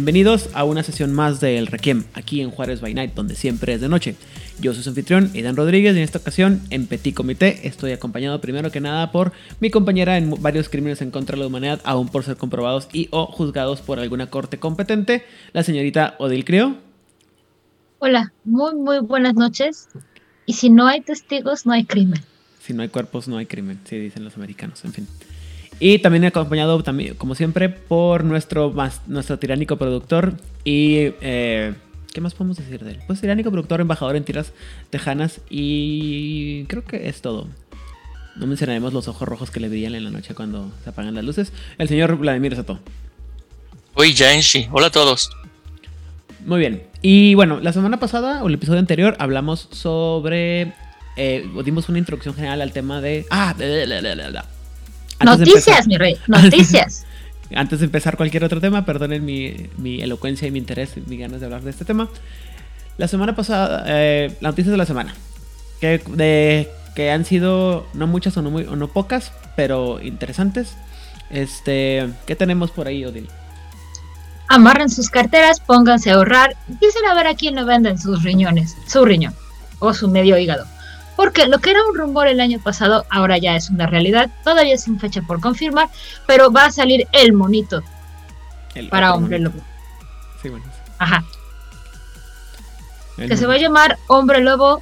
Bienvenidos 0.00 0.48
a 0.54 0.64
una 0.64 0.82
sesión 0.82 1.12
más 1.12 1.40
de 1.40 1.58
El 1.58 1.66
Requiem, 1.66 2.04
aquí 2.14 2.40
en 2.40 2.50
Juárez 2.50 2.80
by 2.80 2.94
Night, 2.94 3.12
donde 3.12 3.34
siempre 3.34 3.74
es 3.74 3.82
de 3.82 3.90
noche. 3.90 4.16
Yo 4.58 4.72
soy 4.72 4.82
su 4.82 4.88
anfitrión, 4.88 5.30
Idan 5.34 5.56
Rodríguez, 5.56 5.94
y 5.94 5.98
en 5.98 6.04
esta 6.04 6.16
ocasión, 6.16 6.62
en 6.70 6.86
Petit 6.86 7.14
Comité, 7.14 7.68
estoy 7.68 7.92
acompañado 7.92 8.40
primero 8.40 8.70
que 8.70 8.80
nada 8.80 9.12
por 9.12 9.32
mi 9.60 9.68
compañera 9.68 10.16
en 10.16 10.40
varios 10.40 10.70
crímenes 10.70 11.02
en 11.02 11.10
contra 11.10 11.36
de 11.36 11.40
la 11.40 11.48
humanidad, 11.48 11.82
aún 11.84 12.08
por 12.08 12.24
ser 12.24 12.38
comprobados 12.38 12.88
y 12.94 13.08
o 13.10 13.26
juzgados 13.26 13.82
por 13.82 14.00
alguna 14.00 14.30
corte 14.30 14.58
competente, 14.58 15.22
la 15.52 15.64
señorita 15.64 16.14
Odil 16.18 16.46
Crio. 16.46 16.78
Hola, 17.98 18.32
muy, 18.44 18.74
muy 18.76 19.00
buenas 19.00 19.34
noches. 19.34 19.90
Y 20.46 20.54
si 20.54 20.70
no 20.70 20.86
hay 20.86 21.02
testigos, 21.02 21.66
no 21.66 21.72
hay 21.72 21.84
crimen. 21.84 22.22
Si 22.62 22.72
no 22.72 22.80
hay 22.80 22.88
cuerpos, 22.88 23.28
no 23.28 23.36
hay 23.36 23.44
crimen, 23.44 23.78
sí 23.84 23.98
dicen 23.98 24.24
los 24.24 24.34
americanos, 24.36 24.82
en 24.86 24.94
fin. 24.94 25.06
Y 25.80 25.98
también 25.98 26.26
acompañado, 26.26 26.82
también, 26.82 27.14
como 27.14 27.34
siempre, 27.34 27.70
por 27.70 28.22
nuestro, 28.22 28.70
más, 28.70 29.00
nuestro 29.08 29.38
tiránico 29.38 29.76
productor 29.76 30.34
y... 30.64 31.12
Eh, 31.20 31.74
¿Qué 32.12 32.20
más 32.20 32.34
podemos 32.34 32.56
decir 32.56 32.82
de 32.84 32.90
él? 32.90 32.98
Pues 33.06 33.20
tiránico 33.20 33.52
productor, 33.52 33.80
embajador 33.80 34.16
en 34.16 34.24
tiras 34.24 34.52
tejanas 34.90 35.40
y 35.48 36.64
creo 36.64 36.84
que 36.84 37.08
es 37.08 37.22
todo. 37.22 37.46
No 38.34 38.48
mencionaremos 38.48 38.92
los 38.92 39.06
ojos 39.06 39.28
rojos 39.28 39.52
que 39.52 39.60
le 39.60 39.68
brillan 39.68 39.94
en 39.94 40.02
la 40.02 40.10
noche 40.10 40.34
cuando 40.34 40.72
se 40.82 40.90
apagan 40.90 41.14
las 41.14 41.24
luces. 41.24 41.52
El 41.78 41.88
señor 41.88 42.16
Vladimir 42.16 42.56
Sato. 42.56 42.80
Uy, 43.94 44.12
Janshi. 44.12 44.66
Hola 44.72 44.88
a 44.88 44.90
todos. 44.90 45.30
Muy 46.44 46.58
bien. 46.58 46.82
Y 47.00 47.34
bueno, 47.34 47.60
la 47.60 47.72
semana 47.72 48.00
pasada 48.00 48.42
o 48.42 48.48
el 48.48 48.54
episodio 48.54 48.80
anterior 48.80 49.16
hablamos 49.20 49.68
sobre... 49.70 50.74
Eh, 51.16 51.48
dimos 51.64 51.88
una 51.88 51.98
introducción 51.98 52.34
general 52.34 52.60
al 52.60 52.72
tema 52.72 53.00
de... 53.00 53.24
Ah, 53.30 53.54
bla, 53.56 54.00
bla, 54.00 54.30
bla, 54.30 54.44
Noticias, 55.24 55.86
mi 55.86 55.96
rey, 55.96 56.16
noticias. 56.26 57.06
Antes 57.54 57.80
de 57.80 57.86
empezar 57.86 58.16
cualquier 58.16 58.44
otro 58.44 58.60
tema, 58.60 58.84
perdonen 58.84 59.24
mi, 59.24 59.54
mi 59.76 60.00
elocuencia 60.00 60.46
y 60.46 60.50
mi 60.50 60.58
interés 60.58 60.96
mi 61.06 61.16
ganas 61.16 61.40
de 61.40 61.46
hablar 61.46 61.62
de 61.62 61.70
este 61.70 61.84
tema. 61.84 62.08
La 62.96 63.08
semana 63.08 63.34
pasada, 63.34 63.84
eh, 63.86 64.36
las 64.40 64.52
noticias 64.52 64.70
de 64.70 64.76
la 64.76 64.86
semana, 64.86 65.14
que, 65.80 66.00
de, 66.10 66.70
que 66.94 67.10
han 67.10 67.24
sido 67.24 67.86
no 67.94 68.06
muchas 68.06 68.36
o 68.36 68.42
no, 68.42 68.50
muy, 68.50 68.64
o 68.64 68.76
no 68.76 68.88
pocas, 68.88 69.32
pero 69.56 70.00
interesantes. 70.00 70.76
Este, 71.30 72.08
¿Qué 72.26 72.36
tenemos 72.36 72.70
por 72.70 72.86
ahí, 72.86 73.04
Odil? 73.04 73.28
Amarren 74.48 74.90
sus 74.90 75.10
carteras, 75.10 75.60
pónganse 75.60 76.10
a 76.10 76.14
ahorrar, 76.14 76.56
empiecen 76.68 77.06
a 77.06 77.14
ver 77.14 77.26
a 77.26 77.34
quién 77.34 77.54
le 77.54 77.64
venden 77.64 77.98
sus 77.98 78.22
riñones, 78.22 78.76
su 78.86 79.04
riñón 79.04 79.34
o 79.78 79.94
su 79.94 80.08
medio 80.08 80.36
hígado. 80.38 80.66
Porque 81.20 81.46
lo 81.48 81.58
que 81.58 81.72
era 81.72 81.84
un 81.84 81.94
rumor 81.94 82.28
el 82.28 82.40
año 82.40 82.58
pasado 82.60 83.04
ahora 83.10 83.36
ya 83.36 83.54
es 83.54 83.68
una 83.68 83.86
realidad, 83.86 84.30
todavía 84.42 84.78
sin 84.78 84.98
fecha 84.98 85.20
por 85.20 85.38
confirmar, 85.38 85.90
pero 86.26 86.50
va 86.50 86.64
a 86.64 86.70
salir 86.70 87.06
el 87.12 87.34
monito 87.34 87.82
El 88.74 88.88
para 88.88 89.12
hombre 89.12 89.38
monito. 89.38 89.58
lobo. 89.58 89.66
Sí, 90.40 90.48
bueno. 90.48 90.64
Ajá, 90.98 91.22
el 93.18 93.28
que 93.28 93.36
se 93.36 93.44
va 93.44 93.52
a 93.52 93.58
llamar 93.58 93.98
hombre 94.06 94.40
lobo 94.40 94.80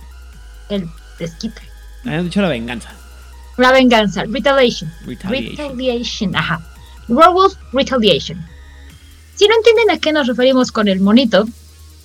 el 0.69 0.89
desquite. 1.19 1.61
Habían 2.05 2.27
dicho 2.27 2.41
la 2.41 2.51
venganza. 2.51 2.93
La 3.57 3.73
venganza, 3.73 4.23
retaliation. 4.29 4.93
Retaliation. 5.07 5.57
Retaliation, 5.57 6.37
ajá. 6.37 6.61
Werewolf 7.09 7.55
Retaliation. 7.73 8.47
Si 9.35 9.49
no 9.49 9.57
entienden 9.57 9.91
a 9.91 9.99
qué 9.99 10.13
nos 10.13 10.29
referimos 10.29 10.71
con 10.71 10.87
el 10.87 11.01
monito, 11.01 11.49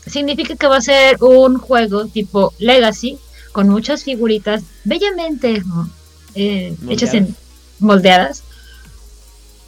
significa 0.07 0.55
que 0.55 0.65
va 0.65 0.77
a 0.77 0.81
ser 0.81 1.17
un 1.21 1.59
juego 1.59 2.07
tipo 2.07 2.51
Legacy, 2.57 3.19
con 3.53 3.69
muchas 3.69 4.03
figuritas 4.03 4.63
bellamente 4.83 5.63
eh, 6.35 6.75
hechas 6.89 7.13
en 7.13 7.33
moldeadas, 7.79 8.43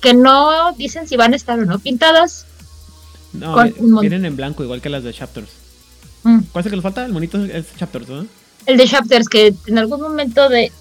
que 0.01 0.13
no 0.13 0.73
dicen 0.73 1.07
si 1.07 1.16
van 1.16 1.34
a 1.34 1.35
estar 1.38 1.57
o 1.57 1.66
no 1.66 1.79
pintadas. 1.79 2.46
No, 3.31 3.53
Con 3.53 4.01
vienen 4.01 4.25
en 4.25 4.35
blanco, 4.35 4.63
igual 4.63 4.81
que 4.81 4.90
las 4.90 5.03
de 5.03 5.13
Chapters. 5.13 5.50
Mm. 6.23 6.40
¿Cuál 6.51 6.62
es 6.62 6.66
el 6.66 6.69
que 6.72 6.75
nos 6.75 6.84
falta? 6.84 7.06
El 7.06 7.13
monito 7.13 7.44
es 7.46 7.66
Chapters, 7.78 8.09
¿no? 8.09 8.25
El 8.66 8.78
de 8.78 8.88
Chapters, 8.88 9.29
que 9.29 9.53
en 9.68 9.78
algún 9.78 10.02
momento 10.02 10.50
de, 10.50 10.72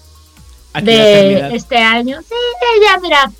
Aquí 0.73 0.85
de 0.87 1.55
este 1.55 1.77
año, 1.77 2.19
sí, 2.21 2.35
ya 2.83 2.99
mira, 2.99 3.31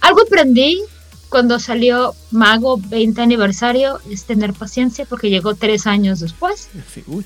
algo 0.00 0.22
aprendí 0.22 0.82
cuando 1.28 1.60
salió 1.60 2.14
Mago 2.32 2.78
20 2.88 3.20
aniversario, 3.20 4.00
es 4.10 4.24
tener 4.24 4.52
paciencia 4.52 5.04
porque 5.04 5.30
llegó 5.30 5.54
tres 5.54 5.86
años 5.86 6.20
después. 6.20 6.68
Sí, 6.92 7.04
uy. 7.06 7.24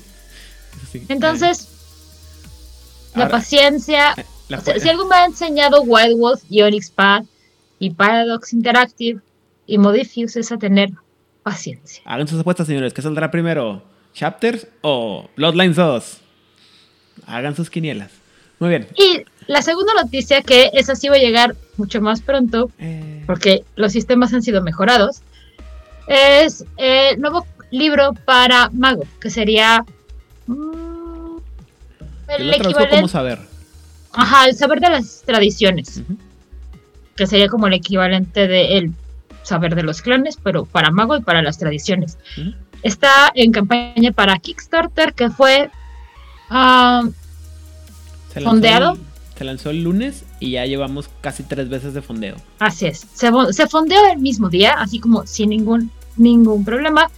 Sí. 0.91 1.03
Entonces, 1.09 1.67
la 3.15 3.29
paciencia, 3.29 4.13
Eh, 4.17 4.25
la 4.49 4.59
o 4.59 4.61
sea, 4.61 4.73
fu- 4.75 4.79
si 4.79 4.89
algo 4.89 5.05
me 5.05 5.15
ha 5.15 5.25
enseñado 5.25 5.81
Wild 5.81 6.17
Wolf 6.17 6.41
y 6.49 6.61
Onyx 6.61 6.89
Pad 6.91 7.23
y 7.79 7.89
Paradox 7.91 8.53
Interactive 8.53 9.19
y 9.67 9.77
Modifuse 9.77 10.39
es 10.39 10.51
a 10.51 10.57
tener 10.57 10.91
paciencia. 11.43 12.01
Hagan 12.05 12.27
sus 12.27 12.39
apuestas, 12.39 12.67
señores. 12.67 12.93
¿Qué 12.93 13.01
saldrá 13.01 13.31
primero? 13.31 13.83
¿Chapters 14.13 14.67
o 14.81 15.29
Bloodlines 15.35 15.75
2? 15.77 16.17
Hagan 17.25 17.55
sus 17.55 17.69
quinielas. 17.69 18.11
Muy 18.59 18.69
bien. 18.69 18.87
Y 18.95 19.23
la 19.47 19.61
segunda 19.61 19.93
noticia, 19.95 20.41
que 20.43 20.69
esa 20.73 20.95
sí 20.95 21.09
va 21.09 21.15
a 21.15 21.19
llegar 21.19 21.55
mucho 21.77 21.99
más 22.01 22.21
pronto, 22.21 22.69
Eh, 22.79 23.23
porque 23.25 23.63
los 23.75 23.91
sistemas 23.91 24.33
han 24.33 24.43
sido 24.43 24.61
mejorados, 24.61 25.21
es 26.07 26.65
el 26.77 27.19
nuevo 27.19 27.45
libro 27.71 28.13
para 28.25 28.69
Mago, 28.71 29.03
que 29.19 29.29
sería 29.29 29.85
el 32.39 32.51
como 32.57 32.69
equivalente, 32.71 33.07
saber. 33.07 33.39
ajá, 34.13 34.45
el 34.45 34.55
saber 34.55 34.79
de 34.79 34.89
las 34.89 35.21
tradiciones, 35.25 36.01
que 37.15 37.27
sería 37.27 37.47
como 37.49 37.67
el 37.67 37.73
equivalente 37.73 38.47
de 38.47 38.77
el 38.77 38.91
saber 39.43 39.75
de 39.75 39.83
los 39.83 40.01
clanes, 40.01 40.37
pero 40.41 40.65
para 40.65 40.91
Mago 40.91 41.17
y 41.17 41.21
para 41.21 41.41
las 41.41 41.57
tradiciones. 41.57 42.17
Está 42.83 43.31
en 43.35 43.51
campaña 43.51 44.11
para 44.11 44.37
Kickstarter, 44.39 45.13
que 45.13 45.29
fue 45.29 45.69
ah, 46.49 47.03
Se 48.33 48.39
lanzó 48.41 48.51
¿Fondeado? 48.51 48.91
el- 48.93 48.99
se 49.37 49.45
lanzó 49.45 49.69
el 49.71 49.83
lunes 49.83 50.23
y 50.39 50.51
ya 50.51 50.65
llevamos 50.67 51.09
casi 51.21 51.41
tres 51.41 51.67
veces 51.67 51.95
de 51.95 52.03
fondeo. 52.03 52.35
Así 52.59 52.85
es. 52.85 53.07
Se, 53.15 53.31
se 53.51 53.67
fondeó 53.67 53.97
el 54.13 54.19
mismo 54.19 54.49
día, 54.49 54.73
así 54.77 54.99
como 54.99 55.25
sin 55.25 55.49
ningún, 55.49 55.89
ningún 56.15 56.63
problema. 56.63 57.09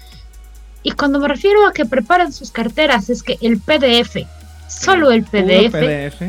Y 0.84 0.92
cuando 0.92 1.20
me 1.20 1.28
refiero 1.28 1.68
a 1.68 1.74
que 1.74 1.84
preparen 1.86 2.32
sus 2.32 2.50
carteras, 2.52 3.10
es 3.10 3.24
que 3.24 3.38
el 3.42 3.60
PDF, 3.60 4.26
solo 4.68 5.12
el 5.12 5.24
PDF, 5.24 5.72
PDF. 5.72 6.22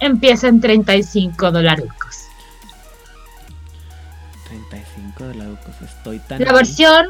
empieza 0.00 0.48
en 0.48 0.60
35 0.60 1.50
dólares. 1.50 1.86
35 4.48 5.24
de 5.24 5.34
la 5.34 5.44
Ducos. 5.44 5.74
Estoy 5.82 6.18
tan. 6.20 6.40
La 6.40 6.50
ahí. 6.50 6.56
versión 6.56 7.06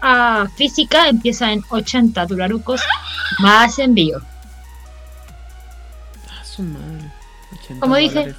ah, 0.00 0.46
física 0.56 1.08
empieza 1.08 1.52
en 1.52 1.62
80 1.68 2.26
dólares 2.26 2.60
más 3.38 3.78
envío. 3.78 4.20
Ah, 6.30 6.44
su 6.44 6.62
madre. 6.62 7.10
80 7.64 7.80
Como 7.80 7.96
dije. 7.96 8.14
dólares. 8.14 8.36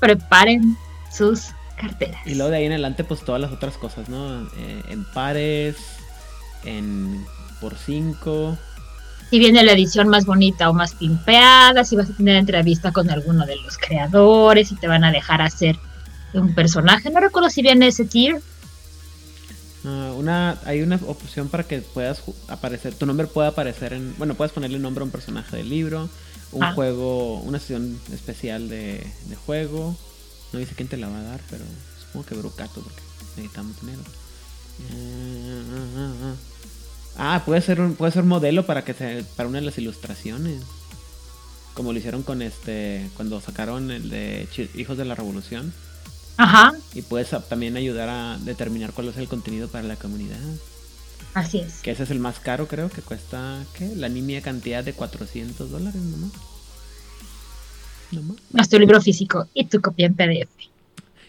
Preparen 0.00 0.76
sus 1.10 1.46
carteras. 1.76 2.24
Y 2.26 2.34
luego 2.34 2.50
de 2.50 2.58
ahí 2.58 2.66
en 2.66 2.72
adelante, 2.72 3.04
pues 3.04 3.24
todas 3.24 3.40
las 3.40 3.50
otras 3.50 3.76
cosas, 3.76 4.08
¿no? 4.08 4.42
Eh, 4.56 4.82
en 4.90 5.04
pares, 5.12 5.76
en 6.64 7.26
por 7.60 7.76
5. 7.76 8.56
Si 9.30 9.38
viene 9.38 9.62
la 9.62 9.72
edición 9.72 10.08
más 10.08 10.24
bonita 10.24 10.70
o 10.70 10.72
más 10.72 10.94
pimpeada, 10.94 11.84
si 11.84 11.96
vas 11.96 12.08
a 12.10 12.14
tener 12.14 12.36
entrevista 12.36 12.92
con 12.92 13.10
alguno 13.10 13.44
de 13.46 13.56
los 13.56 13.76
creadores, 13.76 14.68
si 14.68 14.76
te 14.76 14.88
van 14.88 15.04
a 15.04 15.12
dejar 15.12 15.42
hacer 15.42 15.78
un 16.32 16.54
personaje. 16.54 17.10
No 17.10 17.20
recuerdo 17.20 17.50
si 17.50 17.60
viene 17.62 17.88
ese 17.88 18.04
tier. 18.06 18.40
Ah, 19.84 20.12
una, 20.16 20.58
hay 20.64 20.82
una 20.82 20.96
opción 21.06 21.48
para 21.48 21.64
que 21.64 21.80
puedas 21.82 22.22
aparecer, 22.48 22.94
tu 22.94 23.06
nombre 23.06 23.26
pueda 23.26 23.48
aparecer 23.48 23.92
en, 23.92 24.14
bueno, 24.18 24.34
puedes 24.34 24.52
ponerle 24.52 24.78
nombre 24.78 25.02
a 25.02 25.04
un 25.04 25.10
personaje 25.10 25.56
del 25.58 25.68
libro, 25.68 26.08
un 26.52 26.62
Ah. 26.64 26.72
juego, 26.72 27.40
una 27.40 27.58
sesión 27.58 28.00
especial 28.12 28.68
de, 28.68 29.06
de 29.26 29.36
juego. 29.36 29.96
No 30.52 30.58
dice 30.58 30.74
quién 30.74 30.88
te 30.88 30.96
la 30.96 31.08
va 31.08 31.18
a 31.18 31.22
dar, 31.22 31.40
pero 31.50 31.64
supongo 32.02 32.26
que 32.26 32.34
Brucato, 32.34 32.80
porque 32.80 33.00
necesitamos 33.36 33.78
dinero. 33.82 34.00
Ah, 37.18 37.42
puede 37.44 37.60
ser 37.60 37.80
un, 37.80 37.94
puede 37.94 38.12
ser 38.12 38.22
modelo 38.22 38.64
para 38.64 38.84
que 38.84 38.94
se, 38.94 39.24
para 39.36 39.48
una 39.48 39.58
de 39.58 39.66
las 39.66 39.76
ilustraciones. 39.76 40.62
Como 41.74 41.92
lo 41.92 41.98
hicieron 41.98 42.22
con 42.22 42.42
este, 42.42 43.10
cuando 43.16 43.40
sacaron 43.40 43.90
el 43.90 44.08
de 44.08 44.48
Hijos 44.74 44.96
de 44.96 45.04
la 45.04 45.16
Revolución. 45.16 45.72
Ajá. 46.36 46.72
Y 46.94 47.02
puedes 47.02 47.30
también 47.48 47.76
ayudar 47.76 48.08
a 48.08 48.38
determinar 48.38 48.92
cuál 48.92 49.08
es 49.08 49.16
el 49.16 49.26
contenido 49.26 49.68
para 49.68 49.84
la 49.84 49.96
comunidad. 49.96 50.38
Así 51.34 51.58
es. 51.58 51.82
Que 51.82 51.90
ese 51.90 52.04
es 52.04 52.10
el 52.10 52.20
más 52.20 52.38
caro, 52.38 52.68
creo, 52.68 52.88
que 52.88 53.02
cuesta, 53.02 53.64
¿qué? 53.76 53.94
La 53.96 54.08
nimia 54.08 54.40
cantidad 54.40 54.84
de 54.84 54.92
400 54.92 55.70
dólares 55.70 56.00
nomás. 56.00 56.32
Nomás. 58.12 58.36
Más 58.52 58.68
tu 58.68 58.78
libro 58.78 59.00
físico 59.00 59.48
y 59.54 59.66
tu 59.66 59.80
copia 59.80 60.06
en 60.06 60.14
PDF. 60.14 60.48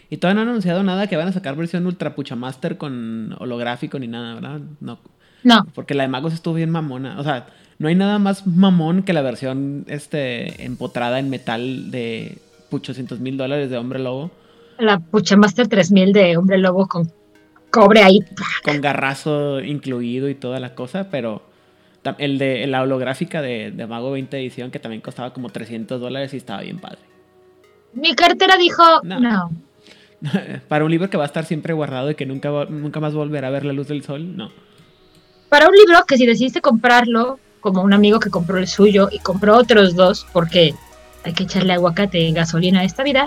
Y 0.08 0.16
todavía 0.16 0.36
no 0.36 0.42
han 0.42 0.48
anunciado 0.48 0.82
nada 0.82 1.08
que 1.08 1.16
van 1.16 1.28
a 1.28 1.32
sacar 1.32 1.56
versión 1.56 1.86
Ultra 1.86 2.14
Pucha 2.14 2.36
Master 2.36 2.76
con 2.76 3.36
holográfico 3.38 3.98
ni 3.98 4.08
nada, 4.08 4.34
¿verdad? 4.34 4.60
No. 4.80 4.98
No, 5.44 5.66
Porque 5.74 5.94
la 5.94 6.02
de 6.04 6.08
Magos 6.08 6.32
estuvo 6.34 6.54
bien 6.54 6.70
mamona. 6.70 7.18
O 7.18 7.24
sea, 7.24 7.46
no 7.78 7.88
hay 7.88 7.94
nada 7.94 8.18
más 8.18 8.46
mamón 8.46 9.02
que 9.02 9.12
la 9.12 9.22
versión 9.22 9.84
este, 9.88 10.64
empotrada 10.64 11.18
en 11.18 11.30
metal 11.30 11.90
de 11.90 12.38
800 12.70 13.20
mil 13.20 13.36
dólares 13.36 13.70
de 13.70 13.78
Hombre 13.78 13.98
Lobo. 13.98 14.30
la 14.78 14.98
Pucha 14.98 15.36
Master 15.36 15.66
3000 15.68 16.12
de 16.12 16.36
Hombre 16.36 16.58
Lobo 16.58 16.86
con 16.86 17.10
cobre 17.70 18.02
ahí. 18.02 18.20
Con 18.64 18.80
garrazo 18.80 19.60
incluido 19.60 20.28
y 20.28 20.34
toda 20.34 20.60
la 20.60 20.74
cosa, 20.74 21.08
pero 21.10 21.42
el 22.18 22.38
de 22.38 22.66
la 22.66 22.82
holográfica 22.82 23.40
de, 23.42 23.70
de 23.70 23.86
Mago 23.86 24.10
20 24.10 24.38
edición 24.38 24.70
que 24.70 24.78
también 24.78 25.00
costaba 25.02 25.32
como 25.32 25.48
300 25.50 26.00
dólares 26.00 26.34
y 26.34 26.36
estaba 26.38 26.62
bien 26.62 26.78
padre. 26.78 26.98
Mi 27.94 28.14
cartera 28.14 28.56
dijo 28.56 28.82
No. 29.04 29.20
no. 29.20 29.50
Para 30.68 30.84
un 30.84 30.90
libro 30.90 31.08
que 31.08 31.16
va 31.16 31.24
a 31.24 31.26
estar 31.26 31.44
siempre 31.46 31.72
guardado 31.72 32.10
y 32.10 32.14
que 32.14 32.26
nunca, 32.26 32.50
va- 32.50 32.66
nunca 32.66 33.00
más 33.00 33.14
volverá 33.14 33.48
a 33.48 33.50
ver 33.50 33.64
la 33.64 33.72
luz 33.72 33.88
del 33.88 34.02
sol, 34.02 34.36
no. 34.36 34.50
Para 35.50 35.68
un 35.68 35.74
libro 35.74 36.06
que 36.06 36.16
si 36.16 36.26
decidiste 36.26 36.60
comprarlo, 36.60 37.40
como 37.60 37.82
un 37.82 37.92
amigo 37.92 38.20
que 38.20 38.30
compró 38.30 38.56
el 38.56 38.68
suyo 38.68 39.08
y 39.10 39.18
compró 39.18 39.56
otros 39.56 39.96
dos, 39.96 40.26
porque 40.32 40.74
hay 41.24 41.32
que 41.34 41.42
echarle 41.42 41.74
aguacate 41.74 42.20
y 42.20 42.32
gasolina 42.32 42.80
a 42.80 42.84
esta 42.84 43.02
vida, 43.02 43.26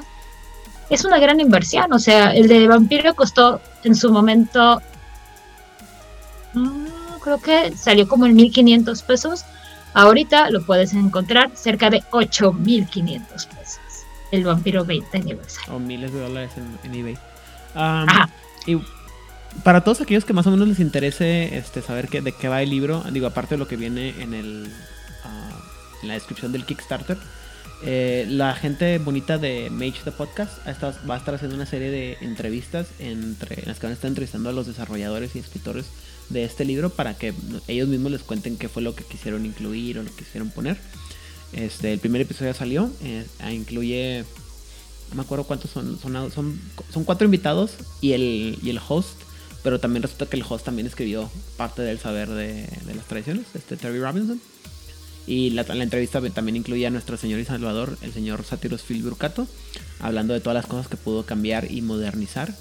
es 0.89 1.03
una 1.03 1.19
gran 1.19 1.41
inversión. 1.41 1.91
O 1.91 1.99
sea, 1.99 2.33
el 2.33 2.47
de 2.47 2.65
Vampiro 2.65 3.13
costó 3.13 3.61
en 3.83 3.93
su 3.93 4.09
momento, 4.09 4.81
mm, 6.53 6.85
creo 7.21 7.41
que 7.41 7.75
salió 7.75 8.07
como 8.07 8.25
en 8.25 8.35
1500 8.35 9.03
pesos. 9.03 9.45
Ahorita 9.93 10.49
lo 10.49 10.65
puedes 10.65 10.93
encontrar 10.93 11.51
cerca 11.55 11.89
de 11.89 12.03
8500 12.11 13.45
pesos. 13.47 13.79
El 14.31 14.45
Vampiro 14.45 14.85
20 14.85 15.17
aniversario. 15.17 15.75
o 15.75 15.79
miles 15.79 16.11
de 16.11 16.21
dólares 16.21 16.51
en, 16.55 16.89
en 16.89 16.99
eBay. 16.99 17.17
Um, 17.75 18.09
Ajá. 18.09 18.29
y 18.65 18.79
para 19.63 19.83
todos 19.83 20.01
aquellos 20.01 20.25
que 20.25 20.33
más 20.33 20.47
o 20.47 20.51
menos 20.51 20.67
les 20.67 20.79
interese 20.79 21.57
este, 21.57 21.81
saber 21.81 22.09
de 22.09 22.31
qué 22.31 22.47
va 22.47 22.61
el 22.61 22.69
libro, 22.69 23.03
digo, 23.11 23.27
aparte 23.27 23.55
de 23.55 23.59
lo 23.59 23.67
que 23.67 23.77
viene 23.77 24.21
en, 24.21 24.33
el, 24.33 24.71
ah, 25.23 25.51
en 26.01 26.07
la 26.07 26.15
descripción 26.15 26.51
del 26.51 26.65
Kickstarter, 26.65 27.17
eh, 27.85 28.25
la 28.29 28.55
gente 28.55 28.97
bonita 28.97 29.37
de 29.37 29.69
Mage 29.69 30.03
the 30.05 30.11
Podcast 30.11 30.65
va 30.67 31.15
a 31.15 31.17
estar 31.17 31.35
haciendo 31.35 31.55
una 31.55 31.65
serie 31.65 31.91
de 31.91 32.17
entrevistas 32.21 32.87
entre 32.99 33.61
en 33.61 33.67
las 33.67 33.77
que 33.77 33.87
van 33.87 33.91
a 33.91 33.95
estar 33.95 34.07
entrevistando 34.07 34.49
a 34.49 34.53
los 34.53 34.67
desarrolladores 34.67 35.35
y 35.35 35.39
escritores 35.39 35.85
de 36.29 36.45
este 36.45 36.63
libro 36.63 36.89
para 36.89 37.13
que 37.17 37.33
ellos 37.67 37.89
mismos 37.89 38.13
les 38.13 38.21
cuenten 38.21 38.57
qué 38.57 38.69
fue 38.69 38.81
lo 38.81 38.95
que 38.95 39.03
quisieron 39.03 39.45
incluir 39.45 39.99
o 39.99 40.03
lo 40.03 40.09
que 40.09 40.23
quisieron 40.23 40.49
poner. 40.49 40.77
Este, 41.51 41.91
el 41.91 41.99
primer 41.99 42.21
episodio 42.21 42.51
ya 42.51 42.57
salió, 42.57 42.89
eh, 43.03 43.25
incluye, 43.51 44.23
no 45.09 45.17
me 45.17 45.21
acuerdo 45.21 45.43
cuántos 45.43 45.69
son, 45.69 45.99
son, 45.99 46.31
son, 46.31 46.59
son 46.91 47.03
cuatro 47.03 47.25
invitados 47.25 47.73
y 47.99 48.13
el, 48.13 48.57
y 48.63 48.69
el 48.69 48.79
host, 48.87 49.19
pero 49.63 49.79
también 49.79 50.03
resulta 50.03 50.25
que 50.27 50.37
el 50.37 50.43
host 50.47 50.65
también 50.65 50.87
escribió 50.87 51.31
parte 51.57 51.81
del 51.81 51.99
saber 51.99 52.29
de, 52.29 52.67
de 52.85 52.95
las 52.95 53.05
tradiciones, 53.05 53.45
este 53.55 53.77
Terry 53.77 53.99
Robinson. 53.99 54.39
Y 55.25 55.51
la, 55.51 55.63
la 55.63 55.83
entrevista 55.83 56.21
también 56.31 56.57
incluía 56.57 56.89
a 56.89 56.91
nuestro 56.91 57.15
señor 57.15 57.39
y 57.39 57.45
salvador, 57.45 57.97
el 58.01 58.11
señor 58.11 58.43
Sátiros 58.43 58.81
Phil 58.83 59.01
Burcato, 59.03 59.47
hablando 59.99 60.33
de 60.33 60.41
todas 60.41 60.55
las 60.55 60.65
cosas 60.67 60.87
que 60.89 60.97
pudo 60.97 61.25
cambiar 61.25 61.71
y 61.71 61.81
modernizar. 61.81 62.53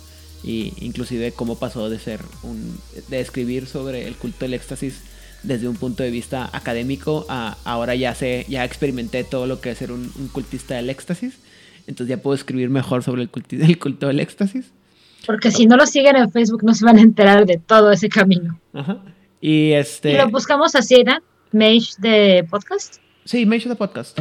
Y 0.44 0.72
inclusive 0.80 1.32
cómo 1.32 1.58
pasó 1.58 1.88
de 1.90 1.98
ser 1.98 2.20
un. 2.42 2.78
de 3.08 3.20
escribir 3.20 3.66
sobre 3.66 4.06
el 4.08 4.14
culto 4.16 4.44
del 4.44 4.54
éxtasis 4.54 4.94
desde 5.42 5.66
un 5.68 5.74
punto 5.76 6.04
de 6.04 6.10
vista 6.12 6.48
académico 6.52 7.26
a 7.28 7.56
ahora 7.64 7.96
ya 7.96 8.14
sé, 8.14 8.46
ya 8.48 8.64
experimenté 8.64 9.24
todo 9.24 9.46
lo 9.48 9.60
que 9.60 9.70
es 9.72 9.78
ser 9.78 9.90
un, 9.90 10.08
cultista 10.32 10.74
del 10.76 10.88
éxtasis. 10.90 11.34
Entonces 11.88 12.16
ya 12.16 12.22
puedo 12.22 12.34
escribir 12.36 12.70
mejor 12.70 13.02
sobre 13.02 13.22
el, 13.22 13.30
culti- 13.32 13.60
el 13.68 13.78
culto 13.78 14.06
del 14.06 14.20
éxtasis. 14.20 14.66
Porque 15.26 15.50
si 15.50 15.66
no 15.66 15.76
lo 15.76 15.86
siguen 15.86 16.16
en 16.16 16.30
Facebook 16.30 16.64
no 16.64 16.74
se 16.74 16.84
van 16.84 16.98
a 16.98 17.02
enterar 17.02 17.46
de 17.46 17.58
todo 17.58 17.92
ese 17.92 18.08
camino. 18.08 18.58
Ajá. 18.72 18.98
Y 19.40 19.72
este. 19.72 20.12
Y 20.12 20.16
lo 20.16 20.28
buscamos 20.30 20.74
así, 20.74 21.02
¿no? 21.04 21.18
Mage 21.52 21.94
de 21.98 22.46
podcast. 22.48 22.96
Sí, 23.24 23.46
Mage 23.46 23.68
the 23.68 23.76
Podcast. 23.76 24.18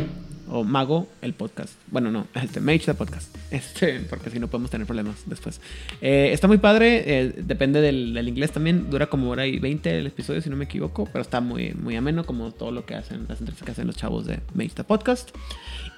O 0.49 0.65
Mago 0.65 1.07
el 1.21 1.33
podcast. 1.33 1.73
Bueno, 1.87 2.11
no, 2.11 2.27
este, 2.35 2.59
Mage 2.59 2.85
the 2.85 2.93
Podcast. 2.93 3.35
Este, 3.51 3.99
porque 4.09 4.29
si 4.29 4.39
no 4.39 4.47
podemos 4.47 4.71
tener 4.71 4.87
problemas 4.87 5.23
después. 5.25 5.59
Eh, 6.01 6.29
está 6.31 6.47
muy 6.47 6.57
padre, 6.57 7.03
eh, 7.05 7.33
depende 7.37 7.81
del, 7.81 8.13
del 8.13 8.27
inglés 8.27 8.51
también. 8.51 8.89
Dura 8.89 9.07
como 9.07 9.29
hora 9.29 9.45
y 9.45 9.59
20 9.59 9.99
el 9.99 10.07
episodio, 10.07 10.41
si 10.41 10.49
no 10.49 10.55
me 10.55 10.65
equivoco. 10.65 11.05
Pero 11.11 11.21
está 11.21 11.41
muy, 11.41 11.73
muy 11.73 11.95
ameno, 11.95 12.25
como 12.25 12.51
todo 12.51 12.71
lo 12.71 12.85
que 12.85 12.95
hacen, 12.95 13.25
las 13.27 13.39
entrevistas 13.39 13.65
que 13.65 13.71
hacen 13.71 13.87
los 13.87 13.97
chavos 13.97 14.25
de 14.25 14.39
Mage 14.53 14.71
the 14.75 14.83
Podcast. 14.83 15.31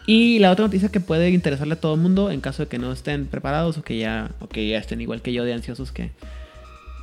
Y 0.05 0.39
la 0.39 0.51
otra 0.51 0.65
noticia 0.65 0.89
que 0.89 0.99
puede 0.99 1.29
interesarle 1.29 1.75
a 1.75 1.79
todo 1.79 1.95
el 1.95 2.01
mundo, 2.01 2.29
en 2.29 2.41
caso 2.41 2.63
de 2.63 2.69
que 2.69 2.77
no 2.77 2.91
estén 2.91 3.25
preparados 3.27 3.77
o 3.77 3.83
que 3.83 3.97
ya, 3.97 4.31
o 4.41 4.47
que 4.49 4.67
ya 4.67 4.77
estén 4.77 4.99
igual 5.01 5.21
que 5.21 5.31
yo 5.33 5.43
de 5.45 5.53
ansiosos 5.53 5.91
que. 5.91 6.11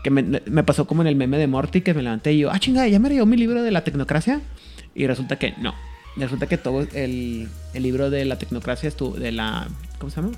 Que 0.04 0.10
me, 0.10 0.62
pasó 0.64 0.86
como 0.86 1.02
en 1.02 1.08
el 1.08 1.16
meme 1.16 1.36
de 1.36 1.46
Morty 1.46 1.82
que 1.82 1.92
me 1.92 2.02
levanté 2.02 2.32
y 2.32 2.38
yo, 2.38 2.50
ah, 2.50 2.58
chingada, 2.58 2.88
ya 2.88 2.98
me 2.98 3.10
llegó 3.10 3.26
mi 3.26 3.36
libro 3.36 3.62
de 3.62 3.70
la 3.70 3.84
tecnocracia. 3.84 4.40
Y 4.94 5.06
resulta 5.06 5.36
que 5.38 5.54
no. 5.58 5.74
Resulta 6.16 6.46
que 6.46 6.56
todo 6.58 6.86
el, 6.94 7.48
el 7.74 7.82
libro 7.82 8.10
de 8.10 8.24
la 8.24 8.36
tecnocracia 8.38 8.88
estuvo. 8.88 9.12
De 9.16 9.30
la. 9.32 9.68
¿Cómo 9.98 10.10
se 10.10 10.20
llama? 10.20 10.32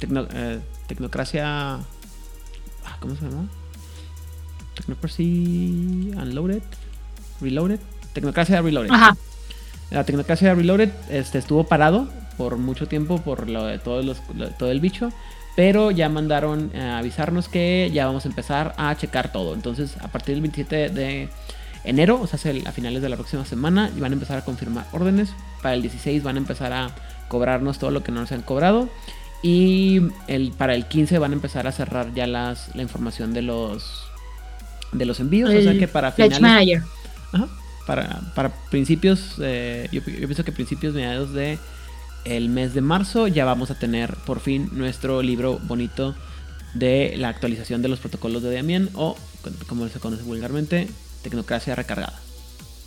Tecno- 0.00 0.26
eh, 0.34 0.58
tecnocracia. 0.88 1.74
ah, 1.76 2.96
¿Cómo 3.00 3.14
se 3.16 3.22
llama? 3.24 3.48
Technocracy 4.74 6.10
Unloaded. 6.16 6.62
Reloaded. 7.40 7.80
Tecnocracia 8.14 8.60
Reloaded. 8.62 8.90
Ajá. 8.90 9.16
La 9.92 10.04
Tecnocracia 10.04 10.54
Reloaded 10.54 10.90
este, 11.10 11.38
estuvo 11.38 11.64
parado 11.64 12.08
por 12.36 12.56
mucho 12.56 12.86
tiempo 12.88 13.18
por 13.20 13.48
lo 13.48 13.64
de 13.66 13.78
todos 13.78 14.04
los, 14.04 14.18
lo 14.34 14.46
de 14.46 14.52
todo 14.52 14.70
el 14.70 14.80
bicho. 14.80 15.10
Pero 15.54 15.90
ya 15.90 16.08
mandaron 16.08 16.70
eh, 16.72 16.80
a 16.80 16.98
avisarnos 16.98 17.48
que 17.48 17.90
ya 17.92 18.06
vamos 18.06 18.24
a 18.24 18.28
empezar 18.28 18.74
a 18.78 18.96
checar 18.96 19.32
todo. 19.32 19.52
Entonces, 19.54 19.96
a 20.00 20.08
partir 20.08 20.34
del 20.34 20.40
27 20.42 20.88
de 20.88 21.28
enero, 21.84 22.18
o 22.22 22.26
sea, 22.26 22.50
el- 22.50 22.66
a 22.66 22.72
finales 22.72 23.02
de 23.02 23.08
la 23.10 23.16
próxima 23.16 23.44
semana, 23.44 23.90
van 23.96 24.12
a 24.12 24.14
empezar 24.14 24.38
a 24.38 24.44
confirmar 24.46 24.86
órdenes. 24.92 25.34
Para 25.60 25.74
el 25.74 25.82
16 25.82 26.22
van 26.22 26.36
a 26.36 26.38
empezar 26.38 26.72
a 26.72 26.90
cobrarnos 27.28 27.78
todo 27.78 27.90
lo 27.90 28.02
que 28.02 28.12
no 28.12 28.20
nos 28.20 28.32
han 28.32 28.40
cobrado. 28.42 28.88
Y 29.42 30.00
el, 30.26 30.52
para 30.52 30.74
el 30.74 30.86
15 30.86 31.18
van 31.18 31.32
a 31.32 31.34
empezar 31.34 31.66
a 31.66 31.72
cerrar 31.72 32.14
ya 32.14 32.26
las, 32.26 32.74
la 32.74 32.82
información 32.82 33.34
de 33.34 33.42
los 33.42 34.04
de 34.92 35.04
los 35.04 35.20
envíos. 35.20 35.50
o 35.50 35.52
sea 35.62 35.72
El 35.72 35.78
que 35.78 35.88
para 35.88 36.12
finales. 36.38 36.40
Ajá. 37.32 37.48
Para, 37.86 38.20
para 38.34 38.54
principios, 38.70 39.34
eh, 39.40 39.88
yo, 39.90 40.00
yo 40.00 40.26
pienso 40.28 40.44
que 40.44 40.52
principios 40.52 40.94
mediados 40.94 41.32
de 41.32 41.58
el 42.24 42.48
mes 42.48 42.74
de 42.74 42.80
marzo 42.80 43.26
ya 43.26 43.44
vamos 43.44 43.70
a 43.70 43.78
tener 43.78 44.14
por 44.24 44.40
fin 44.40 44.68
nuestro 44.72 45.22
libro 45.22 45.58
bonito 45.64 46.14
de 46.74 47.14
la 47.16 47.28
actualización 47.28 47.82
de 47.82 47.88
los 47.88 47.98
protocolos 47.98 48.42
de 48.42 48.54
Damián 48.54 48.88
o 48.94 49.16
como 49.66 49.88
se 49.88 49.98
conoce 49.98 50.22
vulgarmente, 50.22 50.88
Tecnocracia 51.22 51.74
recargada. 51.74 52.20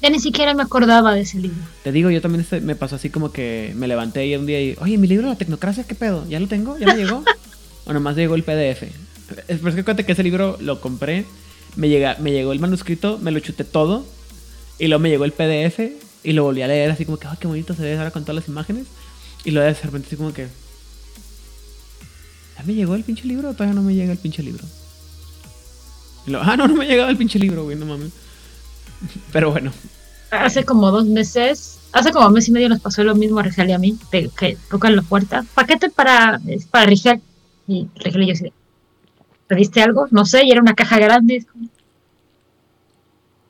Ya 0.02 0.10
ni 0.10 0.20
siquiera 0.20 0.54
me 0.54 0.64
acordaba 0.64 1.14
de 1.14 1.22
ese 1.22 1.40
libro. 1.40 1.58
Te 1.84 1.92
digo, 1.92 2.10
yo 2.10 2.22
también 2.22 2.42
este- 2.42 2.62
me 2.62 2.75
pasó 2.75 2.96
así 2.96 3.10
como 3.10 3.32
que 3.32 3.74
me 3.75 3.88
levanté 3.88 4.25
y 4.28 4.36
un 4.36 4.46
día 4.46 4.62
y, 4.62 4.75
oye, 4.80 4.98
mi 4.98 5.08
libro 5.08 5.28
de 5.28 5.34
la 5.34 5.38
Tecnocracia, 5.38 5.86
¿qué 5.86 5.96
pedo? 5.96 6.28
¿Ya 6.30 6.40
lo 6.40 6.48
tengo? 6.48 6.78
¿Ya 6.78 6.88
me 6.88 6.96
llegó? 6.96 7.24
o 7.86 7.94
nomás 7.94 8.16
llegó 8.16 8.36
el 8.36 8.44
PDF. 8.44 8.84
Es 9.48 9.60
por 9.60 9.70
eso 9.72 9.84
que 9.84 10.04
que 10.04 10.12
ese 10.12 10.24
libro 10.24 10.58
lo 10.60 10.82
compré, 10.82 11.25
me, 11.75 11.90
llega, 11.90 12.18
me 12.20 12.32
llegó 12.32 12.52
el 12.52 12.60
manuscrito, 12.60 13.18
me 13.20 13.32
lo 13.32 13.40
chuté 13.40 13.64
todo 13.64 14.06
y 14.79 14.88
luego 14.88 15.01
me 15.01 15.10
llegó 15.10 15.25
el 15.25 15.32
PDF 15.32 15.79
y 16.24 16.34
lo 16.34 16.44
volví 16.44 16.62
a 16.62 16.67
leer 16.67 16.91
así 16.91 17.05
como 17.05 17.17
que, 17.17 17.27
ah, 17.27 17.38
qué 17.39 17.48
bonito 17.48 17.74
se 17.74 17.84
ve 17.84 17.98
ahora 17.98 18.12
con 18.12 18.24
todas 18.24 18.36
las 18.36 18.48
imágenes. 18.48 18.88
Y 19.44 19.51
luego 19.51 19.67
de 19.67 19.74
repente 19.74 20.08
así 20.08 20.15
como 20.15 20.34
que, 20.34 20.48
¿ya 22.58 22.63
me 22.63 22.74
llegó 22.74 22.96
el 22.96 23.03
pinche 23.03 23.27
libro 23.27 23.50
o 23.50 23.53
todavía 23.53 23.75
no 23.75 23.84
me 23.84 23.94
llega 23.94 24.12
el 24.12 24.17
pinche 24.17 24.41
libro? 24.44 24.63
Y 26.25 26.32
luego, 26.32 26.46
ah, 26.48 26.58
no, 26.58 26.67
no 26.67 26.75
me 26.75 26.86
ha 26.86 26.88
llegado 26.88 27.10
el 27.10 27.17
pinche 27.17 27.38
libro, 27.38 27.63
güey, 27.63 27.77
no 27.77 27.86
mames. 27.86 28.12
Pero 29.32 29.51
bueno, 29.51 29.72
Hace 30.32 30.65
como 30.65 30.91
dos 30.91 31.05
meses, 31.05 31.79
hace 31.91 32.12
como 32.12 32.29
mes 32.29 32.48
y 32.48 32.51
medio 32.51 32.70
nos 32.70 32.82
pasó 32.82 33.03
lo 33.03 33.15
mismo 33.15 33.39
a 33.39 33.44
Rigel 33.44 33.70
y 33.70 33.74
a 33.74 33.77
mí, 33.77 33.98
que 34.12 34.58
tocan 34.70 34.96
la 34.96 35.01
puerta. 35.01 35.46
Paquete 35.53 35.89
para, 35.89 36.41
es 36.48 36.65
para 36.65 36.88
Rigel. 36.88 37.22
Y 37.67 37.88
Rigel 37.96 38.24
y 38.24 38.27
yo 38.27 38.34
así 38.34 38.53
¿pediste 39.48 39.82
algo? 39.82 40.08
No 40.12 40.25
sé, 40.25 40.44
y 40.44 40.51
era 40.51 40.62
una 40.62 40.74
caja 40.74 40.98
grande. 41.00 41.46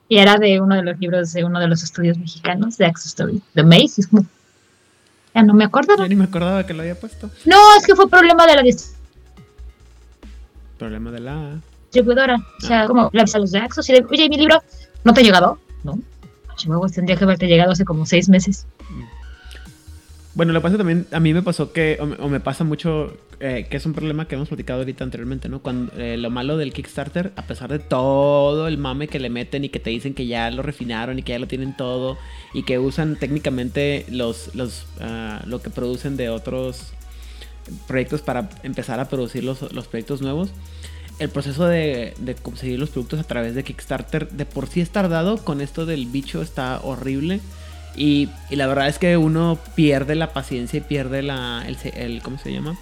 Como- 0.07 0.17
Y 0.17 0.17
era 0.17 0.37
de 0.37 0.59
uno 0.61 0.75
de 0.75 0.83
los 0.83 0.99
libros 0.99 1.33
de 1.33 1.43
uno 1.43 1.59
de 1.59 1.67
los 1.67 1.83
estudios 1.83 2.17
mexicanos, 2.17 2.77
de 2.77 2.85
Access 2.85 3.07
Story, 3.07 3.41
de 3.53 3.63
Maze. 3.63 4.01
Es 4.01 4.07
como, 4.07 4.25
ya 5.33 5.43
no 5.43 5.53
me 5.53 5.65
acordaba. 5.65 6.03
ya 6.03 6.07
ni 6.09 6.15
me 6.15 6.25
acordaba 6.25 6.65
que 6.65 6.73
lo 6.73 6.81
había 6.81 6.99
puesto. 6.99 7.29
No, 7.45 7.57
es 7.77 7.85
que 7.85 7.95
fue 7.95 8.09
problema 8.09 8.45
de 8.47 8.55
la 8.55 8.63
Problema 10.77 11.11
de 11.11 11.19
la... 11.21 11.55
distribuidora. 11.83 12.35
O 12.61 12.65
sea, 12.65 12.85
como 12.85 13.09
le 13.13 13.21
avisé 13.21 13.37
a 13.37 13.39
los 13.39 13.51
de 13.51 13.59
Access 13.59 13.89
y 13.89 13.93
de, 13.93 14.05
oye, 14.09 14.25
¿y 14.25 14.29
mi 14.29 14.37
libro 14.37 14.61
no 15.03 15.13
te 15.13 15.21
ha 15.21 15.23
llegado? 15.23 15.57
No. 15.83 15.97
Chihuahua 16.57 16.89
tendría 16.89 17.15
que 17.17 17.23
haberte 17.23 17.47
llegado 17.47 17.71
hace 17.71 17.83
como 17.85 18.05
seis 18.05 18.29
meses. 18.29 18.65
Bueno, 20.35 20.51
lo 20.51 20.59
que 20.59 20.63
pasa 20.63 20.77
también, 20.77 21.07
a 21.13 21.21
mí 21.21 21.33
me 21.33 21.41
pasó 21.41 21.71
que, 21.71 21.97
o 22.01 22.05
me, 22.05 22.15
o 22.19 22.27
me 22.27 22.41
pasa 22.41 22.65
mucho, 22.65 23.15
eh, 23.39 23.67
que 23.69 23.77
es 23.77 23.85
un 23.85 23.93
problema 23.93 24.27
que 24.27 24.35
hemos 24.35 24.49
platicado 24.49 24.79
ahorita 24.79 25.05
anteriormente, 25.05 25.47
¿no? 25.47 25.61
Cuando 25.61 25.93
eh, 25.97 26.17
lo 26.17 26.29
malo 26.29 26.57
del 26.57 26.73
Kickstarter, 26.73 27.31
a 27.37 27.43
pesar 27.43 27.71
de 27.71 27.79
todo 27.79 28.67
el 28.67 28.77
mame 28.77 29.07
que 29.07 29.17
le 29.17 29.29
meten 29.29 29.63
y 29.63 29.69
que 29.69 29.79
te 29.79 29.91
dicen 29.91 30.13
que 30.13 30.27
ya 30.27 30.51
lo 30.51 30.61
refinaron 30.61 31.17
y 31.17 31.23
que 31.23 31.31
ya 31.31 31.39
lo 31.39 31.47
tienen 31.47 31.77
todo 31.77 32.17
y 32.53 32.63
que 32.63 32.79
usan 32.79 33.15
técnicamente 33.15 34.05
los, 34.09 34.53
los, 34.55 34.87
ah, 34.99 35.41
lo 35.47 35.61
que 35.61 35.69
producen 35.69 36.17
de 36.17 36.27
otros 36.27 36.91
proyectos 37.87 38.21
para 38.21 38.49
empezar 38.63 38.99
a 38.99 39.07
producir 39.07 39.45
los, 39.45 39.71
los 39.71 39.87
proyectos 39.87 40.21
nuevos. 40.21 40.49
El 41.17 41.29
proceso 41.29 41.65
de, 41.65 42.13
de 42.19 42.35
conseguir 42.35 42.77
los 42.77 42.89
productos 42.89 43.21
a 43.21 43.23
través 43.23 43.55
de 43.55 43.63
Kickstarter 43.63 44.29
de 44.29 44.45
por 44.45 44.67
sí 44.67 44.81
es 44.81 44.89
tardado. 44.89 45.37
Con 45.37 45.61
esto 45.61 45.85
del 45.85 46.07
bicho 46.07 46.41
está 46.41 46.81
horrible. 46.83 47.39
Y, 47.95 48.29
la 48.49 48.67
verdad 48.67 48.87
es 48.87 48.99
que 48.99 49.17
uno 49.17 49.57
pierde 49.75 50.15
la 50.15 50.33
paciencia 50.33 50.77
y 50.77 50.81
pierde 50.81 51.21
la, 51.21 51.65
el, 51.93 52.21
¿cómo 52.21 52.37
se 52.37 52.51
llama? 52.51 52.77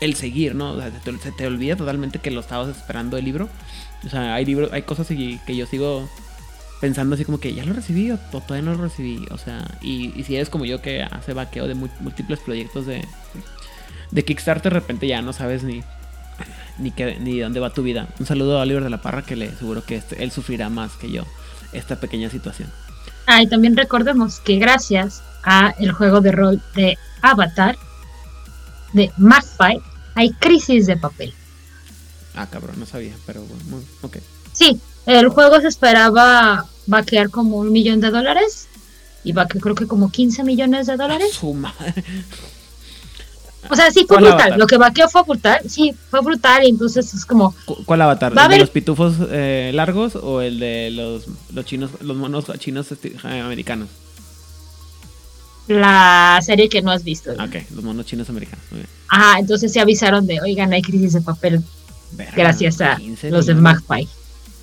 El 0.00 0.14
seguir, 0.14 0.54
¿no? 0.54 0.72
O 0.72 0.80
sea, 0.80 0.90
se, 1.22 1.32
te, 1.32 1.46
olvida 1.46 1.76
totalmente 1.76 2.18
que 2.18 2.30
lo 2.30 2.40
estabas 2.40 2.76
esperando 2.76 3.16
el 3.16 3.24
libro. 3.24 3.48
O 4.04 4.08
sea, 4.08 4.34
hay 4.34 4.44
libros, 4.44 4.72
hay 4.72 4.82
cosas 4.82 5.06
que 5.08 5.56
yo 5.56 5.66
sigo 5.66 6.08
pensando 6.80 7.14
así 7.14 7.24
como 7.24 7.40
que 7.40 7.54
ya 7.54 7.64
lo 7.64 7.72
recibí 7.72 8.10
o, 8.10 8.18
todavía 8.18 8.62
no 8.62 8.74
lo 8.76 8.82
recibí. 8.82 9.26
O 9.30 9.38
sea, 9.38 9.64
y, 9.82 10.22
si 10.24 10.36
eres 10.36 10.50
como 10.50 10.64
yo 10.64 10.80
que 10.80 11.02
hace 11.02 11.32
vaqueo 11.32 11.66
de 11.66 11.74
múltiples 11.74 12.40
proyectos 12.40 12.86
de, 12.86 13.06
de 14.10 14.24
Kickstarter, 14.24 14.72
de 14.72 14.80
repente 14.80 15.06
ya 15.06 15.22
no 15.22 15.32
sabes 15.32 15.62
ni, 15.62 15.82
ni, 16.78 16.90
qué, 16.90 17.18
ni 17.18 17.38
dónde 17.38 17.60
va 17.60 17.70
tu 17.70 17.82
vida. 17.82 18.08
Un 18.18 18.26
saludo 18.26 18.58
a 18.58 18.62
Oliver 18.62 18.84
de 18.84 18.90
la 18.90 19.02
Parra 19.02 19.22
que 19.22 19.36
le 19.36 19.50
seguro 19.52 19.84
que 19.84 19.96
este- 19.96 20.22
él 20.22 20.30
sufrirá 20.30 20.68
más 20.68 20.92
que 20.92 21.10
yo 21.10 21.24
esta 21.72 22.00
pequeña 22.00 22.30
situación. 22.30 22.70
Ah, 23.30 23.42
y 23.42 23.46
también 23.46 23.76
recordemos 23.76 24.40
que 24.40 24.56
gracias 24.56 25.22
a 25.44 25.74
el 25.78 25.92
juego 25.92 26.22
de 26.22 26.32
rol 26.32 26.62
de 26.74 26.96
Avatar 27.20 27.76
de 28.94 29.12
Magpie 29.18 29.82
hay 30.14 30.30
crisis 30.32 30.86
de 30.86 30.96
papel. 30.96 31.34
Ah, 32.34 32.46
cabrón, 32.50 32.76
no 32.80 32.86
sabía, 32.86 33.12
pero 33.26 33.42
bueno, 33.42 33.84
ok. 34.00 34.16
Sí, 34.54 34.80
el 35.04 35.28
juego 35.28 35.60
se 35.60 35.68
esperaba 35.68 36.64
vaquear 36.86 37.28
como 37.28 37.58
un 37.58 37.70
millón 37.70 38.00
de 38.00 38.10
dólares 38.10 38.66
y 39.24 39.32
vaqueó 39.32 39.60
creo 39.60 39.74
que 39.74 39.86
como 39.86 40.10
15 40.10 40.42
millones 40.44 40.86
de 40.86 40.96
dólares. 40.96 41.30
Su 41.34 41.52
madre. 41.52 42.02
O 43.70 43.76
sea, 43.76 43.90
sí 43.90 44.00
fue 44.06 44.16
¿Cuál 44.16 44.20
brutal. 44.24 44.40
Avatar? 44.40 44.58
Lo 44.58 44.66
que 44.66 44.76
vaqueó 44.78 45.08
fue 45.08 45.22
brutal. 45.24 45.60
Sí, 45.68 45.94
fue 46.10 46.20
brutal 46.20 46.64
y 46.64 46.68
entonces 46.70 47.12
es 47.12 47.24
como 47.26 47.54
¿Cu- 47.64 47.84
¿Cuál 47.84 48.02
avatar? 48.02 48.32
¿El 48.36 48.48
de 48.48 48.58
los 48.58 48.70
pitufos 48.70 49.14
eh, 49.30 49.72
largos 49.74 50.14
o 50.16 50.40
el 50.40 50.58
de 50.60 50.90
los, 50.92 51.24
los 51.52 51.64
chinos, 51.64 51.90
los 52.00 52.16
monos 52.16 52.46
chinos 52.58 52.86
eh, 52.92 53.40
americanos? 53.40 53.88
la 55.66 56.38
serie 56.42 56.68
que 56.70 56.80
no 56.80 56.90
has 56.90 57.04
visto. 57.04 57.32
Ah, 57.38 57.44
Ok, 57.44 57.56
los 57.74 57.84
monos 57.84 58.06
chinos 58.06 58.30
americanos. 58.30 58.64
Muy 58.70 58.80
bien. 58.80 58.88
Ajá, 59.08 59.38
entonces 59.38 59.70
se 59.72 59.80
avisaron 59.80 60.26
de, 60.26 60.40
oigan, 60.40 60.72
hay 60.72 60.80
crisis 60.82 61.12
de 61.12 61.20
papel 61.20 61.60
gracias 62.34 62.80
a 62.80 62.96
15 62.96 63.30
los 63.30 63.44
de. 63.46 63.54
Magpie. 63.54 64.08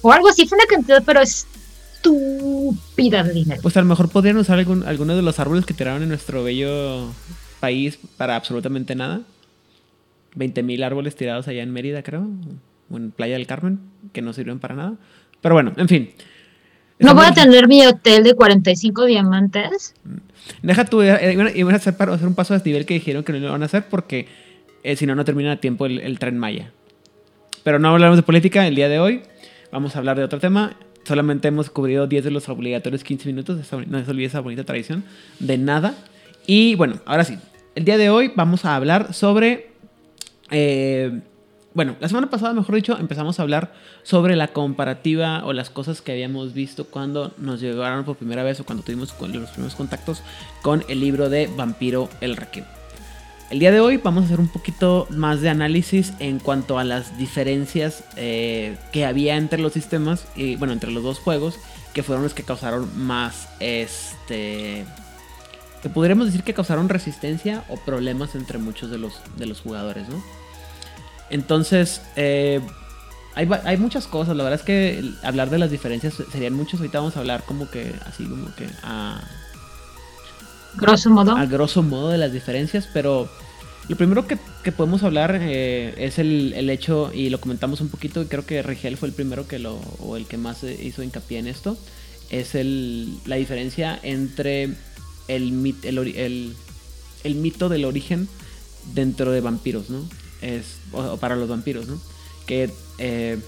O 0.02 0.12
algo 0.12 0.30
así, 0.30 0.48
fue 0.48 0.58
una 0.58 0.66
cantidad, 0.66 1.04
pero 1.06 1.22
estúpida 1.22 3.24
de 3.24 3.34
dinero. 3.34 3.62
Pues 3.62 3.78
a 3.78 3.82
lo 3.82 3.86
mejor 3.88 4.10
podrían 4.10 4.38
usar 4.38 4.58
algún, 4.58 4.84
alguno 4.84 5.16
de 5.16 5.22
los 5.22 5.38
árboles 5.40 5.66
que 5.66 5.76
tiraron 5.76 6.02
en 6.02 6.10
nuestro 6.10 6.44
bello 6.44 7.06
país 7.66 7.98
para 8.18 8.36
absolutamente 8.36 8.94
nada. 8.96 9.22
20.000 10.38 10.84
árboles 10.84 11.16
tirados 11.16 11.48
allá 11.48 11.64
en 11.64 11.72
Mérida, 11.72 12.04
creo. 12.04 12.28
O 12.90 12.98
en 12.98 13.12
Playa 13.12 13.36
del 13.36 13.48
Carmen, 13.48 13.80
que 14.14 14.22
no 14.22 14.34
sirven 14.34 14.60
para 14.60 14.76
nada. 14.76 14.94
Pero 15.42 15.56
bueno, 15.56 15.74
en 15.78 15.88
fin. 15.88 16.10
No 17.00 17.14
voy 17.16 17.26
a 17.26 17.32
tener 17.34 17.68
mi 17.68 17.86
hotel 17.86 18.24
de 18.24 18.34
45 18.36 19.06
diamantes. 19.06 19.96
Deja 20.62 20.86
tú, 20.86 21.02
eh, 21.02 21.34
iban, 21.34 21.48
a- 21.48 21.52
iban 21.52 21.74
a 21.74 21.78
hacer, 21.78 21.96
para 21.98 22.14
hacer 22.14 22.28
un 22.28 22.36
paso 22.36 22.54
a 22.54 22.58
desnivel 22.58 22.86
que 22.86 22.94
dijeron 22.96 23.24
que 23.24 23.34
no 23.34 23.40
lo 23.40 23.52
van 23.52 23.64
a 23.64 23.66
hacer 23.66 23.86
porque 23.90 24.28
eh, 24.84 24.96
si 24.96 25.06
no, 25.06 25.16
no 25.16 25.26
termina 25.26 25.54
a 25.54 25.56
tiempo 25.58 25.86
el, 25.88 26.00
el 26.00 26.20
tren 26.20 26.38
Maya. 26.38 26.72
Pero 27.64 27.80
no 27.80 27.90
hablamos 27.90 28.18
de 28.18 28.24
política 28.24 28.68
el 28.68 28.76
día 28.76 28.88
de 28.90 29.00
hoy. 29.00 29.24
Vamos 29.72 29.96
a 29.96 30.00
hablar 30.00 30.18
de 30.18 30.24
otro 30.24 30.40
tema. 30.40 30.76
Solamente 31.04 31.48
hemos 31.48 31.70
cubrido 31.70 32.08
10 32.08 32.24
de 32.26 32.32
los 32.32 32.48
obligatorios 32.50 33.04
15 33.04 33.28
minutos. 33.30 33.58
no 33.88 34.06
se 34.06 34.12
olvide 34.12 34.28
esa 34.28 34.40
bonita 34.42 34.64
tradición. 34.64 35.04
De 35.40 35.58
nada. 35.58 35.96
Y 36.48 36.76
bueno, 36.76 37.00
ahora 37.06 37.24
sí. 37.24 37.38
El 37.76 37.84
día 37.84 37.98
de 37.98 38.10
hoy 38.10 38.32
vamos 38.34 38.64
a 38.64 38.74
hablar 38.74 39.14
sobre... 39.14 39.70
eh, 40.50 41.20
bueno, 41.74 41.98
la 42.00 42.08
semana 42.08 42.30
pasada, 42.30 42.54
mejor 42.54 42.74
dicho, 42.74 42.98
empezamos 42.98 43.38
a 43.38 43.42
hablar 43.42 43.74
sobre 44.04 44.38
la 44.38 44.48
comparativa 44.48 45.44
o 45.44 45.52
las 45.52 45.70
cosas 45.70 46.02
que 46.02 46.14
habíamos 46.14 46.54
visto 46.54 46.86
cuando 46.86 47.34
nos 47.38 47.60
llegaron 47.60 48.06
por 48.06 48.16
primera 48.16 48.44
vez 48.44 48.62
o 48.62 48.66
cuando 48.66 48.82
tuvimos 48.82 49.14
los 49.20 49.50
primeros 49.50 49.76
contactos 49.76 50.24
con 50.62 50.86
el 50.88 51.02
libro 51.02 51.28
de 51.28 51.50
Vampiro 51.54 52.08
el 52.22 52.38
Requiem. 52.38 52.66
El 53.50 53.60
día 53.60 53.72
de 53.72 53.82
hoy 53.82 53.98
vamos 53.98 54.24
a 54.24 54.26
hacer 54.28 54.40
un 54.40 54.48
poquito 54.48 55.06
más 55.10 55.42
de 55.42 55.50
análisis 55.50 56.14
en 56.20 56.40
cuanto 56.40 56.80
a 56.80 56.86
las 56.86 57.18
diferencias 57.18 58.06
eh, 58.16 58.78
que 58.94 59.06
había 59.06 59.36
entre 59.36 59.60
los 59.60 59.74
sistemas 59.74 60.26
y 60.38 60.56
bueno, 60.56 60.72
entre 60.72 60.92
los 60.92 61.04
dos 61.04 61.20
juegos, 61.20 61.60
que 61.94 62.04
fueron 62.04 62.24
los 62.24 62.34
que 62.34 62.44
causaron 62.44 62.90
más 63.06 63.50
este 63.60 64.86
que 65.86 65.90
podríamos 65.92 66.26
decir 66.26 66.42
que 66.42 66.56
causaron 66.56 66.90
resistencia 66.90 67.64
o 67.70 67.78
problemas 67.78 68.34
entre 68.34 68.58
muchos 68.58 68.90
de 68.90 68.98
los 68.98 69.22
de 69.38 69.46
los 69.46 69.62
jugadores, 69.62 70.10
¿no? 70.10 70.20
Entonces, 71.30 72.02
eh, 72.16 72.60
hay, 73.36 73.48
hay 73.64 73.78
muchas 73.78 74.08
cosas. 74.08 74.36
La 74.36 74.44
verdad 74.44 74.60
es 74.60 74.66
que 74.66 75.12
hablar 75.22 75.52
de 75.52 75.60
las 75.60 75.70
diferencias 75.70 76.16
serían 76.32 76.56
muchos. 76.56 76.80
Ahorita 76.80 76.98
vamos 76.98 77.16
a 77.18 77.20
hablar 77.20 77.44
como 77.44 77.70
que, 77.70 77.94
así 78.08 78.26
como 78.26 78.48
que 78.56 78.68
a, 78.82 79.22
Grosso 80.78 81.12
modo. 81.12 81.38
a 81.38 81.46
grosso 81.46 81.84
modo 81.84 82.10
de 82.10 82.18
las 82.18 82.34
diferencias. 82.34 82.90
Pero 82.92 83.30
lo 83.88 83.96
primero 83.96 84.26
que, 84.26 84.40
que 84.64 84.72
podemos 84.72 85.04
hablar 85.04 85.38
eh, 85.40 85.94
es 86.00 86.18
el, 86.18 86.54
el 86.54 86.72
hecho, 86.72 87.12
y 87.14 87.30
lo 87.30 87.40
comentamos 87.40 87.80
un 87.80 87.90
poquito, 87.90 88.24
y 88.24 88.26
creo 88.26 88.44
que 88.44 88.64
Rigel 88.64 88.98
fue 88.98 89.10
el 89.10 89.14
primero 89.14 89.48
que 89.48 89.60
lo, 89.60 89.76
o 90.00 90.18
el 90.18 90.26
que 90.26 90.38
más 90.38 90.64
eh, 90.64 90.76
hizo 90.82 91.04
hincapié 91.04 91.38
en 91.38 91.46
esto. 91.46 91.78
Es 92.32 92.56
el, 92.56 93.20
la 93.28 93.36
diferencia 93.36 94.00
entre 94.02 94.74
el, 95.28 95.52
mito 95.52 95.88
del 97.70 97.86
origen 97.86 98.28
dentro 98.94 99.32
de 99.32 99.42
vampiros, 99.42 99.90
¿no? 99.90 100.08
Es, 100.42 100.78
o, 100.92 101.18
para 101.18 101.36
los 101.36 101.50
vampiros, 101.50 101.88
¿no? 101.88 102.00
Que 102.46 102.72
eh, 102.98 103.40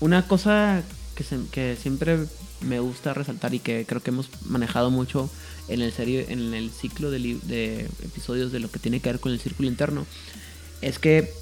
una 0.00 0.26
cosa 0.26 0.82
que, 1.14 1.76
siempre 1.76 2.18
me 2.60 2.80
gusta 2.80 3.14
resaltar 3.14 3.54
y 3.54 3.58
que 3.58 3.84
creo 3.86 4.02
que 4.02 4.10
hemos 4.10 4.28
manejado 4.46 4.90
mucho 4.90 5.30
en 5.68 5.82
el 5.82 5.92
en 5.96 6.54
el 6.54 6.70
ciclo 6.70 7.10
de 7.10 7.88
episodios 8.02 8.52
de 8.52 8.60
lo 8.60 8.70
que 8.70 8.78
tiene 8.78 9.00
que 9.00 9.10
ver 9.10 9.20
con 9.20 9.32
el 9.32 9.40
círculo 9.40 9.68
interno, 9.68 10.06
es 10.82 10.98
que 10.98 11.32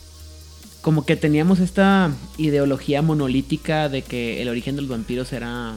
como 0.80 1.04
que 1.04 1.16
teníamos 1.16 1.60
esta 1.60 2.12
ideología 2.36 3.02
monolítica 3.02 3.88
de 3.88 4.02
que 4.02 4.42
el 4.42 4.48
origen 4.48 4.76
de 4.76 4.82
los 4.82 4.90
vampiros 4.90 5.32
era 5.32 5.74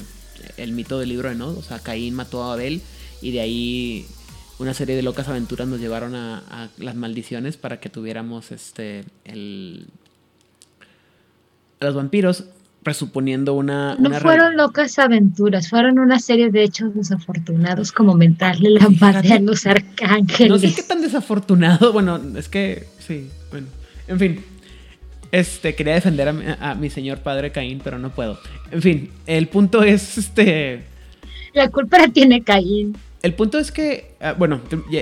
el 0.57 0.73
mito 0.73 0.99
del 0.99 1.09
libro 1.09 1.29
de 1.29 1.35
Nod, 1.35 1.57
o 1.57 1.63
sea, 1.63 1.79
Caín 1.79 2.13
mató 2.13 2.43
a 2.43 2.53
Abel 2.53 2.81
y 3.21 3.31
de 3.31 3.39
ahí 3.41 4.05
una 4.59 4.73
serie 4.73 4.95
de 4.95 5.01
locas 5.01 5.27
aventuras 5.27 5.67
nos 5.67 5.79
llevaron 5.79 6.15
a, 6.15 6.43
a 6.49 6.69
las 6.77 6.95
maldiciones 6.95 7.57
para 7.57 7.79
que 7.79 7.89
tuviéramos 7.89 8.51
este 8.51 9.05
el 9.25 9.87
a 11.79 11.85
los 11.85 11.95
vampiros 11.95 12.45
presuponiendo 12.83 13.53
una, 13.53 13.95
No 13.95 14.09
una 14.09 14.19
fueron 14.19 14.57
locas 14.57 14.97
aventuras, 14.97 15.69
fueron 15.69 15.99
una 15.99 16.19
serie 16.19 16.49
de 16.49 16.63
hechos 16.63 16.95
desafortunados 16.95 17.91
como 17.91 18.15
mentarle 18.15 18.71
la 18.71 18.89
madre 18.89 19.33
a 19.33 19.39
los 19.39 19.65
arcángeles. 19.65 20.49
No 20.49 20.57
sé 20.57 20.73
qué 20.73 20.83
tan 20.83 21.01
desafortunado. 21.01 21.93
Bueno, 21.93 22.19
es 22.35 22.49
que 22.49 22.87
sí, 22.99 23.29
bueno. 23.51 23.67
En 24.07 24.19
fin. 24.19 24.45
Este, 25.31 25.75
quería 25.75 25.93
defender 25.93 26.27
a 26.27 26.33
mi, 26.33 26.43
a 26.59 26.75
mi 26.75 26.89
señor 26.89 27.19
padre 27.19 27.51
Caín, 27.51 27.79
pero 27.81 27.97
no 27.97 28.09
puedo. 28.09 28.37
En 28.71 28.81
fin, 28.81 29.11
el 29.27 29.47
punto 29.47 29.81
es 29.83 30.17
este. 30.17 30.83
La 31.53 31.69
culpa 31.69 31.99
la 31.99 32.07
tiene 32.09 32.43
Caín. 32.43 32.97
El 33.23 33.35
punto 33.35 33.59
es 33.59 33.71
que, 33.71 34.13
ah, 34.19 34.33
bueno, 34.33 34.61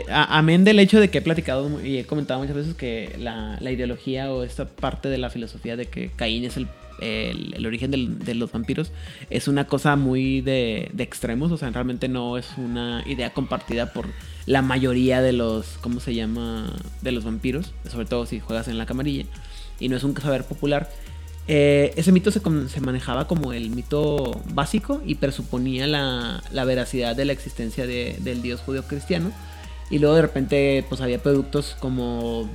amén 0.10 0.66
del 0.66 0.80
hecho 0.80 1.00
de 1.00 1.10
que 1.10 1.20
he 1.20 1.22
platicado 1.22 1.84
y 1.86 1.98
he 2.00 2.06
comentado 2.06 2.42
muchas 2.42 2.56
veces 2.56 2.74
que 2.76 3.16
la, 3.18 3.58
la 3.62 3.72
ideología 3.72 4.30
o 4.32 4.44
esta 4.44 4.66
parte 4.68 5.08
de 5.08 5.18
la 5.18 5.30
filosofía 5.30 5.78
de 5.78 5.86
que 5.86 6.12
Caín 6.18 6.44
es 6.44 6.58
el, 6.58 6.68
el- 7.00 7.66
origen 7.66 7.92
de 7.92 8.36
los 8.36 8.52
vampiros 8.52 8.92
es 9.30 9.48
una 9.48 9.68
cosa 9.68 9.96
muy 9.96 10.42
de, 10.42 10.90
de 10.92 11.04
extremos, 11.04 11.50
o 11.54 11.58
sea, 11.58 11.70
realmente 11.70 12.10
no 12.10 12.38
es 12.38 12.48
una 12.58 13.04
idea 13.08 13.30
compartida 13.30 13.94
por 13.94 14.08
la 14.46 14.62
mayoría 14.62 15.22
de 15.22 15.32
los, 15.32 15.78
¿cómo 15.80 16.02
se 16.02 16.14
llama? 16.14 16.74
De 17.02 17.14
los 17.14 17.24
vampiros, 17.24 17.72
sobre 17.90 18.06
todo 18.06 18.26
si 18.26 18.42
juegas 18.42 18.68
en 18.68 18.78
la 18.78 18.86
camarilla, 18.86 19.26
y 19.80 19.88
no 19.88 19.96
es 19.96 20.04
un 20.04 20.14
saber 20.20 20.44
popular. 20.44 20.90
Eh, 21.52 21.94
ese 21.96 22.12
mito 22.12 22.30
se, 22.30 22.42
manejaba 22.80 23.26
como 23.28 23.54
el 23.54 23.72
mito 23.72 24.40
básico 24.54 25.02
y 25.04 25.16
presuponía 25.16 25.88
la, 25.88 26.44
veracidad 26.64 27.16
de 27.16 27.26
la 27.26 27.34
existencia 27.34 27.88
de- 27.88 28.18
del 28.22 28.44
dios 28.44 28.62
judío 28.62 28.84
cristiano. 28.84 29.32
Y 29.90 29.98
luego 29.98 30.16
de 30.16 30.22
repente 30.22 30.86
pues 30.88 31.02
había 31.02 31.18
productos 31.24 31.76
como 31.80 32.48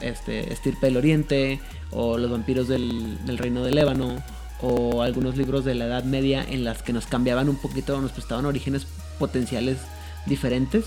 este, 0.00 0.52
Estirpe 0.52 0.86
del 0.86 0.96
Oriente 0.96 1.60
o 1.92 2.18
Los 2.18 2.32
vampiros 2.32 2.66
del, 2.66 3.24
del 3.24 3.38
Reino 3.38 3.62
del 3.62 3.78
Ébano 3.78 4.20
o 4.60 5.02
algunos 5.02 5.36
libros 5.36 5.64
de 5.64 5.76
la 5.76 5.84
Edad 5.84 6.02
Media 6.02 6.44
en 6.48 6.64
las 6.64 6.82
que 6.82 6.92
nos 6.92 7.06
cambiaban 7.06 7.48
un 7.48 7.56
poquito, 7.56 8.00
nos 8.00 8.10
prestaban 8.10 8.44
orígenes 8.46 8.86
potenciales 9.20 9.78
diferentes. 10.26 10.84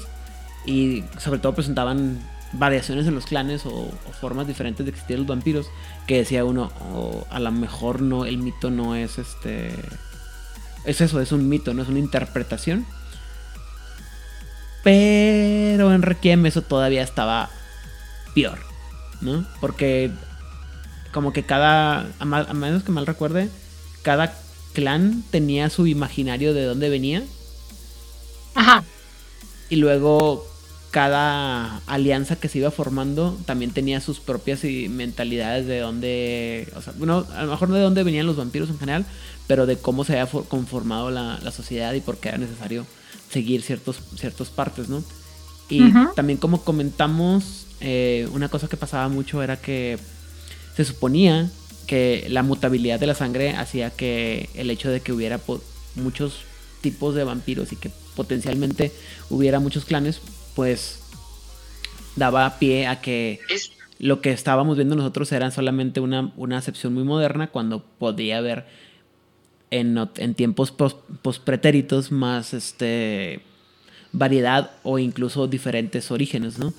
y 0.66 1.04
sobre 1.20 1.40
todo 1.40 1.56
presentaban 1.56 2.20
variaciones 2.54 3.06
en 3.08 3.16
los 3.16 3.26
clanes 3.26 3.66
o, 3.66 3.70
o 3.72 4.12
formas 4.20 4.48
diferentes 4.48 4.86
de 4.86 4.92
existir 4.92 5.18
los 5.20 5.28
vampiros 5.28 5.68
que 6.08 6.18
decía 6.18 6.46
uno, 6.46 6.72
o 6.94 7.26
a 7.30 7.40
lo 7.40 7.52
mejor 7.52 8.02
no, 8.02 8.26
el 8.26 8.38
mito 8.38 8.70
no 8.70 8.96
es 8.96 9.18
este... 9.18 9.74
Es 10.86 11.02
eso, 11.02 11.20
es 11.20 11.32
un 11.32 11.50
mito, 11.50 11.74
no 11.74 11.82
es 11.82 11.90
una 11.90 12.00
interpretación. 12.00 12.86
Pero 14.84 15.94
en 15.94 16.02
Requiem 16.04 16.46
eso 16.46 16.62
todavía 16.62 17.02
estaba 17.02 17.50
peor, 18.36 18.60
¿no? 19.22 19.46
Porque 19.60 20.12
como 21.12 21.34
que 21.34 21.44
cada, 21.44 22.08
a, 22.20 22.26
mal- 22.26 22.46
a 22.50 22.54
menos 22.54 22.84
que 22.84 22.92
mal 22.92 23.08
recuerde, 23.08 23.50
cada 24.04 24.34
clan 24.74 25.24
tenía 25.32 25.70
su 25.70 25.88
imaginario 25.88 26.54
de 26.54 26.66
dónde 26.66 26.90
venía 26.90 27.24
Ajá. 28.54 28.84
y 29.70 29.78
luego 29.78 30.46
cada 30.96 31.82
alianza 31.88 32.38
que 32.38 32.48
se 32.48 32.60
iba 32.60 32.72
formando 32.72 33.38
también 33.46 33.72
tenía 33.72 34.00
sus 34.00 34.22
propias 34.22 34.64
mentalidades 34.64 35.68
de 35.68 35.80
dónde, 35.80 36.70
o 36.74 36.82
sea, 36.82 36.94
bueno, 36.98 37.28
a 37.36 37.44
lo 37.44 37.52
mejor 37.52 37.68
no 37.68 37.76
de 37.76 37.82
dónde 37.82 38.02
venían 38.04 38.26
los 38.26 38.38
vampiros 38.38 38.70
en 38.70 38.80
general, 38.80 39.06
pero 39.46 39.66
de 39.66 39.76
cómo 39.76 40.06
se 40.06 40.14
había 40.14 40.26
for- 40.26 40.48
conformado 40.48 41.12
la, 41.12 41.38
la 41.44 41.52
sociedad 41.52 41.92
y 41.94 42.00
por 42.00 42.16
qué 42.16 42.30
era 42.30 42.38
necesario 42.38 42.86
seguir 43.30 43.62
ciertos, 43.62 43.98
ciertos 44.18 44.48
partes, 44.48 44.88
¿no? 44.88 45.04
Y 45.70 45.82
también 46.16 46.38
como 46.38 46.62
comentamos, 46.64 47.66
eh, 47.82 48.30
una 48.32 48.48
cosa 48.48 48.70
que 48.70 48.78
pasaba 48.78 49.10
mucho 49.10 49.44
era 49.44 49.58
que 49.58 49.98
se 50.78 50.86
suponía 50.86 51.52
que 51.88 52.26
la 52.30 52.42
mutabilidad 52.42 53.02
de 53.02 53.08
la 53.08 53.16
sangre 53.16 53.50
hacía 53.52 53.90
que 53.90 54.48
el 54.56 54.70
hecho 54.70 54.90
de 54.90 55.02
que 55.02 55.12
hubiera 55.12 55.42
muchos 55.96 56.36
tipos 56.80 57.16
de 57.16 57.26
vampiros 57.26 57.74
y 57.74 57.76
que 57.76 57.92
potencialmente 58.16 58.94
hubiera 59.30 59.60
muchos 59.60 59.84
clanes, 59.84 60.22
pues 60.56 61.02
daba 62.16 62.58
pie 62.60 62.88
a 62.88 63.02
que 63.02 63.40
lo 64.00 64.22
que 64.22 64.32
estábamos 64.32 64.76
viendo 64.78 64.96
nosotros 64.96 65.32
era 65.32 65.52
solamente 65.52 66.00
una, 66.00 66.32
una 66.38 66.58
acepción 66.58 66.94
muy 66.94 67.04
moderna 67.04 67.48
cuando 67.48 67.84
podía 67.84 68.38
haber 68.40 68.66
en, 69.72 69.98
en 70.18 70.34
tiempos 70.36 70.72
pos- 70.72 70.98
pospretéritos 71.22 72.12
más 72.12 72.54
este 72.54 73.42
variedad 74.12 74.72
o 74.84 74.98
incluso 75.00 75.48
diferentes 75.48 76.10
orígenes, 76.12 76.58
¿no? 76.58 76.74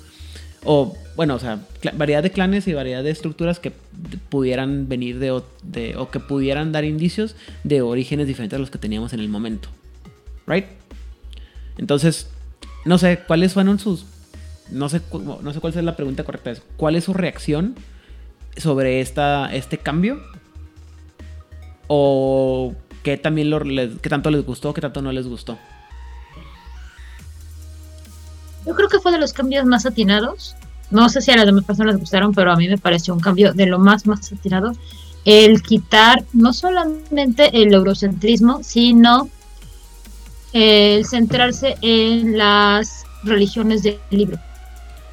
O, 0.64 0.96
bueno, 1.16 1.34
o 1.34 1.38
sea, 1.38 1.60
variedad 1.94 2.22
de 2.22 2.32
clanes 2.32 2.66
y 2.66 2.72
variedad 2.72 3.04
de 3.04 3.10
estructuras 3.10 3.60
que 3.60 3.72
pudieran 4.30 4.88
venir 4.88 5.18
de, 5.18 5.42
de- 5.62 5.96
o 5.96 6.10
que 6.10 6.18
pudieran 6.18 6.72
dar 6.72 6.84
indicios 6.84 7.36
de 7.62 7.82
orígenes 7.82 8.26
diferentes 8.26 8.56
a 8.56 8.60
los 8.60 8.70
que 8.70 8.78
teníamos 8.78 9.12
en 9.12 9.20
el 9.20 9.28
momento. 9.28 9.68
¿Right? 10.46 10.64
Entonces, 11.78 12.28
no 12.86 12.96
sé, 12.98 13.20
¿cuáles 13.26 13.52
fueron 13.52 13.78
sus... 13.78 14.06
No 14.70 14.88
sé, 14.88 15.00
no 15.12 15.52
sé 15.52 15.60
cuál 15.60 15.74
es 15.76 15.84
la 15.84 15.94
pregunta 15.96 16.24
correcta. 16.24 16.50
Es, 16.50 16.62
¿Cuál 16.76 16.96
es 16.96 17.04
su 17.04 17.12
reacción 17.12 17.74
sobre 18.56 19.00
esta, 19.00 19.54
este 19.54 19.78
cambio? 19.78 20.20
¿O 21.88 22.74
qué, 23.02 23.16
también 23.16 23.50
lo- 23.50 23.60
les- 23.60 23.98
qué 24.00 24.08
tanto 24.08 24.30
les 24.30 24.44
gustó, 24.44 24.74
qué 24.74 24.80
tanto 24.80 25.02
no 25.02 25.12
les 25.12 25.26
gustó? 25.28 25.56
Yo 28.66 28.74
creo 28.74 28.88
que 28.88 28.98
fue 28.98 29.12
de 29.12 29.18
los 29.18 29.32
cambios 29.32 29.64
más 29.66 29.86
atinados. 29.86 30.56
No 30.90 31.08
sé 31.08 31.20
si 31.20 31.30
a 31.30 31.36
las 31.36 31.46
demás 31.46 31.64
personas 31.64 31.94
les 31.94 32.00
gustaron, 32.00 32.32
pero 32.34 32.50
a 32.52 32.56
mí 32.56 32.68
me 32.68 32.78
pareció 32.78 33.14
un 33.14 33.20
cambio 33.20 33.52
de 33.52 33.66
lo 33.66 33.78
más, 33.78 34.06
más 34.06 34.32
atinado. 34.32 34.72
El 35.24 35.62
quitar 35.62 36.24
no 36.32 36.52
solamente 36.52 37.62
el 37.62 37.72
eurocentrismo, 37.74 38.62
sino 38.62 39.28
el 40.52 41.04
centrarse 41.04 41.76
en 41.82 42.38
las 42.38 43.04
religiones 43.24 43.82
del 43.82 43.98
libro. 44.10 44.38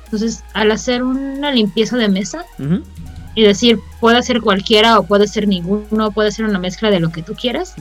Entonces, 0.05 0.43
al 0.53 0.71
hacer 0.71 1.03
una 1.03 1.51
limpieza 1.51 1.97
de 1.97 2.07
mesa 2.07 2.45
y 3.35 3.43
decir, 3.43 3.79
puede 3.99 4.21
ser 4.21 4.41
cualquiera 4.41 4.99
o 4.99 5.03
puede 5.03 5.27
ser 5.27 5.47
ninguno, 5.47 6.12
puede 6.12 6.31
ser 6.31 6.45
una 6.45 6.60
mezcla 6.60 6.91
de 6.91 6.99
lo 6.99 7.12
que 7.12 7.23
tú 7.23 7.34
quieras, 7.34 7.73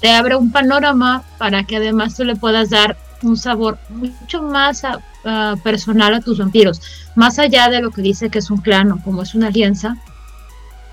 te 0.00 0.10
abre 0.10 0.34
un 0.34 0.50
panorama 0.50 1.22
para 1.38 1.62
que 1.62 1.76
además 1.76 2.16
tú 2.16 2.24
le 2.24 2.34
puedas 2.34 2.70
dar 2.70 2.98
un 3.22 3.36
sabor 3.36 3.78
mucho 3.88 4.42
más 4.42 4.84
ah, 4.84 5.00
ah, 5.24 5.54
personal 5.62 6.12
a 6.14 6.20
tus 6.20 6.38
vampiros, 6.38 6.82
más 7.14 7.38
allá 7.38 7.68
de 7.68 7.80
lo 7.80 7.92
que 7.92 8.02
dice 8.02 8.28
que 8.28 8.40
es 8.40 8.50
un 8.50 8.58
clan 8.58 8.90
o 8.90 9.02
como 9.02 9.22
es 9.22 9.34
una 9.36 9.46
alianza. 9.46 9.96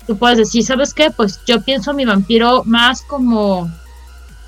Tú 0.06 0.16
puedes 0.16 0.38
decir, 0.38 0.64
¿sabes 0.64 0.94
qué? 0.94 1.10
Pues 1.10 1.40
yo 1.46 1.60
pienso 1.62 1.92
mi 1.92 2.04
vampiro 2.04 2.62
más 2.64 3.02
como 3.02 3.68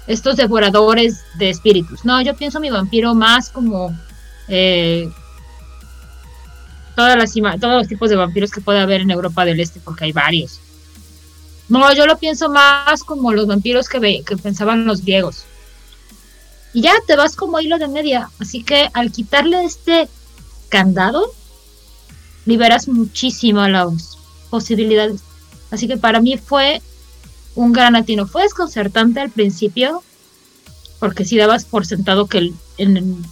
estos 0.07 0.37
devoradores 0.37 1.23
de 1.39 1.51
espíritus. 1.51 2.05
No, 2.05 2.21
yo 2.23 2.35
pienso 2.35 2.61
mi 2.61 2.71
vampiro 2.71 3.15
más 3.15 3.49
como 3.51 3.97
eh, 4.49 5.09
todas 6.97 7.17
las 7.17 7.33
todos 7.61 7.75
los 7.75 7.89
tipos 7.89 8.11
de 8.11 8.17
vampiros 8.17 8.51
que 8.51 8.61
puede 8.61 8.81
haber 8.81 9.03
en 9.03 9.11
Europa 9.11 9.45
del 9.45 9.61
Este, 9.61 9.81
porque 9.81 10.05
hay 10.05 10.13
varios. 10.13 10.61
No, 11.69 11.93
yo 11.95 12.07
lo 12.07 12.19
pienso 12.19 12.51
más 12.51 13.03
como 13.05 13.33
los 13.33 13.47
vampiros 13.47 13.89
que, 13.89 14.23
que 14.25 14.37
pensaban 14.37 14.85
los 14.85 15.03
griegos. 15.03 15.45
Y 16.75 16.83
ya 16.83 16.93
te 17.07 17.17
vas 17.17 17.37
como 17.37 17.61
hilo 17.61 17.79
de 17.79 17.89
media. 17.89 18.31
Así 18.39 18.63
que 18.63 18.91
al 18.95 19.13
quitarle 19.13 19.65
este 19.65 20.09
candado, 20.69 21.33
liberas 22.45 22.89
muchísimas 22.89 23.71
las 23.71 24.19
posibilidades. 24.51 25.23
Así 25.71 25.87
que 25.89 25.97
para 25.97 26.21
mí 26.21 26.37
fue 26.37 26.83
un 27.55 27.73
gran 27.73 27.97
atino. 27.97 28.27
Fue 28.27 28.43
desconcertante 28.43 29.21
al 29.21 29.31
principio, 29.31 30.03
porque 30.99 31.25
si 31.25 31.37
dabas 31.37 31.65
por 31.65 31.87
sentado 31.87 32.27
que 32.27 32.39
el- 32.39 32.55
en, 32.79 33.25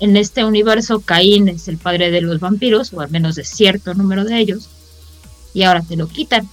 en 0.00 0.16
este 0.16 0.44
universo 0.44 1.00
Caín 1.00 1.48
es 1.48 1.68
el 1.68 1.78
padre 1.78 2.10
de 2.10 2.20
los 2.20 2.40
vampiros, 2.40 2.92
o 2.92 3.00
al 3.00 3.10
menos 3.10 3.34
de 3.34 3.44
cierto 3.44 3.94
número 3.94 4.24
de 4.24 4.38
ellos, 4.38 4.68
y 5.54 5.62
ahora 5.62 5.82
te 5.82 5.96
lo 5.96 6.08
quitan 6.08 6.48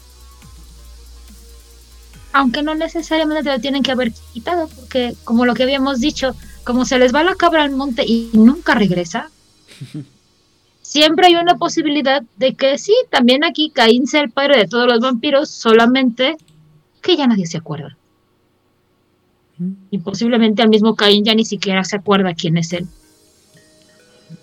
aunque 2.31 2.61
no 2.61 2.75
necesariamente 2.75 3.43
te 3.43 3.49
lo 3.49 3.59
tienen 3.59 3.83
que 3.83 3.91
haber 3.91 4.11
quitado, 4.33 4.67
porque 4.67 5.15
como 5.23 5.45
lo 5.45 5.55
que 5.55 5.63
habíamos 5.63 5.99
dicho, 5.99 6.35
como 6.63 6.85
se 6.85 6.99
les 6.99 7.13
va 7.13 7.23
la 7.23 7.35
cabra 7.35 7.63
al 7.63 7.71
monte 7.71 8.05
y 8.05 8.29
nunca 8.33 8.75
regresa, 8.75 9.29
siempre 10.81 11.27
hay 11.27 11.35
una 11.35 11.57
posibilidad 11.57 12.23
de 12.37 12.53
que 12.55 12.77
sí, 12.77 12.93
también 13.09 13.43
aquí 13.43 13.71
Caín 13.71 14.05
sea 14.07 14.21
el 14.21 14.29
padre 14.29 14.57
de 14.59 14.67
todos 14.67 14.87
los 14.87 14.99
vampiros, 14.99 15.49
solamente 15.49 16.37
que 17.01 17.17
ya 17.17 17.27
nadie 17.27 17.47
se 17.47 17.57
acuerda. 17.57 17.97
Y 19.91 19.97
posiblemente 19.99 20.61
al 20.61 20.69
mismo 20.69 20.95
Caín 20.95 21.25
ya 21.25 21.35
ni 21.35 21.43
siquiera 21.43 21.83
se 21.83 21.97
acuerda 21.97 22.33
quién 22.33 22.57
es 22.57 22.71
él. 22.71 22.87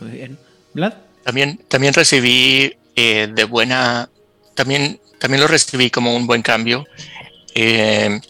Muy 0.01 0.11
bien. 0.11 0.38
¿Vlad? 0.75 0.95
También, 1.25 1.59
también 1.69 1.95
recibí 1.95 2.77
eh, 2.95 3.29
de 3.35 3.45
buena, 3.45 4.11
también, 4.55 5.01
también 5.19 5.40
lo 5.40 5.49
recibí 5.49 5.90
como 5.90 6.14
un 6.14 6.27
buen 6.27 6.42
cambio, 6.42 6.87
eh, 7.55 8.21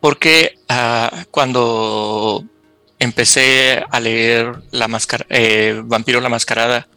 porque 0.00 0.58
ah, 0.68 1.24
cuando 1.30 2.44
empecé 2.98 3.82
a 3.90 4.00
leer 4.00 4.52
la 4.70 4.88
máscara, 4.88 5.26
eh, 5.28 5.80
Vampiro 5.84 6.20
la 6.20 6.28
Mascarada, 6.28 6.88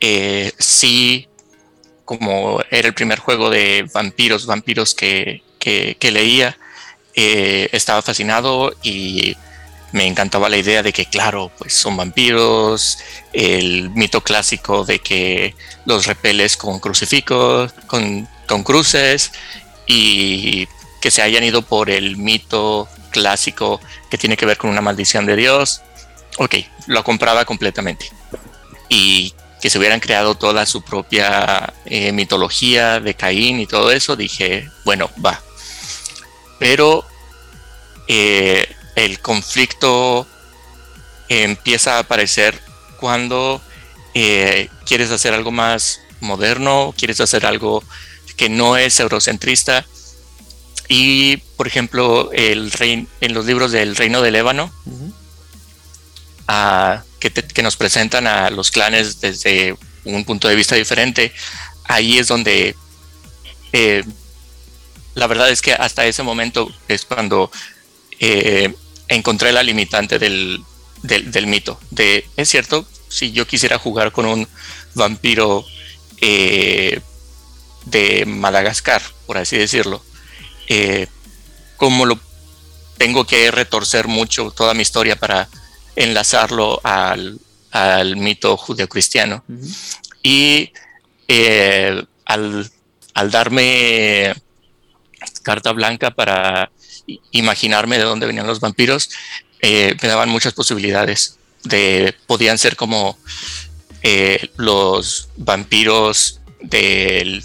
eh, 0.00 0.52
sí, 0.58 1.28
como 2.04 2.60
era 2.70 2.88
el 2.88 2.94
primer 2.94 3.18
juego 3.18 3.50
de 3.50 3.88
vampiros, 3.92 4.46
vampiros 4.46 4.94
que, 4.94 5.42
que- 5.58 5.96
leía, 6.10 6.56
eh, 7.14 7.68
estaba 7.72 8.02
fascinado 8.02 8.74
y 8.82 9.36
me 9.92 10.06
encantaba 10.06 10.48
la 10.48 10.56
idea 10.56 10.82
de 10.82 10.92
que, 10.92 11.06
claro, 11.06 11.50
pues 11.56 11.72
son 11.74 11.96
vampiros, 11.96 12.98
el 13.32 13.90
mito 13.90 14.20
clásico 14.20 14.84
de 14.84 14.98
que 14.98 15.54
los 15.86 16.06
repeles 16.06 16.56
con 16.56 16.80
crucifijos, 16.80 17.72
con, 17.86 18.28
con 18.46 18.64
cruces, 18.64 19.32
y 19.86 20.66
que 21.00 21.10
se 21.10 21.22
hayan 21.22 21.44
ido 21.44 21.62
por 21.62 21.90
el 21.90 22.16
mito 22.16 22.88
clásico 23.10 23.80
que 24.10 24.18
tiene 24.18 24.36
que 24.36 24.46
ver 24.46 24.58
con 24.58 24.70
una 24.70 24.80
maldición 24.80 25.26
de 25.26 25.36
Dios. 25.36 25.82
Ok, 26.38 26.56
lo 26.88 27.04
compraba 27.04 27.44
completamente. 27.44 28.10
Y 28.88 29.32
que 29.64 29.70
se 29.70 29.78
hubieran 29.78 29.98
creado 29.98 30.34
toda 30.34 30.66
su 30.66 30.82
propia 30.82 31.72
eh, 31.86 32.12
mitología 32.12 33.00
de 33.00 33.14
Caín 33.14 33.60
y 33.60 33.66
todo 33.66 33.92
eso, 33.92 34.14
dije, 34.14 34.68
bueno, 34.84 35.08
va. 35.24 35.42
Pero 36.58 37.02
eh, 38.06 38.68
el 38.94 39.20
conflicto 39.20 40.26
empieza 41.30 41.96
a 41.96 42.00
aparecer 42.00 42.60
cuando 43.00 43.62
eh, 44.12 44.68
quieres 44.84 45.10
hacer 45.10 45.32
algo 45.32 45.50
más 45.50 46.02
moderno, 46.20 46.94
quieres 46.94 47.22
hacer 47.22 47.46
algo 47.46 47.82
que 48.36 48.50
no 48.50 48.76
es 48.76 49.00
eurocentrista. 49.00 49.86
Y, 50.88 51.38
por 51.56 51.66
ejemplo, 51.66 52.30
el 52.34 52.70
rey, 52.70 53.08
en 53.22 53.32
los 53.32 53.46
libros 53.46 53.72
del 53.72 53.96
Reino 53.96 54.20
del 54.20 54.36
Ébano. 54.36 54.70
Que, 56.46 57.62
nos 57.62 57.76
presentan 57.76 58.26
a 58.26 58.50
los 58.50 58.70
clanes 58.70 59.20
desde 59.20 59.76
un 60.04 60.24
punto 60.24 60.48
de 60.48 60.56
vista 60.56 60.74
diferente, 60.74 61.32
ahí 61.84 62.18
es 62.18 62.28
donde 62.28 62.76
eh, 63.72 64.04
la 65.14 65.26
verdad 65.26 65.48
es 65.50 65.62
que 65.62 65.72
hasta 65.72 66.06
ese 66.06 66.22
momento 66.22 66.70
es 66.88 67.04
cuando 67.04 67.50
eh, 68.20 68.74
encontré 69.08 69.52
la 69.52 69.62
limitante 69.62 70.18
del, 70.18 70.62
del, 71.02 71.46
mito. 71.46 71.78
De, 71.90 72.28
es 72.36 72.48
cierto, 72.48 72.86
si 73.08 73.32
yo 73.32 73.46
quisiera 73.46 73.78
jugar 73.78 74.12
con 74.12 74.26
un 74.26 74.48
vampiro 74.94 75.64
eh, 76.20 77.00
de 77.86 78.26
Madagascar, 78.26 79.02
por 79.26 79.38
así 79.38 79.56
decirlo, 79.56 80.02
como 81.76 82.06
lo 82.06 82.18
tengo 82.96 83.26
que 83.26 83.50
retorcer 83.50 84.08
mucho 84.08 84.50
toda 84.50 84.74
mi 84.74 84.82
historia 84.82 85.16
para 85.16 85.48
enlazarlo 85.96 86.80
al, 86.82 87.38
al 87.70 88.16
mito 88.16 88.56
judeocristiano. 88.56 89.44
Y 90.22 90.72
eh, 91.28 92.04
al, 92.24 92.70
al, 93.14 93.30
darme 93.30 94.34
carta 95.42 95.72
blanca 95.72 96.10
para 96.10 96.70
imaginarme 97.32 97.98
de 97.98 98.04
dónde 98.04 98.26
venían 98.26 98.46
los 98.46 98.60
vampiros, 98.60 99.10
eh, 99.60 99.96
me 100.00 100.08
daban 100.08 100.28
muchas 100.28 100.52
posibilidades. 100.52 101.38
De, 101.62 102.14
podían 102.26 102.58
ser 102.58 102.76
como 102.76 103.18
eh, 104.02 104.50
los 104.56 105.28
vampiros 105.36 106.40
del, 106.60 107.42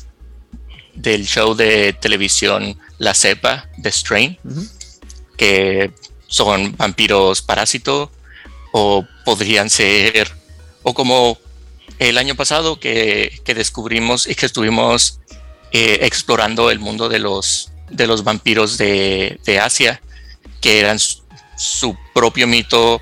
del 0.93 1.25
show 1.25 1.55
de 1.55 1.93
televisión 1.93 2.77
La 2.97 3.13
Cepa 3.13 3.69
de 3.77 3.91
Strain, 3.91 4.37
que 5.37 5.91
son 6.27 6.75
vampiros 6.75 7.41
parásito, 7.41 8.11
o 8.71 9.05
podrían 9.25 9.69
ser, 9.69 10.31
o 10.83 10.93
como 10.93 11.37
el 11.99 12.17
año 12.17 12.35
pasado 12.35 12.79
que, 12.79 13.41
que 13.43 13.53
descubrimos 13.53 14.27
y 14.27 14.35
que 14.35 14.45
estuvimos 14.45 15.19
eh, 15.71 15.99
explorando 16.01 16.71
el 16.71 16.79
mundo 16.79 17.09
de 17.09 17.19
los, 17.19 17.71
de 17.89 18.07
los 18.07 18.23
vampiros 18.23 18.77
de, 18.77 19.39
de 19.45 19.59
Asia, 19.59 20.01
que 20.61 20.79
eran 20.79 20.97
su, 20.99 21.97
propio 22.13 22.47
mito, 22.47 23.01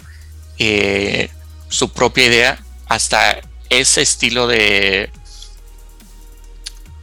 eh, 0.60 1.30
su 1.70 1.94
propia 1.94 2.26
idea, 2.26 2.64
hasta 2.88 3.40
ese 3.70 4.02
estilo 4.02 4.48
de, 4.48 5.10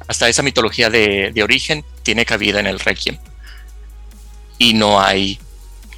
hasta 0.06 0.28
esa 0.28 0.42
mitología 0.42 0.90
de, 0.90 1.30
de, 1.32 1.42
origen 1.42 1.84
tiene 2.02 2.26
cabida 2.26 2.60
en 2.60 2.66
el 2.66 2.80
Requiem. 2.80 3.18
Y 4.58 4.74
no 4.74 5.00
hay 5.00 5.38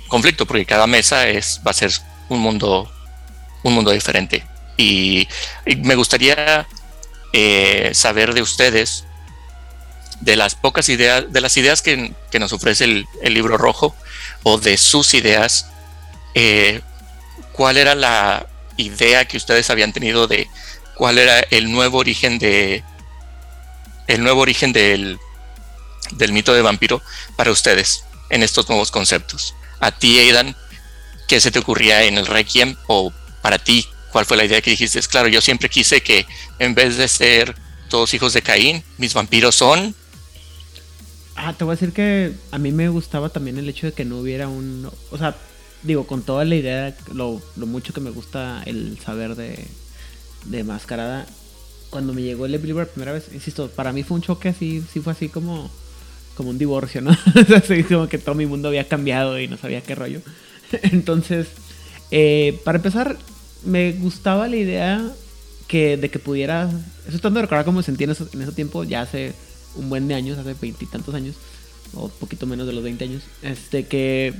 conflicto, 0.07 0.47
porque 0.47 0.65
cada 0.65 0.87
mesa 0.87 1.29
es, 1.29 1.61
va 1.67 1.73
a 1.73 1.75
ser 1.75 1.93
un 2.29 2.41
mundo, 2.41 2.91
un 3.63 3.75
mundo 3.75 3.91
diferente. 3.91 4.47
Y, 4.77 5.29
me 5.79 5.95
gustaría 5.95 6.67
eh, 7.33 7.91
saber 7.95 8.35
de 8.35 8.43
ustedes, 8.43 9.05
de 10.21 10.37
las 10.37 10.55
pocas 10.55 10.89
ideas, 10.89 11.33
de 11.33 11.41
las 11.41 11.57
ideas 11.57 11.83
que, 11.83 12.15
nos 12.39 12.53
ofrece 12.53 12.85
el, 12.85 13.07
el, 13.23 13.35
libro 13.35 13.57
rojo, 13.57 13.95
o 14.43 14.59
de 14.59 14.77
sus 14.77 15.15
ideas, 15.15 15.67
eh, 16.35 16.83
cuál 17.53 17.79
era 17.79 17.95
la 17.95 18.47
idea 18.77 19.25
que 19.25 19.39
ustedes 19.39 19.71
habían 19.71 19.93
tenido 19.93 20.27
de 20.27 20.49
cuál 20.95 21.19
era 21.19 21.41
el 21.51 21.73
nuevo 21.73 21.99
origen 21.99 22.39
de 22.39 22.85
el 24.07 24.23
nuevo 24.23 24.41
origen 24.43 24.73
del, 24.73 25.19
del 26.13 26.33
mito 26.33 26.55
de 26.55 26.63
vampiro 26.63 27.03
para 27.37 27.51
ustedes 27.51 28.05
en 28.31 28.43
estos 28.43 28.69
nuevos 28.69 28.91
conceptos. 28.91 29.55
A 29.81 29.91
ti, 29.91 30.19
Aidan, 30.19 30.57
¿qué 31.27 31.41
se 31.41 31.51
te 31.51 31.59
ocurría 31.59 32.05
en 32.05 32.19
el 32.19 32.27
Requiem? 32.27 32.77
O 32.87 33.13
para 33.43 33.59
ti, 33.59 33.87
¿cuál 34.13 34.27
fue 34.27 34.37
la 34.37 34.45
idea 34.45 34.61
que 34.61 34.71
dijiste? 34.71 35.01
Claro, 35.03 35.29
yo 35.29 35.41
siempre 35.41 35.69
quise 35.69 36.01
que 36.01 36.27
en 36.59 36.75
vez 36.75 36.97
de 36.97 37.09
ser 37.09 37.55
todos 37.89 38.15
hijos 38.15 38.33
de 38.33 38.43
Caín, 38.43 38.83
mis 38.99 39.15
vampiros 39.15 39.55
son... 39.55 39.95
Ah, 41.37 41.53
te 41.53 41.65
voy 41.65 41.73
a 41.73 41.77
decir 41.77 41.93
que 41.93 42.33
a 42.51 42.59
mí 42.59 42.73
me 42.73 42.89
gustaba 42.89 43.29
también 43.29 43.59
el 43.59 43.69
hecho 43.69 43.87
de 43.87 43.93
que 43.93 44.05
no 44.05 44.19
hubiera 44.19 44.49
un... 44.49 44.91
O 45.11 45.19
sea, 45.19 45.37
digo, 45.83 46.07
con 46.07 46.23
toda 46.23 46.45
la 46.45 46.55
idea, 46.55 46.97
lo, 47.13 47.43
lo 47.57 47.67
mucho 47.67 47.93
que 47.93 48.01
me 48.01 48.11
gusta 48.11 48.63
el 48.65 48.99
saber 49.05 49.35
de, 49.35 49.67
de 50.47 50.65
Mascarada, 50.65 51.27
cuando 51.91 52.13
me 52.13 52.23
llegó 52.23 52.47
el 52.47 52.53
libro 52.53 52.79
la 52.79 52.87
primera 52.87 53.13
vez, 53.13 53.29
insisto, 53.33 53.69
para 53.69 53.93
mí 53.93 54.03
fue 54.03 54.17
un 54.17 54.23
choque 54.23 54.49
así, 54.49 54.83
sí 54.93 55.01
fue 55.01 55.13
así 55.13 55.29
como, 55.29 55.71
como 56.37 56.51
un 56.51 56.59
divorcio, 56.59 57.01
¿no? 57.01 57.11
así 57.57 57.85
como 57.85 58.09
que 58.09 58.19
todo 58.19 58.35
mi 58.35 58.47
mundo 58.47 58.69
había 58.69 58.89
cambiado 58.89 59.39
y 59.39 59.49
no 59.49 59.57
sabía 59.57 59.83
qué 59.83 59.95
rollo. 59.95 60.21
Entonces, 60.83 61.49
eh, 62.11 62.61
para 62.65 62.77
empezar, 62.77 63.17
me 63.65 63.93
gustaba 63.93 64.49
la 64.49 64.57
idea 64.57 65.13
que, 65.69 65.97
de 65.97 66.11
que 66.11 66.19
pudiera, 66.19 66.71
tratando 67.09 67.39
de 67.39 67.43
recordar 67.43 67.65
cómo 67.65 67.79
me 67.79 67.83
sentí 67.83 68.05
en, 68.05 68.11
eso, 68.11 68.29
en 68.33 68.43
ese 68.43 68.53
tiempo, 68.53 68.85
ya 68.85 69.03
hace 69.03 69.33
un 69.75 69.89
buen 69.89 70.09
de 70.09 70.15
años, 70.15 70.39
hace 70.39 70.55
veintitantos 70.61 71.15
años, 71.15 71.37
o 71.95 72.09
poquito 72.09 72.47
menos 72.47 72.67
de 72.67 72.73
los 72.73 72.83
20 72.83 73.05
años, 73.05 73.23
este 73.43 73.85
que 73.87 74.35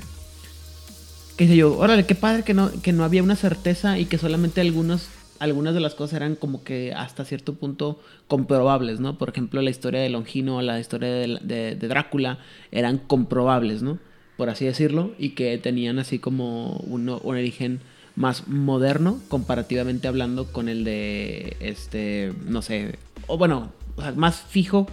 qué 1.37 1.47
sé 1.47 1.57
yo, 1.57 1.77
órale, 1.77 2.07
qué 2.07 2.15
padre 2.15 2.43
que 2.43 2.55
no, 2.55 2.71
que 2.83 2.93
no 2.93 3.05
había 3.05 3.23
una 3.23 3.37
certeza 3.37 3.99
y 3.99 4.07
que 4.07 4.19
solamente 4.19 4.61
algunos, 4.61 5.09
algunas 5.39 5.75
de 5.75 5.81
las 5.81 5.95
cosas 5.95 6.17
eran 6.17 6.35
como 6.35 6.65
que 6.65 6.93
hasta 6.95 7.25
cierto 7.25 7.55
punto 7.55 8.01
comprobables, 8.27 9.01
¿no? 9.01 9.19
Por 9.19 9.29
ejemplo, 9.29 9.61
la 9.61 9.71
historia 9.71 10.01
de 10.01 10.09
Longino 10.09 10.63
la 10.63 10.81
historia 10.81 11.09
de, 11.09 11.77
Drácula 11.79 12.39
eran 12.73 12.99
comprobables, 12.99 13.83
¿no? 13.83 13.99
Por 14.37 14.51
así 14.51 14.65
decirlo, 14.65 15.13
y 15.19 15.31
que 15.31 15.57
tenían 15.59 15.99
así 15.99 16.19
como 16.19 16.77
un, 16.79 17.09
un 17.09 17.37
origen 17.37 17.81
más 18.17 18.49
moderno, 18.49 19.21
comparativamente 19.29 20.09
hablando 20.09 20.47
con 20.53 20.69
el 20.69 20.85
de, 20.85 21.57
este, 21.61 22.33
no 22.47 22.63
sé, 22.63 22.99
o 23.27 23.39
bueno, 23.39 23.73
o 23.97 24.03
sea, 24.03 24.13
más 24.13 24.41
fijo 24.41 24.87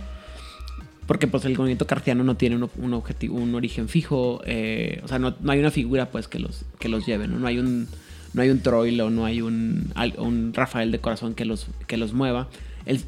porque 1.08 1.28
pues 1.28 1.44
el 1.46 1.58
movimiento 1.58 1.86
cartiano 1.86 2.24
no 2.24 2.36
tiene 2.36 2.56
un, 2.56 2.70
un, 2.78 2.94
objetivo, 2.94 3.38
un 3.38 3.56
origen 3.56 3.90
fijo, 3.90 4.42
eh, 4.46 5.02
o 5.04 5.08
sea, 5.08 5.20
no, 5.20 5.36
no, 5.42 5.52
hay 5.52 5.60
una 5.60 5.72
figura 5.72 6.10
pues 6.10 6.28
que 6.28 6.40
los, 6.40 6.64
que 6.80 6.88
los 6.90 7.06
lleve, 7.06 7.28
¿no? 7.28 7.40
no 7.40 7.48
hay 7.48 7.60
un 7.60 7.88
no 8.34 8.42
hay 8.42 8.50
un 8.50 8.62
Troilo, 8.62 9.10
no 9.10 9.26
hay 9.26 9.42
un, 9.42 9.94
un 10.18 10.54
Rafael 10.54 10.92
de 10.92 11.00
corazón 11.00 11.36
que 11.36 11.46
los, 11.46 11.68
que 11.86 11.98
los 11.98 12.14
mueva. 12.14 12.48
El, 12.86 13.04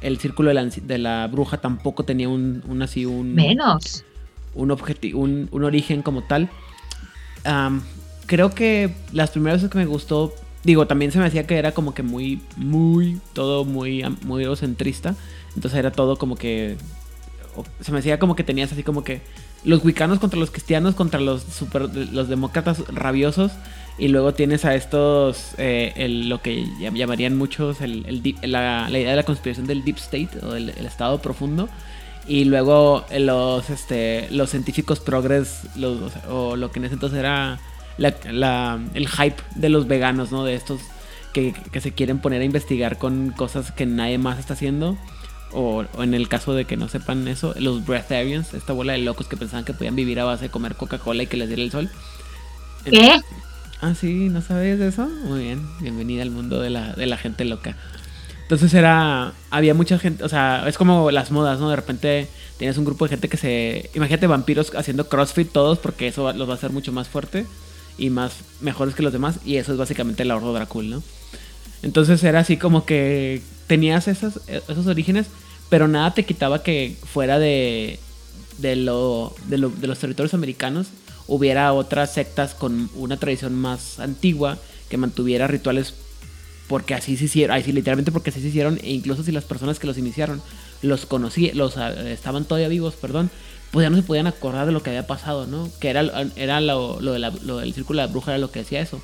el 0.00 0.18
círculo 0.18 0.48
de 0.48 0.54
la, 0.54 0.64
de 0.64 0.98
la, 0.98 1.28
bruja 1.28 1.58
tampoco 1.58 2.04
tenía 2.04 2.30
un, 2.30 2.62
un 2.66 2.80
así 2.80 3.04
un 3.04 3.34
menos 3.34 4.06
un 4.54 4.70
un, 4.70 5.48
un, 5.50 5.64
origen 5.64 6.02
como 6.02 6.22
tal. 6.22 6.50
Creo 8.26 8.54
que 8.54 8.94
las 9.12 9.30
primeras 9.30 9.58
veces 9.58 9.70
que 9.70 9.78
me 9.78 9.86
gustó, 9.86 10.34
digo, 10.64 10.86
también 10.86 11.12
se 11.12 11.18
me 11.18 11.26
hacía 11.26 11.46
que 11.46 11.58
era 11.58 11.72
como 11.72 11.92
que 11.92 12.02
muy, 12.02 12.40
muy, 12.56 13.20
todo 13.32 13.64
muy, 13.64 14.04
muy 14.22 14.44
egocentrista. 14.44 15.14
Entonces 15.54 15.78
era 15.78 15.92
todo 15.92 16.16
como 16.16 16.36
que. 16.36 16.76
Se 17.80 17.92
me 17.92 17.98
hacía 17.98 18.18
como 18.18 18.34
que 18.34 18.44
tenías 18.44 18.72
así 18.72 18.82
como 18.82 19.04
que. 19.04 19.20
Los 19.64 19.84
wicanos 19.84 20.18
contra 20.18 20.40
los 20.40 20.50
cristianos, 20.50 20.94
contra 20.94 21.20
los 21.20 21.42
super, 21.42 21.94
los 21.94 22.28
demócratas 22.28 22.82
rabiosos. 22.88 23.52
Y 23.98 24.08
luego 24.08 24.32
tienes 24.34 24.64
a 24.64 24.74
estos. 24.74 25.50
Eh, 25.58 26.08
lo 26.08 26.40
que 26.40 26.66
llamarían 26.78 27.36
muchos. 27.36 27.80
El, 27.80 28.06
el 28.06 28.50
la, 28.50 28.88
la, 28.88 28.98
idea 28.98 29.10
de 29.10 29.16
la 29.16 29.24
conspiración 29.24 29.66
del 29.66 29.84
Deep 29.84 29.96
State 29.98 30.30
o 30.42 30.54
el, 30.54 30.70
el 30.70 30.86
estado 30.86 31.20
profundo. 31.20 31.68
Y 32.26 32.44
luego 32.44 33.04
los, 33.18 33.70
este, 33.70 34.28
los 34.30 34.50
científicos 34.50 35.00
progres. 35.00 35.60
Los, 35.76 36.12
o 36.28 36.56
lo 36.56 36.70
que 36.70 36.78
en 36.78 36.86
ese 36.86 36.94
entonces 36.94 37.18
era. 37.18 37.60
La, 37.98 38.14
la, 38.30 38.80
el 38.94 39.06
hype 39.06 39.42
de 39.54 39.68
los 39.68 39.86
veganos, 39.86 40.32
¿no? 40.32 40.44
De 40.44 40.54
estos 40.54 40.80
que, 41.34 41.52
que 41.52 41.80
se 41.80 41.92
quieren 41.92 42.20
poner 42.20 42.40
a 42.40 42.44
investigar 42.44 42.96
con 42.98 43.30
cosas 43.30 43.70
que 43.70 43.86
nadie 43.86 44.18
más 44.18 44.38
está 44.38 44.54
haciendo. 44.54 44.96
O, 45.52 45.84
o, 45.94 46.02
en 46.02 46.14
el 46.14 46.28
caso 46.28 46.54
de 46.54 46.64
que 46.64 46.78
no 46.78 46.88
sepan 46.88 47.28
eso, 47.28 47.54
los 47.58 47.84
Breatharians, 47.84 48.54
esta 48.54 48.72
bola 48.72 48.94
de 48.94 49.00
locos 49.00 49.26
que 49.28 49.36
pensaban 49.36 49.66
que 49.66 49.74
podían 49.74 49.94
vivir 49.94 50.18
a 50.20 50.24
base 50.24 50.44
de 50.44 50.50
comer 50.50 50.76
Coca-Cola 50.76 51.24
y 51.24 51.26
que 51.26 51.36
les 51.36 51.48
diera 51.48 51.62
el 51.62 51.70
sol. 51.70 51.90
¿Qué? 52.84 53.20
Ah, 53.82 53.94
sí, 53.94 54.28
¿no 54.30 54.40
sabes 54.42 54.80
eso? 54.80 55.06
Muy 55.26 55.42
bien, 55.42 55.68
bienvenida 55.80 56.22
al 56.22 56.30
mundo 56.30 56.60
de 56.60 56.70
la, 56.70 56.94
de 56.94 57.06
la 57.06 57.16
gente 57.16 57.44
loca. 57.44 57.76
Entonces 58.52 58.74
era, 58.74 59.32
había 59.48 59.72
mucha 59.72 59.98
gente, 59.98 60.22
o 60.22 60.28
sea, 60.28 60.68
es 60.68 60.76
como 60.76 61.10
las 61.10 61.30
modas, 61.30 61.58
¿no? 61.58 61.70
De 61.70 61.76
repente 61.76 62.28
tienes 62.58 62.76
un 62.76 62.84
grupo 62.84 63.06
de 63.06 63.08
gente 63.08 63.30
que 63.30 63.38
se, 63.38 63.88
imagínate 63.94 64.26
vampiros 64.26 64.74
haciendo 64.76 65.08
CrossFit 65.08 65.50
todos 65.50 65.78
porque 65.78 66.08
eso 66.08 66.30
los 66.34 66.46
va 66.46 66.52
a 66.52 66.56
hacer 66.56 66.68
mucho 66.68 66.92
más 66.92 67.08
fuerte 67.08 67.46
y 67.96 68.10
más 68.10 68.34
mejores 68.60 68.94
que 68.94 69.02
los 69.02 69.10
demás 69.10 69.38
y 69.46 69.56
eso 69.56 69.72
es 69.72 69.78
básicamente 69.78 70.24
el 70.24 70.30
ahorro 70.30 70.52
Dracul, 70.52 70.90
¿no? 70.90 71.02
Entonces 71.82 72.22
era 72.24 72.40
así 72.40 72.58
como 72.58 72.84
que 72.84 73.40
tenías 73.68 74.06
esos, 74.06 74.42
esos 74.46 74.86
orígenes, 74.86 75.28
pero 75.70 75.88
nada 75.88 76.12
te 76.12 76.26
quitaba 76.26 76.62
que 76.62 76.94
fuera 77.10 77.38
de, 77.38 78.00
de, 78.58 78.76
lo, 78.76 79.34
de, 79.46 79.56
lo, 79.56 79.70
de 79.70 79.86
los 79.86 79.98
territorios 79.98 80.34
americanos 80.34 80.88
hubiera 81.26 81.72
otras 81.72 82.12
sectas 82.12 82.52
con 82.52 82.90
una 82.96 83.16
tradición 83.16 83.54
más 83.54 83.98
antigua 83.98 84.58
que 84.90 84.98
mantuviera 84.98 85.46
rituales 85.46 85.94
porque 86.72 86.94
así 86.94 87.18
se 87.18 87.26
hicieron, 87.26 87.54
así 87.54 87.70
literalmente 87.70 88.12
porque 88.12 88.30
así 88.30 88.40
se 88.40 88.48
hicieron, 88.48 88.78
e 88.82 88.92
incluso 88.92 89.22
si 89.22 89.30
las 89.30 89.44
personas 89.44 89.78
que 89.78 89.86
los 89.86 89.98
iniciaron 89.98 90.40
los 90.80 91.04
conocían, 91.04 91.54
los 91.58 91.76
estaban 91.76 92.46
todavía 92.46 92.68
vivos, 92.68 92.94
perdón, 92.94 93.28
pues 93.72 93.84
ya 93.84 93.90
no 93.90 93.96
se 93.96 94.02
podían 94.02 94.26
acordar 94.26 94.64
de 94.64 94.72
lo 94.72 94.82
que 94.82 94.88
había 94.88 95.06
pasado, 95.06 95.46
¿no? 95.46 95.68
Que 95.80 95.90
era, 95.90 96.02
era 96.34 96.62
lo, 96.62 96.98
lo, 97.02 97.12
de 97.12 97.18
la, 97.18 97.28
lo 97.44 97.58
del 97.58 97.74
círculo 97.74 98.00
de 98.00 98.06
la 98.06 98.10
bruja, 98.10 98.30
era 98.30 98.38
lo 98.38 98.50
que 98.50 98.60
decía 98.60 98.80
eso 98.80 99.02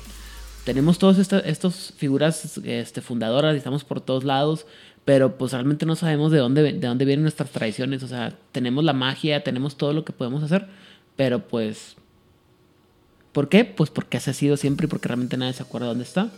tenemos 0.63 0.97
todas 0.97 1.19
estas 1.19 1.45
estos 1.45 1.93
figuras 1.95 2.57
este, 2.63 3.01
fundadoras 3.01 3.53
y 3.53 3.59
estamos 3.59 3.83
por 3.83 4.01
todos 4.01 4.23
lados, 4.23 4.65
pero 5.05 5.37
pues 5.37 5.51
realmente 5.51 5.85
no 5.85 5.95
sabemos 5.95 6.31
de 6.31 6.39
dónde, 6.39 6.63
de 6.63 6.87
dónde 6.87 7.05
vienen 7.05 7.21
nuestras 7.21 7.51
tradiciones. 7.51 8.01
O 8.03 8.07
sea, 8.07 8.33
tenemos 8.51 8.83
la 8.83 8.93
magia, 8.93 9.43
tenemos 9.43 9.77
todo 9.77 9.93
lo 9.93 10.03
que 10.05 10.11
podemos 10.11 10.41
hacer, 10.43 10.67
pero 11.15 11.47
pues 11.47 11.95
¿Por 13.31 13.47
qué? 13.47 13.63
Pues 13.63 13.89
porque 13.89 14.17
así 14.17 14.29
ha 14.29 14.33
sido 14.33 14.57
siempre 14.57 14.85
y 14.85 14.89
porque 14.89 15.07
realmente 15.07 15.37
nadie 15.37 15.53
se 15.53 15.63
acuerda 15.63 15.87
dónde 15.87 16.03
está. 16.03 16.29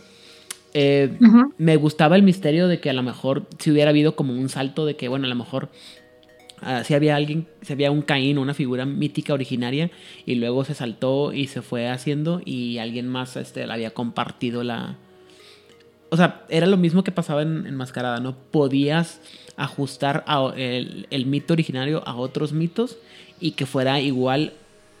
Eh, 0.74 1.18
me 1.58 1.76
gustaba 1.76 2.16
el 2.16 2.22
misterio 2.22 2.66
de 2.68 2.80
que 2.80 2.88
a 2.90 2.94
lo 2.94 3.02
mejor 3.02 3.46
si 3.58 3.70
hubiera 3.70 3.90
habido 3.90 4.16
como 4.16 4.32
un 4.32 4.48
salto 4.48 4.86
de 4.86 4.96
que, 4.96 5.08
bueno, 5.08 5.26
a 5.26 5.28
lo 5.28 5.34
mejor 5.34 5.68
ah, 6.62 6.82
si 6.84 6.94
había 6.94 7.14
alguien, 7.16 7.46
si 7.60 7.72
había 7.74 7.90
un 7.90 8.00
Caín, 8.02 8.38
una 8.38 8.54
figura 8.54 8.86
mítica 8.86 9.34
originaria, 9.34 9.90
y 10.24 10.36
luego 10.36 10.64
se 10.64 10.74
saltó 10.74 11.32
y 11.34 11.46
se 11.48 11.60
fue 11.62 11.88
haciendo 11.88 12.40
y 12.44 12.78
alguien 12.78 13.06
más 13.08 13.36
este, 13.36 13.66
le 13.66 13.72
había 13.72 13.90
compartido 13.90 14.62
la... 14.64 14.96
O 16.08 16.16
sea, 16.16 16.44
era 16.50 16.66
lo 16.66 16.76
mismo 16.76 17.04
que 17.04 17.10
pasaba 17.12 17.42
en, 17.42 17.66
en 17.66 17.74
Mascarada, 17.74 18.20
¿no? 18.20 18.36
Podías 18.50 19.20
ajustar 19.56 20.24
a- 20.26 20.52
el, 20.56 21.06
el 21.10 21.26
mito 21.26 21.52
originario 21.54 22.02
a 22.06 22.14
otros 22.16 22.52
mitos 22.52 22.98
y 23.40 23.52
que 23.52 23.66
fuera 23.66 24.00
igual 24.00 24.52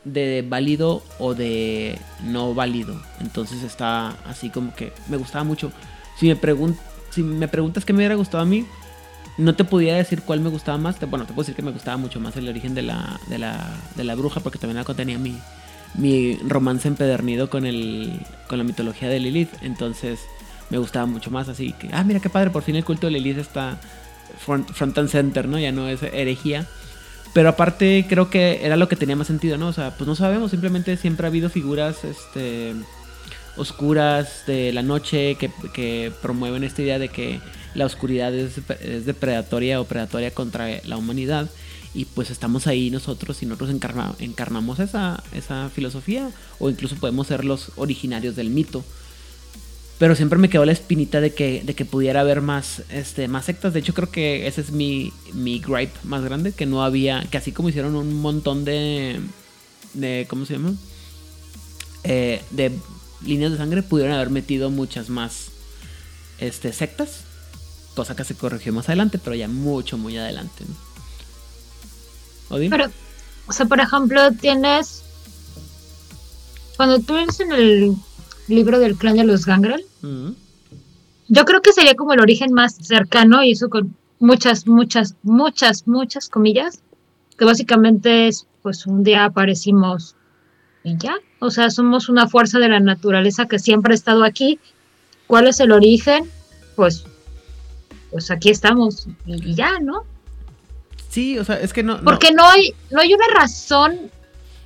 de 0.04 0.44
válido 0.48 1.02
o 1.18 1.34
de 1.34 1.98
no 2.24 2.54
válido. 2.54 3.00
Entonces 3.20 3.62
está 3.62 4.10
así 4.26 4.50
como 4.50 4.74
que 4.74 4.92
me 5.08 5.16
gustaba 5.16 5.44
mucho. 5.44 5.72
Si 6.18 6.26
me, 6.26 6.36
pregun 6.36 6.76
si 7.10 7.22
me 7.22 7.48
preguntas 7.48 7.84
qué 7.84 7.92
me 7.92 7.98
hubiera 7.98 8.14
gustado 8.14 8.42
a 8.42 8.46
mí, 8.46 8.66
no 9.38 9.54
te 9.54 9.64
pudiera 9.64 9.96
decir 9.96 10.22
cuál 10.22 10.40
me 10.40 10.50
gustaba 10.50 10.78
más. 10.78 10.98
Bueno, 11.00 11.24
te 11.26 11.32
puedo 11.32 11.44
decir 11.44 11.54
que 11.54 11.62
me 11.62 11.70
gustaba 11.70 11.96
mucho 11.96 12.20
más 12.20 12.36
el 12.36 12.48
origen 12.48 12.74
de 12.74 12.82
la, 12.82 13.20
de 13.28 13.38
la, 13.38 13.74
de 13.96 14.04
la 14.04 14.14
bruja 14.14 14.40
porque 14.40 14.58
también 14.58 14.76
la 14.76 14.84
contenía 14.84 15.18
mi, 15.18 15.38
mi 15.94 16.36
romance 16.46 16.88
empedernido 16.88 17.48
con, 17.48 17.66
el, 17.66 18.20
con 18.48 18.58
la 18.58 18.64
mitología 18.64 19.08
de 19.08 19.20
Lilith. 19.20 19.50
Entonces 19.62 20.20
me 20.70 20.78
gustaba 20.78 21.06
mucho 21.06 21.30
más. 21.30 21.48
Así 21.48 21.72
que, 21.72 21.88
ah, 21.92 22.04
mira 22.04 22.20
qué 22.20 22.28
padre, 22.28 22.50
por 22.50 22.62
fin 22.62 22.76
el 22.76 22.84
culto 22.84 23.06
de 23.06 23.12
Lilith 23.12 23.38
está 23.38 23.78
front, 24.38 24.70
front 24.72 24.98
and 24.98 25.08
center, 25.08 25.48
¿no? 25.48 25.58
Ya 25.58 25.72
no 25.72 25.88
es 25.88 26.02
herejía. 26.02 26.66
Pero 27.34 27.48
aparte 27.48 28.04
creo 28.08 28.28
que 28.28 28.64
era 28.64 28.76
lo 28.76 28.88
que 28.88 28.96
tenía 28.96 29.16
más 29.16 29.26
sentido, 29.26 29.56
¿no? 29.56 29.68
O 29.68 29.72
sea, 29.72 29.96
pues 29.96 30.06
no 30.06 30.14
sabemos, 30.14 30.50
simplemente 30.50 30.96
siempre 30.96 31.26
ha 31.26 31.30
habido 31.30 31.48
figuras 31.48 32.04
este, 32.04 32.74
oscuras 33.56 34.44
de 34.46 34.72
la 34.72 34.82
noche 34.82 35.36
que, 35.36 35.50
que 35.72 36.12
promueven 36.20 36.64
esta 36.64 36.82
idea 36.82 36.98
de 36.98 37.08
que 37.08 37.40
la 37.74 37.86
oscuridad 37.86 38.34
es, 38.34 38.60
es 38.82 39.06
depredatoria 39.06 39.80
o 39.80 39.84
predatoria 39.84 40.30
contra 40.32 40.68
la 40.84 40.96
humanidad. 40.96 41.48
Y 41.94 42.06
pues 42.06 42.30
estamos 42.30 42.66
ahí 42.66 42.90
nosotros 42.90 43.42
y 43.42 43.46
nosotros 43.46 43.70
encarna- 43.70 44.14
encarnamos 44.18 44.78
esa, 44.78 45.22
esa 45.34 45.68
filosofía 45.74 46.30
o 46.58 46.70
incluso 46.70 46.96
podemos 46.96 47.26
ser 47.26 47.44
los 47.44 47.72
originarios 47.76 48.34
del 48.36 48.48
mito. 48.50 48.82
Pero 50.02 50.16
siempre 50.16 50.36
me 50.36 50.50
quedó 50.50 50.64
la 50.64 50.72
espinita 50.72 51.20
de 51.20 51.32
que, 51.32 51.62
de 51.62 51.76
que 51.76 51.84
pudiera 51.84 52.22
haber 52.22 52.40
más, 52.40 52.82
este, 52.88 53.28
más 53.28 53.44
sectas. 53.44 53.72
De 53.72 53.78
hecho, 53.78 53.94
creo 53.94 54.10
que 54.10 54.48
ese 54.48 54.60
es 54.60 54.72
mi, 54.72 55.12
mi 55.32 55.60
gripe 55.60 55.96
más 56.02 56.24
grande. 56.24 56.50
Que 56.50 56.66
no 56.66 56.82
había, 56.82 57.22
que 57.30 57.38
así 57.38 57.52
como 57.52 57.68
hicieron 57.68 57.94
un 57.94 58.20
montón 58.20 58.64
de, 58.64 59.20
de 59.94 60.26
¿cómo 60.28 60.44
se 60.44 60.54
llama? 60.54 60.74
Eh, 62.02 62.42
de 62.50 62.72
líneas 63.24 63.52
de 63.52 63.58
sangre, 63.58 63.84
pudieron 63.84 64.12
haber 64.12 64.30
metido 64.30 64.70
muchas 64.70 65.08
más 65.08 65.52
este, 66.38 66.72
sectas. 66.72 67.20
Cosa 67.94 68.16
que 68.16 68.24
se 68.24 68.34
corrigió 68.34 68.72
más 68.72 68.88
adelante, 68.88 69.20
pero 69.22 69.36
ya 69.36 69.46
mucho, 69.46 69.98
muy 69.98 70.18
adelante. 70.18 70.64
¿no? 72.50 72.56
Pero, 72.70 72.90
o 73.46 73.52
sea, 73.52 73.66
por 73.66 73.78
ejemplo, 73.78 74.32
tienes. 74.32 75.04
Cuando 76.76 76.98
tú 76.98 77.16
eres 77.16 77.38
en 77.38 77.52
el 77.52 77.96
libro 78.54 78.78
del 78.78 78.96
clan 78.96 79.16
de 79.16 79.24
los 79.24 79.46
Gangrel, 79.46 79.84
Ujú. 80.02 80.34
yo 81.28 81.44
creo 81.44 81.62
que 81.62 81.72
sería 81.72 81.94
como 81.94 82.12
el 82.12 82.20
origen 82.20 82.52
más 82.52 82.76
cercano, 82.76 83.42
y 83.42 83.52
eso 83.52 83.68
con 83.70 83.94
muchas, 84.20 84.66
muchas, 84.66 85.14
muchas, 85.22 85.86
muchas 85.86 86.28
comillas, 86.28 86.80
que 87.38 87.44
básicamente 87.44 88.28
es, 88.28 88.46
pues 88.62 88.86
un 88.86 89.02
día 89.02 89.24
aparecimos 89.24 90.14
y 90.84 90.96
ya. 90.98 91.16
O 91.40 91.50
sea, 91.50 91.70
somos 91.70 92.08
una 92.08 92.28
fuerza 92.28 92.58
de 92.58 92.68
la 92.68 92.78
naturaleza 92.80 93.46
que 93.46 93.58
siempre 93.58 93.92
ha 93.92 93.96
estado 93.96 94.22
aquí. 94.24 94.60
¿Cuál 95.26 95.48
es 95.48 95.58
el 95.60 95.72
origen? 95.72 96.30
Pues, 96.76 97.04
pues 98.10 98.30
aquí 98.30 98.50
estamos 98.50 99.08
y, 99.26 99.50
y 99.50 99.54
ya, 99.54 99.78
¿no? 99.80 100.04
Sí, 101.08 101.38
o 101.38 101.44
sea, 101.44 101.58
es 101.60 101.72
que 101.72 101.82
no. 101.82 101.98
no- 101.98 102.04
Porque 102.04 102.32
no 102.32 102.46
hay, 102.48 102.74
no 102.90 103.00
hay 103.00 103.12
una 103.14 103.26
razón. 103.34 103.98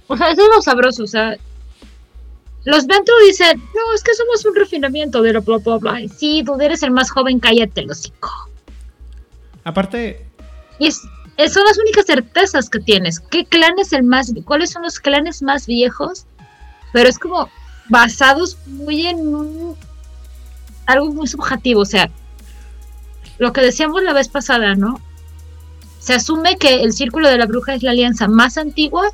O 0.08 0.16
sea, 0.16 0.30
eso 0.30 0.42
es 0.42 0.48
lo 0.54 0.60
sabroso. 0.62 1.02
O 1.04 1.06
sea, 1.06 1.36
los 2.66 2.86
Ventru 2.86 3.14
dicen, 3.26 3.58
no, 3.58 3.94
es 3.94 4.02
que 4.02 4.12
somos 4.14 4.44
un 4.44 4.54
refinamiento 4.54 5.22
de 5.22 5.32
lo 5.32 5.40
bla 5.42 5.56
bla 5.58 5.76
bla. 5.78 5.98
Sí, 6.14 6.42
tú 6.44 6.60
eres 6.60 6.82
el 6.82 6.90
más 6.90 7.10
joven, 7.10 7.40
cállate, 7.40 7.82
los 7.82 8.00
hocico. 8.00 8.30
Aparte, 9.64 10.24
Y 10.78 10.88
es, 10.88 11.00
es- 11.38 11.52
son 11.54 11.64
las 11.64 11.78
únicas 11.78 12.04
certezas 12.06 12.68
que 12.68 12.78
tienes. 12.80 13.18
¿Qué 13.20 13.44
clan 13.46 13.78
es 13.78 13.92
el 13.92 14.02
más, 14.02 14.32
cuáles 14.44 14.70
son 14.70 14.82
los 14.82 15.00
clanes 15.00 15.42
más 15.42 15.66
viejos? 15.66 16.26
Pero 16.92 17.08
es 17.08 17.18
como 17.18 17.48
basados 17.88 18.58
muy 18.66 19.06
en 19.06 19.18
un- 19.34 19.76
algo 20.86 21.12
muy 21.12 21.26
subjetivo. 21.26 21.80
O 21.80 21.86
sea, 21.86 22.10
lo 23.38 23.52
que 23.52 23.60
decíamos 23.60 24.02
la 24.02 24.12
vez 24.12 24.28
pasada, 24.28 24.74
¿no? 24.74 25.00
Se 25.98 26.14
asume 26.14 26.56
que 26.58 26.82
el 26.82 26.92
círculo 26.92 27.28
de 27.28 27.38
la 27.38 27.46
bruja 27.46 27.74
es 27.74 27.82
la 27.82 27.90
alianza 27.90 28.28
más 28.28 28.56
antigua 28.58 29.10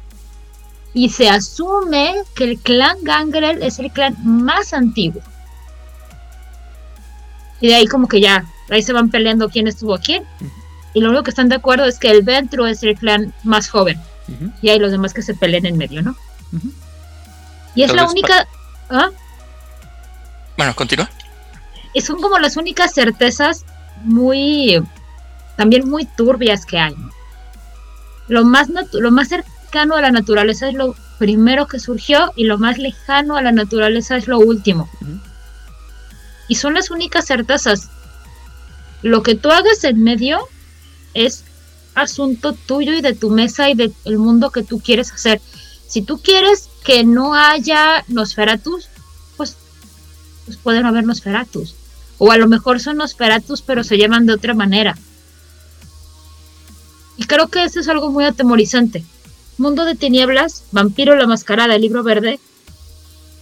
y 0.95 1.09
se 1.09 1.29
asume 1.29 2.15
que 2.35 2.45
el 2.45 2.59
clan 2.59 2.99
Gangrel 3.03 3.63
es 3.63 3.79
el 3.79 3.91
clan 3.91 4.17
más 4.25 4.73
antiguo. 4.73 5.23
Y 7.61 7.69
de 7.69 7.77
ahí 7.77 7.87
como 7.87 8.09
que 8.09 8.21
ya, 8.21 8.45
ahí 8.71 8.83
se 8.83 8.93
van 8.93 9.11
peleando 9.11 9.49
quién 9.49 9.69
estuvo 9.69 9.95
aquí. 9.95 10.21
Y 10.95 11.01
lo 11.01 11.09
único 11.09 11.23
que 11.23 11.31
están 11.31 11.49
de 11.49 11.57
acuerdo 11.57 11.85
es 11.87 11.99
que 11.99 12.11
el 12.11 12.23
Ventru 12.23 12.67
es 12.67 12.83
el 12.83 12.97
clan 12.97 13.33
más 13.45 13.69
joven. 13.69 13.99
Y 14.61 14.69
hay 14.69 14.79
los 14.79 14.91
demás 14.91 15.15
que 15.15 15.23
se 15.23 15.35
peleen 15.35 15.67
en 15.67 15.79
medio, 15.79 16.03
¿no? 16.03 16.17
Y 17.75 17.83
es 17.83 17.89
Tal 17.89 17.97
la 17.97 18.07
única... 18.07 18.47
¿Ah? 18.91 19.11
Bueno, 20.57 20.75
continúa. 20.75 21.09
y 21.95 22.01
son 22.03 22.21
como 22.21 22.39
las 22.39 22.57
únicas 22.57 22.93
certezas 22.93 23.65
muy 24.05 24.83
también 25.57 25.89
muy 25.89 26.05
turbias 26.05 26.67
que 26.67 26.79
hay. 26.79 26.95
Lo 28.29 28.45
más 28.45 28.69
lo 28.69 29.11
más 29.11 29.31
cercano 29.73 29.97
a 29.97 30.03
la 30.03 30.11
naturaleza 30.11 30.69
es 30.69 30.75
lo 30.75 30.95
primero 31.19 31.67
que 31.67 31.81
surgió 31.81 32.31
y 32.37 32.45
lo 32.45 32.59
más 32.59 32.77
lejano 32.77 33.37
a 33.37 33.43
la 33.43 33.53
naturaleza 33.53 34.19
es 34.19 34.29
lo 34.29 34.39
último. 34.39 34.91
Y 36.47 36.57
son 36.57 36.75
las 36.75 36.91
únicas 36.91 37.27
certezas. 37.27 37.89
Lo 39.01 39.23
que 39.23 39.35
tú 39.35 39.51
hagas 39.51 39.83
en 39.85 40.03
medio 40.05 40.41
es 41.15 41.45
asunto 41.95 42.53
tuyo 42.53 42.93
y 42.93 43.01
de 43.01 43.15
tu 43.15 43.31
mesa 43.31 43.71
y 43.71 43.75
del 43.75 43.95
mundo 44.19 44.51
que 44.51 44.63
tú 44.63 44.79
quieres 44.79 45.11
hacer. 45.11 45.41
Si 45.89 46.03
tú 46.03 46.21
quieres 46.21 46.69
que 46.85 47.05
no 47.05 47.35
haya 47.35 48.05
Nosferatus, 48.09 48.91
pues, 49.39 49.57
pues 50.45 50.59
pueden 50.59 50.85
haber 50.85 51.05
Nosferatus. 51.05 51.77
O 52.19 52.31
a 52.31 52.37
lo 52.37 52.47
mejor 52.47 52.79
son 52.79 52.99
Nosferatus, 52.99 53.63
pero 53.63 53.85
se 53.85 53.97
llaman 53.97 54.27
de 54.27 54.35
otra 54.35 54.53
manera. 54.53 54.99
Y 57.17 57.25
creo 57.25 57.49
que 57.49 57.65
eso 57.65 57.81
es 57.81 57.89
algo 57.89 58.11
muy 58.11 58.27
atemorizante. 58.27 59.03
Mundo 59.59 59.85
de 59.85 59.95
Tinieblas, 59.95 60.65
Vampiro 60.73 61.15
la 61.17 61.27
Mascarada, 61.27 61.75
el 61.75 61.83
libro 61.83 62.03
verde, 62.03 62.41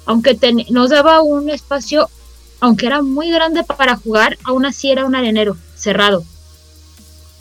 aunque 0.06 0.34
ten- 0.34 0.66
nos 0.70 0.90
daba 0.90 1.22
un 1.22 1.48
espacio, 1.50 2.08
aunque 2.60 2.86
era 2.86 3.00
muy 3.02 3.30
grande 3.30 3.64
para 3.64 3.96
jugar, 3.96 4.36
aún 4.44 4.66
así 4.66 4.90
era 4.90 5.04
un 5.04 5.14
arenero 5.14 5.56
cerrado, 5.76 6.24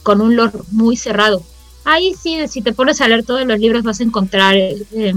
con 0.04 0.22
un 0.22 0.36
lore 0.36 0.60
muy 0.72 0.96
cerrado. 0.96 1.44
Ahí 1.84 2.14
sí, 2.22 2.38
si 2.48 2.62
te 2.62 2.74
pones 2.74 3.02
a 3.02 3.08
leer 3.08 3.24
todos 3.26 3.46
los 3.46 3.60
libros 3.60 3.84
vas 3.84 4.00
a 4.00 4.04
encontrar 4.04 4.56
eh, 4.56 5.14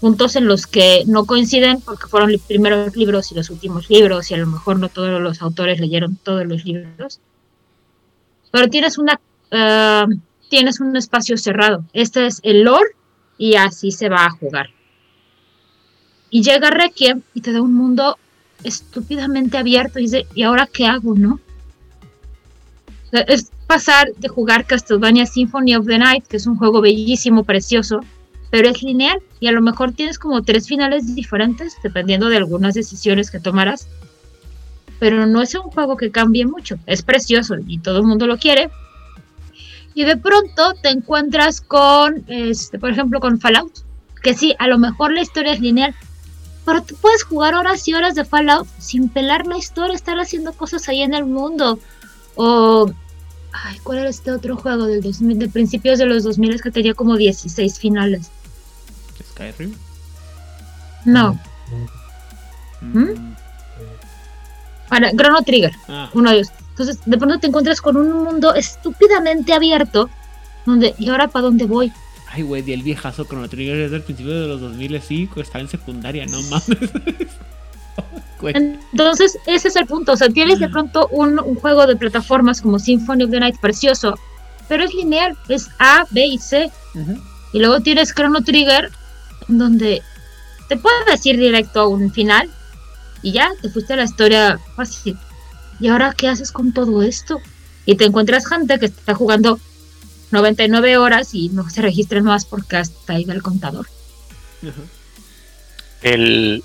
puntos 0.00 0.36
en 0.36 0.46
los 0.46 0.66
que 0.66 1.02
no 1.06 1.24
coinciden 1.24 1.80
porque 1.80 2.06
fueron 2.06 2.30
los 2.32 2.42
primeros 2.42 2.94
libros 2.94 3.32
y 3.32 3.34
los 3.34 3.50
últimos 3.50 3.90
libros 3.90 4.30
y 4.30 4.34
a 4.34 4.38
lo 4.38 4.46
mejor 4.46 4.78
no 4.78 4.88
todos 4.88 5.20
los 5.20 5.42
autores 5.42 5.80
leyeron 5.80 6.16
todos 6.16 6.46
los 6.46 6.64
libros. 6.64 7.18
Pero 8.52 8.68
tienes 8.68 8.98
una 8.98 9.20
ah, 9.50 10.06
tienes 10.56 10.80
un 10.80 10.96
espacio 10.96 11.36
cerrado. 11.36 11.84
Este 11.92 12.24
es 12.24 12.40
el 12.42 12.62
lore 12.62 12.88
y 13.36 13.56
así 13.56 13.90
se 13.90 14.08
va 14.08 14.24
a 14.24 14.30
jugar. 14.30 14.70
Y 16.30 16.42
llega 16.42 16.70
Requiem 16.70 17.20
y 17.34 17.42
te 17.42 17.52
da 17.52 17.60
un 17.60 17.74
mundo 17.74 18.16
estúpidamente 18.64 19.58
abierto 19.58 19.98
y 19.98 20.04
dice, 20.04 20.26
¿y 20.34 20.44
ahora 20.44 20.66
qué 20.66 20.86
hago, 20.86 21.14
no? 21.14 21.40
Es 23.12 23.50
pasar 23.66 24.14
de 24.16 24.28
jugar 24.28 24.64
Castlevania 24.64 25.26
Symphony 25.26 25.76
of 25.76 25.86
the 25.86 25.98
Night, 25.98 26.26
que 26.26 26.38
es 26.38 26.46
un 26.46 26.56
juego 26.56 26.80
bellísimo, 26.80 27.44
precioso, 27.44 28.00
pero 28.50 28.70
es 28.70 28.82
lineal 28.82 29.20
y 29.40 29.48
a 29.48 29.52
lo 29.52 29.60
mejor 29.60 29.92
tienes 29.92 30.18
como 30.18 30.42
tres 30.42 30.66
finales 30.66 31.14
diferentes, 31.14 31.76
dependiendo 31.82 32.30
de 32.30 32.38
algunas 32.38 32.72
decisiones 32.72 33.30
que 33.30 33.40
tomarás. 33.40 33.88
Pero 35.00 35.26
no 35.26 35.42
es 35.42 35.54
un 35.54 35.70
juego 35.70 35.98
que 35.98 36.10
cambie 36.10 36.46
mucho, 36.46 36.78
es 36.86 37.02
precioso 37.02 37.56
y 37.66 37.78
todo 37.78 37.98
el 37.98 38.04
mundo 38.04 38.26
lo 38.26 38.38
quiere. 38.38 38.70
Y 39.96 40.04
de 40.04 40.18
pronto 40.18 40.74
te 40.82 40.90
encuentras 40.90 41.62
con, 41.62 42.22
este, 42.28 42.78
por 42.78 42.90
ejemplo, 42.90 43.18
con 43.18 43.40
Fallout, 43.40 43.72
que 44.22 44.34
sí, 44.34 44.54
a 44.58 44.68
lo 44.68 44.76
mejor 44.76 45.10
la 45.10 45.22
historia 45.22 45.54
es 45.54 45.60
lineal, 45.60 45.94
pero 46.66 46.82
tú 46.82 46.96
puedes 46.96 47.22
jugar 47.22 47.54
horas 47.54 47.88
y 47.88 47.94
horas 47.94 48.14
de 48.14 48.26
Fallout 48.26 48.68
sin 48.78 49.08
pelar 49.08 49.46
la 49.46 49.56
historia, 49.56 49.96
estar 49.96 50.18
haciendo 50.18 50.52
cosas 50.52 50.86
ahí 50.90 51.00
en 51.00 51.14
el 51.14 51.24
mundo. 51.24 51.78
O, 52.34 52.92
ay, 53.52 53.78
¿cuál 53.84 54.00
era 54.00 54.10
este 54.10 54.32
otro 54.32 54.58
juego 54.58 54.84
del 54.84 55.00
2000, 55.00 55.38
de 55.38 55.48
principios 55.48 55.98
de 55.98 56.04
los 56.04 56.24
2000 56.24 56.60
que 56.60 56.70
tenía 56.70 56.92
como 56.92 57.16
16 57.16 57.78
finales? 57.78 58.30
Skyrim. 59.30 59.74
No. 61.06 61.40
¿Mm? 62.82 63.34
Para 64.90 65.10
Chrono 65.12 65.40
Trigger, 65.40 65.72
Ah, 65.88 66.10
uno 66.12 66.32
de 66.32 66.36
ellos. 66.36 66.48
Entonces, 66.78 66.98
de 67.06 67.16
pronto 67.16 67.38
te 67.38 67.46
encuentras 67.46 67.80
con 67.80 67.96
un 67.96 68.22
mundo 68.22 68.54
estúpidamente 68.54 69.54
abierto, 69.54 70.10
donde, 70.66 70.94
¿y 70.98 71.08
ahora 71.08 71.28
para 71.28 71.46
dónde 71.46 71.64
voy? 71.64 71.90
Ay, 72.28 72.42
güey, 72.42 72.60
di 72.60 72.74
el 72.74 72.82
viejazo 72.82 73.24
Chrono 73.24 73.48
Trigger 73.48 73.78
desde 73.78 73.96
el 73.96 74.02
principio 74.02 74.38
de 74.38 74.46
los 74.46 74.60
2000, 74.60 75.00
sí, 75.00 75.26
pues, 75.32 75.46
estaba 75.46 75.62
en 75.62 75.70
secundaria, 75.70 76.26
no 76.26 76.42
mames. 76.42 76.90
Entonces, 78.92 79.38
ese 79.46 79.68
es 79.68 79.76
el 79.76 79.86
punto. 79.86 80.12
O 80.12 80.16
sea, 80.18 80.28
tienes 80.28 80.58
de 80.58 80.68
pronto 80.68 81.08
un, 81.12 81.40
un 81.40 81.54
juego 81.54 81.86
de 81.86 81.96
plataformas 81.96 82.60
como 82.60 82.78
Symphony 82.78 83.24
of 83.24 83.30
the 83.30 83.40
Night 83.40 83.58
precioso, 83.58 84.14
pero 84.68 84.84
es 84.84 84.92
lineal, 84.92 85.34
es 85.48 85.70
A, 85.78 86.04
B 86.10 86.26
y 86.26 86.36
C. 86.36 86.70
Y 87.54 87.58
luego 87.58 87.80
tienes 87.80 88.12
Chrono 88.14 88.42
Trigger, 88.42 88.90
donde 89.48 90.02
te 90.68 90.76
puedes 90.76 91.24
ir 91.24 91.38
directo 91.38 91.80
a 91.80 91.88
un 91.88 92.12
final 92.12 92.50
y 93.22 93.32
ya 93.32 93.50
te 93.62 93.70
fuiste 93.70 93.94
a 93.94 93.96
la 93.96 94.04
historia 94.04 94.58
fácil. 94.74 95.16
¿Y 95.80 95.88
ahora 95.88 96.14
qué 96.16 96.28
haces 96.28 96.52
con 96.52 96.72
todo 96.72 97.02
esto? 97.02 97.40
Y 97.84 97.96
te 97.96 98.04
encuentras 98.04 98.46
gente 98.46 98.78
que 98.78 98.86
está 98.86 99.14
jugando 99.14 99.60
99 100.30 100.96
horas 100.96 101.34
y 101.34 101.48
no 101.50 101.68
se 101.70 101.82
registran 101.82 102.24
más 102.24 102.44
porque 102.44 102.76
hasta 102.76 103.12
ahí 103.12 103.24
va 103.24 103.34
el 103.34 103.42
contador. 103.42 103.86
El, 106.02 106.64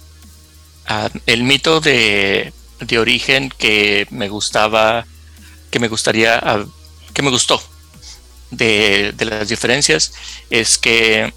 ah, 0.88 1.10
el 1.26 1.44
mito 1.44 1.80
de, 1.80 2.54
de 2.80 3.00
origen 3.00 3.52
que 3.58 4.08
me 4.10 4.30
gustaba, 4.30 5.06
que 5.70 5.80
me 5.80 5.88
gustaría, 5.88 6.38
ah, 6.38 6.66
que 7.14 7.22
me 7.22 7.30
gustó 7.30 7.62
de, 8.52 9.14
de 9.16 9.26
las 9.26 9.48
diferencias 9.48 10.14
es 10.50 10.78
que 10.78 11.34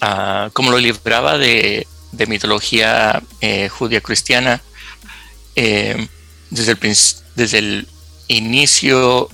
ah, 0.00 0.50
como 0.52 0.70
lo 0.70 0.78
libraba 0.78 1.38
de, 1.38 1.86
de 2.12 2.26
mitología 2.26 3.22
eh, 3.40 3.68
judía 3.68 4.00
cristiana, 4.00 4.62
eh, 5.54 6.08
desde, 6.50 6.72
el, 6.72 6.78
desde 7.34 7.58
el 7.58 7.88
inicio 8.28 9.28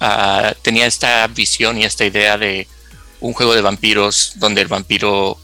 ah, 0.00 0.54
tenía 0.62 0.86
esta 0.86 1.26
visión 1.28 1.78
y 1.78 1.84
esta 1.84 2.04
idea 2.04 2.36
de 2.38 2.66
un 3.20 3.32
juego 3.32 3.54
de 3.54 3.62
vampiros 3.62 4.32
donde 4.36 4.60
el 4.60 4.68
vampiro 4.68 5.38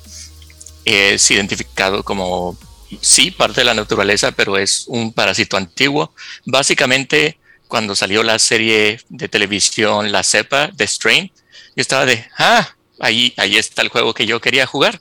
es 0.84 1.30
identificado 1.30 2.02
como, 2.02 2.58
sí, 3.00 3.30
parte 3.30 3.60
de 3.60 3.64
la 3.66 3.74
naturaleza, 3.74 4.32
pero 4.32 4.56
es 4.58 4.84
un 4.88 5.12
parásito 5.12 5.56
antiguo. 5.56 6.12
Básicamente, 6.44 7.38
cuando 7.68 7.94
salió 7.94 8.22
la 8.22 8.38
serie 8.38 9.00
de 9.08 9.28
televisión 9.28 10.10
La 10.12 10.22
Cepa 10.22 10.68
de 10.68 10.86
Strain, 10.86 11.30
yo 11.76 11.80
estaba 11.82 12.04
de, 12.06 12.24
ah, 12.38 12.68
ahí, 12.98 13.32
ahí 13.36 13.56
está 13.56 13.82
el 13.82 13.88
juego 13.88 14.12
que 14.14 14.26
yo 14.26 14.40
quería 14.40 14.66
jugar. 14.66 14.98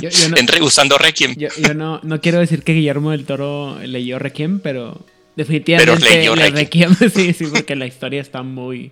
Yo, 0.00 0.08
yo 0.08 0.28
no, 0.30 0.36
Entré 0.38 0.62
usando 0.62 0.96
Requiem. 0.98 1.34
yo- 1.36 1.48
yo 1.58 1.74
no, 1.74 2.00
no 2.02 2.20
quiero 2.20 2.38
decir 2.40 2.62
que 2.62 2.72
Guillermo 2.72 3.10
del 3.10 3.26
Toro 3.26 3.78
leyó 3.80 4.18
Requiem, 4.18 4.60
pero 4.60 5.04
definitivamente 5.36 6.00
Pero 6.00 6.14
leyó 6.18 6.34
le 6.36 6.50
Requiem. 6.50 6.94
sí, 7.14 7.32
sí, 7.32 7.46
porque 7.52 7.76
la 7.76 7.86
historia 7.92 8.20
está 8.20 8.42
muy... 8.42 8.90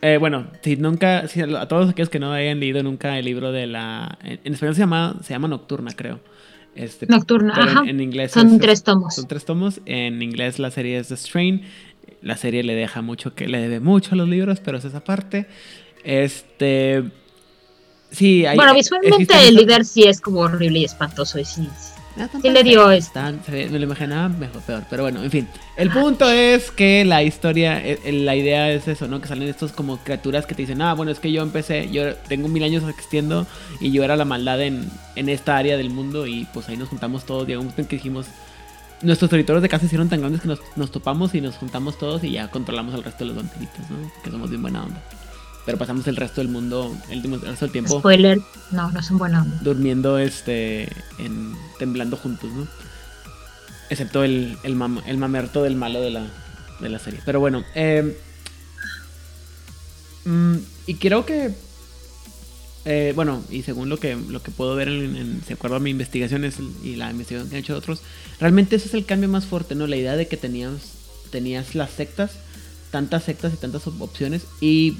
Eh, 0.00 0.16
bueno, 0.18 0.46
si 0.62 0.76
nunca, 0.76 1.26
si 1.28 1.40
a 1.42 1.66
todos 1.66 1.90
aquellos 1.90 2.08
que 2.08 2.20
no 2.20 2.32
hayan 2.32 2.60
leído 2.60 2.82
nunca 2.82 3.18
el 3.18 3.24
libro 3.24 3.50
de 3.52 3.66
la... 3.66 4.18
En, 4.22 4.40
en 4.44 4.54
español 4.54 4.74
se 4.74 4.80
llama, 4.80 5.16
se 5.22 5.34
llama 5.34 5.48
Nocturna, 5.48 5.90
creo. 5.94 6.20
Este, 6.76 7.06
Nocturna, 7.06 7.52
pero 7.54 7.70
en- 7.70 7.76
ajá. 7.78 7.90
En, 7.90 8.00
inglés 8.00 8.30
Son 8.32 8.54
es- 8.54 8.60
tres 8.60 8.84
tomos. 8.84 9.14
Son 9.16 9.26
tres 9.26 9.44
tomos. 9.44 9.80
En 9.86 10.22
inglés 10.22 10.58
la 10.60 10.70
serie 10.70 10.98
es 10.98 11.08
The 11.08 11.16
Strain. 11.16 11.62
La 12.22 12.36
serie 12.36 12.62
le 12.62 12.74
deja 12.76 13.02
mucho 13.02 13.34
que 13.34 13.48
le 13.48 13.58
debe 13.58 13.80
mucho 13.80 14.12
a 14.12 14.16
los 14.16 14.28
libros, 14.28 14.60
pero 14.60 14.78
es 14.78 14.84
esa 14.84 15.02
parte. 15.02 15.46
Este. 16.04 17.02
Sí, 18.10 18.46
hay. 18.46 18.56
bueno, 18.56 18.74
visualmente 18.74 19.34
el 19.48 19.56
líder 19.56 19.84
sí 19.84 20.04
es 20.04 20.20
como 20.20 20.40
horrible 20.40 20.78
y 20.80 20.84
espantoso. 20.84 21.38
Y 21.40 21.44
sí, 21.44 21.68
Ah, 22.20 22.28
sí 22.32 22.48
le 22.54 22.62
dio 22.64 22.80
tan- 23.12 23.40
ve- 23.48 23.68
me 23.70 23.78
lo 23.78 23.84
imaginaba 23.84 24.28
mejor, 24.28 24.60
peor. 24.62 24.82
Pero 24.90 25.02
bueno, 25.04 25.22
en 25.22 25.30
fin. 25.30 25.48
El 25.76 25.90
punto 25.90 26.28
es 26.30 26.70
que 26.70 27.04
la 27.04 27.22
historia, 27.22 27.78
eh, 27.84 27.98
eh, 28.04 28.12
la 28.12 28.34
idea 28.34 28.70
es 28.72 28.88
eso, 28.88 29.06
¿no? 29.08 29.20
Que 29.20 29.28
salen 29.28 29.48
estos 29.48 29.72
como 29.72 29.98
criaturas 29.98 30.44
que 30.46 30.54
te 30.54 30.62
dicen, 30.62 30.82
ah, 30.82 30.94
bueno, 30.94 31.12
es 31.12 31.20
que 31.20 31.30
yo 31.30 31.42
empecé, 31.42 31.88
yo 31.90 32.14
tengo 32.28 32.48
mil 32.48 32.62
años 32.64 32.82
existiendo 32.88 33.46
y 33.80 33.92
yo 33.92 34.02
era 34.04 34.16
la 34.16 34.24
maldad 34.24 34.60
en, 34.62 34.90
en 35.16 35.28
esta 35.28 35.56
área 35.56 35.76
del 35.76 35.90
mundo 35.90 36.26
y 36.26 36.46
pues 36.52 36.68
ahí 36.68 36.76
nos 36.76 36.88
juntamos 36.88 37.24
todos. 37.24 37.48
En 37.48 37.70
que 37.86 37.96
dijimos, 37.96 38.26
nuestros 39.02 39.30
territorios 39.30 39.62
de 39.62 39.68
casa 39.68 39.86
hicieron 39.86 40.08
tan 40.08 40.20
grandes 40.20 40.40
que 40.42 40.48
nos, 40.48 40.58
nos 40.76 40.90
topamos 40.90 41.34
y 41.34 41.40
nos 41.40 41.54
juntamos 41.56 41.96
todos 41.98 42.24
y 42.24 42.32
ya 42.32 42.48
controlamos 42.50 42.94
al 42.94 43.04
resto 43.04 43.24
de 43.24 43.28
los 43.32 43.36
vampiritos, 43.36 43.78
¿no? 43.90 44.10
Que 44.24 44.30
somos 44.30 44.50
bien 44.50 44.62
buena 44.62 44.82
onda. 44.82 45.00
Pero 45.68 45.78
pasamos 45.78 46.06
el 46.06 46.16
resto 46.16 46.40
del 46.40 46.48
mundo, 46.48 46.96
el, 47.10 47.22
el 47.24 47.40
resto 47.42 47.66
del 47.66 47.72
tiempo 47.72 47.98
Spoiler, 47.98 48.40
no, 48.70 48.90
no 48.90 49.02
son 49.02 49.18
buena 49.18 49.42
onda. 49.42 49.58
durmiendo 49.60 50.18
este 50.18 50.88
en 51.18 51.54
temblando 51.78 52.16
juntos, 52.16 52.50
¿no? 52.50 52.66
Excepto 53.90 54.24
el, 54.24 54.56
el, 54.62 54.76
mam- 54.76 55.02
el 55.06 55.18
mamerto 55.18 55.62
del 55.62 55.76
malo 55.76 56.00
de 56.00 56.10
la, 56.10 56.26
de 56.80 56.88
la 56.88 56.98
serie. 56.98 57.20
Pero 57.24 57.40
bueno, 57.40 57.64
eh, 57.74 58.16
mm, 60.24 60.54
y 60.86 60.94
creo 60.94 61.24
que 61.26 61.54
eh, 62.84 63.12
bueno, 63.14 63.42
y 63.50 63.62
según 63.62 63.90
lo 63.90 63.98
que 63.98 64.16
lo 64.16 64.42
que 64.42 64.50
puedo 64.50 64.74
ver 64.74 64.88
en, 64.88 65.16
en- 65.16 65.40
de 65.46 65.52
acuerdo 65.54 65.76
a 65.76 65.80
mi 65.80 65.90
investigación 65.90 66.44
es 66.44 66.58
el- 66.58 66.72
y 66.82 66.96
la 66.96 67.10
investigación 67.10 67.50
que 67.50 67.56
han 67.56 67.60
hecho 67.62 67.76
otros, 67.76 68.00
realmente 68.40 68.76
ese 68.76 68.88
es 68.88 68.94
el 68.94 69.04
cambio 69.04 69.28
más 69.28 69.44
fuerte, 69.44 69.74
¿no? 69.74 69.86
La 69.86 69.96
idea 69.96 70.16
de 70.16 70.28
que 70.28 70.36
tenías 70.38 70.72
tenías 71.30 71.74
las 71.74 71.90
sectas, 71.90 72.30
tantas 72.90 73.24
sectas 73.24 73.52
y 73.52 73.56
tantas 73.58 73.86
op- 73.86 74.00
opciones 74.00 74.44
y 74.62 74.96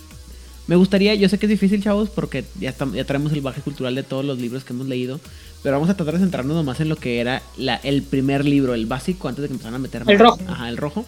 me 0.69 0.77
gustaría, 0.77 1.15
yo 1.17 1.29
sé 1.29 1.39
que 1.39 1.47
es 1.47 1.51
difícil, 1.51 1.83
chavos, 1.83 2.09
porque 2.11 2.45
ya, 2.61 2.71
estamos, 2.71 2.95
ya 2.95 3.05
traemos 3.05 3.33
el 3.33 3.41
baje 3.41 3.61
cultural 3.61 3.95
de 3.97 4.05
todos 4.05 4.25
los 4.25 4.39
libros 4.39 4.63
que 4.63 4.73
hemos 4.73 4.87
leído, 4.87 5.19
pero 5.65 5.75
vamos 5.77 5.91
a 5.91 5.97
tratar 5.97 6.15
de 6.15 6.21
centrarnos 6.21 6.55
nomás 6.55 6.79
en 6.81 6.89
lo 6.89 6.95
que 6.97 7.19
era 7.19 7.43
la, 7.57 7.75
el 7.77 8.03
primer 8.03 8.45
libro, 8.45 8.75
el 8.75 8.87
básico, 8.87 9.29
antes 9.29 9.43
de 9.43 9.49
que 9.49 9.55
empezaran 9.55 9.75
a 9.75 9.79
meter 9.81 10.05
El 10.07 10.19
rojo. 10.19 10.39
Ajá, 10.47 10.69
el 10.69 10.77
rojo. 10.77 11.05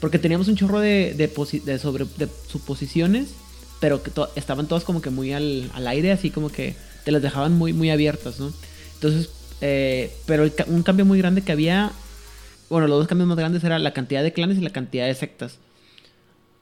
Porque 0.00 0.18
teníamos 0.18 0.48
un 0.48 0.56
chorro 0.56 0.78
de, 0.80 1.14
de, 1.14 1.78
sobre, 1.78 2.04
de 2.18 2.28
suposiciones, 2.48 3.28
pero 3.80 4.02
que 4.02 4.10
to- 4.10 4.30
estaban 4.36 4.66
todas 4.66 4.84
como 4.84 5.00
que 5.00 5.08
muy 5.08 5.32
al, 5.32 5.70
al 5.72 5.86
aire, 5.86 6.12
así 6.12 6.30
como 6.30 6.50
que 6.50 6.74
te 7.04 7.12
las 7.12 7.22
dejaban 7.22 7.54
muy, 7.56 7.72
muy 7.72 7.88
abiertas, 7.90 8.38
¿no? 8.38 8.52
Entonces, 8.94 9.30
eh, 9.62 10.12
pero 10.26 10.42
el 10.44 10.52
un 10.66 10.82
cambio 10.82 11.06
muy 11.06 11.18
grande 11.18 11.40
que 11.42 11.52
había, 11.52 11.92
bueno, 12.68 12.88
los 12.88 12.98
dos 12.98 13.08
cambios 13.08 13.28
más 13.28 13.38
grandes 13.38 13.64
era 13.64 13.78
la 13.78 13.92
cantidad 13.94 14.22
de 14.22 14.32
clanes 14.32 14.58
y 14.58 14.60
la 14.60 14.70
cantidad 14.70 15.06
de 15.06 15.14
sectas. 15.14 15.58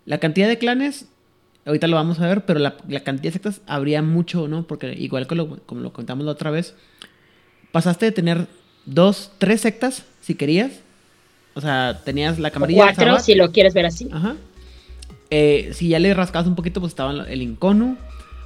La 0.06 0.18
cantidad 0.18 0.46
de 0.46 0.58
clanes, 0.58 1.06
ahorita 1.66 1.86
lo 1.86 1.96
vamos 1.96 2.20
a 2.20 2.26
ver, 2.26 2.44
pero 2.44 2.58
la, 2.60 2.74
la 2.88 3.00
cantidad 3.00 3.32
de 3.32 3.38
sectas 3.40 3.60
habría 3.66 4.02
mucho, 4.02 4.48
¿no? 4.48 4.66
Porque 4.66 4.92
igual 4.92 5.26
que 5.26 5.34
lo- 5.34 5.58
como 5.66 5.80
lo 5.80 5.92
contamos 5.92 6.24
la 6.26 6.32
otra 6.32 6.50
vez, 6.50 6.74
pasaste 7.72 8.06
de 8.06 8.12
tener 8.12 8.46
dos, 8.86 9.32
tres 9.38 9.60
sectas, 9.62 10.04
si 10.20 10.34
querías. 10.34 10.72
O 11.54 11.60
sea, 11.60 12.00
tenías 12.04 12.38
la 12.38 12.50
camarilla 12.50 12.92
cuatro, 12.94 13.18
si 13.20 13.34
lo 13.34 13.52
quieres 13.52 13.74
ver 13.74 13.86
así. 13.86 14.08
Ajá. 14.12 14.34
Eh, 15.30 15.70
si 15.72 15.88
ya 15.88 15.98
le 15.98 16.12
rascabas 16.14 16.46
un 16.48 16.54
poquito, 16.56 16.80
pues 16.80 16.90
estaban 16.92 17.26
el 17.28 17.42
Inconu, 17.42 17.96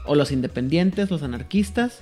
o 0.06 0.14
los 0.14 0.30
independientes, 0.30 1.10
los 1.10 1.22
anarquistas. 1.22 2.00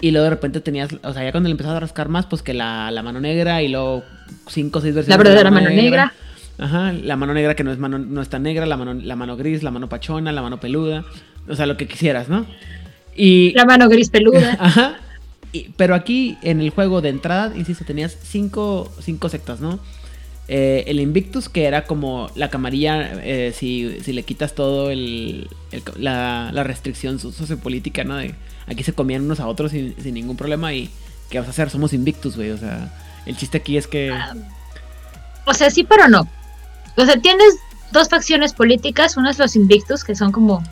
Y 0.00 0.10
luego 0.10 0.24
de 0.24 0.30
repente 0.30 0.60
tenías, 0.60 0.90
o 1.02 1.12
sea, 1.12 1.24
ya 1.24 1.30
cuando 1.30 1.48
le 1.48 1.52
empezabas 1.52 1.76
a 1.78 1.80
rascar 1.80 2.08
más, 2.08 2.26
pues 2.26 2.42
que 2.42 2.52
la, 2.52 2.90
la 2.90 3.02
mano 3.02 3.20
negra 3.20 3.62
y 3.62 3.68
luego 3.68 4.02
cinco 4.48 4.80
o 4.80 4.82
seis 4.82 4.94
versiones. 4.94 5.16
La 5.18 5.22
de 5.22 5.28
verdadera 5.30 5.50
mano 5.50 5.70
negra. 5.70 6.12
Ajá, 6.58 6.92
la 6.92 7.16
mano 7.16 7.34
negra 7.34 7.54
que 7.56 7.64
no 7.64 7.72
es 7.72 7.78
mano, 7.78 7.98
no 7.98 8.22
es 8.22 8.28
tan 8.28 8.42
negra, 8.44 8.64
la 8.66 8.76
mano, 8.76 8.94
la 8.94 9.16
mano 9.16 9.36
gris, 9.36 9.62
la 9.62 9.70
mano 9.70 9.88
pachona, 9.88 10.30
la 10.32 10.42
mano 10.42 10.60
peluda. 10.60 11.04
O 11.48 11.56
sea, 11.56 11.66
lo 11.66 11.76
que 11.76 11.86
quisieras, 11.88 12.28
¿no? 12.28 12.46
Y. 13.16 13.52
La 13.54 13.64
mano 13.64 13.88
gris 13.88 14.10
peluda. 14.10 14.56
Ajá. 14.60 14.96
Y- 15.52 15.70
pero 15.76 15.94
aquí 15.94 16.36
en 16.42 16.60
el 16.60 16.70
juego 16.70 17.00
de 17.00 17.08
entrada, 17.10 17.52
insisto, 17.56 17.84
tenías 17.84 18.16
cinco, 18.22 18.92
cinco 19.00 19.28
sectas, 19.28 19.60
¿no? 19.60 19.78
Eh, 20.46 20.84
el 20.88 21.00
Invictus, 21.00 21.48
que 21.48 21.64
era 21.64 21.84
como 21.86 22.30
la 22.34 22.50
camarilla, 22.50 23.12
eh, 23.24 23.52
si, 23.56 23.98
si 24.02 24.12
le 24.12 24.22
quitas 24.24 24.54
todo 24.54 24.90
el, 24.90 25.48
el- 25.72 25.82
la, 25.96 26.50
la 26.52 26.62
restricción 26.64 27.18
so- 27.18 27.32
sociopolítica, 27.32 28.04
¿no? 28.04 28.16
De, 28.16 28.34
aquí 28.66 28.82
se 28.84 28.92
comían 28.92 29.22
unos 29.22 29.40
a 29.40 29.46
otros 29.48 29.70
sin, 29.72 29.94
sin 30.02 30.14
ningún 30.14 30.36
problema 30.36 30.72
y 30.74 30.90
¿qué 31.30 31.38
vas 31.38 31.48
a 31.48 31.50
hacer? 31.50 31.70
Somos 31.70 31.92
Invictus, 31.94 32.36
güey. 32.36 32.50
O 32.50 32.58
sea, 32.58 32.92
el 33.26 33.36
chiste 33.36 33.58
aquí 33.58 33.76
es 33.76 33.86
que... 33.86 34.12
O 35.46 35.54
sea, 35.54 35.70
sí, 35.70 35.84
pero 35.84 36.08
no. 36.08 36.28
O 36.96 37.04
sea, 37.04 37.16
tienes 37.20 37.56
dos 37.92 38.08
facciones 38.08 38.52
políticas. 38.52 39.16
Una 39.16 39.30
es 39.30 39.38
los 39.38 39.56
Invictus, 39.56 40.04
que 40.04 40.14
son 40.14 40.32
como 40.32 40.62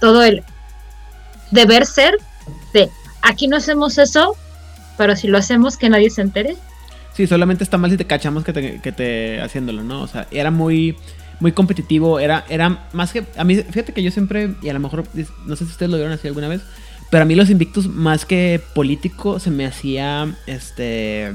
todo 0.00 0.22
el 0.22 0.42
deber 1.50 1.86
ser 1.86 2.16
de 2.72 2.90
aquí 3.22 3.46
no 3.46 3.56
hacemos 3.56 3.98
eso, 3.98 4.36
pero 4.98 5.16
si 5.16 5.28
lo 5.28 5.38
hacemos 5.38 5.76
que 5.76 5.88
nadie 5.88 6.10
se 6.10 6.22
entere. 6.22 6.56
Sí, 7.14 7.26
solamente 7.26 7.62
está 7.62 7.78
mal 7.78 7.90
si 7.90 7.96
te 7.96 8.06
cachamos 8.06 8.44
que 8.44 8.52
te, 8.52 8.80
que 8.80 8.92
te 8.92 9.40
haciéndolo, 9.40 9.82
¿no? 9.82 10.02
O 10.02 10.06
sea, 10.08 10.26
era 10.30 10.50
muy, 10.50 10.96
muy 11.40 11.52
competitivo, 11.52 12.18
era, 12.18 12.44
era 12.48 12.88
más 12.92 13.12
que... 13.12 13.24
A 13.36 13.44
mí, 13.44 13.56
fíjate 13.56 13.92
que 13.92 14.02
yo 14.02 14.10
siempre, 14.10 14.54
y 14.62 14.68
a 14.70 14.72
lo 14.72 14.80
mejor, 14.80 15.04
no 15.46 15.56
sé 15.56 15.64
si 15.64 15.70
ustedes 15.70 15.90
lo 15.90 15.98
vieron 15.98 16.12
así 16.12 16.26
alguna 16.26 16.48
vez, 16.48 16.62
pero 17.10 17.22
a 17.22 17.26
mí 17.26 17.34
los 17.34 17.50
Invictus, 17.50 17.86
más 17.86 18.24
que 18.24 18.60
político, 18.74 19.38
se 19.38 19.50
me 19.50 19.66
hacía, 19.66 20.34
este, 20.46 21.34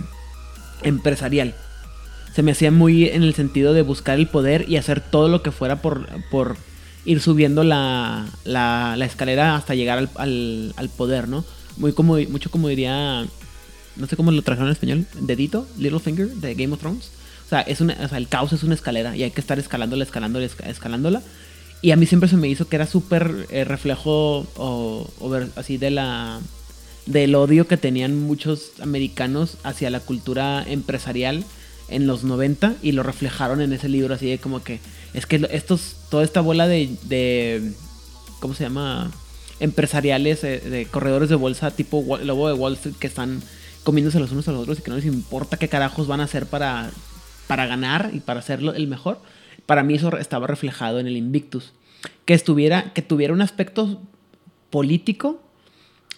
empresarial. 0.82 1.54
Se 2.38 2.44
me 2.44 2.52
hacía 2.52 2.70
muy 2.70 3.06
en 3.08 3.24
el 3.24 3.34
sentido 3.34 3.74
de 3.74 3.82
buscar 3.82 4.20
el 4.20 4.28
poder 4.28 4.70
y 4.70 4.78
hacer 4.78 5.02
todo 5.02 5.28
lo 5.28 5.42
que 5.42 5.50
fuera 5.50 5.82
por, 5.82 6.08
por 6.30 6.56
ir 7.04 7.20
subiendo 7.20 7.64
la, 7.64 8.28
la, 8.44 8.96
escalera 9.08 9.56
hasta 9.56 9.74
llegar 9.74 10.08
al, 10.18 10.72
al, 10.78 10.90
poder, 10.90 11.28
¿no? 11.28 11.44
Muy 11.78 11.94
como, 11.94 12.18
mucho 12.30 12.52
como 12.52 12.68
diría 12.68 13.26
no 13.96 14.06
sé 14.06 14.16
cómo 14.16 14.30
lo 14.30 14.44
trajeron 14.44 14.68
en 14.68 14.74
español, 14.74 15.06
dedito, 15.20 15.68
Littlefinger 15.80 16.28
de 16.28 16.54
Game 16.54 16.76
of 16.76 16.80
Thrones. 16.80 17.10
O 17.48 17.50
sea, 17.50 17.62
es 17.62 17.82
una, 17.82 17.98
o 18.04 18.08
sea, 18.08 18.20
el 18.20 18.28
caos 18.28 18.54
es 18.54 18.62
una 18.62 18.76
escalera 18.76 19.18
y 19.18 19.24
hay 19.24 19.32
que 19.32 19.42
estar 19.42 19.58
escalándola, 19.58 20.04
escalándola, 20.04 20.46
esca- 20.46 20.70
escalándola. 20.70 21.24
Y 21.82 21.90
a 21.90 21.96
mí 21.96 22.06
siempre 22.06 22.30
se 22.30 22.38
me 22.38 22.48
hizo 22.48 22.68
que 22.68 22.76
era 22.76 22.86
súper 22.86 23.48
eh, 23.50 23.64
reflejo 23.64 24.46
o, 24.58 25.10
o 25.20 25.30
ver- 25.32 25.50
así 25.56 25.78
de 25.80 25.90
la 25.90 26.40
del 27.08 27.34
odio 27.34 27.66
que 27.66 27.78
tenían 27.78 28.16
muchos 28.22 28.74
americanos 28.80 29.58
hacia 29.64 29.90
la 29.90 30.02
cultura 30.02 30.64
empresarial 30.68 31.44
en 31.90 32.08
los 32.08 32.24
90 32.24 32.76
y 32.82 32.92
lo 32.92 33.04
reflejaron 33.04 33.62
en 33.62 33.74
ese 33.74 33.90
libro 33.90 34.14
así 34.14 34.30
de 34.30 34.40
como 34.40 34.64
que 34.64 34.80
es 35.14 35.26
que 35.26 35.48
estos 35.52 35.96
toda 36.10 36.24
esta 36.24 36.42
bola 36.42 36.68
de, 36.68 36.90
de 37.04 37.72
¿cómo 38.40 38.54
se 38.54 38.64
llama? 38.64 39.12
empresariales 39.60 40.44
eh, 40.44 40.60
de 40.60 40.86
corredores 40.86 41.30
de 41.30 41.36
bolsa 41.36 41.72
tipo 41.72 42.18
Lobo 42.24 42.48
de 42.48 42.54
Wall 42.54 42.74
Street 42.74 42.96
que 43.00 43.08
están 43.08 43.42
comiéndose 43.88 44.20
los 44.20 44.34
unos 44.34 44.46
a 44.50 44.52
los 44.52 44.64
otros 44.64 44.80
y 44.80 44.82
que 44.82 44.90
no 44.90 44.98
les 44.98 45.06
importa 45.06 45.56
qué 45.56 45.70
carajos 45.70 46.08
van 46.08 46.20
a 46.20 46.26
hacer 46.26 46.46
para, 46.46 46.92
para 47.48 47.66
ganar 47.68 48.10
y 48.14 48.20
para 48.20 48.42
hacerlo 48.42 48.74
el 48.74 48.86
mejor. 48.86 49.22
Para 49.66 49.82
mí 49.84 49.94
eso 49.94 50.18
estaba 50.18 50.46
reflejado 50.46 51.00
en 51.00 51.08
el 51.08 51.16
Invictus. 51.16 51.72
Que 52.26 52.34
estuviera, 52.34 52.92
que 52.94 53.02
tuviera 53.02 53.34
un 53.34 53.42
aspecto 53.42 54.02
político, 54.72 55.42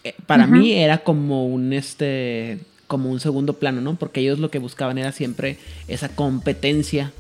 eh, 0.03 0.15
para 0.25 0.47
mí 0.47 0.71
era 0.71 0.99
como 1.03 1.45
un 1.45 1.71
este 1.73 2.57
como 2.89 3.09
un 3.11 3.19
segundo 3.19 3.53
plano, 3.53 3.81
¿no? 3.81 3.95
Porque 3.95 4.19
ellos 4.19 4.39
lo 4.39 4.49
que 4.49 4.57
buscaban 4.57 4.97
era 4.97 5.11
siempre 5.13 5.57
esa 5.87 6.09
competencia 6.09 7.13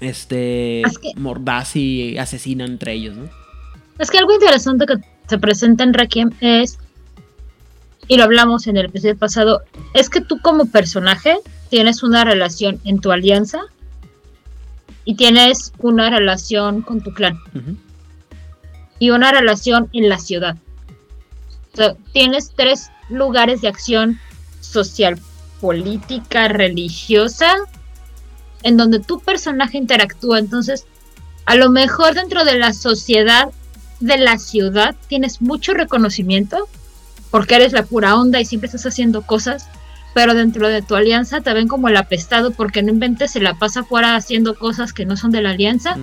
este 0.00 0.80
Es 0.82 0.98
que- 0.98 1.12
mordaz 1.16 1.76
y 1.76 2.16
asesina 2.18 2.64
entre 2.64 2.92
ellos, 2.92 3.16
¿no? 3.16 3.28
Es 3.98 4.10
que 4.10 4.18
algo 4.18 4.32
interesante 4.32 4.86
que 4.86 4.94
se 5.28 5.38
presenta 5.38 5.84
en 5.84 5.92
Requiem 5.92 6.30
es, 6.40 6.78
y 8.08 8.16
lo 8.16 8.24
hablamos 8.24 8.66
en 8.68 8.76
el 8.76 8.86
episodio 8.86 9.16
pasado, 9.16 9.62
es 9.92 10.08
que 10.08 10.20
tú 10.20 10.38
como 10.40 10.66
personaje 10.66 11.36
tienes 11.68 12.02
una 12.02 12.24
relación 12.24 12.80
en 12.84 13.00
tu 13.00 13.10
alianza 13.12 13.60
y 15.04 15.16
tienes 15.16 15.72
una 15.78 16.10
relación 16.10 16.82
con 16.82 17.00
tu 17.02 17.12
clan 17.12 17.38
y 19.00 19.10
una 19.10 19.32
relación 19.32 19.88
en 19.92 20.08
la 20.08 20.18
ciudad. 20.18 20.56
O 21.72 21.76
sea, 21.76 21.94
tienes 22.12 22.52
tres 22.56 22.88
lugares 23.10 23.60
de 23.62 23.68
acción 23.68 24.20
social, 24.64 25.18
política, 25.60 26.48
religiosa, 26.48 27.54
en 28.62 28.76
donde 28.76 28.98
tu 28.98 29.20
personaje 29.20 29.78
interactúa. 29.78 30.38
Entonces, 30.38 30.86
a 31.46 31.54
lo 31.54 31.70
mejor 31.70 32.14
dentro 32.14 32.44
de 32.44 32.58
la 32.58 32.72
sociedad 32.72 33.50
de 34.00 34.18
la 34.18 34.38
ciudad 34.38 34.94
tienes 35.08 35.40
mucho 35.40 35.72
reconocimiento 35.72 36.68
porque 37.30 37.56
eres 37.56 37.72
la 37.72 37.84
pura 37.84 38.16
onda 38.16 38.40
y 38.40 38.44
siempre 38.44 38.66
estás 38.66 38.86
haciendo 38.86 39.22
cosas, 39.22 39.68
pero 40.14 40.34
dentro 40.34 40.68
de 40.68 40.82
tu 40.82 40.94
alianza 40.94 41.40
te 41.40 41.52
ven 41.52 41.68
como 41.68 41.88
el 41.88 41.96
apestado 41.96 42.52
porque 42.52 42.82
no 42.82 42.90
inventes, 42.90 43.32
se 43.32 43.40
la 43.40 43.58
pasa 43.58 43.84
fuera 43.84 44.16
haciendo 44.16 44.54
cosas 44.54 44.92
que 44.92 45.04
no 45.04 45.16
son 45.16 45.30
de 45.30 45.42
la 45.42 45.50
alianza 45.50 45.96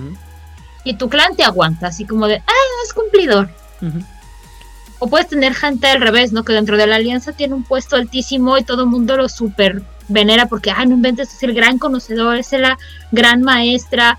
y 0.84 0.94
tu 0.94 1.08
clan 1.08 1.36
te 1.36 1.44
aguanta, 1.44 1.86
así 1.86 2.04
como 2.04 2.26
de, 2.26 2.36
ah, 2.36 2.84
es 2.84 2.92
cumplidor. 2.92 3.48
O 5.04 5.08
puedes 5.10 5.26
tener 5.26 5.52
gente 5.54 5.88
al 5.88 6.00
revés, 6.00 6.32
¿no? 6.32 6.44
Que 6.44 6.52
dentro 6.52 6.76
de 6.76 6.86
la 6.86 6.94
alianza 6.94 7.32
tiene 7.32 7.54
un 7.54 7.64
puesto 7.64 7.96
altísimo 7.96 8.56
y 8.56 8.62
todo 8.62 8.82
el 8.84 8.88
mundo 8.88 9.16
lo 9.16 9.28
super 9.28 9.82
venera 10.06 10.46
porque, 10.46 10.70
ah, 10.70 10.84
no 10.84 10.94
inventes, 10.94 11.34
es 11.34 11.42
el 11.42 11.54
gran 11.54 11.78
conocedor, 11.78 12.36
es 12.38 12.52
la 12.52 12.78
gran 13.10 13.42
maestra, 13.42 14.18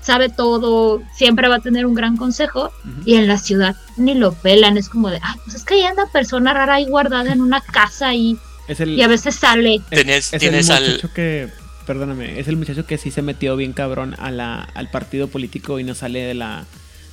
sabe 0.00 0.30
todo, 0.30 1.02
siempre 1.14 1.48
va 1.48 1.56
a 1.56 1.60
tener 1.60 1.84
un 1.84 1.94
gran 1.94 2.16
consejo. 2.16 2.70
Y 3.04 3.16
en 3.16 3.28
la 3.28 3.36
ciudad 3.36 3.76
ni 3.98 4.14
lo 4.14 4.32
pelan, 4.32 4.78
es 4.78 4.88
como 4.88 5.10
de, 5.10 5.18
ah, 5.22 5.36
pues 5.44 5.54
es 5.56 5.64
que 5.64 5.74
hay 5.74 5.92
una 5.92 6.06
persona 6.06 6.54
rara 6.54 6.76
ahí 6.76 6.86
guardada 6.86 7.30
en 7.30 7.42
una 7.42 7.60
casa 7.60 8.14
y, 8.14 8.38
Es 8.68 8.80
el, 8.80 8.90
y 8.98 9.02
a 9.02 9.08
veces 9.08 9.34
sale. 9.34 9.74
es- 9.74 9.82
Tienes- 9.90 10.32
es 10.32 10.40
tienes 10.40 10.68
el 10.70 10.76
al- 10.76 10.88
muchacho 10.88 11.12
que, 11.12 11.50
perdóname, 11.86 12.40
es 12.40 12.48
el 12.48 12.56
muchacho 12.56 12.86
que 12.86 12.96
sí 12.96 13.10
se 13.10 13.20
metió 13.20 13.54
bien 13.56 13.74
cabrón 13.74 14.14
a 14.18 14.30
la, 14.30 14.62
al 14.62 14.88
partido 14.90 15.28
político 15.28 15.78
y 15.78 15.84
no 15.84 15.94
sale 15.94 16.20
de 16.22 16.32
la 16.34 16.64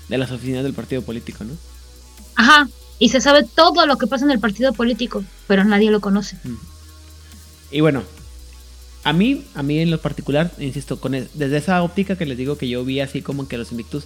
de 0.08 0.18
las 0.18 0.32
oficinas 0.32 0.64
del 0.64 0.74
partido 0.74 1.02
político, 1.02 1.44
¿no? 1.44 1.52
Ajá. 2.36 2.68
Y 3.00 3.10
se 3.10 3.22
sabe 3.22 3.44
todo 3.44 3.86
lo 3.86 3.98
que 3.98 4.08
pasa 4.08 4.26
en 4.26 4.32
el 4.32 4.40
partido 4.40 4.74
político, 4.74 5.24
pero 5.48 5.64
nadie 5.64 5.90
lo 5.90 6.02
conoce. 6.02 6.38
Y 7.72 7.80
bueno, 7.82 8.04
a 9.04 9.14
mí, 9.14 9.46
a 9.56 9.64
mí 9.64 9.80
en 9.80 9.90
lo 9.92 10.00
particular, 10.02 10.52
insisto, 10.60 11.00
con 11.00 11.16
es- 11.16 11.30
desde 11.34 11.58
esa 11.58 11.82
óptica 11.82 12.18
que 12.18 12.26
les 12.26 12.38
digo 12.38 12.58
que 12.58 12.68
yo 12.68 12.84
vi 12.84 13.00
así 13.00 13.22
como 13.22 13.48
que 13.48 13.58
los 13.58 13.72
Invictus, 13.72 14.04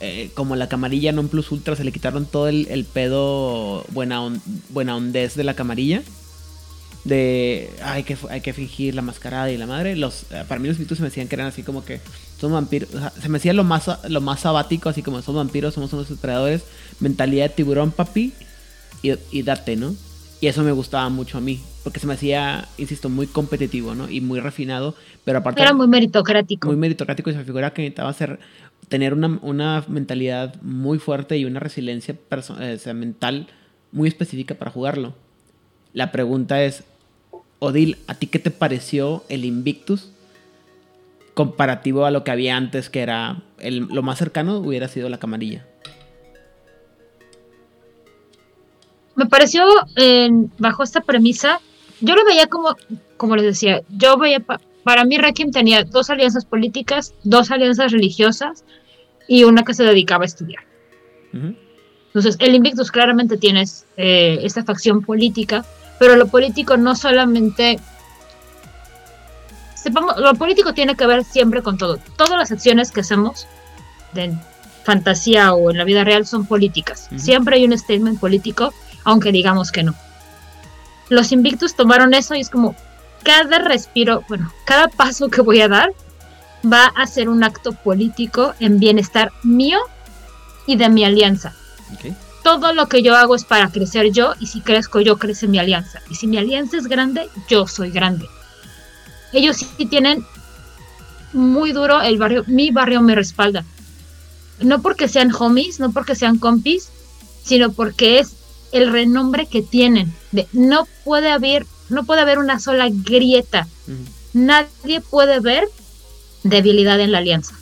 eh, 0.00 0.30
como 0.34 0.56
la 0.56 0.68
camarilla 0.68 1.12
non 1.12 1.28
plus 1.28 1.52
ultra, 1.52 1.76
se 1.76 1.84
le 1.84 1.92
quitaron 1.92 2.26
todo 2.26 2.48
el, 2.48 2.66
pedo 2.84 3.84
buena, 3.94 4.20
on- 4.20 4.42
buena 4.70 4.96
de 5.36 5.44
la 5.44 5.54
camarilla. 5.54 6.02
De 7.04 7.70
hay 7.82 8.04
que, 8.04 8.16
hay 8.30 8.40
que 8.40 8.52
fingir 8.52 8.94
la 8.94 9.02
mascarada 9.02 9.50
y 9.50 9.56
la 9.56 9.66
madre. 9.66 9.96
Los, 9.96 10.24
eh, 10.30 10.44
para 10.46 10.60
mí 10.60 10.68
los 10.68 10.76
Invictus 10.76 10.98
se 10.98 11.02
me 11.02 11.08
decían 11.08 11.28
que 11.28 11.34
eran 11.34 11.48
así 11.48 11.62
como 11.62 11.84
que 11.84 12.00
son 12.40 12.52
vampiros. 12.52 12.94
o 12.94 12.98
sea, 12.98 13.10
se 13.10 13.28
me 13.28 13.38
decía 13.38 13.52
lo 13.52 13.64
más, 13.64 13.90
lo 14.08 14.20
más 14.20 14.40
sabático, 14.40 14.88
así 14.88 15.02
como 15.02 15.20
son 15.22 15.34
vampiros, 15.34 15.74
somos 15.74 15.92
unos 15.92 16.08
depredadores. 16.08 16.62
Mentalidad 17.00 17.48
de 17.48 17.54
tiburón, 17.54 17.90
papi. 17.90 18.32
Y, 19.02 19.12
y 19.32 19.42
date, 19.42 19.74
¿no? 19.76 19.96
Y 20.42 20.48
eso 20.48 20.64
me 20.64 20.72
gustaba 20.72 21.08
mucho 21.08 21.38
a 21.38 21.40
mí, 21.40 21.60
porque 21.84 22.00
se 22.00 22.06
me 22.08 22.14
hacía, 22.14 22.66
insisto, 22.76 23.08
muy 23.08 23.28
competitivo, 23.28 23.94
¿no? 23.94 24.10
Y 24.10 24.20
muy 24.20 24.40
refinado, 24.40 24.96
pero 25.24 25.38
aparte 25.38 25.62
Era 25.62 25.72
muy 25.72 25.86
meritocrático. 25.86 26.66
muy 26.66 26.76
meritocrático 26.76 27.30
y 27.30 27.32
se 27.32 27.38
me 27.38 27.44
figura 27.44 27.72
que 27.72 27.82
necesitaba 27.82 28.12
ser, 28.12 28.40
tener 28.88 29.14
una, 29.14 29.38
una 29.40 29.84
mentalidad 29.86 30.60
muy 30.60 30.98
fuerte 30.98 31.38
y 31.38 31.44
una 31.44 31.60
resiliencia 31.60 32.16
eh, 32.58 32.92
mental 32.92 33.46
muy 33.92 34.08
específica 34.08 34.56
para 34.56 34.72
jugarlo. 34.72 35.14
La 35.92 36.10
pregunta 36.10 36.64
es, 36.64 36.82
Odil, 37.64 37.98
¿a 38.08 38.14
ti 38.14 38.26
qué 38.26 38.40
te 38.40 38.50
pareció 38.50 39.22
el 39.28 39.44
Invictus 39.44 40.10
comparativo 41.34 42.04
a 42.06 42.10
lo 42.10 42.24
que 42.24 42.32
había 42.32 42.56
antes, 42.56 42.90
que 42.90 43.00
era 43.00 43.42
el, 43.58 43.86
lo 43.86 44.02
más 44.02 44.18
cercano 44.18 44.58
hubiera 44.58 44.88
sido 44.88 45.08
la 45.08 45.18
camarilla? 45.18 45.64
me 49.14 49.26
pareció 49.26 49.62
eh, 49.96 50.30
bajo 50.58 50.82
esta 50.82 51.02
premisa, 51.02 51.60
yo 52.00 52.16
lo 52.16 52.24
veía 52.24 52.46
como, 52.46 52.74
como 53.18 53.36
les 53.36 53.44
decía, 53.44 53.82
yo 53.90 54.16
veía, 54.16 54.40
pa- 54.40 54.58
para 54.84 55.04
mí 55.04 55.18
Requiem 55.18 55.50
tenía 55.50 55.84
dos 55.84 56.08
alianzas 56.10 56.44
políticas, 56.46 57.14
dos 57.22 57.50
alianzas 57.50 57.92
religiosas 57.92 58.64
y 59.28 59.44
una 59.44 59.64
que 59.64 59.74
se 59.74 59.84
dedicaba 59.84 60.24
a 60.24 60.26
estudiar. 60.26 60.64
Entonces, 61.32 62.36
el 62.40 62.54
Invictus 62.54 62.90
claramente 62.90 63.36
tienes 63.36 63.86
eh, 63.98 64.38
esta 64.42 64.64
facción 64.64 65.02
política, 65.02 65.64
pero 66.02 66.16
lo 66.16 66.26
político 66.26 66.76
no 66.76 66.96
solamente... 66.96 67.78
Sepamos, 69.76 70.16
lo 70.16 70.34
político 70.34 70.74
tiene 70.74 70.96
que 70.96 71.06
ver 71.06 71.22
siempre 71.22 71.62
con 71.62 71.78
todo. 71.78 72.00
Todas 72.16 72.36
las 72.36 72.50
acciones 72.50 72.90
que 72.90 73.02
hacemos 73.02 73.46
de 74.12 74.34
fantasía 74.82 75.54
o 75.54 75.70
en 75.70 75.78
la 75.78 75.84
vida 75.84 76.02
real 76.02 76.26
son 76.26 76.44
políticas. 76.44 77.08
Siempre 77.14 77.54
hay 77.54 77.66
un 77.66 77.78
statement 77.78 78.18
político, 78.18 78.74
aunque 79.04 79.30
digamos 79.30 79.70
que 79.70 79.84
no. 79.84 79.94
Los 81.08 81.30
Invictus 81.30 81.76
tomaron 81.76 82.14
eso 82.14 82.34
y 82.34 82.40
es 82.40 82.50
como 82.50 82.74
cada 83.22 83.60
respiro, 83.60 84.24
bueno, 84.28 84.52
cada 84.64 84.88
paso 84.88 85.28
que 85.28 85.40
voy 85.40 85.60
a 85.60 85.68
dar 85.68 85.92
va 86.66 86.86
a 86.96 87.06
ser 87.06 87.28
un 87.28 87.44
acto 87.44 87.74
político 87.74 88.54
en 88.58 88.80
bienestar 88.80 89.30
mío 89.44 89.78
y 90.66 90.74
de 90.74 90.88
mi 90.88 91.04
alianza 91.04 91.52
Ok. 91.94 92.12
Todo 92.42 92.72
lo 92.72 92.88
que 92.88 93.02
yo 93.02 93.16
hago 93.16 93.34
es 93.34 93.44
para 93.44 93.70
crecer 93.70 94.10
yo 94.12 94.34
y 94.40 94.46
si 94.46 94.60
crezco 94.60 95.00
yo 95.00 95.18
crece 95.18 95.48
mi 95.48 95.58
alianza. 95.58 96.00
Y 96.10 96.14
si 96.14 96.26
mi 96.26 96.38
alianza 96.38 96.76
es 96.76 96.86
grande 96.86 97.28
yo 97.48 97.66
soy 97.66 97.90
grande. 97.90 98.26
Ellos 99.32 99.56
sí 99.56 99.86
tienen 99.86 100.24
muy 101.32 101.72
duro 101.72 102.02
el 102.02 102.18
barrio 102.18 102.44
mi 102.46 102.70
barrio 102.70 103.00
me 103.00 103.14
respalda. 103.14 103.64
No 104.60 104.82
porque 104.82 105.08
sean 105.08 105.32
homies 105.34 105.80
no 105.80 105.92
porque 105.92 106.14
sean 106.14 106.38
compis 106.38 106.88
sino 107.44 107.72
porque 107.72 108.18
es 108.18 108.32
el 108.72 108.92
renombre 108.92 109.46
que 109.46 109.62
tienen. 109.62 110.12
De 110.32 110.46
no 110.52 110.86
puede 111.04 111.30
haber 111.30 111.66
no 111.88 112.04
puede 112.04 112.22
haber 112.22 112.38
una 112.38 112.58
sola 112.58 112.88
grieta. 112.90 113.68
Nadie 114.32 115.00
puede 115.00 115.40
ver 115.40 115.68
debilidad 116.42 117.00
en 117.00 117.12
la 117.12 117.18
alianza. 117.18 117.54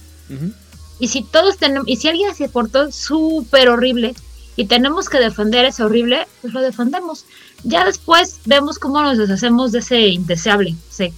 Y 0.98 1.08
si 1.08 1.22
todos 1.22 1.56
tenemos, 1.56 1.88
y 1.88 1.96
si 1.96 2.08
alguien 2.08 2.34
se 2.34 2.48
portó 2.48 2.92
súper 2.92 3.68
horrible 3.68 4.14
y 4.60 4.66
tenemos 4.66 5.08
que 5.08 5.18
defender 5.18 5.64
ese 5.64 5.82
horrible, 5.82 6.26
pues 6.42 6.52
lo 6.52 6.60
defendemos. 6.60 7.24
Ya 7.64 7.84
después 7.84 8.40
vemos 8.44 8.78
cómo 8.78 9.02
nos 9.02 9.16
deshacemos 9.18 9.72
de 9.72 9.78
ese 9.78 10.00
indeseable. 10.08 10.74
O 10.90 10.92
sea, 10.92 11.08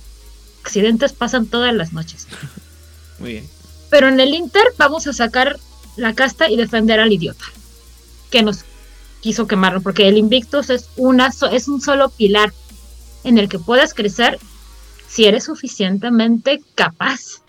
accidentes 0.62 1.12
pasan 1.12 1.46
todas 1.46 1.74
las 1.74 1.92
noches. 1.92 2.26
Muy 3.18 3.32
bien. 3.32 3.48
Pero 3.90 4.08
en 4.08 4.20
el 4.20 4.32
Inter 4.34 4.62
vamos 4.78 5.06
a 5.06 5.12
sacar 5.12 5.58
la 5.96 6.14
casta 6.14 6.48
y 6.48 6.56
defender 6.56 7.00
al 7.00 7.12
idiota 7.12 7.44
que 8.30 8.42
nos 8.42 8.60
quiso 9.20 9.46
quemarlo, 9.46 9.82
porque 9.82 10.08
el 10.08 10.16
Invictus 10.18 10.70
es, 10.70 10.88
una 10.96 11.30
so- 11.32 11.50
es 11.50 11.68
un 11.68 11.80
solo 11.80 12.08
pilar 12.10 12.52
en 13.24 13.38
el 13.38 13.48
que 13.48 13.58
puedes 13.58 13.92
crecer 13.92 14.38
si 15.08 15.26
eres 15.26 15.44
suficientemente 15.44 16.62
capaz. 16.74 17.42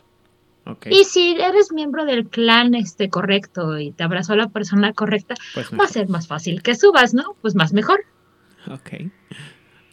Y 0.89 1.03
si 1.03 1.35
eres 1.41 1.71
miembro 1.73 2.05
del 2.05 2.27
clan 2.29 2.73
este 2.73 3.09
correcto 3.09 3.77
y 3.79 3.91
te 3.91 4.03
abrazó 4.03 4.35
la 4.35 4.47
persona 4.47 4.93
correcta, 4.93 5.35
Pues 5.53 5.67
va 5.71 5.83
a 5.83 5.87
ser 5.87 6.07
más 6.07 6.27
fácil 6.27 6.61
que 6.63 6.73
subas, 6.75 7.13
¿no? 7.13 7.35
Pues 7.41 7.53
más 7.55 7.73
mejor. 7.73 8.05
Ok. 8.71 9.11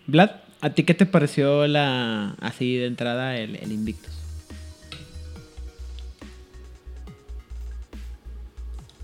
Vlad, 0.06 0.30
¿a 0.60 0.70
ti 0.70 0.84
qué 0.84 0.94
te 0.94 1.06
pareció 1.06 1.66
la 1.66 2.36
así 2.40 2.76
de 2.76 2.86
entrada 2.86 3.36
el, 3.36 3.56
el 3.56 3.72
Invictus? 3.72 4.12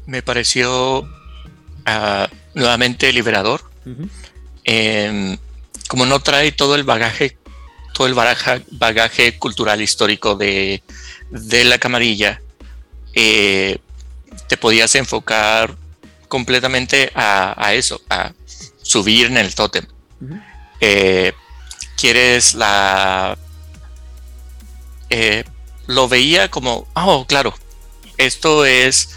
Me 0.06 0.22
pareció 0.22 1.08
ah, 1.84 2.28
nuevamente 2.54 3.12
liberador. 3.12 3.60
Em, 4.64 5.36
como 5.88 6.06
no 6.06 6.20
trae 6.20 6.52
todo 6.52 6.74
el 6.76 6.84
bagaje, 6.84 7.36
todo 7.92 8.06
el 8.06 8.14
baraja- 8.14 8.62
bagaje 8.72 9.38
cultural 9.38 9.80
histórico 9.80 10.36
de, 10.36 10.82
de 11.30 11.64
la 11.64 11.78
camarilla, 11.78 12.40
eh, 13.14 13.78
te 14.48 14.56
podías 14.56 14.94
enfocar 14.94 15.76
completamente 16.28 17.10
a, 17.14 17.54
a 17.56 17.74
eso, 17.74 18.00
a 18.10 18.32
subir 18.82 19.26
en 19.26 19.36
el 19.36 19.54
tótem. 19.54 19.86
Eh, 20.80 21.32
quieres 21.96 22.54
la... 22.54 23.36
eh, 25.10 25.44
lo 25.86 26.08
veía 26.08 26.50
como, 26.50 26.86
oh, 26.94 27.26
claro, 27.26 27.54
esto 28.18 28.64
es 28.66 29.10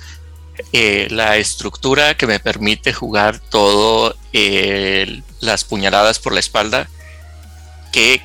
eh, 0.71 1.07
la 1.09 1.37
estructura 1.37 2.15
que 2.15 2.27
me 2.27 2.39
permite 2.39 2.93
jugar 2.93 3.39
todo 3.39 4.15
eh, 4.33 5.21
las 5.39 5.63
puñaladas 5.63 6.19
por 6.19 6.33
la 6.33 6.39
espalda 6.39 6.89
que 7.91 8.21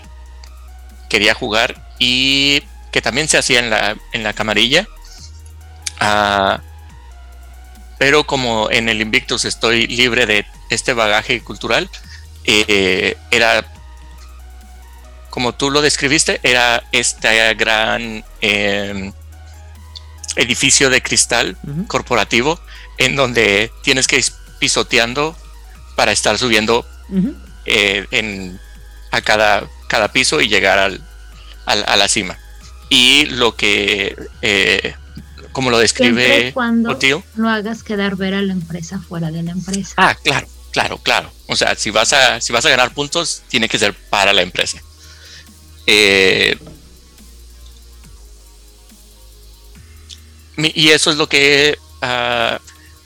quería 1.09 1.33
jugar 1.33 1.91
y 1.99 2.63
que 2.95 3.03
también 3.03 3.27
se 3.29 3.37
hacía 3.37 3.59
en 3.59 3.71
la, 3.71 3.97
en 4.13 4.23
la 4.23 4.33
camarilla. 4.35 4.87
Ah, 5.99 6.61
pero 7.99 8.23
como 8.25 8.71
en 8.71 8.89
el 8.89 9.01
Invictus 9.01 9.45
estoy 9.45 9.89
libre 9.89 10.27
de 10.27 10.47
este 10.71 10.93
bagaje 10.93 11.41
cultural, 11.41 11.91
eh, 12.45 13.17
era, 13.33 13.67
como 15.29 15.55
tú 15.57 15.73
lo 15.73 15.83
describiste, 15.83 16.39
era 16.45 16.85
este 16.93 17.53
gran 17.55 18.25
eh, 18.41 19.13
edificio 20.37 20.89
de 20.89 21.03
cristal 21.03 21.57
corporativo 21.89 22.61
en 22.99 23.17
donde 23.17 23.73
tienes 23.83 24.07
que 24.07 24.19
ir 24.19 24.25
pisoteando 24.61 25.37
para 25.97 26.13
estar 26.13 26.39
subiendo 26.39 26.87
eh, 27.67 28.07
en, 28.13 28.61
a 29.11 29.21
cada, 29.21 29.65
cada 29.89 30.13
piso 30.13 30.41
y 30.41 30.47
llegar 30.49 30.79
al, 30.79 31.05
al- 31.67 31.85
a 31.89 31.97
la 31.97 32.07
cima. 32.07 32.39
Y 32.89 33.27
lo 33.27 33.57
que, 33.57 34.17
eh, 34.43 34.95
como 35.53 35.71
lo 35.71 35.79
Siempre 35.79 36.23
describe 36.23 36.53
cuando 36.53 36.91
Otil, 36.91 37.23
no 37.37 37.49
hagas 37.49 37.83
quedar 37.83 38.17
ver 38.17 38.35
a 38.35 38.43
la 38.43 38.53
empresa 38.53 39.01
fuera 39.01 39.31
de 39.31 39.43
la 39.43 39.53
empresa. 39.53 39.95
ah, 39.97 40.15
claro, 40.23 40.47
claro, 40.71 40.99
claro. 40.99 41.31
O 41.49 41.57
sea, 41.57 41.75
si 41.77 41.91
vas 41.91 42.13
a, 42.13 42.41
si 42.41 42.53
vas 42.53 42.65
a 42.67 42.71
ganar 42.71 42.93
puntos, 42.93 43.43
tiene 43.49 43.69
que 43.69 43.79
ser 43.79 43.95
para 43.95 44.33
la 44.33 44.43
empresa. 44.43 44.79
Eh, 45.87 46.57
y 50.57 50.91
eso 50.91 51.11
es 51.11 51.17
lo 51.17 51.29
que 51.29 51.77
ah, 52.01 52.61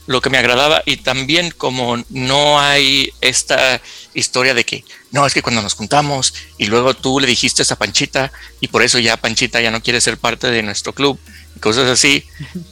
lo 0.09 0.21
que 0.21 0.31
me 0.31 0.39
agradaba 0.39 0.83
y 0.87 0.97
también 0.97 1.51
como 1.57 2.03
no 2.09 2.59
hay 2.59 3.13
esta 3.21 3.81
historia 4.15 4.55
de 4.55 4.65
que 4.65 4.83
no 5.13 5.25
es 5.27 5.35
que 5.35 5.43
cuando 5.43 5.63
nos 5.63 5.75
juntamos 5.75 6.35
y 6.57 6.67
luego 6.67 6.95
tú 6.95 7.21
le 7.21 7.27
dijiste 7.27 7.63
a 7.71 7.77
Panchita 7.77 8.33
y 8.61 8.69
por 8.69 8.83
eso 8.83 8.99
ya 8.99 9.17
Panchita 9.17 9.61
ya 9.61 9.71
no 9.71 9.83
quiere 9.83 10.01
ser 10.01 10.19
parte 10.19 10.51
de 10.51 10.63
nuestro 10.63 10.93
club 10.95 11.21
y 11.55 11.61
cosas 11.61 11.87
así 11.89 12.25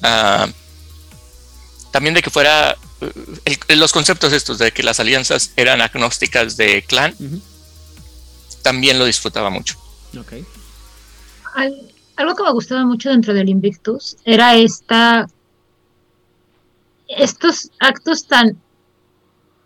ah, 0.02 0.48
también 1.92 2.14
de 2.14 2.22
que 2.22 2.30
fuera 2.30 2.76
eh, 3.44 3.58
el- 3.68 3.78
los 3.80 3.92
conceptos 3.92 4.32
estos 4.32 4.58
de 4.58 4.72
que 4.72 4.82
las 4.82 4.98
alianzas 4.98 5.52
eran 5.56 5.80
agnósticas 5.82 6.56
de 6.56 6.82
clan 6.82 7.14
también 8.62 8.98
lo 8.98 9.04
disfrutaba 9.04 9.48
mucho. 9.50 9.76
Al- 11.54 11.92
algo 12.16 12.34
que 12.34 12.42
me 12.42 12.52
gustaba 12.52 12.84
mucho 12.86 13.10
dentro 13.10 13.34
del 13.34 13.48
Invictus 13.48 14.16
era 14.24 14.56
esta 14.56 15.28
estos 17.08 17.70
actos 17.78 18.26
tan 18.26 18.56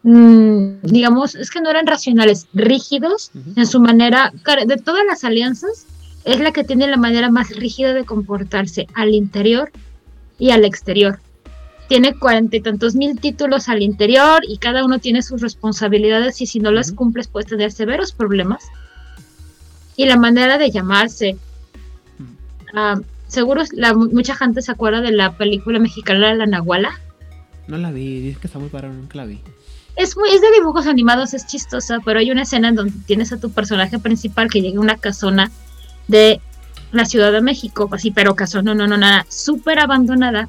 mm, 0.03 0.83
digamos 0.83 1.35
es 1.35 1.51
que 1.51 1.61
no 1.61 1.71
eran 1.71 1.87
racionales 1.87 2.47
rígidos 2.53 3.31
en 3.57 3.67
su 3.67 3.81
manera 3.81 4.33
de 4.67 4.77
todas 4.77 5.05
las 5.07 5.25
alianzas 5.25 5.87
es 6.25 6.41
la 6.41 6.53
que 6.53 6.65
tiene 6.65 6.87
la 6.87 6.97
manera 6.97 7.31
más 7.31 7.51
rígida 7.51 7.95
de 7.95 8.05
comportarse 8.05 8.87
al 8.95 9.15
interior 9.15 9.73
y 10.39 10.51
al 10.51 10.67
exterior. 10.67 11.19
Tiene 11.89 12.15
cuarenta 12.15 12.57
y 12.57 12.61
tantos 12.61 12.95
mil 12.95 13.19
títulos 13.19 13.69
al 13.71 13.83
interior 13.83 14.43
y 14.47 14.59
cada 14.59 14.85
uno 14.85 14.99
tiene 14.99 15.23
sus 15.23 15.41
responsabilidades 15.41 16.41
y 16.43 16.47
si 16.47 16.61
no 16.61 16.71
las 16.73 16.93
cumples 16.93 17.27
puedes 17.27 17.49
tener 17.49 17.73
severos 17.73 18.13
problemas. 18.13 18.65
Y 19.97 20.05
la 20.05 20.17
manera 20.17 20.59
de 20.59 20.71
llamarse 20.71 21.39
Ah, 22.75 23.01
seguro 23.27 23.63
la, 23.73 23.95
mucha 23.95 24.35
gente 24.35 24.63
se 24.63 24.73
acuerda 24.73 25.01
de 25.01 25.13
la 25.13 25.33
película 25.33 25.79
mexicana 25.79 26.35
La 26.35 26.47
Nahuala. 26.47 27.01
No 27.71 27.79
la 27.79 27.93
vi, 27.93 28.21
dice 28.21 28.41
que 28.41 28.49
está 28.49 28.59
muy 28.59 28.69
para 28.69 28.89
nunca 28.89 29.17
la 29.17 29.27
vi. 29.27 29.41
Es, 29.95 30.17
muy, 30.17 30.29
es 30.31 30.41
de 30.41 30.51
dibujos 30.51 30.89
animados, 30.89 31.35
es 31.35 31.47
chistosa, 31.47 31.99
pero 32.05 32.19
hay 32.19 32.33
una 32.33 32.43
escena 32.43 32.69
en 32.69 32.75
donde 32.75 32.93
tienes 33.07 33.33
a 33.33 33.39
tu 33.39 33.51
personaje 33.53 34.01
principal 34.01 34.51
que 34.51 34.61
llega 34.61 34.79
a 34.79 34.83
una 34.83 34.97
casona 34.97 35.53
de 36.09 36.41
la 36.91 37.05
Ciudad 37.05 37.31
de 37.31 37.41
México, 37.41 37.89
así, 37.93 38.11
pero 38.11 38.35
casona, 38.35 38.75
no, 38.75 38.89
no, 38.89 38.97
nada, 38.97 39.25
súper 39.29 39.79
abandonada. 39.79 40.49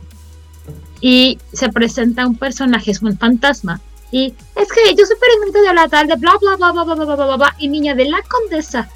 Y 1.00 1.38
se 1.54 1.70
presenta 1.70 2.26
un 2.26 2.38
personaje, 2.38 2.90
es 2.90 3.04
un 3.04 3.16
fantasma. 3.16 3.80
Y 4.12 4.34
es 4.56 4.68
que 4.72 4.96
yo 4.96 5.06
soy 5.06 5.16
peregrino 5.18 5.68
de 5.68 5.74
la 5.76 5.88
tal 5.88 6.08
de 6.08 6.16
bla, 6.16 6.34
bla, 6.42 6.56
bla, 6.56 6.72
bla, 6.72 6.84
bla, 6.84 6.96
bla, 6.96 7.06
bla, 7.06 7.26
bla, 7.26 7.36
bla, 7.36 7.56
y 7.60 7.68
niña 7.68 7.94
de 7.94 8.06
la 8.06 8.22
condesa. 8.24 8.90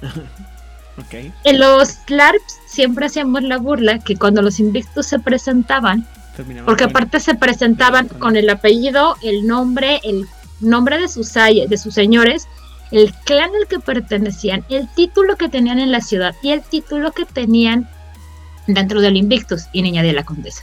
Ok. 0.98 1.32
En 1.44 1.58
los 1.58 1.96
LARPs 2.08 2.60
siempre 2.66 3.06
hacíamos 3.06 3.42
la 3.44 3.56
burla 3.56 3.98
que 4.00 4.14
cuando 4.14 4.42
los 4.42 4.60
invictus 4.60 5.06
se 5.06 5.18
presentaban, 5.18 6.06
porque 6.64 6.84
aparte 6.90 7.20
se 7.20 7.34
presentaban 7.34 8.08
con 8.18 8.36
el 8.36 8.48
apellido, 8.50 9.16
el 9.22 9.46
nombre, 9.46 10.00
el 10.04 10.26
nombre 10.60 10.98
de 10.98 11.08
sus, 11.08 11.32
de 11.32 11.76
sus 11.78 11.94
señores, 11.94 12.46
el 12.90 13.12
clan 13.24 13.50
al 13.60 13.66
que 13.68 13.78
pertenecían, 13.80 14.64
el 14.68 14.88
título 14.94 15.36
que 15.36 15.48
tenían 15.48 15.78
en 15.78 15.90
la 15.92 16.00
ciudad 16.00 16.34
y 16.42 16.50
el 16.50 16.62
título 16.62 17.12
que 17.12 17.24
tenían 17.24 17.88
dentro 18.66 19.00
del 19.00 19.16
Invictus 19.16 19.64
y 19.72 19.82
Niña 19.82 20.02
de 20.02 20.12
la 20.12 20.24
Condesa. 20.24 20.62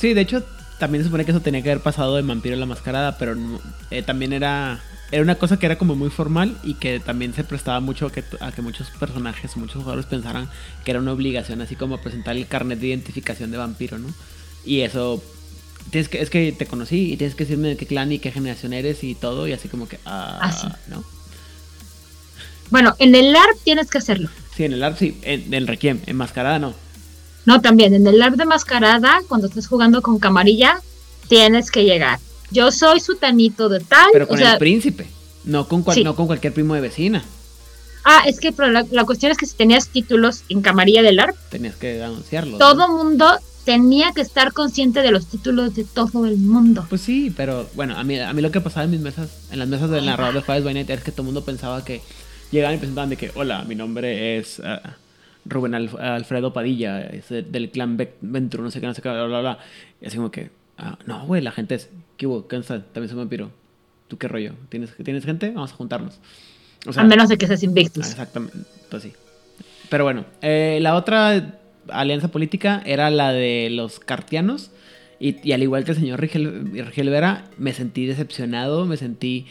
Sí, 0.00 0.14
de 0.14 0.20
hecho, 0.20 0.44
también 0.78 1.02
se 1.02 1.08
supone 1.08 1.24
que 1.24 1.30
eso 1.32 1.40
tenía 1.40 1.62
que 1.62 1.70
haber 1.70 1.82
pasado 1.82 2.16
de 2.16 2.22
Vampiro 2.22 2.56
la 2.56 2.66
Mascarada, 2.66 3.16
pero 3.18 3.34
no- 3.34 3.60
eh, 3.90 4.02
también 4.02 4.32
era, 4.32 4.80
era 5.12 5.22
una 5.22 5.36
cosa 5.36 5.58
que 5.58 5.66
era 5.66 5.78
como 5.78 5.94
muy 5.94 6.10
formal 6.10 6.58
y 6.64 6.74
que 6.74 6.98
también 6.98 7.32
se 7.32 7.44
prestaba 7.44 7.80
mucho 7.80 8.06
a 8.06 8.12
que, 8.12 8.24
a 8.40 8.52
que 8.52 8.62
muchos 8.62 8.90
personajes 8.90 9.56
muchos 9.56 9.76
jugadores 9.76 10.06
pensaran 10.06 10.48
que 10.84 10.90
era 10.90 11.00
una 11.00 11.12
obligación, 11.12 11.60
así 11.60 11.76
como 11.76 11.98
presentar 11.98 12.36
el 12.36 12.46
carnet 12.46 12.80
de 12.80 12.88
identificación 12.88 13.50
de 13.50 13.58
vampiro, 13.58 13.98
¿no? 13.98 14.08
Y 14.64 14.80
eso, 14.80 15.22
tienes 15.90 16.08
que, 16.08 16.20
es 16.20 16.30
que 16.30 16.50
te 16.52 16.66
conocí 16.66 17.12
y 17.12 17.16
tienes 17.16 17.36
que 17.36 17.44
decirme 17.44 17.68
de 17.68 17.76
qué 17.76 17.86
clan 17.86 18.10
y 18.10 18.18
qué 18.18 18.32
generación 18.32 18.72
eres 18.72 19.04
y 19.04 19.14
todo, 19.14 19.46
y 19.46 19.52
así 19.52 19.68
como 19.68 19.88
que, 19.88 20.00
ah, 20.04 20.38
Así. 20.42 20.66
¿no? 20.88 21.04
Bueno, 22.70 22.96
en 22.98 23.14
el 23.14 23.32
LARP 23.32 23.58
tienes 23.62 23.88
que 23.90 23.98
hacerlo. 23.98 24.28
Sí, 24.56 24.64
en 24.64 24.72
el 24.72 24.82
art 24.82 24.98
sí, 24.98 25.18
en, 25.22 25.54
en 25.54 25.66
Requiem, 25.68 26.00
en 26.06 26.16
Mascarada 26.16 26.58
no. 26.58 26.74
No, 27.44 27.60
también 27.60 27.94
en 27.94 28.04
el 28.08 28.18
LARP 28.18 28.34
de 28.34 28.44
mascarada, 28.44 29.20
cuando 29.28 29.46
estás 29.46 29.68
jugando 29.68 30.02
con 30.02 30.18
camarilla, 30.18 30.80
tienes 31.28 31.70
que 31.70 31.84
llegar. 31.84 32.18
Yo 32.50 32.70
soy 32.72 33.00
sutanito 33.00 33.68
de 33.68 33.80
tal. 33.80 34.06
Pero 34.12 34.24
o 34.26 34.28
con 34.28 34.38
sea, 34.38 34.52
el 34.52 34.58
príncipe, 34.58 35.06
no 35.44 35.66
con, 35.68 35.82
cual- 35.82 35.94
Sí. 35.96 36.04
no 36.04 36.14
con 36.16 36.26
cualquier 36.26 36.52
primo 36.52 36.74
de 36.74 36.80
vecina. 36.80 37.24
Ah, 38.04 38.22
es 38.26 38.38
que 38.38 38.52
pero 38.52 38.70
la, 38.70 38.86
la 38.92 39.04
cuestión 39.04 39.32
es 39.32 39.38
que 39.38 39.46
si 39.46 39.56
tenías 39.56 39.88
títulos 39.88 40.44
en 40.48 40.62
camarilla 40.62 41.02
del 41.02 41.18
ARP, 41.18 41.36
Tenías 41.50 41.74
que 41.76 42.02
anunciarlo. 42.02 42.52
¿no? 42.52 42.58
todo 42.58 42.88
mundo 42.88 43.26
tenía 43.64 44.12
que 44.12 44.20
estar 44.20 44.52
consciente 44.52 45.02
de 45.02 45.10
los 45.10 45.26
títulos 45.26 45.74
de 45.74 45.82
todo 45.84 46.24
el 46.24 46.36
mundo. 46.36 46.86
Pues 46.88 47.00
sí, 47.00 47.32
pero 47.36 47.68
bueno, 47.74 47.96
a 47.98 48.04
mí, 48.04 48.16
a 48.20 48.32
mí 48.32 48.40
lo 48.40 48.52
que 48.52 48.60
pasaba 48.60 48.84
en 48.84 48.92
mis 48.92 49.00
mesas, 49.00 49.30
en 49.50 49.58
las 49.58 49.66
mesas 49.66 49.90
del 49.90 50.06
narrador 50.06 50.34
de 50.34 50.42
Juárez 50.42 50.62
Night, 50.64 50.88
es 50.88 51.02
que 51.02 51.10
todo 51.10 51.22
el 51.22 51.26
mundo 51.26 51.44
pensaba 51.44 51.84
que 51.84 52.00
llegaban 52.52 52.76
y 52.76 52.78
presentaban 52.78 53.10
de 53.10 53.16
que, 53.16 53.32
hola, 53.34 53.64
mi 53.64 53.74
nombre 53.74 54.38
es 54.38 54.60
ah, 54.60 54.94
Rubén 55.44 55.72
Alf- 55.74 55.98
Alfredo 56.00 56.52
Padilla, 56.52 57.00
es 57.00 57.28
de- 57.28 57.42
del 57.42 57.70
clan 57.72 57.96
Ventru, 58.20 58.62
no 58.62 58.70
sé 58.70 58.80
qué, 58.80 58.86
no 58.86 58.94
sé 58.94 59.02
qué, 59.02 59.08
bla, 59.08 59.24
bla, 59.26 59.40
bla. 59.40 59.58
Y 60.00 60.06
así 60.06 60.16
como 60.16 60.30
que, 60.30 60.50
ah, 60.78 60.96
no, 61.06 61.26
güey, 61.26 61.42
la 61.42 61.50
gente 61.50 61.74
es, 61.74 61.88
¿qué 62.16 62.26
hubo? 62.26 62.46
¿Qué 62.48 62.56
onda? 62.56 62.84
También 62.92 63.08
soy 63.08 63.18
vampiro. 63.18 63.50
¿Tú 64.08 64.18
qué 64.18 64.28
rollo? 64.28 64.54
¿Tienes, 64.68 64.94
¿Tienes 65.02 65.24
gente? 65.24 65.50
Vamos 65.50 65.72
a 65.72 65.76
juntarnos. 65.76 66.20
O 66.86 66.92
sea, 66.92 67.02
a 67.02 67.06
menos 67.06 67.28
de 67.28 67.36
que 67.36 67.46
seas 67.46 67.62
Ah, 67.62 67.66
Invictus. 67.66 68.06
Exactamente, 68.06 68.58
pues 68.90 69.02
sí. 69.02 69.12
Pero 69.88 70.04
bueno, 70.04 70.24
eh, 70.42 70.78
la 70.80 70.94
otra 70.94 71.60
alianza 71.88 72.28
política 72.28 72.82
era 72.84 73.10
la 73.10 73.32
de 73.32 73.68
los 73.70 74.00
cartianos. 74.00 74.70
Y, 75.18 75.36
y 75.48 75.52
al 75.52 75.62
igual 75.62 75.84
que 75.84 75.92
el 75.92 75.96
señor 75.96 76.20
Rigel, 76.20 76.70
Rigel 76.72 77.08
Vera, 77.08 77.44
me 77.56 77.72
sentí 77.72 78.06
decepcionado, 78.06 78.84
me 78.84 78.96
sentí 78.96 79.46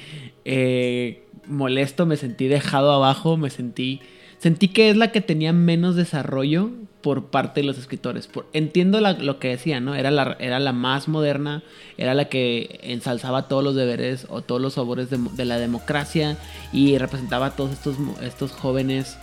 eh, 0.46 1.24
molesto, 1.48 2.06
me 2.06 2.18
sentí 2.18 2.48
dejado 2.48 2.92
abajo, 2.92 3.38
me 3.38 3.50
sentí... 3.50 4.00
Sentí 4.38 4.68
que 4.68 4.92
es 4.92 4.98
la 4.98 5.12
que 5.12 5.22
tenía 5.22 5.54
menos 5.54 5.96
desarrollo 5.96 6.72
por 7.06 7.26
parte 7.26 7.62
de 7.62 7.68
los 7.68 7.78
escritores. 7.78 8.26
Por, 8.26 8.48
entiendo 8.52 9.00
la- 9.00 9.14
lo 9.14 9.38
que 9.38 9.50
decían, 9.50 9.86
¿no? 9.86 9.94
Era 9.94 10.10
la, 10.10 10.36
era 10.40 10.60
la 10.60 10.74
más 10.74 11.08
moderna, 11.08 11.62
era 12.00 12.16
la 12.16 12.26
que 12.30 12.80
ensalzaba 12.82 13.48
todos 13.48 13.64
los 13.64 13.76
deberes 13.76 14.26
o 14.28 14.42
todos 14.42 14.60
los 14.60 14.74
sabores 14.74 15.12
de, 15.12 15.20
de 15.34 15.46
la 15.46 15.60
democracia 15.60 16.36
y 16.74 16.98
representaba 16.98 17.46
a 17.46 17.52
todos 17.52 17.74
estos, 17.74 17.96
estos 18.24 18.54
jóvenes 18.54 19.18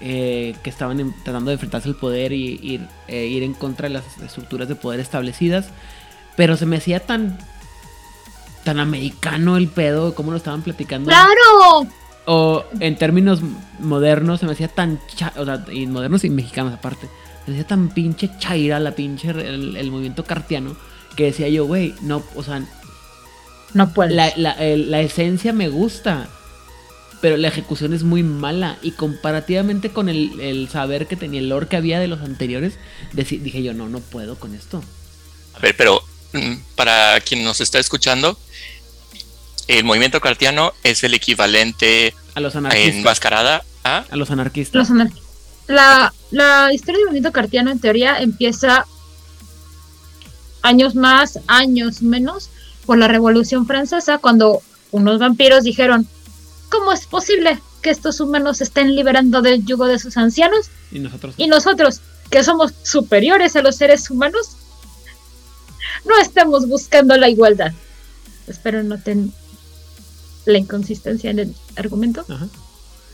eh, 0.00 0.56
que 0.64 0.70
estaban 0.70 0.98
en- 0.98 1.14
tratando 1.22 1.50
de 1.50 1.54
enfrentarse 1.54 1.88
al 1.88 1.94
poder 1.94 2.32
y, 2.32 2.54
y, 2.54 2.80
eh, 3.06 3.26
ir 3.26 3.44
en 3.44 3.54
contra 3.54 3.86
de 3.86 3.94
las 3.94 4.18
estructuras 4.20 4.66
de 4.68 4.74
poder 4.74 4.98
establecidas. 4.98 5.68
Pero 6.36 6.56
se 6.56 6.66
me 6.66 6.78
hacía 6.78 6.98
tan 6.98 7.38
tan 8.64 8.80
americano 8.80 9.56
el 9.56 9.68
pedo, 9.68 10.16
como 10.16 10.32
lo 10.32 10.36
estaban 10.36 10.62
platicando. 10.62 11.10
¡Claro! 11.10 11.86
O 12.26 12.64
en 12.80 12.96
términos 12.96 13.40
modernos 13.78 14.40
se 14.40 14.46
me 14.46 14.52
hacía 14.52 14.68
tan 14.68 15.00
cha- 15.16 15.32
o 15.36 15.44
sea, 15.44 15.64
y 15.72 15.86
modernos 15.86 16.22
y 16.24 16.30
mexicanos 16.30 16.74
aparte. 16.74 17.08
Se 17.44 17.50
me 17.50 17.56
hacía 17.56 17.66
tan 17.66 17.88
pinche 17.94 18.30
chaira 18.38 18.78
la 18.78 18.92
pinche 18.92 19.30
el, 19.30 19.76
el 19.76 19.90
movimiento 19.90 20.24
cartiano 20.24 20.76
que 21.16 21.24
decía 21.24 21.48
yo, 21.48 21.64
güey, 21.66 21.94
no, 22.02 22.22
o 22.36 22.42
sea, 22.42 22.62
No 23.74 23.92
puedes. 23.94 24.14
la, 24.14 24.32
la- 24.36 24.52
el- 24.52 24.90
la 24.90 25.00
esencia 25.00 25.52
me 25.52 25.68
gusta, 25.68 26.28
pero 27.20 27.36
la 27.36 27.48
ejecución 27.48 27.94
es 27.94 28.02
muy 28.02 28.22
mala. 28.22 28.78
Y 28.82 28.92
comparativamente 28.92 29.90
con 29.90 30.08
el, 30.08 30.38
el 30.40 30.68
saber 30.68 31.06
que 31.06 31.16
tenía 31.16 31.40
el 31.40 31.48
lore 31.48 31.66
que 31.68 31.76
había 31.76 31.98
de 32.00 32.06
los 32.08 32.20
anteriores, 32.20 32.74
dije 33.12 33.62
yo, 33.62 33.72
no, 33.74 33.88
no 33.88 34.00
puedo 34.00 34.36
con 34.36 34.54
esto. 34.54 34.82
A 35.54 35.58
ver, 35.60 35.74
pero 35.76 36.02
mm, 36.32 36.54
para 36.76 37.18
quien 37.20 37.42
nos 37.44 37.60
está 37.60 37.78
escuchando, 37.78 38.38
el 39.78 39.84
movimiento 39.84 40.20
cartiano 40.20 40.72
es 40.82 41.04
el 41.04 41.14
equivalente 41.14 42.14
A 42.34 42.40
los 42.40 42.54
en 42.54 42.66
anarquistas. 42.66 43.04
mascarada 43.04 43.62
a 43.84 44.04
A 44.10 44.16
los 44.16 44.30
anarquistas. 44.30 44.74
Los 44.74 44.90
anar- 44.90 45.12
la, 45.68 46.12
la 46.30 46.72
historia 46.72 46.98
del 46.98 47.06
movimiento 47.06 47.32
cartiano 47.32 47.70
en 47.70 47.78
teoría 47.78 48.18
empieza 48.20 48.84
años 50.62 50.94
más, 50.94 51.38
años 51.46 52.02
menos, 52.02 52.50
por 52.86 52.98
la 52.98 53.08
Revolución 53.08 53.66
Francesa, 53.66 54.18
cuando 54.18 54.62
unos 54.90 55.18
vampiros 55.20 55.62
dijeron, 55.64 56.08
¿cómo 56.68 56.92
es 56.92 57.06
posible 57.06 57.58
que 57.82 57.90
estos 57.90 58.20
humanos 58.20 58.60
estén 58.60 58.94
liberando 58.96 59.40
del 59.42 59.64
yugo 59.64 59.86
de 59.86 59.98
sus 59.98 60.16
ancianos 60.16 60.66
Y 60.90 60.98
nosotros. 60.98 61.34
y 61.38 61.46
nosotros, 61.46 62.00
que 62.30 62.42
somos 62.42 62.72
superiores 62.82 63.54
a 63.56 63.62
los 63.62 63.76
seres 63.76 64.10
humanos, 64.10 64.56
no 66.04 66.18
estamos 66.20 66.66
buscando 66.68 67.16
la 67.16 67.28
igualdad? 67.28 67.72
Espero 68.48 68.82
noten 68.82 69.32
la 70.46 70.58
inconsistencia 70.58 71.30
en 71.30 71.38
el 71.38 71.54
argumento 71.76 72.24
Ajá. 72.28 72.48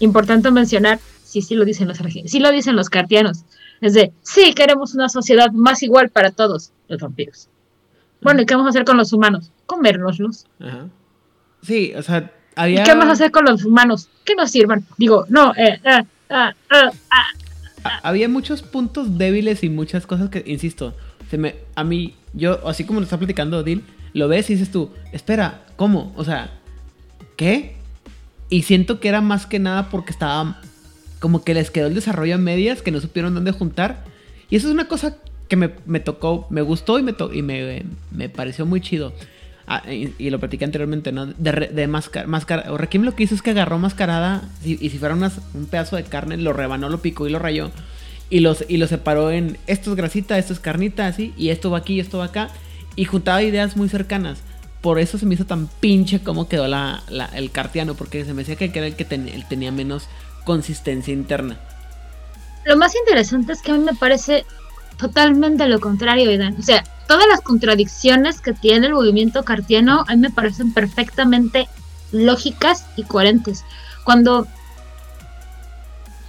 importante 0.01 0.51
mencionar, 0.51 1.01
sí, 1.25 1.43
sí 1.43 1.55
lo 1.55 1.65
dicen 1.65 1.89
los 1.89 1.99
sí 2.27 2.39
lo 2.39 2.51
dicen 2.51 2.77
los 2.77 2.91
cartianos, 2.91 3.45
es 3.81 3.95
de, 3.95 4.13
sí, 4.23 4.55
queremos 4.55 4.95
una 4.95 5.09
sociedad 5.09 5.53
más 5.53 5.83
igual 5.83 6.11
para 6.11 6.31
todos 6.31 6.73
los 6.89 7.01
vampiros. 7.01 7.49
Bueno, 8.23 8.43
¿y 8.43 8.47
qué 8.47 8.55
vamos 8.55 8.69
a 8.69 8.71
hacer 8.71 8.85
con 8.85 8.97
los 8.97 9.13
humanos? 9.13 9.51
Comérnoslos. 9.67 10.47
Ajá. 10.59 10.89
Sí, 11.63 11.93
o 11.97 12.03
sea, 12.03 12.33
¿Y 12.57 12.61
había. 12.61 12.85
qué 12.85 12.93
vamos 12.93 13.07
a 13.09 13.13
hacer 13.13 13.31
con 13.31 13.45
los 13.45 13.65
humanos? 13.65 14.09
Que 14.25 14.35
nos 14.35 14.51
sirvan. 14.51 14.87
Digo, 14.97 15.27
no, 15.29 15.53
eh, 15.57 15.79
ah, 15.85 16.05
ah, 16.31 16.55
ah, 16.71 18.01
Había 18.03 18.29
muchos 18.29 18.63
puntos 18.63 19.19
débiles 19.19 19.63
y 19.63 19.69
muchas 19.69 20.07
cosas 20.07 20.31
que, 20.31 20.43
insisto, 20.47 20.95
se 21.31 21.39
me, 21.39 21.57
a 21.75 21.85
mí, 21.85 22.17
yo, 22.33 22.67
así 22.67 22.85
como 22.85 23.01
lo 23.01 23.05
está 23.05 23.19
platicando 23.19 23.63
Dil, 23.63 23.85
lo 24.15 24.29
ves 24.29 24.49
y 24.49 24.55
dices 24.55 24.71
tú, 24.71 24.91
espera, 25.13 25.67
¿cómo? 25.77 26.13
O 26.17 26.25
sea, 26.25 26.51
¿qué? 27.37 27.77
Y 28.49 28.63
siento 28.63 29.01
que 29.01 29.09
era 29.09 29.21
más 29.21 29.47
que 29.47 29.59
nada 29.59 29.89
porque 29.91 30.13
estaba 30.13 30.61
como 31.21 31.43
que 31.45 31.55
les 31.55 31.71
quedó 31.71 31.87
el 31.87 31.95
desarrollo 31.95 32.35
a 32.35 32.39
medias, 32.39 32.83
que 32.83 32.91
no 32.91 33.01
supieron 33.01 33.35
dónde 33.35 33.53
juntar. 33.53 34.05
Y 34.51 34.57
eso 34.57 34.69
es 34.69 34.75
una 34.75 34.89
cosa 34.89 35.17
que 35.49 35.57
me, 35.57 35.71
me 35.87 36.01
tocó, 36.01 36.47
me 36.51 36.63
gustó 36.63 36.99
y 36.99 37.03
me, 37.03 37.15
y 37.33 37.43
me, 37.43 37.85
me 38.11 38.29
pareció 38.29 38.67
muy 38.67 38.81
chido. 38.81 39.13
Ah, 39.69 39.83
y, 39.91 40.31
lo 40.31 40.39
platiqué 40.39 40.65
anteriormente, 40.65 41.11
¿no? 41.11 41.27
De, 41.27 41.53
de 41.73 41.87
máscara, 41.89 42.29
máscara. 42.29 42.73
O 42.73 42.79
Requiem 42.79 43.03
lo 43.03 43.17
que 43.17 43.25
hizo 43.25 43.35
es 43.35 43.43
que 43.43 43.51
agarró 43.51 43.79
mascarada 43.79 44.49
y, 44.65 44.77
si 44.77 44.99
fuera 44.99 45.15
un 45.15 45.67
pedazo 45.67 45.97
de 45.97 46.05
carne, 46.05 46.37
lo 46.37 46.53
rebanó, 46.53 46.89
lo 46.89 47.03
picó 47.03 47.27
y 47.27 47.31
lo 47.31 47.41
rayó. 47.41 47.73
Y, 48.31 48.41
los, 48.41 48.65
y 48.69 48.77
lo 48.77 48.87
separó 48.87 49.31
en 49.31 49.59
esto 49.67 49.91
es 49.91 49.97
grasita, 49.97 50.39
esto 50.39 50.53
es 50.53 50.61
carnita, 50.61 51.09
así. 51.09 51.33
Y 51.37 51.49
esto 51.49 51.71
va 51.71 51.79
aquí 51.79 51.95
y 51.95 52.01
esto 52.01 52.19
va 52.19 52.27
acá. 52.27 52.49
Y 52.95 53.07
juntaba 53.07 53.43
ideas 53.43 53.77
muy 53.77 53.89
cercanas. 53.89 54.39
Por 54.81 54.99
eso 54.99 55.19
se 55.19 55.27
me 55.27 55.35
hizo 55.35 55.47
tan 55.47 55.67
pinche 55.67 56.21
como 56.23 56.49
quedó 56.49 56.69
la, 56.69 57.03
la- 57.09 57.27
el 57.27 57.51
cartiano. 57.51 57.95
Porque 57.95 58.25
se 58.25 58.33
me 58.35 58.43
decía 58.45 58.57
que 58.57 58.79
era 58.79 58.87
el 58.87 58.97
que 58.97 59.05
ten- 59.05 59.29
el 59.29 59.47
tenía 59.49 59.73
menos 59.73 60.05
consistencia 60.45 61.13
interna. 61.13 61.59
Lo 62.65 62.77
más 62.77 62.95
interesante 62.97 63.53
es 63.53 63.63
que 63.63 63.73
a 63.73 63.75
mí 63.75 63.81
me 63.85 63.95
parece 63.95 64.45
totalmente 64.97 65.67
lo 65.69 65.81
contrario, 65.81 66.31
Idan. 66.31 66.57
O 66.59 66.63
sea, 66.63 66.85
todas 67.09 67.27
las 67.29 67.41
contradicciones 67.41 68.41
que 68.41 68.53
tiene 68.53 68.87
el 68.89 68.93
movimiento 68.95 69.45
cartiano 69.45 70.05
a 70.09 70.15
mí 70.15 70.23
me 70.23 70.31
parecen 70.31 70.73
perfectamente 70.73 71.69
lógicas 72.13 72.87
y 72.97 73.03
coherentes. 73.05 73.65
Cuando 74.05 74.47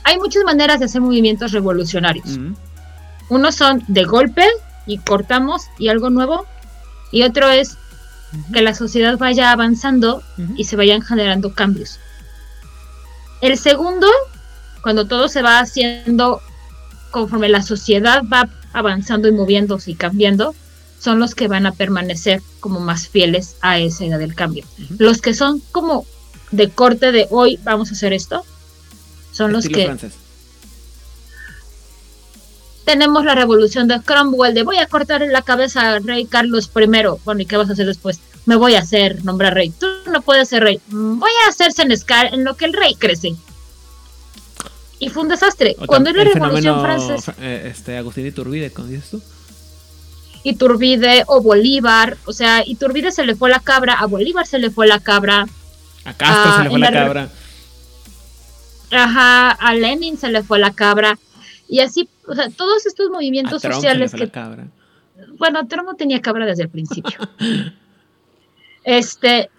hay 0.04 0.18
muchas 0.20 0.44
maneras 0.44 0.80
de 0.80 0.86
hacer 0.86 1.02
movimientos 1.02 1.52
revolucionarios. 1.52 2.38
Unos 3.30 3.56
son 3.56 3.84
de 3.88 4.04
golpe 4.06 4.46
y 4.86 5.00
cortamos 5.00 5.64
y 5.78 5.90
algo 5.90 6.10
nuevo. 6.10 6.46
Y 7.12 7.24
otro 7.24 7.50
es 7.50 7.78
que 8.54 8.62
la 8.62 8.74
sociedad 8.74 9.18
vaya 9.18 9.52
avanzando 9.52 10.24
y 10.56 10.66
se 10.66 10.76
vayan 10.76 11.02
generando 11.02 11.54
cambios. 11.54 12.00
El 13.42 13.58
segundo, 13.58 14.08
cuando 14.82 15.06
todo 15.06 15.28
se 15.30 15.42
va 15.42 15.60
haciendo 15.60 16.42
conforme 17.12 17.50
la 17.50 17.62
sociedad 17.62 18.24
va 18.32 18.50
avanzando 18.74 19.28
y 19.28 19.32
moviéndose 19.32 19.92
y 19.92 19.96
cambiando, 19.96 20.56
son 21.00 21.20
los 21.20 21.36
que 21.36 21.48
van 21.48 21.66
a 21.66 21.72
permanecer 21.72 22.42
como 22.60 22.80
más 22.80 23.08
fieles 23.08 23.56
a 23.62 23.80
esa 23.80 24.06
idea 24.06 24.18
del 24.18 24.36
cambio. 24.36 24.66
Los 24.98 25.22
que 25.22 25.34
son 25.34 25.62
como 25.72 26.06
de 26.52 26.70
corte 26.70 27.12
de 27.12 27.28
hoy 27.30 27.60
vamos 27.64 27.90
a 27.90 27.94
hacer 27.94 28.14
esto, 28.14 28.44
son 29.32 29.52
los 29.52 29.68
que 29.68 29.86
francés. 29.86 30.27
Tenemos 32.88 33.26
la 33.26 33.36
revolución 33.36 33.90
de 33.90 34.02
Cromwell 34.02 34.54
de 34.54 34.64
voy 34.64 34.78
a 34.78 34.88
cortar 34.88 35.22
la 35.22 35.42
cabeza 35.42 35.96
al 35.96 36.06
rey 36.06 36.26
Carlos 36.26 36.72
I. 36.74 36.88
Bueno, 37.26 37.42
¿y 37.42 37.46
qué 37.46 37.58
vas 37.58 37.70
a 37.70 37.74
hacer 37.74 37.86
después? 37.86 38.22
Me 38.46 38.56
voy 38.56 38.76
a 38.76 38.80
hacer 38.80 39.26
nombrar 39.26 39.54
rey. 39.54 39.72
Tú 39.78 39.88
no 40.10 40.22
puedes 40.22 40.48
ser 40.48 40.64
rey. 40.64 40.80
Mm, 40.88 41.20
Voy 41.20 41.30
a 41.46 41.50
hacer 41.50 41.74
Senescar 41.74 42.34
en 42.34 42.46
lo 42.46 42.56
que 42.56 42.64
el 42.64 42.72
rey 42.72 42.96
crece. 42.96 43.36
Y 45.00 45.10
fue 45.10 45.24
un 45.24 45.28
desastre. 45.28 45.76
O 45.80 45.86
Cuando 45.86 46.10
era 46.12 46.22
el 46.22 46.34
revolución 46.34 46.80
francesa, 46.80 47.36
eh, 47.42 47.68
este, 47.76 47.98
Agustín 47.98 48.26
Iturbide, 48.26 48.72
¿cómo 48.72 48.88
dices 48.88 49.10
tú? 49.12 49.22
Iturbide 50.44 51.26
o 51.28 51.42
Bolívar, 51.42 52.16
o 52.26 52.32
sea, 52.32 52.66
Iturbide 52.66 53.12
se 53.12 53.26
le 53.26 53.36
fue 53.36 53.50
la 53.50 53.60
cabra, 53.60 53.96
a 53.96 54.06
Bolívar 54.06 54.48
se 54.48 54.60
le 54.60 54.70
fue 54.72 54.88
la 54.88 55.02
cabra, 55.02 55.46
A 56.06 56.14
Castro 56.14 56.52
Ah, 56.52 56.56
se 56.58 56.64
le 56.64 56.70
fue 56.70 56.78
en 56.78 56.82
la 56.86 56.92
la 56.92 57.04
cabra. 57.06 57.30
ajá, 58.92 59.52
a 59.52 59.74
Lenin 59.74 60.18
se 60.18 60.30
le 60.30 60.42
fue 60.42 60.58
la 60.58 60.72
cabra. 60.72 61.20
Y 61.68 61.82
así, 61.82 62.08
o 62.28 62.36
sea, 62.36 62.50
todos 62.50 62.86
estos 62.86 63.10
movimientos 63.10 63.62
sociales 63.62 64.14
que 64.14 64.30
cabra. 64.30 64.68
bueno, 65.38 65.66
Trump 65.68 65.88
no 65.88 65.96
tenía 65.96 66.22
cabra 66.22 66.46
desde 66.46 66.64
el 66.64 66.70
principio. 66.70 67.18
este, 68.84 69.50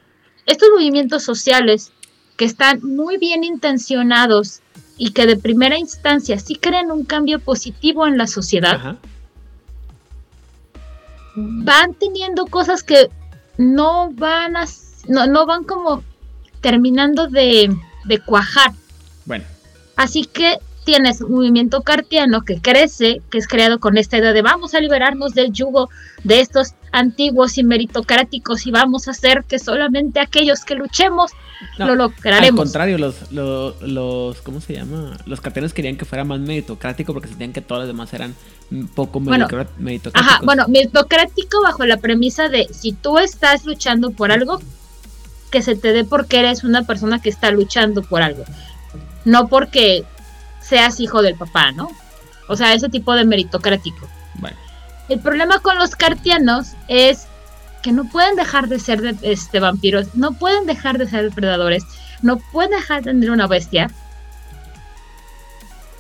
estos 0.47 0.69
movimientos 0.75 1.23
sociales 1.23 1.93
que 2.37 2.45
están 2.45 2.81
muy 2.83 3.17
bien 3.17 3.43
intencionados 3.45 4.61
y 4.97 5.11
que 5.11 5.27
de 5.27 5.37
primera 5.37 5.79
instancia 5.79 6.39
sí 6.39 6.57
crean 6.57 6.91
un 6.91 7.05
cambio 7.05 7.41
positivo 7.41 8.07
en 8.07 8.19
la 8.19 8.27
sociedad, 8.27 8.75
Ajá. 8.75 8.97
van 11.35 11.95
teniendo 11.95 12.47
cosas 12.47 12.83
que 12.83 13.09
no 13.57 14.11
van 14.13 14.57
a, 14.57 14.67
no, 15.09 15.27
no 15.27 15.47
van 15.47 15.65
como 15.65 16.03
terminando 16.61 17.29
de, 17.29 17.75
de 18.07 18.19
cuajar. 18.21 18.73
Bueno, 19.25 19.45
Así 19.99 20.25
que 20.25 20.59
tienes 20.89 21.21
un 21.21 21.33
movimiento 21.33 21.83
cartiano 21.83 22.41
que 22.47 22.63
crece, 22.63 23.21
que 23.29 23.37
es 23.37 23.47
creado 23.47 23.79
con 23.79 23.99
esta 23.99 24.17
idea 24.17 24.33
de 24.33 24.41
vamos 24.41 24.75
a 24.75 24.81
liberarnos 24.81 25.35
del 25.35 25.53
yugo 25.53 25.91
de 26.25 26.41
estos 26.41 26.73
antiguos 26.93 27.59
y 27.59 27.63
meritocráticos 27.63 28.67
y 28.67 28.71
vamos 28.71 29.07
a 29.07 29.11
hacer 29.11 29.45
que 29.47 29.59
solamente 29.59 30.19
aquellos 30.19 30.65
que 30.65 30.77
luchemos 30.77 31.33
No, 31.79 31.85
lo 31.85 31.93
al 31.93 31.99
lograremos. 31.99 32.59
contrario, 32.59 32.97
los, 32.97 33.31
los, 33.33 33.83
los, 33.83 34.41
¿cómo 34.41 34.63
se 34.63 34.73
llama? 34.73 35.19
Los 35.27 35.43
carteles 35.43 35.75
querían 35.75 35.99
que 35.99 36.07
fuera 36.07 36.25
más 36.25 36.41
meritocrático 36.41 37.13
porque 37.13 37.29
sentían 37.29 37.53
que 37.53 37.61
todos 37.61 37.81
los 37.81 37.89
demás 37.89 38.15
eran 38.15 38.35
poco 38.95 39.21
Bueno, 39.21 39.47
meritocráticos. 39.77 40.23
Ajá, 40.27 40.41
bueno, 40.43 40.65
meritocrático 40.69 41.61
bajo 41.61 41.85
la 41.85 41.99
premisa 41.99 42.49
de 42.49 42.67
si 42.73 42.95
tú 42.95 43.19
estás 43.19 43.67
luchando 43.67 44.13
por 44.13 44.33
algo, 44.33 44.59
que 45.51 45.61
se 45.61 45.77
te 45.77 45.93
dé 45.93 46.05
porque 46.05 46.39
eres 46.39 46.65
una 46.65 46.85
persona 46.85 47.21
que 47.21 47.29
está 47.29 47.51
luchando 47.51 48.01
por 48.01 48.23
algo. 48.23 48.45
No 49.27 49.49
porque 49.49 50.07
seas 50.69 51.01
hijo 51.01 51.23
del 51.23 51.35
papá, 51.37 51.73
¿no? 51.73 51.89
O 52.49 52.57
sea, 52.57 52.75
ese 52.75 52.89
tipo 52.89 53.15
de 53.15 53.25
meritocrático. 53.25 54.09
Bueno, 54.35 54.57
El 55.09 55.21
problema 55.21 55.61
con 55.61 55.79
los 55.79 55.97
cartianos 55.97 56.69
es 56.89 57.27
que 57.83 57.93
no 57.93 58.05
pueden 58.05 58.37
dejar 58.37 58.69
de 58.69 58.79
ser 58.79 59.01
de- 59.01 59.17
este, 59.33 59.61
vampiros, 59.61 60.15
no 60.15 60.33
pueden 60.33 60.67
dejar 60.67 60.99
de 60.99 61.09
ser 61.09 61.25
depredadores, 61.25 61.85
no 62.23 62.39
pueden 62.53 62.73
dejar 62.73 63.03
de 63.03 63.13
tener 63.13 63.31
una 63.31 63.47
bestia. 63.47 63.91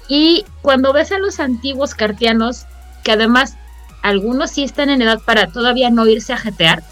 Y 0.08 0.44
cuando 0.62 0.92
ves 0.92 1.12
a 1.12 1.18
los 1.18 1.38
antiguos 1.40 1.94
cartianos, 1.94 2.66
que 3.04 3.12
además 3.12 3.54
algunos 4.02 4.50
sí 4.50 4.64
están 4.64 4.90
en 4.90 5.02
edad 5.02 5.20
para 5.24 5.48
todavía 5.48 5.90
no 5.90 6.06
irse 6.06 6.32
a 6.32 6.38
jetear, 6.38 6.82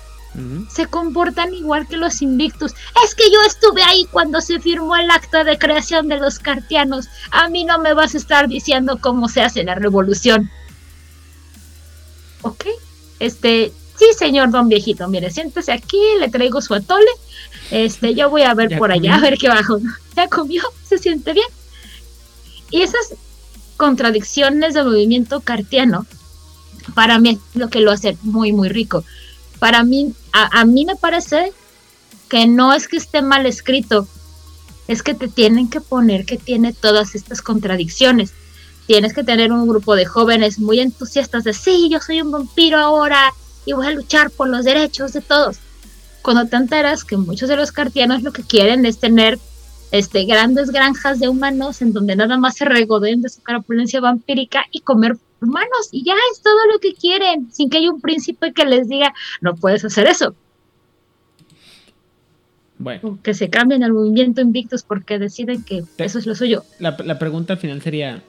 Se 0.69 0.87
comportan 0.87 1.55
igual 1.55 1.89
que 1.89 1.97
los 1.97 2.21
invictus. 2.21 2.73
Es 3.05 3.15
que 3.15 3.31
yo 3.31 3.39
estuve 3.47 3.83
ahí 3.83 4.07
cuando 4.11 4.41
se 4.41 4.61
firmó 4.61 4.97
el 4.97 5.11
acta 5.11 5.45
de 5.45 5.59
creación 5.59 6.09
de 6.09 6.19
los 6.19 6.39
cartianos. 6.39 7.09
A 7.31 7.49
mí 7.49 7.65
no 7.65 7.79
me 7.79 7.95
vas 7.95 8.15
a 8.15 8.19
estar 8.19 8.49
diciendo 8.49 8.99
cómo 9.01 9.29
se 9.29 9.43
hace 9.43 9.65
la 9.65 9.75
revolución. 9.75 10.51
¿Ok? 12.43 12.67
Este, 13.19 13.73
sí, 13.99 14.07
señor 14.17 14.51
don 14.51 14.69
viejito, 14.69 15.09
mire, 15.09 15.31
siéntese 15.31 15.73
aquí, 15.73 16.01
le 16.21 16.29
traigo 16.29 16.61
su 16.61 16.75
atole. 16.75 17.11
Este, 17.71 18.15
yo 18.15 18.29
voy 18.29 18.43
a 18.43 18.55
ver 18.55 18.71
¿Ya 18.71 18.79
por 18.79 18.93
allá, 18.93 19.17
a 19.17 19.21
ver 19.21 19.39
qué 19.39 19.49
bajo. 19.49 19.79
¿Ya 20.17 20.29
comió? 20.29 20.63
¿Se 20.85 20.99
siente 20.99 21.33
bien? 21.33 21.49
Y 22.71 22.83
esas 22.83 23.15
contradicciones 23.77 24.75
del 24.75 24.87
movimiento 24.87 25.41
cartiano, 25.41 26.07
para 26.95 27.19
mí 27.19 27.31
es 27.31 27.39
lo 27.55 27.69
que 27.69 27.81
lo 27.81 27.91
hace 27.91 28.17
muy, 28.23 28.53
muy 28.53 28.69
rico. 28.69 29.05
Para 29.67 29.83
mí, 29.83 30.15
a, 30.33 30.65
mí 30.65 30.85
me 30.85 30.95
parece 30.95 31.53
que 32.29 32.47
no 32.47 32.73
es 32.73 32.87
que 32.87 32.99
esté 32.99 33.21
mal 33.21 33.47
escrito, 33.47 34.07
es 34.87 35.03
que 35.03 35.13
te 35.13 35.27
tienen 35.27 35.69
que 35.69 35.81
poner 35.81 36.25
que 36.25 36.39
tiene 36.39 36.73
todas 36.73 37.17
estas 37.17 37.43
contradicciones. 37.43 38.33
Tienes 38.87 39.13
que 39.13 39.25
tener 39.25 39.51
un 39.51 39.67
grupo 39.67 39.97
de 39.97 40.07
jóvenes 40.07 40.61
muy 40.61 40.79
entusiastas 40.79 41.43
de 41.43 41.53
sí, 41.53 41.89
yo 41.91 41.99
soy 41.99 42.21
un 42.21 42.31
vampiro 42.31 42.79
ahora 42.79 43.35
y 43.65 43.73
voy 43.73 43.89
a 43.89 43.91
luchar 43.91 44.31
por 44.31 44.49
los 44.49 44.65
derechos 44.65 45.13
de 45.13 45.21
todos. 45.21 45.57
Cuando 46.23 46.47
te 46.47 46.55
enteras 46.55 47.03
que 47.03 47.17
muchos 47.17 47.49
de 47.49 47.57
los 47.57 47.73
cartianos 47.73 48.23
lo 48.23 48.33
que 48.33 48.45
quieren 48.45 48.87
es 48.87 49.01
tener 49.01 49.37
este, 49.91 50.27
grandes 50.27 50.71
granjas 50.71 51.19
de 51.19 51.29
humanos 51.29 51.83
en 51.83 51.93
donde 51.93 52.15
nada 52.15 52.37
más 52.37 52.55
se 52.55 52.67
regodeen 52.67 53.21
de 53.21 53.31
su 53.31 53.43
carapulencia 53.43 54.01
vampírica 54.01 54.65
y 54.71 54.83
comer 54.83 55.17
humanos 55.41 55.89
y 55.93 56.05
ya 56.05 56.15
es 56.33 56.41
todo 56.43 56.59
lo 56.73 56.79
que 56.79 56.95
quieren, 56.95 57.53
sin 57.53 57.69
que 57.71 57.79
haya 57.79 57.91
un 57.91 58.01
príncipe 58.01 58.53
que 58.53 58.65
les 58.65 58.89
diga 58.89 59.15
no 59.41 59.55
puedes 59.55 59.85
hacer 59.85 60.07
eso, 60.07 60.35
Bueno, 62.79 63.01
o 63.03 63.19
que 63.23 63.35
se 63.35 63.49
cambien 63.51 63.83
al 63.85 63.93
movimiento 63.93 64.41
Invictus 64.41 64.83
porque 64.83 65.19
deciden 65.19 65.63
que 65.65 65.83
Te- 65.97 66.05
eso 66.05 66.19
es 66.19 66.27
lo 66.27 66.35
suyo. 66.35 66.65
la, 66.79 66.97
la 67.05 67.19
pregunta 67.19 67.55
al 67.55 67.59
final 67.59 67.81
sería: 67.83 68.23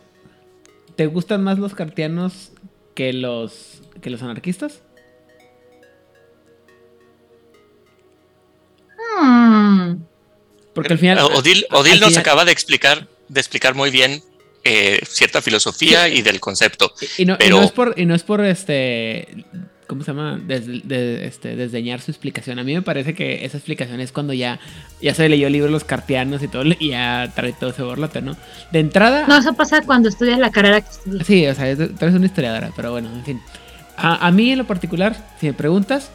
¿te 0.96 1.06
gustan 1.08 1.44
más 1.44 1.60
los 1.60 1.74
cartianos 1.76 2.52
que 2.96 3.14
los, 3.14 3.82
que 4.02 4.10
los 4.10 4.22
anarquistas? 4.24 4.82
Hmm. 9.22 9.96
Porque 10.74 10.94
al 10.94 11.00
final. 11.00 11.18
Eh, 11.18 11.22
Odil, 11.38 11.66
al 11.70 11.78
Odil 11.78 12.00
nos 12.00 12.10
final- 12.10 12.22
acaba 12.22 12.46
de 12.46 12.52
explicar, 12.52 13.08
de 13.28 13.40
explicar 13.40 13.76
muy 13.76 13.90
bien 13.90 14.22
eh, 14.68 15.00
cierta 15.08 15.42
filosofía 15.42 16.08
y 16.10 16.22
del 16.22 16.40
concepto. 16.40 16.94
Y 17.18 17.26
no, 17.26 17.34
y 17.36 17.38
Pero- 17.38 17.58
no 17.58 17.64
es 17.64 17.72
por, 17.72 17.94
y 17.98 18.06
no 18.06 18.16
es 18.16 18.24
por 18.24 18.44
este. 18.46 19.46
¿Cómo 19.88 20.04
se 20.04 20.12
llama? 20.12 20.38
Des- 20.38 20.86
de- 20.86 21.26
este, 21.26 21.56
desdeñar 21.56 22.02
su 22.02 22.12
explicación. 22.12 22.60
A 22.60 22.64
mí 22.66 22.74
me 22.74 22.82
parece 22.82 23.14
que 23.16 23.46
esa 23.46 23.56
explicación 23.58 24.02
es 24.02 24.12
cuando 24.12 24.34
ya, 24.34 24.60
ya 25.02 25.14
se 25.14 25.30
leyó 25.30 25.48
el 25.48 25.54
libro 25.54 25.70
los 25.72 25.86
cartianos 25.86 26.44
y 26.44 26.50
todo, 26.50 26.64
y 26.80 26.90
ya 26.90 27.32
trae 27.34 27.54
todo 27.54 27.70
ese 27.70 27.84
borlote, 27.84 28.22
¿no? 28.22 28.36
De 28.74 28.80
entrada. 28.82 29.26
No, 29.28 29.38
eso 29.38 29.54
pasa 29.54 29.82
cuando 29.84 30.10
estudias 30.10 30.40
la 30.40 30.52
carrera 30.52 30.82
que 30.82 30.90
estudias. 30.90 31.26
Sí, 31.26 31.48
o 31.48 31.56
sea, 31.56 31.70
es- 31.70 31.78
tú 31.78 31.96
eres 32.02 32.16
una 32.16 32.26
historiadora, 32.26 32.72
pero 32.76 32.92
bueno, 32.92 33.10
en 33.14 33.24
fin. 33.24 33.42
A, 33.96 34.28
a 34.28 34.32
mí 34.32 34.52
en 34.52 34.58
lo 34.58 34.68
particular, 34.68 35.16
si 35.40 35.46
me 35.48 35.54
preguntas, 35.54 36.12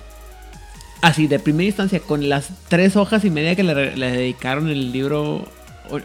así 1.01 1.27
de 1.27 1.39
primera 1.39 1.67
instancia, 1.69 2.01
con 2.01 2.29
las 2.29 2.51
tres 2.69 2.95
hojas 2.97 3.25
y 3.25 3.31
media 3.31 3.57
que 3.57 3.63
le, 3.63 3.97
le 3.97 4.11
dedicaron 4.13 4.69
el 4.69 4.93
libro 4.93 5.49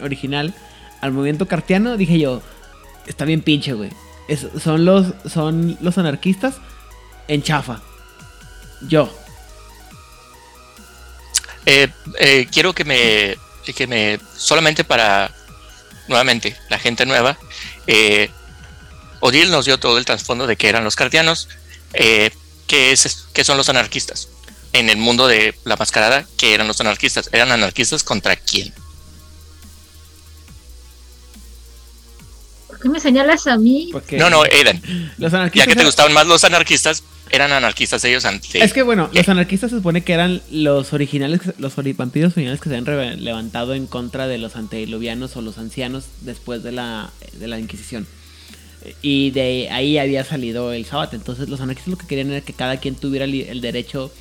original 0.02 0.54
al 1.02 1.12
movimiento 1.12 1.48
cartiano, 1.48 1.98
dije 1.98 2.20
yo, 2.20 2.42
está 3.06 3.26
bien 3.26 3.42
pinche, 3.42 3.74
güey. 3.74 3.92
Son, 4.62 4.84
los, 4.84 5.14
son 5.32 5.78
los 5.82 5.98
anarquistas 5.98 6.56
en 7.28 7.44
chafa. 7.44 7.82
Yo. 8.82 9.10
Eh, 11.66 11.90
eh, 12.20 12.48
quiero 12.52 12.74
que 12.74 12.84
me, 12.86 13.38
que 13.74 13.88
me, 13.88 14.20
solamente 14.36 14.84
para, 14.84 15.32
nuevamente, 16.08 16.56
la 16.70 16.80
gente 16.80 17.06
nueva, 17.06 17.38
eh, 17.88 18.30
Odil 19.20 19.52
nos 19.52 19.66
dio 19.66 19.80
todo 19.80 19.98
el 19.98 20.06
trasfondo 20.06 20.48
de 20.48 20.56
qué 20.56 20.70
eran 20.70 20.84
los 20.84 20.96
cartianos, 20.96 21.50
eh, 21.94 22.32
qué, 22.68 22.92
es, 22.92 23.28
qué 23.34 23.44
son 23.44 23.58
los 23.58 23.70
anarquistas. 23.70 24.30
En 24.74 24.90
el 24.90 24.98
mundo 24.98 25.28
de 25.28 25.56
la 25.64 25.76
mascarada, 25.76 26.26
¿qué 26.38 26.54
eran 26.54 26.68
los 26.68 26.80
anarquistas? 26.82 27.30
¿Eran 27.32 27.52
anarquistas 27.52 28.04
contra 28.04 28.36
quién? 28.36 28.74
¿Por 32.78 32.82
qué 32.84 32.90
me 32.90 33.00
señalas 33.00 33.48
a 33.48 33.58
mí? 33.58 33.90
Porque 33.92 34.18
No, 34.18 34.30
no, 34.30 34.46
eran. 34.46 34.82
los 35.18 35.32
Ya 35.32 35.38
anarquistas. 35.40 35.68
que 35.68 35.74
te 35.74 35.80
eran- 35.80 35.86
gustaban 35.88 36.14
más 36.14 36.28
los 36.28 36.44
anarquistas, 36.44 37.04
eran 37.32 37.52
anarquistas 37.52 38.04
ellos 38.06 38.24
antes. 38.26 38.54
Es 38.56 38.72
que 38.74 38.84
bueno, 38.84 39.10
los 39.12 39.28
anarquistas 39.30 39.72
se 39.72 39.78
supone 39.78 40.04
que 40.04 40.14
eran 40.14 40.42
los 40.52 40.94
originales, 40.94 41.42
los 41.58 41.76
ori- 41.78 41.96
vampiros 41.96 42.34
originales 42.34 42.62
que 42.62 42.70
se 42.70 42.76
han 42.78 42.86
re- 42.86 43.18
levantado 43.18 43.74
en 43.74 43.88
contra 43.88 44.28
de 44.28 44.38
los 44.38 44.56
antediluvianos 44.56 45.36
o 45.36 45.42
los 45.42 45.58
ancianos 45.58 46.06
después 46.22 46.64
de 46.64 46.72
la, 46.72 47.10
de 47.40 47.48
la 47.48 47.60
Inquisición. 47.60 48.08
Y 49.02 49.32
de 49.32 49.68
ahí 49.72 49.98
había 49.98 50.24
salido 50.24 50.72
el 50.72 50.86
sábado. 50.86 51.10
Entonces 51.14 51.50
los 51.50 51.60
anarquistas 51.60 51.92
lo 51.92 51.98
que 51.98 52.08
querían 52.08 52.32
era 52.32 52.42
que 52.42 52.54
cada 52.54 52.78
quien 52.78 52.96
tuviera 52.96 53.26
el 53.26 53.60
derecho, 53.60 54.14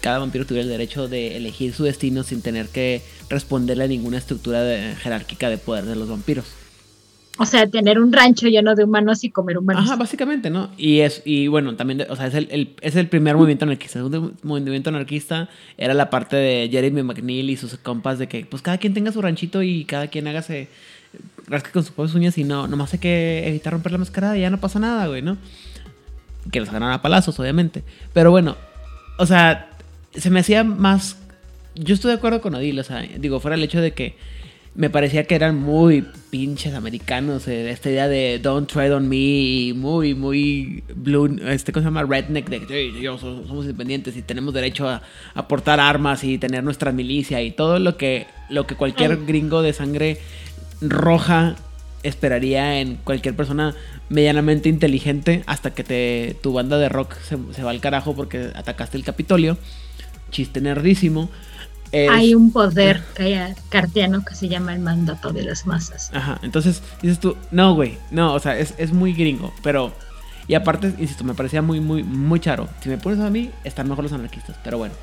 cada 0.00 0.18
vampiro 0.20 0.46
tuviera 0.46 0.62
el 0.64 0.70
derecho 0.70 1.08
de 1.08 1.36
elegir 1.36 1.74
su 1.74 1.82
destino 1.84 2.22
sin 2.22 2.40
tener 2.40 2.68
que 2.68 3.02
responderle 3.28 3.84
a 3.84 3.88
ninguna 3.88 4.16
estructura 4.18 4.62
de- 4.62 4.94
jerárquica 4.96 5.50
de 5.50 5.58
poder 5.58 5.84
de 5.84 5.96
los 5.96 6.08
vampiros. 6.08 6.46
O 7.38 7.44
sea, 7.44 7.66
tener 7.66 7.98
un 7.98 8.12
rancho 8.12 8.48
lleno 8.48 8.74
de 8.74 8.84
humanos 8.84 9.22
y 9.22 9.30
comer 9.30 9.58
humanos. 9.58 9.84
Ajá, 9.84 9.96
básicamente, 9.96 10.48
¿no? 10.48 10.70
Y 10.78 11.00
es, 11.00 11.22
y 11.26 11.48
bueno, 11.48 11.76
también, 11.76 12.06
o 12.08 12.16
sea, 12.16 12.28
es 12.28 12.34
el, 12.34 12.74
es 12.80 12.96
el 12.96 13.08
primer 13.08 13.36
movimiento 13.36 13.66
anarquista. 13.66 13.98
El 13.98 14.06
segundo 14.06 14.32
movimiento 14.42 14.88
anarquista 14.88 15.50
era 15.76 15.92
la 15.92 16.08
parte 16.08 16.36
de 16.36 16.68
Jeremy 16.70 17.02
McNeil 17.02 17.50
y 17.50 17.56
sus 17.56 17.76
compas 17.76 18.18
de 18.18 18.26
que, 18.26 18.46
pues, 18.46 18.62
cada 18.62 18.78
quien 18.78 18.94
tenga 18.94 19.12
su 19.12 19.20
ranchito 19.20 19.62
y 19.62 19.84
cada 19.84 20.08
quien 20.08 20.26
hágase, 20.28 20.68
rasque 21.46 21.70
con 21.72 21.82
sus 21.82 21.92
propias 21.92 22.14
uñas 22.14 22.38
y 22.38 22.44
no, 22.44 22.68
nomás 22.68 22.94
hay 22.94 23.00
que 23.00 23.46
evitar 23.46 23.74
romper 23.74 23.92
la 23.92 23.98
mascarada 23.98 24.38
y 24.38 24.40
ya 24.40 24.50
no 24.50 24.58
pasa 24.58 24.78
nada, 24.78 25.06
güey, 25.06 25.20
¿no? 25.20 25.36
Que 26.50 26.60
los 26.60 26.70
agarran 26.70 26.92
a 26.92 27.02
palazos, 27.02 27.38
obviamente. 27.38 27.84
Pero 28.14 28.30
bueno, 28.30 28.56
o 29.18 29.26
sea, 29.26 29.70
se 30.14 30.30
me 30.30 30.40
hacía 30.40 30.64
más... 30.64 31.18
Yo 31.74 31.94
estoy 31.94 32.12
de 32.12 32.16
acuerdo 32.16 32.40
con 32.40 32.54
Odil, 32.54 32.78
o 32.78 32.82
sea, 32.82 33.02
digo, 33.02 33.40
fuera 33.40 33.56
el 33.56 33.62
hecho 33.62 33.82
de 33.82 33.92
que 33.92 34.16
me 34.76 34.90
parecía 34.90 35.24
que 35.24 35.34
eran 35.34 35.56
muy 35.58 36.04
pinches 36.30 36.74
americanos. 36.74 37.48
eh, 37.48 37.70
esta 37.70 37.88
idea 37.90 38.08
de 38.08 38.38
Don't 38.38 38.70
Tread 38.70 38.94
on 38.94 39.08
Me 39.08 39.16
y 39.16 39.72
muy, 39.74 40.14
muy 40.14 40.84
blue, 40.94 41.34
este, 41.48 41.72
¿cómo 41.72 41.82
se 41.82 41.86
llama? 41.86 42.02
Redneck, 42.02 42.48
de 42.50 42.60
que 42.60 42.92
"Sí, 42.92 43.00
yo 43.00 43.16
so- 43.16 43.46
somos 43.46 43.64
independientes 43.64 44.16
y 44.16 44.22
tenemos 44.22 44.52
derecho 44.52 44.88
a, 44.88 45.02
a 45.34 45.48
portar 45.48 45.80
armas 45.80 46.24
y 46.24 46.36
tener 46.38 46.62
nuestra 46.62 46.92
milicia 46.92 47.40
y 47.42 47.52
todo 47.52 47.78
lo 47.78 47.96
que, 47.96 48.26
lo 48.50 48.66
que 48.66 48.74
cualquier 48.74 49.12
Ay. 49.12 49.18
gringo 49.26 49.62
de 49.62 49.72
sangre 49.72 50.18
roja 50.82 51.56
esperaría 52.02 52.80
en 52.80 52.96
cualquier 52.96 53.34
persona 53.34 53.74
medianamente 54.08 54.68
inteligente 54.68 55.42
hasta 55.46 55.72
que 55.74 55.82
te, 55.84 56.36
tu 56.42 56.52
banda 56.52 56.78
de 56.78 56.88
rock 56.88 57.14
se, 57.26 57.36
se 57.52 57.62
va 57.62 57.70
al 57.70 57.80
carajo 57.80 58.14
porque 58.14 58.50
atacaste 58.54 58.96
el 58.96 59.04
Capitolio. 59.04 59.56
Chiste 60.30 60.60
nerdísimo. 60.60 61.30
Es- 62.04 62.10
Hay 62.10 62.34
un 62.34 62.52
poder 62.52 63.02
que- 63.14 63.54
cartiano 63.68 64.24
que 64.24 64.34
se 64.34 64.48
llama 64.48 64.72
el 64.74 64.80
mandato 64.80 65.32
de 65.32 65.42
las 65.42 65.66
masas. 65.66 66.10
Ajá, 66.12 66.38
entonces 66.42 66.82
dices 67.02 67.18
tú, 67.20 67.36
no, 67.50 67.74
güey, 67.74 67.98
no, 68.10 68.34
o 68.34 68.40
sea, 68.40 68.58
es, 68.58 68.74
es 68.78 68.92
muy 68.92 69.12
gringo, 69.12 69.52
pero... 69.62 69.92
Y 70.48 70.54
aparte, 70.54 70.92
insisto, 70.98 71.24
me 71.24 71.34
parecía 71.34 71.60
muy, 71.60 71.80
muy, 71.80 72.04
muy 72.04 72.38
charo. 72.38 72.68
Si 72.80 72.88
me 72.88 72.98
pones 72.98 73.18
a 73.18 73.30
mí, 73.30 73.50
están 73.64 73.88
mejor 73.88 74.04
los 74.04 74.12
anarquistas, 74.12 74.56
pero 74.62 74.78
bueno. 74.78 74.94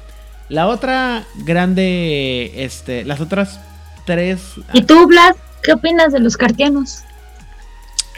La 0.48 0.68
otra 0.68 1.26
grande, 1.44 2.52
este, 2.64 3.04
las 3.04 3.20
otras 3.20 3.60
tres... 4.06 4.40
¿Y 4.72 4.84
tú, 4.84 5.06
Vlad? 5.08 5.36
¿Qué 5.62 5.74
opinas 5.74 6.14
de 6.14 6.20
los 6.22 6.38
cartianos? 6.38 7.00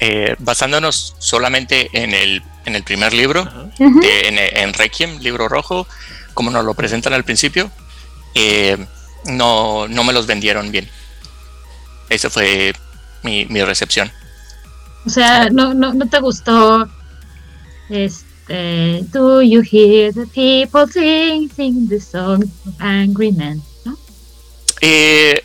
Eh, 0.02 0.36
basándonos 0.40 1.16
solamente 1.20 1.90
en 1.94 2.14
el, 2.14 2.44
en 2.66 2.76
el 2.76 2.84
primer 2.84 3.14
libro, 3.14 3.46
de- 3.80 4.28
en, 4.28 4.38
en 4.38 4.74
Requiem, 4.74 5.20
libro 5.20 5.48
rojo, 5.48 5.88
como 6.34 6.52
nos 6.52 6.66
lo 6.66 6.74
presentan 6.74 7.14
al 7.14 7.24
principio, 7.24 7.72
eh, 8.36 8.78
no, 9.26 9.88
no 9.88 10.04
me 10.04 10.14
los 10.14 10.28
vendieron 10.28 10.72
bien. 10.72 10.90
Esa 12.10 12.30
fue 12.30 12.74
mi, 13.24 13.46
mi 13.46 13.64
recepción. 13.64 14.12
O 15.06 15.10
sea, 15.10 15.50
no, 15.50 15.74
no, 15.74 15.94
no 15.94 16.08
te 16.08 16.20
gustó. 16.20 16.88
Este. 17.90 19.04
Do 19.12 19.42
you 19.42 19.62
hear 19.62 20.14
the 20.14 20.28
people 20.28 20.86
sing, 20.92 21.50
sing 21.56 21.88
the 21.88 22.00
song 22.00 22.44
of 22.44 22.74
angry 22.80 23.32
men? 23.32 23.62
¿no? 23.86 23.98
Eh, 24.82 25.44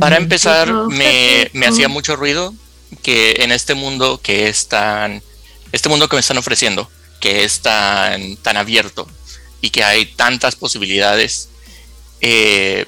para 0.00 0.16
empezar, 0.16 0.72
me, 0.72 1.50
me 1.52 1.66
hacía 1.66 1.88
mucho 1.88 2.16
ruido 2.16 2.54
que 3.02 3.36
en 3.40 3.52
este 3.52 3.74
mundo 3.74 4.18
que 4.22 4.48
es 4.48 4.68
tan, 4.68 5.22
este 5.72 5.88
mundo 5.88 6.08
que 6.08 6.16
me 6.16 6.20
están 6.20 6.38
ofreciendo, 6.38 6.90
que 7.20 7.44
es 7.44 7.60
tan, 7.60 8.36
tan 8.36 8.56
abierto 8.56 9.06
y 9.60 9.70
que 9.70 9.84
hay 9.84 10.06
tantas 10.06 10.56
posibilidades, 10.56 11.48
eh, 12.22 12.86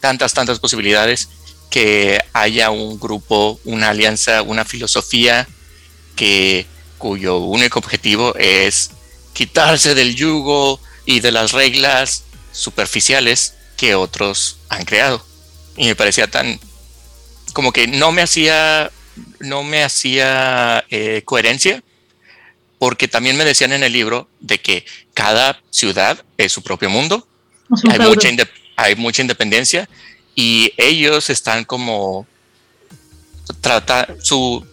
tantas, 0.00 0.34
tantas 0.34 0.58
posibilidades, 0.58 1.28
que 1.70 2.20
haya 2.34 2.70
un 2.70 3.00
grupo, 3.00 3.58
una 3.64 3.90
alianza, 3.90 4.42
una 4.42 4.64
filosofía 4.64 5.48
que 6.16 6.66
cuyo 6.98 7.38
único 7.38 7.78
objetivo 7.78 8.34
es 8.36 8.90
quitarse 9.32 9.94
del 9.94 10.14
yugo 10.14 10.78
y 11.06 11.20
de 11.20 11.32
las 11.32 11.52
reglas 11.52 12.24
superficiales 12.52 13.54
que 13.76 13.94
otros 13.94 14.58
han 14.68 14.84
creado. 14.84 15.24
Y 15.76 15.86
me 15.86 15.96
parecía 15.96 16.26
tan 16.30 16.60
como 17.54 17.72
que 17.72 17.86
no 17.86 18.12
me 18.12 18.22
hacía 18.22 18.90
no 19.40 19.62
me 19.62 19.82
hacía 19.82 20.84
eh, 20.90 21.22
coherencia 21.24 21.82
porque 22.78 23.08
también 23.08 23.36
me 23.36 23.44
decían 23.44 23.72
en 23.72 23.82
el 23.82 23.92
libro 23.92 24.28
de 24.40 24.60
que 24.60 24.84
cada 25.14 25.60
ciudad 25.70 26.22
es 26.36 26.52
su 26.52 26.62
propio 26.62 26.90
mundo, 26.90 27.26
hay 27.90 27.98
mucha, 27.98 28.28
hay 28.76 28.96
mucha 28.96 29.22
independencia 29.22 29.88
y 30.34 30.72
ellos 30.76 31.30
están 31.30 31.64
como 31.64 32.26
trata 33.60 34.08
su 34.20 34.64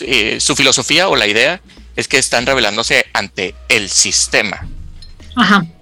eh, 0.00 0.40
su 0.40 0.56
filosofía 0.56 1.08
o 1.08 1.16
la 1.16 1.26
idea 1.26 1.60
es 1.96 2.08
que 2.08 2.18
están 2.18 2.46
revelándose 2.46 3.06
ante 3.12 3.54
el 3.68 3.90
sistema. 3.90 4.66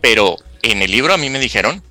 Pero 0.01 0.37
en 0.63 0.83
el 0.83 0.91
libro 0.91 1.13
a 1.13 1.17
mí 1.17 1.31
me 1.31 1.39
dijeron 1.39 1.83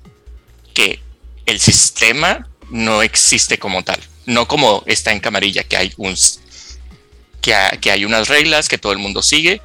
que 0.74 1.00
el 1.46 1.60
sistema 1.60 2.46
no 2.70 3.02
existe 3.02 3.58
como 3.58 3.82
tal, 3.82 4.00
no 4.26 4.46
como 4.48 4.82
está 4.86 5.12
en 5.12 5.20
Camarilla, 5.20 5.64
que 5.64 5.76
hay 5.76 5.92
un 5.96 6.14
que, 7.40 7.54
que 7.80 7.90
hay 7.90 8.04
unas 8.04 8.28
reglas 8.28 8.68
que 8.68 8.78
todo 8.78 8.92
el 8.92 8.98
mundo 8.98 9.22
sigue 9.22 9.60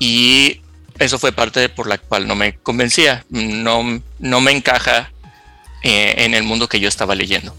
y 0.00 0.60
eso 0.98 1.18
fue 1.18 1.32
parte 1.32 1.68
por 1.68 1.86
la 1.86 1.98
cual 1.98 2.26
no 2.26 2.34
me 2.34 2.54
convencía, 2.54 3.24
no, 3.30 4.00
no 4.18 4.40
me 4.40 4.52
encaja 4.52 5.10
eh, 5.82 6.14
en 6.18 6.34
el 6.34 6.44
mundo 6.44 6.68
que 6.68 6.80
yo 6.80 6.88
estaba 6.88 7.14
leyendo. 7.14 7.54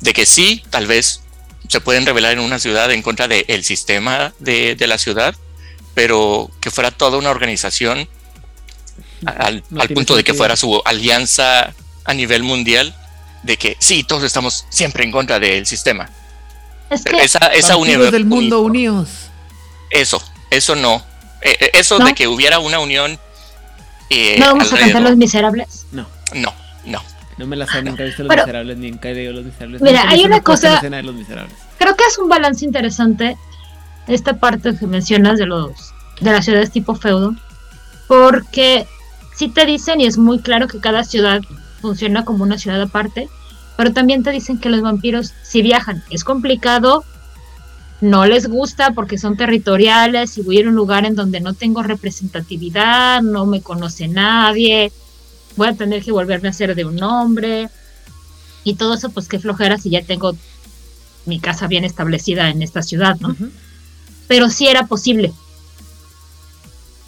De 0.00 0.12
que 0.12 0.26
sí, 0.26 0.62
tal 0.70 0.86
vez 0.86 1.22
se 1.68 1.80
pueden 1.80 2.06
revelar 2.06 2.32
en 2.32 2.40
una 2.40 2.58
ciudad 2.58 2.90
en 2.92 3.02
contra 3.02 3.28
del 3.28 3.64
sistema 3.64 4.32
de, 4.38 4.76
la 4.80 4.98
ciudad, 4.98 5.34
pero 5.94 6.50
que 6.60 6.70
fuera 6.70 6.90
toda 6.90 7.18
una 7.18 7.30
organización 7.30 8.08
al, 9.24 9.62
punto 9.94 10.14
de 10.16 10.22
que 10.22 10.34
fuera 10.34 10.56
su 10.56 10.80
alianza 10.84 11.74
a 12.04 12.14
nivel 12.14 12.42
mundial, 12.42 12.94
de 13.42 13.56
que 13.56 13.76
sí, 13.80 14.04
todos 14.04 14.22
estamos 14.22 14.66
siempre 14.70 15.04
en 15.04 15.10
contra 15.10 15.40
del 15.40 15.66
sistema. 15.66 16.08
Es 16.90 17.02
que 17.02 17.16
esa, 17.16 17.48
esa 17.48 17.76
unión 17.76 18.10
del 18.10 18.26
mundo 18.26 18.60
unidos. 18.60 19.08
Eso, 19.90 20.22
eso 20.50 20.76
no. 20.76 21.04
Eh, 21.42 21.56
eh, 21.60 21.70
eso 21.74 21.98
de 21.98 22.14
que 22.14 22.28
hubiera 22.28 22.58
una 22.58 22.78
unión. 22.78 23.18
Eh, 24.10 24.36
¿No 24.38 24.46
vamos 24.46 24.72
a 24.72 24.78
cantar 24.78 25.02
Los 25.02 25.16
Miserables? 25.16 25.86
No. 25.92 26.06
No, 26.34 26.52
no. 26.84 27.02
No 27.38 27.46
me 27.46 27.56
la 27.56 27.66
sé, 27.66 27.82
nunca 27.82 28.02
he 28.02 28.06
visto 28.06 28.22
Los 28.24 28.36
Miserables, 28.36 28.78
ni 28.78 28.90
nunca 28.90 29.10
he 29.10 29.14
leído 29.14 29.32
Los 29.34 29.44
Miserables. 29.44 29.82
Mira, 29.82 30.08
hay 30.08 30.24
una 30.24 30.42
cosa. 30.42 30.80
Creo 30.80 31.96
que 31.96 32.04
es 32.04 32.18
un 32.18 32.28
balance 32.28 32.64
interesante 32.64 33.36
esta 34.06 34.34
parte 34.34 34.76
que 34.76 34.86
mencionas 34.86 35.38
de 35.38 35.46
los 35.46 35.92
de 36.20 36.32
las 36.32 36.44
ciudades 36.44 36.70
tipo 36.70 36.94
feudo, 36.94 37.34
porque 38.06 38.86
sí 39.34 39.48
te 39.48 39.66
dicen 39.66 40.00
y 40.00 40.06
es 40.06 40.16
muy 40.16 40.38
claro 40.38 40.66
que 40.66 40.80
cada 40.80 41.04
ciudad 41.04 41.42
funciona 41.80 42.24
como 42.24 42.42
una 42.42 42.58
ciudad 42.58 42.80
aparte, 42.80 43.28
pero 43.76 43.92
también 43.92 44.22
te 44.22 44.30
dicen 44.30 44.58
que 44.58 44.70
los 44.70 44.80
vampiros 44.80 45.34
si 45.42 45.60
viajan 45.60 46.02
es 46.10 46.24
complicado, 46.24 47.04
no 48.00 48.26
les 48.26 48.46
gusta 48.46 48.92
porque 48.92 49.18
son 49.18 49.36
territoriales 49.36 50.36
y 50.36 50.42
voy 50.42 50.56
a 50.56 50.60
ir 50.60 50.66
a 50.66 50.68
un 50.70 50.76
lugar 50.76 51.06
en 51.06 51.14
donde 51.14 51.40
no 51.40 51.54
tengo 51.54 51.82
representatividad, 51.82 53.22
no 53.22 53.46
me 53.46 53.62
conoce 53.62 54.08
nadie, 54.08 54.92
voy 55.56 55.68
a 55.68 55.74
tener 55.74 56.02
que 56.02 56.12
volverme 56.12 56.48
a 56.48 56.52
ser 56.52 56.74
de 56.74 56.84
un 56.84 57.02
hombre 57.02 57.68
y 58.64 58.74
todo 58.74 58.94
eso 58.94 59.10
pues 59.10 59.28
qué 59.28 59.38
flojera 59.38 59.78
si 59.78 59.90
ya 59.90 60.02
tengo 60.02 60.36
mi 61.24 61.40
casa 61.40 61.66
bien 61.66 61.84
establecida 61.84 62.50
en 62.50 62.62
esta 62.62 62.82
ciudad, 62.82 63.16
¿no? 63.20 63.34
Pero 64.28 64.50
sí 64.50 64.68
era 64.68 64.86
posible. 64.86 65.32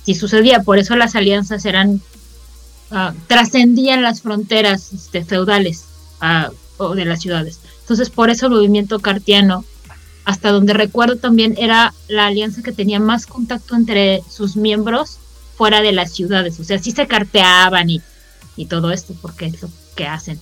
Si 0.04 0.14
sucedía, 0.14 0.62
por 0.62 0.78
eso 0.78 0.96
las 0.96 1.14
alianzas 1.14 1.64
eran 1.66 2.00
uh, 2.90 3.12
trascendían 3.26 4.02
las 4.02 4.22
fronteras 4.22 4.92
este, 4.92 5.24
feudales 5.24 5.84
uh, 6.22 6.52
o 6.82 6.94
de 6.94 7.04
las 7.04 7.20
ciudades. 7.20 7.60
Entonces, 7.80 8.10
por 8.10 8.30
eso 8.30 8.46
el 8.46 8.52
movimiento 8.52 8.98
cartiano 9.00 9.64
hasta 10.28 10.50
donde 10.50 10.74
recuerdo 10.74 11.16
también 11.16 11.54
era 11.56 11.94
la 12.06 12.26
alianza 12.26 12.62
que 12.62 12.72
tenía 12.72 13.00
más 13.00 13.24
contacto 13.24 13.74
entre 13.74 14.20
sus 14.28 14.56
miembros 14.56 15.18
fuera 15.56 15.80
de 15.80 15.92
las 15.92 16.12
ciudades. 16.12 16.60
O 16.60 16.64
sea, 16.64 16.78
sí 16.78 16.90
se 16.90 17.06
carteaban 17.06 17.88
y, 17.88 18.02
y 18.54 18.66
todo 18.66 18.90
esto, 18.90 19.14
porque 19.22 19.46
es 19.46 19.62
lo 19.62 19.70
que 19.96 20.06
hacen. 20.06 20.38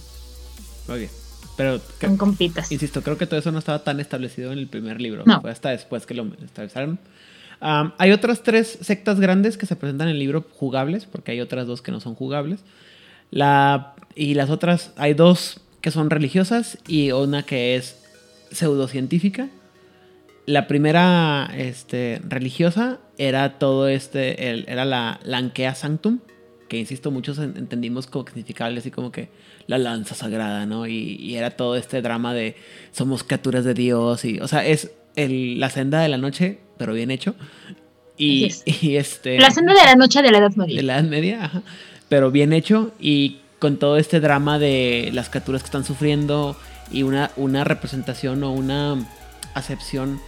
Muy 0.88 1.08
Pero, 1.56 1.80
Son 2.00 2.16
compitas. 2.16 2.72
Insisto, 2.72 3.00
creo 3.00 3.16
que 3.16 3.28
todo 3.28 3.38
eso 3.38 3.52
no 3.52 3.60
estaba 3.60 3.84
tan 3.84 4.00
establecido 4.00 4.50
en 4.50 4.58
el 4.58 4.66
primer 4.66 5.00
libro. 5.00 5.22
No. 5.24 5.40
Fue 5.40 5.52
hasta 5.52 5.70
después 5.70 6.04
que 6.04 6.14
lo 6.14 6.32
establecieron. 6.44 6.98
hay 7.60 8.10
otras 8.10 8.42
tres 8.42 8.78
sectas 8.80 9.20
grandes 9.20 9.56
que 9.56 9.66
se 9.66 9.76
presentan 9.76 10.08
en 10.08 10.14
el 10.14 10.18
libro 10.18 10.44
jugables, 10.56 11.04
porque 11.04 11.30
hay 11.30 11.40
otras 11.40 11.68
dos 11.68 11.80
que 11.80 11.92
no 11.92 12.00
son 12.00 12.16
jugables. 12.16 12.58
La, 13.30 13.94
y 14.16 14.34
las 14.34 14.50
otras, 14.50 14.90
hay 14.96 15.14
dos 15.14 15.60
que 15.80 15.92
son 15.92 16.10
religiosas 16.10 16.76
y 16.88 17.12
una 17.12 17.44
que 17.44 17.76
es 17.76 18.02
pseudocientífica 18.50 19.48
la 20.46 20.68
primera 20.68 21.50
este, 21.56 22.20
religiosa 22.26 22.98
era 23.18 23.58
todo 23.58 23.88
este, 23.88 24.70
era 24.70 24.84
la 24.84 25.20
Lankea 25.24 25.74
Sanctum, 25.74 26.20
que 26.68 26.78
insisto, 26.78 27.10
muchos 27.10 27.38
entendimos 27.38 28.06
como 28.06 28.24
que 28.24 28.32
significaba 28.32 28.70
así 28.76 28.90
como 28.90 29.12
que 29.12 29.28
la 29.66 29.78
lanza 29.78 30.14
sagrada, 30.14 30.66
¿no? 30.66 30.86
Y, 30.86 31.36
era 31.36 31.50
todo 31.50 31.76
este 31.76 32.00
drama 32.00 32.32
de 32.32 32.56
somos 32.92 33.24
criaturas 33.24 33.64
de 33.64 33.74
Dios 33.74 34.24
y, 34.24 34.38
o 34.40 34.48
sea, 34.48 34.64
es 34.64 34.92
el, 35.16 35.58
la 35.58 35.70
senda 35.70 36.00
de 36.00 36.08
la 36.08 36.18
noche, 36.18 36.58
pero 36.78 36.92
bien 36.92 37.10
hecho. 37.10 37.34
Y, 38.16 38.48
este... 38.96 39.38
La 39.38 39.50
senda 39.50 39.74
de 39.74 39.84
la 39.84 39.96
noche 39.96 40.22
de 40.22 40.30
la 40.30 40.38
Edad 40.38 40.54
Media. 40.54 40.76
De 40.76 40.82
la 40.82 40.98
Edad 40.98 41.08
Media, 41.08 41.44
ajá, 41.44 41.62
pero 42.08 42.30
bien 42.30 42.52
hecho 42.52 42.92
y 43.00 43.38
con 43.58 43.78
todo 43.78 43.96
este 43.96 44.20
drama 44.20 44.58
de 44.58 45.10
las 45.12 45.28
criaturas 45.28 45.62
que 45.62 45.66
están 45.66 45.84
sufriendo 45.84 46.56
y 46.92 47.02
una, 47.02 47.32
una 47.36 47.64
representación 47.64 48.44
o 48.44 48.52
una 48.52 48.96
acepción 49.54 50.20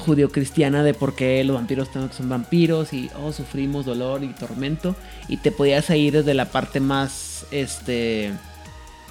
judio-cristiana 0.00 0.82
de 0.82 0.94
por 0.94 1.14
qué 1.14 1.42
los 1.44 1.56
vampiros 1.56 1.88
son 1.92 2.28
vampiros 2.28 2.92
y 2.92 3.10
oh, 3.16 3.32
sufrimos 3.32 3.86
dolor 3.86 4.24
y 4.24 4.28
tormento. 4.28 4.96
Y 5.28 5.36
te 5.38 5.52
podías 5.52 5.88
ir 5.90 6.14
desde 6.14 6.34
la 6.34 6.46
parte 6.46 6.80
más 6.80 7.46
este 7.50 8.32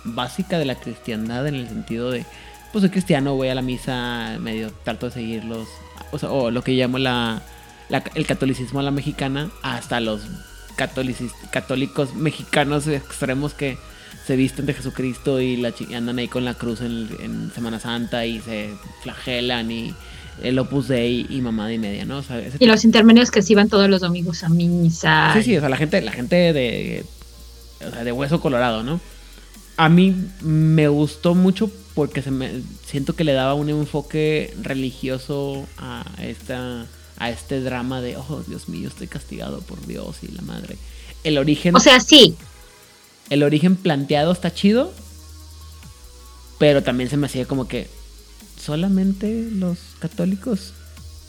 básica 0.04 0.60
de 0.60 0.66
la 0.66 0.76
cristiandad 0.76 1.48
en 1.48 1.56
el 1.56 1.68
sentido 1.68 2.12
de 2.12 2.26
pues 2.72 2.84
soy 2.84 2.92
cristiano, 2.92 3.36
voy 3.36 3.48
a 3.48 3.56
la 3.56 3.62
misa, 3.62 4.38
medio 4.40 4.72
trato 4.84 5.08
de 5.08 5.12
seguirlos 5.12 5.68
o, 6.12 6.28
o 6.28 6.52
lo 6.52 6.64
que 6.64 6.74
llamo 6.74 7.00
la, 7.00 7.42
el 8.16 8.26
catolicismo 8.26 8.80
a 8.80 8.84
la 8.84 8.92
mexicana 8.92 9.50
hasta 9.64 10.00
los 10.00 10.22
católicos 11.52 12.14
mexicanos 12.16 12.88
extremos 12.88 13.54
que 13.54 13.78
se 14.26 14.36
visten 14.36 14.66
de 14.66 14.74
Jesucristo 14.74 15.42
y, 15.42 15.58
la, 15.58 15.74
andan 15.96 16.20
ahí 16.20 16.28
con 16.28 16.46
la 16.46 16.54
cruz 16.54 16.82
en, 16.82 17.10
en 17.20 17.52
Semana 17.52 17.80
Santa 17.80 18.26
y 18.26 18.40
se 18.40 18.70
flagelan 19.02 19.72
y 19.72 19.94
el 20.44 20.60
Opus 20.60 20.88
Dei 20.88 21.26
y 21.30 21.42
mamada 21.42 21.74
y 21.74 21.78
media, 21.78 22.06
¿no? 22.06 22.24
y 22.60 22.66
los 22.66 22.84
intermedios 22.86 23.32
que 23.32 23.42
se 23.42 23.54
iban 23.54 23.70
todos 23.70 23.90
los 23.90 24.02
domingos 24.02 24.44
a 24.44 24.50
misa. 24.50 25.32
Sí, 25.34 25.44
sí, 25.44 25.58
o 25.58 25.60
sea, 25.60 25.70
la 25.70 25.78
gente, 25.78 26.02
la 26.02 26.12
gente 26.12 26.54
de, 26.54 27.06
o 27.86 27.92
sea, 27.92 28.04
de 28.04 28.12
hueso 28.12 28.40
colorado, 28.42 28.84
¿no? 28.84 29.00
A 29.78 29.90
mí 29.90 30.16
me 30.42 30.88
gustó 30.88 31.36
mucho 31.36 31.72
porque 31.94 32.22
se 32.22 32.32
me, 32.32 32.62
siento 32.86 33.16
que 33.16 33.24
le 33.24 33.34
daba 33.34 33.54
un 33.54 33.70
enfoque 33.70 34.54
religioso 34.62 35.68
a 35.78 36.06
esta 36.22 36.86
a 37.20 37.30
este 37.30 37.62
drama 37.62 38.02
de, 38.02 38.16
oh, 38.16 38.44
Dios 38.48 38.70
mío, 38.70 38.88
estoy 38.88 39.08
castigado 39.08 39.60
por 39.62 39.86
Dios 39.86 40.18
y 40.24 40.30
la 40.30 40.42
madre. 40.42 40.78
El 41.24 41.38
origen... 41.38 41.76
O 41.76 41.80
sea, 41.80 42.00
sí. 42.00 42.36
El 43.30 43.44
origen 43.44 43.76
planteado 43.76 44.32
está 44.32 44.54
chido, 44.54 44.92
pero 46.58 46.82
también 46.82 47.10
se 47.10 47.18
me 47.18 47.28
hacía 47.28 47.46
como 47.46 47.68
que, 47.68 47.90
solamente 48.70 49.50
los 49.52 49.80
católicos, 49.98 50.74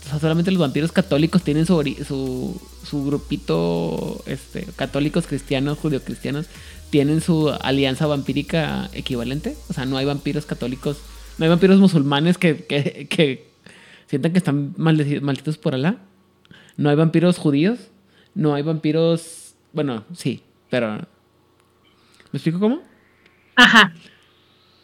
o 0.05 0.09
sea, 0.09 0.19
solamente 0.19 0.51
los 0.51 0.59
vampiros 0.59 0.91
católicos 0.91 1.41
tienen 1.41 1.65
su, 1.65 1.81
su, 2.07 2.61
su 2.87 3.03
grupito, 3.03 4.21
este, 4.27 4.67
católicos 4.75 5.25
cristianos, 5.25 5.79
judio-cristianos, 5.79 6.45
tienen 6.91 7.19
su 7.19 7.49
alianza 7.49 8.05
vampírica 8.05 8.91
equivalente. 8.93 9.57
O 9.69 9.73
sea, 9.73 9.87
no 9.87 9.97
hay 9.97 10.05
vampiros 10.05 10.45
católicos, 10.45 10.97
no 11.39 11.45
hay 11.45 11.49
vampiros 11.49 11.79
musulmanes 11.79 12.37
que, 12.37 12.63
que, 12.65 13.07
que 13.09 13.49
sientan 14.05 14.33
que 14.33 14.37
están 14.37 14.75
malditos 14.77 15.57
por 15.57 15.73
Alá. 15.73 15.97
No 16.77 16.91
hay 16.91 16.95
vampiros 16.95 17.39
judíos, 17.39 17.79
no 18.35 18.53
hay 18.53 18.61
vampiros, 18.61 19.55
bueno, 19.73 20.03
sí, 20.15 20.43
pero 20.69 20.95
¿me 20.97 22.37
explico 22.37 22.59
cómo? 22.59 22.83
Ajá. 23.55 23.95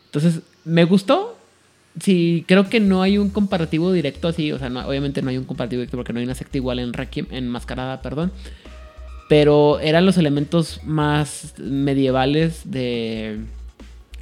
Entonces, 0.06 0.42
me 0.66 0.86
gustó, 0.86 1.37
sí, 2.02 2.44
creo 2.48 2.70
que 2.70 2.80
no 2.80 3.02
hay 3.02 3.18
un 3.18 3.30
comparativo 3.30 3.92
directo 3.92 4.28
así. 4.28 4.52
O 4.52 4.60
sea, 4.60 4.68
obviamente 4.88 5.22
no 5.22 5.30
hay 5.30 5.38
un 5.38 5.44
comparativo 5.46 5.80
directo 5.82 5.98
porque 5.98 6.14
no 6.14 6.20
hay 6.20 6.26
una 6.26 6.36
secta 6.36 6.58
igual 6.58 6.80
en 6.80 6.94
Requiem, 6.94 7.28
en 7.32 7.48
Mascarada, 7.48 8.02
perdón. 8.02 8.32
Pero 9.30 9.80
eran 9.82 10.06
los 10.06 10.18
elementos 10.18 10.80
más 10.86 11.54
medievales 11.58 12.62
de 12.72 13.40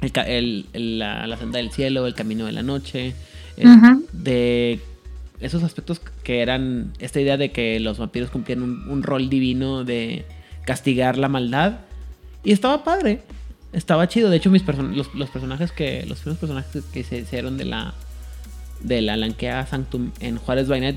el 0.02 0.12
ca- 0.12 0.22
el- 0.28 0.66
el- 0.72 0.98
la, 0.98 1.26
la 1.26 1.36
senda 1.36 1.58
del 1.58 1.70
cielo, 1.70 2.06
el 2.06 2.14
camino 2.14 2.46
de 2.46 2.52
la 2.52 2.62
noche, 2.62 3.14
eh, 3.56 3.64
de 4.12 4.80
esos 5.40 5.62
aspectos 5.62 6.00
que 6.24 6.40
eran 6.40 6.92
esta 6.98 7.20
idea 7.20 7.36
de 7.36 7.52
que 7.52 7.78
los 7.78 7.98
vampiros 7.98 8.30
cumplían 8.30 8.62
un, 8.62 8.88
un 8.88 9.02
rol 9.02 9.28
divino 9.30 9.84
de 9.84 10.24
castigar 10.64 11.18
la 11.18 11.28
maldad. 11.28 11.78
Y 12.42 12.52
estaba 12.52 12.82
padre, 12.84 13.20
estaba 13.72 14.08
chido. 14.08 14.30
De 14.30 14.36
hecho, 14.36 14.50
mis 14.50 14.64
person- 14.64 14.94
los, 14.94 15.14
los 15.14 15.30
personajes 15.30 15.72
que, 15.72 16.04
los 16.06 16.18
primeros 16.20 16.38
personajes 16.40 16.84
que 16.92 17.04
se 17.04 17.18
hicieron 17.18 17.56
de 17.56 17.64
la, 17.64 17.94
de 18.80 19.00
la 19.00 19.16
Lankea 19.16 19.66
Sanctum 19.66 20.12
en 20.20 20.38
Juárez 20.38 20.68
Bainet 20.68 20.96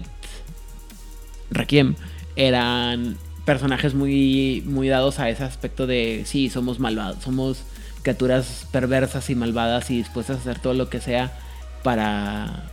Requiem 1.52 1.96
eran 2.36 3.18
personajes 3.46 3.96
muy, 3.96 4.64
muy 4.66 4.88
dados 4.88 5.20
a 5.20 5.30
ese 5.30 5.44
aspecto 5.44 5.88
de 5.88 6.24
sí, 6.26 6.50
somos 6.50 6.80
malvados, 6.80 7.24
somos 7.24 7.64
criaturas 8.04 8.68
perversas 8.72 9.30
y 9.30 9.36
malvadas 9.36 9.90
y 9.90 9.98
dispuestas 9.98 10.38
a 10.38 10.40
hacer 10.42 10.60
todo 10.60 10.74
lo 10.74 10.90
que 10.90 11.02
sea 11.02 11.38
para 11.84 12.70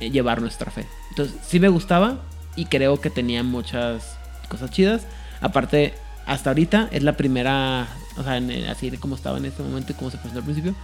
eh, 0.00 0.10
llevar 0.10 0.40
nuestra 0.42 0.70
fe. 0.70 0.86
Entonces, 1.10 1.34
sí 1.46 1.58
me 1.58 1.68
gustaba 1.68 2.18
y 2.54 2.66
creo 2.66 3.00
que 3.00 3.10
tenía 3.10 3.42
muchas 3.42 4.16
cosas 4.48 4.70
chidas. 4.70 5.06
Aparte, 5.40 5.94
hasta 6.26 6.50
ahorita 6.50 6.88
es 6.92 7.02
la 7.02 7.16
primera, 7.16 7.88
o 8.16 8.22
sea, 8.22 8.36
en- 8.36 8.50
en- 8.50 8.68
así 8.68 8.90
de 8.90 8.98
como 8.98 9.14
estaba 9.16 9.38
en 9.38 9.44
este 9.46 9.62
momento 9.62 9.92
y 9.92 9.94
como 9.94 10.10
se 10.10 10.16
presentó 10.18 10.38
al 10.40 10.44
principio, 10.44 10.74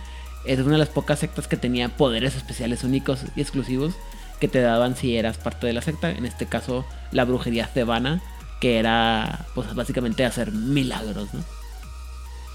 es 0.44 0.58
una 0.60 0.72
de 0.72 0.78
las 0.78 0.88
pocas 0.88 1.18
sectas 1.18 1.48
que 1.48 1.56
tenía 1.56 1.88
poderes 1.96 2.34
especiales 2.36 2.84
únicos 2.84 3.20
y 3.36 3.40
exclusivos 3.40 3.94
que 4.40 4.48
te 4.48 4.60
daban 4.60 4.96
si 4.96 5.16
eras 5.16 5.36
parte 5.36 5.66
de 5.66 5.72
la 5.72 5.82
secta. 5.82 6.10
En 6.10 6.24
este 6.24 6.46
caso, 6.46 6.84
la 7.10 7.24
brujería 7.24 7.66
tebana, 7.66 8.22
que 8.60 8.78
era, 8.78 9.46
pues 9.54 9.74
básicamente 9.74 10.24
hacer 10.24 10.52
milagros, 10.52 11.28
¿no? 11.34 11.44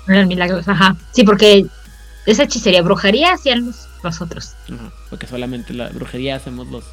Eran 0.08 0.28
milagros, 0.28 0.68
ajá. 0.68 0.96
Sí, 1.14 1.24
porque 1.24 1.66
esa 2.26 2.44
hechicería, 2.44 2.82
brujería 2.82 3.34
hacían 3.34 3.66
los, 3.66 3.88
los 4.04 4.22
otros. 4.22 4.54
Ajá, 4.72 4.92
porque 5.10 5.28
solamente 5.28 5.74
la 5.74 5.90
brujería 5.90 6.36
hacemos 6.38 6.68
los, 6.68 6.84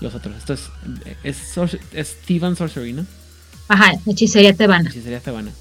los 0.00 0.14
otros. 0.14 0.36
Esto 0.36 0.54
es, 0.54 0.70
es, 1.22 1.56
es 1.92 2.16
Theban 2.26 2.56
Sorcery, 2.56 2.92
¿no? 2.94 3.06
Ajá, 3.68 3.92
hechicería 4.06 4.54
tebana. 4.54 4.88
Hechicería 4.88 5.20
tebana. 5.20 5.52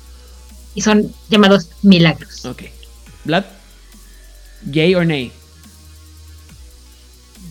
Y 0.78 0.82
son 0.82 1.12
llamados 1.28 1.70
milagros. 1.82 2.46
Ok. 2.46 2.66
Vlad, 3.24 3.46
yay 4.70 4.94
or 4.94 5.08
nay? 5.08 5.32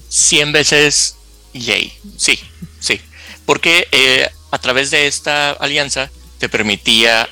100 0.09 0.53
veces 0.53 1.17
yay. 1.53 1.93
Sí, 2.17 2.39
sí. 2.79 3.01
Porque 3.45 3.89
eh, 3.91 4.31
a 4.53 4.59
través 4.59 4.93
de 4.93 5.09
esta 5.09 5.51
alianza 5.51 6.09
te 6.39 6.49
permitía, 6.49 7.29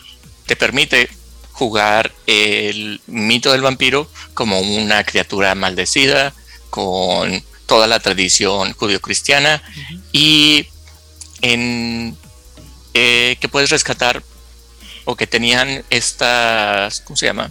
te 0.47 0.57
permite 0.57 1.09
jugar 1.53 2.13
el 2.27 3.01
mito 3.07 3.53
del 3.53 3.61
vampiro 3.63 4.11
como 4.35 4.59
una 4.59 5.05
criatura 5.05 5.55
maldecida, 5.55 6.35
con 6.71 7.41
toda 7.67 7.87
la 7.87 8.01
tradición 8.01 8.73
judio-cristiana 8.73 9.63
y 10.11 10.67
en 11.41 12.17
eh, 12.95 13.37
que 13.39 13.49
puedes 13.49 13.71
rescatar 13.71 14.25
o 15.05 15.17
que 15.17 15.27
tenían 15.27 15.85
estas, 15.91 17.01
¿cómo 17.01 17.17
se 17.17 17.27
llama? 17.27 17.51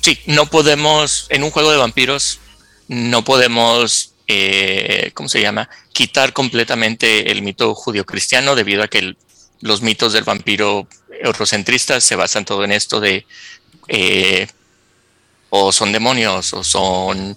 Sí, 0.00 0.18
no 0.26 0.46
podemos, 0.46 1.26
en 1.28 1.42
un 1.42 1.50
juego 1.50 1.70
de 1.70 1.78
vampiros, 1.78 2.40
no 2.88 3.22
podemos, 3.22 4.14
eh, 4.26 5.10
¿cómo 5.14 5.28
se 5.28 5.40
llama? 5.40 5.68
Quitar 5.92 6.32
completamente 6.32 7.30
el 7.30 7.42
mito 7.42 7.74
judío-cristiano 7.74 8.54
debido 8.54 8.82
a 8.82 8.88
que 8.88 9.14
los 9.60 9.82
mitos 9.82 10.12
del 10.12 10.24
vampiro 10.24 10.88
eurocentristas 11.22 12.02
se 12.02 12.16
basan 12.16 12.44
todo 12.44 12.64
en 12.64 12.72
esto 12.72 13.00
de 13.00 13.26
eh, 13.88 14.46
o 15.50 15.72
son 15.72 15.92
demonios 15.92 16.54
o 16.54 16.64
son 16.64 17.36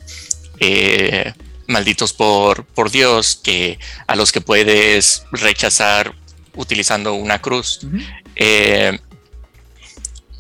eh, 0.59 1.33
malditos 1.67 2.13
por, 2.13 2.65
por 2.65 2.91
Dios 2.91 3.39
que 3.43 3.79
a 4.07 4.15
los 4.15 4.31
que 4.31 4.39
puedes 4.39 5.23
rechazar 5.31 6.15
utilizando 6.55 7.13
una 7.13 7.39
cruz. 7.41 7.81
Eh, 8.35 8.99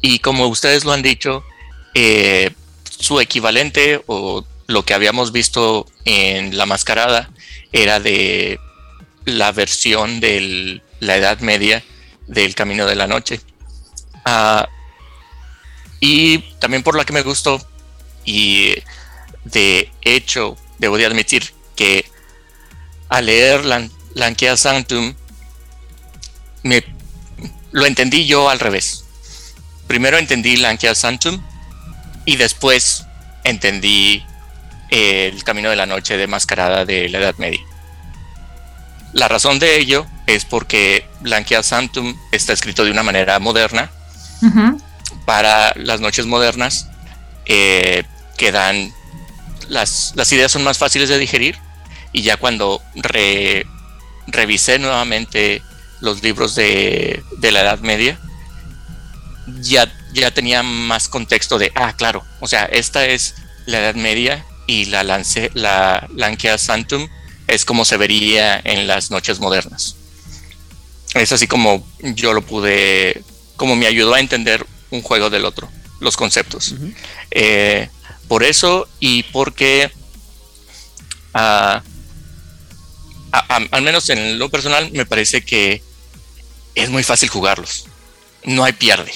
y 0.01 0.19
como 0.19 0.47
ustedes 0.47 0.83
lo 0.85 0.91
han 0.91 1.01
dicho, 1.01 1.43
eh, 1.93 2.51
su 2.83 3.19
equivalente 3.19 4.01
o 4.07 4.45
lo 4.67 4.83
que 4.85 4.93
habíamos 4.93 5.31
visto 5.31 5.85
en 6.05 6.57
la 6.57 6.65
mascarada 6.65 7.29
era 7.71 7.99
de 7.99 8.59
la 9.25 9.51
versión 9.51 10.19
de 10.19 10.81
la 10.99 11.17
Edad 11.17 11.39
Media 11.39 11.83
del 12.27 12.55
Camino 12.55 12.85
de 12.85 12.95
la 12.95 13.07
Noche. 13.07 13.39
Ah, 14.25 14.67
y 15.99 16.39
también 16.59 16.83
por 16.83 16.95
la 16.97 17.05
que 17.05 17.13
me 17.13 17.21
gustó 17.21 17.65
y 18.25 18.73
de 19.45 19.89
hecho 20.01 20.57
debo 20.77 20.97
de 20.97 21.05
admitir 21.05 21.53
que 21.75 22.05
al 23.09 23.25
leer 23.25 23.65
Lan- 23.65 23.91
Lankea 24.13 24.57
Sanctum 24.57 25.13
me 26.63 26.83
lo 27.71 27.85
entendí 27.85 28.25
yo 28.25 28.49
al 28.49 28.59
revés. 28.59 29.05
Primero 29.87 30.17
entendí 30.17 30.57
Lankea 30.57 30.95
Sanctum 30.95 31.41
y 32.25 32.37
después 32.37 33.05
entendí 33.43 34.23
el 34.89 35.43
Camino 35.43 35.69
de 35.69 35.75
la 35.75 35.85
Noche 35.85 36.17
de 36.17 36.27
Mascarada 36.27 36.85
de 36.85 37.09
la 37.09 37.19
Edad 37.19 37.35
Media. 37.37 37.59
La 39.13 39.27
razón 39.27 39.59
de 39.59 39.77
ello 39.77 40.05
es 40.25 40.45
porque 40.45 41.05
Lankea 41.23 41.61
Sanctum 41.63 42.17
está 42.31 42.53
escrito 42.53 42.83
de 42.83 42.91
una 42.91 43.03
manera 43.03 43.39
moderna 43.39 43.91
para 45.25 45.73
las 45.75 45.99
noches 46.01 46.25
modernas 46.25 46.87
eh, 47.45 48.03
que 48.37 48.51
dan 48.51 48.91
las, 49.69 50.13
las 50.15 50.31
ideas 50.31 50.51
son 50.51 50.63
más 50.63 50.77
fáciles 50.77 51.09
de 51.09 51.17
digerir 51.17 51.57
y 52.11 52.21
ya 52.23 52.37
cuando 52.37 52.81
re- 52.95 53.65
revisé 54.27 54.79
nuevamente 54.79 55.61
los 56.03 56.21
libros 56.21 56.53
de, 56.55 57.23
de 57.39 57.51
la 57.51 57.61
Edad 57.61 57.79
Media 57.79 58.19
ya, 59.61 59.91
ya 60.13 60.31
tenía 60.31 60.61
más 60.63 61.07
contexto 61.07 61.57
de 61.57 61.71
ah 61.75 61.93
claro 61.95 62.23
o 62.39 62.47
sea 62.47 62.65
esta 62.65 63.05
es 63.05 63.35
la 63.65 63.79
Edad 63.79 63.95
Media 63.95 64.45
y 64.67 64.85
la, 64.85 65.03
lance, 65.03 65.49
la 65.53 66.07
Lankea 66.15 66.57
Sanctum 66.57 67.07
es 67.47 67.65
como 67.65 67.83
se 67.85 67.97
vería 67.97 68.59
en 68.63 68.87
las 68.87 69.11
noches 69.11 69.39
modernas 69.39 69.95
es 71.15 71.31
así 71.31 71.47
como 71.47 71.85
yo 72.01 72.33
lo 72.33 72.41
pude 72.41 73.23
como 73.55 73.75
me 73.75 73.87
ayudó 73.87 74.13
a 74.15 74.19
entender 74.19 74.65
un 74.89 75.01
juego 75.01 75.29
del 75.29 75.45
otro, 75.45 75.69
los 76.01 76.17
conceptos. 76.17 76.75
Eh, 77.31 77.87
por 78.27 78.43
eso 78.43 78.87
y 78.99 79.23
porque 79.23 79.91
ah, 81.33 81.81
a- 83.31 83.55
a- 83.55 83.67
al 83.71 83.81
menos 83.83 84.09
en 84.09 84.37
lo 84.39 84.49
personal 84.49 84.91
me 84.91 85.05
parece 85.05 85.43
que 85.43 85.81
es 86.75 86.89
muy 86.89 87.03
fácil 87.03 87.29
jugarlos. 87.29 87.85
No 88.43 88.63
hay 88.63 88.73
pierde. 88.73 89.11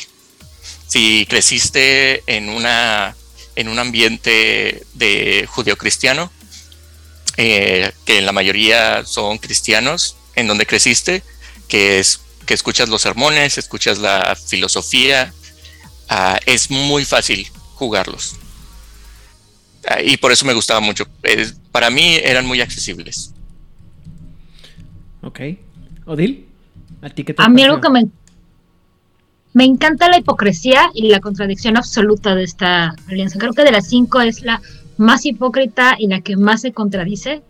Si 0.87 1.25
creciste 1.29 2.23
en 2.27 2.49
una 2.49 3.15
en 3.55 3.69
un 3.69 3.79
ambiente 3.79 4.83
de 4.93 5.47
judío-cristiano, 5.49 6.31
eh, 7.37 7.91
que 8.05 8.21
la 8.21 8.31
mayoría 8.31 9.03
son 9.03 9.39
cristianos, 9.39 10.15
en 10.35 10.47
donde 10.47 10.67
creciste, 10.67 11.23
que 11.67 11.99
es 11.99 12.21
que 12.45 12.53
escuchas 12.53 12.87
los 12.87 13.01
sermones, 13.01 13.57
escuchas 13.57 13.97
la 13.97 14.35
filosofía, 14.35 15.33
ah, 16.07 16.39
es 16.45 16.69
muy 16.69 17.03
fácil 17.03 17.47
jugarlos. 17.73 18.35
Ah, 19.87 20.01
y 20.01 20.17
por 20.17 20.31
eso 20.31 20.45
me 20.45 20.53
gustaba 20.53 20.79
mucho. 20.79 21.07
Para 21.71 21.89
mí 21.89 22.15
eran 22.15 22.45
muy 22.45 22.61
accesibles. 22.61 23.33
Ok. 25.21 25.39
Odil, 26.05 26.46
¿a 27.01 27.09
ti 27.09 27.23
qué 27.23 27.33
te 27.33 27.43
A 27.43 27.49
mí 27.49 27.63
algo 27.63 27.81
que 27.81 27.89
me, 27.89 28.07
me 29.53 29.65
encanta 29.65 30.09
la 30.09 30.19
hipocresía 30.19 30.89
y 30.93 31.09
la 31.09 31.19
contradicción 31.19 31.77
absoluta 31.77 32.35
de 32.35 32.43
esta 32.43 32.95
alianza. 33.07 33.39
Creo 33.39 33.53
que 33.53 33.63
de 33.63 33.71
las 33.71 33.87
cinco 33.87 34.21
es 34.21 34.41
la 34.41 34.61
más 34.97 35.25
hipócrita 35.25 35.95
y 35.97 36.07
la 36.07 36.21
que 36.21 36.35
más 36.35 36.61
se 36.61 36.73
contradice. 36.73 37.41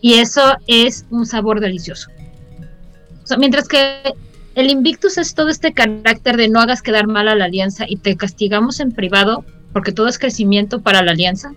Y 0.00 0.14
eso 0.14 0.56
es 0.66 1.06
un 1.10 1.26
sabor 1.26 1.60
delicioso. 1.60 2.10
O 3.22 3.26
sea, 3.26 3.38
mientras 3.38 3.68
que 3.68 4.14
el 4.54 4.70
Invictus 4.70 5.18
es 5.18 5.34
todo 5.34 5.48
este 5.48 5.72
carácter 5.72 6.36
de 6.36 6.48
no 6.48 6.60
hagas 6.60 6.82
quedar 6.82 7.06
mal 7.06 7.26
a 7.28 7.34
la 7.34 7.46
alianza 7.46 7.86
y 7.88 7.96
te 7.96 8.16
castigamos 8.16 8.80
en 8.80 8.92
privado 8.92 9.44
porque 9.72 9.92
todo 9.92 10.08
es 10.08 10.18
crecimiento 10.18 10.80
para 10.80 11.02
la 11.02 11.12
alianza. 11.12 11.52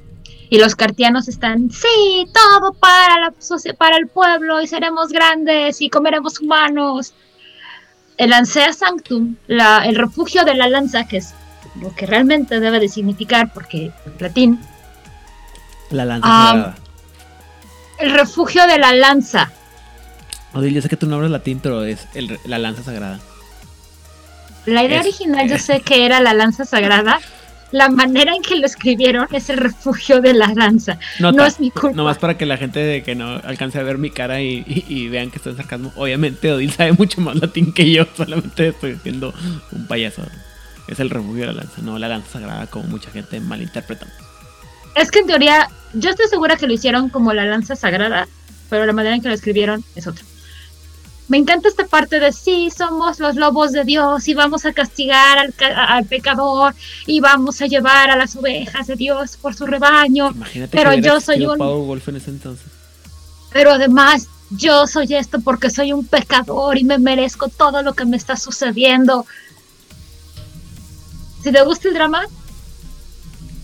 Y 0.50 0.60
los 0.60 0.76
cartianos 0.76 1.28
están, 1.28 1.70
sí, 1.72 2.26
todo 2.34 2.74
para, 2.74 3.20
la, 3.20 3.34
para 3.78 3.98
el 3.98 4.08
pueblo 4.08 4.62
y 4.62 4.68
seremos 4.68 5.10
grandes 5.10 5.82
y 5.82 5.89
comeremos 5.89 6.39
humanos. 6.39 7.14
El 8.18 8.30
Lancea 8.32 8.72
Sanctum, 8.74 9.36
la, 9.48 9.86
el 9.86 9.95
refugio 9.95 10.43
de 10.45 10.56
la 10.56 10.70
lanza, 10.70 11.08
que 11.08 11.18
es 11.18 11.34
lo 11.82 11.93
que 11.93 12.06
realmente 12.06 12.60
debe 12.60 12.80
de 12.80 12.88
significar, 12.89 13.54
porque 13.54 13.91
en 14.06 14.14
latín, 14.20 14.60
La 15.91 16.06
lanza 16.06 16.28
sagrada. 16.28 16.76
el 18.00 18.12
refugio 18.14 18.66
de 18.68 18.80
la 18.80 18.93
lanza. 18.93 19.52
Odil, 20.54 20.74
yo 20.74 20.82
sé 20.82 20.89
que 20.89 20.98
tu 20.98 21.08
nombre 21.08 21.28
es 21.28 21.32
latín, 21.32 21.60
pero 21.62 21.84
es 21.84 22.08
el- 22.16 22.39
la 22.45 22.58
lanza 22.58 22.84
sagrada. 22.84 23.20
La 24.66 24.84
idea 24.84 25.02
Es- 25.02 25.06
original 25.08 25.48
yo 25.50 25.58
sé 25.60 25.82
que 25.82 26.06
era 26.06 26.20
la 26.22 26.34
lanza 26.34 26.66
sagrada. 26.66 27.20
La 27.72 27.89
manera 27.89 28.34
en 28.34 28.41
que 28.41 28.55
lo 28.55 28.65
escribieron 28.65 29.28
es 29.32 29.49
el 29.49 29.57
refugio 29.57 30.22
de 30.22 30.34
la 30.34 30.47
lanza. 30.53 30.97
Nota, 31.20 31.38
No 31.38 31.45
es 31.45 31.59
mi 31.59 31.70
culpa. 31.70 31.95
Nomás 31.95 32.18
para 32.18 32.38
que 32.38 32.45
la 32.45 32.55
gente 32.57 32.80
de 32.80 33.03
que 33.03 33.13
no 33.15 33.28
alcance 33.43 33.78
a 33.78 33.84
ver 33.84 33.97
mi 33.97 34.09
cara 34.09 34.41
y, 34.41 34.63
y- 34.65 34.86
y 34.88 35.09
vean 35.09 35.30
que 35.32 35.38
estoy 35.38 35.51
en 35.51 35.57
sarcasmo. 35.57 35.91
Obviamente 35.97 36.51
Odil 36.51 36.72
sabe 36.72 36.93
mucho 36.93 37.20
más 37.22 37.36
latín 37.36 37.74
que 37.74 37.91
yo, 37.91 38.05
solamente 38.15 38.70
estoy 38.70 38.97
siendo 39.03 39.34
un 39.74 39.86
payaso. 39.88 40.24
Es 40.88 40.99
el 41.01 41.09
refugio 41.09 41.41
de 41.41 41.47
la 41.47 41.53
lanza, 41.63 41.82
no 41.82 41.99
la 41.99 42.07
lanza 42.07 42.32
sagrada 42.34 42.68
como 42.68 42.86
mucha 42.88 43.11
gente 43.11 43.39
malinterpreta. 43.41 44.07
Es 44.95 45.11
que 45.11 45.20
en 45.20 45.28
teoría, 45.28 45.68
yo 45.93 46.09
estoy 46.09 46.28
segura 46.30 46.55
que 46.55 46.65
lo 46.68 46.74
hicieron 46.74 47.09
como 47.09 47.34
la 47.34 47.43
lanza 47.45 47.76
sagrada, 47.76 48.28
pero 48.70 48.86
la 48.86 48.93
manera 48.93 49.13
en 49.15 49.22
que 49.22 49.28
lo 49.28 49.34
escribieron 49.36 49.84
es 49.95 50.07
otra. 50.07 50.24
Me 51.30 51.38
encanta 51.38 51.68
esta 51.68 51.86
parte 51.86 52.20
de 52.22 52.32
sí, 52.32 52.70
somos 52.76 53.20
los 53.20 53.36
lobos 53.36 53.74
de 53.74 53.84
Dios 53.84 54.28
y 54.30 54.34
vamos 54.34 54.66
a 54.66 54.72
castigar 54.72 55.38
al, 55.38 55.54
al 55.76 56.06
pecador 56.06 56.74
y 57.06 57.20
vamos 57.20 57.62
a 57.62 57.66
llevar 57.68 58.10
a 58.10 58.16
las 58.16 58.36
ovejas 58.38 58.88
de 58.88 58.96
Dios 58.96 59.36
por 59.36 59.54
su 59.54 59.66
rebaño. 59.66 60.32
Imagínate 60.32 60.78
Pero 60.78 60.92
que 60.92 61.02
yo 61.02 61.20
soy 61.20 61.46
un- 61.46 61.58
Powerwolf 61.58 62.08
en 62.08 62.16
ese 62.16 62.30
entonces. 62.30 62.66
Pero 63.52 63.72
además, 63.72 64.28
yo 64.52 64.88
soy 64.88 65.14
esto 65.16 65.42
porque 65.42 65.70
soy 65.70 65.92
un 65.92 66.06
pecador 66.06 66.78
y 66.78 66.86
me 66.86 66.98
merezco 66.98 67.50
todo 67.50 67.82
lo 67.84 67.94
que 67.94 68.06
me 68.06 68.16
está 68.16 68.38
sucediendo. 68.38 69.26
Si 71.44 71.52
te 71.52 71.62
gusta 71.64 71.90
el 71.90 71.94
drama, 71.94 72.24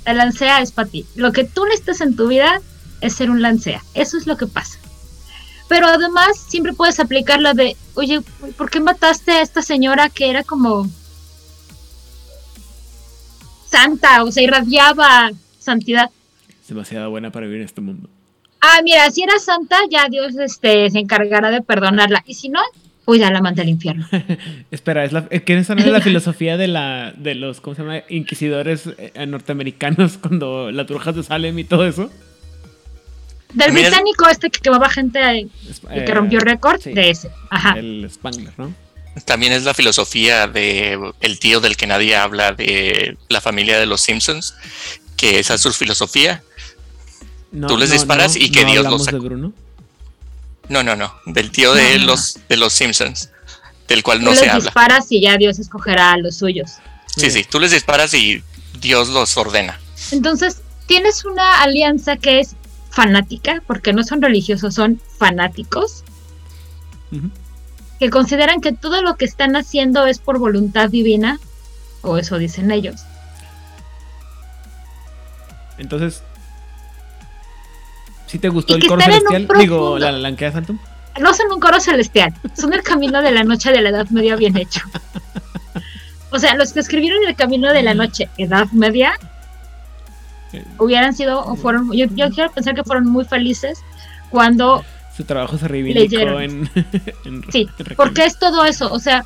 el 0.05 0.17
lancea 0.17 0.61
es 0.61 0.71
para 0.73 0.89
ti. 0.89 1.05
Lo 1.15 1.31
que 1.31 1.43
tú 1.45 1.63
necesitas 1.65 2.01
en 2.01 2.15
tu 2.15 2.27
vida 2.27 2.61
es 3.01 3.13
ser 3.15 3.29
un 3.29 3.41
lancea. 3.41 3.81
Eso 3.93 4.17
es 4.17 4.27
lo 4.27 4.35
que 4.37 4.47
pasa. 4.47 4.79
Pero 5.73 5.87
además, 5.87 6.37
siempre 6.37 6.71
puedes 6.73 6.99
aplicar 6.99 7.41
la 7.41 7.55
de, 7.55 7.75
oye, 7.95 8.21
¿por 8.57 8.69
qué 8.69 8.79
mataste 8.79 9.31
a 9.31 9.41
esta 9.41 9.63
señora 9.63 10.07
que 10.07 10.29
era 10.29 10.43
como 10.43 10.87
santa? 13.71 14.23
O 14.23 14.31
sea, 14.31 14.43
irradiaba 14.43 15.31
santidad. 15.57 16.11
Es 16.61 16.67
demasiado 16.67 17.09
buena 17.09 17.31
para 17.31 17.47
vivir 17.47 17.61
en 17.61 17.65
este 17.65 17.81
mundo. 17.81 18.07
Ah, 18.61 18.81
mira, 18.83 19.09
si 19.09 19.23
era 19.23 19.39
santa, 19.39 19.77
ya 19.89 20.09
Dios 20.09 20.35
este, 20.37 20.91
se 20.91 20.99
encargará 20.99 21.49
de 21.49 21.63
perdonarla. 21.63 22.23
Y 22.27 22.35
si 22.35 22.49
no, 22.49 22.61
pues 23.03 23.19
ya 23.19 23.31
la 23.31 23.41
manda 23.41 23.63
al 23.63 23.69
infierno. 23.69 24.07
Espera, 24.69 25.05
es 25.05 25.11
la, 25.11 25.27
que 25.27 25.57
esa 25.57 25.73
no 25.73 25.81
es 25.81 25.87
la 25.87 26.01
filosofía 26.01 26.55
de 26.55 26.67
la 26.67 27.15
de 27.17 27.33
los 27.33 27.61
¿cómo 27.61 27.75
se 27.75 27.81
llama? 27.81 28.03
inquisidores 28.09 28.91
eh, 28.99 29.25
norteamericanos 29.25 30.17
cuando 30.21 30.69
las 30.69 30.85
brujas 30.85 31.15
de 31.15 31.23
Salem 31.23 31.57
y 31.57 31.63
todo 31.63 31.87
eso. 31.87 32.11
Del 33.53 33.71
Mira, 33.71 33.89
británico 33.89 34.27
este 34.27 34.49
que 34.49 34.59
quemaba 34.59 34.89
gente 34.89 35.19
eh, 35.19 35.47
y 35.61 36.05
que 36.05 36.11
eh, 36.11 36.13
rompió 36.13 36.39
récord, 36.39 36.81
sí. 36.81 36.91
de 36.93 37.09
ese. 37.11 37.29
Ajá. 37.49 37.73
El 37.77 38.09
Spangler, 38.11 38.53
¿no? 38.57 38.73
También 39.25 39.53
es 39.53 39.63
la 39.63 39.73
filosofía 39.75 40.47
de 40.47 40.99
el 41.21 41.39
tío 41.39 41.59
del 41.59 41.77
que 41.77 41.85
nadie 41.85 42.15
habla 42.15 42.51
de 42.53 43.15
la 43.29 43.41
familia 43.41 43.79
de 43.79 43.85
los 43.85 44.01
Simpsons, 44.01 44.55
que 45.17 45.39
esa 45.39 45.53
es 45.53 45.61
su 45.61 45.71
filosofía. 45.71 46.41
No, 47.51 47.67
Tú 47.67 47.77
les 47.77 47.89
no, 47.89 47.93
disparas 47.93 48.35
no, 48.35 48.41
y 48.43 48.49
que 48.49 48.63
no 48.65 48.71
Dios 48.71 48.85
los 48.85 49.05
saca. 49.05 49.17
de 49.17 49.23
Bruno. 49.23 49.53
No, 50.69 50.81
no, 50.81 50.95
no, 50.95 51.13
del 51.27 51.51
tío 51.51 51.73
de 51.75 51.93
No, 51.99 51.99
no. 51.99 52.05
los 52.07 52.39
de 52.49 52.57
los 52.57 52.73
Simpsons, 52.73 53.29
del 53.87 54.01
cual 54.01 54.23
no 54.23 54.31
Tú 54.31 54.37
se 54.37 54.41
les 54.45 54.53
habla. 54.53 54.63
disparas 54.63 55.05
y 55.11 55.21
ya 55.21 55.37
Dios 55.37 55.59
escogerá 55.59 56.13
a 56.13 56.17
los 56.17 56.37
suyos. 56.37 56.71
Sí, 57.15 57.29
sí, 57.29 57.43
tú 57.43 57.59
les 57.59 57.69
disparas 57.71 58.13
y 58.15 58.41
Dios 58.79 59.09
los 59.09 59.37
ordena. 59.37 59.79
Entonces, 60.11 60.61
tienes 60.87 61.23
una 61.25 61.61
alianza 61.61 62.17
que 62.17 62.39
es 62.39 62.55
fanática, 62.93 63.61
porque 63.65 63.91
no 63.91 64.03
son 64.03 64.21
religiosos, 64.21 64.75
son 64.75 65.01
fanáticos, 65.17 66.03
Ujú. 67.11 67.29
que 67.99 68.09
consideran 68.11 68.61
que 68.61 68.71
todo 68.71 69.01
lo 69.01 69.15
que 69.15 69.25
están 69.25 69.55
haciendo 69.55 70.05
es 70.05 70.19
por 70.19 70.37
voluntad 70.37 70.89
divina, 70.89 71.39
o 72.03 72.17
eso 72.17 72.37
dicen 72.37 72.69
ellos. 72.69 73.01
Entonces, 75.79 76.21
¿sí 78.27 78.37
te 78.37 78.49
gustó 78.49 78.77
Y 78.77 78.81
el 78.81 78.87
coro 78.87 79.01
celestial? 79.01 79.47
Digo, 79.57 79.77
profundo- 79.95 79.99
la 79.99 80.11
Lanquea 80.11 80.51
Santum. 80.51 80.77
No 81.19 81.33
son 81.33 81.51
un 81.51 81.59
coro 81.59 81.79
celestial, 81.79 82.33
son 82.55 82.73
el 82.73 82.83
camino 82.83 83.21
de 83.21 83.31
la 83.31 83.43
noche 83.43 83.71
de 83.71 83.81
la 83.81 83.89
Edad 83.89 84.07
Media 84.09 84.35
bien 84.35 84.55
hecho. 84.57 84.81
O 86.31 86.39
sea, 86.39 86.55
los 86.55 86.73
que 86.73 86.79
escribieron 86.79 87.19
el 87.27 87.35
camino 87.35 87.71
de 87.73 87.83
la 87.83 87.93
noche, 87.93 88.29
Edad 88.37 88.67
Media, 88.71 89.13
hubieran 90.79 91.15
sido 91.15 91.45
o 91.45 91.55
fueron, 91.55 91.91
yo, 91.93 92.05
yo 92.11 92.29
quiero 92.29 92.51
pensar 92.51 92.75
que 92.75 92.83
fueron 92.83 93.05
muy 93.05 93.25
felices 93.25 93.79
cuando, 94.29 94.83
Su 95.15 95.23
trabajo 95.23 95.57
se 95.57 95.67
reivindicó 95.67 96.39
en, 96.39 96.69
en- 97.25 97.43
sí, 97.51 97.67
en 97.77 97.95
porque 97.95 98.25
es 98.25 98.37
todo 98.39 98.65
eso, 98.65 98.91
o 98.91 98.99
sea, 98.99 99.25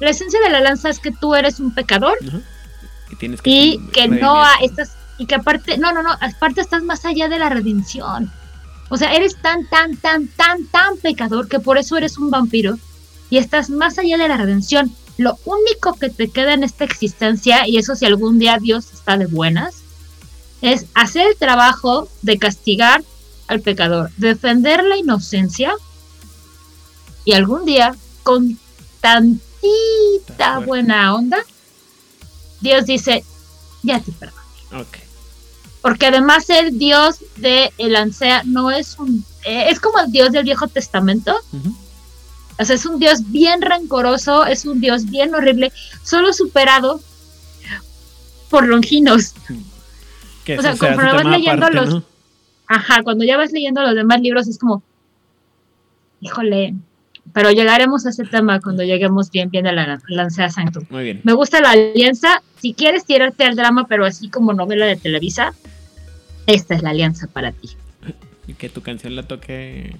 la 0.00 0.10
esencia 0.10 0.40
de 0.40 0.50
la 0.50 0.60
lanza 0.60 0.88
es 0.88 0.98
que 0.98 1.10
tú 1.10 1.34
eres 1.34 1.60
un 1.60 1.74
pecador. 1.74 2.16
Y 3.10 3.16
tienes 3.16 3.42
que 3.42 3.50
y 3.50 3.78
que 3.92 4.06
no 4.08 4.42
estás, 4.62 4.92
y 5.18 5.26
que 5.26 5.34
aparte, 5.34 5.78
no, 5.78 5.92
no, 5.92 6.02
no, 6.02 6.12
aparte 6.20 6.60
estás 6.60 6.82
más 6.82 7.04
allá 7.04 7.28
de 7.28 7.38
la 7.38 7.48
redención. 7.48 8.30
O 8.90 8.96
sea, 8.96 9.12
eres 9.12 9.36
tan, 9.36 9.66
tan, 9.68 9.96
tan, 9.96 10.28
tan, 10.28 10.64
tan 10.66 10.96
pecador 10.98 11.48
que 11.48 11.58
por 11.58 11.78
eso 11.78 11.96
eres 11.96 12.16
un 12.16 12.30
vampiro 12.30 12.78
y 13.28 13.38
estás 13.38 13.70
más 13.70 13.98
allá 13.98 14.16
de 14.16 14.28
la 14.28 14.36
redención. 14.36 14.90
Lo 15.18 15.36
único 15.44 15.94
que 15.94 16.10
te 16.10 16.30
queda 16.30 16.54
en 16.54 16.62
esta 16.62 16.84
existencia, 16.84 17.66
y 17.66 17.76
eso 17.76 17.96
si 17.96 18.06
algún 18.06 18.38
día 18.38 18.58
Dios 18.58 18.92
está 18.92 19.16
de 19.16 19.26
buenas, 19.26 19.77
es 20.62 20.86
hacer 20.94 21.28
el 21.28 21.36
trabajo 21.36 22.08
de 22.22 22.38
castigar 22.38 23.02
al 23.46 23.60
pecador, 23.60 24.10
defender 24.16 24.84
la 24.84 24.96
inocencia 24.96 25.72
y 27.24 27.32
algún 27.32 27.64
día, 27.64 27.94
con 28.22 28.58
tantita 29.00 30.58
buena 30.64 31.14
onda, 31.14 31.38
Dios 32.60 32.86
dice, 32.86 33.24
ya 33.82 34.00
te 34.00 34.12
perdono. 34.12 34.42
Ok. 34.72 34.98
Porque 35.82 36.06
además 36.06 36.50
el 36.50 36.78
Dios 36.78 37.18
de 37.36 37.72
el 37.78 37.96
Ansea 37.96 38.42
no 38.44 38.70
es 38.70 38.98
un... 38.98 39.24
eh, 39.44 39.66
es 39.70 39.78
como 39.78 39.98
el 40.00 40.10
Dios 40.10 40.32
del 40.32 40.44
Viejo 40.44 40.68
Testamento. 40.68 41.38
O 42.58 42.64
sea, 42.64 42.74
es 42.74 42.84
un 42.84 42.98
Dios 42.98 43.30
bien 43.30 43.62
rencoroso, 43.62 44.44
es 44.44 44.64
un 44.64 44.80
Dios 44.80 45.04
bien 45.04 45.34
horrible, 45.34 45.72
solo 46.02 46.32
superado 46.32 47.00
por 48.50 48.66
Longinos. 48.66 49.34
Que 50.48 50.58
O 50.58 50.62
sea, 50.62 50.70
conforme 50.70 51.12
vas 51.12 51.24
leyendo 51.26 51.66
aparte, 51.66 51.76
los- 51.76 51.90
¿no? 51.90 52.04
Ajá, 52.68 53.02
cuando 53.02 53.22
ya 53.22 53.36
vas 53.36 53.52
leyendo 53.52 53.82
los 53.82 53.94
demás 53.94 54.18
libros 54.22 54.48
es 54.48 54.58
como, 54.58 54.82
híjole, 56.22 56.74
pero 57.34 57.50
llegaremos 57.50 58.06
a 58.06 58.08
ese 58.08 58.24
tema 58.24 58.58
cuando 58.58 58.82
lleguemos 58.82 59.30
bien, 59.30 59.50
bien 59.50 59.66
a 59.66 59.72
la 59.72 60.00
Lancea 60.08 60.48
Sanctum. 60.48 60.84
Muy 60.88 61.04
bien. 61.04 61.20
Me 61.22 61.34
gusta 61.34 61.60
la 61.60 61.72
alianza. 61.72 62.42
Si 62.58 62.72
quieres 62.72 63.04
tirarte 63.04 63.44
al 63.44 63.56
drama, 63.56 63.86
pero 63.86 64.06
así 64.06 64.30
como 64.30 64.54
novela 64.54 64.86
de 64.86 64.96
Televisa, 64.96 65.52
esta 66.46 66.74
es 66.74 66.82
la 66.82 66.90
alianza 66.90 67.26
para 67.26 67.52
ti. 67.52 67.76
Y 68.46 68.54
que 68.54 68.70
tu 68.70 68.80
canción 68.80 69.14
la 69.16 69.24
toque 69.24 69.94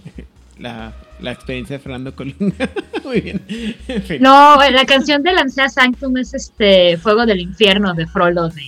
la, 0.59 0.95
la 1.21 1.33
experiencia 1.33 1.77
de 1.77 1.83
Fernando 1.83 2.17
Colunga. 2.17 2.71
Muy 3.05 3.21
bien. 3.21 3.45
En 3.87 4.03
fin. 4.03 4.23
No, 4.23 4.57
la 4.71 4.87
canción 4.87 5.23
de 5.23 5.35
Lancea 5.35 5.69
Sanctum 5.69 6.17
es 6.17 6.33
este 6.33 6.97
Fuego 6.97 7.27
del 7.27 7.41
Infierno 7.41 7.93
de 7.93 8.07
Frollo 8.07 8.49
de, 8.49 8.63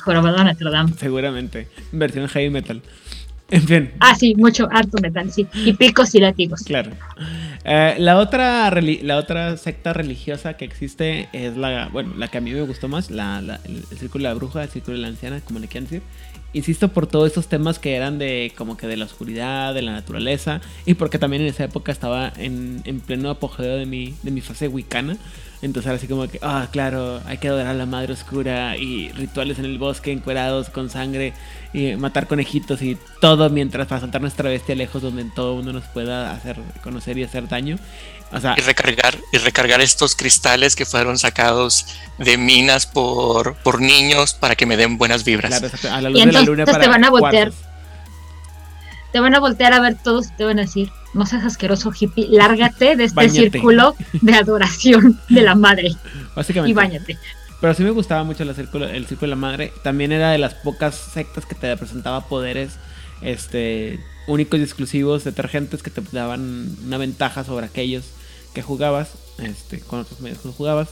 Jorobado 0.00 0.36
de 0.38 0.44
Notre 0.44 0.70
Dame. 0.70 0.92
Seguramente. 0.98 1.68
Versión 1.92 2.28
heavy 2.28 2.50
metal. 2.50 2.82
En 3.50 3.62
fin. 3.62 3.90
Ah, 4.00 4.14
sí, 4.14 4.34
mucho 4.34 4.68
harto 4.70 4.98
metal, 5.00 5.32
sí. 5.32 5.46
Y 5.64 5.72
picos 5.72 6.14
y 6.14 6.20
látigos. 6.20 6.60
Claro. 6.64 6.90
Eh, 7.64 7.94
la, 7.98 8.18
otra 8.18 8.70
la 8.70 9.16
otra 9.16 9.56
secta 9.56 9.94
religiosa 9.94 10.54
que 10.58 10.66
existe 10.66 11.28
es 11.32 11.56
la, 11.56 11.88
bueno, 11.90 12.12
la 12.18 12.28
que 12.28 12.38
a 12.38 12.40
mí 12.42 12.50
me 12.52 12.60
gustó 12.62 12.88
más, 12.88 13.10
la, 13.10 13.40
la- 13.40 13.60
el, 13.64 13.82
el 13.90 13.98
círculo 13.98 14.24
de 14.24 14.28
la 14.30 14.34
bruja, 14.34 14.62
el 14.64 14.68
círculo 14.68 14.96
de 14.98 15.02
la 15.02 15.08
anciana, 15.08 15.40
como 15.40 15.60
le 15.60 15.66
quieran 15.68 15.84
decir. 15.84 16.02
Insisto 16.52 16.88
por 16.88 17.06
todos 17.06 17.26
estos 17.26 17.46
temas 17.48 17.78
que 17.78 17.94
eran 17.94 18.18
de 18.18 18.52
como 18.56 18.76
que 18.78 18.86
de 18.86 18.96
la 18.96 19.04
oscuridad, 19.06 19.74
de 19.74 19.82
la 19.82 19.92
naturaleza, 19.92 20.60
y 20.86 20.94
porque 20.94 21.18
también 21.18 21.42
en 21.42 21.48
esa 21.48 21.64
época 21.64 21.90
estaba 21.92 22.32
en, 22.36 22.80
en 22.84 23.00
pleno 23.00 23.28
apogeo 23.30 23.76
de 23.76 23.84
mi, 23.86 24.14
de 24.22 24.30
mi 24.30 24.40
fase 24.42 24.68
wicana. 24.68 25.16
Entonces 25.60 25.88
era 25.88 25.96
así 25.96 26.06
como 26.06 26.28
que, 26.28 26.38
ah, 26.42 26.68
claro, 26.70 27.20
hay 27.26 27.38
que 27.38 27.48
adorar 27.48 27.68
a 27.68 27.74
la 27.74 27.86
madre 27.86 28.12
oscura 28.12 28.76
y 28.76 29.10
rituales 29.12 29.58
en 29.58 29.64
el 29.64 29.78
bosque 29.78 30.12
encuerados 30.12 30.70
con 30.70 30.88
sangre 30.88 31.34
y 31.72 31.96
matar 31.96 32.28
conejitos 32.28 32.80
y 32.82 32.96
todo 33.20 33.50
mientras 33.50 33.86
para 33.88 34.00
soltar 34.00 34.20
nuestra 34.20 34.48
bestia 34.50 34.74
lejos 34.76 35.02
donde 35.02 35.24
todo 35.24 35.54
uno 35.54 35.72
nos 35.72 35.84
pueda 35.86 36.32
hacer 36.32 36.56
conocer 36.82 37.18
y 37.18 37.24
hacer 37.24 37.48
daño. 37.48 37.78
O 38.30 38.40
sea, 38.40 38.56
Y 38.56 38.60
recargar, 38.60 39.16
y 39.32 39.38
recargar 39.38 39.80
estos 39.80 40.14
cristales 40.16 40.76
que 40.76 40.84
fueron 40.84 41.18
sacados 41.18 41.86
de 42.18 42.36
minas 42.36 42.86
por, 42.86 43.56
por 43.62 43.80
niños 43.80 44.34
para 44.34 44.56
que 44.56 44.66
me 44.66 44.76
den 44.76 44.98
buenas 44.98 45.24
vibras. 45.24 45.60
claro, 45.60 45.66
exacto, 45.66 45.90
a 45.90 46.00
la 46.00 46.10
Y 46.10 46.10
luz 46.10 46.24
de 46.24 46.32
la 46.32 46.40
entonces 46.40 46.42
luna 46.42 46.66
te 46.66 46.70
para 46.70 46.88
van 46.88 47.04
a 47.04 47.10
voltear. 47.10 47.52
Te 49.12 49.20
van 49.20 49.34
a 49.34 49.40
voltear 49.40 49.72
a 49.72 49.80
ver 49.80 49.96
todos 50.02 50.26
y 50.28 50.36
te 50.36 50.44
van 50.44 50.58
a 50.58 50.62
decir, 50.62 50.90
no 51.14 51.24
seas 51.26 51.44
asqueroso 51.44 51.90
hippie, 51.98 52.26
lárgate 52.30 52.94
de 52.96 53.04
este 53.04 53.16
Báñate. 53.16 53.50
círculo 53.50 53.94
de 54.12 54.34
adoración 54.34 55.18
de 55.30 55.42
la 55.42 55.54
madre 55.54 55.90
Básicamente. 56.36 56.70
y 56.70 56.74
bañate. 56.74 57.18
Pero 57.60 57.74
sí 57.74 57.82
me 57.82 57.90
gustaba 57.90 58.22
mucho 58.24 58.44
la 58.44 58.52
círculo- 58.54 58.88
el 58.88 59.06
círculo 59.06 59.30
de 59.30 59.36
la 59.36 59.40
madre. 59.40 59.72
También 59.82 60.12
era 60.12 60.30
de 60.30 60.38
las 60.38 60.54
pocas 60.54 60.94
sectas 60.94 61.44
que 61.46 61.54
te 61.54 61.76
presentaba 61.76 62.28
poderes 62.28 62.74
este, 63.22 63.98
únicos 64.26 64.60
y 64.60 64.62
exclusivos, 64.62 65.24
detergentes 65.24 65.82
que 65.82 65.90
te 65.90 66.02
daban 66.12 66.76
una 66.86 66.98
ventaja 66.98 67.44
sobre 67.44 67.66
aquellos 67.66 68.04
que 68.54 68.62
jugabas, 68.62 69.10
este, 69.38 69.80
con 69.80 70.00
otros 70.00 70.20
medios 70.20 70.38
que 70.38 70.48
no 70.48 70.54
jugabas. 70.54 70.88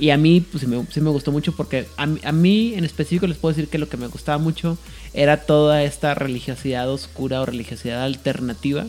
Y 0.00 0.10
a 0.10 0.16
mí, 0.16 0.40
pues 0.40 0.62
sí 0.62 0.66
me, 0.66 0.84
sí 0.90 1.00
me 1.02 1.10
gustó 1.10 1.30
mucho 1.30 1.52
porque 1.54 1.86
a, 1.98 2.06
mí- 2.06 2.20
a 2.24 2.32
mí 2.32 2.72
en 2.74 2.84
específico 2.84 3.26
les 3.26 3.36
puedo 3.36 3.54
decir 3.54 3.68
que 3.68 3.78
lo 3.78 3.88
que 3.88 3.98
me 3.98 4.06
gustaba 4.06 4.38
mucho 4.38 4.78
era 5.12 5.42
toda 5.44 5.82
esta 5.82 6.14
religiosidad 6.14 6.90
oscura 6.90 7.40
o 7.42 7.46
religiosidad 7.46 8.02
alternativa 8.02 8.86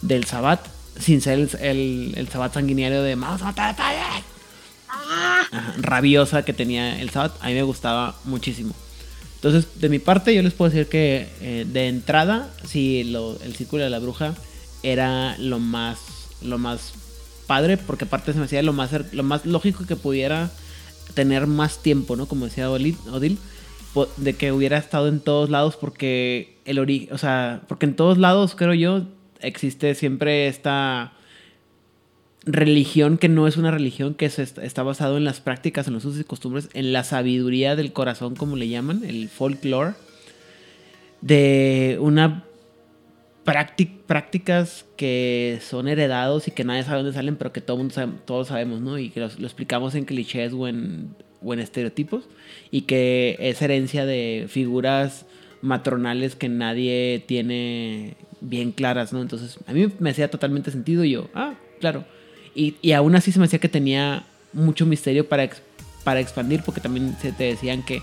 del 0.00 0.24
Sabbat, 0.24 0.60
sin 0.98 1.20
ser 1.20 1.38
el, 1.38 1.50
el, 1.60 2.12
el 2.16 2.28
Sabbat 2.28 2.54
sanguinario 2.54 3.02
de 3.02 3.14
vamos 3.14 3.42
a 3.42 3.46
matar 3.46 3.70
a 3.70 3.76
todos". 3.76 4.24
Ajá, 4.88 5.74
rabiosa 5.78 6.44
que 6.44 6.52
tenía 6.54 6.98
el 7.00 7.10
Sabbat, 7.10 7.32
a 7.42 7.48
mí 7.48 7.54
me 7.54 7.62
gustaba 7.62 8.16
muchísimo. 8.24 8.74
Entonces, 9.36 9.66
de 9.78 9.88
mi 9.90 9.98
parte, 9.98 10.34
yo 10.34 10.42
les 10.42 10.54
puedo 10.54 10.70
decir 10.70 10.88
que 10.88 11.28
eh, 11.42 11.66
de 11.70 11.88
entrada, 11.88 12.48
sí, 12.66 13.04
lo- 13.04 13.38
el 13.42 13.54
círculo 13.54 13.84
de 13.84 13.90
la 13.90 13.98
bruja 13.98 14.34
era 14.82 15.36
lo 15.38 15.58
más, 15.58 15.98
lo 16.40 16.56
más 16.56 16.92
padre, 17.46 17.76
porque 17.76 18.04
aparte 18.04 18.32
se 18.32 18.38
me 18.38 18.44
hacía 18.46 18.62
lo 18.62 18.72
más, 18.72 18.90
lo 19.12 19.22
más 19.22 19.44
lógico 19.46 19.84
que 19.86 19.96
pudiera 19.96 20.50
tener 21.14 21.46
más 21.46 21.82
tiempo, 21.82 22.16
¿no? 22.16 22.26
Como 22.26 22.46
decía 22.46 22.70
Odil, 22.70 22.96
de 24.16 24.34
que 24.34 24.50
hubiera 24.52 24.76
estado 24.78 25.08
en 25.08 25.20
todos 25.20 25.50
lados, 25.50 25.76
porque 25.76 26.56
el 26.64 26.78
ori 26.78 27.08
o 27.12 27.18
sea, 27.18 27.62
porque 27.68 27.86
en 27.86 27.94
todos 27.94 28.18
lados, 28.18 28.54
creo 28.56 28.74
yo, 28.74 29.02
existe 29.40 29.94
siempre 29.94 30.48
esta 30.48 31.12
religión 32.46 33.16
que 33.18 33.28
no 33.28 33.46
es 33.46 33.56
una 33.56 33.70
religión, 33.70 34.14
que 34.14 34.26
est- 34.26 34.58
está 34.58 34.82
basado 34.82 35.16
en 35.16 35.24
las 35.24 35.40
prácticas, 35.40 35.86
en 35.86 35.94
los 35.94 36.04
usos 36.04 36.20
y 36.20 36.24
costumbres, 36.24 36.68
en 36.74 36.92
la 36.92 37.04
sabiduría 37.04 37.76
del 37.76 37.92
corazón, 37.92 38.34
como 38.34 38.56
le 38.56 38.68
llaman, 38.68 39.02
el 39.04 39.28
folklore, 39.28 39.94
de 41.20 41.96
una 42.00 42.44
prácticas 43.44 44.86
que 44.96 45.58
son 45.62 45.88
heredados 45.88 46.48
y 46.48 46.50
que 46.50 46.64
nadie 46.64 46.82
sabe 46.82 46.98
dónde 46.98 47.12
salen, 47.12 47.36
pero 47.36 47.52
que 47.52 47.60
todo 47.60 47.86
todos 48.24 48.48
sabemos, 48.48 48.80
¿no? 48.80 48.98
Y 48.98 49.10
que 49.10 49.20
lo 49.20 49.26
explicamos 49.26 49.94
en 49.94 50.04
clichés 50.04 50.52
o 50.54 50.66
en, 50.66 51.14
o 51.42 51.52
en 51.52 51.60
estereotipos, 51.60 52.24
y 52.70 52.82
que 52.82 53.36
es 53.38 53.60
herencia 53.60 54.06
de 54.06 54.46
figuras 54.48 55.26
matronales 55.60 56.36
que 56.36 56.48
nadie 56.48 57.22
tiene 57.26 58.16
bien 58.40 58.72
claras, 58.72 59.12
¿no? 59.12 59.20
Entonces, 59.20 59.58
a 59.66 59.72
mí 59.72 59.88
me 59.98 60.10
hacía 60.10 60.30
totalmente 60.30 60.70
sentido 60.70 61.04
y 61.04 61.12
yo, 61.12 61.28
ah, 61.34 61.54
claro. 61.80 62.04
Y, 62.54 62.76
y 62.82 62.92
aún 62.92 63.14
así 63.14 63.32
se 63.32 63.38
me 63.38 63.46
hacía 63.46 63.58
que 63.58 63.68
tenía 63.68 64.24
mucho 64.52 64.86
misterio 64.86 65.28
para, 65.28 65.48
para 66.02 66.20
expandir, 66.20 66.62
porque 66.64 66.80
también 66.80 67.16
se 67.20 67.32
te 67.32 67.44
decían 67.44 67.82
que 67.82 68.00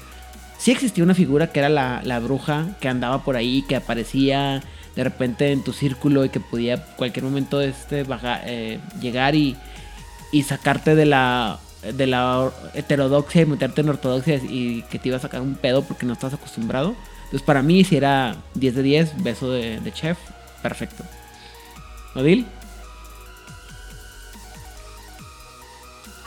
sí 0.58 0.72
existía 0.72 1.04
una 1.04 1.16
figura 1.16 1.52
que 1.52 1.60
era 1.60 1.70
la, 1.70 2.02
la 2.04 2.20
bruja 2.20 2.78
que 2.80 2.88
andaba 2.88 3.24
por 3.24 3.36
ahí, 3.38 3.64
que 3.68 3.76
aparecía 3.76 4.62
de 4.96 5.04
repente 5.04 5.52
en 5.52 5.64
tu 5.64 5.74
círculo 5.74 6.26
y 6.26 6.30
que 6.30 6.40
podía 6.40 6.84
cualquier 6.96 7.24
momento 7.26 7.62
este, 7.62 8.04
baja- 8.04 8.42
eh, 8.46 8.80
llegar 9.00 9.36
y, 9.36 9.56
y 10.32 10.44
sacarte 10.44 10.96
de 10.96 11.06
la, 11.06 11.60
de 11.94 12.08
la 12.08 12.52
heterodoxia 12.74 13.42
y 13.42 13.46
meterte 13.46 13.82
en 13.82 13.90
ortodoxia 13.90 14.36
y 14.36 14.84
que 14.90 15.00
te 15.00 15.08
iba 15.10 15.18
a 15.18 15.22
sacar 15.22 15.42
un 15.42 15.56
pedo 15.56 15.84
porque 15.84 16.06
no 16.06 16.14
estás 16.14 16.34
acostumbrado. 16.34 16.96
Entonces 17.26 17.42
para 17.44 17.62
mí 17.62 17.84
si 17.86 17.96
era 17.96 18.36
10 18.56 18.76
de 18.76 18.84
10, 18.84 19.24
beso 19.24 19.50
de, 19.52 19.80
de 19.80 19.94
chef, 19.94 20.18
perfecto. 20.62 21.04
¿Odil? 22.16 22.46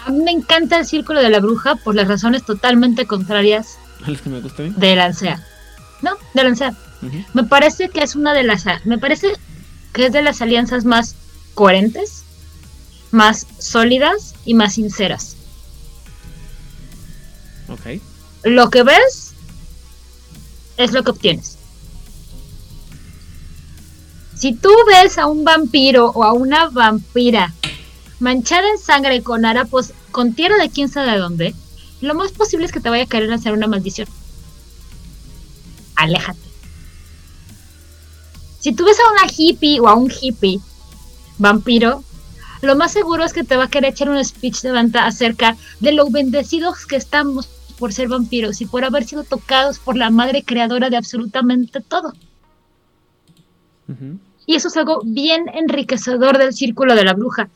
A 0.07 0.11
mí 0.11 0.19
me 0.23 0.31
encanta 0.32 0.78
el 0.78 0.86
círculo 0.86 1.20
de 1.20 1.31
la 1.31 1.41
bruja 1.41 1.77
por 1.77 1.95
las 1.95 2.09
razones 2.09 2.45
totalmente 2.45 3.07
contrarias 3.07 3.78
¿A 4.07 4.11
los 4.11 4.20
que 4.20 4.28
me 4.31 4.41
gusta 4.41 4.62
a 4.62 4.66
mí? 4.66 4.73
de 4.77 4.97
Lancea. 4.97 5.43
No, 6.02 6.16
de. 6.34 6.74
Ujú. 7.02 7.24
Me 7.34 7.44
parece 7.44 7.88
que 7.88 8.02
es 8.02 8.14
una 8.14 8.34
de 8.34 8.42
las. 8.42 8.64
Me 8.84 8.98
parece 8.98 9.32
que 9.92 10.06
es 10.06 10.12
de 10.12 10.22
las 10.22 10.42
alianzas 10.42 10.84
más 10.84 11.14
coherentes, 11.54 12.24
más 13.10 13.46
sólidas 13.58 14.34
y 14.44 14.54
más 14.54 14.74
sinceras. 14.74 15.36
Ok. 17.68 18.00
Lo 18.42 18.70
que 18.70 18.82
ves 18.82 19.32
es 20.76 20.92
lo 20.92 21.02
que 21.02 21.12
obtienes. 21.12 21.58
Si 24.36 24.52
tú 24.52 24.70
ves 24.86 25.16
a 25.16 25.26
un 25.26 25.44
vampiro 25.44 26.10
o 26.10 26.24
a 26.24 26.32
una 26.32 26.68
vampira 26.68 27.54
manchada 28.20 28.68
en 28.68 28.78
sangre 28.78 29.22
con 29.22 29.44
harapos, 29.44 29.92
con 30.10 30.34
tierra 30.34 30.56
de 30.58 30.70
quién 30.70 30.88
sabe 30.88 31.12
de 31.12 31.18
dónde, 31.18 31.54
lo 32.00 32.14
más 32.14 32.32
posible 32.32 32.66
es 32.66 32.72
que 32.72 32.80
te 32.80 32.90
vaya 32.90 33.04
a 33.04 33.06
querer 33.06 33.32
hacer 33.32 33.52
una 33.52 33.66
maldición. 33.66 34.08
Aléjate. 35.96 36.40
Si 38.60 38.72
tú 38.72 38.84
ves 38.84 38.96
a 38.98 39.12
una 39.12 39.32
hippie 39.36 39.78
o 39.80 39.88
a 39.88 39.94
un 39.94 40.10
hippie 40.10 40.58
vampiro, 41.38 42.02
lo 42.62 42.76
más 42.76 42.92
seguro 42.92 43.24
es 43.24 43.34
que 43.34 43.44
te 43.44 43.56
va 43.56 43.64
a 43.64 43.68
querer 43.68 43.92
echar 43.92 44.08
un 44.08 44.24
speech 44.24 44.62
de 44.62 44.72
venta 44.72 45.06
acerca 45.06 45.56
de 45.80 45.92
lo 45.92 46.08
bendecidos 46.08 46.86
que 46.86 46.96
estamos 46.96 47.46
por 47.78 47.92
ser 47.92 48.08
vampiros 48.08 48.60
y 48.62 48.66
por 48.66 48.84
haber 48.84 49.04
sido 49.04 49.24
tocados 49.24 49.78
por 49.78 49.96
la 49.96 50.08
madre 50.10 50.42
creadora 50.42 50.88
de 50.88 50.96
absolutamente 50.96 51.80
todo. 51.80 52.14
Y 54.46 54.54
eso 54.54 54.68
es 54.68 54.76
algo 54.78 55.02
bien 55.04 55.44
enriquecedor 55.52 56.38
del 56.38 56.54
círculo 56.54 56.94
de 56.94 57.04
la 57.04 57.12
bruja. 57.12 57.50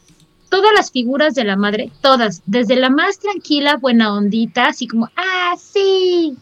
Todas 0.51 0.73
las 0.74 0.90
figuras 0.90 1.35
de 1.35 1.44
la 1.44 1.56
madre, 1.56 1.90
todas, 2.02 2.43
desde 2.44 2.77
la 2.77 2.90
más 2.90 3.19
tranquila, 3.19 3.77
buena 3.77 4.12
ondita, 4.12 4.66
así 4.66 4.86
como, 4.86 5.09
ah, 5.16 5.55
sí, 5.59 6.36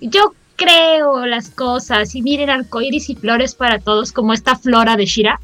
yo 0.00 0.34
creo 0.56 1.26
las 1.26 1.50
cosas 1.50 2.14
y 2.14 2.22
miren 2.22 2.50
arcoíris 2.50 3.10
y 3.10 3.16
flores 3.16 3.54
para 3.54 3.78
todos, 3.78 4.12
como 4.12 4.32
esta 4.32 4.56
flora 4.56 4.96
de 4.96 5.06
Shira, 5.06 5.40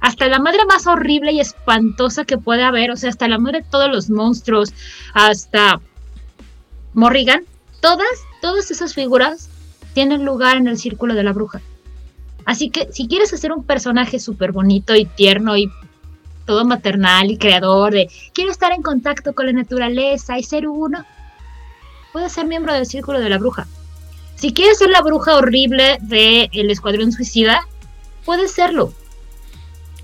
hasta 0.00 0.28
la 0.28 0.38
madre 0.38 0.64
más 0.66 0.86
horrible 0.86 1.32
y 1.32 1.40
espantosa 1.40 2.24
que 2.24 2.38
puede 2.38 2.62
haber, 2.62 2.90
o 2.90 2.96
sea, 2.96 3.10
hasta 3.10 3.28
la 3.28 3.38
madre 3.38 3.60
de 3.60 3.68
todos 3.70 3.90
los 3.90 4.10
monstruos, 4.10 4.74
hasta 5.14 5.80
Morrigan, 6.92 7.42
todas, 7.80 8.08
todas 8.42 8.70
esas 8.70 8.94
figuras 8.94 9.48
tienen 9.94 10.24
lugar 10.24 10.56
en 10.56 10.68
el 10.68 10.78
círculo 10.78 11.14
de 11.14 11.22
la 11.22 11.32
bruja. 11.32 11.60
Así 12.44 12.68
que 12.68 12.92
si 12.92 13.08
quieres 13.08 13.32
hacer 13.32 13.52
un 13.52 13.64
personaje 13.64 14.18
súper 14.18 14.52
bonito 14.52 14.94
y 14.94 15.06
tierno 15.06 15.56
y 15.56 15.70
todo 16.44 16.64
maternal 16.66 17.30
y 17.30 17.38
creador 17.38 17.94
de 17.94 18.10
quiero 18.34 18.50
estar 18.50 18.72
en 18.72 18.82
contacto 18.82 19.34
con 19.34 19.46
la 19.46 19.52
naturaleza 19.52 20.38
y 20.38 20.42
ser 20.42 20.68
uno, 20.68 21.04
puedes 22.12 22.32
ser 22.32 22.44
miembro 22.46 22.74
del 22.74 22.84
círculo 22.84 23.20
de 23.20 23.30
la 23.30 23.38
bruja. 23.38 23.66
Si 24.44 24.52
quieres 24.52 24.76
ser 24.76 24.90
la 24.90 25.00
bruja 25.00 25.36
horrible 25.36 25.96
del 26.02 26.70
escuadrón 26.70 27.12
suicida, 27.12 27.66
puedes 28.26 28.52
serlo. 28.52 28.92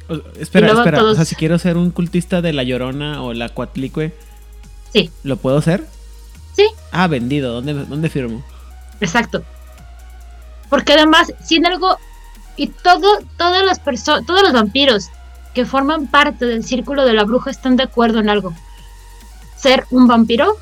O- 0.09 0.15
espera, 0.39 0.69
espera. 0.73 0.97
todos- 0.97 1.13
O 1.13 1.17
sea, 1.17 1.27
si 1.27 1.35
quiero 1.35 1.59
ser 1.59 1.77
un 1.77 1.91
cultista 1.91 2.41
de 2.41 2.55
la 2.55 2.63
Llorona 2.63 3.23
o 3.23 3.35
la 3.35 3.51
Cuatlicue, 3.51 4.15
Sí, 4.95 5.11
¿lo 5.25 5.37
puedo 5.37 5.61
ser? 5.61 5.85
sí, 6.57 6.65
Ah, 6.91 7.07
vendido. 7.07 7.53
¿Dónde, 7.53 7.75
dónde 7.85 8.09
firmo? 8.09 8.43
Exacto. 9.03 9.43
Porque 10.71 10.95
además, 10.95 11.35
si 11.45 11.57
en 11.57 11.67
algo 11.67 11.99
y 12.57 12.69
todo, 12.69 13.19
todas 13.37 13.63
las 13.63 13.79
personas, 13.79 14.25
todos 14.25 14.41
los 14.43 14.55
vampiros 14.55 15.11
que 15.53 15.67
forman 15.67 16.07
parte 16.07 16.47
del 16.47 16.65
círculo 16.65 17.05
de 17.05 17.13
la 17.13 17.25
bruja 17.25 17.51
están 17.51 17.77
de 17.77 17.83
acuerdo 17.83 18.21
en 18.21 18.31
algo. 18.31 18.55
Ser 19.59 19.85
un 19.91 20.07
vampiro 20.07 20.57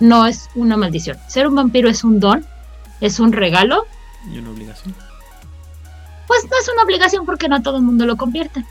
no 0.00 0.26
es 0.26 0.48
una 0.56 0.76
maldición. 0.76 1.18
Ser 1.28 1.46
un 1.46 1.54
vampiro 1.54 1.88
es 1.88 2.02
un 2.02 2.18
don, 2.18 2.44
es 3.00 3.20
un 3.20 3.32
regalo. 3.32 3.86
Y 4.32 4.38
una 4.38 4.50
obligación. 4.50 4.94
Pues 6.26 6.44
no 6.44 6.58
es 6.60 6.68
una 6.72 6.82
obligación 6.82 7.26
porque 7.26 7.48
no 7.48 7.62
todo 7.62 7.78
el 7.78 7.82
mundo 7.82 8.06
lo 8.06 8.16
convierte. 8.16 8.64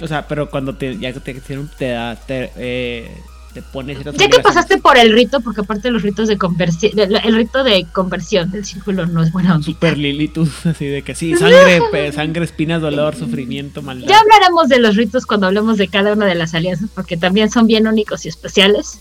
O 0.00 0.06
sea, 0.06 0.26
pero 0.26 0.50
cuando 0.50 0.76
te, 0.76 0.98
ya 0.98 1.12
que 1.12 1.20
te 1.20 1.34
te 1.78 1.88
da, 1.88 2.16
te, 2.16 2.52
eh, 2.56 3.22
te 3.56 3.62
pones 3.62 3.98
Ya 4.04 4.28
que 4.28 4.40
pasaste 4.40 4.76
por 4.76 4.98
el 4.98 5.12
rito, 5.12 5.40
porque 5.40 5.62
aparte 5.62 5.90
los 5.90 6.02
ritos 6.02 6.28
de 6.28 6.36
conversión, 6.36 6.92
el 6.98 7.34
rito 7.34 7.64
de 7.64 7.86
conversión 7.90 8.50
del 8.50 8.66
círculo 8.66 9.06
no 9.06 9.22
es 9.22 9.32
buena 9.32 9.54
onda. 9.54 9.64
Super 9.64 9.96
Lilitus, 9.96 10.66
así 10.66 10.84
de 10.84 11.00
que 11.00 11.14
sí, 11.14 11.34
sangre, 11.36 12.12
sangre, 12.12 12.44
espinas, 12.44 12.82
dolor, 12.82 13.16
sufrimiento, 13.16 13.80
maldad. 13.80 14.08
Ya 14.08 14.20
hablaremos 14.20 14.68
de 14.68 14.78
los 14.78 14.96
ritos 14.96 15.24
cuando 15.24 15.46
hablemos 15.46 15.78
de 15.78 15.88
cada 15.88 16.12
una 16.12 16.26
de 16.26 16.34
las 16.34 16.52
alianzas, 16.52 16.90
porque 16.94 17.16
también 17.16 17.50
son 17.50 17.66
bien 17.66 17.86
únicos 17.86 18.26
y 18.26 18.28
especiales. 18.28 19.00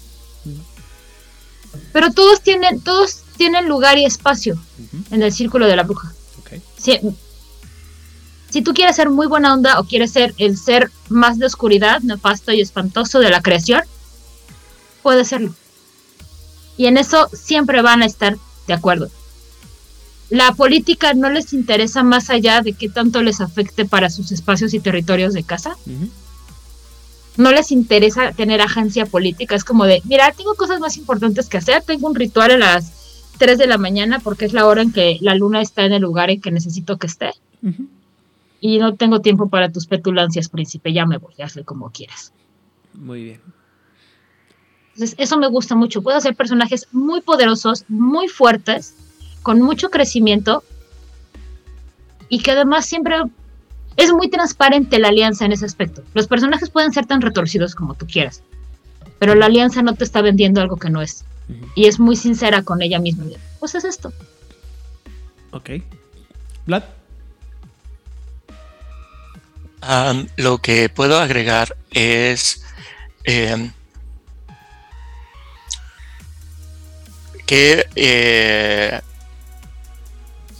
Pero 1.93 2.11
todos 2.11 2.41
tienen, 2.41 2.81
todos 2.81 3.23
tienen 3.38 3.68
lugar 3.68 3.97
y 3.97 4.06
espacio 4.06 4.57
en 5.11 5.23
el 5.23 5.31
círculo 5.31 5.68
de 5.68 5.76
la 5.76 5.84
bruja. 5.84 6.14
ok. 6.39 6.61
Si, 6.77 6.99
si 8.49 8.61
tú 8.61 8.73
quieres 8.73 8.95
ser 8.95 9.10
muy 9.10 9.27
buena 9.27 9.53
onda 9.53 9.80
o 9.80 9.84
quieres 9.84 10.11
ser 10.11 10.34
el 10.38 10.57
ser 10.57 10.91
más 11.10 11.38
de 11.39 11.45
oscuridad, 11.45 12.02
nefasto 12.02 12.53
y 12.53 12.61
espantoso 12.61 13.19
de 13.19 13.30
la 13.30 13.41
creación, 13.41 13.84
puedes 15.03 15.27
serlo. 15.27 15.53
Y 16.77 16.88
en 16.88 16.97
eso 16.97 17.30
siempre 17.34 17.81
van 17.81 18.02
a 18.02 18.06
estar 18.06 18.38
de 18.68 18.73
acuerdo. 18.73 19.10
La 20.30 20.53
política 20.53 21.14
no 21.14 21.30
les 21.30 21.53
interesa 21.53 22.03
más 22.03 22.30
allá 22.30 22.61
de 22.61 22.73
qué 22.73 22.89
tanto 22.89 23.22
les 23.22 23.41
afecte 23.41 23.85
para 23.85 24.10
sus 24.10 24.31
espacios 24.31 24.73
y 24.73 24.80
territorios 24.80 25.34
de 25.34 25.43
casa. 25.43 25.77
No 27.37 27.51
les 27.51 27.71
interesa 27.71 28.31
tener 28.31 28.61
agencia 28.61 29.05
política. 29.05 29.55
Es 29.55 29.63
como 29.63 29.85
de, 29.85 30.01
mira, 30.05 30.31
tengo 30.31 30.55
cosas 30.55 30.79
más 30.79 30.97
importantes 30.97 31.49
que 31.49 31.57
hacer. 31.57 31.83
Tengo 31.83 32.07
un 32.07 32.15
ritual 32.15 32.51
a 32.51 32.57
las 32.57 33.31
3 33.37 33.57
de 33.57 33.67
la 33.67 33.77
mañana 33.77 34.19
porque 34.19 34.45
es 34.45 34.53
la 34.53 34.65
hora 34.65 34.81
en 34.81 34.91
que 34.91 35.17
la 35.21 35.35
luna 35.35 35.61
está 35.61 35.85
en 35.85 35.93
el 35.93 36.01
lugar 36.01 36.29
en 36.29 36.41
que 36.41 36.51
necesito 36.51 36.97
que 36.97 37.07
esté. 37.07 37.31
Y 38.61 38.79
no 38.79 38.95
tengo 38.95 39.21
tiempo 39.21 39.49
para 39.49 39.71
tus 39.71 39.87
petulancias, 39.87 40.49
príncipe. 40.49 40.93
Ya 40.93 41.05
me 41.05 41.17
voy, 41.17 41.33
hazle 41.41 41.63
como 41.63 41.89
quieras. 41.91 42.31
Muy 42.93 43.23
bien. 43.23 43.41
Entonces, 44.93 45.15
eso 45.17 45.37
me 45.37 45.47
gusta 45.47 45.75
mucho. 45.75 46.01
Puedo 46.01 46.17
hacer 46.17 46.35
personajes 46.35 46.87
muy 46.93 47.21
poderosos, 47.21 47.83
muy 47.89 48.29
fuertes, 48.29 48.95
con 49.41 49.61
mucho 49.61 49.89
crecimiento 49.89 50.63
y 52.29 52.39
que 52.39 52.51
además 52.51 52.85
siempre 52.85 53.15
es 53.97 54.11
muy 54.11 54.30
transparente 54.30 54.99
la 54.99 55.09
alianza 55.09 55.45
en 55.45 55.51
ese 55.51 55.65
aspecto. 55.65 56.03
Los 56.13 56.27
personajes 56.27 56.69
pueden 56.69 56.91
ser 56.91 57.05
tan 57.05 57.22
retorcidos 57.22 57.76
como 57.76 57.93
tú 57.93 58.05
quieras, 58.05 58.41
pero 59.19 59.35
la 59.35 59.45
alianza 59.45 59.81
no 59.81 59.95
te 59.95 60.03
está 60.03 60.22
vendiendo 60.22 60.61
algo 60.61 60.77
que 60.77 60.89
no 60.89 61.01
es. 61.01 61.26
Y 61.76 61.85
es 61.85 61.99
muy 61.99 62.15
sincera 62.15 62.63
con 62.63 62.81
ella 62.81 62.99
misma. 62.99 63.26
Pues 63.59 63.76
es 63.76 63.84
esto. 63.84 64.11
Ok. 65.51 65.69
Vlad. 66.65 66.84
Lo 70.38 70.57
que 70.57 70.89
puedo 70.89 71.19
agregar 71.19 71.77
es 71.91 72.63
em, 73.23 73.72
que, 77.45 77.85
eh, 77.95 78.99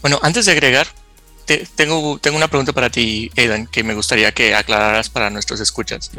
bueno, 0.02 0.20
antes 0.22 0.46
de 0.46 0.52
agregar, 0.52 0.88
te- 1.46 1.66
tengo, 1.76 2.18
tengo 2.20 2.38
una 2.38 2.48
pregunta 2.48 2.74
para 2.74 2.90
ti, 2.90 3.32
Aidan, 3.38 3.68
que 3.68 3.84
me 3.84 3.94
gustaría 3.94 4.32
que 4.32 4.56
aclararas 4.56 5.10
para 5.10 5.30
nuestros 5.30 5.60
escuchas. 5.60 6.12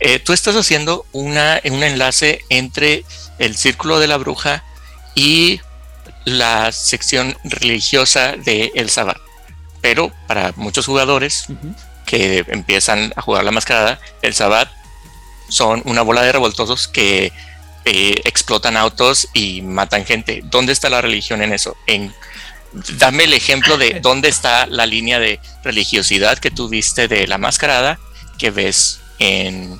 Eh, 0.00 0.18
tú 0.18 0.32
estás 0.32 0.56
haciendo 0.56 1.06
una, 1.12 1.60
un 1.64 1.82
enlace 1.82 2.40
entre 2.48 3.04
el 3.38 3.56
Círculo 3.56 3.98
de 3.98 4.06
la 4.06 4.16
Bruja 4.16 4.64
y 5.14 5.60
la 6.24 6.72
sección 6.72 7.36
religiosa 7.44 8.32
de 8.36 8.72
El 8.74 8.90
Sabbat. 8.90 9.18
Pero 9.80 10.12
para 10.26 10.52
muchos 10.56 10.86
jugadores 10.86 11.46
que 12.06 12.44
empiezan 12.48 13.12
a 13.16 13.22
jugar 13.22 13.44
la 13.44 13.50
mascarada, 13.52 14.00
el 14.22 14.34
Sabbat 14.34 14.68
son 15.48 15.82
una 15.84 16.02
bola 16.02 16.22
de 16.22 16.32
revoltosos 16.32 16.88
que 16.88 17.32
eh, 17.84 18.20
explotan 18.24 18.76
autos 18.76 19.28
y 19.32 19.62
matan 19.62 20.04
gente. 20.04 20.40
¿Dónde 20.44 20.72
está 20.72 20.90
la 20.90 21.00
religión 21.00 21.40
en 21.42 21.52
eso? 21.52 21.76
En, 21.86 22.12
dame 22.98 23.24
el 23.24 23.32
ejemplo 23.32 23.78
de 23.78 24.00
dónde 24.00 24.28
está 24.28 24.66
la 24.66 24.86
línea 24.86 25.18
de 25.18 25.40
religiosidad 25.64 26.38
que 26.38 26.50
tú 26.50 26.68
viste 26.68 27.08
de 27.08 27.26
la 27.26 27.38
mascarada 27.38 27.98
que 28.38 28.50
ves 28.50 29.00
en, 29.18 29.78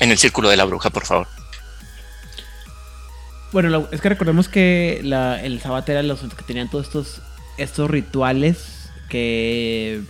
en 0.00 0.10
el 0.10 0.18
círculo 0.18 0.48
de 0.48 0.56
la 0.56 0.64
bruja, 0.64 0.90
por 0.90 1.06
favor. 1.06 1.28
Bueno, 3.52 3.88
es 3.92 4.00
que 4.00 4.08
recordemos 4.08 4.48
que 4.48 4.98
el 4.98 5.60
Sabbat 5.60 5.88
era 5.88 6.02
los 6.02 6.20
que 6.20 6.42
tenían 6.44 6.68
todos 6.68 6.86
estos, 6.86 7.22
estos 7.56 7.88
rituales 7.88 8.90
que 9.08 10.02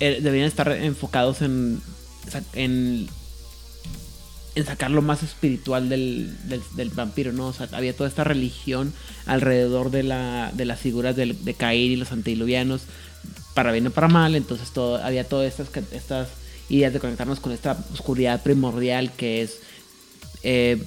eh, 0.00 0.18
debían 0.20 0.46
estar 0.46 0.70
enfocados 0.72 1.40
en, 1.40 1.80
en, 2.52 3.08
en 4.56 4.66
sacar 4.66 4.90
lo 4.90 5.02
más 5.02 5.22
espiritual 5.22 5.88
del, 5.88 6.34
del- 6.48 6.90
vampiro, 6.90 7.32
¿no? 7.32 7.46
O 7.48 7.52
sea, 7.52 7.68
había 7.72 7.94
toda 7.94 8.08
esta 8.08 8.24
religión 8.24 8.92
alrededor 9.26 9.90
de, 9.90 10.02
la, 10.02 10.50
de 10.54 10.64
las 10.64 10.80
figuras 10.80 11.14
de 11.14 11.54
Cair 11.56 11.92
y 11.92 11.96
los 11.96 12.10
antediluvianos, 12.10 12.82
para 13.54 13.70
bien 13.70 13.86
o 13.86 13.90
para 13.90 14.08
mal, 14.08 14.34
entonces 14.34 14.70
todo, 14.70 14.96
había 15.02 15.24
todas 15.28 15.46
estas, 15.60 15.68
estas 15.92 16.28
ideas 16.68 16.92
de 16.92 17.00
conectarnos 17.00 17.38
con 17.40 17.52
esta 17.52 17.76
oscuridad 17.92 18.42
primordial 18.42 19.12
que 19.12 19.42
es 19.42 19.60
eh, 20.42 20.82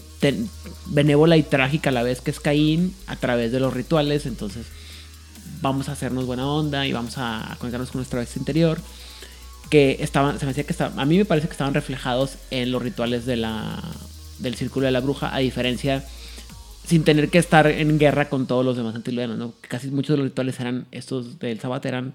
benévola 0.88 1.38
y 1.38 1.44
trágica 1.44 1.90
a 1.90 1.94
la 1.94 2.04
vez 2.04 2.22
que 2.22 2.32
es 2.32 2.40
Caín 2.40 2.94
a 3.08 3.16
través 3.16 3.52
de 3.52 3.60
los 3.60 3.74
rituales. 3.74 4.26
Entonces 4.26 4.66
vamos 5.62 5.90
a 5.90 5.94
hacernos 5.94 6.26
buena 6.26 6.48
onda 6.48 6.86
y 6.88 6.94
vamos 6.94 7.18
a, 7.18 7.52
a 7.54 7.56
conectarnos 7.58 7.92
con 7.92 8.00
nuestra 8.00 8.20
bestia 8.20 8.40
interior. 8.40 8.80
Que 9.70 9.98
estaban, 10.00 10.40
se 10.40 10.46
me 10.46 10.52
decía 10.52 10.64
que 10.64 10.74
estaban, 10.74 11.00
a 11.00 11.06
mí 11.06 11.18
me 11.18 11.26
parece 11.26 11.48
que 11.48 11.52
estaban 11.52 11.74
reflejados 11.74 12.38
en 12.50 12.72
los 12.72 12.82
rituales 12.82 13.26
de 13.26 13.36
la, 13.36 13.82
del 14.40 14.56
círculo 14.56 14.86
de 14.86 14.92
la 14.92 15.00
bruja, 15.00 15.34
a 15.34 15.40
diferencia, 15.40 16.04
sin 16.86 17.04
tener 17.04 17.30
que 17.30 17.38
estar 17.38 17.68
en 17.68 18.00
guerra 18.00 18.30
con 18.30 18.48
todos 18.48 18.66
los 18.66 18.76
demás 18.76 18.96
antediluvianos, 18.96 19.38
¿no? 19.38 19.54
Casi 19.62 19.90
muchos 19.90 20.16
de 20.16 20.18
los 20.18 20.28
rituales 20.28 20.60
eran, 20.60 20.88
estos 20.92 21.38
del 21.40 21.60
Sabbat 21.60 21.86
eran 21.86 22.14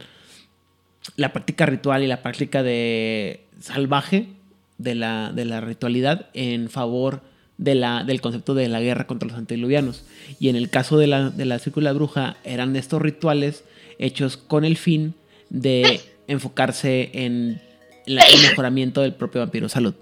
la 1.17 1.33
práctica 1.33 1.67
ritual 1.67 2.03
y 2.03 2.07
la 2.07 2.23
práctica 2.23 2.63
de 2.63 3.45
salvaje 3.61 4.29
de 4.79 4.95
la, 4.95 5.33
de 5.33 5.45
la 5.45 5.61
ritualidad 5.61 6.27
en 6.35 6.71
favor 6.71 7.23
de 7.59 7.75
la, 7.75 8.05
del 8.05 8.21
concepto 8.21 8.55
de 8.55 8.69
la 8.69 8.81
guerra 8.81 9.07
contra 9.07 9.29
los 9.29 9.39
antediluvianos. 9.39 10.05
Y 10.41 10.49
en 10.49 10.57
el 10.57 10.71
caso 10.71 10.99
de 10.99 11.07
la, 11.07 11.31
de 11.31 11.45
la 11.45 11.59
círcula 11.59 11.93
bruja, 11.93 12.37
eran 12.45 12.75
estos 12.77 13.01
rituales 13.01 13.65
hechos 13.99 14.37
con 14.37 14.65
el 14.65 14.77
fin 14.77 15.15
de 15.51 16.01
enfocarse 16.27 17.11
en 17.13 17.61
el 18.07 18.19
mejoramiento 18.43 19.01
del 19.03 19.15
propio 19.15 19.41
vampiro 19.41 19.69
salud. 19.69 19.95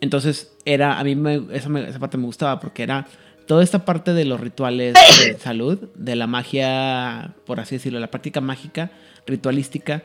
Entonces, 0.00 0.52
era, 0.64 0.98
a 0.98 1.04
mí 1.04 1.14
me- 1.14 1.42
esa, 1.52 1.68
esa 1.80 1.98
parte 1.98 2.18
me 2.18 2.24
gustaba 2.26 2.58
porque 2.60 2.82
era 2.82 3.06
toda 3.46 3.62
esta 3.62 3.84
parte 3.84 4.12
de 4.12 4.24
los 4.24 4.40
rituales 4.40 4.94
de 4.94 5.38
salud, 5.38 5.78
de 5.94 6.16
la 6.16 6.26
magia, 6.26 7.34
por 7.46 7.60
así 7.60 7.76
decirlo, 7.76 8.00
la 8.00 8.10
práctica 8.10 8.40
mágica, 8.40 8.90
ritualística, 9.26 10.02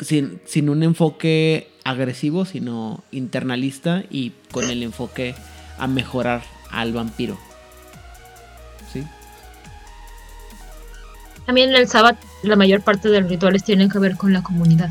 sin, 0.00 0.40
sin 0.46 0.68
un 0.70 0.82
enfoque 0.82 1.70
agresivo, 1.84 2.44
sino 2.44 3.04
internalista 3.12 4.04
y 4.10 4.32
con 4.52 4.68
el 4.70 4.82
enfoque 4.82 5.34
a 5.78 5.86
mejorar 5.86 6.42
al 6.70 6.92
vampiro. 6.92 7.38
¿Sí? 8.92 9.04
También 11.46 11.74
el 11.74 11.88
sábado 11.88 12.16
la 12.44 12.56
mayor 12.56 12.80
parte 12.82 13.08
de 13.08 13.20
los 13.20 13.30
rituales 13.30 13.64
tienen 13.64 13.88
que 13.88 13.98
ver 13.98 14.16
con 14.16 14.32
la 14.32 14.42
comunidad 14.42 14.90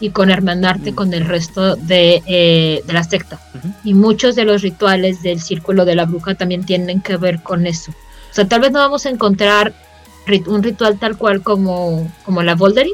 y 0.00 0.10
con 0.10 0.30
hermanarte 0.30 0.92
Mm. 0.92 0.94
con 0.94 1.14
el 1.14 1.24
resto 1.24 1.76
de, 1.76 2.22
eh, 2.26 2.82
de 2.86 2.92
la 2.92 3.02
secta. 3.04 3.40
Y 3.84 3.94
muchos 3.94 4.34
de 4.36 4.44
los 4.44 4.62
rituales 4.62 5.22
del 5.22 5.40
círculo 5.40 5.84
de 5.84 5.94
la 5.94 6.04
bruja 6.04 6.34
también 6.34 6.64
tienen 6.64 7.00
que 7.00 7.16
ver 7.16 7.42
con 7.42 7.66
eso. 7.66 7.92
O 7.92 8.34
sea, 8.34 8.46
tal 8.46 8.60
vez 8.60 8.72
no 8.72 8.78
vamos 8.80 9.06
a 9.06 9.10
encontrar 9.10 9.72
rit- 10.26 10.46
un 10.48 10.62
ritual 10.62 10.98
tal 10.98 11.16
cual 11.16 11.40
como, 11.42 12.12
como 12.24 12.42
la 12.42 12.54
Voldery, 12.54 12.92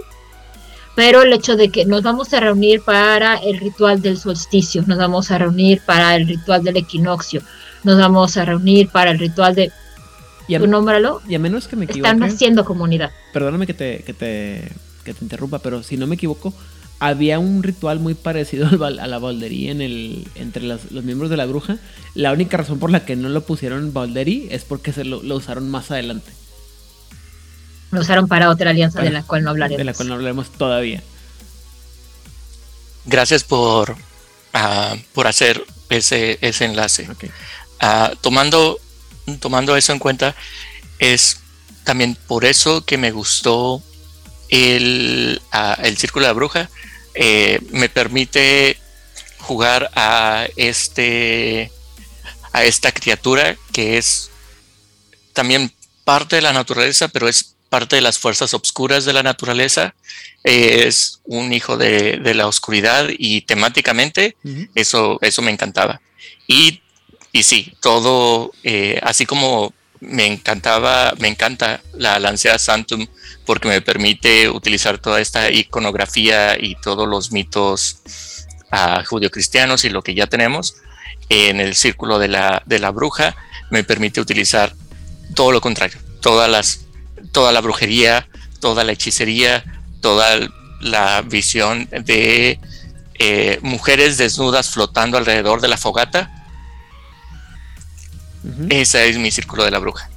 pero 0.94 1.22
el 1.22 1.32
hecho 1.32 1.56
de 1.56 1.70
que 1.70 1.84
nos 1.86 2.02
vamos 2.02 2.32
a 2.34 2.40
reunir 2.40 2.82
para 2.82 3.34
el 3.36 3.58
ritual 3.58 4.00
del 4.02 4.18
solsticio, 4.18 4.84
nos 4.86 4.98
vamos 4.98 5.30
a 5.30 5.38
reunir 5.38 5.80
para 5.84 6.14
el 6.14 6.28
ritual 6.28 6.62
del 6.62 6.76
equinoccio, 6.76 7.40
nos 7.82 7.98
vamos 7.98 8.36
a 8.36 8.44
reunir 8.44 8.88
para 8.90 9.10
el 9.10 9.18
ritual 9.18 9.54
de... 9.54 9.72
Y 10.48 10.54
a, 10.54 10.58
Tú 10.58 10.66
nómbralo, 10.66 11.22
y 11.28 11.34
a 11.34 11.38
menos 11.38 11.68
que 11.68 11.76
me 11.76 11.84
están 11.84 12.00
equivoque, 12.04 12.24
haciendo 12.34 12.64
comunidad. 12.64 13.10
perdóname 13.32 13.66
que 13.66 13.74
te, 13.74 14.02
que, 14.04 14.12
te, 14.14 14.68
que 15.04 15.14
te 15.14 15.24
interrumpa, 15.24 15.60
pero 15.60 15.82
si 15.82 15.96
no 15.96 16.06
me 16.06 16.16
equivoco, 16.16 16.52
había 16.98 17.38
un 17.38 17.62
ritual 17.62 17.98
muy 18.00 18.14
parecido 18.14 18.66
a 18.84 18.90
la 18.90 19.18
Balderí 19.18 19.68
en 19.70 19.80
el, 19.80 20.26
entre 20.34 20.62
los, 20.64 20.90
los 20.92 21.04
miembros 21.04 21.30
de 21.30 21.36
la 21.36 21.46
bruja. 21.46 21.78
La 22.14 22.32
única 22.32 22.56
razón 22.56 22.78
por 22.78 22.90
la 22.90 23.04
que 23.04 23.16
no 23.16 23.28
lo 23.28 23.42
pusieron 23.42 23.78
en 23.84 23.92
Balderí 23.92 24.48
es 24.50 24.64
porque 24.64 24.92
se 24.92 25.04
lo, 25.04 25.22
lo 25.22 25.36
usaron 25.36 25.70
más 25.70 25.90
adelante. 25.90 26.30
Lo 27.90 28.00
usaron 28.00 28.26
para 28.26 28.48
otra 28.50 28.70
alianza 28.70 28.98
Para- 28.98 29.08
de 29.08 29.12
la 29.12 29.22
cual 29.22 29.44
no 29.44 29.50
hablaremos. 29.50 29.78
De 29.78 29.84
la 29.84 29.92
cual 29.94 30.08
no 30.08 30.14
hablaremos 30.14 30.50
todavía. 30.50 31.02
Gracias 33.04 33.44
por, 33.44 33.96
ah, 34.54 34.94
por 35.12 35.26
hacer 35.26 35.64
ese, 35.90 36.38
ese 36.40 36.64
enlace. 36.66 37.08
Ah, 37.80 38.12
tomando, 38.20 38.78
tomando 39.40 39.76
eso 39.76 39.92
en 39.92 39.98
cuenta, 39.98 40.34
es 40.98 41.38
también 41.84 42.16
por 42.26 42.44
eso 42.44 42.84
que 42.84 42.98
me 42.98 43.10
gustó 43.10 43.82
el, 44.48 45.40
el 45.82 45.96
Círculo 45.96 46.24
de 46.24 46.28
la 46.28 46.34
Bruja. 46.34 46.70
Eh, 47.14 47.60
me 47.70 47.88
permite 47.88 48.78
jugar 49.38 49.90
a 49.94 50.46
este 50.56 51.70
a 52.52 52.64
esta 52.64 52.92
criatura 52.92 53.56
que 53.72 53.98
es 53.98 54.30
también 55.32 55.72
parte 56.04 56.36
de 56.36 56.42
la 56.42 56.52
naturaleza, 56.52 57.08
pero 57.08 57.28
es 57.28 57.54
parte 57.68 57.96
de 57.96 58.02
las 58.02 58.18
fuerzas 58.18 58.52
obscuras 58.52 59.04
de 59.04 59.14
la 59.14 59.22
naturaleza. 59.22 59.94
Es 60.44 61.20
un 61.24 61.52
hijo 61.52 61.78
de, 61.78 62.18
de 62.18 62.34
la 62.34 62.46
oscuridad 62.46 63.08
y 63.10 63.42
temáticamente 63.42 64.36
eso, 64.74 65.18
eso 65.22 65.40
me 65.40 65.50
encantaba. 65.50 66.02
Y, 66.46 66.82
y 67.32 67.42
sí, 67.42 67.74
todo, 67.80 68.52
eh, 68.62 69.00
así 69.02 69.26
como 69.26 69.72
me 70.00 70.26
encantaba, 70.26 71.14
me 71.18 71.28
encanta 71.28 71.80
la 71.94 72.18
Lancea 72.18 72.58
Santum 72.58 73.06
porque 73.46 73.68
me 73.68 73.80
permite 73.80 74.48
utilizar 74.48 74.98
toda 74.98 75.20
esta 75.20 75.50
iconografía 75.50 76.58
y 76.58 76.74
todos 76.76 77.08
los 77.08 77.32
mitos 77.32 78.02
ah, 78.70 79.02
judio-cristianos 79.04 79.84
y 79.84 79.90
lo 79.90 80.02
que 80.02 80.14
ya 80.14 80.26
tenemos 80.26 80.74
en 81.28 81.60
el 81.60 81.74
círculo 81.74 82.18
de 82.18 82.28
la, 82.28 82.62
de 82.66 82.78
la 82.78 82.90
bruja, 82.90 83.34
me 83.70 83.84
permite 83.84 84.20
utilizar 84.20 84.74
todo 85.34 85.52
lo 85.52 85.60
contrario, 85.60 85.98
todas 86.20 86.50
las, 86.50 86.86
toda 87.32 87.52
la 87.52 87.60
brujería, 87.60 88.28
toda 88.60 88.84
la 88.84 88.92
hechicería, 88.92 89.64
toda 90.00 90.48
la 90.80 91.22
visión 91.22 91.88
de 91.90 92.58
eh, 93.18 93.58
mujeres 93.62 94.18
desnudas 94.18 94.70
flotando 94.70 95.16
alrededor 95.16 95.60
de 95.60 95.68
la 95.68 95.76
fogata. 95.76 96.41
Ujú. 98.44 98.66
Ese 98.70 99.08
es 99.08 99.18
mi 99.18 99.30
círculo 99.30 99.64
de 99.64 99.70
la 99.70 99.78
bruja. 99.78 100.08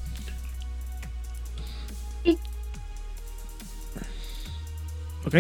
Ok. 5.26 5.36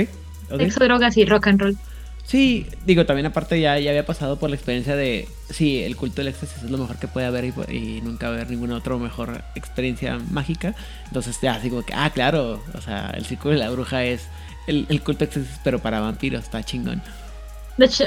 ok. 0.49 0.59
Sexo, 0.59 0.83
drogas 0.83 1.15
y 1.17 1.25
rock 1.25 1.47
and 1.47 1.61
roll. 1.61 1.77
Sí, 2.25 2.65
digo, 2.87 3.05
también 3.05 3.27
aparte 3.27 3.59
ya, 3.59 3.77
ya 3.77 3.91
había 3.91 4.05
pasado 4.05 4.39
por 4.39 4.49
la 4.49 4.55
experiencia 4.55 4.95
de, 4.95 5.27
sí, 5.51 5.83
el 5.83 5.95
culto 5.95 6.17
del 6.17 6.29
éxtasis 6.29 6.63
es 6.63 6.71
lo 6.71 6.79
mejor 6.79 6.97
que 6.97 7.07
puede 7.07 7.27
haber 7.27 7.45
y, 7.45 7.53
y 7.69 8.01
nunca 8.01 8.27
haber 8.27 8.49
ninguna 8.49 8.77
otra 8.77 8.95
mejor 8.95 9.43
experiencia 9.53 10.17
mágica. 10.31 10.73
Entonces 11.05 11.37
ya 11.39 11.53
así 11.53 11.69
como 11.69 11.85
que, 11.85 11.93
ah, 11.93 12.09
claro, 12.09 12.63
o 12.73 12.81
sea, 12.81 13.11
el 13.15 13.25
círculo 13.25 13.53
de 13.53 13.59
la 13.59 13.69
bruja 13.69 14.03
es 14.03 14.23
el, 14.65 14.87
el 14.89 15.03
culto 15.03 15.19
del 15.19 15.27
éxtasis, 15.27 15.59
pero 15.63 15.79
para 15.79 15.99
vampiros, 15.99 16.43
está 16.43 16.63
chingón. 16.63 17.03
De 17.77 17.85
hecho, 17.85 18.05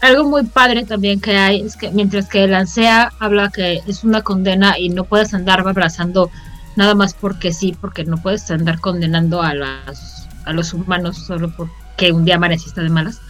algo 0.00 0.24
muy 0.24 0.44
padre 0.44 0.84
también 0.84 1.20
que 1.20 1.36
hay 1.36 1.60
es 1.62 1.76
que 1.76 1.90
mientras 1.90 2.28
que 2.28 2.44
el 2.44 2.54
ansea 2.54 3.12
habla 3.18 3.50
que 3.50 3.82
es 3.86 4.04
una 4.04 4.22
condena 4.22 4.78
y 4.78 4.88
no 4.88 5.04
puedes 5.04 5.34
andar 5.34 5.60
abrazando 5.60 6.30
nada 6.76 6.94
más 6.94 7.14
porque 7.14 7.52
sí, 7.52 7.76
porque 7.78 8.04
no 8.04 8.16
puedes 8.16 8.50
andar 8.50 8.80
condenando 8.80 9.42
a, 9.42 9.54
las, 9.54 10.28
a 10.44 10.52
los 10.52 10.72
humanos 10.72 11.18
solo 11.26 11.54
porque 11.54 12.12
un 12.12 12.24
día 12.24 12.36
amaneciste 12.36 12.80
de 12.82 12.88
malas. 12.88 13.20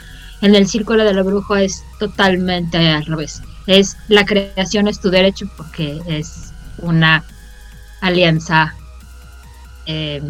En 0.42 0.54
el 0.54 0.66
círculo 0.66 1.04
de 1.04 1.12
la 1.12 1.22
bruja 1.22 1.62
es 1.62 1.84
totalmente 1.98 2.78
al 2.78 3.04
revés. 3.04 3.42
Es 3.66 3.96
la 4.08 4.24
creación 4.24 4.88
es 4.88 5.00
tu 5.00 5.10
derecho 5.10 5.46
porque 5.56 6.00
es 6.06 6.52
una 6.78 7.24
alianza 8.00 8.74
eh, 9.86 10.22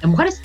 de 0.00 0.06
mujeres. 0.06 0.40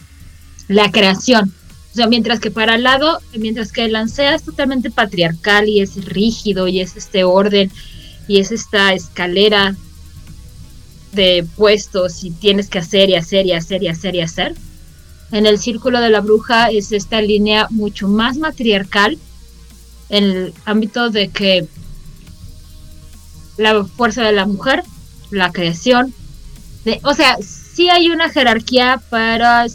La 0.68 0.90
creación 0.90 1.54
o 1.92 1.94
sea, 1.94 2.08
mientras 2.08 2.40
que 2.40 2.52
para 2.52 2.76
el 2.76 2.84
lado, 2.84 3.20
mientras 3.38 3.74
que 3.74 3.84
el 3.84 3.92
Lancea 3.92 4.34
es 4.34 4.44
totalmente 4.44 4.90
patriarcal 4.90 5.68
y 5.68 5.82
es 5.82 6.06
rígido 6.06 6.70
y 6.70 6.80
es 6.80 6.96
este 6.96 7.26
orden 7.26 7.70
y 8.30 8.40
es 8.40 8.52
esta 8.52 8.94
escalera 8.94 9.76
de 11.12 11.46
puestos 11.58 12.24
y 12.24 12.32
tienes 12.32 12.70
que 12.70 12.80
hacer 12.80 13.10
y 13.10 13.16
hacer 13.16 13.46
y 13.46 13.52
hacer 13.52 13.84
y 13.84 13.90
hacer 13.90 14.16
y 14.16 14.22
hacer. 14.22 14.56
En 15.34 15.46
el 15.46 15.60
círculo 15.60 16.00
de 16.00 16.10
la 16.10 16.22
bruja 16.22 16.70
es 16.70 16.94
esta 16.94 17.22
línea 17.22 17.68
mucho 17.70 18.08
más 18.08 18.38
matriarcal 18.38 19.18
en 20.08 20.24
el 20.24 20.54
ámbito 20.64 21.10
de 21.10 21.28
que 21.28 21.68
la 23.58 23.84
fuerza 23.84 24.24
de 24.24 24.32
la 24.32 24.46
mujer, 24.46 24.84
la 25.30 25.52
creación, 25.52 26.14
o 27.04 27.14
sea, 27.14 27.38
sí 27.42 27.90
hay 27.90 28.10
una 28.10 28.30
jerarquía 28.30 29.02
para 29.10 29.68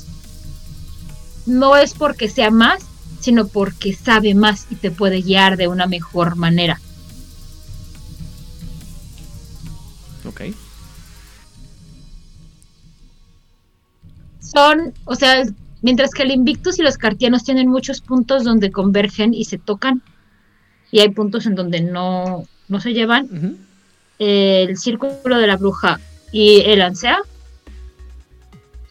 no 1.46 1.76
es 1.76 1.94
porque 1.94 2.28
sea 2.28 2.50
más, 2.50 2.84
sino 3.20 3.46
porque 3.46 3.94
sabe 3.94 4.34
más 4.34 4.66
y 4.70 4.74
te 4.74 4.90
puede 4.90 5.22
guiar 5.22 5.56
de 5.56 5.68
una 5.68 5.86
mejor 5.86 6.36
manera. 6.36 6.80
Ok. 10.26 10.42
Son, 14.40 14.92
o 15.04 15.14
sea, 15.14 15.44
mientras 15.82 16.10
que 16.10 16.22
el 16.22 16.30
Invictus 16.30 16.78
y 16.78 16.82
los 16.82 16.98
Cartianos 16.98 17.44
tienen 17.44 17.68
muchos 17.68 18.00
puntos 18.00 18.44
donde 18.44 18.70
convergen 18.70 19.34
y 19.34 19.44
se 19.44 19.58
tocan, 19.58 20.02
y 20.90 21.00
hay 21.00 21.10
puntos 21.10 21.46
en 21.46 21.54
donde 21.54 21.80
no, 21.80 22.44
no 22.68 22.80
se 22.80 22.92
llevan, 22.92 23.58
el 24.18 24.76
Círculo 24.78 25.38
de 25.38 25.46
la 25.46 25.56
Bruja 25.56 26.00
y 26.32 26.60
el 26.60 26.80
Ansea 26.80 27.18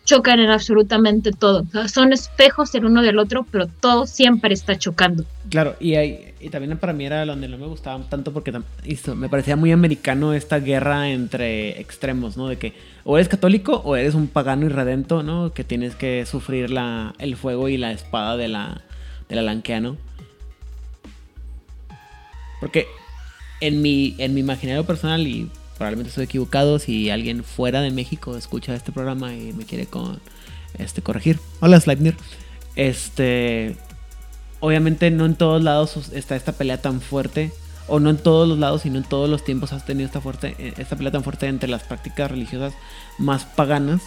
chocan 0.06 0.40
en 0.40 0.50
absolutamente 0.50 1.32
todo. 1.32 1.66
son 1.88 2.14
espejos 2.14 2.74
el 2.76 2.86
uno 2.86 3.02
del 3.02 3.20
otro, 3.20 3.46
pero 3.52 3.68
todo 3.68 4.06
siempre 4.06 4.54
está 4.54 4.78
chocando. 4.78 5.26
Claro, 5.50 5.76
y, 5.80 5.96
hay, 5.96 6.34
y 6.40 6.50
también 6.50 6.78
para 6.78 6.94
mí 6.94 7.06
era 7.06 7.26
donde 7.26 7.48
no 7.48 7.58
me 7.58 7.66
gustaba 7.66 8.02
tanto 8.08 8.32
porque 8.32 8.54
me 9.16 9.30
parecía 9.30 9.56
muy 9.56 9.72
americano 9.72 10.34
esta 10.34 10.60
guerra 10.60 11.10
entre 11.10 11.82
extremos, 11.82 12.38
¿no? 12.38 12.48
De 12.48 12.58
que 12.58 12.74
o 13.04 13.18
eres 13.18 13.28
católico 13.28 13.82
o 13.84 13.96
eres 13.96 14.16
un 14.16 14.28
pagano 14.28 14.66
irredento, 14.66 15.24
¿no? 15.24 15.54
Que 15.54 15.64
tienes 15.64 15.96
que 15.96 16.26
sufrir 16.26 16.70
la, 16.70 17.14
el 17.20 17.36
fuego 17.36 17.68
y 17.68 17.78
la 17.78 17.92
espada 17.92 18.38
de 18.38 18.48
la, 18.48 18.82
de 19.28 19.36
la 19.36 19.42
lanquea, 19.42 19.82
¿no? 19.82 19.98
Porque 22.60 22.88
en 23.60 23.82
mi, 23.82 24.16
en 24.20 24.34
mi 24.34 24.42
imaginario 24.42 24.86
personal 24.86 25.28
y 25.28 25.50
probablemente 25.78 26.10
estoy 26.10 26.26
equivocado. 26.26 26.80
Si 26.80 27.10
alguien 27.10 27.44
fuera 27.44 27.82
de 27.82 27.92
México 27.92 28.36
escucha 28.38 28.76
este 28.76 28.92
programa 28.92 29.34
y 29.34 29.54
me 29.54 29.66
quiere 29.66 29.86
con, 29.86 30.20
este, 30.78 31.02
corregir. 31.02 31.40
Hola, 31.60 31.80
Sleipnir. 31.80 32.16
Este. 32.76 33.78
Obviamente, 34.60 35.12
no 35.12 35.26
en 35.26 35.36
todos 35.36 35.62
lados 35.62 36.10
está 36.14 36.36
esta 36.36 36.54
pelea 36.54 36.82
tan 36.82 37.02
fuerte. 37.02 37.52
O 37.88 38.00
no 38.00 38.10
en 38.10 38.18
todos 38.18 38.48
los 38.48 38.58
lados, 38.58 38.82
sino 38.82 38.98
en 38.98 39.04
todos 39.04 39.30
los 39.30 39.44
tiempos 39.44 39.72
has 39.72 39.86
tenido 39.86 40.08
esta, 40.08 40.20
fuerte, 40.20 40.56
eh, 40.58 40.74
esta 40.78 40.96
pelea 40.96 41.12
tan 41.12 41.24
fuerte 41.24 41.46
entre 41.46 41.70
las 41.70 41.84
prácticas 41.84 42.32
religiosas 42.32 42.74
más 43.20 43.46
paganas 43.46 44.02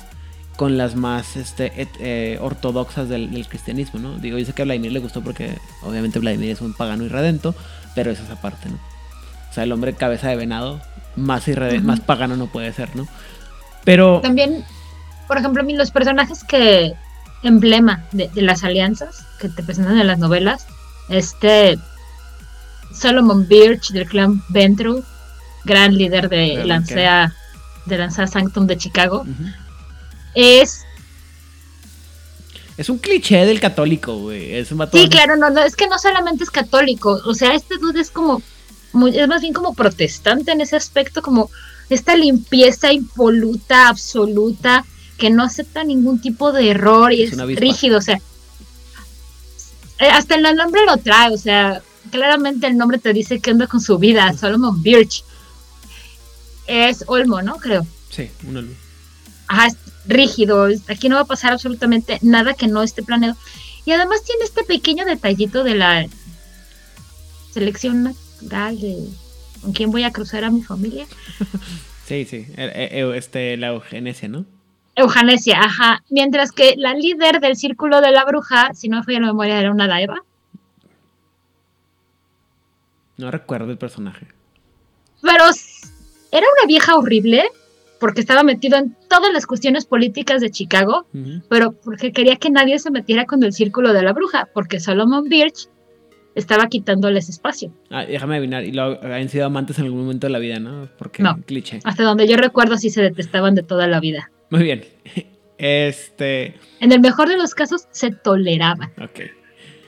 con 0.57 0.77
las 0.77 0.97
más 0.97 1.37
este, 1.37 1.71
eh, 2.01 2.37
ortodoxas 2.41 3.09
del, 3.09 3.47
cristianismo, 3.49 4.01
¿no? 4.01 4.19
Digo, 4.19 4.37
yo 4.37 4.45
sé 4.45 4.53
que 4.53 4.63
a 4.63 4.65
Vladimir 4.65 4.91
le 4.91 4.99
gustó 4.99 5.23
porque 5.23 5.57
obviamente 5.83 6.19
Vladimir 6.19 6.51
es 6.51 6.61
un 6.61 6.75
pagano 6.75 7.05
y 7.05 7.09
redento, 7.09 7.55
pero 7.95 8.11
es 8.11 8.19
esa 8.19 8.41
parte, 8.41 8.69
¿no? 8.69 8.75
O 9.49 9.55
sea, 9.55 9.63
el 9.63 9.71
hombre 9.71 9.93
cabeza 9.93 10.29
de 10.29 10.35
venado 10.35 10.81
más, 11.19 11.45
más 11.83 12.01
pagano 12.01 12.37
no 12.37 12.47
puede 12.47 12.73
ser, 12.73 12.95
¿no? 12.97 13.07
Pero... 13.85 14.21
También, 14.21 14.65
por 15.27 15.39
ejemplo, 15.39 15.63
los 15.63 15.91
personajes 15.91 16.45
que 16.45 16.95
emblema 17.43 18.05
de, 18.13 18.31
las 18.35 18.65
alianzas 18.65 19.25
que 19.39 19.49
te 19.49 19.63
presentan 19.63 19.99
en 19.99 20.07
las 20.07 20.19
novelas, 20.19 20.67
este 21.09 21.79
Solomon 22.93 23.47
Birch 23.47 23.91
del 23.91 24.07
clan 24.07 24.43
Ventru, 24.49 25.05
gran 25.65 25.97
líder 25.97 26.29
de 26.29 26.65
Lancea, 26.65 27.35
de 27.87 27.99
Lancea 27.99 28.27
Sanctum 28.27 28.67
de 28.67 28.77
Chicago, 28.77 29.25
es 30.35 30.85
es 32.79 32.89
un 32.89 32.99
cliché 32.99 33.45
del 33.45 33.59
católico, 33.59 34.17
güey. 34.17 34.55
Es 34.55 34.69
sí, 34.69 35.09
claro, 35.09 35.37
no, 35.37 35.51
no, 35.51 35.63
es 35.63 35.75
que 35.75 35.89
no 35.89 35.99
solamente 35.99 36.45
es 36.45 36.51
católico. 36.51 37.21
O 37.25 37.35
sea, 37.35 37.53
este 37.55 37.77
dude 37.77 38.01
es 38.01 38.09
como 38.09 38.41
es 39.15 39.29
más 39.29 39.41
bien 39.41 39.53
como 39.53 39.75
protestante 39.75 40.53
en 40.53 40.61
ese 40.61 40.77
aspecto, 40.77 41.23
como 41.23 41.51
esta 41.91 42.15
limpieza 42.17 42.93
impoluta, 42.93 43.89
absoluta, 43.89 44.85
que 45.17 45.31
no 45.31 45.43
acepta 45.43 45.85
ningún 45.85 46.21
tipo 46.21 46.53
de 46.53 46.71
error 46.71 47.13
y 47.13 47.25
es, 47.25 47.37
rígido, 47.37 47.99
o 47.99 48.03
sea, 48.03 48.21
eh, 49.99 50.09
hasta 50.09 50.37
el 50.37 50.43
nombre 50.57 50.85
lo 50.87 50.97
trae, 50.99 51.33
o 51.33 51.39
sea, 51.39 51.83
claramente 52.11 52.67
el 52.67 52.77
nombre 52.77 52.99
te 52.99 53.13
dice 53.13 53.41
que 53.41 53.51
anda 53.51 53.67
con 53.67 53.81
su 53.81 53.99
vida, 53.99 54.33
Solomon 54.37 54.83
Birch. 54.83 55.25
Es 56.67 57.03
Olmo, 57.07 57.41
¿no? 57.43 57.57
Creo. 57.57 57.87
Sí, 58.11 58.31
un 58.47 58.59
Olmo. 58.59 58.75
Ajá, 59.49 59.67
es 59.67 59.77
rígido, 60.07 60.69
aquí 60.89 61.09
no 61.09 61.17
va 61.17 61.23
a 61.23 61.27
pasar 61.27 61.53
absolutamente 61.53 62.19
nada 62.23 62.55
que 62.55 62.69
no 62.69 62.83
esté 62.83 63.03
planeado. 63.03 63.37
Y 63.85 63.93
además 63.93 64.23
tiene 64.23 64.45
este 64.45 64.65
pequeño 64.65 65.05
detallito 65.05 65.65
de 65.65 65.75
la 65.75 66.07
selección 67.53 68.15
de 68.41 69.09
con 69.61 69.73
quién 69.73 69.91
voy 69.91 70.05
a 70.05 70.13
cruzar 70.13 70.45
a 70.45 70.51
mi 70.51 70.63
familia. 70.63 71.07
sí, 72.07 72.25
sí, 72.25 72.47
e, 72.57 72.89
e, 72.93 73.17
este, 73.17 73.57
la 73.57 73.69
eugenesia, 73.69 74.29
¿no? 74.29 74.45
Eugenesia, 74.95 75.61
ajá. 75.61 76.03
Mientras 76.11 76.53
que 76.53 76.75
la 76.77 76.95
líder 76.95 77.41
del 77.41 77.57
círculo 77.57 78.01
de 78.01 78.11
la 78.11 78.25
bruja, 78.25 78.75
si 78.75 78.89
no 78.89 78.99
me 78.99 79.05
falla 79.05 79.21
la 79.21 79.27
memoria, 79.29 79.61
era 79.61 79.71
una 79.71 79.87
daiva. 79.87 80.23
No 83.17 83.31
recuerdo 83.31 83.71
el 83.71 83.79
personaje. 83.79 84.27
Pero 85.23 85.45
era 86.31 86.47
una 86.59 86.67
vieja 86.67 86.97
horrible 86.97 87.45
porque 88.01 88.21
estaba 88.21 88.43
metido 88.43 88.79
en 88.79 88.97
todas 89.09 89.33
las 89.33 89.47
cuestiones 89.47 89.85
políticas 89.85 90.41
de 90.41 90.51
Chicago, 90.51 91.07
pero 91.49 91.73
porque 91.73 92.13
quería 92.13 92.37
que 92.37 92.51
nadie 92.51 92.79
se 92.79 92.93
metiera 92.93 93.27
con 93.27 93.43
el 93.43 93.53
círculo 93.53 93.93
de 93.93 94.03
la 94.03 94.13
bruja, 94.13 94.49
porque 94.55 94.79
Solomon 94.79 95.29
Birch 95.29 95.69
estaba 96.39 96.69
quitándoles 96.69 97.29
espacio. 97.29 97.73
Ah, 97.91 98.05
déjame 98.05 98.37
adivinar, 98.37 98.65
y 98.65 98.73
lo 98.73 99.03
han 99.03 99.29
sido 99.29 99.47
amantes 99.47 99.79
en 99.79 99.87
algún 99.87 100.01
momento 100.01 100.27
de 100.27 100.33
la 100.33 100.39
vida, 100.39 100.59
¿no? 100.59 100.89
Porque 100.99 101.23
no, 101.23 101.41
cliché. 101.43 101.81
Hasta 101.85 102.05
donde 102.05 102.27
yo 102.29 102.37
recuerdo 102.37 102.77
sí 102.79 102.91
se 102.91 103.03
detestaban 103.03 103.55
de 103.55 103.63
toda 103.63 103.87
la 103.87 104.01
vida. 104.01 104.31
Muy 104.51 104.63
bien. 104.63 104.85
Este. 105.61 106.55
En 106.79 106.93
el 106.93 107.01
mejor 107.01 107.29
de 107.29 107.37
los 107.37 107.53
casos 107.53 107.89
se 107.91 108.13
toleraban. 108.13 108.93
Ok. 109.03 109.23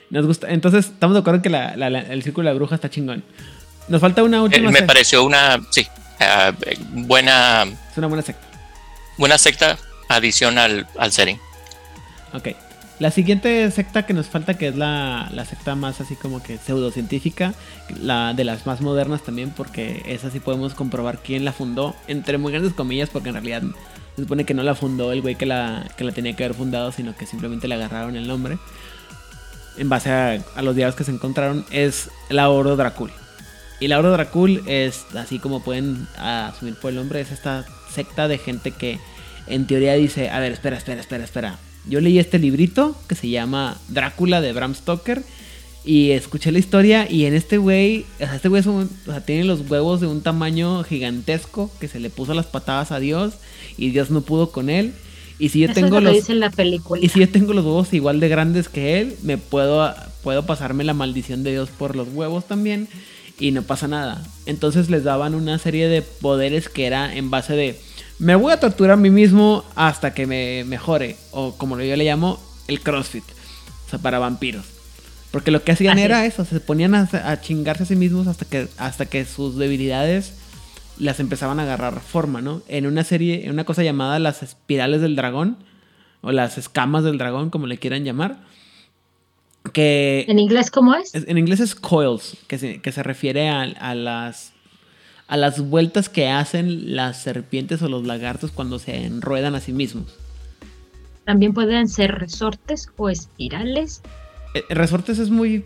Nos 0.09 0.27
gusta. 0.27 0.49
Entonces, 0.49 0.87
estamos 0.87 1.13
de 1.13 1.21
acuerdo 1.21 1.41
que 1.41 1.47
el 1.47 2.23
círculo 2.23 2.49
de 2.49 2.53
la 2.53 2.57
bruja 2.57 2.75
está 2.75 2.89
chingón. 2.89 3.23
Nos 3.87 4.01
falta 4.01 4.21
una 4.21 4.43
última. 4.43 4.67
Eh, 4.67 4.73
me 4.73 4.83
pareció 4.83 5.23
una. 5.23 5.61
Sí. 5.69 5.87
Ah, 6.19 6.51
buena. 6.91 7.63
Es 7.63 7.97
una 7.97 8.07
buena 8.07 8.21
secta. 8.21 8.45
Buena 9.17 9.37
secta 9.37 9.77
adición 10.09 10.57
al, 10.57 10.85
al 10.97 11.13
setting. 11.13 11.39
Ok. 12.33 12.49
La 13.01 13.09
siguiente 13.09 13.71
secta 13.71 14.05
que 14.05 14.13
nos 14.13 14.27
falta, 14.27 14.59
que 14.59 14.67
es 14.67 14.75
la, 14.75 15.27
secta 15.49 15.73
más 15.73 15.99
así 16.01 16.15
como 16.15 16.43
que 16.43 16.59
pseudocientífica, 16.59 17.55
la 17.99 18.35
de 18.35 18.43
las 18.43 18.67
más 18.67 18.81
modernas 18.81 19.23
también, 19.23 19.49
porque 19.49 20.03
esa 20.05 20.29
sí 20.29 20.39
podemos 20.39 20.75
comprobar 20.75 21.17
quién 21.17 21.43
la 21.43 21.51
fundó, 21.51 21.95
entre 22.07 22.37
muy 22.37 22.51
grandes 22.51 22.75
comillas, 22.75 23.09
porque 23.09 23.29
en 23.29 23.33
realidad 23.33 23.63
se 24.15 24.21
supone 24.21 24.43
que 24.43 24.53
no 24.53 24.61
la 24.61 24.75
fundó 24.75 25.11
el 25.11 25.23
güey 25.23 25.33
que 25.33 25.47
la, 25.47 25.89
que 25.97 26.03
la 26.03 26.11
tenía 26.11 26.35
que 26.35 26.43
haber 26.43 26.55
fundado, 26.55 26.91
sino 26.91 27.15
que 27.15 27.25
simplemente 27.25 27.67
le 27.67 27.73
agarraron 27.73 28.15
el 28.15 28.27
nombre 28.27 28.59
en 29.77 29.89
base 29.89 30.11
a, 30.11 30.61
los 30.61 30.75
diarios 30.75 30.93
que 30.95 31.03
se 31.03 31.09
encontraron, 31.09 31.65
es 31.71 32.11
la 32.29 32.51
Oro 32.51 32.75
Dracul. 32.75 33.09
Y 33.79 33.87
la 33.87 33.97
Oro 33.97 34.11
Dracul 34.11 34.61
es, 34.67 35.07
así 35.15 35.39
como 35.39 35.63
pueden 35.63 36.07
asumir 36.19 36.75
por 36.75 36.91
el 36.91 36.97
nombre, 36.97 37.19
es 37.19 37.31
esta 37.31 37.65
secta 37.91 38.27
de 38.27 38.37
gente 38.37 38.69
que 38.69 38.99
en 39.47 39.65
teoría 39.65 39.93
dice, 39.93 40.29
a 40.29 40.39
ver, 40.39 40.51
espera, 40.51 40.77
espera, 40.77 41.01
espera, 41.01 41.23
espera 41.23 41.57
yo 41.87 41.99
leí 42.01 42.19
este 42.19 42.39
librito 42.39 42.95
que 43.07 43.15
se 43.15 43.29
llama 43.29 43.77
Drácula 43.89 44.41
de 44.41 44.53
Bram 44.53 44.75
Stoker 44.75 45.23
Y 45.83 46.11
escuché 46.11 46.51
la 46.51 46.59
historia 46.59 47.07
y 47.09 47.25
en 47.25 47.33
este 47.33 47.57
güey, 47.57 48.05
o 48.15 48.25
sea, 48.25 48.35
este 48.35 48.49
güey 48.49 48.59
es 48.59 48.67
un- 48.67 48.87
o 49.07 49.11
sea, 49.11 49.25
tiene 49.25 49.45
los 49.45 49.67
huevos 49.67 49.99
de 49.99 50.05
un 50.05 50.21
tamaño 50.21 50.83
gigantesco 50.83 51.71
que 51.79 51.87
se 51.87 51.99
le 51.99 52.11
puso 52.11 52.35
las 52.35 52.45
patadas 52.45 52.91
a 52.91 52.99
Dios 52.99 53.33
y 53.79 53.89
Dios 53.89 54.11
no 54.11 54.21
pudo 54.21 54.51
con 54.51 54.69
él. 54.69 54.93
Y 55.39 55.49
si 55.49 55.59
yo 55.61 55.65
Eso 55.65 55.73
tengo 55.73 55.95
lo 55.95 56.01
los 56.01 56.11
que 56.13 56.19
dice 56.19 56.31
en 56.33 56.39
la 56.39 56.51
película. 56.51 57.03
y 57.03 57.09
si 57.09 57.19
yo 57.19 57.27
tengo 57.29 57.53
los 57.53 57.65
huevos 57.65 57.91
igual 57.93 58.19
de 58.19 58.29
grandes 58.29 58.69
que 58.69 58.99
él, 59.01 59.15
me 59.23 59.39
puedo 59.39 59.91
puedo 60.21 60.45
pasarme 60.45 60.83
la 60.83 60.93
maldición 60.93 61.41
de 61.41 61.49
Dios 61.53 61.69
por 61.69 61.95
los 61.95 62.07
huevos 62.09 62.45
también 62.47 62.87
y 63.39 63.49
no 63.49 63.63
pasa 63.63 63.87
nada. 63.87 64.23
Entonces 64.45 64.91
les 64.91 65.03
daban 65.03 65.33
una 65.33 65.57
serie 65.57 65.87
de 65.87 66.03
poderes 66.03 66.69
que 66.69 66.85
era 66.85 67.15
en 67.15 67.31
base 67.31 67.53
de 67.55 67.75
me 68.21 68.35
voy 68.35 68.51
a 68.53 68.59
torturar 68.59 68.91
a 68.93 68.97
mí 68.97 69.09
mismo 69.09 69.65
hasta 69.75 70.13
que 70.13 70.25
me 70.27 70.63
mejore 70.65 71.17
o 71.31 71.55
como 71.57 71.79
yo 71.79 71.95
le 71.95 72.05
llamo 72.05 72.39
el 72.67 72.79
CrossFit, 72.81 73.23
o 73.87 73.89
sea, 73.89 73.99
para 73.99 74.19
vampiros. 74.19 74.65
Porque 75.31 75.51
lo 75.51 75.63
que 75.63 75.71
hacían 75.71 75.93
Así 75.97 76.03
era 76.03 76.25
es. 76.25 76.33
eso, 76.33 76.45
se 76.45 76.59
ponían 76.59 76.93
a, 76.93 77.09
a 77.11 77.41
chingarse 77.41 77.83
a 77.83 77.85
sí 77.85 77.95
mismos 77.95 78.27
hasta 78.27 78.45
que, 78.45 78.67
hasta 78.77 79.05
que 79.05 79.25
sus 79.25 79.57
debilidades 79.57 80.33
las 80.97 81.19
empezaban 81.19 81.59
a 81.59 81.63
agarrar 81.63 81.99
forma, 82.01 82.41
¿no? 82.41 82.61
En 82.67 82.85
una 82.85 83.03
serie, 83.03 83.45
en 83.45 83.51
una 83.51 83.63
cosa 83.63 83.81
llamada 83.81 84.19
las 84.19 84.43
espirales 84.43 85.01
del 85.01 85.15
dragón, 85.15 85.57
o 86.21 86.31
las 86.31 86.57
escamas 86.59 87.03
del 87.03 87.17
dragón, 87.17 87.49
como 87.49 87.65
le 87.65 87.77
quieran 87.79 88.03
llamar, 88.03 88.37
que 89.73 90.25
¿En 90.27 90.37
inglés 90.39 90.69
cómo 90.71 90.93
es? 90.95 91.13
es- 91.15 91.27
en 91.27 91.37
inglés 91.37 91.59
es 91.59 91.75
coils, 91.75 92.35
que 92.47 92.57
se, 92.57 92.81
que 92.81 92.91
se 92.91 93.01
refiere 93.03 93.49
a, 93.49 93.61
a 93.61 93.95
las 93.95 94.51
a 95.31 95.37
las 95.37 95.61
vueltas 95.61 96.09
que 96.09 96.27
hacen 96.27 96.93
las 96.95 97.21
serpientes 97.23 97.81
o 97.81 97.87
los 97.87 98.05
lagartos 98.05 98.51
cuando 98.51 98.79
se 98.79 99.05
enruedan 99.05 99.55
a 99.55 99.61
sí 99.61 99.71
mismos. 99.71 100.13
También 101.25 101.53
pueden 101.53 101.87
ser 101.87 102.15
resortes 102.19 102.89
o 102.97 103.09
espirales. 103.09 104.01
Eh, 104.53 104.63
Resortes 104.69 105.19
es 105.19 105.29
muy. 105.29 105.63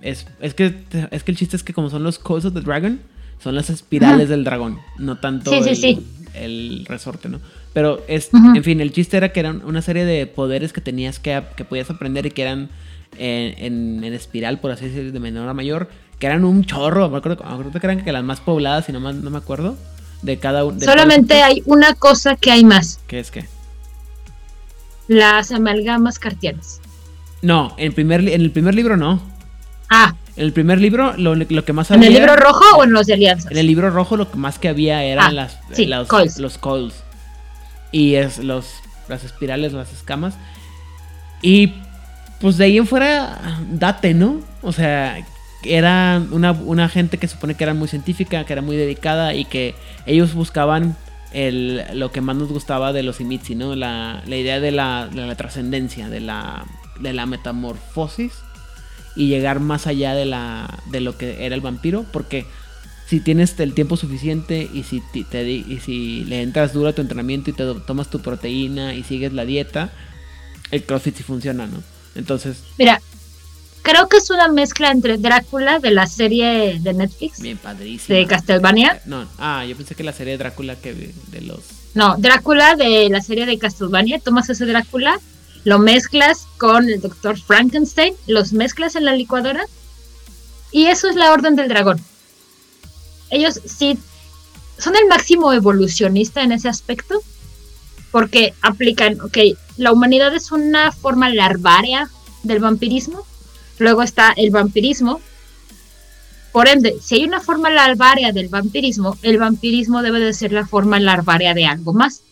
Es, 0.00 0.26
es, 0.40 0.54
que, 0.54 0.74
es 1.10 1.22
que 1.24 1.30
el 1.30 1.36
chiste 1.36 1.56
es 1.56 1.62
que, 1.62 1.72
como 1.74 1.90
son 1.90 2.02
los 2.04 2.18
Coils 2.18 2.44
of 2.46 2.54
the 2.54 2.60
Dragon, 2.60 3.00
son 3.42 3.54
las 3.54 3.68
espirales 3.70 4.28
del 4.28 4.44
dragón, 4.44 4.78
no 4.98 5.18
tanto 5.18 5.50
Sí, 5.50 5.62
sí, 5.62 5.68
el, 5.70 5.76
sí. 5.76 6.06
el 6.34 6.86
resorte, 6.88 7.28
¿no? 7.28 7.40
Pero, 7.74 8.02
es, 8.08 8.30
en 8.32 8.64
fin, 8.64 8.80
el 8.80 8.92
chiste 8.92 9.18
era 9.18 9.32
que 9.32 9.40
eran 9.40 9.62
una 9.66 9.82
serie 9.82 10.06
de 10.06 10.26
poderes 10.26 10.72
que 10.72 10.80
tenías 10.80 11.18
que, 11.18 11.42
que 11.56 11.64
podías 11.66 11.90
aprender 11.90 12.24
y 12.24 12.30
que 12.30 12.42
eran 12.42 12.70
en, 13.18 13.54
en- 13.62 14.04
en 14.04 14.14
espiral, 14.14 14.60
por 14.60 14.70
así 14.70 14.86
decirlo, 14.86 15.12
de 15.12 15.20
menor 15.20 15.46
a 15.48 15.52
mayor, 15.54 15.90
que 16.18 16.26
eran 16.26 16.44
un 16.44 16.64
chorro. 16.64 17.08
Me 17.10 17.18
acuerdo, 17.18 17.44
me 17.44 17.50
acuerdo 17.52 17.72
que 17.80 17.86
eran 17.86 18.04
que 18.04 18.12
las 18.12 18.24
más 18.24 18.40
pobladas, 18.40 18.88
y 18.88 18.92
no, 18.92 19.00
más, 19.00 19.14
no 19.16 19.30
me 19.30 19.38
acuerdo, 19.38 19.76
de 20.22 20.38
cada 20.38 20.64
uno. 20.64 20.80
Solamente 20.80 21.42
hay 21.42 21.62
una 21.66 21.94
cosa 21.94 22.36
que 22.36 22.50
hay 22.50 22.64
más. 22.64 23.00
¿Qué 23.06 23.20
es 23.20 23.30
qué? 23.30 23.46
Las 25.08 25.52
amalgamas 25.52 26.18
cartianas. 26.18 26.80
No, 27.42 27.74
en, 27.76 27.92
primer, 27.92 28.20
en 28.20 28.40
el 28.40 28.50
primer 28.50 28.74
libro 28.74 28.96
no. 28.96 29.20
Ah, 29.88 30.14
En 30.36 30.44
el 30.44 30.52
primer 30.52 30.80
libro, 30.80 31.14
lo, 31.16 31.34
lo 31.36 31.64
que 31.64 31.72
más 31.72 31.90
¿en 31.92 32.02
el 32.02 32.08
había- 32.08 32.18
libro 32.20 32.36
rojo 32.36 32.64
o 32.76 32.84
en 32.84 32.92
los 32.92 33.06
de 33.06 33.14
alianzas? 33.14 33.50
En 33.52 33.58
el 33.58 33.66
libro 33.66 33.90
rojo 33.90 34.16
lo 34.16 34.28
que 34.30 34.36
más 34.36 34.58
que 34.58 34.68
había 34.68 35.02
eran 35.04 35.26
Ah, 35.28 35.32
las, 35.32 35.58
sí, 35.72 35.86
las- 35.86 36.08
coils. 36.08 36.38
los 36.38 36.58
coils. 36.58 36.94
Y 37.92 38.14
es 38.16 38.38
los, 38.38 38.66
las 39.08 39.22
espirales, 39.22 39.72
las 39.72 39.92
escamas. 39.92 40.34
Y 41.40 41.74
pues 42.40 42.56
de 42.56 42.64
ahí 42.64 42.78
en 42.78 42.86
fuera, 42.86 43.60
date, 43.70 44.12
¿no? 44.12 44.40
O 44.62 44.72
sea, 44.72 45.24
era 45.64 46.22
una, 46.30 46.52
una 46.52 46.88
gente 46.88 47.18
que 47.18 47.28
supone 47.28 47.54
que 47.54 47.64
era 47.64 47.74
muy 47.74 47.88
científica, 47.88 48.44
que 48.44 48.52
era 48.52 48.62
muy 48.62 48.76
dedicada 48.76 49.34
y 49.34 49.44
que 49.44 49.74
ellos 50.06 50.34
buscaban 50.34 50.96
el, 51.32 51.82
lo 51.94 52.12
que 52.12 52.20
más 52.20 52.36
nos 52.36 52.48
gustaba 52.48 52.92
de 52.92 53.02
los 53.02 53.20
Imitsi, 53.20 53.54
¿no? 53.54 53.74
La, 53.74 54.22
la 54.26 54.36
idea 54.36 54.60
de 54.60 54.70
la, 54.70 55.08
de 55.12 55.26
la 55.26 55.34
trascendencia, 55.34 56.08
de 56.08 56.20
la, 56.20 56.64
de 57.00 57.12
la 57.12 57.26
metamorfosis 57.26 58.32
y 59.16 59.28
llegar 59.28 59.60
más 59.60 59.86
allá 59.86 60.14
de, 60.14 60.26
la, 60.26 60.78
de 60.90 61.00
lo 61.00 61.16
que 61.18 61.44
era 61.46 61.54
el 61.54 61.60
vampiro, 61.60 62.04
porque 62.12 62.46
si 63.08 63.20
tienes 63.20 63.58
el 63.60 63.72
tiempo 63.72 63.96
suficiente 63.96 64.68
y 64.72 64.82
si, 64.82 65.02
te, 65.30 65.44
di- 65.44 65.64
y 65.68 65.78
si 65.80 66.24
le 66.24 66.42
entras 66.42 66.72
duro 66.72 66.88
a 66.88 66.92
tu 66.92 67.02
entrenamiento 67.02 67.50
y 67.50 67.54
te 67.54 67.64
tomas 67.86 68.10
tu 68.10 68.20
proteína 68.20 68.94
y 68.94 69.02
sigues 69.04 69.32
la 69.32 69.44
dieta, 69.44 69.90
el 70.70 70.82
CrossFit 70.84 71.16
sí 71.16 71.22
funciona, 71.22 71.66
¿no? 71.66 71.82
Entonces, 72.14 72.62
Mira, 72.78 73.00
creo 73.86 74.08
que 74.08 74.16
es 74.16 74.30
una 74.30 74.48
mezcla 74.48 74.90
entre 74.90 75.16
Drácula 75.16 75.78
de 75.78 75.92
la 75.92 76.08
serie 76.08 76.80
de 76.80 76.92
Netflix 76.92 77.40
bien 77.40 77.56
padrísimo. 77.56 78.18
de 78.18 78.26
Castlevania. 78.26 79.00
No, 79.06 79.28
ah, 79.38 79.64
yo 79.64 79.76
pensé 79.76 79.94
que 79.94 80.02
la 80.02 80.12
serie 80.12 80.32
de 80.32 80.38
Drácula 80.38 80.74
que 80.74 80.92
de 80.92 81.40
los... 81.42 81.60
No, 81.94 82.16
Drácula 82.18 82.74
de 82.74 83.08
la 83.08 83.20
serie 83.20 83.46
de 83.46 83.56
Castlevania. 83.58 84.18
Tomas 84.18 84.50
ese 84.50 84.66
Drácula, 84.66 85.20
lo 85.62 85.78
mezclas 85.78 86.48
con 86.58 86.88
el 86.88 87.00
doctor 87.00 87.38
Frankenstein, 87.38 88.14
los 88.26 88.52
mezclas 88.52 88.96
en 88.96 89.04
la 89.04 89.12
licuadora 89.12 89.64
y 90.72 90.86
eso 90.86 91.08
es 91.08 91.14
la 91.14 91.30
orden 91.30 91.54
del 91.54 91.68
dragón. 91.68 92.00
Ellos 93.30 93.60
sí 93.64 93.96
son 94.78 94.96
el 94.96 95.06
máximo 95.06 95.52
evolucionista 95.52 96.42
en 96.42 96.50
ese 96.50 96.68
aspecto 96.68 97.22
porque 98.10 98.52
aplican, 98.62 99.20
ok, 99.20 99.38
la 99.76 99.92
humanidad 99.92 100.34
es 100.34 100.50
una 100.50 100.90
forma 100.90 101.28
larvárea 101.28 102.10
del 102.42 102.58
vampirismo, 102.58 103.24
luego 103.78 104.02
está 104.02 104.32
el 104.36 104.50
vampirismo. 104.50 105.20
Por 106.52 106.68
ende, 106.68 106.96
si 107.02 107.16
hay 107.16 107.24
una 107.24 107.40
forma 107.40 107.70
larvárea 107.70 108.32
del 108.32 108.48
vampirismo, 108.48 109.16
el 109.22 109.38
vampirismo 109.38 110.02
debe 110.02 110.20
de 110.20 110.32
ser 110.32 110.52
la 110.52 110.66
forma 110.66 110.98
larvárea 110.98 111.54
de 111.54 111.66
algo 111.66 111.92
más. 111.92 112.22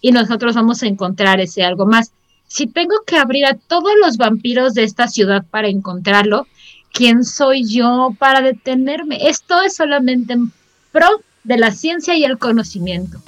Y 0.00 0.12
nosotros 0.12 0.54
vamos 0.54 0.82
a 0.82 0.86
encontrar 0.86 1.40
ese 1.40 1.64
algo 1.64 1.86
más. 1.86 2.12
Si 2.48 2.66
tengo 2.66 2.96
que 3.06 3.16
abrir 3.16 3.46
a 3.46 3.54
todos 3.54 3.92
los 4.00 4.18
vampiros 4.18 4.74
de 4.74 4.84
esta 4.84 5.08
ciudad 5.08 5.44
para 5.50 5.68
encontrarlo, 5.68 6.46
¿quién 6.92 7.24
soy 7.24 7.64
yo 7.64 8.14
para 8.18 8.40
detenerme? 8.40 9.28
Esto 9.28 9.62
es 9.62 9.74
solamente 9.74 10.34
en 10.34 10.52
pro 10.92 11.08
de 11.44 11.56
la 11.56 11.70
ciencia 11.72 12.16
y 12.16 12.24
el 12.24 12.38
conocimiento. 12.38 13.20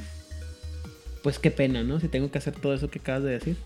Pues 1.22 1.38
qué 1.38 1.50
pena, 1.50 1.82
¿no? 1.82 2.00
Si 2.00 2.08
tengo 2.08 2.30
que 2.30 2.38
hacer 2.38 2.54
todo 2.54 2.74
eso 2.74 2.90
que 2.90 2.98
acabas 2.98 3.24
de 3.24 3.30
decir. 3.30 3.56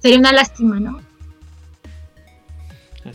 Sería 0.00 0.18
una 0.18 0.32
lástima, 0.32 0.80
¿no? 0.80 1.00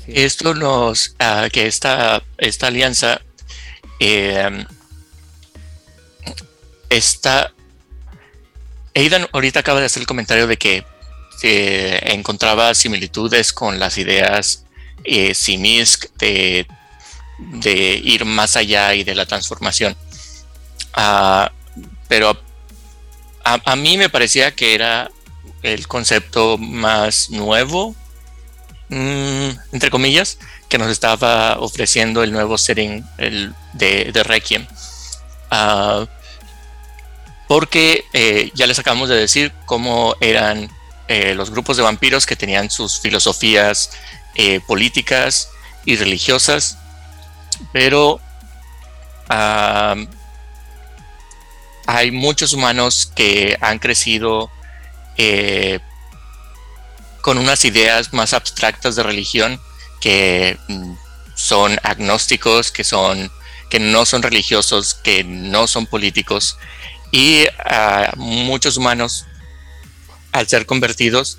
Esto 0.07 0.53
nos, 0.53 1.15
ah, 1.19 1.47
que 1.51 1.67
esta, 1.67 2.23
esta 2.37 2.67
alianza 2.67 3.21
eh, 3.99 4.65
está... 6.89 7.53
Aidan 8.95 9.27
ahorita 9.31 9.61
acaba 9.61 9.79
de 9.79 9.87
hacer 9.87 10.01
el 10.01 10.07
comentario 10.07 10.47
de 10.47 10.57
que 10.57 10.85
encontraba 11.43 12.73
similitudes 12.73 13.51
con 13.51 13.79
las 13.79 13.97
ideas 13.97 14.65
eh, 15.03 15.33
Simisk 15.33 16.05
de, 16.17 16.67
de 17.37 18.01
ir 18.03 18.23
más 18.23 18.55
allá 18.55 18.93
y 18.93 19.03
de 19.03 19.15
la 19.15 19.25
transformación. 19.25 19.97
Ah, 20.93 21.51
pero 22.07 22.39
a, 23.43 23.59
a 23.65 23.75
mí 23.75 23.97
me 23.97 24.09
parecía 24.09 24.55
que 24.55 24.75
era 24.75 25.11
el 25.63 25.87
concepto 25.87 26.57
más 26.57 27.29
nuevo 27.29 27.95
entre 29.71 29.89
comillas, 29.89 30.37
que 30.69 30.77
nos 30.77 30.89
estaba 30.89 31.59
ofreciendo 31.59 32.23
el 32.23 32.31
nuevo 32.31 32.57
setting 32.57 33.03
el 33.17 33.53
de, 33.73 34.11
de 34.11 34.23
Requiem. 34.23 34.65
Ah, 35.49 36.05
porque 37.47 38.05
eh, 38.13 38.51
ya 38.55 38.65
les 38.65 38.79
acabamos 38.79 39.09
de 39.09 39.15
decir 39.15 39.53
cómo 39.65 40.15
eran 40.21 40.69
eh, 41.07 41.35
los 41.35 41.51
grupos 41.51 41.77
de 41.77 41.83
vampiros 41.83 42.25
que 42.25 42.35
tenían 42.35 42.69
sus 42.71 42.99
filosofías 42.99 43.91
eh, 44.35 44.59
políticas 44.65 45.49
y 45.85 45.95
religiosas, 45.95 46.77
pero 47.71 48.19
ah, 49.29 49.95
hay 51.85 52.11
muchos 52.11 52.53
humanos 52.53 53.11
que 53.13 53.57
han 53.61 53.77
crecido 53.77 54.49
con 57.23 57.37
unas 57.37 57.63
ideas 57.63 58.11
más 58.11 58.33
abstractas 58.33 58.97
de 58.97 59.03
religión 59.03 59.61
que 60.01 60.57
mm, 60.67 60.93
son 61.35 61.79
agnósticos, 61.81 62.69
que 62.69 62.83
son 62.83 63.31
que 63.69 63.79
no 63.79 64.05
son 64.05 64.21
religiosos, 64.21 64.93
que 64.93 65.23
no 65.23 65.65
son 65.65 65.87
políticos. 65.87 66.57
Y 67.11 67.45
ah, 67.59 68.11
muchos 68.17 68.75
humanos 68.75 69.25
al 70.33 70.49
ser 70.49 70.65
convertidos 70.65 71.37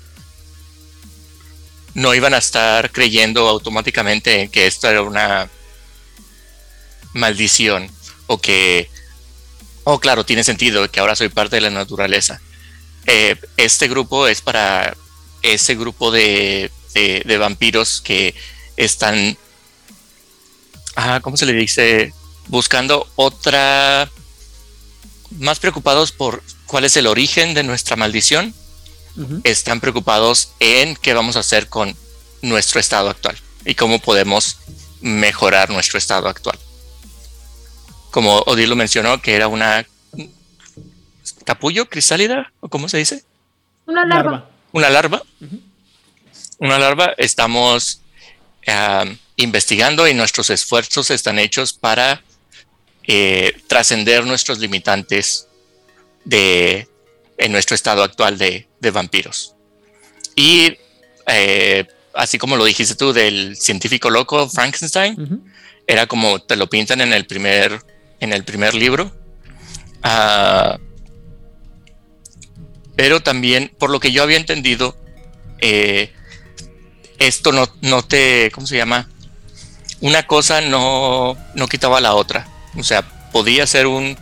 no 1.93 2.15
iban 2.15 2.33
a 2.33 2.39
estar 2.39 2.91
creyendo 2.91 3.47
automáticamente 3.47 4.41
en 4.41 4.49
que 4.49 4.65
esto 4.65 4.89
era 4.89 5.03
una 5.03 5.49
maldición 7.13 7.91
o 8.25 8.41
que 8.41 8.89
oh 9.83 9.99
claro 9.99 10.25
tiene 10.25 10.43
sentido 10.43 10.89
que 10.89 10.99
ahora 10.99 11.15
soy 11.15 11.29
parte 11.29 11.57
de 11.57 11.61
la 11.61 11.69
naturaleza. 11.69 12.41
Eh, 13.05 13.35
este 13.55 13.87
grupo 13.87 14.27
es 14.27 14.41
para 14.41 14.97
ese 15.53 15.75
grupo 15.75 16.11
de, 16.11 16.71
de- 16.93 17.21
de 17.25 17.37
vampiros 17.37 18.01
que 18.01 18.33
están, 18.77 19.37
ah, 20.95 21.19
¿cómo 21.21 21.37
se 21.37 21.45
le 21.45 21.53
dice? 21.53 22.13
Buscando 22.47 23.07
otra, 23.15 24.09
más 25.39 25.59
preocupados 25.59 26.11
por 26.11 26.43
cuál 26.67 26.83
es 26.85 26.97
el 26.97 27.07
origen 27.07 27.53
de 27.53 27.63
nuestra 27.63 27.95
maldición, 27.95 28.53
están 29.45 29.79
preocupados 29.79 30.49
en 30.59 30.95
qué 30.97 31.13
vamos 31.13 31.37
a 31.37 31.39
hacer 31.39 31.69
con 31.69 31.95
nuestro 32.41 32.79
estado 32.81 33.09
actual. 33.09 33.37
y 33.67 33.73
cómo 33.73 33.97
podemos 33.99 34.57
mejorar 35.01 35.69
nuestro 35.69 35.97
estado 35.97 36.27
actual. 36.27 36.59
Como 38.11 38.39
Odile 38.45 38.67
lo 38.67 38.75
mencionó, 38.75 39.21
que 39.21 39.35
era 39.35 39.47
una 39.47 39.85
capullo 41.45 41.87
crisálida, 41.89 42.51
o 42.59 42.69
cómo 42.69 42.89
se 42.89 42.97
dice? 42.97 43.23
Una 43.87 44.05
larva. 44.05 44.31
Larva. 44.31 44.49
Una 44.75 44.89
larva. 44.89 45.23
Una 46.57 46.77
larva. 46.77 47.13
Estamos 47.17 48.01
investigando 49.37 50.05
y 50.05 50.13
nuestros 50.13 50.49
esfuerzos 50.49 51.11
están 51.11 51.39
hechos 51.39 51.71
para 51.71 52.21
eh, 53.07 53.55
trascender 53.67 54.25
nuestros 54.25 54.59
limitantes 54.59 55.47
de, 56.25 56.89
en 57.37 57.53
nuestro 57.53 57.73
estado 57.73 58.03
actual 58.03 58.37
de, 58.37 58.67
de 58.81 58.91
vampiros. 58.91 59.55
Y 60.35 60.77
eh, 61.27 61.87
así 62.13 62.37
como 62.37 62.57
lo 62.57 62.65
dijiste 62.65 62.95
tú 62.95 63.13
del 63.13 63.55
científico 63.55 64.09
loco 64.09 64.49
Frankenstein, 64.49 65.41
era 65.87 66.05
como 66.05 66.39
te 66.39 66.57
lo 66.57 66.67
pintan 66.69 66.99
en 66.99 67.13
el 67.13 67.25
primer, 67.25 67.81
en 68.19 68.33
el 68.33 68.43
primer 68.43 68.73
libro. 68.73 69.15
Ah, 70.03 70.77
pero 72.95 73.21
también, 73.21 73.71
por 73.77 73.89
lo 73.89 73.99
que 73.99 74.11
yo 74.11 74.23
había 74.23 74.37
entendido, 74.37 74.95
eh, 75.59 76.11
esto 77.19 77.51
no, 77.51 77.69
no 77.81 78.03
te, 78.03 78.51
¿cómo 78.51 78.67
se 78.67 78.77
llama? 78.77 79.09
Una 80.01 80.23
cosa 80.23 80.61
no, 80.61 81.37
no 81.55 81.67
quitaba 81.67 82.01
la 82.01 82.13
otra. 82.13 82.47
O 82.77 82.83
sea, 82.83 83.01
podía 83.31 83.65
ser 83.67 83.87
un, 83.87 84.17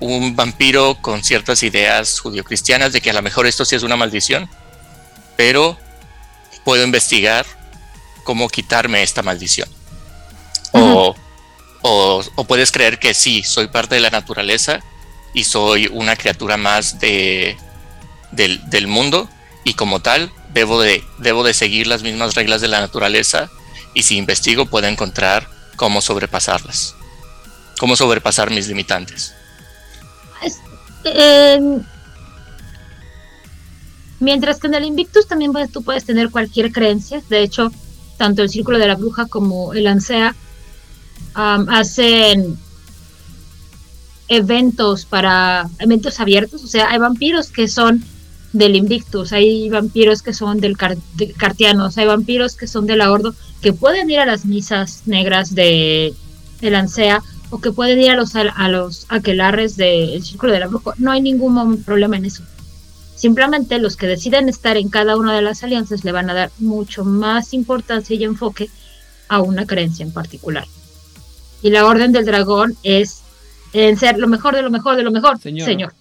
un 0.00 0.36
vampiro 0.36 0.96
con 1.00 1.22
ciertas 1.22 1.62
ideas 1.62 2.20
judio-cristianas 2.20 2.92
de 2.92 3.00
que 3.00 3.10
a 3.10 3.14
lo 3.14 3.22
mejor 3.22 3.46
esto 3.46 3.64
sí 3.64 3.76
es 3.76 3.82
una 3.82 3.96
maldición, 3.96 4.48
pero 5.36 5.78
puedo 6.64 6.84
investigar 6.84 7.46
cómo 8.24 8.48
quitarme 8.48 9.02
esta 9.02 9.22
maldición. 9.22 9.68
O, 10.72 11.14
o, 11.82 12.24
o 12.34 12.44
puedes 12.44 12.72
creer 12.72 12.98
que 12.98 13.14
sí, 13.14 13.42
soy 13.44 13.68
parte 13.68 13.94
de 13.94 14.00
la 14.00 14.10
naturaleza 14.10 14.80
y 15.32 15.44
soy 15.44 15.88
una 15.92 16.16
criatura 16.16 16.56
más 16.56 16.98
de, 16.98 17.56
del, 18.36 18.86
mundo 18.86 19.28
y 19.64 19.74
como 19.74 20.00
tal 20.00 20.30
debo 20.52 20.80
de, 20.80 21.02
debo 21.18 21.42
de 21.44 21.54
seguir 21.54 21.86
las 21.86 22.02
mismas 22.02 22.34
reglas 22.34 22.60
de 22.60 22.68
la 22.68 22.80
naturaleza 22.80 23.50
y 23.94 24.02
si 24.02 24.16
investigo 24.16 24.66
puedo 24.66 24.86
encontrar 24.86 25.48
cómo 25.76 26.00
sobrepasarlas, 26.00 26.94
cómo 27.78 27.96
sobrepasar 27.96 28.50
mis 28.50 28.68
limitantes. 28.68 29.32
Es- 30.42 30.58
en- 31.04 31.86
mientras 34.20 34.58
que 34.58 34.66
en 34.68 34.74
el 34.74 34.84
Invictus 34.84 35.26
también 35.26 35.52
puedes- 35.52 35.72
tú 35.72 35.82
puedes 35.82 36.04
tener 36.04 36.30
cualquier 36.30 36.72
creencia. 36.72 37.22
De 37.28 37.40
hecho, 37.42 37.72
tanto 38.16 38.42
el 38.42 38.48
Círculo 38.48 38.78
de 38.78 38.86
la 38.86 38.94
Bruja 38.94 39.26
como 39.26 39.74
el 39.74 39.86
ANSEA 39.86 40.34
hacen 41.34 42.56
eventos 44.28 45.04
para 45.04 45.68
eventos 45.78 46.20
abiertos. 46.20 46.62
O 46.64 46.66
sea, 46.68 46.90
hay 46.90 46.98
vampiros 46.98 47.48
que 47.50 47.68
son 47.68 48.04
del 48.54 48.76
Invictus, 48.76 49.32
hay 49.32 49.68
vampiros 49.68 50.22
que 50.22 50.32
son 50.32 50.60
del 50.60 50.76
Car- 50.78 50.96
de 51.16 51.32
Cartianos, 51.32 51.98
hay 51.98 52.06
vampiros 52.06 52.56
que 52.56 52.66
son 52.66 52.86
de 52.86 52.96
la 52.96 53.10
Ordo, 53.12 53.34
que 53.60 53.72
pueden 53.72 54.08
ir 54.10 54.20
a 54.20 54.26
las 54.26 54.46
misas 54.46 55.02
negras 55.06 55.54
de 55.54 56.14
el 56.62 56.74
ANSEA 56.74 57.22
o 57.50 57.60
que 57.60 57.72
pueden 57.72 58.00
ir 58.00 58.10
a 58.12 58.16
los, 58.16 58.34
a 58.36 58.68
los 58.68 59.06
aquelarres 59.08 59.76
del 59.76 60.22
Círculo 60.24 60.52
de 60.52 60.60
la 60.60 60.68
Bruja. 60.68 60.92
No 60.98 61.10
hay 61.10 61.20
ningún 61.20 61.82
problema 61.82 62.16
en 62.16 62.24
eso. 62.24 62.42
Simplemente 63.16 63.78
los 63.78 63.96
que 63.96 64.06
deciden 64.06 64.48
estar 64.48 64.76
en 64.76 64.88
cada 64.88 65.16
una 65.16 65.34
de 65.34 65.42
las 65.42 65.62
alianzas 65.62 66.04
le 66.04 66.12
van 66.12 66.30
a 66.30 66.34
dar 66.34 66.50
mucho 66.58 67.04
más 67.04 67.52
importancia 67.54 68.14
y 68.16 68.24
enfoque 68.24 68.70
a 69.28 69.40
una 69.40 69.66
creencia 69.66 70.04
en 70.04 70.12
particular. 70.12 70.66
Y 71.62 71.70
la 71.70 71.86
Orden 71.86 72.12
del 72.12 72.24
Dragón 72.24 72.76
es 72.82 73.22
en 73.72 73.96
ser 73.98 74.18
lo 74.18 74.28
mejor 74.28 74.54
de 74.54 74.62
lo 74.62 74.70
mejor 74.70 74.96
de 74.96 75.02
lo 75.02 75.10
mejor, 75.10 75.38
Señor. 75.40 75.66
señor. 75.66 75.92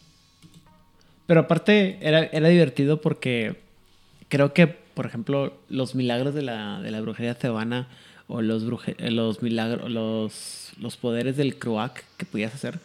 Pero 1.28 1.42
aparte 1.42 1.98
era, 2.02 2.24
era 2.26 2.50
divertido 2.50 3.02
porque 3.02 3.56
creo 4.30 4.54
que, 4.54 4.68
por 4.68 5.06
ejemplo, 5.06 5.54
los 5.70 5.96
milagros 5.96 6.34
de 6.34 6.42
la, 6.42 6.82
de 6.82 6.92
la 6.92 7.02
brujería 7.02 7.36
tebana 7.36 7.88
o 8.28 8.42
los, 8.42 8.66
bruje- 8.66 8.96
eh, 8.98 9.12
los 9.12 9.42
milagros, 9.42 9.90
los, 9.92 10.72
los 10.80 10.98
poderes 10.98 11.38
del 11.38 11.56
Croak 11.58 12.04
que 12.18 12.26
podías 12.26 12.54
hacer, 12.54 12.80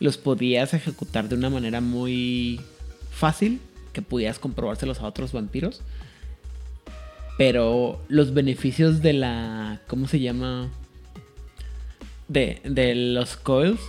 los 0.00 0.18
podías 0.18 0.74
ejecutar 0.74 1.28
de 1.28 1.34
una 1.36 1.50
manera 1.50 1.80
muy 1.80 2.60
fácil, 3.10 3.60
que 3.92 4.02
podías 4.02 4.38
comprobárselos 4.38 5.00
a 5.00 5.06
otros 5.06 5.32
vampiros. 5.32 5.80
Pero 7.38 8.00
los 8.08 8.34
beneficios 8.34 9.00
de 9.00 9.14
la. 9.14 9.80
¿Cómo 9.86 10.06
se 10.06 10.20
llama? 10.20 10.68
De, 12.28 12.60
de 12.64 12.94
los 12.94 13.36
coils 13.36 13.80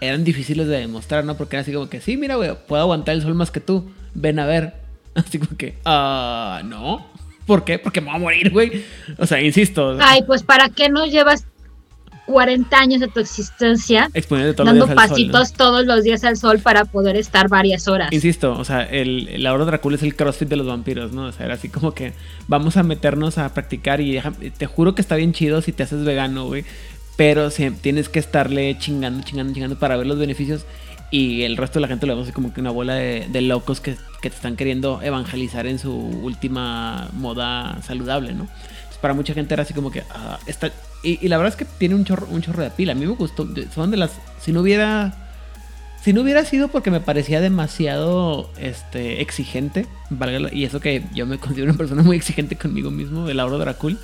eran 0.00 0.24
difíciles 0.24 0.66
de 0.68 0.78
demostrar, 0.78 1.24
¿no? 1.24 1.36
Porque 1.36 1.56
era 1.56 1.62
así 1.62 1.72
como 1.72 1.88
que, 1.88 2.00
sí, 2.00 2.16
mira, 2.16 2.36
güey, 2.36 2.50
puedo 2.66 2.82
aguantar 2.82 3.14
el 3.14 3.22
sol 3.22 3.34
más 3.34 3.50
que 3.50 3.60
tú. 3.60 3.90
Ven 4.14 4.38
a 4.38 4.46
ver. 4.46 4.74
Así 5.14 5.38
como 5.38 5.56
que, 5.56 5.78
ah, 5.86 6.60
no. 6.64 7.06
¿Por 7.46 7.64
qué? 7.64 7.78
Porque 7.78 8.00
me 8.02 8.08
voy 8.08 8.16
a 8.16 8.18
morir, 8.18 8.50
güey. 8.52 8.82
O 9.18 9.26
sea, 9.26 9.40
insisto. 9.40 9.96
Ay, 10.00 10.22
pues 10.26 10.42
para 10.42 10.68
qué 10.68 10.88
no 10.90 11.06
llevas 11.06 11.46
40 12.26 12.76
años 12.76 13.00
de 13.00 13.06
tu 13.08 13.20
existencia 13.20 14.10
exponiendo 14.12 14.52
todos 14.54 14.66
los 14.74 14.78
dando 14.88 15.00
al 15.00 15.08
sol, 15.08 15.18
¿no? 15.26 15.32
pasitos 15.32 15.52
todos 15.52 15.86
los 15.86 16.02
días 16.02 16.24
al 16.24 16.36
sol 16.36 16.58
para 16.58 16.84
poder 16.84 17.14
estar 17.16 17.48
varias 17.48 17.86
horas? 17.86 18.12
Insisto, 18.12 18.52
o 18.58 18.64
sea, 18.64 18.82
el, 18.82 19.28
el 19.28 19.44
Laura 19.44 19.64
Dracula 19.64 19.94
es 19.96 20.02
el 20.02 20.16
crossfit 20.16 20.48
de 20.48 20.56
los 20.56 20.66
vampiros, 20.66 21.12
¿no? 21.12 21.26
O 21.26 21.32
sea, 21.32 21.46
era 21.46 21.54
así 21.54 21.68
como 21.68 21.94
que 21.94 22.14
vamos 22.48 22.76
a 22.76 22.82
meternos 22.82 23.38
a 23.38 23.54
practicar 23.54 24.00
y 24.00 24.12
deja- 24.14 24.32
te 24.58 24.66
juro 24.66 24.96
que 24.96 25.00
está 25.02 25.14
bien 25.14 25.32
chido 25.32 25.62
si 25.62 25.70
te 25.72 25.84
haces 25.84 26.04
vegano, 26.04 26.46
güey. 26.46 26.64
Pero 27.16 27.50
si 27.50 27.70
tienes 27.70 28.08
que 28.08 28.18
estarle 28.18 28.76
chingando, 28.78 29.24
chingando, 29.24 29.52
chingando 29.54 29.78
para 29.78 29.96
ver 29.96 30.06
los 30.06 30.18
beneficios. 30.18 30.64
Y 31.10 31.42
el 31.42 31.56
resto 31.56 31.78
de 31.78 31.82
la 31.82 31.88
gente 31.88 32.06
lo 32.06 32.16
vemos 32.16 32.32
como 32.32 32.52
que 32.52 32.60
una 32.60 32.70
bola 32.70 32.94
de, 32.94 33.40
locos 33.40 33.80
que, 33.80 33.96
te 34.20 34.28
están 34.28 34.56
queriendo 34.56 35.00
evangelizar 35.02 35.66
en 35.66 35.78
su 35.78 35.94
última 35.94 37.08
moda 37.12 37.80
saludable, 37.82 38.32
¿no? 38.32 38.42
Entonces, 38.42 38.98
para 39.00 39.14
mucha 39.14 39.32
gente 39.32 39.54
era 39.54 39.62
así 39.62 39.72
como 39.72 39.92
que 39.92 40.02
ah, 40.10 40.38
está. 40.46 40.72
Y, 41.04 41.28
la 41.28 41.36
verdad 41.36 41.52
es 41.52 41.56
que 41.56 41.64
tiene 41.64 41.94
un 41.94 42.04
chorro, 42.04 42.26
un 42.28 42.42
chorro 42.42 42.62
de 42.62 42.70
pila. 42.70 42.92
A 42.92 42.94
mí 42.96 43.06
me 43.06 43.12
gustó. 43.12 43.46
Son 43.72 43.90
de 43.90 43.96
las. 43.96 44.10
Si 44.40 44.52
no 44.52 44.62
hubiera 44.62 45.26
si 46.06 46.12
no 46.12 46.20
hubiera 46.20 46.44
sido 46.44 46.68
porque 46.68 46.92
me 46.92 47.00
parecía 47.00 47.40
demasiado 47.40 48.48
este, 48.60 49.20
exigente, 49.22 49.88
valga 50.08 50.54
y 50.54 50.64
eso 50.64 50.78
que 50.78 51.02
yo 51.12 51.26
me 51.26 51.38
considero 51.38 51.70
una 51.70 51.76
persona 51.76 52.04
muy 52.04 52.16
exigente 52.16 52.54
conmigo 52.54 52.92
mismo, 52.92 53.28
el 53.28 53.40
Auro 53.40 53.58
Dracul. 53.58 53.98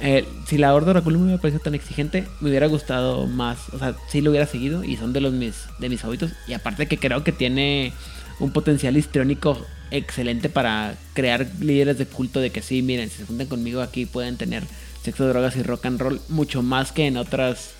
Eh, 0.00 0.26
si 0.46 0.58
la 0.58 0.74
Horda 0.74 0.92
Dracul 0.92 1.12
no 1.12 1.18
me 1.18 1.24
hubiera 1.26 1.40
parecido 1.42 1.62
tan 1.62 1.74
exigente, 1.74 2.26
me 2.40 2.48
hubiera 2.50 2.66
gustado 2.66 3.26
más. 3.26 3.68
O 3.72 3.78
sea, 3.78 3.94
sí 4.08 4.20
lo 4.20 4.30
hubiera 4.30 4.46
seguido 4.46 4.82
y 4.84 4.96
son 4.96 5.12
de 5.12 5.20
los 5.20 5.32
mis, 5.32 5.64
de 5.78 5.88
mis 5.88 6.00
favoritos. 6.00 6.32
Y 6.46 6.54
aparte 6.54 6.86
que 6.86 6.98
creo 6.98 7.22
que 7.22 7.32
tiene 7.32 7.92
un 8.38 8.52
potencial 8.52 8.96
histriónico 8.96 9.58
excelente 9.90 10.48
para 10.48 10.94
crear 11.14 11.46
líderes 11.60 11.98
de 11.98 12.06
culto 12.06 12.40
de 12.40 12.50
que 12.50 12.62
sí, 12.62 12.80
miren, 12.82 13.10
si 13.10 13.18
se 13.18 13.26
juntan 13.26 13.48
conmigo 13.48 13.82
aquí 13.82 14.06
pueden 14.06 14.36
tener 14.36 14.64
sexo, 15.02 15.26
drogas 15.26 15.56
y 15.56 15.62
rock 15.62 15.86
and 15.86 16.00
roll 16.00 16.20
mucho 16.28 16.62
más 16.62 16.92
que 16.92 17.06
en 17.06 17.16
otras 17.16 17.72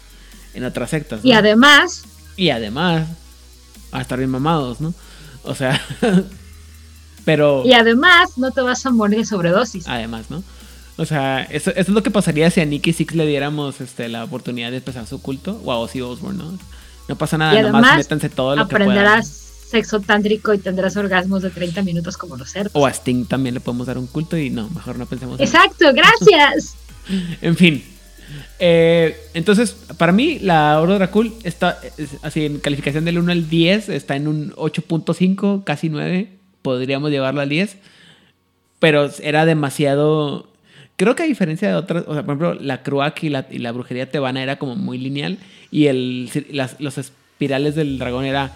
en 0.54 0.64
otras 0.64 0.90
sectas. 0.90 1.24
Y 1.24 1.32
además, 1.32 2.02
Y 2.36 2.50
además, 2.50 3.06
a 3.92 4.00
estar 4.00 4.18
bien 4.18 4.30
mamados, 4.30 4.80
¿no? 4.80 4.92
O 5.44 5.54
sea, 5.54 5.80
pero 7.24 7.62
y 7.64 7.72
además 7.72 8.36
no 8.36 8.50
te 8.50 8.60
vas 8.60 8.84
a 8.86 8.90
morir 8.90 9.20
de 9.20 9.24
sobredosis. 9.26 9.86
además, 9.86 10.26
¿no? 10.30 10.42
O 11.00 11.06
sea, 11.06 11.44
eso, 11.44 11.70
eso 11.70 11.80
es 11.80 11.88
lo 11.88 12.02
que 12.02 12.10
pasaría 12.10 12.50
si 12.50 12.60
a 12.60 12.66
Nicky 12.66 12.92
Six 12.92 13.14
le 13.14 13.26
diéramos 13.26 13.80
este, 13.80 14.10
la 14.10 14.22
oportunidad 14.22 14.70
de 14.70 14.76
empezar 14.76 15.06
su 15.06 15.22
culto 15.22 15.58
o 15.64 15.72
a 15.72 15.78
Ozzy 15.78 16.02
Osbourne, 16.02 16.36
¿no? 16.36 16.58
No 17.08 17.16
pasa 17.16 17.38
nada, 17.38 17.54
y 17.58 17.62
nomás 17.62 17.84
además 17.84 17.96
métanse 17.96 18.28
todo 18.28 18.54
lo 18.54 18.68
que 18.68 18.74
aprenderás 18.74 19.26
puedan. 19.26 19.70
sexo 19.70 20.00
tántrico 20.00 20.52
y 20.52 20.58
tendrás 20.58 20.98
orgasmos 20.98 21.40
de 21.40 21.48
30 21.48 21.82
minutos 21.84 22.18
como 22.18 22.36
los 22.36 22.50
cerdos. 22.50 22.72
O 22.74 22.86
a 22.86 22.90
Sting 22.92 23.24
también 23.24 23.54
le 23.54 23.60
podemos 23.60 23.86
dar 23.86 23.96
un 23.96 24.06
culto 24.08 24.36
y 24.36 24.50
no, 24.50 24.68
mejor 24.68 24.98
no 24.98 25.06
pensemos 25.06 25.40
en 25.40 25.46
Exacto, 25.46 25.86
gracias. 25.94 26.76
En 27.40 27.56
fin. 27.56 27.82
Eh, 28.58 29.16
entonces, 29.32 29.74
para 29.96 30.12
mí, 30.12 30.38
la 30.38 30.78
Oro 30.80 30.96
Dracul 30.96 31.32
está 31.44 31.80
es- 31.96 32.10
así 32.22 32.44
en 32.44 32.58
calificación 32.58 33.06
del 33.06 33.18
1 33.18 33.32
al 33.32 33.48
10, 33.48 33.88
está 33.88 34.16
en 34.16 34.28
un 34.28 34.52
8.5, 34.52 35.64
casi 35.64 35.88
9. 35.88 36.30
Podríamos 36.60 37.10
llevarlo 37.10 37.40
al 37.40 37.48
10. 37.48 37.78
Pero 38.78 39.10
era 39.22 39.46
demasiado. 39.46 40.49
Creo 41.00 41.16
que 41.16 41.22
a 41.22 41.26
diferencia 41.26 41.66
de 41.66 41.74
otras, 41.76 42.04
o 42.06 42.12
sea, 42.12 42.24
por 42.26 42.36
ejemplo, 42.36 42.54
la 42.62 42.82
Cruak 42.82 43.22
y 43.24 43.30
la, 43.30 43.46
y 43.50 43.56
la 43.56 43.72
brujería 43.72 44.10
tebana 44.10 44.42
era 44.42 44.58
como 44.58 44.76
muy 44.76 44.98
lineal. 44.98 45.38
Y 45.70 45.86
el, 45.86 46.28
las- 46.52 46.78
los 46.78 46.98
espirales 46.98 47.74
del 47.74 47.98
dragón 47.98 48.26
era 48.26 48.52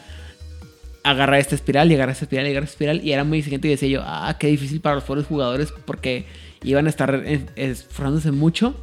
agarrar 1.04 1.40
esta 1.40 1.54
espiral 1.54 1.90
y 1.90 1.94
agarrar 1.94 2.12
esta 2.12 2.26
espiral 2.26 2.46
y 2.46 2.50
agarrar 2.50 2.64
esta 2.64 2.74
espiral. 2.74 3.00
Y 3.02 3.12
era 3.12 3.24
muy 3.24 3.38
exigente 3.38 3.68
y 3.68 3.70
decía 3.70 3.88
yo, 3.88 4.02
ah, 4.04 4.36
qué 4.38 4.48
difícil 4.48 4.82
para 4.82 4.96
los 4.96 5.04
pobres 5.04 5.24
jugadores 5.24 5.72
porque 5.86 6.26
iban 6.62 6.84
a 6.84 6.90
estar 6.90 7.24
esforzándose 7.56 8.30
mucho. 8.30 8.76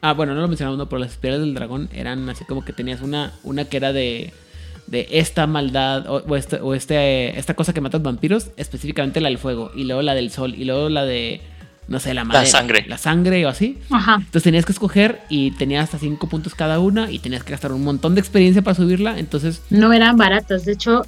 Ah, 0.00 0.12
bueno, 0.12 0.34
no 0.36 0.40
lo 0.40 0.46
mencionamos, 0.46 0.78
no, 0.78 0.88
pero 0.88 1.00
las 1.00 1.10
espirales 1.10 1.40
del 1.40 1.54
dragón 1.54 1.88
eran 1.92 2.28
así 2.30 2.44
como 2.44 2.64
que 2.64 2.72
tenías 2.72 3.00
una, 3.00 3.32
una 3.42 3.64
que 3.64 3.78
era 3.78 3.92
de, 3.92 4.32
de 4.86 5.08
esta 5.10 5.48
maldad 5.48 6.06
o, 6.08 6.36
este, 6.36 6.60
o 6.60 6.72
este, 6.72 7.36
esta 7.36 7.54
cosa 7.54 7.74
que 7.74 7.80
mata 7.80 7.98
vampiros, 7.98 8.50
específicamente 8.56 9.20
la 9.20 9.28
del 9.28 9.38
fuego, 9.38 9.72
y 9.74 9.82
luego 9.82 10.02
la 10.02 10.14
del 10.14 10.30
sol, 10.30 10.54
y 10.54 10.64
luego 10.64 10.88
la 10.88 11.04
de 11.04 11.40
no 11.88 12.00
sé, 12.00 12.14
la 12.14 12.24
madera. 12.24 12.46
sangre. 12.46 12.84
La 12.88 12.98
sangre 12.98 13.44
o 13.46 13.48
así. 13.48 13.78
Ajá. 13.90 14.16
Entonces 14.16 14.42
tenías 14.42 14.64
que 14.66 14.72
escoger 14.72 15.20
y 15.28 15.52
tenías 15.52 15.84
hasta 15.84 15.98
5 15.98 16.28
puntos 16.28 16.54
cada 16.54 16.80
una 16.80 17.10
y 17.10 17.18
tenías 17.20 17.44
que 17.44 17.52
gastar 17.52 17.72
un 17.72 17.84
montón 17.84 18.14
de 18.14 18.20
experiencia 18.20 18.62
para 18.62 18.74
subirla. 18.74 19.18
Entonces 19.18 19.62
No 19.70 19.92
eran 19.92 20.16
baratas. 20.16 20.64
De 20.64 20.72
hecho, 20.72 21.04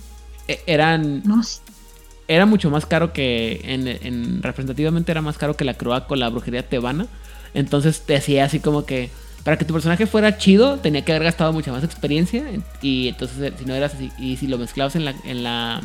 e- 0.46 0.60
eran 0.66 1.22
no 1.24 1.42
sé. 1.42 1.60
era 2.28 2.46
mucho 2.46 2.70
más 2.70 2.86
caro 2.86 3.12
que 3.12 3.60
en, 3.64 3.88
en- 3.88 4.42
representativamente 4.42 5.10
era 5.10 5.20
más 5.22 5.36
caro 5.38 5.56
que 5.56 5.64
la 5.64 5.74
croaca 5.74 6.06
o 6.10 6.16
la 6.16 6.28
brujería 6.28 6.62
tebana. 6.62 7.06
Entonces 7.54 8.02
te 8.02 8.16
hacía 8.16 8.44
así 8.44 8.60
como 8.60 8.84
que 8.86 9.10
para 9.44 9.56
que 9.56 9.64
tu 9.64 9.72
personaje 9.72 10.06
fuera 10.06 10.36
chido 10.36 10.76
tenía 10.78 11.04
que 11.04 11.12
haber 11.12 11.24
gastado 11.24 11.52
mucha 11.52 11.72
más 11.72 11.82
experiencia 11.82 12.44
y 12.82 13.08
entonces 13.08 13.52
si 13.58 13.64
no 13.64 13.74
eras 13.74 13.94
así 13.94 14.10
y 14.18 14.36
si 14.36 14.46
lo 14.46 14.58
mezclabas 14.58 14.94
en 14.96 15.06
la 15.06 15.14
en 15.24 15.42
la 15.42 15.80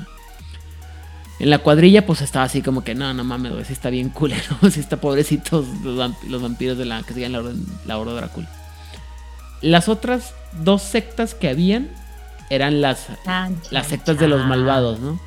en 1.40 1.50
la 1.50 1.60
cuadrilla 1.60 2.06
pues 2.06 2.22
estaba 2.22 2.46
así 2.46 2.62
como 2.62 2.84
que 2.84 2.96
no 2.96 3.14
no 3.14 3.24
mames 3.24 3.52
güey 3.54 3.66
sí 3.66 3.74
está 3.74 3.90
bien 3.90 4.10
culero 4.10 4.56
sí 4.72 4.80
está 4.80 4.98
pobrecitos 4.98 5.66
los, 5.84 5.98
vamp- 5.98 6.24
los 6.30 6.42
vampiros 6.42 6.78
de 6.78 6.86
la 6.86 7.02
que 7.04 7.14
siguen 7.14 7.32
la 7.34 7.40
orden 7.40 7.66
la 7.86 7.98
orden 7.98 8.16
Drácula 8.16 8.50
las 9.62 9.88
otras 9.90 10.34
dos 10.64 10.82
sectas 10.82 11.34
que 11.36 11.50
habían 11.50 11.90
eran 12.50 12.82
las 12.82 13.08
Chan, 13.26 13.56
las 13.72 13.84
chan, 13.84 13.90
sectas 13.90 14.20
de 14.20 14.28
los 14.28 14.46
malvados 14.46 15.00
no 15.00 15.20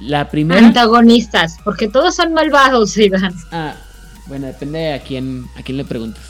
la 0.00 0.28
primera 0.28 0.60
Antagonistas, 0.66 1.56
porque 1.62 1.86
todos 1.86 2.16
son 2.16 2.32
malvados, 2.34 2.96
Iván. 2.98 3.32
Ah, 3.52 3.74
bueno, 4.26 4.48
depende 4.48 4.76
de 4.80 4.94
a 4.94 4.98
quién, 5.00 5.46
a 5.56 5.62
quién 5.62 5.76
le 5.76 5.84
preguntes. 5.84 6.20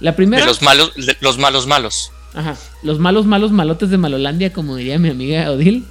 La 0.00 0.16
primera. 0.16 0.40
De 0.40 0.48
los 0.48 0.62
malos, 0.62 0.94
de 0.96 1.14
los 1.20 1.36
malos 1.36 1.66
malos. 1.66 2.10
Ajá. 2.32 2.56
Los 2.82 2.98
malos, 2.98 3.26
malos, 3.26 3.52
malotes 3.52 3.90
de 3.90 3.98
Malolandia, 3.98 4.54
como 4.54 4.76
diría 4.76 4.98
mi 4.98 5.10
amiga 5.10 5.50
Odil. 5.50 5.84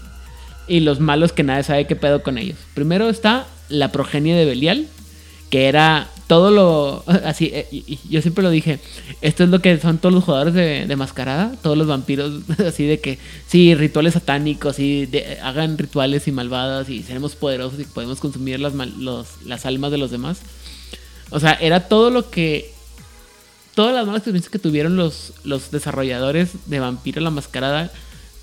Y 0.69 0.79
los 0.81 0.99
malos 0.99 1.33
que 1.33 1.43
nadie 1.43 1.63
sabe 1.63 1.87
qué 1.87 1.95
pedo 1.97 2.23
con 2.23 2.37
ellos. 2.37 2.57
Primero 2.75 3.09
está 3.09 3.47
la 3.67 3.91
progenie 3.91 4.35
de 4.35 4.45
Belial, 4.45 4.87
que 5.49 5.65
era 5.67 6.07
todo 6.27 6.51
lo. 6.51 7.03
Así, 7.25 7.49
eh, 7.51 7.67
yo 8.09 8.21
siempre 8.21 8.43
lo 8.43 8.51
dije. 8.51 8.79
Esto 9.21 9.43
es 9.43 9.49
lo 9.49 9.59
que 9.61 9.77
son 9.79 9.97
todos 9.97 10.13
los 10.13 10.23
jugadores 10.23 10.53
de, 10.53 10.85
de 10.87 10.95
mascarada, 10.95 11.51
todos 11.63 11.75
los 11.77 11.87
vampiros, 11.87 12.43
así 12.65 12.85
de 12.85 12.99
que, 12.99 13.17
sí, 13.47 13.73
rituales 13.75 14.13
satánicos, 14.13 14.79
y 14.79 15.09
hagan 15.43 15.77
rituales 15.77 16.27
y 16.27 16.31
malvadas, 16.31 16.87
y 16.89 17.01
seremos 17.03 17.35
poderosos 17.35 17.79
y 17.79 17.83
podemos 17.85 18.19
consumir 18.19 18.59
las, 18.59 18.73
los- 18.75 19.41
las 19.45 19.65
almas 19.65 19.91
de 19.91 19.97
los 19.97 20.11
demás. 20.11 20.39
O 21.31 21.39
sea, 21.39 21.53
era 21.53 21.87
todo 21.87 22.11
lo 22.11 22.29
que 22.29 22.71
todas 23.75 23.93
las 23.95 24.05
malas 24.05 24.19
experiencias 24.19 24.51
que 24.51 24.59
tuvieron 24.59 24.95
los, 24.97 25.33
los 25.43 25.71
desarrolladores 25.71 26.49
de 26.67 26.79
Vampiro 26.79 27.21
la 27.21 27.29
Mascarada 27.29 27.91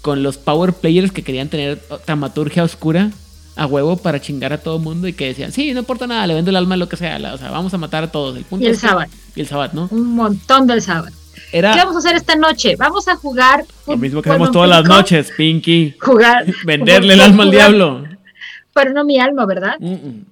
con 0.07 0.23
los 0.23 0.37
power 0.39 0.73
players 0.73 1.11
que 1.11 1.25
querían 1.25 1.49
tener 1.49 1.83
dramaturgia 2.07 2.63
oscura 2.63 3.11
a 3.57 3.67
huevo 3.67 3.97
para 3.97 4.21
chingar 4.21 4.53
a 4.53 4.59
todo 4.59 4.79
mundo 4.79 5.09
y 5.09 5.13
que 5.15 5.27
decían, 5.27 5.51
sí, 5.51 5.73
no 5.73 5.81
importa 5.81 6.07
nada, 6.07 6.25
le 6.29 6.35
vendo 6.35 6.51
el 6.51 6.57
alma 6.57 6.77
lo 6.77 6.89
que 6.89 6.97
sea, 6.97 7.19
la- 7.19 7.35
o 7.35 7.39
sea, 7.39 7.51
vamos 7.51 7.75
a 7.75 7.79
matar 7.79 8.05
a 8.05 8.13
todos. 8.13 8.37
El 8.37 8.45
punto 8.45 8.65
Y 8.65 8.69
el 8.69 8.77
sábado. 8.77 9.11
Y 9.35 9.41
el 9.41 9.49
sábado, 9.49 9.73
¿no? 9.75 9.89
Un 9.91 10.15
montón 10.15 10.69
del 10.69 10.81
sábado. 10.81 11.09
¿Qué 11.51 11.59
Era 11.59 11.75
vamos 11.75 11.97
a 11.97 11.99
hacer 11.99 12.15
esta 12.15 12.37
noche? 12.37 12.77
Vamos 12.77 13.09
a 13.09 13.17
jugar. 13.17 13.65
lo 13.89 13.97
mismo 13.97 14.23
que 14.23 14.31
hacemos 14.31 14.53
todas 14.53 14.69
las 14.71 14.85
noches, 14.85 15.33
Pinky. 15.37 15.97
Jugar. 16.01 16.47
Venderle 16.65 17.15
el 17.15 17.19
jugar- 17.19 17.31
alma 17.33 17.43
al 17.43 17.51
diablo. 17.51 18.05
Pero 18.73 18.93
no 18.93 19.05
mi 19.05 19.19
alma, 19.19 19.45
¿verdad? 19.45 19.75
Mm, 19.81 19.93
mm. 19.93 20.25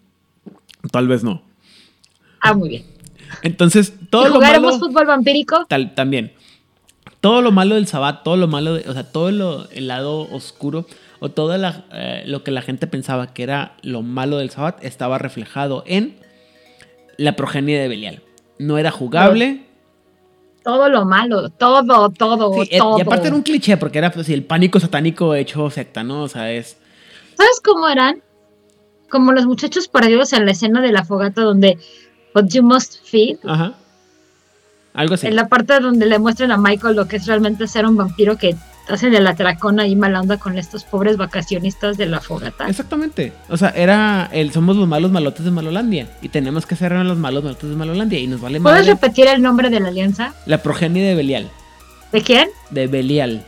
Tal 0.93 1.09
vez 1.09 1.25
no. 1.25 1.43
Ah, 2.41 2.55
muy 2.55 2.69
bien. 2.69 2.85
Entonces, 3.43 3.93
todo 4.09 4.23
¿Y 4.23 4.29
lo 4.29 4.35
jugaremos 4.35 4.75
malo... 4.75 4.87
fútbol 4.87 5.07
vampírico? 5.07 5.67
Tal, 5.69 5.97
también. 5.97 6.33
Todo 7.25 7.41
lo 7.41 7.53
malo 7.53 7.77
del 7.77 7.87
Sabbat, 7.87 8.23
todo 8.23 8.37
lo 8.37 8.49
malo, 8.49 8.75
de- 8.75 8.87
o 8.87 8.93
sea, 8.93 9.05
todo 9.11 9.31
lo, 9.31 9.67
el 9.71 9.89
lado 9.89 10.29
oscuro 10.31 10.85
o 11.21 11.31
todo 11.31 11.57
la- 11.57 11.87
eh, 11.91 12.23
lo 12.27 12.45
que 12.45 12.51
la 12.51 12.61
gente 12.61 12.87
pensaba 12.87 13.33
que 13.33 13.43
era 13.43 13.77
lo 13.81 14.03
malo 14.03 14.37
del 14.37 14.51
Sabbat 14.51 14.85
estaba 14.85 15.17
reflejado 15.17 15.85
en 15.87 16.17
la 17.17 17.35
progenie 17.35 17.79
de 17.79 17.89
Belial. 17.89 18.21
No 18.59 18.77
era 18.77 18.91
jugable. 18.91 19.65
Todo 20.63 20.91
lo 20.91 21.07
malo, 21.07 21.49
todo, 21.49 21.83
todo, 22.11 22.63
Sí, 22.63 22.77
todo. 22.79 22.99
y 22.99 23.01
aparte 23.01 23.29
era 23.29 23.37
un 23.37 23.43
cliché 23.43 23.79
porque 23.79 23.97
era 23.97 24.11
pues, 24.13 24.29
el 24.29 24.45
pánico 24.45 24.79
satánico 24.79 25.35
hecho 25.35 25.71
secta, 25.71 26.05
¿no? 26.05 26.25
O 26.25 26.29
sea, 26.29 26.53
es... 26.53 26.77
¿Sabes 27.39 27.59
cómo 27.65 27.89
eran? 27.89 28.23
Como 29.11 29.33
los 29.33 29.47
muchachos 29.47 29.89
perdidos 29.89 30.35
en 30.35 30.45
la 30.45 30.53
escena 30.53 30.83
de 30.83 30.93
la 30.93 31.05
fogata 31.07 31.41
donde 31.41 31.79
But 32.35 32.49
you 32.53 32.63
must 32.63 33.03
feed. 33.03 33.39
Ajá. 33.45 33.73
Algo 34.95 35.15
así. 35.15 35.27
En 35.27 35.37
la 35.37 35.49
parte 35.49 35.79
donde 35.81 36.07
le 36.07 36.19
muestran 36.19 36.53
a 36.53 36.57
Michael 36.57 36.97
lo 36.97 37.07
que 37.09 37.17
es 37.17 37.27
realmente 37.27 37.67
ser 37.67 37.85
un 37.85 37.97
vampiro 37.97 38.39
que 38.39 38.57
hace 38.89 39.11
de 39.11 39.21
la 39.21 39.35
tracona 39.35 39.87
y 39.87 39.97
mala 39.97 40.21
onda 40.21 40.37
con 40.37 40.59
estos 40.59 40.85
pobres 40.85 41.17
vacacionistas 41.17 41.97
de 41.97 42.07
la 42.07 42.21
fogata. 42.21 42.69
Exactamente. 42.69 43.33
O 43.49 43.57
sea, 43.57 43.71
era 43.71 44.29
el 44.33 44.53
somos 44.53 44.77
los 44.77 44.87
malos 44.87 45.11
malotes 45.11 45.45
de 45.45 45.51
Malolandia. 45.51 46.09
Y 46.23 46.29
tenemos 46.29 46.65
que 46.67 46.77
ser 46.77 46.93
los 46.93 47.19
malos 47.19 47.43
malotes 47.43 47.69
de 47.71 47.77
Malolandia. 47.77 48.19
Y 48.19 48.27
nos 48.27 48.41
vale 48.41 48.61
¿Puedes 48.61 48.81
madre 48.81 48.93
repetir 48.93 49.27
el 49.27 49.43
nombre 49.43 49.71
de 49.71 49.81
la 49.81 49.89
alianza? 49.89 50.35
la 50.47 50.63
progenie 50.63 51.03
de 51.03 51.15
Belial. 51.15 51.51
¿De 52.13 52.23
quién? 52.23 52.49
De 52.71 52.87
Belial. 52.87 53.45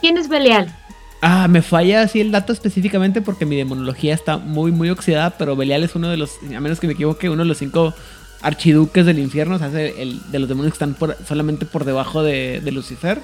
¿Quién 0.00 0.18
es 0.18 0.28
Belial? 0.28 0.74
Ah, 1.20 1.46
me 1.46 1.62
falla 1.62 2.02
así 2.02 2.20
el 2.20 2.32
dato 2.32 2.52
específicamente 2.52 3.22
porque 3.22 3.46
mi 3.46 3.54
demonología 3.54 4.12
está 4.12 4.38
muy, 4.38 4.72
muy 4.72 4.90
oxidada, 4.90 5.30
pero 5.30 5.54
Belial 5.54 5.84
es 5.84 5.94
uno 5.94 6.08
de 6.08 6.16
los, 6.16 6.38
a 6.56 6.58
menos 6.58 6.80
que 6.80 6.88
me 6.88 6.94
equivoque, 6.94 7.30
uno 7.30 7.44
de 7.44 7.48
los 7.48 7.58
cinco 7.58 7.94
archiduques 8.42 9.06
del 9.06 9.18
infierno, 9.18 9.56
o 9.56 9.58
sea, 9.58 9.68
el, 9.80 10.20
de 10.30 10.38
los 10.38 10.48
demonios 10.48 10.72
que 10.72 10.76
están 10.76 10.94
por- 10.94 11.16
solamente 11.26 11.64
por 11.66 11.84
debajo 11.84 12.22
de, 12.22 12.60
de 12.60 12.72
Lucifer. 12.72 13.20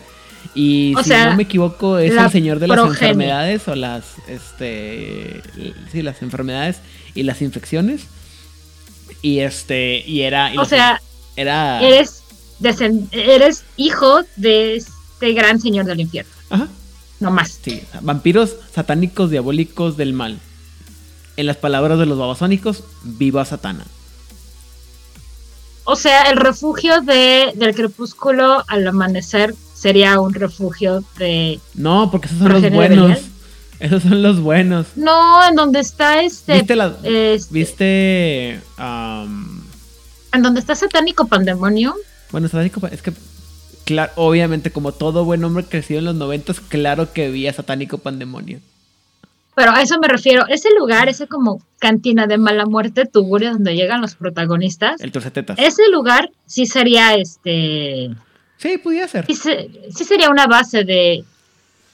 Y 0.55 0.95
O 0.97 1.03
si 1.03 1.11
sea, 1.11 1.31
no 1.31 1.37
me 1.37 1.43
equivoco, 1.43 1.99
es 1.99 2.13
el 2.15 2.31
señor 2.31 2.59
de 2.61 2.69
las 2.69 2.77
progenie. 2.79 3.11
enfermedades 3.11 3.69
o 3.69 3.75
las, 3.75 4.05
este, 4.29 5.43
sí, 5.93 6.03
las 6.03 6.23
enfermedades 6.23 6.79
y 7.15 7.25
las 7.25 7.43
infecciones. 7.43 8.03
Y 9.21 9.41
este, 9.41 10.03
y 10.07 10.23
era... 10.23 10.55
y 10.55 10.59
O 10.59 10.65
sea, 10.65 11.03
era... 11.37 11.83
eres, 11.83 12.23
eres 13.11 13.65
hijo 13.77 14.21
de 14.37 14.77
este 14.77 15.33
gran 15.33 15.61
señor 15.61 15.87
del 15.87 16.01
infierno. 16.01 16.31
Ajá. 16.51 16.69
No 17.21 17.33
más. 17.33 17.59
Sí, 17.63 17.83
vampiros 18.03 18.55
satánicos 18.73 19.31
diabólicos 19.31 19.97
del 19.97 20.13
mal. 20.13 20.39
En 21.37 21.47
las 21.47 21.57
palabras 21.57 21.99
de 21.99 22.07
los 22.07 22.17
babasónicos, 22.17 22.85
viva 23.03 23.45
Satana. 23.45 23.85
O 25.91 25.97
sea, 25.97 26.25
el 26.31 26.37
refugio 26.37 27.01
de, 27.01 27.53
del 27.55 27.75
crepúsculo 27.75 28.63
al 28.69 28.87
amanecer 28.87 29.55
sería 29.75 30.21
un 30.21 30.35
refugio 30.35 31.03
de... 31.19 31.61
No, 31.75 32.11
porque 32.11 32.27
esos 32.27 32.39
son 32.41 32.49
los 32.53 32.61
¿Progenie 32.61 32.89
de 32.89 32.97
buenos. 32.97 33.19
Esos 33.81 34.03
son 34.03 34.23
los 34.23 34.41
buenos. 34.41 34.87
No, 34.97 35.49
en 35.49 35.55
donde 35.55 35.79
está 35.81 36.21
este... 36.21 36.55
¿Viste 36.55 36.75
la- 36.77 36.97
este- 37.05 37.55
¿Viste? 37.55 38.61
am, 38.77 39.63
En 40.33 40.43
donde 40.43 40.61
está 40.61 40.75
satánico 40.75 41.27
pandemonio. 41.29 41.95
bueno, 42.33 42.49
satánico, 42.49 42.85
es 42.89 43.01
que, 43.03 43.13
claro, 43.85 44.13
obviamente, 44.17 44.73
como 44.73 44.93
todo 44.93 45.25
buen 45.25 45.43
hombre 45.45 45.65
crecido 45.65 46.01
en 46.01 46.07
los 46.07 46.17
noventas, 46.17 46.61
claro 46.61 47.13
que 47.13 47.31
vi 47.31 47.47
a 47.47 47.53
Satánico 47.55 47.99
Pandemonio. 47.99 48.59
Pero 49.59 49.73
a 49.73 49.83
eso 49.83 49.99
me 49.99 50.07
refiero. 50.07 50.47
Ese 50.47 50.69
lugar, 50.79 51.09
ese 51.09 51.27
como 51.27 51.61
cantina 51.81 52.29
de 52.29 52.39
mala 52.39 52.65
muerte, 52.65 53.07
tugurio, 53.07 53.51
donde 53.53 53.75
llegan 53.75 54.01
los 54.01 54.15
protagonistas. 54.15 55.01
El 55.01 55.11
torcetetas. 55.11 55.59
Ese 55.59 55.83
lugar 55.91 56.31
sí 56.47 56.65
sería 56.65 57.17
este... 57.17 58.11
Sí, 58.57 58.79
podía 58.79 59.09
ser. 59.09 59.27
Sí, 59.27 59.35
se- 59.35 59.69
sí 59.93 60.05
sería 60.05 60.31
una 60.31 60.47
base 60.47 60.85
de... 60.85 61.25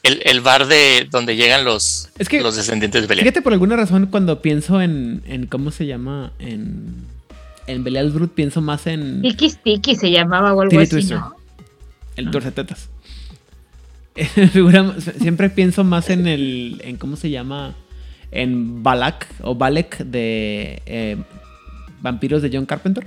El, 0.03 0.21
el 0.27 0.43
bar 0.43 0.67
de 0.67 1.09
donde 1.11 1.37
llegan 1.37 1.65
los, 1.65 2.11
Es 2.19 2.29
que- 2.29 2.43
los 2.43 2.55
descendientes 2.55 3.01
de 3.01 3.07
Belial. 3.09 3.25
Fíjate, 3.25 3.41
por 3.41 3.55
alguna 3.55 3.77
razón, 3.77 4.09
cuando 4.11 4.43
pienso 4.43 4.83
en, 4.83 5.23
en 5.27 5.47
¿cómo 5.47 5.71
se 5.71 5.87
llama? 5.87 6.33
En, 6.39 7.07
en 7.67 7.83
Belial 7.83 8.11
Brut, 8.11 8.33
pienso 8.35 8.61
más 8.61 8.87
en 8.87 9.23
Tiki 9.23 9.53
Tiki 9.65 9.97
se 9.97 10.11
llamaba 10.11 10.53
o 10.53 10.61
algo 10.61 10.79
así, 10.81 11.11
el 12.17 12.31
torcetetas. 12.31 12.91
Siempre 15.19 15.51
pienso 15.51 15.85
más 15.85 16.11
en 16.11 16.27
el, 16.27 16.81
en 16.85 16.97
¿cómo 16.97 17.17
se 17.17 17.31
llama? 17.31 17.75
En 18.31 18.83
Balak 18.83 19.27
o 19.43 19.55
Balek 19.55 19.99
de 19.99 20.83
eh, 20.87 21.17
Vampiros 22.01 22.43
de 22.43 22.51
John 22.53 22.67
Carpenter. 22.67 23.07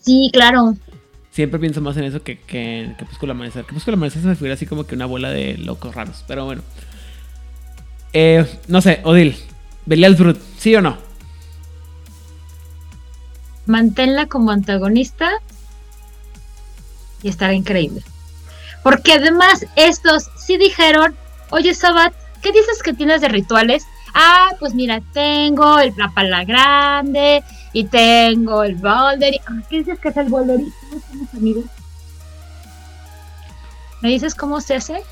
Sí, 0.00 0.30
claro. 0.32 0.76
Siempre 1.30 1.58
pienso 1.58 1.80
más 1.80 1.96
en 1.96 2.04
eso 2.04 2.22
que, 2.22 2.38
que 2.38 2.84
en 2.84 2.94
Crepúsculo 2.94 3.32
Amanecer. 3.32 3.64
Crepúsculo 3.64 3.96
Amanecer 3.96 4.22
se 4.22 4.28
me 4.28 4.36
figura 4.36 4.54
así 4.54 4.66
como 4.66 4.86
que 4.86 4.94
una 4.94 5.06
bola 5.06 5.30
de 5.30 5.58
locos 5.58 5.94
raros. 5.94 6.24
Pero 6.26 6.44
bueno. 6.44 6.62
Eh, 8.12 8.46
no 8.68 8.80
sé, 8.80 9.00
Odil. 9.04 9.36
Belial 9.84 10.14
Brut, 10.14 10.38
¿sí 10.58 10.74
o 10.74 10.80
no? 10.80 10.96
Manténla 13.66 14.26
como 14.26 14.52
antagonista 14.52 15.30
y 17.22 17.28
estará 17.28 17.52
increíble. 17.52 18.02
Porque 18.86 19.14
además 19.14 19.66
estos 19.74 20.30
sí 20.36 20.58
dijeron, 20.58 21.16
oye 21.50 21.74
Sabat, 21.74 22.14
¿qué 22.40 22.52
dices 22.52 22.84
que 22.84 22.92
tienes 22.92 23.20
de 23.20 23.26
rituales? 23.26 23.84
Ah, 24.14 24.50
pues 24.60 24.74
mira, 24.74 25.02
tengo 25.12 25.80
el, 25.80 25.92
la 25.96 26.08
pala 26.14 26.44
grande 26.44 27.42
y 27.72 27.82
tengo 27.82 28.62
el 28.62 28.76
boulder. 28.76 29.40
ah, 29.48 29.60
¿Qué 29.68 29.78
dices 29.78 29.98
que 29.98 30.10
es 30.10 30.16
el 30.16 30.28
boulder? 30.28 30.60
¿Y 30.60 30.70
¿Cómo 30.70 31.02
somos 31.10 31.34
amigos? 31.34 31.64
¿Me 34.02 34.10
dices 34.10 34.36
cómo 34.36 34.60
se 34.60 34.76
hace? 34.76 35.02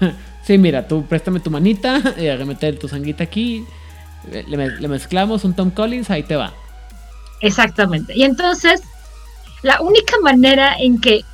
Sí, 0.42 0.58
mira, 0.58 0.86
tú 0.86 1.06
préstame 1.06 1.40
tu 1.40 1.50
manita, 1.50 2.02
y 2.18 2.28
a 2.28 2.36
meter 2.44 2.78
tu 2.78 2.86
sanguita 2.86 3.24
aquí, 3.24 3.64
le, 4.30 4.44
le 4.78 4.88
mezclamos 4.88 5.42
un 5.44 5.54
Tom 5.54 5.70
Collins, 5.70 6.10
ahí 6.10 6.22
te 6.22 6.36
va. 6.36 6.52
Exactamente. 7.40 8.14
Y 8.14 8.24
entonces, 8.24 8.82
la 9.62 9.80
única 9.80 10.18
manera 10.22 10.76
en 10.78 11.00
que 11.00 11.24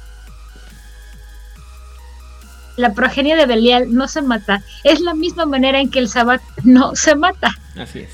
la 2.81 2.94
progenie 2.94 3.36
de 3.36 3.47
Belial 3.47 3.94
no 3.94 4.09
se 4.09 4.23
mata 4.23 4.62
es 4.85 5.01
la 5.01 5.15
misma 5.15 5.47
manera 5.47 5.81
en 5.81 5.90
que 5.90 5.98
el 5.98 6.09
Sabbat 6.09 6.40
no 6.65 6.97
se 6.97 7.15
mata. 7.15 7.57
Así 7.77 8.01
es. 8.01 8.11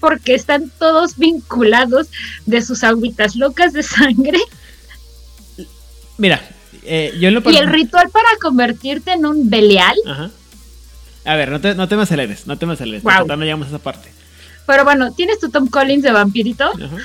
Porque 0.00 0.34
están 0.34 0.70
todos 0.78 1.16
vinculados 1.16 2.08
de 2.46 2.62
sus 2.62 2.82
agüitas 2.82 3.36
locas 3.36 3.72
de 3.72 3.82
sangre. 3.82 4.40
Mira, 6.18 6.40
eh, 6.82 7.14
yo 7.20 7.30
lo 7.30 7.48
Y 7.50 7.56
el 7.56 7.68
ritual 7.68 8.10
para 8.10 8.28
convertirte 8.40 9.12
en 9.12 9.26
un 9.26 9.50
Belial. 9.50 9.96
Ajá. 10.06 10.30
A 11.24 11.34
ver, 11.34 11.50
no 11.50 11.60
te, 11.60 11.74
no 11.74 11.88
te 11.88 11.96
me 11.96 12.02
aceleres, 12.02 12.46
no 12.46 12.56
te 12.56 12.66
me 12.66 12.74
aceleres. 12.74 13.02
Todavía 13.02 13.36
no 13.36 13.44
llegamos 13.44 13.66
a 13.66 13.70
esa 13.70 13.78
parte. 13.80 14.12
Pero 14.66 14.84
bueno, 14.84 15.12
tienes 15.12 15.38
tu 15.38 15.50
Tom 15.50 15.68
Collins 15.68 16.02
de 16.02 16.12
vampirito. 16.12 16.64
Ajá. 16.64 16.96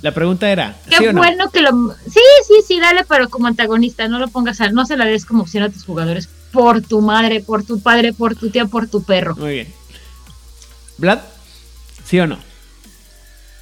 La 0.00 0.12
pregunta 0.12 0.50
era, 0.50 0.76
Qué 0.88 0.96
¿sí 0.96 1.06
o 1.06 1.12
no? 1.12 1.20
bueno 1.20 1.50
que 1.50 1.60
lo. 1.60 1.70
Sí, 2.04 2.20
sí, 2.46 2.54
sí, 2.66 2.80
dale, 2.80 3.04
pero 3.08 3.28
como 3.28 3.48
antagonista, 3.48 4.06
no 4.08 4.18
lo 4.18 4.28
pongas 4.28 4.60
a. 4.60 4.70
No 4.70 4.86
se 4.86 4.96
la 4.96 5.04
des 5.04 5.24
como 5.24 5.42
opción 5.42 5.64
a 5.64 5.70
tus 5.70 5.84
jugadores. 5.84 6.28
Por 6.52 6.82
tu 6.82 7.00
madre, 7.00 7.40
por 7.40 7.64
tu 7.64 7.80
padre, 7.80 8.12
por 8.12 8.36
tu 8.36 8.50
tía, 8.50 8.66
por 8.66 8.88
tu 8.88 9.02
perro. 9.02 9.34
Muy 9.36 9.54
bien. 9.54 9.74
¿Vlad? 10.98 11.20
¿Sí 12.04 12.18
o 12.20 12.26
no? 12.26 12.38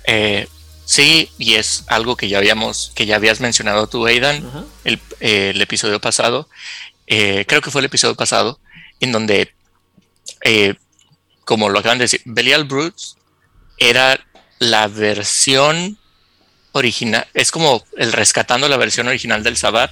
Eh, 0.04 0.46
sí, 0.84 1.30
y 1.38 1.54
es 1.54 1.84
algo 1.88 2.16
que 2.16 2.28
ya 2.28 2.38
habíamos, 2.38 2.92
que 2.94 3.06
ya 3.06 3.16
habías 3.16 3.40
mencionado 3.40 3.88
tú, 3.88 4.06
Aidan, 4.06 4.44
el, 4.84 5.00
eh, 5.20 5.50
el 5.54 5.60
episodio 5.60 6.00
pasado. 6.00 6.48
Eh, 7.06 7.44
creo 7.48 7.60
que 7.60 7.70
fue 7.70 7.80
el 7.80 7.86
episodio 7.86 8.14
pasado, 8.14 8.60
en 9.00 9.10
donde, 9.12 9.54
eh, 10.42 10.74
como 11.44 11.68
lo 11.70 11.78
acaban 11.78 11.98
de 11.98 12.04
decir, 12.04 12.20
Belial 12.24 12.64
Brutes 12.64 13.16
era 13.78 14.20
la 14.58 14.86
versión 14.88 15.98
original, 16.76 17.26
es 17.34 17.50
como 17.50 17.84
el 17.96 18.12
rescatando 18.12 18.68
la 18.68 18.76
versión 18.76 19.08
original 19.08 19.42
del 19.42 19.56
Sabbat 19.56 19.90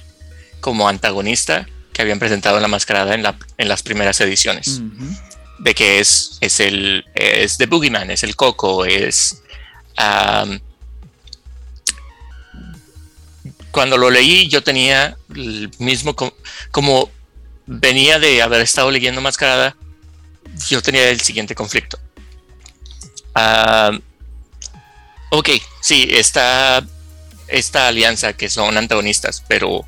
como 0.61 0.87
antagonista 0.87 1.67
que 1.93 2.01
habían 2.01 2.19
presentado 2.19 2.57
en 2.57 2.61
la 2.61 2.67
mascarada 2.67 3.13
en, 3.15 3.23
la, 3.23 3.37
en 3.57 3.67
las 3.67 3.81
primeras 3.83 4.19
ediciones 4.21 4.79
de 5.59 5.73
que 5.73 5.99
es, 5.99 6.37
es 6.41 6.59
el 6.59 7.05
es 7.15 7.57
The 7.57 7.65
Boogeyman, 7.67 8.11
es 8.11 8.23
el 8.23 8.35
Coco, 8.35 8.85
es 8.85 9.41
cuando 13.71 13.97
lo 13.97 14.09
leí 14.09 14.47
yo 14.47 14.63
tenía 14.63 15.17
el 15.33 15.69
mismo 15.79 16.15
co- 16.15 16.35
como 16.71 17.09
venía 17.65 18.19
de 18.19 18.41
haber 18.41 18.61
estado 18.61 18.89
leyendo 18.91 19.21
Mascarada, 19.21 19.75
yo 20.69 20.81
tenía 20.81 21.09
el 21.09 21.19
siguiente 21.21 21.55
conflicto. 21.55 21.97
Ok, 25.37 25.49
sí, 25.81 26.07
está 26.11 26.83
esta 27.47 27.87
alianza 27.87 28.33
que 28.33 28.49
son 28.49 28.77
antagonistas, 28.77 29.43
pero 29.47 29.85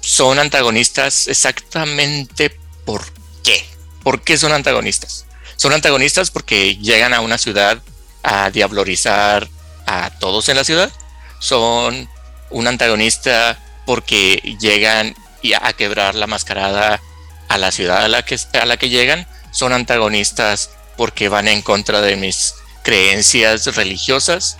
son 0.00 0.38
antagonistas 0.38 1.28
exactamente 1.28 2.50
por 2.84 3.04
qué. 3.42 3.64
¿Por 4.02 4.22
qué 4.22 4.36
son 4.36 4.52
antagonistas? 4.52 5.24
Son 5.56 5.72
antagonistas 5.72 6.30
porque 6.30 6.76
llegan 6.76 7.14
a 7.14 7.20
una 7.20 7.38
ciudad 7.38 7.80
a 8.22 8.50
diablorizar 8.50 9.48
a 9.86 10.10
todos 10.10 10.48
en 10.48 10.56
la 10.56 10.64
ciudad. 10.64 10.92
Son 11.38 12.08
un 12.50 12.66
antagonista 12.66 13.58
porque 13.86 14.56
llegan 14.60 15.14
a 15.60 15.72
quebrar 15.72 16.14
la 16.14 16.26
mascarada 16.26 17.00
a 17.48 17.58
la 17.58 17.70
ciudad 17.70 18.04
a 18.04 18.08
la, 18.08 18.24
que, 18.24 18.38
a 18.60 18.66
la 18.66 18.76
que 18.76 18.90
llegan. 18.90 19.26
Son 19.52 19.72
antagonistas 19.72 20.70
porque 20.96 21.28
van 21.28 21.48
en 21.48 21.62
contra 21.62 22.00
de 22.00 22.16
mis 22.16 22.54
creencias 22.84 23.74
religiosas. 23.74 24.58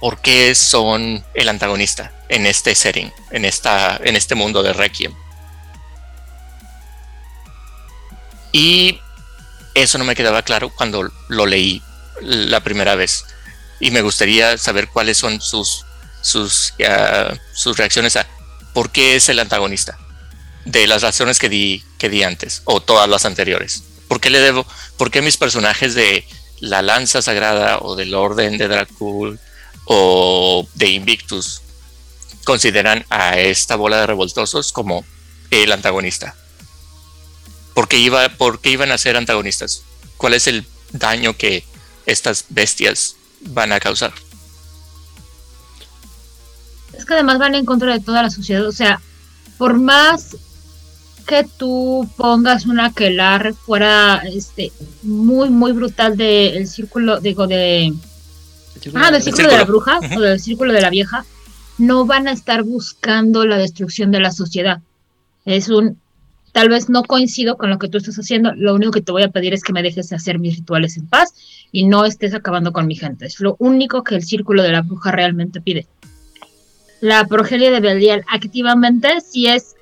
¿Por 0.00 0.20
qué 0.20 0.54
son 0.54 1.24
el 1.32 1.48
antagonista 1.48 2.12
en 2.28 2.44
este 2.44 2.74
setting, 2.74 3.10
en, 3.30 3.46
esta, 3.46 3.98
en 4.04 4.16
este 4.16 4.34
mundo 4.34 4.62
de 4.62 4.74
Requiem? 4.74 5.14
Y 8.52 9.00
eso 9.74 9.96
no 9.96 10.04
me 10.04 10.14
quedaba 10.14 10.42
claro 10.42 10.68
cuando 10.68 11.10
lo 11.28 11.46
leí 11.46 11.82
la 12.20 12.60
primera 12.60 12.94
vez. 12.96 13.24
Y 13.80 13.90
me 13.90 14.02
gustaría 14.02 14.58
saber 14.58 14.88
cuáles 14.88 15.16
son 15.16 15.40
sus, 15.40 15.86
sus, 16.20 16.74
ah, 16.86 17.32
sus 17.54 17.76
reacciones 17.78 18.16
a 18.16 18.26
por 18.74 18.90
qué 18.90 19.16
es 19.16 19.28
el 19.28 19.38
antagonista 19.38 19.98
de 20.64 20.86
las 20.86 21.02
razones 21.02 21.38
que 21.38 21.48
di, 21.48 21.84
que 21.98 22.08
di 22.08 22.22
antes 22.22 22.62
o 22.64 22.80
todas 22.80 23.08
las 23.08 23.24
anteriores. 23.24 23.82
¿Por 24.08 24.20
qué 24.20 24.30
le 24.30 24.40
debo? 24.40 24.66
¿Por 24.96 25.10
qué 25.10 25.22
mis 25.22 25.36
personajes 25.36 25.94
de 25.94 26.26
la 26.60 26.82
lanza 26.82 27.22
sagrada 27.22 27.78
o 27.78 27.96
del 27.96 28.14
orden 28.14 28.58
de 28.58 28.68
Dracul 28.68 29.38
o 29.86 30.66
de 30.74 30.86
Invictus 30.88 31.62
consideran 32.44 33.04
a 33.10 33.38
esta 33.38 33.76
bola 33.76 34.00
de 34.00 34.06
revoltosos 34.06 34.72
como 34.72 35.04
el 35.50 35.72
antagonista? 35.72 36.34
¿Por 37.74 37.88
qué, 37.88 37.98
iba, 37.98 38.28
¿Por 38.28 38.60
qué 38.60 38.70
iban 38.70 38.92
a 38.92 38.98
ser 38.98 39.16
antagonistas? 39.16 39.82
¿Cuál 40.16 40.34
es 40.34 40.46
el 40.46 40.64
daño 40.92 41.36
que 41.36 41.64
estas 42.06 42.46
bestias 42.50 43.16
van 43.40 43.72
a 43.72 43.80
causar? 43.80 44.12
Es 46.96 47.04
que 47.04 47.14
además 47.14 47.38
van 47.38 47.56
en 47.56 47.64
contra 47.64 47.92
de 47.92 48.00
toda 48.00 48.22
la 48.22 48.30
sociedad. 48.30 48.66
O 48.66 48.72
sea, 48.72 49.00
por 49.58 49.74
más 49.74 50.36
que 51.24 51.46
tú 51.56 52.08
pongas 52.16 52.66
una 52.66 52.92
quelar 52.92 53.54
fuera 53.54 54.22
este 54.24 54.72
muy 55.02 55.50
muy 55.50 55.72
brutal 55.72 56.16
del 56.16 56.66
círculo 56.68 57.20
digo 57.20 57.46
de 57.46 57.92
ah 58.94 59.10
del 59.10 59.22
círculo, 59.22 59.48
de 59.48 59.56
la 59.56 59.64
bruja 59.64 60.00
o 60.16 60.20
del 60.20 60.40
círculo 60.40 60.72
de 60.72 60.80
la 60.80 60.90
vieja 60.90 61.24
no 61.78 62.06
van 62.06 62.28
a 62.28 62.32
estar 62.32 62.62
buscando 62.62 63.46
la 63.46 63.56
destrucción 63.56 64.10
de 64.10 64.20
la 64.20 64.30
sociedad. 64.30 64.80
Es 65.44 65.68
un 65.68 65.98
tal 66.52 66.68
vez 66.68 66.88
no 66.88 67.02
coincido 67.02 67.56
con 67.56 67.68
lo 67.70 67.78
que 67.78 67.88
tú 67.88 67.98
estás 67.98 68.16
haciendo 68.16 68.54
lo 68.54 68.74
único 68.74 68.92
que 68.92 69.00
te 69.00 69.10
voy 69.10 69.24
a 69.24 69.30
pedir 69.30 69.52
es 69.54 69.64
que 69.64 69.72
me 69.72 69.82
dejes 69.82 70.12
hacer 70.12 70.38
mis 70.38 70.56
rituales 70.56 70.96
en 70.96 71.08
paz 71.08 71.34
y 71.72 71.84
no 71.84 72.04
estés 72.04 72.32
acabando 72.32 72.72
con 72.72 72.86
mi 72.86 72.94
gente. 72.94 73.26
Es 73.26 73.40
lo 73.40 73.56
único 73.58 74.04
que 74.04 74.14
el 74.14 74.22
círculo 74.22 74.62
de 74.62 74.70
la 74.70 74.82
bruja 74.82 75.10
realmente 75.10 75.60
pide. 75.60 75.86
La 77.00 77.26
progenie 77.26 77.70
de 77.70 77.80
Belial 77.80 78.24
activamente 78.30 79.20
si 79.20 79.48
es 79.48 79.74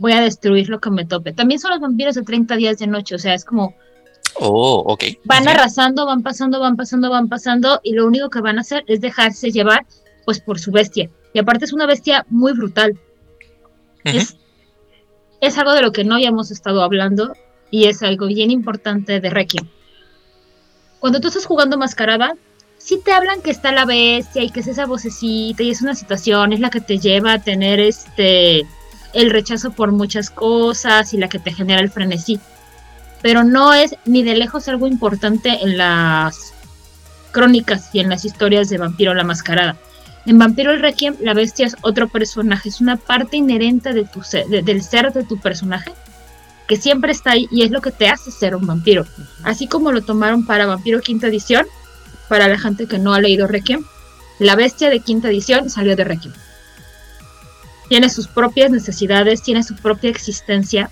voy 0.00 0.12
a 0.12 0.20
destruir 0.20 0.68
lo 0.68 0.80
que 0.80 0.90
me 0.90 1.04
tope. 1.04 1.32
También 1.32 1.60
son 1.60 1.70
los 1.70 1.80
vampiros 1.80 2.14
de 2.14 2.22
30 2.22 2.56
días 2.56 2.78
de 2.78 2.86
noche, 2.86 3.14
o 3.14 3.18
sea, 3.18 3.34
es 3.34 3.44
como 3.44 3.74
Oh, 4.36 4.82
ok. 4.86 5.04
van 5.24 5.46
arrasando, 5.46 6.06
van 6.06 6.22
pasando, 6.22 6.58
van 6.58 6.76
pasando, 6.76 7.10
van 7.10 7.28
pasando 7.28 7.80
y 7.82 7.92
lo 7.92 8.06
único 8.06 8.30
que 8.30 8.40
van 8.40 8.58
a 8.58 8.62
hacer 8.62 8.84
es 8.86 9.00
dejarse 9.00 9.50
llevar 9.50 9.86
pues 10.24 10.40
por 10.40 10.58
su 10.58 10.70
bestia. 10.72 11.10
Y 11.34 11.38
aparte 11.38 11.66
es 11.66 11.72
una 11.72 11.86
bestia 11.86 12.24
muy 12.28 12.52
brutal. 12.52 12.98
Es, 14.04 14.36
es 15.40 15.58
algo 15.58 15.72
de 15.72 15.82
lo 15.82 15.92
que 15.92 16.04
no 16.04 16.14
habíamos 16.14 16.50
estado 16.50 16.82
hablando 16.82 17.34
y 17.70 17.84
es 17.84 18.02
algo 18.02 18.26
bien 18.26 18.50
importante 18.50 19.20
de 19.20 19.30
Requiem. 19.30 19.68
Cuando 20.98 21.20
tú 21.20 21.28
estás 21.28 21.44
jugando 21.44 21.76
mascarada, 21.76 22.34
sí 22.78 23.00
te 23.04 23.12
hablan 23.12 23.42
que 23.42 23.50
está 23.50 23.72
la 23.72 23.84
bestia 23.84 24.42
y 24.42 24.50
que 24.50 24.60
es 24.60 24.66
esa 24.68 24.86
vocecita 24.86 25.62
y 25.62 25.70
es 25.70 25.82
una 25.82 25.94
situación, 25.94 26.52
es 26.52 26.60
la 26.60 26.70
que 26.70 26.80
te 26.80 26.98
lleva 26.98 27.34
a 27.34 27.42
tener 27.42 27.80
este 27.80 28.66
el 29.14 29.30
rechazo 29.30 29.70
por 29.72 29.92
muchas 29.92 30.30
cosas 30.30 31.12
y 31.14 31.18
la 31.18 31.28
que 31.28 31.38
te 31.38 31.52
genera 31.52 31.80
el 31.80 31.90
frenesí. 31.90 32.40
Pero 33.22 33.44
no 33.44 33.74
es 33.74 33.96
ni 34.06 34.22
de 34.22 34.34
lejos 34.34 34.68
algo 34.68 34.86
importante 34.86 35.58
en 35.62 35.76
las 35.76 36.52
crónicas 37.32 37.90
y 37.92 38.00
en 38.00 38.08
las 38.08 38.24
historias 38.24 38.68
de 38.68 38.78
Vampiro 38.78 39.14
la 39.14 39.24
Mascarada. 39.24 39.76
En 40.26 40.38
Vampiro 40.38 40.72
el 40.72 40.80
Requiem, 40.80 41.16
la 41.20 41.34
bestia 41.34 41.66
es 41.66 41.76
otro 41.82 42.08
personaje, 42.08 42.68
es 42.68 42.80
una 42.80 42.96
parte 42.96 43.36
inherente 43.36 43.92
de 43.92 44.04
tu 44.04 44.22
ser- 44.22 44.46
de- 44.46 44.62
del 44.62 44.82
ser 44.82 45.12
de 45.12 45.24
tu 45.24 45.38
personaje 45.38 45.92
que 46.68 46.76
siempre 46.76 47.10
está 47.12 47.32
ahí 47.32 47.48
y 47.50 47.62
es 47.62 47.70
lo 47.70 47.80
que 47.80 47.90
te 47.90 48.08
hace 48.08 48.30
ser 48.30 48.54
un 48.54 48.66
vampiro. 48.66 49.04
Así 49.42 49.66
como 49.66 49.90
lo 49.92 50.02
tomaron 50.02 50.46
para 50.46 50.66
Vampiro 50.66 51.00
Quinta 51.00 51.26
Edición, 51.26 51.66
para 52.28 52.46
la 52.48 52.58
gente 52.58 52.86
que 52.86 52.98
no 52.98 53.12
ha 53.12 53.20
leído 53.20 53.48
Requiem, 53.48 53.82
la 54.38 54.54
bestia 54.54 54.88
de 54.88 55.00
Quinta 55.00 55.28
Edición 55.28 55.68
salió 55.68 55.96
de 55.96 56.04
Requiem. 56.04 56.32
Tiene 57.90 58.08
sus 58.08 58.28
propias 58.28 58.70
necesidades, 58.70 59.42
tiene 59.42 59.64
su 59.64 59.74
propia 59.74 60.08
existencia. 60.10 60.90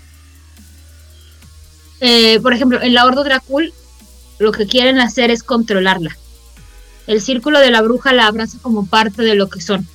Eh, 2.00 2.40
por 2.40 2.52
ejemplo, 2.52 2.82
en 2.82 2.92
la 2.92 3.06
Ordo 3.06 3.22
Dracul, 3.22 3.72
lo 4.40 4.50
que 4.52 4.66
quieren 4.66 4.98
hacer 4.98 5.30
es 5.30 5.44
controlarla. 5.44 6.16
El 7.06 7.22
círculo 7.22 7.60
de 7.60 7.70
la 7.70 7.82
bruja 7.82 8.12
la 8.12 8.26
abraza 8.26 8.58
como 8.60 8.84
parte 8.86 9.22
de 9.22 9.36
lo 9.36 9.48
que 9.48 9.60
son. 9.60 9.86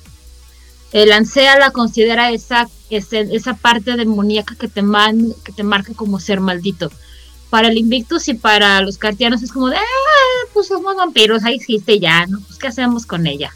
El 0.92 1.12
Ansea 1.12 1.58
la 1.58 1.72
considera 1.72 2.30
esa, 2.30 2.68
esa 2.88 3.54
parte 3.54 3.96
demoníaca 3.96 4.54
que 4.54 4.68
te, 4.68 4.80
man- 4.80 5.34
que 5.44 5.52
te 5.52 5.62
marca 5.62 5.92
como 5.94 6.18
ser 6.20 6.40
maldito. 6.40 6.90
Para 7.50 7.68
el 7.68 7.76
Invictus 7.76 8.28
y 8.28 8.34
para 8.34 8.80
los 8.80 8.96
cartianos 8.96 9.42
es 9.42 9.52
como 9.52 9.68
de, 9.68 9.76
ah, 9.76 10.48
pues 10.54 10.68
somos 10.68 10.96
vampiros, 10.96 11.44
ahí 11.44 11.56
existe 11.56 12.00
ya, 12.00 12.26
¿no? 12.26 12.40
Pues 12.40 12.58
¿qué 12.58 12.68
hacemos 12.68 13.04
con 13.04 13.26
ella? 13.26 13.52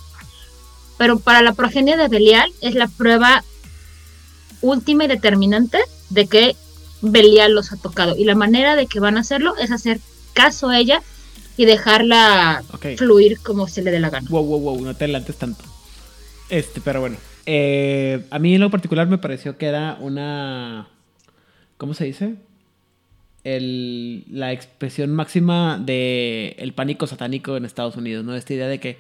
Pero 0.99 1.21
para 1.21 1.43
la 1.43 1.55
progenie 1.55 1.97
de 1.97 2.09
Belial 2.09 2.51
es 2.61 2.75
la 2.75 2.89
prueba 2.89 3.45
última 4.61 5.05
y 5.05 5.09
determinante 5.09 5.79
de 6.11 6.27
que 6.27 6.57
Belial 7.01 7.53
los 7.55 7.73
ha 7.73 7.77
tocado. 7.77 8.17
Y 8.17 8.25
la 8.25 8.35
manera 8.35 8.77
de 8.77 8.87
que 8.87 9.01
van 9.01 9.17
a 9.17 9.21
hacerlo 9.21 9.57
es 9.57 9.71
hacer 9.71 10.01
caso 10.35 10.69
a 10.69 10.79
ella 10.79 11.03
y 11.57 11.65
dejarla 11.65 12.63
fluir 12.97 13.39
como 13.41 13.69
se 13.69 13.83
le 13.83 13.91
dé 13.91 14.01
la 14.01 14.11
gana. 14.11 14.29
Wow, 14.31 14.45
wow, 14.45 14.61
wow, 14.61 14.81
no 14.81 14.95
te 14.95 15.05
adelantes 15.05 15.37
tanto. 15.37 15.65
Este, 16.49 16.81
pero 16.81 17.01
bueno. 17.01 17.17
Eh, 17.47 18.27
a 18.31 18.39
mí 18.39 18.55
en 18.55 18.61
lo 18.61 18.71
particular 18.71 19.09
me 19.09 19.19
pareció 19.19 19.57
que 19.57 19.67
era 19.67 19.97
una. 20.01 20.89
¿Cómo 21.77 21.95
se 21.95 22.05
dice? 22.05 22.35
El, 23.43 24.25
la 24.31 24.53
expresión 24.53 25.11
máxima 25.11 25.79
de 25.79 26.57
el 26.59 26.75
pánico 26.75 27.07
satánico 27.07 27.57
en 27.57 27.65
Estados 27.65 27.97
Unidos, 27.97 28.25
¿no? 28.25 28.35
Esta 28.35 28.53
idea 28.53 28.69
de 28.69 28.81
que 28.81 28.99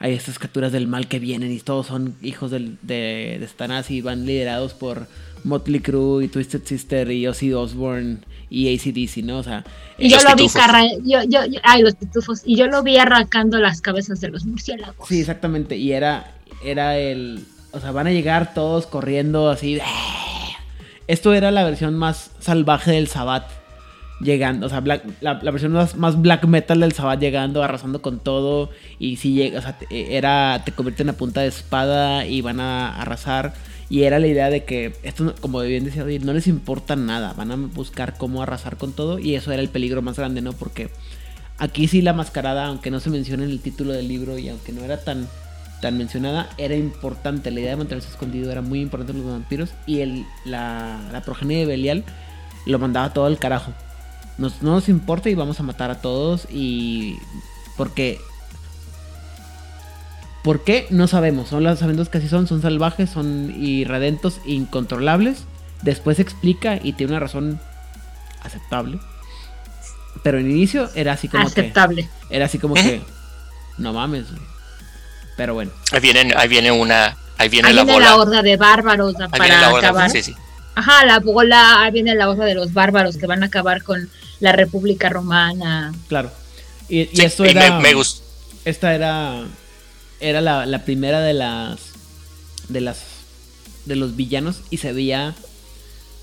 hay 0.00 0.12
estas 0.14 0.38
criaturas 0.38 0.72
del 0.72 0.86
mal 0.86 1.08
que 1.08 1.18
vienen 1.18 1.50
y 1.52 1.58
todos 1.60 1.86
son 1.88 2.14
hijos 2.22 2.50
del- 2.50 2.78
de, 2.82 3.36
de 3.40 3.48
Satanás 3.48 3.90
y 3.90 4.00
van 4.00 4.26
liderados 4.26 4.72
por 4.74 5.06
Motley 5.44 5.80
Crue 5.80 6.24
y 6.24 6.28
Twisted 6.28 6.62
Sister 6.64 7.10
y 7.10 7.26
Ozzy 7.26 7.52
Osbourne 7.52 8.18
y 8.50 8.74
ACDC, 8.74 9.24
¿no? 9.24 9.38
O 9.38 9.42
sea, 9.42 9.64
Y 9.98 10.08
yo 10.08 10.18
lo 10.22 10.34
vi 10.36 10.48
carra- 10.48 10.82
yo, 11.04 11.22
yo, 11.24 11.44
yo- 11.46 11.60
ay, 11.64 11.82
los 11.82 11.94
pitufos, 11.96 12.42
y 12.44 12.56
yo 12.56 12.66
lo 12.66 12.82
vi 12.82 12.96
arrancando 12.96 13.58
las 13.58 13.80
cabezas 13.80 14.20
de 14.20 14.28
los 14.28 14.44
murciélagos. 14.46 15.06
Sí, 15.08 15.20
exactamente. 15.20 15.76
Y 15.76 15.92
era, 15.92 16.32
era 16.64 16.96
el. 16.96 17.44
O 17.72 17.80
sea, 17.80 17.90
van 17.92 18.06
a 18.06 18.10
llegar 18.10 18.54
todos 18.54 18.86
corriendo 18.86 19.50
así. 19.50 19.78
Esto 21.06 21.32
era 21.34 21.50
la 21.50 21.64
versión 21.64 21.94
más 21.96 22.30
salvaje 22.40 22.92
del 22.92 23.08
Sabbath. 23.08 23.50
Llegando, 24.20 24.66
o 24.66 24.68
sea, 24.68 24.80
la, 24.80 25.00
la 25.20 25.50
versión 25.52 25.72
más, 25.72 25.96
más 25.96 26.20
black 26.20 26.44
metal 26.46 26.80
del 26.80 26.92
Sabbath 26.92 27.20
llegando, 27.20 27.62
arrasando 27.62 28.02
con 28.02 28.18
todo. 28.18 28.70
Y 28.98 29.16
si 29.16 29.34
llega, 29.34 29.60
o 29.60 29.62
sea, 29.62 29.78
te- 29.78 30.16
era, 30.16 30.62
te 30.64 30.72
convierten 30.72 31.08
a 31.08 31.12
punta 31.12 31.40
de 31.42 31.46
espada 31.48 32.26
y 32.26 32.40
van 32.40 32.58
a 32.60 33.00
arrasar. 33.00 33.54
Y 33.90 34.02
era 34.02 34.18
la 34.18 34.26
idea 34.26 34.50
de 34.50 34.64
que, 34.64 34.92
esto, 35.04 35.34
como 35.40 35.60
bien 35.60 35.84
decía, 35.84 36.02
Odil, 36.04 36.26
no 36.26 36.32
les 36.32 36.46
importa 36.48 36.96
nada. 36.96 37.32
Van 37.34 37.52
a 37.52 37.56
buscar 37.56 38.16
cómo 38.18 38.42
arrasar 38.42 38.76
con 38.76 38.92
todo. 38.92 39.18
Y 39.20 39.34
eso 39.36 39.52
era 39.52 39.62
el 39.62 39.68
peligro 39.68 40.02
más 40.02 40.16
grande, 40.16 40.40
¿no? 40.42 40.52
Porque 40.52 40.90
Aquí 41.60 41.88
sí 41.88 42.02
la 42.02 42.12
mascarada, 42.12 42.66
aunque 42.66 42.90
no 42.90 43.00
se 43.00 43.10
menciona 43.10 43.42
en 43.44 43.50
el 43.50 43.60
título 43.60 43.92
del 43.92 44.06
libro 44.06 44.38
y 44.38 44.48
aunque 44.48 44.72
no 44.72 44.84
era 44.84 45.02
tan, 45.02 45.26
tan 45.80 45.98
mencionada, 45.98 46.48
era 46.56 46.76
importante. 46.76 47.50
La 47.50 47.58
idea 47.60 47.70
de 47.70 47.76
mantenerse 47.76 48.08
escondido 48.10 48.52
era 48.52 48.62
muy 48.62 48.80
importante 48.80 49.12
en 49.12 49.18
los 49.22 49.30
vampiros. 49.32 49.70
Y 49.86 50.00
el, 50.00 50.24
la, 50.44 51.00
la 51.12 51.20
progenie 51.22 51.58
de 51.58 51.66
Belial 51.66 52.04
lo 52.66 52.78
mandaba 52.78 53.12
todo 53.12 53.26
al 53.26 53.38
carajo. 53.38 53.72
Nos, 54.38 54.62
no 54.62 54.72
nos 54.72 54.88
importa 54.88 55.28
y 55.28 55.34
vamos 55.34 55.60
a 55.60 55.62
matar 55.62 55.90
a 55.90 56.00
todos. 56.00 56.46
Y. 56.50 57.18
Porque. 57.76 58.20
¿Por 60.42 60.62
qué? 60.64 60.86
No 60.90 61.08
sabemos. 61.08 61.48
Son 61.48 61.64
las 61.64 61.80
sabiendas 61.80 62.08
que 62.08 62.18
así 62.18 62.28
son. 62.28 62.46
Son 62.46 62.62
salvajes, 62.62 63.10
son 63.10 63.52
irredentos, 63.60 64.40
incontrolables. 64.46 65.44
Después 65.82 66.18
explica 66.20 66.78
y 66.82 66.92
tiene 66.94 67.12
una 67.12 67.20
razón 67.20 67.60
aceptable. 68.42 68.98
Pero 70.22 70.38
en 70.38 70.50
inicio 70.50 70.88
era 70.94 71.12
así 71.12 71.28
como 71.28 71.44
que. 71.44 71.60
Aceptable. 71.60 72.08
Era 72.30 72.46
así 72.46 72.58
como 72.58 72.74
que. 72.74 73.02
No 73.76 73.92
mames, 73.92 74.30
güey. 74.30 74.42
Pero 75.36 75.54
bueno. 75.54 75.70
Ahí 75.92 76.00
viene, 76.00 76.34
ahí 76.36 76.48
viene 76.48 76.72
una, 76.72 77.16
ahí 77.38 77.48
viene 77.48 77.68
Ahí 77.68 77.74
la 77.74 77.82
viene 77.84 77.92
bola. 77.98 78.10
la 78.10 78.16
horda 78.16 78.42
de 78.42 78.56
bárbaros 78.56 79.14
ahí 79.20 79.28
para 79.28 79.44
viene 79.44 79.60
la 79.60 79.68
bola. 79.68 79.88
acabar. 79.88 80.10
Sí, 80.10 80.22
sí. 80.22 80.34
Ajá, 80.78 81.04
la 81.04 81.18
bola, 81.18 81.82
ahí 81.82 81.90
viene 81.92 82.14
la 82.14 82.28
horda 82.30 82.44
de 82.44 82.54
los 82.54 82.72
bárbaros 82.72 83.16
que 83.16 83.26
van 83.26 83.42
a 83.42 83.46
acabar 83.46 83.82
con 83.82 84.08
la 84.40 84.52
República 84.52 85.08
Romana. 85.08 85.92
Claro. 86.08 86.30
Y, 86.88 87.00
y 87.00 87.06
Sí, 87.16 87.22
esto 87.24 87.44
y 87.44 87.48
era. 87.50 87.76
me, 87.78 87.82
me 87.88 87.94
gustó. 87.94 88.22
Esta 88.64 88.94
era. 88.94 89.42
Era 90.20 90.40
la, 90.40 90.66
la 90.66 90.84
primera 90.84 91.20
de 91.20 91.34
las. 91.34 91.78
De 92.68 92.80
las. 92.80 92.98
De 93.86 93.96
los 93.96 94.14
villanos. 94.14 94.60
Y 94.70 94.76
se 94.78 94.92
veía. 94.92 95.34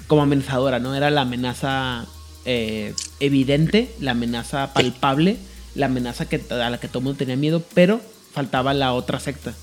Como 0.07 0.21
amenazadora, 0.21 0.79
¿no? 0.79 0.95
Era 0.95 1.09
la 1.09 1.21
amenaza. 1.21 2.05
eh, 2.45 2.93
evidente. 3.19 3.93
La 3.99 4.11
amenaza 4.11 4.71
palpable. 4.73 5.37
La 5.75 5.87
amenaza 5.87 6.29
que, 6.29 6.41
a 6.49 6.69
la 6.69 6.79
que 6.79 6.87
todo 6.87 6.99
el 6.99 7.03
mundo 7.05 7.17
tenía 7.17 7.35
miedo. 7.35 7.61
Pero 7.73 7.99
faltaba 8.33 8.73
la 8.73 8.93
otra 8.93 9.19
secta. 9.19 9.53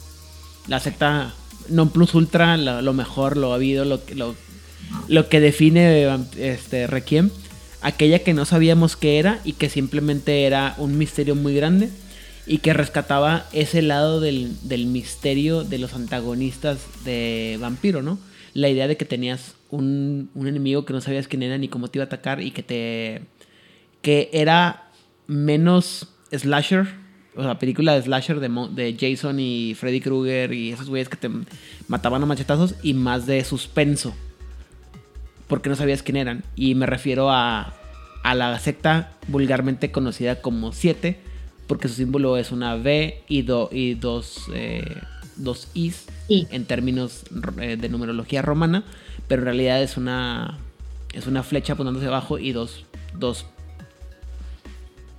La 0.68 0.80
secta. 0.80 1.32
Non 1.68 1.88
plus 1.88 2.12
ultra. 2.14 2.56
Lo, 2.58 2.82
lo 2.82 2.92
mejor, 2.92 3.36
lo 3.38 3.54
habido. 3.54 3.84
Lo, 3.86 4.04
que- 4.04 4.14
lo, 4.14 4.34
lo 5.08 5.28
que 5.28 5.40
define 5.40 6.08
este 6.38 6.86
Requiem. 6.86 7.30
Aquella 7.80 8.20
que 8.20 8.32
no 8.32 8.44
sabíamos 8.44 8.96
qué 8.96 9.18
era 9.18 9.40
y 9.44 9.54
que 9.54 9.68
simplemente 9.68 10.44
era 10.44 10.74
un 10.78 10.98
misterio 10.98 11.34
muy 11.34 11.54
grande 11.54 11.90
y 12.46 12.58
que 12.58 12.72
rescataba 12.72 13.46
ese 13.52 13.82
lado 13.82 14.20
del, 14.20 14.56
del 14.62 14.86
misterio 14.86 15.64
de 15.64 15.78
los 15.78 15.94
antagonistas 15.94 16.78
de 17.04 17.58
Vampiro, 17.60 18.02
¿no? 18.02 18.18
La 18.54 18.68
idea 18.68 18.86
de 18.86 18.96
que 18.96 19.04
tenías 19.04 19.54
un, 19.70 20.30
un 20.34 20.46
enemigo 20.46 20.84
que 20.84 20.92
no 20.92 21.00
sabías 21.00 21.26
quién 21.26 21.42
era 21.42 21.58
ni 21.58 21.68
cómo 21.68 21.88
te 21.88 21.98
iba 21.98 22.04
a 22.04 22.06
atacar 22.06 22.40
y 22.40 22.50
que 22.50 22.62
te. 22.62 23.22
que 24.00 24.30
era 24.32 24.90
menos 25.26 26.08
slasher, 26.30 26.86
o 27.34 27.42
sea, 27.42 27.58
película 27.58 27.94
de 27.94 28.02
slasher 28.02 28.40
de, 28.40 28.48
de 28.74 28.96
Jason 28.98 29.40
y 29.40 29.74
Freddy 29.74 30.00
Krueger 30.00 30.52
y 30.52 30.72
esos 30.72 30.88
güeyes 30.88 31.08
que 31.08 31.16
te 31.16 31.30
mataban 31.88 32.22
a 32.22 32.26
machetazos 32.26 32.74
y 32.82 32.94
más 32.94 33.26
de 33.26 33.42
suspenso 33.44 34.14
porque 35.52 35.68
no 35.68 35.76
sabías 35.76 36.02
quién 36.02 36.16
eran. 36.16 36.44
Y 36.56 36.74
me 36.74 36.86
refiero 36.86 37.30
a, 37.30 37.74
a 38.22 38.34
la 38.34 38.58
secta 38.58 39.12
vulgarmente 39.28 39.90
conocida 39.90 40.40
como 40.40 40.72
7, 40.72 41.18
porque 41.66 41.88
su 41.88 41.94
símbolo 41.96 42.38
es 42.38 42.52
una 42.52 42.74
V 42.76 43.22
y, 43.28 43.42
do- 43.42 43.68
y 43.70 43.92
dos, 43.92 44.46
eh, 44.54 44.96
dos 45.36 45.68
Is 45.74 46.06
en 46.30 46.64
términos 46.64 47.24
eh, 47.60 47.76
de 47.76 47.88
numerología 47.90 48.40
romana, 48.40 48.84
pero 49.28 49.42
en 49.42 49.44
realidad 49.46 49.82
es 49.82 49.98
una, 49.98 50.56
es 51.12 51.26
una 51.26 51.42
flecha 51.42 51.74
apuntándose 51.74 52.06
abajo 52.06 52.38
y 52.38 52.52
dos, 52.52 52.86
dos, 53.18 53.44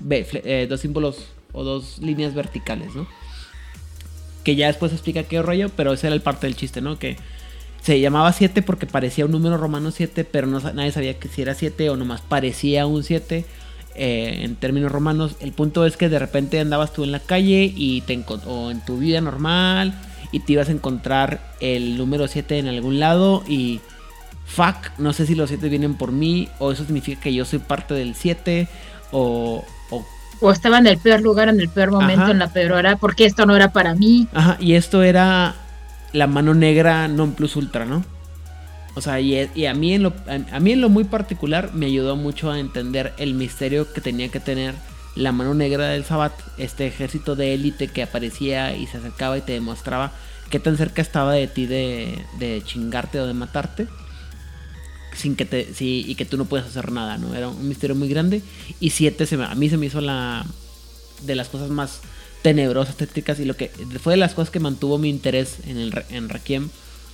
fle- 0.01 0.41
eh, 0.45 0.65
dos 0.67 0.79
símbolos 0.79 1.27
o 1.51 1.63
dos 1.63 1.99
líneas 1.99 2.33
verticales, 2.33 2.95
¿no? 2.95 3.05
Que 4.43 4.55
ya 4.55 4.65
después 4.65 4.91
explica 4.93 5.25
qué 5.25 5.43
rollo, 5.43 5.69
pero 5.69 5.93
ese 5.93 6.07
era 6.07 6.15
el 6.15 6.21
parte 6.23 6.47
del 6.47 6.55
chiste, 6.55 6.81
¿no? 6.81 6.97
Que 6.97 7.17
se 7.83 7.99
llamaba 7.99 8.31
7 8.31 8.61
porque 8.61 8.85
parecía 8.85 9.25
un 9.25 9.31
número 9.31 9.57
romano 9.57 9.91
7, 9.91 10.23
pero 10.23 10.47
no, 10.47 10.59
nadie 10.59 10.91
sabía 10.91 11.19
que 11.19 11.27
si 11.27 11.41
era 11.41 11.53
7 11.53 11.89
o 11.89 11.97
nomás 11.97 12.21
parecía 12.21 12.85
un 12.87 13.03
7 13.03 13.45
eh, 13.95 14.39
en 14.41 14.55
términos 14.55 14.91
romanos. 14.91 15.35
El 15.41 15.51
punto 15.51 15.85
es 15.85 15.97
que 15.97 16.07
de 16.07 16.17
repente 16.17 16.59
andabas 16.61 16.93
tú 16.93 17.03
en 17.03 17.11
la 17.11 17.19
calle 17.19 17.71
y 17.75 18.01
te 18.01 18.23
o 18.47 18.71
en 18.71 18.83
tu 18.85 18.99
vida 18.99 19.19
normal 19.19 19.93
y 20.31 20.39
te 20.39 20.53
ibas 20.53 20.69
a 20.69 20.71
encontrar 20.71 21.53
el 21.59 21.97
número 21.97 22.27
7 22.27 22.57
en 22.57 22.67
algún 22.67 23.01
lado 23.01 23.43
y 23.47 23.81
fuck, 24.45 24.97
no 24.97 25.11
sé 25.11 25.25
si 25.25 25.35
los 25.35 25.49
7 25.49 25.67
vienen 25.67 25.95
por 25.95 26.13
mí 26.13 26.47
o 26.59 26.71
eso 26.71 26.85
significa 26.85 27.21
que 27.21 27.33
yo 27.33 27.43
soy 27.43 27.59
parte 27.59 27.93
del 27.93 28.15
7 28.15 28.69
o, 29.11 29.63
o 29.89 30.05
o 30.39 30.51
estaba 30.51 30.77
en 30.77 30.87
el 30.87 30.97
peor 30.97 31.21
lugar, 31.21 31.47
en 31.47 31.59
el 31.61 31.69
peor 31.69 31.91
momento, 31.91 32.23
Ajá. 32.23 32.31
en 32.31 32.39
la 32.39 32.51
peor 32.51 32.73
hora, 32.73 32.97
porque 32.97 33.25
esto 33.25 33.45
no 33.45 33.55
era 33.55 33.71
para 33.71 33.95
mí. 33.95 34.27
Ajá, 34.33 34.57
y 34.59 34.73
esto 34.73 35.01
era 35.01 35.55
la 36.13 36.27
mano 36.27 36.53
negra 36.53 37.07
non 37.07 37.33
plus 37.33 37.55
ultra, 37.55 37.85
¿no? 37.85 38.05
O 38.95 39.01
sea, 39.01 39.19
y, 39.19 39.35
e- 39.35 39.67
a, 39.67 39.73
mí 39.73 39.93
en 39.93 40.03
lo, 40.03 40.13
a, 40.27 40.59
mí 40.59 40.71
en 40.71 40.81
lo 40.81 40.89
muy 40.89 41.03
particular 41.03 41.73
me 41.73 41.87
ayudó 41.87 42.15
mucho 42.15 42.51
a 42.51 42.59
entender 42.59 43.13
el 43.17 43.33
misterio 43.33 43.91
que 43.91 44.01
tenía 44.01 44.29
que 44.29 44.39
tener 44.39 44.75
la 45.15 45.31
mano 45.31 45.53
negra 45.53 45.87
del 45.89 46.05
Sabbat, 46.05 46.33
este 46.57 46.85
ejército 46.87 47.35
de 47.35 47.53
élite 47.53 47.87
que 47.87 48.03
aparecía 48.03 48.75
y 48.75 48.85
se 48.87 48.97
acercaba 48.97 49.37
y 49.37 49.41
te 49.41 49.53
demostraba 49.53 50.11
qué 50.49 50.59
tan 50.59 50.77
cerca 50.77 51.01
estaba 51.01 51.33
de 51.33 51.47
ti 51.47 51.65
de, 51.65 52.61
chingarte 52.65 53.19
o 53.19 53.25
de 53.27 53.33
matarte. 53.33 53.87
Sin 55.15 55.35
que 55.35 55.45
te. 55.45 55.73
Sí, 55.75 56.03
y 56.07 56.15
que 56.15 56.25
tú 56.25 56.37
no 56.37 56.45
puedes 56.45 56.65
hacer 56.65 56.91
nada, 56.91 57.17
¿no? 57.19 57.35
Era 57.35 57.47
un 57.47 57.67
misterio 57.67 57.95
muy 57.95 58.09
grande. 58.09 58.41
Y 58.79 58.89
7 58.89 59.27
se 59.27 59.37
me- 59.37 59.45
a 59.45 59.53
mí 59.53 59.69
se 59.69 59.77
me 59.77 59.85
hizo 59.85 60.01
la. 60.01 60.43
de 61.21 61.35
las 61.35 61.49
cosas 61.49 61.69
más 61.69 62.01
tenebrosas, 62.43 62.95
tétricas. 62.95 63.39
Y 63.39 63.45
lo 63.45 63.57
que. 63.57 63.69
fue 63.99 64.13
de 64.13 64.17
las 64.17 64.35
cosas 64.35 64.51
que 64.51 64.59
mantuvo 64.59 64.99
mi 64.99 65.09
interés 65.09 65.57
en, 65.65 65.77
el, 65.77 66.05
en 66.11 66.29
Requiem 66.29 66.69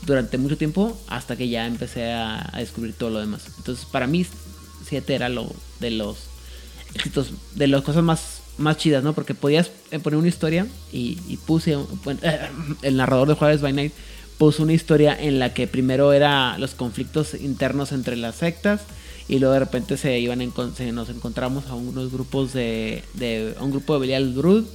durante 0.05 0.37
mucho 0.37 0.57
tiempo. 0.57 0.99
Hasta 1.07 1.37
que 1.37 1.47
ya 1.47 1.65
empecé 1.65 2.11
a, 2.11 2.51
descubrir 2.57 2.93
todo 2.93 3.11
lo 3.11 3.19
demás. 3.19 3.43
Entonces, 3.57 3.85
para 3.85 4.07
mí, 4.07 4.25
7 4.85 5.15
era 5.15 5.29
lo 5.29 5.49
de 5.79 5.91
los 5.91 6.17
éxitos. 6.93 7.31
De 7.55 7.67
las 7.67 7.83
cosas 7.83 8.03
más, 8.03 8.41
más 8.57 8.75
chidas, 8.75 9.03
¿no? 9.03 9.13
Porque 9.13 9.33
podías 9.33 9.71
eh, 9.91 9.99
poner 9.99 10.17
una 10.19 10.27
historia. 10.27 10.67
Y, 10.91 11.15
puse. 11.45 11.77
bueno, 12.03 12.19
el 12.81 12.97
narrador 12.97 13.29
de 13.29 13.35
Juárez 13.35 13.61
by 13.61 13.71
Night 13.71 13.93
puso 14.37 14.63
una 14.63 14.73
historia 14.73 15.17
en 15.19 15.37
la 15.37 15.53
que 15.53 15.67
primero 15.67 16.13
era 16.13 16.57
los 16.57 16.73
conflictos 16.73 17.33
internos 17.33 17.91
entre 17.91 18.15
las 18.15 18.35
sectas 18.35 18.81
y 19.29 19.37
luego 19.37 19.53
de 19.53 19.59
repente 19.59 19.95
se 19.95 20.17
iban 20.17 20.41
en, 20.41 20.51
se, 20.75 20.91
nos 20.91 21.09
encontramos 21.09 21.67
a 21.67 21.75
unos 21.75 22.11
grupos 22.11 22.51
de, 22.51 23.03
un 23.61 23.69
grupo 23.69 23.93
de 23.93 23.99
Belial 23.99 24.33
Brud 24.33 24.65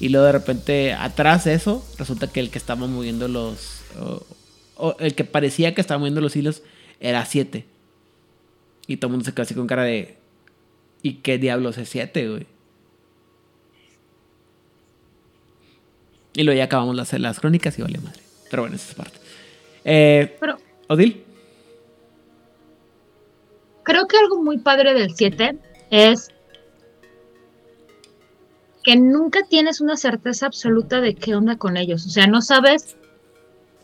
y 0.00 0.08
luego 0.08 0.26
de 0.26 0.32
repente 0.32 0.92
atrás 0.94 1.44
de 1.44 1.54
eso 1.54 1.86
resulta 1.98 2.26
que 2.26 2.40
el 2.40 2.50
que 2.50 2.58
estaba 2.58 2.86
moviendo 2.86 3.28
los 3.28 3.82
o, 4.00 4.24
o 4.76 4.96
el 4.98 5.14
que 5.14 5.24
parecía 5.24 5.74
que 5.74 5.80
estaba 5.80 5.98
moviendo 5.98 6.20
los 6.20 6.34
hilos 6.34 6.62
era 6.98 7.24
7 7.24 7.64
y 8.86 8.96
todo 8.96 9.08
el 9.08 9.12
mundo 9.12 9.24
se 9.24 9.32
quedó 9.32 9.42
así 9.42 9.54
con 9.54 9.66
cara 9.66 9.84
de 9.84 10.16
¿y 11.02 11.14
qué 11.14 11.38
diablos 11.38 11.78
es 11.78 11.88
7 11.88 12.28
güey? 12.28 12.46
y 16.32 16.42
luego 16.44 16.56
ya 16.58 16.64
acabamos 16.64 16.96
las, 16.96 17.12
las 17.14 17.40
crónicas 17.40 17.78
y 17.78 17.82
vale 17.82 17.98
madre 17.98 18.20
pero 18.50 18.64
bueno, 18.64 18.74
esa 18.76 18.90
es 18.90 18.94
parte. 18.96 19.18
Eh, 19.84 20.36
Pero 20.40 20.58
Odil. 20.88 21.22
creo 23.84 24.06
que 24.08 24.18
algo 24.18 24.42
muy 24.42 24.58
padre 24.58 24.92
del 24.92 25.14
7 25.14 25.56
es 25.90 26.30
que 28.90 28.96
nunca 28.96 29.44
tienes 29.48 29.80
una 29.80 29.96
certeza 29.96 30.46
absoluta 30.46 31.00
de 31.00 31.14
qué 31.14 31.36
onda 31.36 31.54
con 31.54 31.76
ellos. 31.76 32.04
O 32.06 32.10
sea, 32.10 32.26
no 32.26 32.42
sabes 32.42 32.96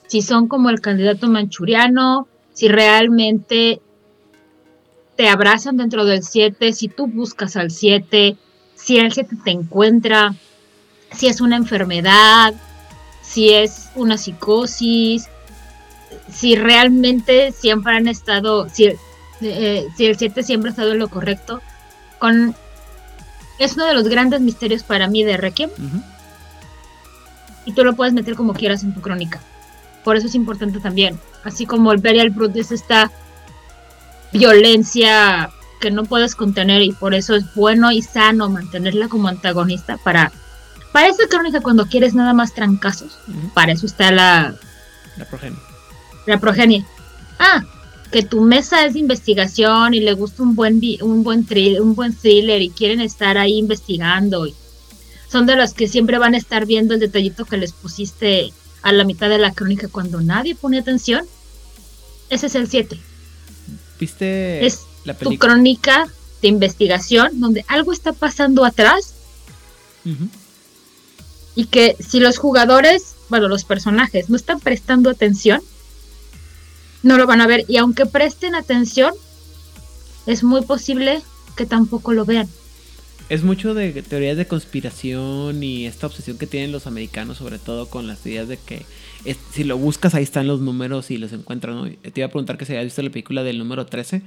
si 0.09 0.21
son 0.21 0.49
como 0.49 0.69
el 0.69 0.81
candidato 0.81 1.29
manchuriano, 1.29 2.27
si 2.55 2.67
realmente 2.67 3.81
te 5.15 5.29
abrazan 5.29 5.77
dentro 5.77 6.07
del 6.07 6.25
7, 6.25 6.73
si 6.73 6.89
tú 6.89 7.07
buscas 7.07 7.55
al 7.55 7.71
7, 7.71 8.37
si 8.75 8.99
el 8.99 9.13
7 9.13 9.37
te 9.45 9.53
encuentra, 9.53 10.35
si 11.13 11.29
es 11.29 11.41
una 11.41 11.55
enfermedad, 11.55 12.53
si 13.23 13.51
es 13.53 13.91
una 13.95 14.19
psicosis, 14.19 15.29
si 16.33 16.57
realmente 16.57 17.53
siempre 17.53 17.95
han 17.95 18.09
estado, 18.09 18.69
si, 18.71 18.93
eh, 19.41 19.87
si 19.97 20.07
el 20.07 20.19
7 20.19 20.43
siempre 20.43 20.71
ha 20.71 20.73
estado 20.73 20.91
en 20.91 20.99
lo 20.99 21.07
correcto. 21.07 21.63
Con, 22.19 22.57
es 23.59 23.75
uno 23.75 23.87
de 23.87 23.95
los 23.95 24.09
grandes 24.09 24.41
misterios 24.41 24.83
para 24.83 25.09
mí 25.09 25.23
de 25.25 25.37
Requiem. 25.37 25.71
Y 27.65 27.73
tú 27.73 27.85
lo 27.85 27.95
puedes 27.97 28.15
meter 28.15 28.35
como 28.37 28.55
quieras 28.55 28.83
en 28.85 28.95
tu 28.95 29.01
crónica. 29.01 29.41
Por 30.05 30.17
eso 30.17 30.27
es 30.29 30.35
importante 30.35 30.79
también. 30.79 31.19
Así 31.45 31.67
como 31.67 31.91
el 31.93 31.99
Burial 31.99 32.31
Brute 32.31 32.61
es 32.61 32.71
esta 32.71 33.11
violencia 34.33 35.51
que 35.81 35.91
no 35.91 36.05
puedes 36.05 36.35
contener 36.35 36.83
y 36.83 36.93
por 36.93 37.15
eso 37.15 37.35
es 37.35 37.55
bueno 37.55 37.93
y 37.93 38.03
sano 38.03 38.49
mantenerla 38.49 39.09
como 39.09 39.29
antagonista 39.29 39.99
para 39.99 40.33
para 40.93 41.09
esa 41.09 41.27
crónica 41.29 41.61
cuando 41.61 41.87
quieres 41.87 42.15
nada 42.15 42.33
más 42.33 42.55
trancazos. 42.55 43.19
Para 43.53 43.73
eso 43.73 43.85
está 43.85 44.11
la, 44.11 44.55
La 45.19 45.25
progenie. 45.27 45.59
la 46.27 46.39
progenie. 46.41 46.87
Ah, 47.39 47.63
que 48.11 48.23
tu 48.23 48.41
mesa 48.41 48.85
es 48.87 48.95
de 48.95 49.01
investigación 49.01 49.95
y 49.95 50.01
le 50.01 50.13
gusta 50.15 50.43
un 50.43 50.55
buen 50.55 50.81
un 51.03 51.23
buen 51.25 51.47
thrill- 51.47 51.81
un 51.81 51.95
buen 51.95 52.15
thriller 52.15 52.63
y 52.63 52.71
quieren 52.71 53.01
estar 53.01 53.37
ahí 53.39 53.59
investigando 53.59 54.47
y 54.47 54.55
son 55.31 55.47
de 55.47 55.57
los 55.57 55.75
que 55.75 55.89
siempre 55.89 56.19
van 56.19 56.35
a 56.35 56.39
estar 56.39 56.67
viendo 56.67 56.95
el 56.95 57.01
detallito 57.01 57.45
que 57.45 57.57
les 57.57 57.73
pusiste 57.73 58.53
a 58.83 58.93
la 58.93 59.05
mitad 59.05 59.29
de 59.29 59.39
la 59.39 59.53
crónica 59.53 59.89
cuando 59.89 60.21
nadie 60.21 60.55
pone 60.55 60.79
atención. 60.79 61.25
Ese 62.31 62.47
es 62.47 62.55
el 62.55 62.69
7. 62.69 62.97
¿Viste 63.99 64.65
Es 64.65 64.83
la 65.05 65.15
Tu 65.15 65.37
crónica 65.39 66.07
de 66.43 66.49
investigación 66.49 67.41
donde 67.41 67.65
algo 67.69 67.93
está 67.93 68.13
pasando 68.13 68.65
atrás 68.65 69.15
y 71.57 71.65
que 71.67 71.97
si 71.99 72.21
los 72.21 72.39
jugadores, 72.39 73.15
bueno, 73.29 73.49
los 73.49 73.65
personajes 73.65 74.31
no 74.31 74.37
están 74.37 74.61
prestando 74.61 75.11
atención, 75.11 75.61
no 77.07 77.17
lo 77.19 77.27
van 77.27 77.41
a 77.41 77.47
ver. 77.47 77.65
Y 77.69 77.77
aunque 77.79 78.05
presten 78.07 78.55
atención, 78.55 79.13
es 80.27 80.43
muy 80.43 80.63
posible 80.63 81.23
que 81.57 81.65
tampoco 81.67 82.13
lo 82.13 82.25
vean. 82.25 82.49
Es 83.29 83.43
mucho 83.43 83.75
de 83.75 83.91
teorías 84.03 84.37
de 84.37 84.47
conspiración 84.47 85.63
y 85.63 85.87
esta 85.87 86.07
obsesión 86.07 86.39
que 86.39 86.47
tienen 86.47 86.71
los 86.73 86.87
americanos, 86.87 87.39
sobre 87.39 87.59
todo 87.59 87.89
con 87.89 88.07
las 88.07 88.25
ideas 88.27 88.47
de 88.49 88.57
que 88.57 88.87
es- 89.25 89.37
si 89.53 89.65
lo 89.65 89.77
buscas 89.79 90.15
ahí 90.15 90.23
están 90.23 90.47
los 90.47 90.61
números 90.61 91.11
y 91.11 91.19
los 91.19 91.33
encuentras. 91.33 91.75
¿no? 91.75 91.85
Te 91.89 92.13
iba 92.21 92.27
a 92.27 92.31
preguntar 92.31 92.57
que 92.57 92.65
si 92.67 92.73
habías 92.73 92.85
visto 92.87 93.03
la 93.03 93.11
película 93.11 93.43
del 93.43 93.59
número 93.59 93.87
13 93.87 94.23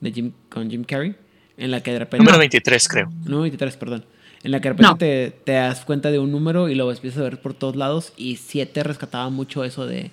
de 0.00 0.12
Jim, 0.12 0.32
con 0.48 0.70
Jim 0.70 0.84
Carrey, 0.84 1.16
en 1.56 1.70
la 1.70 1.82
que 1.82 1.92
de 1.92 1.98
repente... 2.00 2.18
Número 2.18 2.38
23, 2.38 2.88
creo. 2.88 3.10
No, 3.24 3.40
23, 3.40 3.76
perdón. 3.76 4.04
En 4.44 4.50
la 4.52 4.60
que 4.60 4.68
de 4.68 4.74
repente 4.74 4.90
No. 4.92 4.96
te, 4.98 5.30
te 5.44 5.52
das 5.52 5.84
cuenta 5.84 6.10
de 6.12 6.18
un 6.20 6.30
número 6.30 6.68
y 6.68 6.74
lo 6.76 6.90
empiezas 6.92 7.20
a 7.20 7.24
ver 7.24 7.40
por 7.40 7.54
todos 7.54 7.74
lados. 7.74 8.12
Y 8.16 8.36
7 8.36 8.82
rescataba 8.84 9.28
mucho 9.30 9.64
eso 9.64 9.86
de. 9.86 10.10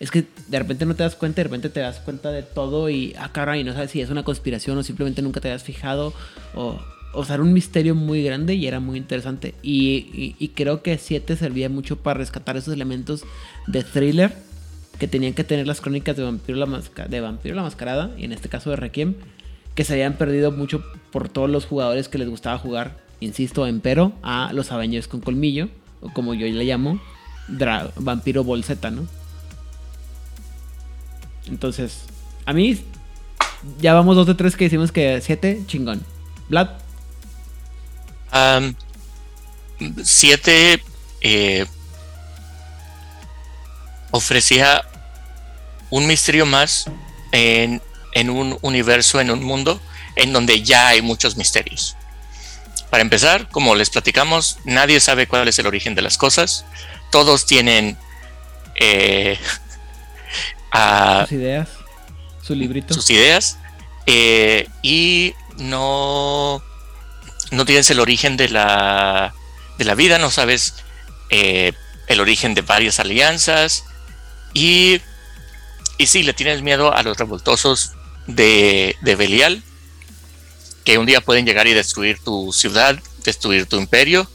Es 0.00 0.10
que 0.10 0.26
de 0.48 0.58
repente 0.58 0.86
no 0.86 0.94
te 0.94 1.02
das 1.02 1.16
cuenta, 1.16 1.36
de 1.36 1.44
repente 1.44 1.70
te 1.70 1.80
das 1.80 1.98
cuenta 2.00 2.30
de 2.30 2.42
todo 2.42 2.88
y. 2.88 3.14
Ah, 3.18 3.32
caray, 3.32 3.64
no 3.64 3.72
sabes 3.72 3.90
si 3.90 4.00
es 4.00 4.10
una 4.10 4.22
conspiración 4.22 4.78
o 4.78 4.82
simplemente 4.82 5.22
nunca 5.22 5.40
te 5.40 5.48
habías 5.48 5.64
fijado. 5.64 6.12
O, 6.54 6.78
o 7.14 7.24
sea, 7.24 7.34
era 7.34 7.42
un 7.42 7.52
misterio 7.52 7.94
muy 7.96 8.22
grande 8.22 8.54
y 8.54 8.66
era 8.66 8.78
muy 8.80 8.96
interesante. 8.98 9.54
Y, 9.62 10.46
creo 10.54 10.82
que 10.82 10.98
7 10.98 11.36
servía 11.36 11.68
mucho 11.68 11.96
para 11.96 12.18
rescatar 12.18 12.56
esos 12.56 12.72
elementos 12.74 13.24
de 13.66 13.82
thriller 13.82 14.36
que 15.00 15.08
tenían 15.08 15.32
que 15.34 15.42
tener 15.44 15.66
las 15.66 15.80
crónicas 15.80 16.16
de 16.16 16.22
Vampiro 16.22 16.58
la, 16.58 16.82
de 17.08 17.20
Vampiro 17.20 17.54
la 17.56 17.62
Mascarada. 17.62 18.10
Y 18.16 18.24
en 18.24 18.32
este 18.32 18.48
caso 18.48 18.70
de 18.70 18.76
Requiem 18.76 19.14
que 19.74 19.84
se 19.84 19.92
habían 19.94 20.14
perdido 20.14 20.50
mucho 20.52 20.82
por 21.12 21.28
todos 21.28 21.48
los 21.50 21.64
jugadores 21.64 22.08
que 22.08 22.18
les 22.18 22.28
gustaba 22.28 22.58
jugar, 22.58 22.98
insisto, 23.20 23.64
empero, 23.66 24.12
a 24.22 24.52
los 24.52 24.70
Avengers 24.72 25.06
con 25.08 25.20
colmillo, 25.20 25.68
o 26.00 26.12
como 26.12 26.34
yo 26.34 26.46
le 26.46 26.64
llamo, 26.64 27.00
dra- 27.48 27.90
vampiro 27.96 28.42
bolseta, 28.42 28.90
¿no? 28.90 29.06
Entonces, 31.48 32.02
a 32.46 32.52
mí, 32.52 32.80
ya 33.80 33.94
vamos 33.94 34.16
dos 34.16 34.26
de 34.26 34.34
tres 34.34 34.56
que 34.56 34.64
decimos 34.64 34.92
que 34.92 35.20
siete, 35.20 35.62
chingón. 35.66 36.04
Vlad, 36.48 36.68
Am, 38.30 38.74
siete 40.02 40.82
eh, 41.20 41.66
ofrecía 44.10 44.84
un 45.90 46.06
misterio 46.06 46.46
más 46.46 46.90
en, 47.32 47.80
en 48.12 48.30
un 48.30 48.58
universo, 48.62 49.20
en 49.20 49.30
un 49.30 49.42
mundo 49.42 49.80
en 50.16 50.32
donde 50.32 50.62
ya 50.62 50.88
hay 50.88 51.02
muchos 51.02 51.36
misterios. 51.36 51.96
Para 52.90 53.02
empezar, 53.02 53.48
como 53.50 53.74
les 53.74 53.90
platicamos, 53.90 54.58
nadie 54.64 55.00
sabe 55.00 55.26
cuál 55.26 55.46
es 55.48 55.58
el 55.58 55.66
origen 55.66 55.94
de 55.94 56.02
las 56.02 56.18
cosas. 56.18 56.64
Todos 57.10 57.46
tienen 57.46 57.96
eh, 58.76 59.38
a- 60.70 61.22
sus 61.28 61.32
ideas, 61.32 61.68
su 62.42 62.54
librito. 62.54 62.94
sus 62.94 63.08
ideas 63.10 63.58
eh, 64.06 64.68
y 64.82 65.34
no, 65.58 66.62
no 67.50 67.64
tienes 67.64 67.90
el 67.90 68.00
origen 68.00 68.36
de 68.36 68.48
la, 68.48 69.34
de 69.78 69.84
la 69.84 69.94
vida, 69.94 70.18
no 70.18 70.30
sabes 70.30 70.74
eh, 71.30 71.72
el 72.06 72.20
origen 72.20 72.54
de 72.54 72.62
varias 72.62 73.00
alianzas 73.00 73.84
y, 74.54 75.00
y 75.98 76.06
sí, 76.06 76.22
le 76.22 76.32
tienes 76.32 76.62
miedo 76.62 76.94
a 76.94 77.02
los 77.02 77.16
revoltosos 77.18 77.92
de, 78.26 78.96
de 79.02 79.14
Belial 79.16 79.62
que 80.84 80.96
un 80.98 81.04
día 81.06 81.20
pueden 81.20 81.44
llegar 81.44 81.66
y 81.66 81.74
destruir 81.74 82.18
tu 82.24 82.50
ciudad, 82.52 82.98
destruir 83.24 83.66
tu 83.66 83.76
imperio, 83.76 84.30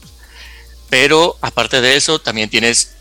pero 0.88 1.36
aparte 1.40 1.80
de 1.80 1.96
eso 1.96 2.20
también 2.20 2.48
tienes 2.48 2.93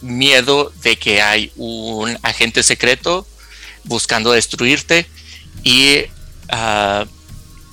miedo 0.00 0.72
de 0.82 0.96
que 0.96 1.22
hay 1.22 1.52
un 1.56 2.18
agente 2.22 2.62
secreto 2.62 3.26
buscando 3.84 4.32
destruirte 4.32 5.06
y 5.62 6.02
ah, 6.48 7.04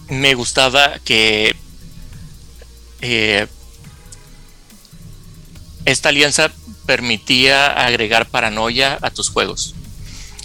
me 0.09 0.33
gustaba 0.35 0.99
que 1.03 1.55
eh, 3.01 3.47
esta 5.85 6.09
alianza 6.09 6.51
permitía 6.85 7.67
agregar 7.85 8.27
paranoia 8.29 8.97
a 9.01 9.09
tus 9.11 9.29
juegos. 9.29 9.73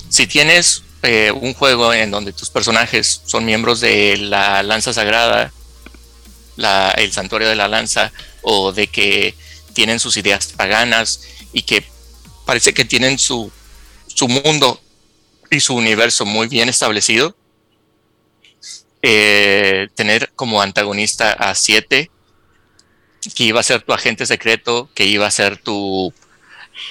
Si 0.08 0.26
tienes 0.26 0.82
eh, 1.02 1.30
un 1.32 1.54
juego 1.54 1.92
en 1.92 2.10
donde 2.10 2.32
tus 2.32 2.50
personajes 2.50 3.22
son 3.26 3.44
miembros 3.44 3.80
de 3.80 4.16
la 4.16 4.62
lanza 4.62 4.92
sagrada, 4.92 5.52
la- 6.56 6.90
el 6.92 7.12
santuario 7.12 7.48
de 7.48 7.54
la 7.56 7.68
lanza, 7.68 8.12
o 8.42 8.72
de 8.72 8.86
que 8.88 9.34
tienen 9.74 10.00
sus 10.00 10.16
ideas 10.16 10.46
paganas 10.56 11.20
y 11.52 11.62
que 11.62 11.84
parece 12.44 12.72
que 12.74 12.84
tienen 12.84 13.18
su, 13.18 13.50
su 14.06 14.28
mundo 14.28 14.80
y 15.50 15.60
su 15.60 15.74
universo 15.74 16.24
muy 16.24 16.48
bien 16.48 16.68
establecido, 16.68 17.34
eh, 19.02 19.88
tener 19.94 20.32
como 20.34 20.60
antagonista 20.60 21.32
a 21.32 21.54
7, 21.54 22.10
que 23.34 23.44
iba 23.44 23.60
a 23.60 23.64
ser 23.64 23.82
tu 23.82 23.92
agente 23.92 24.26
secreto, 24.26 24.88
que 24.94 25.04
iba 25.04 25.26
a 25.26 25.30
ser 25.30 25.56
tu, 25.56 26.12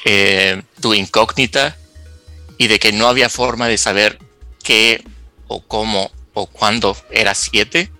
eh, 0.05 0.61
tu 0.81 0.93
incógnita, 0.93 1.77
y 2.57 2.67
de 2.67 2.79
que 2.79 2.91
no 2.91 3.07
había 3.07 3.29
forma 3.29 3.67
de 3.67 3.77
saber 3.77 4.19
qué 4.63 5.03
o 5.47 5.61
cómo 5.61 6.11
o 6.34 6.47
cuándo 6.47 6.95
era 7.11 7.35
7, 7.35 7.91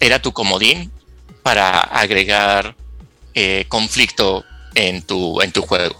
era 0.00 0.22
tu 0.22 0.32
comodín 0.32 0.90
para 1.42 1.80
agregar 1.80 2.74
eh, 3.34 3.66
conflicto 3.68 4.44
en 4.74 5.02
tu, 5.02 5.40
en 5.40 5.52
tu 5.52 5.62
juego. 5.62 5.96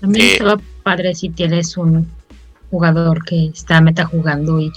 También 0.00 0.26
Eh, 0.26 0.32
estaba 0.32 0.60
padre 0.82 1.14
si 1.14 1.28
tienes 1.28 1.76
un 1.76 2.08
jugador 2.70 3.24
que 3.24 3.46
está 3.46 3.80
meta 3.80 4.04
jugando 4.06 4.60
y 4.60 4.70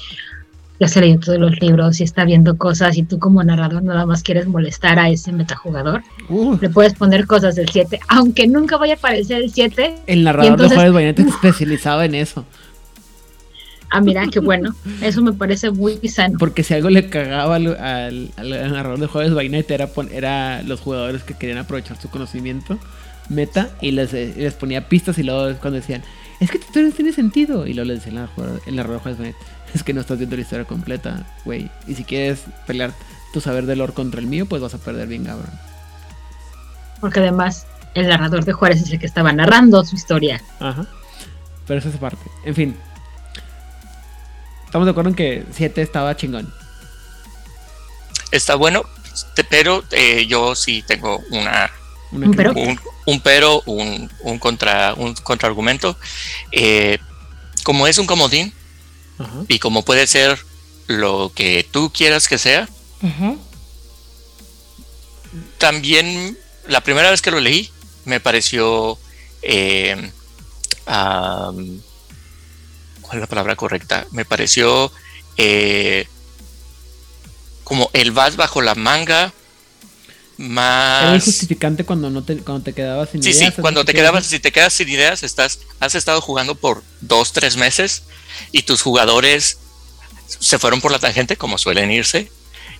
ya 0.79 0.87
se 0.87 0.99
leyó 0.99 1.19
todos 1.19 1.39
los 1.39 1.59
libros 1.61 2.01
y 2.01 2.03
está 2.03 2.25
viendo 2.25 2.57
cosas 2.57 2.97
y 2.97 3.03
tú 3.03 3.19
como 3.19 3.41
narrador 3.43 3.83
nada 3.83 4.05
más 4.05 4.23
quieres 4.23 4.47
molestar 4.47 4.99
a 4.99 5.09
ese 5.09 5.31
metajugador. 5.31 6.01
Uh, 6.27 6.57
Le 6.59 6.69
puedes 6.69 6.93
poner 6.95 7.25
cosas 7.27 7.55
del 7.55 7.69
7, 7.69 7.99
aunque 8.09 8.47
nunca 8.47 8.77
vaya 8.77 8.95
a 8.95 8.97
aparecer 8.97 9.43
el 9.43 9.51
7. 9.53 9.95
el 10.07 10.23
narrador 10.23 10.51
entonces- 10.53 10.71
de 10.71 10.75
Juárez 10.75 10.93
Bayonetta 10.93 11.23
se 11.23 11.29
especializaba 11.29 12.05
en 12.05 12.15
eso. 12.15 12.45
Ah, 13.95 14.01
mira, 14.01 14.25
qué 14.31 14.39
bueno. 14.39 14.73
Eso 15.01 15.21
me 15.21 15.33
parece 15.33 15.69
muy 15.69 15.99
sano. 16.09 16.39
Porque 16.39 16.63
si 16.63 16.73
algo 16.73 16.89
le 16.89 17.09
cagaba 17.09 17.55
al, 17.57 17.67
al- 17.77 18.31
al 18.37 18.49
narrador 18.73 18.99
de 18.99 19.05
juegos 19.05 19.35
Bayonetta 19.35 19.75
era, 19.75 19.89
era 20.11 20.63
los 20.63 20.79
jugadores 20.81 21.21
que 21.21 21.35
querían 21.35 21.59
aprovechar 21.59 22.01
su 22.01 22.09
conocimiento 22.09 22.79
meta 23.29 23.69
y 23.81 23.91
les, 23.91 24.13
eh, 24.13 24.33
les 24.35 24.53
ponía 24.53 24.87
pistas 24.87 25.17
y 25.17 25.23
luego 25.23 25.57
cuando 25.59 25.79
decían, 25.79 26.03
es 26.39 26.51
que 26.51 26.59
tu 26.59 26.65
historia 26.65 26.89
no 26.89 26.95
tiene 26.95 27.13
sentido. 27.13 27.65
Y 27.67 27.73
luego 27.73 27.87
les 27.87 27.99
decía 27.99 28.11
el 28.11 28.15
narrador, 28.15 28.61
el 28.65 28.75
narrador 28.75 28.97
de 28.97 29.03
juegos 29.03 29.19
Bayonetta, 29.19 29.45
es 29.73 29.83
que 29.83 29.93
no 29.93 30.01
estás 30.01 30.17
viendo 30.17 30.35
la 30.35 30.41
historia 30.41 30.65
completa, 30.65 31.25
güey. 31.45 31.69
Y 31.87 31.95
si 31.95 32.03
quieres 32.03 32.41
pelear, 32.67 32.93
tu 33.33 33.41
saber 33.41 33.65
del 33.65 33.79
lore 33.79 33.93
contra 33.93 34.19
el 34.19 34.27
mío, 34.27 34.45
pues 34.45 34.61
vas 34.61 34.73
a 34.73 34.77
perder 34.77 35.07
bien, 35.07 35.25
cabrón. 35.25 35.49
Porque 37.01 37.19
además 37.19 37.65
el 37.95 38.07
narrador 38.07 38.45
de 38.45 38.53
Juárez 38.53 38.81
es 38.81 38.91
el 38.91 38.99
que 38.99 39.05
estaba 39.05 39.31
narrando 39.33 39.83
su 39.83 39.95
historia. 39.95 40.41
Ajá. 40.59 40.85
Pero 41.67 41.79
esa 41.79 41.89
es 41.89 41.97
parte. 41.97 42.23
En 42.45 42.55
fin. 42.55 42.77
Estamos 44.65 44.85
de 44.85 44.91
acuerdo 44.91 45.09
en 45.09 45.15
que 45.15 45.45
7 45.51 45.81
estaba 45.81 46.15
chingón. 46.15 46.53
Está 48.31 48.55
bueno, 48.55 48.83
pero 49.49 49.83
eh, 49.91 50.25
yo 50.25 50.55
sí 50.55 50.83
tengo 50.87 51.21
Una 51.29 51.69
Un 52.13 52.33
pero. 52.35 52.53
un, 52.53 52.79
un 53.05 53.19
pero, 53.21 53.61
un, 53.65 54.11
un 54.21 54.39
contra 54.39 54.93
un 54.93 55.13
contraargumento. 55.15 55.97
Eh, 56.51 56.99
como 57.63 57.87
es 57.87 57.97
un 57.97 58.05
comodín 58.05 58.53
y 59.47 59.59
como 59.59 59.83
puede 59.83 60.05
ser 60.05 60.37
lo 60.87 61.31
que 61.33 61.65
tú 61.69 61.91
quieras 61.93 62.27
que 62.27 62.37
sea, 62.37 62.67
también 65.57 66.37
la 66.67 66.81
primera 66.81 67.09
vez 67.09 67.21
que 67.21 67.31
lo 67.31 67.39
leí 67.39 67.71
me 68.05 68.19
pareció 68.19 68.97
eh, 69.41 70.11
¿cuál 70.85 71.71
es 73.13 73.19
la 73.19 73.27
palabra 73.27 73.55
correcta? 73.55 74.07
Me 74.11 74.25
pareció 74.25 74.91
eh, 75.37 76.07
como 77.63 77.89
el 77.93 78.11
vas 78.11 78.35
bajo 78.35 78.61
la 78.61 78.75
manga 78.75 79.33
Era 80.37 81.11
más 81.11 81.23
justificante 81.25 81.85
cuando 81.85 82.09
no 82.09 82.23
te, 82.23 82.37
cuando 82.37 82.63
te 82.63 82.73
quedabas 82.73 83.09
sin 83.11 83.21
Sí, 83.23 83.33
sí, 83.33 83.39
ideas. 83.39 83.55
cuando 83.55 83.81
¿es 83.81 83.83
lo 83.83 83.85
te 83.85 83.91
que 83.93 83.97
quedabas, 83.99 84.25
si 84.25 84.39
te 84.39 84.51
quedas 84.51 84.73
sin 84.73 84.89
ideas, 84.89 85.23
estás, 85.23 85.59
has 85.79 85.95
estado 85.95 86.21
jugando 86.21 86.55
por 86.55 86.83
dos, 87.01 87.33
tres 87.33 87.55
meses 87.57 88.03
y 88.51 88.63
tus 88.63 88.81
jugadores 88.81 89.57
se 90.39 90.57
fueron 90.59 90.81
por 90.81 90.91
la 90.91 90.99
tangente, 90.99 91.37
como 91.37 91.57
suelen 91.57 91.91
irse, 91.91 92.31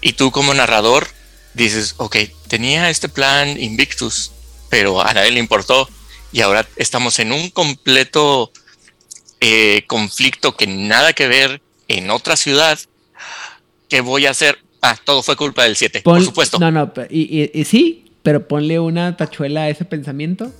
y 0.01 0.13
tú 0.13 0.31
como 0.31 0.53
narrador 0.53 1.07
dices, 1.53 1.95
ok, 1.97 2.17
tenía 2.47 2.89
este 2.89 3.09
plan 3.09 3.61
Invictus, 3.61 4.31
pero 4.69 5.01
a 5.01 5.13
nadie 5.13 5.31
le 5.31 5.39
importó 5.39 5.87
y 6.31 6.41
ahora 6.41 6.67
estamos 6.75 7.19
en 7.19 7.31
un 7.31 7.49
completo 7.51 8.51
eh, 9.39 9.83
conflicto 9.87 10.55
que 10.57 10.65
nada 10.67 11.13
que 11.13 11.27
ver 11.27 11.61
en 11.87 12.09
otra 12.09 12.35
ciudad. 12.35 12.79
¿Qué 13.87 14.01
voy 14.01 14.25
a 14.25 14.31
hacer? 14.31 14.57
Ah, 14.83 14.97
todo 15.03 15.23
fue 15.23 15.35
culpa 15.35 15.63
del 15.63 15.75
7, 15.75 16.01
por 16.01 16.21
supuesto. 16.23 16.59
No, 16.59 16.69
no, 16.69 16.91
y, 17.09 17.41
y- 17.41 17.51
y 17.59 17.65
sí, 17.65 18.11
pero 18.21 18.47
ponle 18.47 18.79
una 18.79 19.15
tachuela 19.17 19.63
a 19.63 19.69
ese 19.69 19.85
pensamiento. 19.85 20.51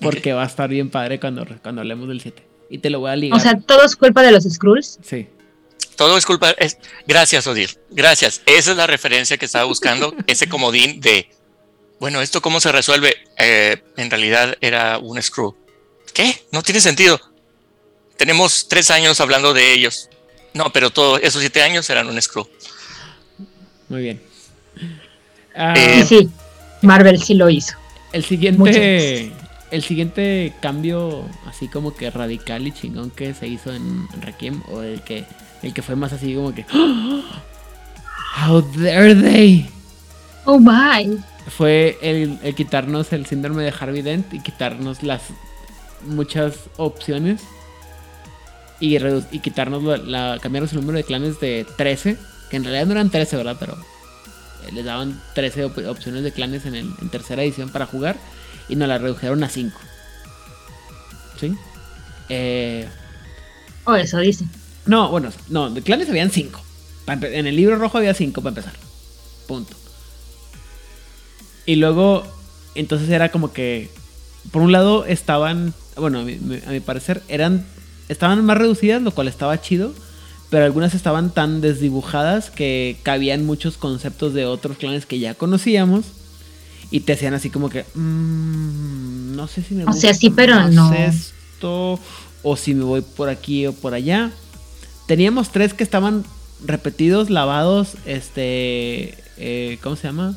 Porque 0.00 0.32
va 0.32 0.42
a 0.42 0.46
estar 0.46 0.68
bien 0.68 0.90
padre 0.90 1.18
cuando, 1.18 1.46
cuando 1.62 1.80
hablemos 1.80 2.08
del 2.08 2.20
7. 2.20 2.42
Y 2.70 2.78
te 2.78 2.90
lo 2.90 3.00
voy 3.00 3.10
a 3.10 3.16
ligar. 3.16 3.38
O 3.38 3.42
sea, 3.42 3.58
todo 3.58 3.84
es 3.84 3.96
culpa 3.96 4.22
de 4.22 4.32
los 4.32 4.44
Skrulls. 4.44 4.98
sí. 5.02 5.26
Todo 5.96 6.16
es 6.16 6.24
culpa. 6.24 6.50
es- 6.52 6.78
gracias, 7.06 7.46
Odir. 7.46 7.78
Gracias. 7.90 8.40
Esa 8.46 8.70
es 8.70 8.76
la 8.76 8.86
referencia 8.86 9.36
que 9.36 9.44
estaba 9.44 9.64
buscando. 9.64 10.14
ese 10.26 10.48
comodín 10.48 11.00
de. 11.00 11.28
Bueno, 12.00 12.20
¿esto 12.22 12.40
cómo 12.40 12.60
se 12.60 12.72
resuelve? 12.72 13.14
Eh, 13.38 13.82
en 13.98 14.10
realidad 14.10 14.56
era 14.62 14.98
un 14.98 15.20
screw. 15.22 15.54
¿Qué? 16.14 16.44
No 16.50 16.62
tiene 16.62 16.80
sentido. 16.80 17.20
Tenemos 18.16 18.68
tres 18.68 18.90
años 18.90 19.20
hablando 19.20 19.52
de 19.52 19.72
ellos. 19.72 20.08
No, 20.54 20.72
pero 20.72 20.90
todos 20.90 21.20
esos 21.22 21.40
siete 21.40 21.62
años 21.62 21.88
eran 21.90 22.08
un 22.08 22.20
screw. 22.20 22.48
Muy 23.92 24.02
bien. 24.02 24.20
Ah, 25.54 25.74
Eh, 25.76 26.00
Y 26.00 26.02
sí, 26.04 26.30
Marvel 26.80 27.22
sí 27.22 27.34
lo 27.34 27.50
hizo. 27.50 27.76
el 28.14 28.24
siguiente. 28.24 29.30
El 29.70 29.82
siguiente 29.82 30.52
cambio, 30.60 31.24
así 31.46 31.68
como 31.68 31.94
que 31.94 32.10
radical 32.10 32.66
y 32.66 32.72
chingón 32.72 33.10
que 33.10 33.32
se 33.34 33.48
hizo 33.48 33.72
en 33.72 34.06
Requiem, 34.20 34.62
o 34.70 34.80
el 34.82 35.00
que, 35.02 35.24
el 35.62 35.72
que 35.74 35.80
fue 35.82 35.94
más 35.96 36.12
así 36.14 36.34
como 36.34 36.54
que. 36.54 36.64
¡Ah! 36.72 37.42
How 38.48 38.62
dare 38.76 39.14
they? 39.14 39.66
Oh 40.46 40.58
my. 40.58 41.18
fue 41.56 41.98
el, 42.02 42.38
el 42.42 42.54
quitarnos 42.54 43.12
el 43.12 43.26
síndrome 43.26 43.62
de 43.62 43.74
Harvey 43.78 44.00
Dent 44.02 44.32
y 44.32 44.40
quitarnos 44.40 45.02
las 45.02 45.22
muchas 46.06 46.54
opciones 46.78 47.42
y, 48.80 48.98
redu- 48.98 49.26
y 49.30 49.38
quitarnos 49.40 49.82
la, 49.82 49.96
la- 49.98 50.38
cambiarnos 50.40 50.72
el 50.72 50.80
número 50.80 50.96
de 50.98 51.04
clanes 51.04 51.40
de 51.40 51.66
13, 51.76 52.16
que 52.52 52.56
en 52.58 52.64
realidad 52.64 52.84
no 52.86 52.92
eran 52.92 53.10
13, 53.10 53.36
¿verdad? 53.36 53.56
Pero 53.58 53.72
eh, 54.68 54.72
les 54.72 54.84
daban 54.84 55.20
13 55.34 55.64
op- 55.64 55.78
opciones 55.88 56.22
de 56.22 56.30
clanes 56.32 56.66
en, 56.66 56.74
el- 56.76 56.92
en 57.00 57.08
tercera 57.08 57.42
edición 57.42 57.70
para 57.70 57.86
jugar 57.86 58.16
y 58.68 58.76
nos 58.76 58.86
la 58.88 58.98
redujeron 58.98 59.42
a 59.42 59.48
5. 59.48 59.76
¿Sí? 61.40 61.54
Eh, 62.28 62.86
O 63.84 63.94
eso 63.94 64.18
dice. 64.18 64.44
no, 64.86 65.08
bueno, 65.08 65.30
no, 65.48 65.70
de 65.70 65.82
clanes 65.82 66.08
habían 66.08 66.30
5. 66.30 66.60
En 67.08 67.46
el 67.46 67.56
libro 67.56 67.76
rojo 67.76 67.98
había 67.98 68.14
5 68.14 68.40
para 68.42 68.50
empezar. 68.50 68.74
Punto. 69.48 69.74
Y 71.66 71.76
luego, 71.76 72.22
entonces 72.74 73.08
era 73.08 73.30
como 73.30 73.52
que, 73.52 73.90
por 74.50 74.62
un 74.62 74.72
lado 74.72 75.04
estaban, 75.06 75.74
bueno, 75.96 76.20
a 76.20 76.22
mi, 76.22 76.34
a 76.66 76.70
mi 76.70 76.80
parecer, 76.80 77.22
eran, 77.28 77.64
estaban 78.08 78.44
más 78.44 78.58
reducidas, 78.58 79.00
lo 79.02 79.10
cual 79.12 79.28
estaba 79.28 79.60
chido, 79.60 79.94
pero 80.52 80.66
algunas 80.66 80.92
estaban 80.92 81.30
tan 81.30 81.62
desdibujadas 81.62 82.50
que 82.50 82.98
cabían 83.02 83.46
muchos 83.46 83.78
conceptos 83.78 84.34
de 84.34 84.44
otros 84.44 84.76
clanes 84.76 85.06
que 85.06 85.18
ya 85.18 85.32
conocíamos 85.32 86.04
y 86.90 87.00
te 87.00 87.14
hacían 87.14 87.32
así 87.32 87.48
como 87.48 87.70
que, 87.70 87.86
"Mm, 87.94 89.34
no 89.34 89.48
sé 89.48 89.62
si 89.62 89.74
me 89.74 89.84
O 89.86 89.94
sea, 89.94 90.12
sí, 90.12 90.28
pero 90.28 90.68
no. 90.68 90.92
esto, 90.92 91.98
o 92.42 92.56
si 92.58 92.74
me 92.74 92.84
voy 92.84 93.00
por 93.00 93.30
aquí 93.30 93.66
o 93.66 93.72
por 93.72 93.94
allá. 93.94 94.30
Teníamos 95.08 95.52
tres 95.52 95.72
que 95.72 95.84
estaban 95.84 96.22
repetidos, 96.62 97.30
lavados, 97.30 97.94
este, 98.04 99.14
eh, 99.38 99.78
¿cómo 99.82 99.96
se 99.96 100.08
llama? 100.08 100.36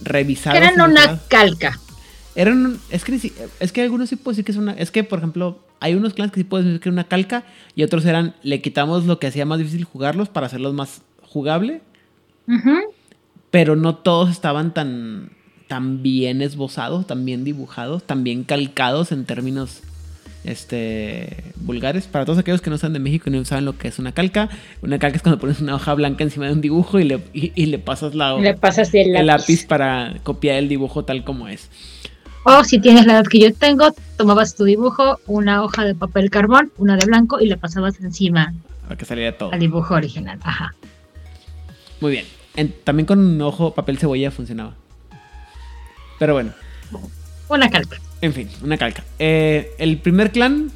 Revisados. 0.00 0.58
Eran 0.58 0.80
una 0.80 1.20
calca. 1.28 1.78
Eran, 2.34 2.80
es 2.90 3.04
que, 3.04 3.32
es 3.60 3.70
que 3.70 3.82
algunos 3.82 4.08
sí 4.08 4.16
puedo 4.16 4.32
decir 4.32 4.44
que 4.44 4.50
es 4.50 4.58
una, 4.58 4.72
es 4.72 4.90
que 4.90 5.04
por 5.04 5.20
ejemplo, 5.20 5.60
hay 5.80 5.94
unos 5.94 6.14
clanes 6.14 6.32
que 6.32 6.40
sí 6.40 6.44
puedo 6.44 6.62
decir 6.62 6.80
que 6.80 6.88
es 6.88 6.92
una 6.92 7.04
calca 7.04 7.44
y 7.74 7.82
otros 7.82 8.04
eran, 8.04 8.34
le 8.42 8.60
quitamos 8.60 9.06
lo 9.06 9.18
que 9.18 9.26
hacía 9.26 9.46
más 9.46 9.58
difícil 9.58 9.84
jugarlos 9.84 10.28
para 10.28 10.46
hacerlos 10.46 10.74
más 10.74 11.02
jugable, 11.22 11.80
pero 13.50 13.76
no 13.76 13.96
todos 13.96 14.30
estaban 14.30 14.74
tan, 14.74 15.30
tan 15.68 16.02
bien 16.02 16.42
esbozados, 16.42 17.06
tan 17.06 17.24
bien 17.24 17.44
dibujados, 17.44 18.04
tan 18.04 18.24
bien 18.24 18.44
calcados 18.44 19.10
en 19.12 19.24
términos 19.24 19.82
este 20.44 21.44
vulgares. 21.56 22.06
Para 22.06 22.24
todos 22.24 22.38
aquellos 22.38 22.60
que 22.60 22.70
no 22.70 22.76
están 22.76 22.92
de 22.92 22.98
México 22.98 23.28
y 23.28 23.32
no 23.32 23.44
saben 23.44 23.64
lo 23.64 23.78
que 23.78 23.88
es 23.88 23.98
una 23.98 24.12
calca, 24.12 24.48
una 24.82 24.98
calca 24.98 25.16
es 25.16 25.22
cuando 25.22 25.40
pones 25.40 25.60
una 25.60 25.74
hoja 25.74 25.94
blanca 25.94 26.24
encima 26.24 26.46
de 26.46 26.52
un 26.52 26.60
dibujo 26.60 26.98
y 26.98 27.04
le, 27.04 27.20
y, 27.32 27.52
y 27.54 27.66
le 27.66 27.78
pasas 27.78 28.14
la, 28.14 28.36
Le 28.38 28.54
pasas 28.54 28.92
el 28.94 29.26
lápiz 29.26 29.66
para 29.66 30.16
copiar 30.22 30.56
el 30.56 30.68
dibujo 30.68 31.04
tal 31.04 31.24
como 31.24 31.48
es. 31.48 31.70
O 32.44 32.64
si 32.64 32.80
tienes 32.80 33.06
la 33.06 33.14
edad 33.14 33.24
que 33.26 33.38
yo 33.38 33.52
tengo, 33.54 33.92
tomabas 34.16 34.54
tu 34.54 34.64
dibujo, 34.64 35.18
una 35.26 35.62
hoja 35.62 35.84
de 35.84 35.94
papel 35.94 36.30
carbón, 36.30 36.72
una 36.78 36.96
de 36.96 37.04
blanco 37.04 37.38
y 37.40 37.46
le 37.46 37.56
pasabas 37.58 38.00
encima 38.00 38.54
Para 38.84 38.96
que 38.96 39.04
saliera 39.04 39.36
todo. 39.36 39.52
al 39.52 39.60
dibujo 39.60 39.94
original. 39.94 40.38
Ajá. 40.42 40.74
Muy 42.00 42.12
bien. 42.12 42.24
En- 42.56 42.72
también 42.84 43.06
con 43.06 43.40
ojo, 43.42 43.74
papel 43.74 43.98
cebolla 43.98 44.30
funcionaba. 44.30 44.74
Pero 46.18 46.32
bueno, 46.34 46.52
Una 47.48 47.70
calca. 47.70 47.98
en 48.20 48.32
fin, 48.32 48.48
una 48.62 48.76
calca. 48.78 49.04
Eh, 49.18 49.72
el 49.78 49.98
primer 49.98 50.32
clan, 50.32 50.70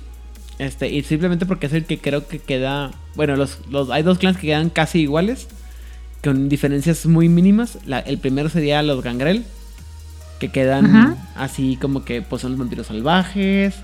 este, 0.58 0.88
y 0.90 1.02
simplemente 1.02 1.46
porque 1.46 1.66
es 1.66 1.72
el 1.72 1.84
que 1.86 1.98
creo 1.98 2.28
que 2.28 2.38
queda. 2.38 2.92
Bueno, 3.14 3.36
los, 3.36 3.58
los, 3.70 3.90
hay 3.90 4.02
dos 4.02 4.18
clans 4.18 4.36
que 4.36 4.48
quedan 4.48 4.70
casi 4.70 5.00
iguales, 5.00 5.48
con 6.22 6.48
diferencias 6.48 7.06
muy 7.06 7.28
mínimas. 7.28 7.78
La- 7.86 8.00
el 8.00 8.18
primero 8.18 8.48
sería 8.50 8.82
los 8.82 9.02
Gangrel, 9.02 9.44
que 10.46 10.50
quedan 10.52 10.86
Ajá. 10.96 11.16
así 11.36 11.76
como 11.80 12.04
que 12.04 12.22
pues, 12.22 12.42
son 12.42 12.52
los 12.52 12.58
vampiros 12.60 12.86
salvajes. 12.88 13.74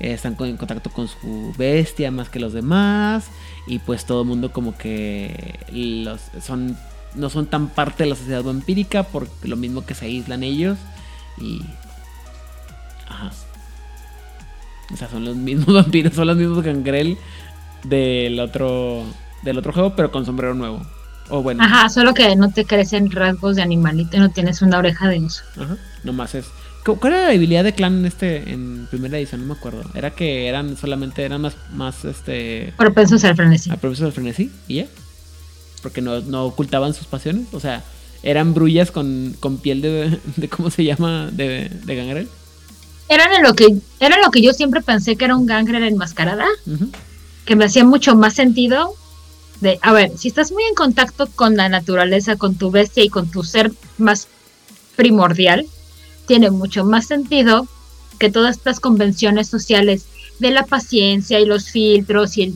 eh, 0.00 0.12
están 0.14 0.34
con- 0.34 0.48
en 0.48 0.56
contacto 0.56 0.88
con 0.90 1.08
su 1.08 1.52
bestia 1.58 2.10
más 2.10 2.28
que 2.30 2.40
los 2.40 2.52
demás. 2.52 3.26
Y 3.66 3.78
pues 3.80 4.04
todo 4.06 4.22
el 4.22 4.28
mundo 4.28 4.50
como 4.52 4.76
que 4.76 5.58
los 5.72 6.20
son 6.42 6.76
no 7.14 7.28
son 7.28 7.46
tan 7.46 7.68
parte 7.68 8.04
de 8.04 8.10
la 8.10 8.16
sociedad 8.16 8.42
vampírica 8.42 9.02
por 9.02 9.28
lo 9.42 9.56
mismo 9.56 9.84
que 9.84 9.94
se 9.94 10.06
aíslan 10.06 10.42
ellos. 10.42 10.78
Y. 11.38 11.60
Ajá. 13.08 13.30
O 14.92 14.96
sea, 14.96 15.08
son 15.08 15.24
los 15.24 15.36
mismos 15.36 15.74
vampiros, 15.74 16.14
son 16.14 16.26
los 16.28 16.36
mismos 16.36 16.62
gangrel 16.64 17.16
del 17.84 18.40
otro. 18.40 19.04
Del 19.42 19.56
otro 19.58 19.72
juego, 19.72 19.94
pero 19.96 20.10
con 20.12 20.24
sombrero 20.26 20.54
nuevo. 20.54 20.82
O 21.30 21.42
bueno, 21.42 21.62
Ajá, 21.62 21.88
solo 21.88 22.12
que 22.14 22.34
no 22.36 22.50
te 22.52 22.64
crecen 22.64 23.10
rasgos 23.10 23.56
de 23.56 23.62
animalito 23.62 24.16
y 24.16 24.20
no 24.20 24.30
tienes 24.30 24.62
una 24.62 24.78
oreja 24.78 25.08
de 25.08 25.18
oso. 25.24 25.42
Ajá, 25.56 25.76
nomás 26.04 26.34
es. 26.34 26.46
¿Cu- 26.84 26.96
¿Cuál 26.98 27.12
era 27.12 27.22
la 27.24 27.28
habilidad 27.28 27.62
de 27.64 27.74
clan 27.74 27.98
en 27.98 28.06
este 28.06 28.50
en 28.52 28.86
primera 28.90 29.18
edición? 29.18 29.42
No 29.42 29.46
me 29.48 29.58
acuerdo. 29.58 29.82
Era 29.94 30.10
que 30.12 30.48
eran 30.48 30.76
solamente 30.76 31.22
eran 31.24 31.42
más 31.42 31.54
más 31.72 32.04
este 32.04 32.72
Propensos 32.76 33.22
al 33.24 33.36
frenesí. 33.36 33.70
al 33.70 33.78
profesor 33.78 34.06
del 34.06 34.12
frenesí 34.14 34.50
y 34.66 34.76
ya. 34.76 34.86
Porque 35.82 36.00
no, 36.02 36.20
no 36.20 36.44
ocultaban 36.44 36.92
sus 36.94 37.06
pasiones, 37.06 37.46
o 37.52 37.60
sea, 37.60 37.82
eran 38.22 38.52
brullas 38.52 38.90
con, 38.90 39.34
con 39.40 39.56
piel 39.58 39.80
de, 39.80 40.18
de 40.36 40.48
cómo 40.48 40.70
se 40.70 40.84
llama 40.84 41.28
de, 41.32 41.70
de 41.84 41.96
gangrel. 41.96 42.28
Eran 43.08 43.32
en 43.32 43.42
lo 43.42 43.54
que 43.54 43.76
era 43.98 44.16
lo 44.22 44.30
que 44.30 44.42
yo 44.42 44.52
siempre 44.52 44.82
pensé 44.82 45.16
que 45.16 45.24
era 45.24 45.36
un 45.36 45.46
gangrel 45.46 45.84
enmascarada, 45.84 46.44
Ujú. 46.66 46.90
que 47.46 47.56
me 47.56 47.64
hacía 47.64 47.84
mucho 47.84 48.14
más 48.14 48.34
sentido 48.34 48.94
De, 49.60 49.78
a 49.82 49.92
ver, 49.92 50.16
si 50.16 50.28
estás 50.28 50.52
muy 50.52 50.62
en 50.64 50.74
contacto 50.74 51.26
con 51.26 51.56
la 51.56 51.68
naturaleza, 51.68 52.36
con 52.36 52.54
tu 52.54 52.70
bestia 52.70 53.04
y 53.04 53.10
con 53.10 53.30
tu 53.30 53.44
ser 53.44 53.72
más 53.98 54.28
primordial, 54.96 55.66
tiene 56.26 56.50
mucho 56.50 56.84
más 56.84 57.06
sentido 57.06 57.66
que 58.18 58.30
todas 58.30 58.56
estas 58.56 58.80
convenciones 58.80 59.48
sociales 59.48 60.06
de 60.38 60.50
la 60.50 60.64
paciencia 60.64 61.40
y 61.40 61.46
los 61.46 61.70
filtros 61.70 62.36
y 62.36 62.42
el... 62.42 62.54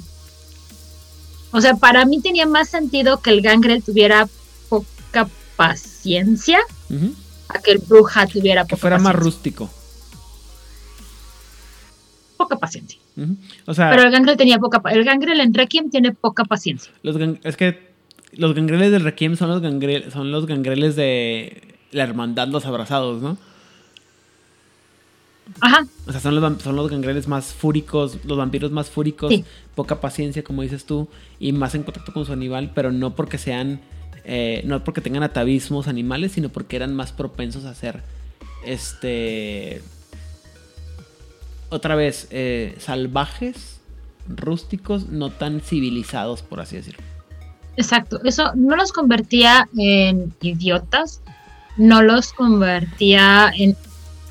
O 1.53 1.61
sea, 1.61 1.75
para 1.75 2.05
mí 2.05 2.21
tenía 2.21 2.47
más 2.47 2.69
sentido 2.69 3.21
que 3.21 3.31
el 3.31 3.41
gangrel 3.41 3.83
tuviera 3.83 4.29
poca 4.69 5.29
paciencia 5.57 6.59
a 7.49 7.59
que 7.61 7.73
el 7.73 7.79
bruja 7.79 8.27
tuviera 8.27 8.65
Que 8.65 8.71
poca 8.71 8.81
fuera 8.81 8.99
más 8.99 9.15
rústico. 9.15 9.71
Poca 12.37 12.59
paciencia. 12.59 12.99
Ujú. 13.17 13.37
O 13.67 13.75
sea, 13.75 13.91
Pero 13.91 14.03
el 14.03 14.11
gangrel 14.11 14.37
tenía 14.37 14.59
poca 14.59 14.83
El 14.91 15.05
gangrel 15.05 15.41
en 15.41 15.55
Requiem 15.55 15.91
tiene 15.91 16.13
poca 16.13 16.45
paciencia. 16.45 16.93
los 17.03 17.17
es 17.45 17.57
que 17.57 17.93
los 18.33 18.55
gangreles 18.55 18.91
del 18.91 19.05
Requiem 19.05 19.37
son 19.37 19.49
los, 19.51 20.13
son 20.13 20.33
los 20.33 20.47
gangreles 20.47 20.97
de 20.97 21.77
la 21.93 22.03
hermandad, 22.03 22.49
los 22.49 22.67
abrazados, 22.67 23.23
¿no? 23.23 23.39
Ajá, 25.61 25.87
O 26.07 26.11
sea, 26.11 26.21
son 26.21 26.35
los, 26.41 26.63
son 26.63 26.75
los 26.75 26.91
gangreles 26.91 27.29
más 27.29 27.53
fúricos, 27.53 28.19
los 28.25 28.39
vampiros 28.39 28.73
más 28.73 28.89
fúricos, 28.91 29.31
Sí. 29.31 29.45
poca 29.75 30.01
paciencia, 30.01 30.43
como 30.43 30.63
dices 30.63 30.85
tú, 30.87 31.07
y 31.39 31.53
más 31.53 31.75
en 31.75 31.83
contacto 31.83 32.13
con 32.13 32.25
su 32.25 32.33
animal, 32.33 32.73
pero 32.75 32.91
no 32.93 33.15
porque 33.15 33.37
sean, 33.39 33.81
eh, 34.25 34.63
no 34.65 34.83
porque 34.83 35.03
tengan 35.03 35.23
atavismos 35.23 35.87
animales, 35.87 36.33
sino 36.33 36.49
porque 36.49 36.77
eran 36.77 36.95
más 36.95 37.13
propensos 37.13 37.67
a 37.67 37.75
ser, 37.75 38.03
este, 38.65 39.83
otra 41.75 41.95
vez, 41.95 42.29
eh, 42.31 42.75
salvajes, 42.79 43.81
rústicos, 44.29 45.09
no 45.09 45.31
tan 45.31 45.61
civilizados, 45.61 46.43
por 46.43 46.61
así 46.61 46.77
decirlo. 46.77 47.03
exacto. 47.77 48.21
Eso 48.25 48.53
no 48.55 48.77
los 48.77 48.93
convertía 48.93 49.69
en 49.77 50.33
idiotas, 50.41 51.21
no 51.77 52.03
los 52.03 52.33
convertía 52.33 53.53
en 53.57 53.77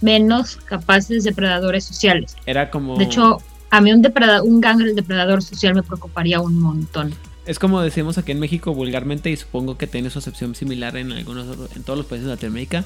menos 0.01 0.57
capaces 0.57 1.23
depredadores 1.23 1.83
sociales. 1.83 2.35
Era 2.45 2.69
como... 2.69 2.97
De 2.97 3.05
hecho, 3.05 3.41
a 3.69 3.81
mí 3.81 3.91
un, 3.91 4.01
depredador, 4.01 4.47
un 4.47 4.61
gangrel 4.61 4.95
depredador 4.95 5.41
social 5.41 5.75
me 5.75 5.83
preocuparía 5.83 6.39
un 6.39 6.59
montón. 6.59 7.13
Es 7.45 7.59
como 7.59 7.81
decimos 7.81 8.17
aquí 8.17 8.31
en 8.31 8.39
México 8.39 8.73
vulgarmente 8.73 9.29
y 9.29 9.35
supongo 9.35 9.77
que 9.77 9.87
tiene 9.87 10.09
su 10.09 10.19
acepción 10.19 10.55
similar 10.55 10.95
en 10.95 11.11
algunos 11.11 11.45
en 11.75 11.83
todos 11.83 11.97
los 11.97 12.05
países 12.05 12.25
de 12.25 12.33
Latinoamérica 12.33 12.85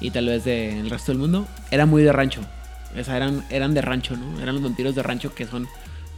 y 0.00 0.10
tal 0.10 0.26
vez 0.26 0.44
del 0.44 0.90
resto 0.90 1.12
del 1.12 1.18
mundo. 1.18 1.46
Era 1.70 1.86
muy 1.86 2.02
de 2.02 2.12
rancho. 2.12 2.42
O 2.98 3.04
sea, 3.04 3.16
eran, 3.16 3.44
eran 3.50 3.74
de 3.74 3.82
rancho, 3.82 4.16
¿no? 4.16 4.40
Eran 4.40 4.54
los 4.54 4.64
vampiros 4.64 4.94
de 4.94 5.02
rancho 5.02 5.34
que 5.34 5.46
son, 5.46 5.68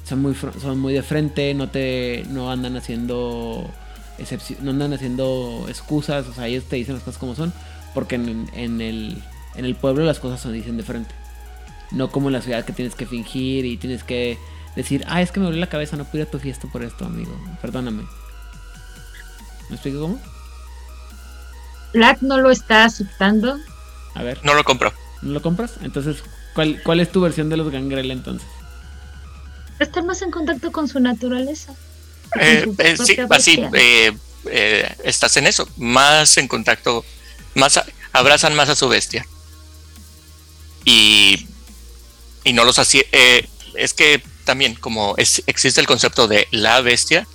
son, 0.04 0.20
muy, 0.20 0.34
son 0.34 0.78
muy 0.78 0.92
de 0.92 1.02
frente, 1.02 1.54
no 1.54 1.68
te 1.68 2.24
no 2.28 2.50
andan 2.50 2.76
haciendo 2.76 3.70
no 4.60 4.70
andan 4.70 4.94
haciendo 4.94 5.66
excusas, 5.68 6.26
o 6.26 6.32
sea, 6.32 6.46
ellos 6.46 6.64
te 6.64 6.76
dicen 6.76 6.94
las 6.94 7.02
cosas 7.02 7.18
como 7.18 7.34
son, 7.34 7.52
porque 7.94 8.14
en, 8.16 8.48
en 8.54 8.80
el, 8.80 9.22
en 9.56 9.64
el 9.64 9.74
pueblo 9.74 10.04
las 10.04 10.20
cosas 10.20 10.40
se 10.40 10.50
dicen 10.52 10.76
de 10.76 10.82
frente. 10.82 11.14
No 11.90 12.10
como 12.10 12.28
en 12.28 12.34
la 12.34 12.42
ciudad 12.42 12.64
que 12.64 12.72
tienes 12.72 12.94
que 12.94 13.06
fingir 13.06 13.64
y 13.64 13.76
tienes 13.76 14.04
que 14.04 14.38
decir, 14.74 15.04
ah, 15.06 15.22
es 15.22 15.32
que 15.32 15.40
me 15.40 15.46
duele 15.46 15.60
la 15.60 15.68
cabeza, 15.68 15.96
no 15.96 16.04
pude 16.04 16.22
ir 16.22 16.28
a 16.28 16.30
tu 16.30 16.38
fiesta 16.38 16.68
por 16.68 16.82
esto, 16.82 17.04
amigo. 17.04 17.32
Perdóname. 17.62 18.04
¿Me 19.68 19.76
explico 19.76 20.00
cómo? 20.00 20.20
Black 21.92 22.20
no 22.22 22.38
lo 22.38 22.50
está 22.50 22.84
aceptando. 22.84 23.56
A 24.14 24.22
ver, 24.22 24.40
No 24.44 24.54
lo 24.54 24.64
compro. 24.64 24.92
¿no 25.22 25.32
lo 25.32 25.42
compras? 25.42 25.74
Entonces, 25.82 26.22
¿cuál, 26.56 26.82
cuál 26.82 26.98
es 26.98 27.12
tu 27.12 27.20
versión 27.20 27.48
de 27.48 27.56
los 27.56 27.70
gangrel 27.70 28.10
entonces? 28.10 28.48
Está 29.78 30.02
más 30.02 30.20
en 30.22 30.30
contacto 30.32 30.72
con 30.72 30.88
su 30.88 30.98
naturaleza. 30.98 31.72
Eh, 32.40 32.64
Con 32.64 32.74
su 32.76 32.82
eh, 32.82 32.96
sí, 33.06 33.14
propia 33.14 33.36
así 33.36 33.56
bestia. 33.56 33.70
eh, 33.74 34.12
eh, 34.50 34.96
estás 35.04 35.36
en 35.36 35.46
eso, 35.46 35.68
más 35.76 36.36
en 36.38 36.48
contacto, 36.48 37.04
más 37.54 37.76
a- 37.76 37.86
abrazan 38.12 38.54
más 38.56 38.68
a 38.68 38.74
su 38.74 38.88
bestia. 38.88 39.24
Y, 40.84 41.46
y 42.44 42.52
no 42.52 42.64
los 42.64 42.78
así. 42.80 43.02
eh, 43.12 43.46
es 43.74 43.92
que 43.92 44.22
también, 44.44 44.74
como 44.74 45.14
es- 45.18 45.42
existe 45.46 45.80
el 45.80 45.86
concepto 45.86 46.26
de 46.26 46.48
la 46.50 46.80
bestia, 46.80 47.26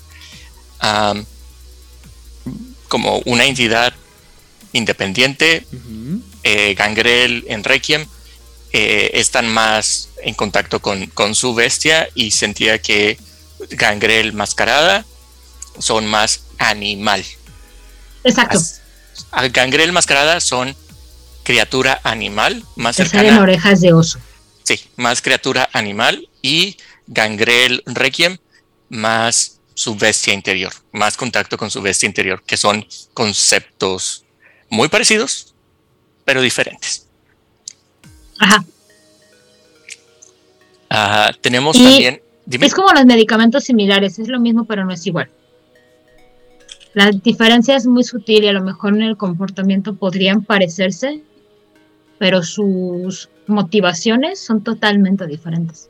como 2.87 3.19
una 3.25 3.45
entidad 3.45 3.93
independiente, 4.73 5.65
eh, 6.43 6.73
Gangrel 6.75 7.45
en 7.47 7.63
Requiem 7.63 8.05
eh, 8.73 9.11
están 9.13 9.47
más 9.47 10.09
en 10.23 10.33
contacto 10.33 10.81
con, 10.81 11.07
con 11.07 11.35
su 11.35 11.53
bestia 11.53 12.07
y 12.15 12.31
sentía 12.31 12.79
que 12.79 13.17
Gangrel 13.71 14.33
mascarada 14.33 15.05
son 15.79 16.07
más 16.07 16.41
animal. 16.57 17.23
Exacto. 18.23 18.59
A 19.31 19.47
Gangrel 19.47 19.91
mascarada 19.91 20.39
son 20.39 20.75
criatura 21.43 21.99
animal 22.03 22.63
más 22.75 22.95
Te 22.95 23.05
salen 23.05 23.25
cercana, 23.25 23.41
orejas 23.41 23.81
de 23.81 23.93
oso. 23.93 24.19
sí, 24.63 24.79
más 24.95 25.21
criatura 25.21 25.69
animal 25.73 26.29
y 26.41 26.77
Gangrel 27.07 27.83
Requiem 27.85 28.37
más 28.89 29.59
su 29.73 29.95
bestia 29.95 30.33
interior, 30.33 30.71
más 30.91 31.17
contacto 31.17 31.57
con 31.57 31.71
su 31.71 31.81
bestia 31.81 32.07
interior, 32.07 32.43
que 32.43 32.57
son 32.57 32.85
conceptos 33.13 34.25
muy 34.69 34.89
parecidos, 34.89 35.55
pero 36.25 36.41
diferentes. 36.41 37.07
Ajá. 38.41 38.65
Ah, 40.89 41.31
tenemos 41.39 41.77
Y 41.77 41.83
también. 41.83 42.21
Dime. 42.45 42.65
Es 42.65 42.73
como 42.73 42.91
los 42.91 43.05
medicamentos 43.05 43.63
similares, 43.63 44.17
es 44.17 44.27
lo 44.27 44.39
mismo, 44.39 44.65
pero 44.65 44.83
no 44.83 44.91
es 44.91 45.05
igual. 45.05 45.29
La 46.93 47.11
diferencia 47.11 47.75
es 47.77 47.85
muy 47.85 48.03
sutil 48.03 48.43
y 48.43 48.47
a 48.47 48.53
lo 48.53 48.63
mejor 48.63 48.95
en 48.95 49.03
el 49.03 49.15
comportamiento 49.15 49.93
podrían 49.93 50.43
parecerse, 50.43 51.21
pero 52.17 52.41
sus 52.41 53.29
motivaciones 53.45 54.39
son 54.39 54.63
totalmente 54.63 55.27
diferentes. 55.27 55.87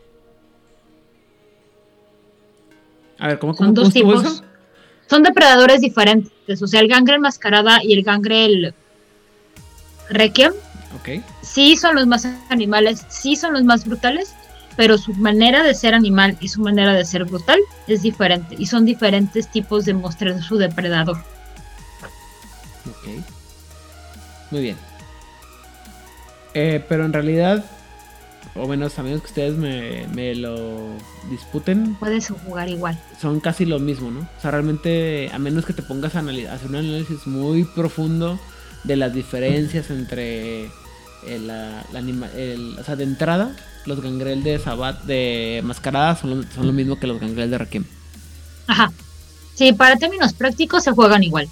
A 3.18 3.30
ver, 3.30 3.40
¿cómo, 3.40 3.54
Son 3.54 3.68
cómo, 3.68 3.74
dos 3.74 3.94
cómo 3.94 4.14
estuvo 4.14 4.22
tipos. 4.22 4.34
eso? 4.34 4.44
Son 5.10 5.24
depredadores 5.24 5.82
diferentes, 5.82 6.62
o 6.62 6.68
sea, 6.68 6.82
el 6.82 6.88
gangrel 6.90 7.20
mascarada 7.20 7.80
y 7.84 7.94
el 7.94 8.04
gangrel 8.04 8.74
requiem 10.10 10.54
Ok. 11.00 11.24
sí 11.42 11.78
son 11.78 11.96
los 11.96 12.06
más 12.08 12.28
animales, 12.50 13.06
sí 13.10 13.36
son 13.36 13.54
los 13.54 13.64
más 13.64 13.86
brutales, 13.86 14.34
pero 14.76 14.98
su 14.98 15.14
manera 15.14 15.64
de 15.64 15.74
ser 15.74 15.94
animal 15.94 16.38
y 16.40 16.48
su 16.50 16.62
manera 16.62 16.94
de 16.94 17.06
ser 17.06 17.26
brutal 17.26 17.60
es 17.88 18.02
diferente 18.02 18.56
y 18.58 18.66
son 18.66 18.86
diferentes 18.86 19.48
tipos 19.50 19.86
de 19.86 19.94
mostrar 19.94 20.42
su 20.42 20.58
depredador. 20.58 21.18
Ok. 22.90 23.08
Muy 24.52 24.62
bien. 24.62 24.78
Eh, 26.54 26.84
pero 26.90 27.06
en 27.06 27.14
realidad, 27.14 27.64
o 28.56 28.68
menos 28.68 28.98
a 29.00 29.04
menos 29.04 29.22
que 29.22 29.28
ustedes 29.28 29.56
me, 29.56 30.08
me 30.08 30.36
lo 30.36 30.90
disputen, 31.30 31.96
Puedes 31.96 32.30
jugar 32.30 32.68
igual. 32.70 33.00
son 33.22 33.40
casi 33.40 33.66
lo 33.66 33.80
mismo, 33.80 34.12
¿no? 34.12 34.22
O 34.22 34.42
sea, 34.42 34.52
realmente, 34.52 35.30
a 35.34 35.40
menos 35.40 35.66
que 35.66 35.74
te 35.74 35.82
pongas 35.82 36.16
a 36.16 36.20
hacer 36.20 36.68
un 36.70 36.76
análisis 36.76 37.26
muy 37.28 37.64
profundo 37.64 38.38
de 38.84 38.96
las 38.98 39.14
diferencias 39.14 39.90
entre 39.92 40.70
el, 41.28 41.48
la- 41.48 41.86
la 41.92 42.00
anima- 42.00 42.30
el- 42.36 42.78
o 42.80 42.84
sea, 42.84 42.96
de 42.96 43.04
entrada, 43.04 43.56
los 43.86 44.02
gangrel 44.02 44.44
de 44.44 44.60
Sabat 44.60 45.04
de 45.04 45.62
Mascarada 45.64 46.16
son 46.16 46.42
lo, 46.42 46.52
son 46.54 46.68
lo 46.68 46.74
mismo 46.74 47.00
que 47.00 47.08
los 47.08 47.20
gangrel 47.20 47.50
de 47.52 47.58
Requiem. 47.58 47.86
Ajá. 48.68 48.92
Sí, 49.56 49.74
para 49.74 49.98
términos 49.98 50.34
prácticos 50.34 50.84
se 50.84 50.92
juegan 50.92 51.24
igual. 51.24 51.48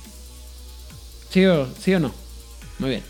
¿Sí 1.32 1.46
o, 1.46 1.68
¿Sí 1.80 1.94
o 1.94 2.00
no? 2.00 2.14
Muy 2.80 2.90
bien. 2.92 3.04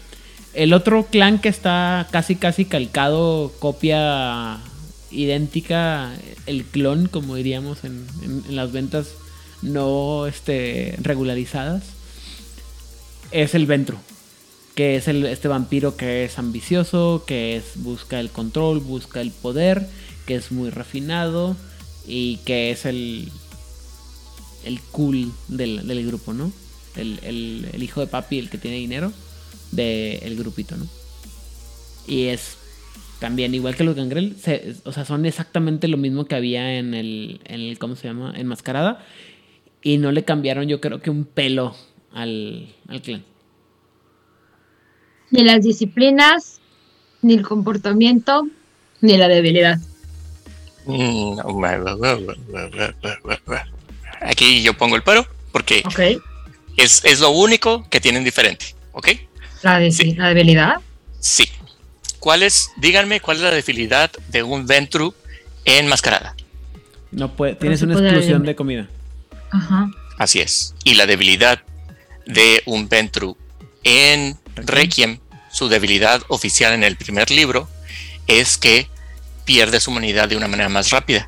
El 0.53 0.73
otro 0.73 1.06
clan 1.06 1.40
que 1.40 1.48
está 1.49 2.07
casi 2.11 2.36
casi 2.36 2.65
calcado, 2.65 3.52
copia 3.60 4.57
idéntica, 5.11 6.11
el 6.48 6.65
clon, 6.65 7.07
como 7.07 7.36
diríamos 7.36 7.84
en, 7.84 8.06
en- 8.23 8.44
en 8.49 8.56
las 8.56 8.72
ventas 8.72 9.10
no 9.61 10.26
este, 10.27 10.95
regularizadas, 11.02 11.84
es 13.31 13.53
el 13.56 13.65
Ventru. 13.65 13.98
Que 14.80 14.95
es 14.95 15.10
este 15.10 15.49
vampiro 15.49 15.97
que 15.97 16.23
es 16.23 16.39
ambicioso, 16.39 17.26
que 17.27 17.57
es, 17.57 17.73
busca 17.84 18.18
el 18.22 18.30
control, 18.30 18.80
busca 18.80 19.19
el 19.19 19.31
poder, 19.31 19.85
que 20.26 20.35
es 20.35 20.53
muy 20.53 20.69
refinado 20.69 21.57
y 22.07 22.38
que 22.45 22.72
es 22.72 22.85
el, 22.85 23.27
el 24.64 24.80
cool 24.80 25.34
del, 25.49 25.85
del 25.85 26.07
grupo, 26.07 26.31
¿no? 26.34 26.53
El, 26.95 27.19
el- 27.23 27.84
hijo 27.84 27.99
de 27.99 28.07
papi, 28.07 28.39
el 28.39 28.49
que 28.49 28.57
tiene 28.57 28.77
dinero 28.77 29.11
del 29.73 30.38
grupito, 30.38 30.77
¿no? 30.77 30.88
Y 32.07 32.27
es 32.27 32.56
también 33.19 33.53
igual 33.53 33.76
que 33.76 33.84
los 33.84 33.97
gangrel, 33.97 34.38
o 34.85 34.93
sea, 34.93 35.03
son 35.03 35.26
exactamente 35.26 35.89
lo 35.89 35.97
mismo 35.97 36.23
que 36.23 36.35
había 36.35 36.77
en 36.77 36.93
el, 36.93 37.41
en 37.43 37.76
¿cómo 37.76 37.97
se 37.97 38.07
llama? 38.07 38.34
En 38.34 38.47
Mascarada. 38.47 39.06
Y 39.84 39.97
no 39.97 40.14
le 40.14 40.23
cambiaron, 40.23 40.69
yo 40.69 40.80
creo 40.80 41.01
que 41.01 41.10
un 41.10 41.26
pelo 41.26 41.76
al, 42.14 42.73
al 42.88 43.01
clan. 43.01 43.26
Ni 45.31 45.43
las 45.43 45.61
disciplinas, 45.64 46.60
ni 47.22 47.34
el 47.35 47.43
comportamiento, 47.47 48.47
ni 49.01 49.18
la 49.18 49.27
debilidad. 49.27 49.77
Aquí 54.22 54.61
yo 54.64 54.73
pongo 54.77 54.95
el 54.95 55.03
pero, 55.03 55.26
porque 55.51 55.84
es, 56.77 57.03
es 57.06 57.19
lo 57.19 57.30
único 57.31 57.88
que 57.89 57.99
tienen 58.01 58.23
diferente, 58.23 58.76
¿ok? 58.93 59.10
La, 59.64 59.80
de- 59.80 59.91
Sí. 59.91 60.15
la 60.15 60.30
debilidad. 60.30 60.76
Sí. 61.19 61.47
¿Cuál 62.19 62.43
es, 62.43 62.72
díganme, 62.77 63.22
cuál 63.22 63.38
es 63.38 63.43
la 63.43 63.51
debilidad 63.51 64.11
de 64.30 64.43
un 64.43 64.65
Ventru 64.65 65.14
enmascarada? 65.64 66.35
No 67.11 67.34
puede, 67.35 67.56
tienes 67.56 67.81
una 67.81 67.93
exclusión 67.93 68.43
de 68.43 68.56
comida. 68.56 68.88
Ajá. 69.51 69.89
Así 70.18 70.39
es. 70.39 70.76
Y 70.84 70.95
la 70.95 71.06
debilidad 71.06 71.61
de 72.26 72.61
un 72.65 72.89
Ventru 72.89 73.38
en 73.84 74.38
Requiem, 74.68 75.19
su 75.52 75.68
debilidad 75.68 76.22
oficial 76.27 76.73
en 76.73 76.84
el 76.84 76.95
primer 76.95 77.31
libro, 77.31 77.69
es 78.27 78.57
que 78.57 78.90
pierde 79.45 79.80
su 79.80 79.91
humanidad 79.91 80.30
de 80.30 80.38
una 80.38 80.48
manera 80.48 80.69
más 80.69 80.91
rápida. 80.91 81.27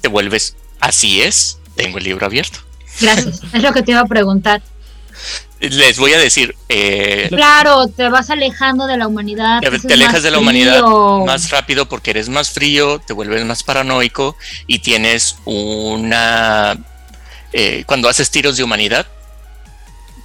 Te 0.00 0.08
vuelves, 0.08 0.56
así 0.80 1.20
es, 1.20 1.58
tengo 1.76 1.98
el 1.98 2.04
libro 2.04 2.26
abierto. 2.26 2.60
Gracias. 3.00 3.40
es 3.52 3.62
lo 3.62 3.72
que 3.72 3.82
te 3.82 3.92
iba 3.92 4.00
a 4.00 4.06
preguntar. 4.06 4.62
Les 5.60 5.98
voy 5.98 6.14
a 6.14 6.18
decir, 6.18 6.56
eh, 6.70 7.28
Claro, 7.28 7.88
te 7.88 8.08
vas 8.08 8.30
alejando 8.30 8.86
de 8.86 8.96
la 8.96 9.06
humanidad. 9.06 9.60
te, 9.60 9.92
alejas 9.92 10.22
de 10.22 10.30
la 10.30 10.38
humanidad 10.38 10.82
más 11.26 11.50
rápido 11.50 11.86
porque 11.86 12.12
eres 12.12 12.30
más 12.30 12.50
frío, 12.50 12.98
te 12.98 13.12
vuelves 13.12 13.44
más 13.44 13.62
paranoico 13.62 14.36
y 14.66 14.78
tienes 14.78 15.36
una... 15.44 16.78
eh, 17.52 17.84
cuando 17.86 18.08
haces 18.08 18.30
tiros 18.30 18.56
de 18.56 18.64
humanidad, 18.64 19.06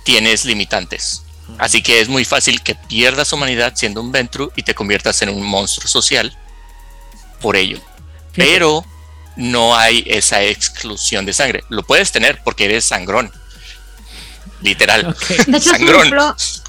tienes 0.06 0.45
limitantes. 0.45 1.23
Así 1.57 1.82
que 1.82 1.99
es 1.99 2.07
muy 2.07 2.23
fácil 2.23 2.61
que 2.61 2.76
pierdas 2.76 3.34
humanidad 3.34 3.73
siendo 3.76 4.02
un 4.02 4.11
Ventru 4.11 4.52
y 4.56 4.64
te 4.64 4.73
conviertas 4.73 5.22
en 5.22 5.30
un 5.30 5.44
monstruo 5.44 5.88
social 5.88 6.36
por 7.41 7.56
ello. 7.56 7.80
Pero 8.34 8.86
no 9.36 9.76
hay 9.76 10.03
esa 10.07 10.44
exclusión 10.44 11.26
de 11.26 11.34
sangre. 11.34 11.64
Lo 11.69 11.84
puedes 11.84 12.11
tener 12.11 12.41
porque 12.44 12.65
eres 12.65 12.86
sangrón. 12.86 13.32
Literal. 14.61 15.15
De 15.48 15.57
hecho, 15.57 15.72
Sangrón. 15.72 16.11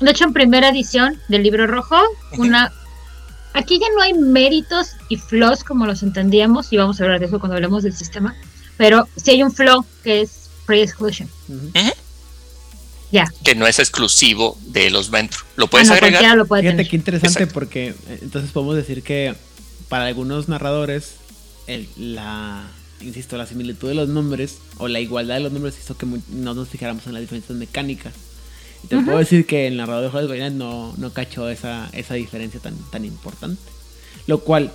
de 0.01 0.11
hecho, 0.11 0.25
en 0.25 0.33
primera 0.33 0.69
edición 0.69 1.21
del 1.29 1.43
libro 1.43 1.67
rojo, 1.67 1.97
una. 2.33 2.73
Aquí 3.55 3.79
ya 3.79 3.87
no 3.95 4.03
hay 4.03 4.13
méritos 4.13 4.89
y 5.09 5.17
flaws 5.17 5.65
como 5.65 5.87
los 5.87 6.03
entendíamos, 6.03 6.73
y 6.73 6.77
vamos 6.77 7.01
a 7.01 7.05
hablar 7.05 7.21
de 7.21 7.27
eso 7.27 7.39
cuando 7.39 7.55
hablemos 7.57 7.85
del 7.85 7.95
sistema. 7.95 8.35
Pero 8.77 9.09
sí 9.17 9.31
hay 9.31 9.43
un 9.43 9.53
flaw 9.53 9.85
que 10.05 10.21
es 10.23 10.51
pre-exclusion. 10.67 11.31
Ya. 13.17 13.33
Que 13.45 13.55
no 13.55 13.67
es 13.67 13.79
exclusivo 13.79 14.59
de 14.67 14.91
los 14.91 15.11
Ventru. 15.11 15.41
Lo 15.57 15.65
Ah, 15.67 15.71
puedes 15.71 15.89
no, 15.89 15.95
agregar. 15.95 16.37
lo 16.37 16.47
puede 16.47 16.63
Fíjate 16.63 16.77
tener. 16.79 16.91
qué 16.91 16.97
interesante 16.97 17.33
Exacto. 17.45 17.55
porque 17.55 17.89
eh, 17.89 18.19
entonces 18.23 18.51
podemos 18.53 18.77
decir 18.77 19.03
que 19.03 19.35
para 19.89 20.07
algunos 20.07 20.49
narradores 20.49 21.13
el- 21.67 21.89
la 21.97 22.65
insisto 23.01 23.37
la 23.37 23.47
similitud 23.47 23.89
de 23.89 23.95
los 23.95 24.09
nombres 24.09 24.57
o 24.79 24.89
la 24.89 25.01
igualdad 25.01 25.35
de 25.35 25.41
los 25.41 25.53
nombres 25.53 25.75
hizo 25.83 25.97
que 25.99 26.07
no 26.31 26.55
nos 26.55 26.69
fijáramos 26.69 27.07
en 27.07 27.13
las 27.13 27.21
diferencias 27.21 27.57
mecánicas. 27.59 28.15
Y 28.85 28.89
te 28.89 28.97
Ujú. 28.97 29.05
puedo 29.07 29.19
decir 29.19 29.47
que 29.47 29.67
el 29.67 29.77
narrador 29.77 30.05
de 30.05 30.11
Juegos 30.11 30.31
Vaina 30.31 30.49
no, 30.51 30.95
no 30.97 31.13
cachó 31.13 31.49
esa, 31.51 31.89
esa 31.93 32.15
diferencia 32.15 32.59
tan, 32.61 32.75
tan 32.91 33.05
importante. 33.05 33.61
Lo 34.27 34.39
cual, 34.41 34.73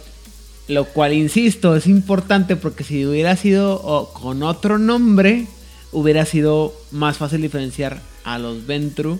lo 0.67 0.85
cual, 0.85 1.13
insisto, 1.13 1.75
es 1.75 1.87
importante 1.87 2.55
porque 2.55 2.83
si 2.83 3.05
hubiera 3.05 3.35
sido 3.35 3.73
o- 3.83 4.13
con 4.13 4.43
otro 4.43 4.77
nombre, 4.77 5.47
hubiera 5.91 6.25
sido 6.25 6.73
más 6.91 7.17
fácil 7.17 7.41
diferenciar 7.41 7.99
a 8.23 8.37
los 8.39 8.65
Ventru 8.65 9.19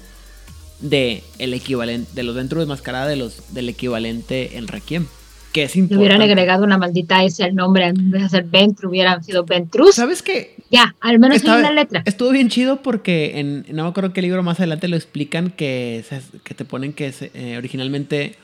de 0.80 1.24
el 1.40 1.54
equivalente 1.54 2.10
de 2.16 2.24
los 2.24 2.36
Ventru 2.36 2.60
de 2.60 2.66
mascarada 2.66 3.08
de 3.08 3.16
los 3.16 3.54
del 3.54 3.70
equivalente 3.70 4.58
en 4.58 4.68
Requiem, 4.68 5.06
que 5.54 5.64
es 5.64 5.76
Le 5.76 5.82
importante. 5.82 6.00
hubieran 6.06 6.22
agregado 6.22 6.64
una 6.64 6.78
maldita 6.78 7.24
S 7.24 7.44
al 7.44 7.54
nombre 7.56 7.86
en 7.86 8.10
vez 8.10 8.24
de 8.24 8.30
ser 8.30 8.44
Ventru, 8.46 8.90
hubieran 8.90 9.24
sido 9.24 9.44
Ventrus. 9.44 9.96
¿Sabes 9.96 10.22
qué? 10.24 10.56
Ya, 10.72 10.96
al 11.02 11.20
menos 11.20 11.38
Estaba- 11.38 11.58
hay 11.58 11.64
una 11.66 11.72
letra. 11.74 12.02
Estuvo 12.06 12.32
bien 12.32 12.50
chido 12.50 12.82
porque 12.82 13.40
en 13.40 13.66
no 13.70 13.84
me 13.84 13.90
acuerdo 13.90 14.14
qué 14.14 14.22
libro 14.22 14.42
más 14.42 14.60
adelante 14.60 14.88
lo 14.88 14.96
explican 14.96 15.52
que, 15.52 16.04
se- 16.08 16.22
que 16.44 16.54
te 16.56 16.66
ponen 16.66 16.94
que 16.94 17.12
se- 17.12 17.32
eh, 17.34 17.58
originalmente 17.58 18.36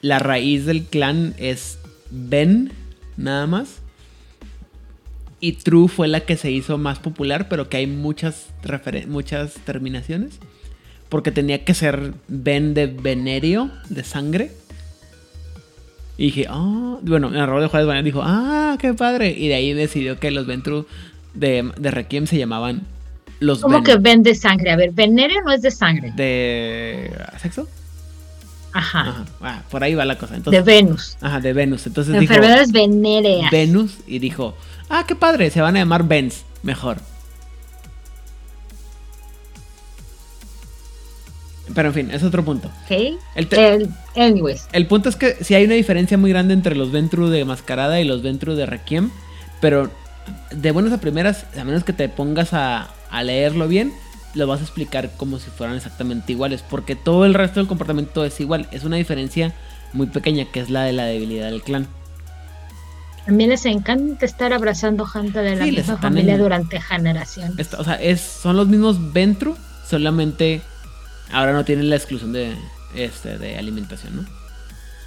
la 0.00 0.18
raíz 0.18 0.64
del 0.64 0.84
clan 0.84 1.34
es 1.36 1.78
Ben, 2.10 2.72
nada 3.18 3.46
más. 3.46 3.79
Y 5.40 5.52
True 5.52 5.88
fue 5.88 6.06
la 6.08 6.20
que 6.20 6.36
se 6.36 6.50
hizo 6.50 6.76
más 6.78 6.98
popular, 6.98 7.48
pero 7.48 7.68
que 7.68 7.78
hay 7.78 7.86
muchas, 7.86 8.48
muchas 9.08 9.54
terminaciones. 9.64 10.38
Porque 11.08 11.32
tenía 11.32 11.64
que 11.64 11.74
ser 11.74 12.12
Ben 12.28 12.74
de 12.74 12.86
venerio, 12.86 13.70
de 13.88 14.04
sangre. 14.04 14.52
Y 16.18 16.26
dije, 16.26 16.46
ah, 16.48 16.98
bueno, 17.02 17.30
de 17.30 17.66
Juárez 17.68 17.86
Banner 17.86 18.04
dijo, 18.04 18.20
ah, 18.22 18.76
qué 18.78 18.92
padre. 18.94 19.30
Y 19.30 19.48
de 19.48 19.54
ahí 19.54 19.72
decidió 19.72 20.20
que 20.20 20.30
los 20.30 20.46
Ventru 20.46 20.86
de, 21.34 21.72
de 21.78 21.90
Requiem 21.90 22.26
se 22.26 22.36
llamaban 22.36 22.82
los 23.40 23.60
¿Cómo 23.60 23.76
Ven- 23.76 23.84
que 23.84 23.96
ven 23.96 24.22
de 24.22 24.34
sangre? 24.34 24.70
A 24.70 24.76
ver, 24.76 24.90
venerio 24.92 25.40
no 25.42 25.50
es 25.50 25.62
de 25.62 25.70
sangre. 25.70 26.12
de 26.14 27.10
sexo. 27.40 27.66
Ajá. 28.72 29.00
Ajá, 29.00 29.24
ah, 29.40 29.62
por 29.70 29.82
ahí 29.82 29.94
va 29.94 30.04
la 30.04 30.16
cosa. 30.18 30.32
De 30.32 30.38
Entonces, 30.38 30.64
Venus. 30.64 31.16
ajá, 31.22 31.40
de 31.40 31.52
Venus. 31.54 31.86
Entonces 31.86 32.12
dijo 32.20 32.32
Enfermedades 32.34 32.70
venéreas. 32.70 33.50
Venus 33.50 33.96
y 34.06 34.18
dijo, 34.20 34.54
ah, 34.90 35.04
qué 35.06 35.14
padre, 35.14 35.50
se 35.50 35.60
van 35.62 35.76
a 35.76 35.78
llamar 35.78 36.04
Vens, 36.06 36.44
mejor. 36.62 36.98
Pero 41.74 41.88
en 41.88 41.94
fin, 41.94 42.10
es 42.10 42.22
otro 42.24 42.44
punto. 42.44 42.68
Ok. 42.84 43.18
El 43.36 43.46
te- 43.46 43.74
El- 43.74 43.90
anyways. 44.16 44.66
El 44.72 44.86
punto 44.86 45.08
es 45.08 45.14
que 45.16 45.36
si 45.44 45.54
hay 45.54 45.64
una 45.64 45.74
diferencia 45.74 46.18
muy 46.18 46.30
grande 46.30 46.52
entre 46.52 46.74
los 46.74 46.90
Ventru 46.90 47.28
de 47.28 47.44
Mascarada 47.44 48.00
y 48.00 48.04
los 48.04 48.22
Ventru 48.22 48.54
de 48.54 48.66
Requiem, 48.66 49.10
pero 49.60 49.88
de 50.50 50.70
buenas 50.72 50.92
a 50.92 50.98
primeras, 51.00 51.46
a 51.56 51.62
menos 51.64 51.84
que 51.84 51.92
te 51.92 52.08
pongas 52.08 52.52
a, 52.54 52.88
a 53.10 53.22
leerlo 53.22 53.68
bien, 53.68 53.92
lo 54.34 54.46
vas 54.48 54.60
a 54.60 54.64
explicar 54.64 55.12
como 55.16 55.38
si 55.38 55.48
fueran 55.50 55.76
exactamente 55.76 56.32
iguales, 56.32 56.62
porque 56.68 56.96
todo 56.96 57.24
el 57.24 57.34
resto 57.34 57.60
del 57.60 57.68
comportamiento 57.68 58.24
es 58.24 58.40
igual, 58.40 58.68
es 58.72 58.82
una 58.84 58.96
diferencia 58.96 59.54
muy 59.92 60.08
pequeña 60.08 60.46
que 60.52 60.60
es 60.60 60.70
la 60.70 60.82
de 60.82 60.92
la 60.92 61.04
debilidad 61.04 61.50
del 61.50 61.62
clan. 61.62 61.86
También 63.26 63.50
les 63.50 63.64
encanta 63.66 64.24
estar 64.26 64.52
abrazando 64.52 65.04
gente 65.06 65.38
de 65.40 65.56
la 65.56 65.64
Sí, 65.64 65.72
misma 65.72 65.98
familia 65.98 66.34
en- 66.34 66.40
durante 66.40 66.80
generaciones. 66.80 67.58
Esto- 67.58 67.76
o 67.80 67.84
sea, 67.84 67.94
es, 67.94 68.20
son 68.20 68.56
los 68.56 68.66
mismos 68.68 69.12
Ventru, 69.12 69.56
solamente 69.88 70.62
ahora 71.32 71.52
no 71.52 71.64
tienen 71.64 71.90
la 71.90 71.96
exclusión 71.96 72.32
de, 72.32 72.56
este, 72.94 73.38
de 73.38 73.56
alimentación, 73.58 74.16
¿no? 74.16 74.26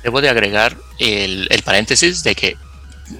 Debo 0.04 0.22
de 0.22 0.30
agregar 0.30 0.78
el, 1.00 1.48
el 1.50 1.62
paréntesis 1.64 2.24
de 2.24 2.36
que 2.36 2.58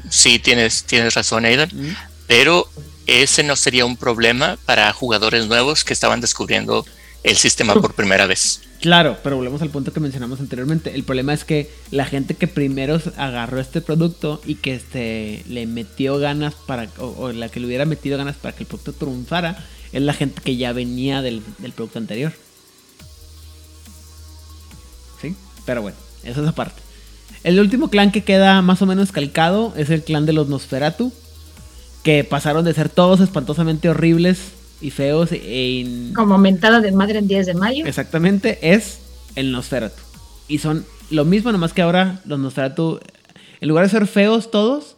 sí 0.10 0.40
tienes, 0.40 0.84
tienes 0.86 1.14
razón, 1.14 1.46
Aidan, 1.46 1.70
Mm. 1.74 1.96
pero 2.28 2.70
ese 3.08 3.44
no 3.44 3.56
sería 3.56 3.86
un 3.86 3.98
problema 3.98 4.58
para 4.66 4.92
jugadores 4.94 5.48
nuevos 5.48 5.84
que 5.84 5.94
estaban 5.94 6.22
descubriendo 6.22 6.86
el 7.24 7.36
sistema 7.38 7.74
por 7.74 7.94
primera 7.94 8.26
vez. 8.26 8.62
Claro, 8.84 9.16
pero 9.24 9.38
volvemos 9.38 9.62
al 9.62 9.70
punto 9.70 9.94
que 9.94 10.02
mencionamos 10.02 10.42
anteriormente. 10.42 10.94
El 10.94 11.06
problema 11.06 11.34
es 11.34 11.46
que 11.46 11.72
la 11.90 12.04
gente 12.04 12.34
que 12.36 12.50
primero 12.50 13.00
agarró 13.16 13.62
este 13.62 13.80
producto 13.80 14.42
y 14.46 14.56
que 14.56 14.76
este, 14.76 15.46
le 15.48 15.66
metió 15.68 16.18
ganas 16.18 16.54
para, 16.54 16.90
o, 16.98 17.32
la 17.32 17.48
que 17.48 17.62
le 17.62 17.68
hubiera 17.68 17.86
metido 17.86 18.18
ganas 18.18 18.36
para 18.36 18.54
que 18.54 18.64
el 18.64 18.68
producto 18.68 18.92
triunfara, 18.92 19.66
es 19.94 20.02
la 20.02 20.12
gente 20.12 20.42
que 20.42 20.58
ya 20.58 20.74
venía 20.74 21.22
del, 21.22 21.42
del 21.60 21.72
producto 21.72 21.98
anterior. 21.98 22.34
¿Sí? 25.22 25.34
Pero 25.66 25.82
bueno, 25.82 25.98
eso 26.26 26.44
es 26.44 26.50
aparte. 26.50 26.82
El 27.46 27.62
último 27.62 27.90
clan 27.90 28.12
que 28.12 28.26
queda 28.26 28.62
más 28.62 28.82
o 28.82 28.86
menos 28.86 29.14
calcado 29.14 29.74
es 29.78 29.92
el 29.92 30.04
clan 30.04 30.26
de 30.26 30.34
los 30.34 30.50
Nosferatu, 30.50 31.14
que 32.04 32.26
pasaron 32.26 32.66
de 32.66 32.74
ser 32.74 32.90
todos 32.90 33.22
espantosamente 33.22 33.88
horribles 33.88 34.40
y 34.84 34.92
feos 34.92 35.32
e 35.32 35.70
in- 35.80 36.14
Como 36.14 36.38
mentada 36.38 36.80
de 36.82 36.92
madre 36.92 37.20
en 37.20 37.28
10 37.28 37.46
de 37.48 37.54
mayo. 37.56 37.86
Exactamente, 37.86 38.60
es 38.62 39.00
el 39.36 39.52
Nosferatu. 39.52 40.02
Y 40.48 40.60
son 40.60 40.86
lo 41.10 41.26
mismo, 41.26 41.52
nomás 41.52 41.74
que 41.74 41.82
ahora 41.82 42.20
los 42.26 42.38
Nosferatu, 42.40 43.00
en 43.62 43.68
lugar 43.70 43.86
de 43.86 43.90
ser 43.90 44.06
feos 44.08 44.52
todos, 44.52 44.98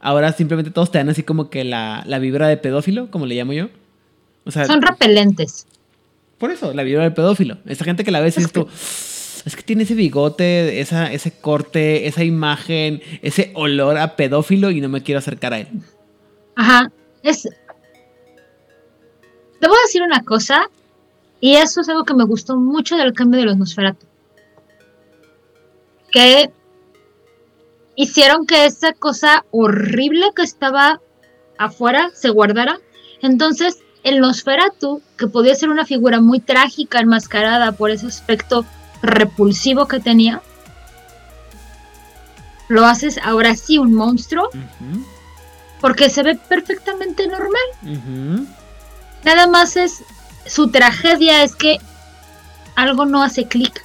ahora 0.00 0.32
simplemente 0.32 0.70
todos 0.70 0.90
te 0.90 0.98
dan 0.98 1.08
así 1.08 1.22
como 1.22 1.48
que 1.50 1.64
la, 1.64 2.02
la 2.06 2.18
vibra 2.18 2.48
de 2.48 2.56
pedófilo, 2.56 3.10
como 3.10 3.26
le 3.26 3.34
llamo 3.36 3.52
yo. 3.52 3.68
O 4.44 4.50
sea, 4.50 4.66
Son 4.66 4.82
repelentes. 4.82 5.66
por 6.38 6.50
eso, 6.50 6.72
la 6.74 6.82
vibra 6.82 7.02
del 7.04 7.14
pedófilo. 7.14 7.58
Esta 7.66 7.84
gente 7.84 8.04
que 8.04 8.10
la 8.10 8.20
ves 8.20 8.36
Es 8.38 8.52
tú, 8.52 8.68
es 9.44 9.54
que 9.56 9.62
tiene 9.62 9.84
ese 9.84 9.94
bigote, 9.94 10.80
esa, 10.80 11.12
ese 11.12 11.30
corte, 11.32 12.06
esa 12.08 12.24
imagen, 12.24 13.00
ese 13.22 13.52
olor 13.54 13.96
a 13.98 14.16
pedófilo 14.16 14.70
y 14.72 14.80
no 14.80 14.88
me 14.88 15.02
quiero 15.02 15.18
acercar 15.20 15.52
a 15.54 15.60
él. 15.60 15.68
Ajá. 16.56 16.90
Es. 17.22 17.48
Te 19.66 19.70
voy 19.70 19.78
a 19.80 19.86
decir 19.88 20.02
una 20.02 20.22
cosa. 20.22 20.70
Y 21.40 21.56
eso 21.56 21.80
es 21.80 21.88
algo 21.88 22.04
que 22.04 22.14
me 22.14 22.22
gustó 22.22 22.56
mucho 22.56 22.94
del 22.94 23.12
cambio 23.14 23.40
de 23.40 23.46
los 23.46 23.56
Nosferatu. 23.56 24.06
Que 26.12 26.52
hicieron 27.96 28.46
que 28.46 28.66
esa 28.66 28.92
cosa 28.92 29.44
horrible 29.50 30.30
que 30.36 30.42
estaba 30.42 31.00
afuera 31.58 32.12
se 32.14 32.30
guardara. 32.30 32.78
Entonces, 33.22 33.78
el 34.04 34.20
Nosferatu, 34.20 35.02
que 35.18 35.26
podía 35.26 35.56
ser 35.56 35.70
una 35.70 35.84
figura 35.84 36.20
muy 36.20 36.38
trágica, 36.38 37.00
enmascarada 37.00 37.72
por 37.72 37.90
ese 37.90 38.06
aspecto 38.06 38.64
repulsivo 39.02 39.88
que 39.88 39.98
tenía, 39.98 40.42
lo 42.68 42.86
haces 42.86 43.18
ahora 43.20 43.56
sí 43.56 43.78
un 43.78 43.94
monstruo. 43.94 44.48
Porque 45.80 46.08
se 46.08 46.22
ve 46.22 46.36
perfectamente 46.36 47.26
normal. 47.26 47.66
Ujú. 47.82 48.46
Nada 49.26 49.46
más 49.48 49.76
es. 49.76 50.02
Su 50.46 50.70
tragedia 50.70 51.42
es 51.42 51.54
que 51.56 51.78
algo 52.76 53.04
no 53.04 53.22
hace 53.22 53.46
clic. 53.48 53.84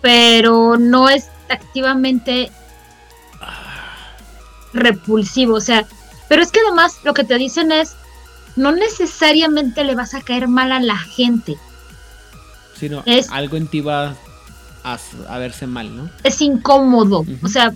Pero 0.00 0.76
no 0.78 1.08
es 1.08 1.26
activamente 1.48 2.50
repulsivo. 4.72 5.54
O 5.56 5.60
sea, 5.60 5.86
pero 6.28 6.42
es 6.42 6.50
que 6.50 6.60
además 6.60 6.96
lo 7.04 7.14
que 7.14 7.24
te 7.24 7.36
dicen 7.36 7.70
es. 7.72 7.94
No 8.56 8.72
necesariamente 8.72 9.84
le 9.84 9.94
vas 9.94 10.14
a 10.14 10.22
caer 10.22 10.48
mal 10.48 10.72
a 10.72 10.80
la 10.80 10.96
gente. 10.96 11.58
Sino 12.80 13.02
Es- 13.04 13.28
algo 13.30 13.58
en 13.58 13.68
ti 13.68 13.82
va 13.82 14.16
a, 14.82 14.98
a 15.28 15.38
verse 15.38 15.66
mal, 15.66 15.94
¿no? 15.94 16.08
es 16.24 16.40
incómodo. 16.40 17.26
O 17.42 17.48
sea, 17.48 17.74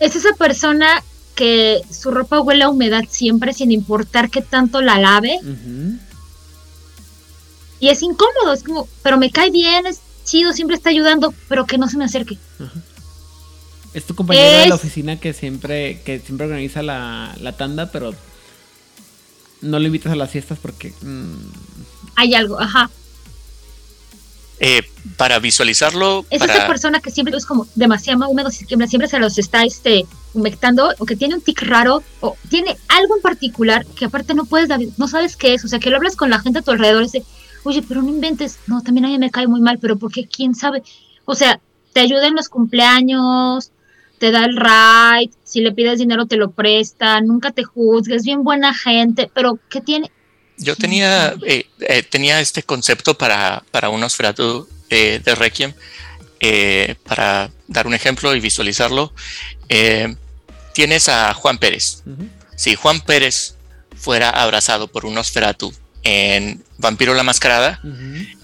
es 0.00 0.16
esa 0.16 0.32
persona 0.36 1.04
que 1.36 1.82
su 1.90 2.10
ropa 2.10 2.40
huele 2.40 2.64
a 2.64 2.68
humedad 2.70 3.04
siempre 3.08 3.52
sin 3.52 3.70
importar 3.70 4.30
qué 4.30 4.40
tanto 4.42 4.80
la 4.82 4.98
lave. 4.98 5.38
Y 7.78 7.88
es 7.88 8.02
incómodo, 8.02 8.52
es 8.54 8.62
como, 8.64 8.88
pero 9.02 9.18
me 9.18 9.30
cae 9.30 9.50
bien, 9.50 9.86
es 9.86 10.00
chido, 10.24 10.52
siempre 10.52 10.76
está 10.76 10.90
ayudando, 10.90 11.32
pero 11.48 11.66
que 11.66 11.78
no 11.78 11.88
se 11.88 11.98
me 11.98 12.06
acerque. 12.06 12.38
Es 13.92 14.04
tu 14.06 14.14
compañero 14.14 14.46
de 14.50 14.66
la 14.68 14.74
Es- 14.74 14.80
oficina 14.80 15.20
que 15.20 15.32
siempre, 15.34 16.00
que 16.02 16.18
siempre 16.20 16.46
organiza 16.46 16.82
la, 16.82 17.36
la 17.40 17.52
tanda, 17.52 17.92
pero 17.92 18.14
no 19.60 19.78
lo 19.78 19.86
invitas 19.86 20.12
a 20.12 20.16
las 20.16 20.30
fiestas 20.30 20.58
porque... 20.60 20.92
mm, 21.02 21.34
Hay 22.16 22.34
algo, 22.34 22.58
ajá. 22.60 22.90
Eh, 24.58 24.82
para 25.18 25.38
visualizarlo, 25.38 26.24
Es 26.30 26.38
para, 26.38 26.54
esa 26.54 26.66
persona 26.66 27.00
que 27.00 27.10
siempre 27.10 27.36
es 27.36 27.44
como 27.44 27.66
demasiado 27.74 28.26
húmedo, 28.28 28.50
siempre, 28.50 29.08
se 29.08 29.18
los 29.18 29.38
está 29.38 29.64
este, 29.64 30.06
humectando, 30.32 30.94
o 30.98 31.04
que 31.04 31.14
tiene 31.14 31.34
un 31.34 31.42
tic 31.42 31.62
raro, 31.62 32.02
o 32.20 32.36
tiene 32.48 32.76
algo 32.88 33.16
en 33.16 33.22
particular 33.22 33.84
que 33.84 34.06
aparte 34.06 34.34
no 34.34 34.46
puedes, 34.46 34.68
no 34.98 35.08
sabes 35.08 35.36
qué 35.36 35.54
es, 35.54 35.64
o 35.64 35.68
sea, 35.68 35.78
que 35.78 35.90
lo 35.90 35.96
hablas 35.96 36.16
con 36.16 36.30
la 36.30 36.40
gente 36.40 36.60
a 36.60 36.62
tu 36.62 36.70
alrededor 36.70 37.02
y 37.02 37.06
dice, 37.06 37.22
oye, 37.64 37.82
pero 37.86 38.02
no 38.02 38.08
inventes, 38.08 38.58
no, 38.66 38.80
también 38.82 39.04
a 39.04 39.08
mí 39.08 39.18
me 39.18 39.30
cae 39.30 39.46
muy 39.46 39.60
mal, 39.60 39.78
pero 39.78 39.96
¿por 39.96 40.10
qué? 40.10 40.26
¿Quién 40.26 40.54
sabe? 40.54 40.82
O 41.26 41.34
sea, 41.34 41.60
te 41.92 42.00
ayuda 42.00 42.26
en 42.26 42.34
los 42.34 42.48
cumpleaños, 42.48 43.72
te 44.18 44.30
da 44.30 44.44
el 44.44 44.56
ride, 44.56 45.32
si 45.44 45.60
le 45.60 45.72
pides 45.72 45.98
dinero 45.98 46.26
te 46.26 46.36
lo 46.36 46.50
presta, 46.50 47.20
nunca 47.20 47.50
te 47.50 47.64
juzgues, 47.64 48.24
bien 48.24 48.42
buena 48.42 48.72
gente, 48.72 49.30
pero 49.34 49.58
¿qué 49.68 49.80
tiene? 49.80 50.10
Yo 50.58 50.76
tenía, 50.76 51.34
eh, 51.46 51.66
eh, 51.80 52.02
tenía 52.02 52.40
este 52.40 52.62
concepto 52.62 53.16
para, 53.16 53.62
para 53.70 53.88
un 53.90 54.00
Nosferatu 54.00 54.68
eh, 54.90 55.20
de 55.24 55.34
Requiem, 55.34 55.72
eh, 56.40 56.94
para 57.04 57.50
dar 57.68 57.86
un 57.86 57.94
ejemplo 57.94 58.34
y 58.34 58.40
visualizarlo. 58.40 59.12
Eh, 59.68 60.14
tienes 60.74 61.08
a 61.08 61.32
Juan 61.34 61.58
Pérez. 61.58 62.02
Si 62.56 62.74
Juan 62.74 63.00
Pérez 63.00 63.54
fuera 63.96 64.30
abrazado 64.30 64.88
por 64.88 65.06
un 65.06 65.14
Nosferatu 65.14 65.72
en 66.02 66.62
Vampiro 66.78 67.14
la 67.14 67.22
Mascarada, 67.22 67.80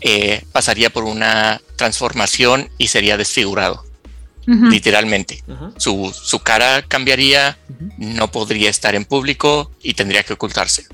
eh, 0.00 0.42
pasaría 0.52 0.90
por 0.90 1.04
una 1.04 1.60
transformación 1.76 2.70
y 2.78 2.88
sería 2.88 3.16
desfigurado, 3.16 3.84
literalmente. 4.46 5.44
Su, 5.76 6.12
su 6.12 6.40
cara 6.40 6.82
cambiaría, 6.82 7.58
no 7.98 8.32
podría 8.32 8.70
estar 8.70 8.94
en 8.94 9.04
público 9.04 9.70
y 9.82 9.94
tendría 9.94 10.22
que 10.24 10.32
ocultarse. 10.32 10.86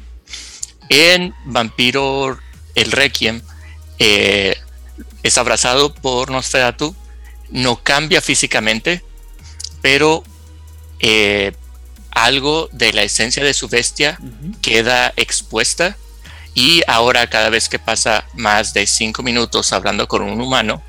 En 0.88 1.34
Vampiro 1.44 2.38
el 2.74 2.92
Requiem 2.92 3.42
eh, 3.98 4.56
es 5.22 5.38
abrazado 5.38 5.94
por 5.94 6.30
Nosferatu, 6.30 6.94
no 7.50 7.82
cambia 7.82 8.20
físicamente, 8.20 9.02
pero 9.82 10.24
eh, 11.00 11.52
algo 12.10 12.68
de 12.72 12.92
la 12.92 13.02
esencia 13.02 13.44
de 13.44 13.54
su 13.54 13.68
bestia 13.68 14.18
queda 14.62 15.12
expuesta 15.16 15.96
y 16.54 16.82
ahora 16.86 17.28
cada 17.28 17.50
vez 17.50 17.68
que 17.68 17.78
pasa 17.78 18.26
más 18.34 18.74
de 18.74 18.86
cinco 18.86 19.22
minutos 19.22 19.72
hablando 19.72 20.08
con 20.08 20.22
un 20.22 20.40
humano, 20.40 20.82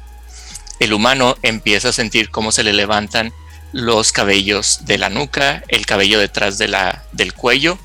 el 0.80 0.94
humano 0.94 1.38
empieza 1.44 1.90
a 1.90 1.94
sentir 1.94 2.32
cómo 2.32 2.52
se 2.52 2.64
le 2.64 2.74
levantan 2.74 3.34
los 3.72 4.12
cabellos 4.12 4.80
de 4.86 4.98
la 4.98 5.10
nuca, 5.10 5.64
el 5.68 5.86
cabello 5.86 6.20
detrás 6.20 6.58
de 6.58 6.70
la, 6.70 7.06
del 7.12 7.34
cuello, 7.34 7.78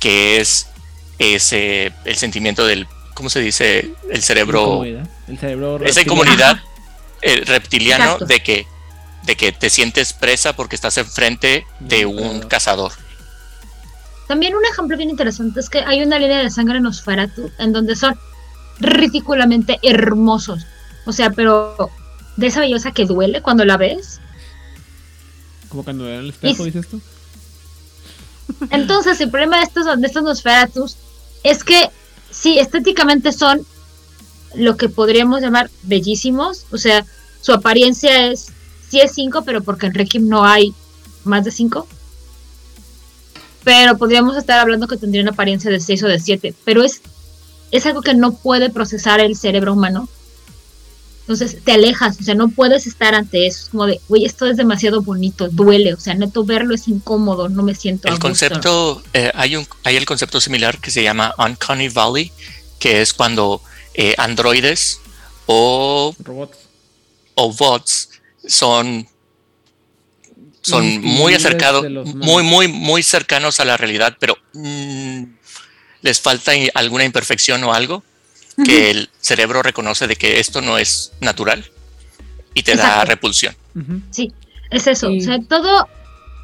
que 0.00 0.40
es 0.40 0.66
ese, 1.18 1.92
el 2.04 2.16
sentimiento 2.16 2.64
del, 2.66 2.86
¿cómo 3.14 3.30
se 3.30 3.40
dice? 3.40 3.92
El 4.10 4.22
cerebro. 4.22 4.84
El 4.84 5.38
cerebro 5.38 5.84
esa 5.84 6.04
comunidad 6.04 6.60
eh, 7.22 7.42
reptiliano 7.44 8.04
Exacto. 8.04 8.26
de 8.26 8.40
que, 8.40 8.66
de 9.24 9.36
que 9.36 9.52
te 9.52 9.70
sientes 9.70 10.12
presa 10.12 10.54
porque 10.54 10.76
estás 10.76 10.96
enfrente 10.98 11.66
de 11.80 12.06
Un 12.06 12.40
cazador. 12.42 12.92
También 14.28 14.54
un 14.54 14.64
ejemplo 14.64 14.96
bien 14.96 15.08
interesante 15.10 15.58
es 15.60 15.70
que 15.70 15.78
hay 15.80 16.02
una 16.02 16.18
línea 16.18 16.38
de 16.38 16.50
sangre 16.50 16.76
en 16.76 16.82
Nosferatu 16.84 17.50
en 17.58 17.72
donde 17.72 17.96
son 17.96 18.18
ridículamente 18.78 19.78
hermosos. 19.82 20.66
O 21.06 21.12
sea, 21.12 21.30
pero 21.30 21.90
de 22.36 22.46
esa 22.46 22.60
belleza 22.60 22.92
que 22.92 23.06
duele 23.06 23.40
cuando 23.40 23.64
la 23.64 23.76
ves. 23.78 24.20
Como 25.70 25.82
cuando 25.82 26.04
veo 26.04 26.20
el 26.20 26.28
espejo, 26.30 26.62
Y- 26.66 26.70
dices 26.70 26.88
tú. 26.88 27.00
Entonces, 28.70 29.20
el 29.20 29.30
problema 29.30 29.58
de 29.58 29.64
estos, 29.64 30.00
de 30.00 30.06
estos 30.06 30.22
Nosferatus 30.22 30.96
es 31.42 31.64
que 31.64 31.90
sí, 32.30 32.58
estéticamente 32.58 33.32
son 33.32 33.66
lo 34.54 34.76
que 34.76 34.88
podríamos 34.88 35.40
llamar 35.40 35.70
bellísimos. 35.82 36.66
O 36.70 36.78
sea, 36.78 37.04
su 37.40 37.52
apariencia 37.52 38.28
es, 38.28 38.52
sí 38.88 39.00
es 39.00 39.12
5, 39.12 39.42
pero 39.44 39.62
porque 39.62 39.86
en 39.86 39.94
Requiem 39.94 40.28
no 40.28 40.44
hay 40.44 40.74
más 41.24 41.44
de 41.44 41.50
5. 41.50 41.86
Pero 43.64 43.98
podríamos 43.98 44.36
estar 44.36 44.58
hablando 44.58 44.88
que 44.88 44.96
tendría 44.96 45.22
una 45.22 45.32
apariencia 45.32 45.70
de 45.70 45.80
6 45.80 46.02
o 46.04 46.06
de 46.08 46.18
7. 46.18 46.54
Pero 46.64 46.82
es, 46.82 47.02
es 47.70 47.86
algo 47.86 48.02
que 48.02 48.14
no 48.14 48.32
puede 48.32 48.70
procesar 48.70 49.20
el 49.20 49.36
cerebro 49.36 49.74
humano. 49.74 50.08
Entonces 51.28 51.62
te 51.62 51.72
alejas, 51.72 52.18
o 52.18 52.22
sea, 52.22 52.34
no 52.34 52.48
puedes 52.48 52.86
estar 52.86 53.14
ante 53.14 53.46
eso. 53.46 53.64
Es 53.64 53.68
como 53.68 53.86
de, 53.86 54.00
uy, 54.08 54.24
esto 54.24 54.46
es 54.46 54.56
demasiado 54.56 55.02
bonito, 55.02 55.50
duele. 55.50 55.92
O 55.92 56.00
sea, 56.00 56.14
neto 56.14 56.42
verlo 56.42 56.74
es 56.74 56.88
incómodo, 56.88 57.50
no 57.50 57.62
me 57.62 57.74
siento 57.74 58.08
a 58.08 58.12
El 58.12 58.14
gusto". 58.14 58.28
concepto, 58.28 59.02
eh, 59.12 59.30
hay, 59.34 59.54
un, 59.56 59.66
hay 59.84 59.96
el 59.96 60.06
concepto 60.06 60.40
similar 60.40 60.78
que 60.80 60.90
se 60.90 61.02
llama 61.02 61.34
Uncanny 61.36 61.90
Valley, 61.90 62.32
que 62.78 63.02
es 63.02 63.12
cuando 63.12 63.60
eh, 63.92 64.14
androides 64.16 65.02
o, 65.44 66.16
Robots. 66.18 66.56
o 67.34 67.52
bots 67.52 68.08
son, 68.46 69.06
son 70.62 71.02
muy 71.02 71.34
acercados, 71.34 71.84
muy, 72.14 72.42
muy, 72.42 72.68
muy 72.68 73.02
cercanos 73.02 73.60
a 73.60 73.66
la 73.66 73.76
realidad, 73.76 74.16
pero 74.18 74.34
mm, 74.54 75.24
les 76.00 76.20
falta 76.22 76.52
alguna 76.72 77.04
imperfección 77.04 77.62
o 77.64 77.74
algo 77.74 78.02
que 78.64 78.90
el 78.90 79.08
cerebro 79.20 79.62
reconoce 79.62 80.06
de 80.06 80.16
que 80.16 80.40
esto 80.40 80.60
no 80.60 80.78
es 80.78 81.12
natural 81.20 81.64
y 82.54 82.62
te 82.62 82.74
da 82.76 83.04
repulsión. 83.04 83.54
Sí, 84.10 84.32
es 84.70 84.86
eso. 84.86 85.10
Y- 85.10 85.20
O 85.20 85.24
sea, 85.24 85.38
todo 85.48 85.88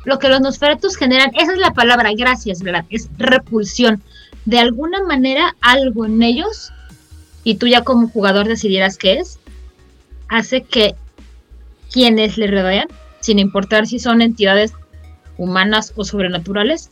lo 0.04 0.18
que 0.18 0.28
los 0.28 0.40
Nosferatus 0.40 0.96
generan, 0.96 1.30
esa 1.34 1.52
es 1.52 1.58
la 1.58 1.72
palabra, 1.72 2.10
gracias, 2.16 2.62
¿verdad? 2.62 2.84
Es 2.90 3.08
repulsión. 3.18 4.02
De 4.44 4.58
alguna 4.58 5.02
manera, 5.02 5.56
algo 5.60 6.04
en 6.04 6.22
ellos, 6.22 6.70
y 7.42 7.56
tú 7.56 7.66
ya 7.66 7.82
como 7.82 8.08
jugador 8.08 8.46
decidieras 8.46 8.96
qué 8.98 9.14
es, 9.14 9.38
hace 10.28 10.62
que 10.62 10.94
quienes 11.90 12.36
le 12.38 12.46
rodean, 12.48 12.88
sin 13.20 13.38
importar 13.38 13.86
si 13.86 13.98
son 13.98 14.20
entidades 14.22 14.72
humanas 15.38 15.92
o 15.96 16.04
sobrenaturales, 16.04 16.90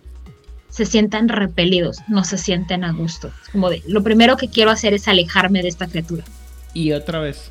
se 0.72 0.86
sientan 0.86 1.28
repelidos, 1.28 1.98
no 2.08 2.24
se 2.24 2.38
sienten 2.38 2.82
a 2.82 2.92
gusto. 2.92 3.30
Es 3.44 3.50
como 3.50 3.68
de, 3.68 3.82
lo 3.86 4.02
primero 4.02 4.36
que 4.38 4.48
quiero 4.48 4.70
hacer 4.70 4.94
es 4.94 5.06
alejarme 5.06 5.60
de 5.62 5.68
esta 5.68 5.86
criatura. 5.86 6.24
Y 6.72 6.92
otra 6.92 7.18
vez, 7.20 7.50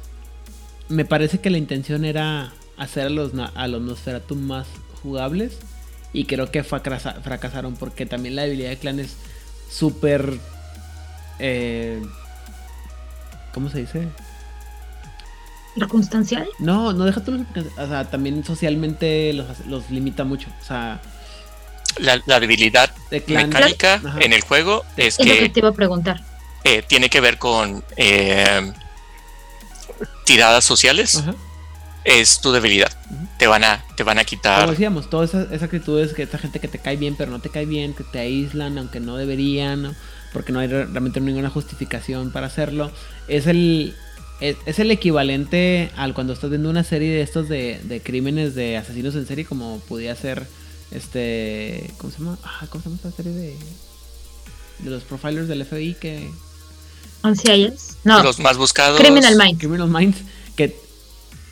me 0.89 1.05
parece 1.05 1.39
que 1.39 1.51
la 1.51 1.59
intención 1.59 2.03
era 2.03 2.51
hacer 2.77 3.05
a 3.05 3.09
los, 3.11 3.35
na- 3.35 3.51
a 3.53 3.67
los 3.67 3.79
Nosferatu 3.81 4.35
más 4.35 4.65
jugables. 5.03 5.59
Y 6.13 6.25
creo 6.25 6.49
que 6.51 6.63
fracasa- 6.63 7.21
fracasaron 7.21 7.75
porque 7.75 8.05
también 8.07 8.35
la 8.35 8.41
debilidad 8.41 8.71
de 8.71 8.77
clan 8.77 8.99
es 8.99 9.15
súper... 9.69 10.33
eh, 11.39 12.01
¿Cómo 13.53 13.69
se 13.69 13.81
dice? 13.81 14.07
¿Circunstancial? 15.75 16.47
No, 16.59 16.91
no 16.91 17.05
deja 17.05 17.23
tú 17.23 17.31
los... 17.31 17.65
O 17.77 17.87
sea, 17.87 18.03
también 18.09 18.43
socialmente 18.43 19.31
los, 19.33 19.65
los 19.67 19.89
limita 19.89 20.23
mucho. 20.25 20.49
O 20.61 20.65
sea, 20.65 20.99
La, 21.99 22.21
la 22.25 22.39
debilidad 22.39 22.93
mecánica 23.27 23.95
Ajá. 23.95 24.17
en 24.21 24.33
el 24.33 24.41
juego 24.41 24.83
es 24.97 25.19
Es 25.19 25.25
lo 25.25 25.33
que 25.33 25.39
que 25.39 25.49
te 25.49 25.59
iba 25.59 25.69
a 25.69 25.73
preguntar. 25.73 26.23
eh, 26.63 26.83
tiene 26.87 27.09
que 27.09 27.19
ver 27.21 27.37
con 27.37 27.83
eh, 27.97 28.71
tiradas 30.25 30.63
sociales. 30.65 31.17
Ajá. 31.17 31.35
Es 32.03 32.41
tu 32.41 32.51
debilidad. 32.51 32.91
Te 33.37 33.45
van 33.45 33.63
a, 33.63 33.83
te 33.95 34.01
van 34.03 34.17
a 34.17 34.21
Como 34.21 34.29
quitar. 34.29 34.69
decíamos, 34.71 35.07
todas 35.09 35.29
esas, 35.29 35.47
esas 35.51 35.63
actitudes 35.63 36.13
que 36.13 36.23
esta 36.23 36.39
gente 36.39 36.59
que 36.59 36.67
te 36.67 36.79
cae 36.79 36.95
bien, 36.97 37.15
pero 37.15 37.29
no 37.29 37.39
te 37.39 37.49
cae 37.49 37.65
bien, 37.67 37.93
que 37.93 38.03
te 38.03 38.17
aíslan, 38.19 38.77
aunque 38.79 38.99
no 38.99 39.17
deberían, 39.17 39.83
¿no? 39.83 39.95
porque 40.33 40.51
no 40.51 40.59
hay 40.59 40.67
re- 40.67 40.85
realmente 40.85 41.19
ninguna 41.19 41.49
justificación 41.51 42.31
para 42.31 42.47
hacerlo, 42.47 42.89
es 43.27 43.45
el 43.47 43.95
es, 44.39 44.55
es 44.65 44.79
el 44.79 44.89
equivalente 44.89 45.91
al 45.95 46.13
cuando 46.15 46.33
estás 46.33 46.49
viendo 46.49 46.69
una 46.71 46.83
serie 46.83 47.11
de 47.13 47.21
estos 47.21 47.47
de, 47.49 47.79
de 47.83 48.01
crímenes 48.01 48.55
de 48.55 48.77
asesinos 48.77 49.13
en 49.15 49.27
serie, 49.27 49.45
como 49.45 49.79
podía 49.87 50.15
ser 50.15 50.47
este. 50.91 51.91
¿Cómo 51.97 52.11
se 52.11 52.19
llama? 52.19 52.37
Ah, 52.43 52.65
¿Cómo 52.69 52.83
se 52.83 52.89
llama 52.89 52.95
esta 53.03 53.11
serie 53.11 53.31
de. 53.31 53.55
de 54.79 54.89
los 54.89 55.03
profilers 55.03 55.47
del 55.47 55.65
FBI 55.65 55.95
que. 55.95 56.29
¿Ancialles? 57.23 57.97
No, 58.03 58.23
Los 58.23 58.39
más 58.39 58.57
buscados. 58.57 58.99
Criminal 58.99 59.35
Minds. 59.37 59.59
Criminal 59.59 59.87
Minds, 59.89 60.17
que 60.55 60.75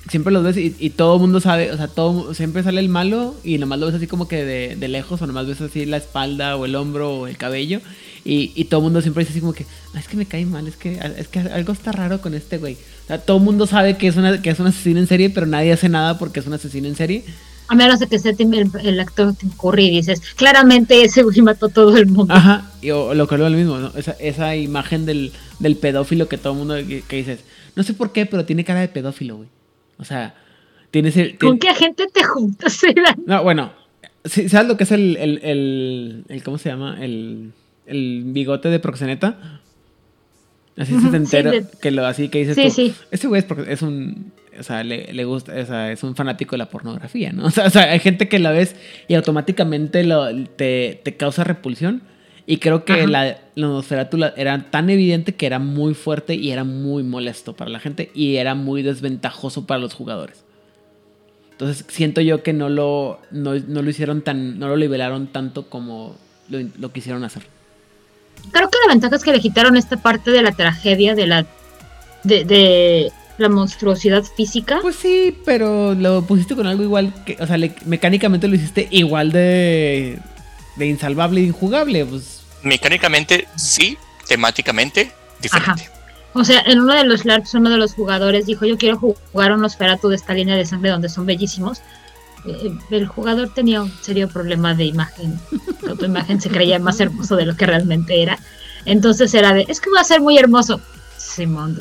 siempre 0.09 0.33
los 0.33 0.43
ves 0.43 0.57
y, 0.57 0.75
y 0.79 0.89
todo 0.89 1.15
el 1.15 1.21
mundo 1.21 1.39
sabe, 1.39 1.71
o 1.71 1.77
sea, 1.77 1.87
todo 1.87 2.33
siempre 2.33 2.63
sale 2.63 2.79
el 2.79 2.89
malo 2.89 3.35
y 3.43 3.59
nomás 3.59 3.77
lo 3.79 3.85
ves 3.85 3.93
así 3.95 4.07
como 4.07 4.27
que 4.27 4.43
de, 4.43 4.75
de 4.75 4.87
lejos 4.87 5.21
o 5.21 5.27
nomás 5.27 5.45
ves 5.45 5.61
así 5.61 5.85
la 5.85 5.97
espalda 5.97 6.55
o 6.55 6.65
el 6.65 6.75
hombro 6.75 7.11
o 7.19 7.27
el 7.27 7.37
cabello 7.37 7.81
y, 8.25 8.51
y 8.55 8.65
todo 8.65 8.79
el 8.79 8.85
mundo 8.85 9.01
siempre 9.03 9.21
dice 9.23 9.33
así 9.33 9.41
como 9.41 9.53
que, 9.53 9.67
"Ah, 9.93 9.99
es 9.99 10.07
que 10.07 10.17
me 10.17 10.25
cae 10.25 10.45
mal, 10.47 10.67
es 10.67 10.75
que, 10.75 10.99
es 11.17 11.27
que 11.27 11.39
algo 11.39 11.71
está 11.73 11.91
raro 11.91 12.19
con 12.21 12.33
este 12.33 12.57
güey. 12.57 12.73
O 13.03 13.07
sea, 13.07 13.21
todo 13.21 13.37
el 13.37 13.43
mundo 13.43 13.67
sabe 13.67 13.97
que 13.97 14.07
es, 14.07 14.15
una, 14.15 14.41
que 14.41 14.49
es 14.49 14.59
un 14.59 14.65
asesino 14.67 14.99
en 14.99 15.05
serie, 15.07 15.29
pero 15.29 15.45
nadie 15.45 15.71
hace 15.71 15.87
nada 15.89 16.17
porque 16.17 16.39
es 16.39 16.47
un 16.47 16.53
asesino 16.53 16.87
en 16.87 16.95
serie. 16.95 17.23
A 17.69 17.75
menos 17.75 17.99
de 17.99 18.07
que 18.07 18.17
sea 18.19 18.33
el, 18.37 18.99
actor 18.99 19.33
Tim 19.35 19.51
Curry 19.51 19.85
y 19.85 19.91
dices, 19.91 20.21
claramente 20.35 21.03
ese 21.03 21.23
güey 21.23 21.39
mató 21.41 21.67
a 21.67 21.69
todo 21.69 21.95
el 21.95 22.07
mundo. 22.07 22.33
Ajá, 22.33 22.71
y, 22.81 22.89
o, 22.89 23.13
lo 23.13 23.27
que 23.27 23.37
lo 23.37 23.49
mismo, 23.51 23.77
¿no? 23.77 23.91
Esa, 23.95 24.13
esa 24.19 24.55
imagen 24.55 25.05
del, 25.05 25.31
del 25.59 25.75
pedófilo 25.77 26.27
que 26.27 26.37
todo 26.37 26.53
el 26.53 26.59
mundo 26.59 26.75
que, 26.75 27.03
que 27.07 27.15
dices, 27.15 27.39
no 27.75 27.83
sé 27.83 27.93
por 27.93 28.11
qué, 28.11 28.25
pero 28.25 28.43
tiene 28.45 28.65
cara 28.65 28.81
de 28.81 28.87
pedófilo, 28.87 29.37
güey. 29.37 29.49
O 29.99 30.03
sea, 30.03 30.35
tienes 30.91 31.15
el... 31.15 31.37
¿Con 31.37 31.59
qué 31.59 31.73
gente 31.75 32.07
te 32.11 32.23
juntas? 32.23 32.81
No, 33.25 33.43
bueno, 33.43 33.71
¿sabes 34.25 34.67
lo 34.67 34.75
que 34.75 34.83
es 34.85 34.91
el, 34.91 35.15
el, 35.17 35.39
el, 35.43 36.25
el- 36.27 36.43
¿cómo 36.43 36.57
se 36.57 36.69
llama? 36.69 36.97
El, 37.03 37.51
el 37.85 38.23
bigote 38.25 38.69
de 38.69 38.79
proxeneta. 38.79 39.61
Así 40.77 40.93
Ujú, 40.93 41.05
se 41.05 41.11
te 41.11 41.17
entera, 41.17 41.51
sí, 41.51 41.59
de- 41.59 41.65
que 41.81 41.91
lo 41.91 42.05
así 42.05 42.29
que 42.29 42.39
dices 42.39 42.55
Sí, 42.55 42.63
tú, 42.63 42.71
sí. 42.71 42.93
Este 43.11 43.27
güey 43.27 43.41
es, 43.41 43.67
es 43.67 43.81
un, 43.81 44.31
o 44.57 44.63
sea, 44.63 44.83
le, 44.83 45.13
le 45.13 45.25
gusta, 45.25 45.53
o 45.53 45.65
sea, 45.65 45.91
es 45.91 46.03
un 46.03 46.15
fanático 46.15 46.51
de 46.51 46.59
la 46.59 46.69
pornografía, 46.69 47.31
¿no? 47.31 47.45
O 47.47 47.51
sea, 47.51 47.65
o 47.65 47.69
sea, 47.69 47.91
hay 47.91 47.99
gente 47.99 48.27
que 48.27 48.39
la 48.39 48.51
ves 48.51 48.75
y 49.07 49.15
automáticamente 49.15 50.03
lo, 50.03 50.27
te, 50.45 51.01
te 51.03 51.17
causa 51.17 51.43
repulsión. 51.43 52.01
Y 52.45 52.57
creo 52.57 52.83
que 52.83 52.93
Ajá. 52.93 53.07
la, 53.07 53.25
la 53.53 53.67
Nosferatu 53.67 54.17
era 54.35 54.71
tan 54.71 54.89
evidente 54.89 55.35
que 55.35 55.45
era 55.45 55.59
muy 55.59 55.93
fuerte 55.93 56.33
y 56.33 56.49
era 56.49 56.63
muy 56.63 57.03
molesto 57.03 57.55
para 57.55 57.69
la 57.69 57.79
gente 57.79 58.09
y 58.15 58.37
era 58.37 58.55
muy 58.55 58.81
desventajoso 58.81 59.67
para 59.67 59.79
los 59.79 59.93
jugadores. 59.93 60.43
Entonces 61.51 61.85
siento 61.89 62.21
yo 62.21 62.41
que 62.41 62.53
no 62.53 62.69
lo, 62.69 63.19
no, 63.29 63.53
no 63.53 63.81
lo 63.83 63.89
hicieron 63.89 64.23
tan, 64.23 64.57
no 64.57 64.67
lo 64.67 64.77
nivelaron 64.77 65.27
tanto 65.27 65.69
como 65.69 66.15
lo, 66.49 66.59
lo 66.79 66.91
quisieron 66.91 67.23
hacer. 67.23 67.43
Creo 68.51 68.69
que 68.69 68.77
la 68.87 68.93
ventaja 68.93 69.15
es 69.15 69.23
que 69.23 69.31
le 69.31 69.41
quitaron 69.41 69.77
esta 69.77 69.97
parte 69.97 70.31
de 70.31 70.41
la 70.41 70.51
tragedia, 70.51 71.13
de 71.13 71.27
la 71.27 71.45
de, 72.23 72.45
de 72.45 73.11
la 73.39 73.49
monstruosidad 73.49 74.23
física. 74.23 74.79
Pues 74.81 74.95
sí, 74.95 75.37
pero 75.45 75.95
lo 75.95 76.21
pusiste 76.23 76.55
con 76.55 76.67
algo 76.67 76.83
igual 76.83 77.13
que, 77.25 77.37
o 77.39 77.47
sea, 77.47 77.57
le- 77.57 77.75
mecánicamente 77.85 78.47
lo 78.47 78.55
hiciste 78.55 78.87
igual 78.91 79.31
de, 79.31 80.19
de 80.75 80.85
insalvable 80.87 81.41
e 81.41 81.45
injugable, 81.45 82.05
pues. 82.05 82.41
Mecánicamente 82.63 83.47
sí, 83.55 83.97
temáticamente 84.27 85.11
diferente. 85.41 85.89
O 86.33 86.43
sea, 86.43 86.61
en 86.67 86.79
uno 86.79 86.93
de 86.93 87.05
los 87.05 87.25
LARPs, 87.25 87.53
uno 87.55 87.69
de 87.69 87.77
los 87.77 87.93
jugadores 87.93 88.45
dijo, 88.45 88.65
yo 88.65 88.77
quiero 88.77 88.97
jugar 88.97 89.51
un 89.51 89.61
Nosferatu 89.61 90.09
de 90.09 90.15
esta 90.15 90.33
línea 90.33 90.55
de 90.55 90.65
sangre 90.65 90.91
donde 90.91 91.09
son 91.09 91.25
bellísimos. 91.25 91.79
Eh, 92.45 92.71
el 92.91 93.07
jugador 93.07 93.53
tenía 93.53 93.81
un 93.81 93.91
serio 94.01 94.29
problema 94.29 94.73
de 94.75 94.85
imagen. 94.85 95.39
La 95.81 95.91
autoimagen 95.91 96.39
se 96.39 96.49
creía 96.49 96.77
más 96.79 96.99
hermoso 96.99 97.35
de 97.35 97.45
lo 97.45 97.55
que 97.55 97.65
realmente 97.65 98.21
era. 98.21 98.37
Entonces 98.85 99.33
era 99.33 99.53
de, 99.53 99.65
es 99.67 99.81
que 99.81 99.89
va 99.89 100.01
a 100.01 100.03
ser 100.03 100.21
muy 100.21 100.37
hermoso. 100.37 100.79
Simón. 101.17 101.79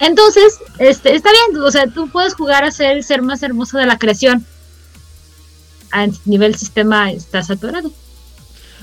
Entonces, 0.00 0.58
este, 0.78 1.14
está 1.14 1.30
bien, 1.30 1.62
o 1.62 1.70
sea, 1.70 1.86
tú 1.86 2.08
puedes 2.08 2.34
jugar 2.34 2.64
a 2.64 2.70
ser 2.70 2.96
el 2.96 3.04
ser 3.04 3.22
más 3.22 3.42
hermoso 3.42 3.78
de 3.78 3.86
la 3.86 3.98
creación. 3.98 4.44
A 5.92 6.06
nivel 6.24 6.54
sistema 6.56 7.10
está 7.12 7.42
saturado. 7.42 7.92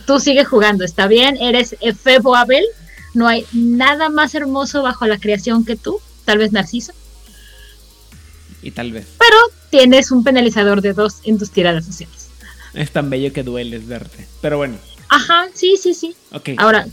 Tú 0.07 0.19
sigues 0.19 0.47
jugando, 0.47 0.83
está 0.83 1.07
bien, 1.07 1.37
eres 1.37 1.75
Efebo 1.81 2.35
Abel, 2.35 2.65
no 3.13 3.27
hay 3.27 3.45
nada 3.51 4.09
más 4.09 4.33
hermoso 4.33 4.81
bajo 4.81 5.05
la 5.07 5.19
creación 5.19 5.65
que 5.65 5.75
tú, 5.75 5.99
tal 6.25 6.37
vez 6.39 6.51
Narciso, 6.51 6.93
Y 8.61 8.71
tal 8.71 8.91
vez. 8.91 9.05
pero 9.19 9.37
tienes 9.69 10.11
un 10.11 10.23
penalizador 10.23 10.81
de 10.81 10.93
dos 10.93 11.17
en 11.23 11.37
tus 11.37 11.51
tiradas 11.51 11.85
sociales. 11.85 12.29
Es 12.73 12.91
tan 12.91 13.09
bello 13.09 13.33
que 13.33 13.43
dueles 13.43 13.85
verte. 13.87 14.27
Pero 14.41 14.57
bueno, 14.57 14.77
Ajá, 15.09 15.47
sí, 15.53 15.75
sí, 15.81 15.93
sí. 15.93 16.15
ok. 16.31 16.49
Ahora, 16.57 16.87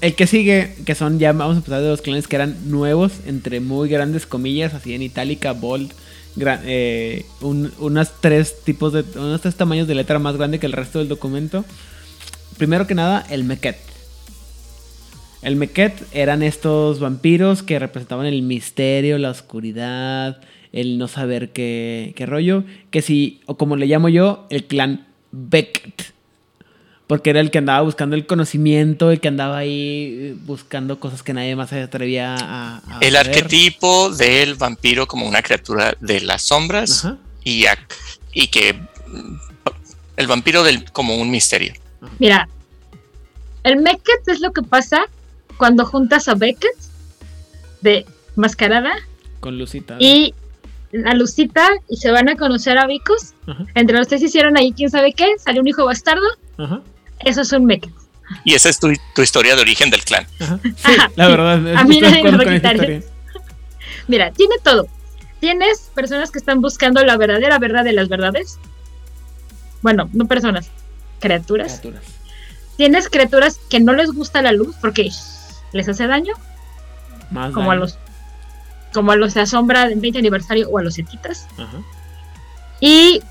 El 0.00 0.14
que 0.14 0.26
sigue, 0.26 0.74
que 0.84 0.94
son 0.94 1.18
ya, 1.18 1.32
vamos 1.32 1.54
a 1.54 1.58
empezar 1.58 1.80
de 1.82 1.88
los 1.88 2.02
clanes 2.02 2.26
que 2.28 2.36
eran 2.36 2.70
nuevos, 2.70 3.12
entre 3.26 3.60
muy 3.60 3.88
grandes 3.88 4.26
comillas, 4.26 4.74
así 4.74 4.94
en 4.94 5.02
itálica, 5.02 5.52
bold, 5.52 5.92
eh, 6.64 7.24
un- 7.40 7.72
unas 7.78 8.12
tres 8.20 8.62
tipos 8.64 8.92
de, 8.92 9.04
unos 9.16 9.40
tres 9.40 9.56
tamaños 9.56 9.86
de 9.88 9.94
letra 9.94 10.18
más 10.18 10.36
grande 10.36 10.58
que 10.58 10.66
el 10.66 10.72
resto 10.72 10.98
del 11.00 11.08
documento. 11.08 11.64
Primero 12.56 12.86
que 12.86 12.94
nada, 12.94 13.26
el 13.30 13.44
Meket. 13.44 13.76
El 15.42 15.56
Meket 15.56 15.94
eran 16.12 16.42
estos 16.42 17.00
vampiros 17.00 17.62
que 17.62 17.78
representaban 17.78 18.26
el 18.26 18.42
misterio, 18.42 19.16
la 19.18 19.30
oscuridad, 19.30 20.40
el 20.72 20.98
no 20.98 21.08
saber 21.08 21.50
qué, 21.50 22.12
qué 22.14 22.26
rollo. 22.26 22.64
Que 22.90 23.00
si, 23.00 23.40
o 23.46 23.56
como 23.56 23.76
le 23.76 23.86
llamo 23.86 24.08
yo, 24.10 24.46
el 24.50 24.64
clan 24.64 25.06
Beckett. 25.32 26.12
Porque 27.10 27.30
era 27.30 27.40
el 27.40 27.50
que 27.50 27.58
andaba 27.58 27.80
buscando 27.80 28.14
el 28.14 28.24
conocimiento, 28.24 29.10
el 29.10 29.18
que 29.18 29.26
andaba 29.26 29.58
ahí 29.58 30.16
eh, 30.16 30.36
buscando 30.44 31.00
cosas 31.00 31.24
que 31.24 31.32
nadie 31.34 31.56
más 31.56 31.70
se 31.70 31.82
atrevía 31.82 32.36
a, 32.36 32.76
a 32.76 32.98
El 33.00 33.16
arquetipo 33.16 34.10
del 34.10 34.54
vampiro 34.54 35.08
como 35.08 35.26
una 35.26 35.42
criatura 35.42 35.96
de 35.98 36.20
las 36.20 36.42
sombras 36.42 37.04
Ajá. 37.04 37.16
y, 37.42 38.46
que 38.46 38.78
el 40.16 40.26
vampiro 40.28 40.62
del, 40.62 40.88
como 40.92 41.16
un 41.16 41.32
misterio. 41.32 41.74
Mira, 42.20 42.48
el 43.64 43.78
Beckett 43.82 44.28
es 44.28 44.38
lo 44.38 44.52
que 44.52 44.62
pasa 44.62 45.02
cuando 45.56 45.84
juntas 45.84 46.28
a 46.28 46.34
Beckett 46.36 46.76
de 47.80 48.06
mascarada 48.36 48.92
Con 49.40 49.58
Lucita. 49.58 49.96
y 49.98 50.32
a 51.04 51.14
Lucita 51.14 51.66
y 51.88 51.96
se 51.96 52.12
van 52.12 52.28
a 52.28 52.36
conocer 52.36 52.78
a 52.78 52.86
Vicos. 52.86 53.34
Ajá, 53.48 53.64
Entre 53.74 53.96
los 53.98 54.06
tres 54.06 54.22
hicieron 54.22 54.56
ahí 54.56 54.70
quién 54.70 54.90
sabe 54.90 55.12
qué, 55.12 55.26
salió 55.44 55.60
un 55.60 55.66
hijo 55.66 55.84
bastardo. 55.84 56.22
ajá, 56.56 56.82
Eso 57.24 57.42
es 57.42 57.52
un 57.52 57.66
Beckett. 57.66 57.92
Y 58.44 58.54
esa 58.54 58.68
es 58.68 58.78
tu, 58.78 58.92
tu 59.14 59.22
historia 59.22 59.56
de 59.56 59.62
origen 59.62 59.90
del 59.90 60.04
clan. 60.04 60.26
ajá. 60.40 60.58
Sí, 60.62 60.72
Ajá, 60.84 61.10
la 61.16 61.28
verdad. 61.28 61.76
A 61.76 61.84
mí 61.84 62.00
nadie 62.00 62.22
me 62.22 62.30
va. 62.30 63.02
Mira, 64.06 64.30
tiene 64.32 64.56
todo. 64.62 64.86
Tienes 65.40 65.90
personas 65.94 66.30
que 66.30 66.38
están 66.38 66.60
buscando 66.60 67.02
la 67.04 67.16
verdadera 67.16 67.58
verdad 67.58 67.84
de 67.84 67.92
las 67.92 68.08
verdades. 68.08 68.58
Bueno, 69.82 70.08
no 70.12 70.26
personas, 70.26 70.70
criaturas. 71.18 71.80
Criaturas. 71.80 72.04
Tienes 72.76 73.08
criaturas 73.08 73.58
que 73.68 73.80
no 73.80 73.92
les 73.92 74.10
gusta 74.10 74.42
la 74.42 74.52
luz 74.52 74.76
porque 74.80 75.10
les 75.72 75.88
hace 75.88 76.06
daño, 76.06 76.34
Más 77.30 77.52
como 77.52 77.70
a 77.70 77.76
los 77.76 77.98
como 78.92 79.12
a 79.12 79.16
los 79.16 79.34
de 79.34 79.42
Asombra 79.42 79.86
del 79.86 80.00
20 80.00 80.18
aniversario 80.18 80.68
o 80.68 80.78
a 80.78 80.82
los 80.82 80.98
etitas. 80.98 81.46
Ajá. 81.56 81.78
Y 82.80 83.22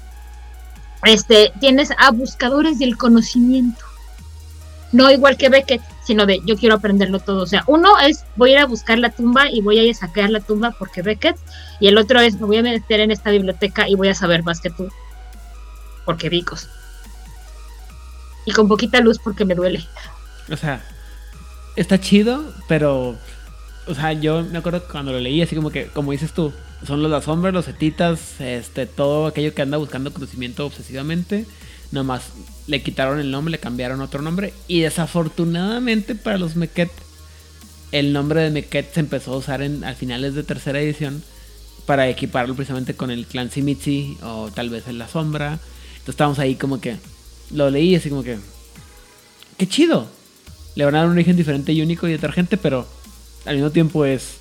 este 1.03 1.51
tienes 1.59 1.91
a 1.97 2.11
buscadores 2.11 2.79
del 2.79 2.97
conocimiento. 2.97 3.85
No 4.91 5.11
igual 5.11 5.37
que 5.37 5.49
Beckett, 5.49 5.81
sino 6.03 6.25
de 6.25 6.41
yo 6.45 6.57
quiero 6.57 6.75
aprenderlo 6.75 7.19
todo. 7.19 7.43
O 7.43 7.47
sea, 7.47 7.63
uno 7.67 7.99
es 7.99 8.25
voy 8.35 8.51
a 8.51 8.53
ir 8.53 8.59
a 8.59 8.65
buscar 8.65 8.97
la 8.97 9.11
tumba 9.11 9.49
y 9.49 9.61
voy 9.61 9.79
a 9.79 9.83
ir 9.83 9.91
a 9.91 9.93
sacar 9.93 10.29
la 10.29 10.39
tumba 10.39 10.75
porque 10.77 11.01
Beckett. 11.01 11.37
Y 11.79 11.87
el 11.87 11.97
otro 11.97 12.19
es 12.19 12.39
me 12.39 12.47
voy 12.47 12.57
a 12.57 12.63
meter 12.63 12.99
en 12.99 13.11
esta 13.11 13.29
biblioteca 13.29 13.87
y 13.87 13.95
voy 13.95 14.09
a 14.09 14.15
saber 14.15 14.43
más 14.43 14.59
que 14.59 14.71
tú. 14.71 14.89
Porque 16.05 16.29
Vicos. 16.29 16.67
Y 18.45 18.51
con 18.51 18.67
poquita 18.67 18.99
luz 18.99 19.19
porque 19.23 19.45
me 19.45 19.53
duele. 19.53 19.85
O 20.51 20.57
sea, 20.57 20.81
está 21.75 21.99
chido, 21.99 22.43
pero. 22.67 23.15
O 23.89 23.95
sea, 23.95 24.13
yo 24.13 24.43
me 24.43 24.59
acuerdo 24.59 24.83
cuando 24.87 25.11
lo 25.11 25.19
leí, 25.19 25.41
así 25.41 25.55
como 25.55 25.71
que, 25.71 25.87
como 25.87 26.11
dices 26.11 26.31
tú, 26.31 26.53
son 26.85 27.01
los 27.01 27.09
las 27.09 27.23
sombras, 27.23 27.55
los 27.55 27.67
etitas, 27.67 28.39
este, 28.39 28.85
todo 28.85 29.25
aquello 29.25 29.55
que 29.55 29.63
anda 29.63 29.77
buscando 29.77 30.13
conocimiento 30.13 30.63
obsesivamente. 30.63 31.47
Nomás 31.91 32.29
le 32.67 32.83
quitaron 32.83 33.19
el 33.19 33.31
nombre, 33.31 33.53
le 33.53 33.57
cambiaron 33.57 33.99
otro 34.01 34.21
nombre. 34.21 34.53
Y 34.67 34.81
desafortunadamente 34.81 36.13
para 36.13 36.37
los 36.37 36.55
Meket, 36.55 36.91
el 37.91 38.13
nombre 38.13 38.41
de 38.41 38.51
Meket 38.51 38.93
se 38.93 38.99
empezó 38.99 39.33
a 39.33 39.37
usar 39.37 39.63
en, 39.63 39.83
al 39.83 39.95
finales 39.95 40.35
de 40.35 40.43
tercera 40.43 40.79
edición 40.79 41.23
para 41.87 42.07
equiparlo 42.07 42.53
precisamente 42.53 42.93
con 42.93 43.09
el 43.09 43.25
clan 43.25 43.49
Simitsi 43.49 44.19
o 44.21 44.51
tal 44.53 44.69
vez 44.69 44.87
en 44.87 44.99
la 44.99 45.07
sombra. 45.07 45.53
Entonces 45.53 46.09
estábamos 46.09 46.37
ahí 46.37 46.53
como 46.53 46.79
que 46.79 46.97
lo 47.49 47.71
leí 47.71 47.95
así 47.95 48.09
como 48.09 48.21
que 48.21 48.37
qué 49.57 49.67
chido. 49.67 50.07
Le 50.75 50.85
van 50.85 50.93
a 50.93 50.99
dar 50.99 51.07
un 51.07 51.13
origen 51.13 51.35
diferente 51.35 51.73
y 51.73 51.81
único 51.81 52.07
y 52.07 52.11
detergente, 52.11 52.55
pero 52.55 52.87
al 53.45 53.55
mismo 53.55 53.71
tiempo 53.71 54.05
es 54.05 54.37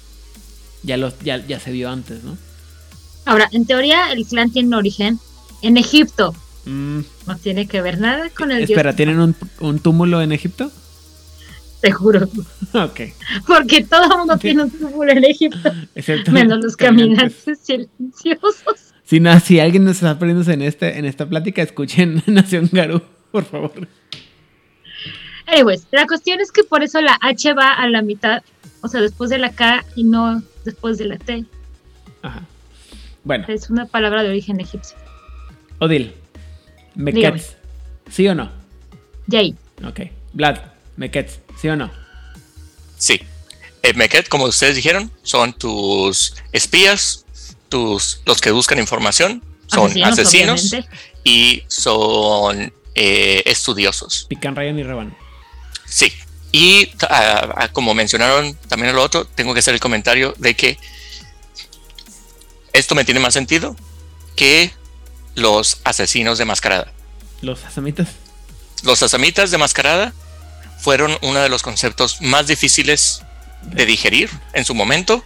ya 0.83 0.97
lo 0.97 1.13
ya, 1.21 1.45
ya 1.47 1.59
se 1.61 1.73
vio 1.73 1.91
antes, 1.91 2.23
¿no? 2.25 2.37
Ahora, 3.25 3.49
en 3.53 3.67
teoría, 3.67 4.11
el 4.13 4.27
clan 4.27 4.51
tiene 4.51 4.69
un 4.69 4.75
origen 4.75 5.19
en 5.63 5.77
Egipto. 5.77 6.35
Mm, 6.65 7.01
No 7.27 7.37
tiene 7.37 7.67
que 7.67 7.83
ver 7.83 7.99
nada 8.01 8.31
con 8.31 8.51
el 8.53 8.63
espera, 8.63 8.91
dios. 8.91 8.97
¿tienen 8.97 9.21
un, 9.21 9.37
un 9.61 9.79
túmulo 9.81 10.23
en 10.23 10.33
Egipto? 10.33 10.71
te 11.81 11.93
juro. 11.93 12.29
Ok. 12.73 13.01
Porque 13.47 13.85
todo 13.85 14.03
el 14.11 14.19
mundo 14.19 14.37
tiene 14.37 14.65
un 14.65 14.71
túmulo 14.71 15.13
en 15.13 15.25
Egipto, 15.25 15.73
Excepto 15.95 16.33
menos 16.33 16.63
los 16.63 16.77
caminantes 16.77 17.59
silenciosos. 17.63 18.93
Si, 19.05 19.21
no, 19.21 19.39
si 19.41 19.59
alguien 19.61 19.85
nos 19.85 19.97
está 19.97 20.19
perdiéndose 20.19 20.53
en, 20.53 20.63
este, 20.63 20.99
en 20.99 21.05
esta 21.07 21.27
plática, 21.29 21.63
escuchen 21.63 22.23
Nación 22.27 22.69
Garú, 22.73 23.01
por 23.31 23.45
favor. 23.45 23.89
Anyways, 25.47 25.87
la 25.93 26.07
cuestión 26.07 26.41
es 26.41 26.53
que 26.53 26.63
por 26.65 26.83
eso 26.83 27.01
la 27.01 27.17
H 27.23 27.55
va 27.55 27.73
a 27.73 27.89
la 27.89 28.03
mitad, 28.03 28.43
o 28.83 28.89
sea, 28.89 29.01
después 29.01 29.31
de 29.31 29.39
la 29.39 29.53
K 29.53 29.85
y 29.97 30.05
no 30.05 30.43
después 30.65 30.99
de 30.99 31.07
la 31.07 31.19
T. 31.19 31.45
Ajá. 32.23 32.43
Bueno, 33.25 33.45
Es 33.49 33.71
una 33.71 33.87
palabra 33.87 34.23
de 34.23 34.31
origen 34.31 34.61
egipcio. 34.61 34.97
Odil, 35.81 36.15
Mekets, 36.95 37.57
¿sí 38.11 38.27
o 38.29 38.35
no? 38.35 38.51
Yay. 39.27 39.55
Ok. 39.87 40.01
Vlad, 40.33 40.59
Mekets, 40.97 41.41
¿sí 41.61 41.69
o 41.69 41.77
no? 41.77 41.91
Sí. 42.97 43.21
Eh, 43.83 43.95
Meket, 43.95 44.29
como 44.29 44.45
ustedes 44.45 44.77
dijeron, 44.77 45.11
son 45.23 45.53
tus 45.53 46.35
espías, 46.53 47.25
tus, 47.69 48.23
los 48.27 48.41
que 48.41 48.51
buscan 48.51 48.79
información, 48.79 49.43
son 49.67 49.93
asesinos, 50.03 50.75
y 51.23 51.63
son 51.69 52.73
eh, 52.95 53.43
estudiosos. 53.47 54.27
Pican 54.29 54.57
Ryan 54.57 54.79
y 54.79 54.83
Reban. 54.83 55.17
Sí. 55.85 56.13
Y 56.53 56.91
ah, 57.09 57.55
ah, 57.57 57.69
como 57.69 57.95
mencionaron 57.95 58.55
también 58.69 58.95
lo 58.95 59.03
otro, 59.03 59.27
tengo 59.27 59.53
que 59.53 59.61
hacer 59.61 59.75
el 59.75 59.81
comentario 59.81 60.35
de 60.39 60.55
que 60.55 60.79
esto 62.73 62.95
me 62.95 63.05
tiene 63.05 63.21
más 63.21 63.35
sentido 63.35 63.77
que 64.37 64.73
los 65.35 65.81
asesinos 65.85 66.39
de 66.39 66.45
mascarada. 66.45 66.93
Los 67.43 67.65
asamitas. 67.65 68.09
Los 68.83 69.03
asamitas 69.03 69.51
de 69.51 69.59
mascarada 69.59 70.13
fueron 70.79 71.17
uno 71.23 71.41
de 71.41 71.49
los 71.49 71.63
conceptos 71.63 72.21
más 72.21 72.47
difíciles 72.47 73.23
de 73.63 73.85
digerir 73.85 74.31
en 74.53 74.65
su 74.65 74.75
momento 74.75 75.25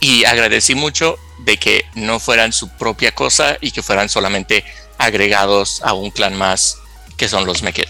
y 0.00 0.24
agradecí 0.24 0.74
mucho 0.74 1.16
de 1.44 1.56
que 1.56 1.84
no 1.94 2.20
fueran 2.20 2.52
su 2.52 2.68
propia 2.68 3.12
cosa 3.14 3.56
y 3.60 3.70
que 3.70 3.82
fueran 3.82 4.08
solamente 4.08 4.64
agregados 4.98 5.80
a 5.82 5.94
un 5.94 6.10
clan 6.10 6.34
más 6.36 6.78
que 7.16 7.28
son 7.28 7.46
los 7.46 7.62
Meket. 7.62 7.88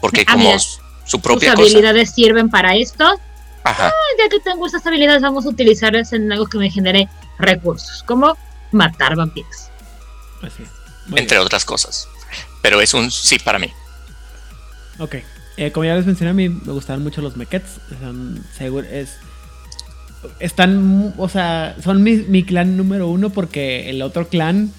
Porque 0.00 0.24
Ah, 0.26 0.32
como 0.32 0.56
su 1.04 1.20
propia 1.20 1.54
cosa. 1.54 1.62
habilidades 1.62 2.10
sirven 2.10 2.50
para 2.50 2.74
esto. 2.76 3.20
Ajá. 3.64 3.90
Ya 4.18 4.28
que 4.28 4.40
tengo 4.40 4.66
esas 4.66 4.86
habilidades, 4.86 5.22
vamos 5.22 5.46
a 5.46 5.48
utilizarlas 5.48 6.12
en 6.12 6.30
algo 6.30 6.46
que 6.46 6.58
me 6.58 6.70
genere 6.70 7.08
recursos, 7.38 8.02
como 8.02 8.36
matar 8.72 9.16
vampiros. 9.16 9.68
Así 10.42 10.64
entre 11.14 11.38
otras 11.38 11.64
cosas. 11.64 12.08
Pero 12.62 12.80
es 12.80 12.94
un 12.94 13.10
sí 13.10 13.38
para 13.38 13.58
mí. 13.58 13.68
Ok. 14.98 15.16
Eh, 15.56 15.70
como 15.70 15.84
ya 15.84 15.94
les 15.94 16.06
mencioné, 16.06 16.30
a 16.30 16.34
mí 16.34 16.48
me 16.48 16.72
gustaban 16.72 17.02
mucho 17.02 17.20
los. 17.20 17.34
Son, 18.00 18.44
seguro, 18.56 18.86
es, 18.88 19.16
están, 20.40 21.14
o 21.16 21.28
sea, 21.28 21.76
son 21.82 22.02
mi, 22.02 22.16
mi 22.16 22.44
clan 22.44 22.76
número 22.76 23.08
uno 23.08 23.30
porque 23.30 23.90
el 23.90 24.02
otro 24.02 24.28
clan, 24.28 24.72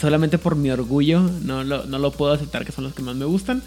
solamente 0.00 0.38
por 0.38 0.56
mi 0.56 0.70
orgullo, 0.70 1.20
no 1.20 1.64
lo, 1.64 1.84
no 1.84 1.98
lo 1.98 2.10
puedo 2.10 2.32
aceptar 2.32 2.66
que 2.66 2.72
son 2.72 2.84
los 2.84 2.94
que 2.94 3.02
más 3.02 3.14
me 3.14 3.24
gustan. 3.24 3.62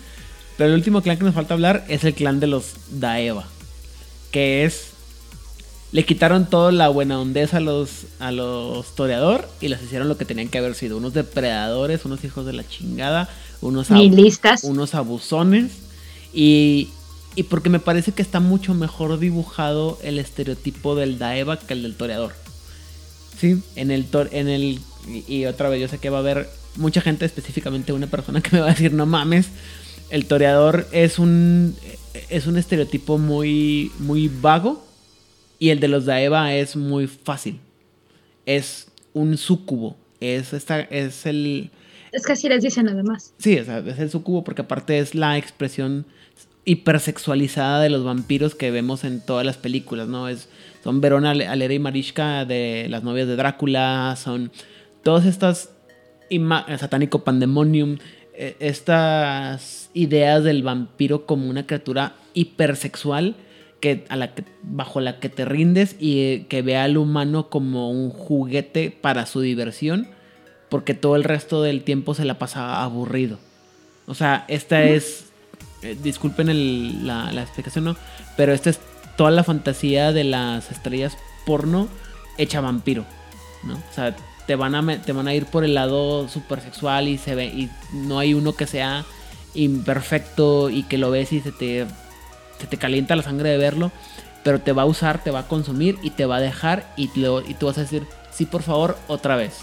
Pero 0.61 0.73
el 0.73 0.77
último 0.77 1.01
clan 1.01 1.17
que 1.17 1.23
nos 1.23 1.33
falta 1.33 1.55
hablar 1.55 1.83
es 1.87 2.03
el 2.03 2.13
clan 2.13 2.39
de 2.39 2.45
los 2.45 2.65
Daeva. 2.91 3.47
Que 4.29 4.63
es. 4.63 4.89
Le 5.91 6.05
quitaron 6.05 6.45
toda 6.47 6.71
la 6.71 6.87
buena 6.89 7.19
hondeza 7.19 7.57
a 7.57 7.61
los, 7.61 7.89
a 8.19 8.31
los 8.31 8.93
toreador 8.93 9.49
y 9.59 9.69
les 9.69 9.81
hicieron 9.81 10.07
lo 10.07 10.19
que 10.19 10.25
tenían 10.25 10.49
que 10.49 10.59
haber 10.59 10.75
sido. 10.75 10.97
Unos 10.97 11.15
depredadores, 11.15 12.05
unos 12.05 12.23
hijos 12.23 12.45
de 12.45 12.53
la 12.53 12.63
chingada, 12.67 13.27
unos, 13.59 13.89
ab- 13.89 14.07
listas. 14.13 14.63
unos 14.63 14.93
abusones. 14.93 15.71
Y, 16.31 16.89
y 17.35 17.41
porque 17.41 17.71
me 17.71 17.79
parece 17.79 18.11
que 18.11 18.21
está 18.21 18.39
mucho 18.39 18.75
mejor 18.75 19.17
dibujado 19.17 19.97
el 20.03 20.19
estereotipo 20.19 20.93
del 20.93 21.17
Daeva 21.17 21.57
que 21.57 21.73
el 21.73 21.81
del 21.81 21.95
toreador. 21.95 22.33
Sí, 23.39 23.63
en 23.75 23.89
el 23.89 24.05
tor 24.05 24.29
en 24.31 24.47
el 24.47 24.79
y, 25.07 25.23
y 25.27 25.45
otra 25.47 25.69
vez 25.69 25.81
yo 25.81 25.87
sé 25.87 25.97
que 25.97 26.11
va 26.11 26.17
a 26.17 26.21
haber 26.21 26.47
mucha 26.75 27.01
gente, 27.01 27.25
específicamente 27.25 27.93
una 27.93 28.05
persona 28.05 28.41
que 28.41 28.51
me 28.51 28.59
va 28.59 28.67
a 28.67 28.69
decir, 28.69 28.93
"No 28.93 29.07
mames, 29.07 29.47
el 30.11 30.25
toreador 30.25 30.87
es 30.91 31.17
un 31.19 31.75
es 32.29 32.45
un 32.45 32.57
estereotipo 32.57 33.17
muy 33.17 33.91
muy 33.99 34.27
vago 34.27 34.85
y 35.57 35.69
el 35.69 35.79
de 35.79 35.87
los 35.87 36.05
Daeva 36.05 36.53
es 36.53 36.75
muy 36.75 37.07
fácil. 37.07 37.59
Es 38.45 38.87
un 39.13 39.37
súcubo, 39.37 39.95
es 40.19 40.53
esta 40.53 40.81
es 40.81 41.25
el 41.25 41.69
Es 42.11 42.25
que 42.25 42.33
así 42.33 42.49
les 42.49 42.63
dicen 42.63 42.89
además. 42.89 43.33
Sí, 43.37 43.53
es 43.53 43.67
el 43.69 44.09
sucubo 44.09 44.43
porque 44.43 44.61
aparte 44.63 44.99
es 44.99 45.15
la 45.15 45.37
expresión 45.37 46.05
hipersexualizada 46.65 47.81
de 47.81 47.89
los 47.89 48.03
vampiros 48.03 48.53
que 48.55 48.71
vemos 48.71 49.03
en 49.03 49.21
todas 49.21 49.45
las 49.45 49.57
películas, 49.57 50.07
¿no? 50.07 50.27
Es, 50.27 50.47
son 50.83 51.01
Verona, 51.01 51.31
Ale- 51.31 51.47
Alera 51.47 51.73
y 51.73 51.79
Marishka 51.79 52.45
de 52.45 52.87
las 52.89 53.03
novias 53.03 53.27
de 53.27 53.35
Drácula, 53.35 54.15
son 54.21 54.51
todas 55.03 55.25
estas 55.25 55.69
satánico 56.79 57.23
pandemonium, 57.23 57.97
estas 58.33 59.89
ideas 59.93 60.43
del 60.43 60.63
vampiro 60.63 61.25
como 61.25 61.49
una 61.49 61.65
criatura 61.65 62.15
hipersexual 62.33 63.35
que 63.79 64.05
a 64.09 64.15
la 64.15 64.33
que 64.35 64.43
bajo 64.63 65.01
la 65.01 65.19
que 65.19 65.29
te 65.29 65.43
rindes 65.45 65.95
y 65.99 66.19
eh, 66.19 66.45
que 66.47 66.61
ve 66.61 66.77
al 66.77 66.97
humano 66.97 67.49
como 67.49 67.89
un 67.91 68.09
juguete 68.11 68.91
para 68.91 69.25
su 69.25 69.41
diversión 69.41 70.07
porque 70.69 70.93
todo 70.93 71.15
el 71.15 71.23
resto 71.23 71.61
del 71.63 71.83
tiempo 71.83 72.13
se 72.13 72.23
la 72.23 72.39
pasa 72.39 72.81
aburrido. 72.83 73.39
O 74.05 74.13
sea, 74.13 74.45
esta 74.47 74.83
es, 74.83 75.25
eh, 75.83 75.97
disculpen 76.01 76.47
el- 76.49 77.05
la, 77.05 77.31
la 77.33 77.41
explicación, 77.41 77.83
¿no? 77.83 77.97
Pero 78.37 78.53
esta 78.53 78.69
es 78.69 78.79
toda 79.17 79.31
la 79.31 79.43
fantasía 79.43 80.13
de 80.13 80.23
las 80.23 80.71
estrellas 80.71 81.17
porno 81.45 81.89
hecha 82.37 82.61
vampiro, 82.61 83.05
¿no? 83.63 83.73
O 83.75 83.93
sea, 83.93 84.15
te 84.51 84.57
van 84.57 84.75
a, 84.75 85.01
te 85.01 85.13
van 85.13 85.29
a 85.29 85.33
ir 85.33 85.45
por 85.45 85.63
el 85.63 85.73
lado 85.75 86.27
super 86.27 86.59
sexual 86.59 87.07
y 87.07 87.17
se 87.17 87.35
ve, 87.35 87.45
y 87.45 87.69
no 87.93 88.19
hay 88.19 88.33
uno 88.33 88.53
que 88.53 88.67
sea 88.67 89.05
imperfecto 89.53 90.69
y 90.69 90.83
que 90.83 90.97
lo 90.97 91.09
ves 91.09 91.31
y 91.31 91.39
se 91.39 91.53
te, 91.53 91.87
se 92.59 92.67
te 92.67 92.75
calienta 92.75 93.15
la 93.15 93.23
sangre 93.23 93.47
de 93.47 93.57
verlo, 93.57 93.93
pero 94.43 94.59
te 94.59 94.73
va 94.73 94.81
a 94.81 94.85
usar, 94.85 95.23
te 95.23 95.31
va 95.31 95.39
a 95.39 95.47
consumir 95.47 95.97
y 96.03 96.09
te 96.09 96.25
va 96.25 96.35
a 96.35 96.39
dejar 96.41 96.93
y, 96.97 97.17
lo- 97.17 97.39
y 97.47 97.53
tú 97.53 97.67
vas 97.67 97.77
a 97.77 97.81
decir, 97.83 98.05
sí, 98.35 98.45
por 98.45 98.61
favor, 98.61 98.97
otra 99.07 99.37
vez. 99.37 99.53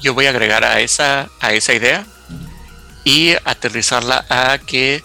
Yo 0.00 0.12
voy 0.14 0.26
a 0.26 0.30
agregar 0.30 0.64
a 0.64 0.80
esa, 0.80 1.28
a 1.40 1.52
esa 1.52 1.72
idea 1.72 2.04
y 3.04 3.34
aterrizarla 3.44 4.24
a 4.28 4.58
que 4.58 5.04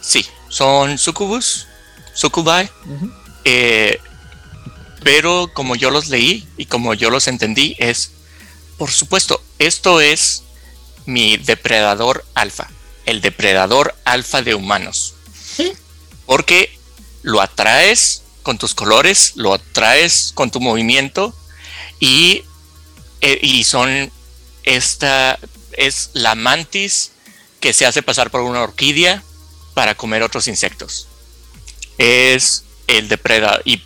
sí, 0.00 0.24
son 0.48 0.98
sucubus, 0.98 1.66
sucubai, 2.14 2.70
eh, 3.44 4.00
pero 5.02 5.50
como 5.52 5.76
yo 5.76 5.90
los 5.90 6.08
leí 6.08 6.46
y 6.56 6.66
como 6.66 6.94
yo 6.94 7.10
los 7.10 7.26
entendí 7.28 7.76
es, 7.78 8.12
por 8.78 8.90
supuesto, 8.90 9.42
esto 9.58 10.00
es 10.00 10.42
mi 11.06 11.36
depredador 11.36 12.24
alfa, 12.34 12.70
el 13.06 13.20
depredador 13.20 13.94
alfa 14.04 14.42
de 14.42 14.54
humanos, 14.54 15.14
Sí. 15.56 15.72
porque 16.26 16.76
lo 17.22 17.40
atraes 17.40 18.22
con 18.42 18.58
tus 18.58 18.74
colores, 18.74 19.32
lo 19.36 19.54
atraes 19.54 20.32
con 20.34 20.50
tu 20.50 20.60
movimiento 20.60 21.34
y, 22.00 22.44
eh, 23.20 23.38
y 23.42 23.64
son 23.64 24.10
esta 24.64 25.38
es 25.72 26.10
la 26.12 26.34
mantis 26.34 27.12
que 27.60 27.72
se 27.72 27.86
hace 27.86 28.02
pasar 28.02 28.30
por 28.30 28.40
una 28.42 28.62
orquídea 28.62 29.22
para 29.74 29.94
comer 29.94 30.22
otros 30.22 30.48
insectos. 30.48 31.08
Es 31.98 32.64
el 32.86 33.08
depredador 33.08 33.62
y 33.64 33.82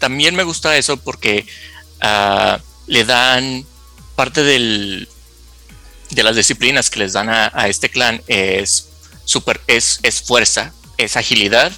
también 0.00 0.34
me 0.34 0.42
gusta 0.42 0.76
eso 0.76 0.96
porque 0.96 1.46
ah, 2.00 2.58
le 2.88 3.04
dan 3.04 3.64
parte 4.16 4.42
del 4.42 5.08
de 6.10 6.22
las 6.24 6.34
disciplinas 6.34 6.90
que 6.90 6.98
les 6.98 7.12
dan 7.12 7.28
a, 7.28 7.52
a 7.54 7.68
este 7.68 7.88
clan 7.88 8.20
es 8.26 8.88
super 9.24 9.60
es, 9.68 10.00
es 10.02 10.20
fuerza, 10.22 10.72
es 10.98 11.16
agilidad 11.16 11.70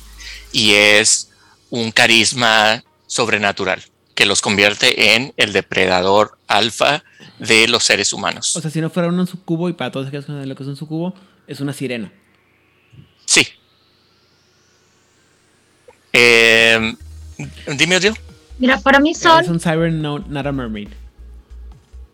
y 0.52 0.72
es 0.72 1.28
un 1.68 1.92
carisma 1.92 2.82
sobrenatural 3.06 3.84
que 4.14 4.24
los 4.24 4.40
convierte 4.40 5.14
en 5.14 5.34
el 5.36 5.52
depredador 5.52 6.38
alfa 6.46 7.04
de 7.38 7.66
los 7.68 7.84
seres 7.84 8.12
humanos. 8.12 8.56
O 8.56 8.60
sea, 8.60 8.70
si 8.70 8.80
no 8.80 8.90
fuera 8.90 9.08
un 9.08 9.26
sucubo, 9.26 9.68
y 9.68 9.72
para 9.72 9.90
todos 9.90 10.08
aquellos 10.08 10.26
que 10.26 10.32
saben 10.32 10.48
lo 10.48 10.54
que 10.54 10.62
es 10.62 10.68
un 10.68 10.76
sucubo, 10.76 11.14
es 11.46 11.60
una 11.60 11.72
sirena. 11.72 12.12
Sí. 13.24 13.46
Eh, 16.12 16.94
dime, 17.78 17.96
Odil. 17.96 18.14
Mira, 18.58 18.78
para 18.80 19.00
mí 19.00 19.10
Es 19.10 19.18
son. 19.18 19.48
un 19.50 19.60
siren, 19.60 20.00
no, 20.02 20.18
not 20.20 20.46
a 20.46 20.52
mermaid. 20.52 20.88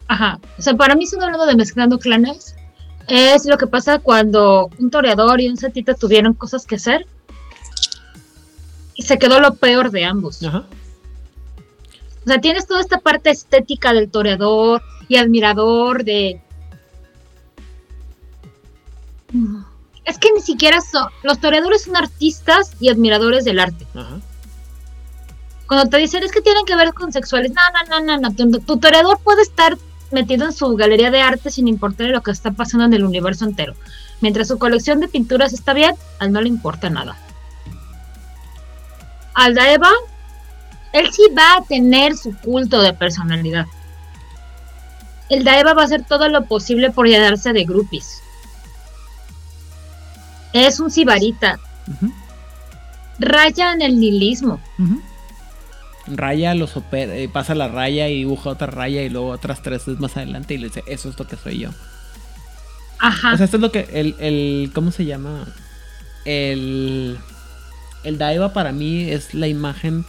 Ajá. 0.08 0.38
O 0.58 0.62
sea, 0.62 0.74
para 0.74 0.94
mí 0.94 1.06
son 1.06 1.22
hablando 1.22 1.47
de 1.47 1.55
mezclando 1.56 1.98
clanes. 1.98 2.55
Es 3.08 3.44
lo 3.47 3.58
que 3.58 3.66
pasa 3.66 3.98
cuando 3.98 4.70
un 4.78 4.90
toreador 4.90 5.40
y 5.40 5.48
un 5.48 5.56
setita 5.56 5.94
tuvieron 5.94 6.34
cosas 6.34 6.64
que 6.66 6.76
hacer. 6.76 7.06
Y 8.94 9.02
se 9.02 9.18
quedó 9.18 9.40
lo 9.40 9.55
peor 9.55 9.90
de 9.90 10.05
ambos. 10.05 10.42
Ajá. 10.42 10.64
O 12.24 12.28
sea, 12.28 12.40
tienes 12.40 12.66
toda 12.66 12.80
esta 12.80 12.98
parte 12.98 13.30
estética 13.30 13.92
del 13.92 14.10
toreador 14.10 14.82
y 15.08 15.16
admirador 15.16 16.05
de. 16.05 16.40
Mm, 19.32 19.62
Es 20.05 20.18
que 20.18 20.32
ni 20.32 20.40
siquiera 20.40 20.80
son. 20.80 21.08
Los 21.22 21.38
toreadores 21.40 21.84
son 21.84 21.97
artistas 21.97 22.72
y 22.80 22.88
admiradores 22.88 23.44
del 23.44 23.58
arte. 23.60 23.86
Ajá. 23.94 24.20
Cuando 25.68 25.90
te 25.90 25.98
dicen 25.98 26.24
es 26.24 26.32
que 26.32 26.40
tienen 26.40 26.64
que 26.64 26.74
ver 26.74 26.94
con 26.94 27.12
sexuales, 27.12 27.52
no, 27.52 27.60
no, 27.88 28.00
no, 28.00 28.18
no, 28.18 28.30
no. 28.30 28.60
Tu, 28.60 28.78
toreador 28.78 29.20
puede 29.20 29.42
estar 29.42 29.76
metido 30.10 30.47
en 30.47 30.52
su 30.52 30.74
galería 30.76 31.10
de 31.10 31.20
arte 31.20 31.50
sin 31.50 31.68
importarle 31.68 32.14
lo 32.14 32.22
que 32.22 32.30
está 32.30 32.52
pasando 32.52 32.86
en 32.86 32.94
el 32.94 33.05
universo 33.05 33.44
entero. 33.44 33.74
Mientras 34.22 34.48
su 34.48 34.58
colección 34.58 34.98
de 34.98 35.08
pinturas 35.08 35.52
está 35.52 35.74
bien, 35.74 35.94
a 36.18 36.24
él 36.24 36.32
no 36.32 36.40
le 36.40 36.48
importa 36.48 36.88
nada. 36.88 37.16
Aldaeva, 39.34 39.90
él 40.92 41.12
sí 41.12 41.22
va 41.36 41.58
a 41.58 41.62
tener 41.62 42.16
su 42.16 42.34
culto 42.38 42.80
de 42.80 42.94
personalidad. 42.94 43.66
El 45.28 45.44
Daeva 45.44 45.74
va 45.74 45.82
a 45.82 45.84
hacer 45.84 46.05
todo 46.05 46.28
lo 46.28 46.47
posible 46.47 46.90
por 46.90 47.06
llenarse 47.06 47.52
de 47.52 47.64
groupies. 47.64 48.22
Es 50.55 50.80
un 50.80 50.90
sibarita. 50.90 51.58
Raya 53.18 53.74
en 53.74 53.82
el 53.82 54.00
nihilismo. 54.00 54.58
Raya 56.16 56.54
los 56.54 56.76
opera, 56.76 57.14
eh, 57.16 57.28
pasa 57.28 57.54
la 57.54 57.68
raya 57.68 58.08
y 58.08 58.18
dibuja 58.18 58.50
otra 58.50 58.66
raya 58.68 59.02
y 59.02 59.08
luego 59.10 59.28
otras 59.30 59.62
tres 59.62 59.86
más 59.98 60.16
adelante 60.16 60.54
y 60.54 60.58
le 60.58 60.68
dice, 60.68 60.82
eso 60.86 61.08
es 61.08 61.18
lo 61.18 61.26
que 61.26 61.36
soy 61.36 61.58
yo. 61.58 61.70
Ajá. 62.98 63.34
O 63.34 63.36
sea, 63.36 63.44
esto 63.44 63.56
es 63.58 63.60
lo 63.60 63.70
que. 63.70 63.88
El, 63.92 64.16
el- 64.18 64.70
¿Cómo 64.74 64.90
se 64.90 65.04
llama? 65.04 65.46
El. 66.24 67.18
El 68.04 68.18
Daiva 68.18 68.52
para 68.52 68.72
mí 68.72 69.02
es 69.10 69.34
la 69.34 69.48
imagen 69.48 70.04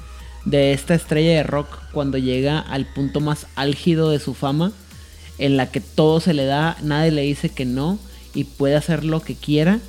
de 0.46 0.74
esta 0.74 0.94
estrella 0.96 1.32
de 1.32 1.44
rock 1.44 1.68
cuando 1.92 2.18
llega 2.18 2.60
al 2.60 2.86
punto 2.86 3.20
más 3.20 3.48
álgido 3.56 4.10
de 4.12 4.20
su 4.20 4.34
fama, 4.34 4.72
en 5.38 5.58
la 5.58 5.72
que 5.72 5.82
todo 5.82 6.20
se 6.20 6.34
le 6.34 6.46
da, 6.46 6.78
nadie 6.82 7.12
le 7.12 7.22
dice 7.24 7.50
que 7.50 7.66
no 7.66 8.00
y 8.34 8.44
puede 8.46 8.76
hacer 8.76 9.04
lo 9.04 9.22
que 9.22 9.36
quiera. 9.36 9.80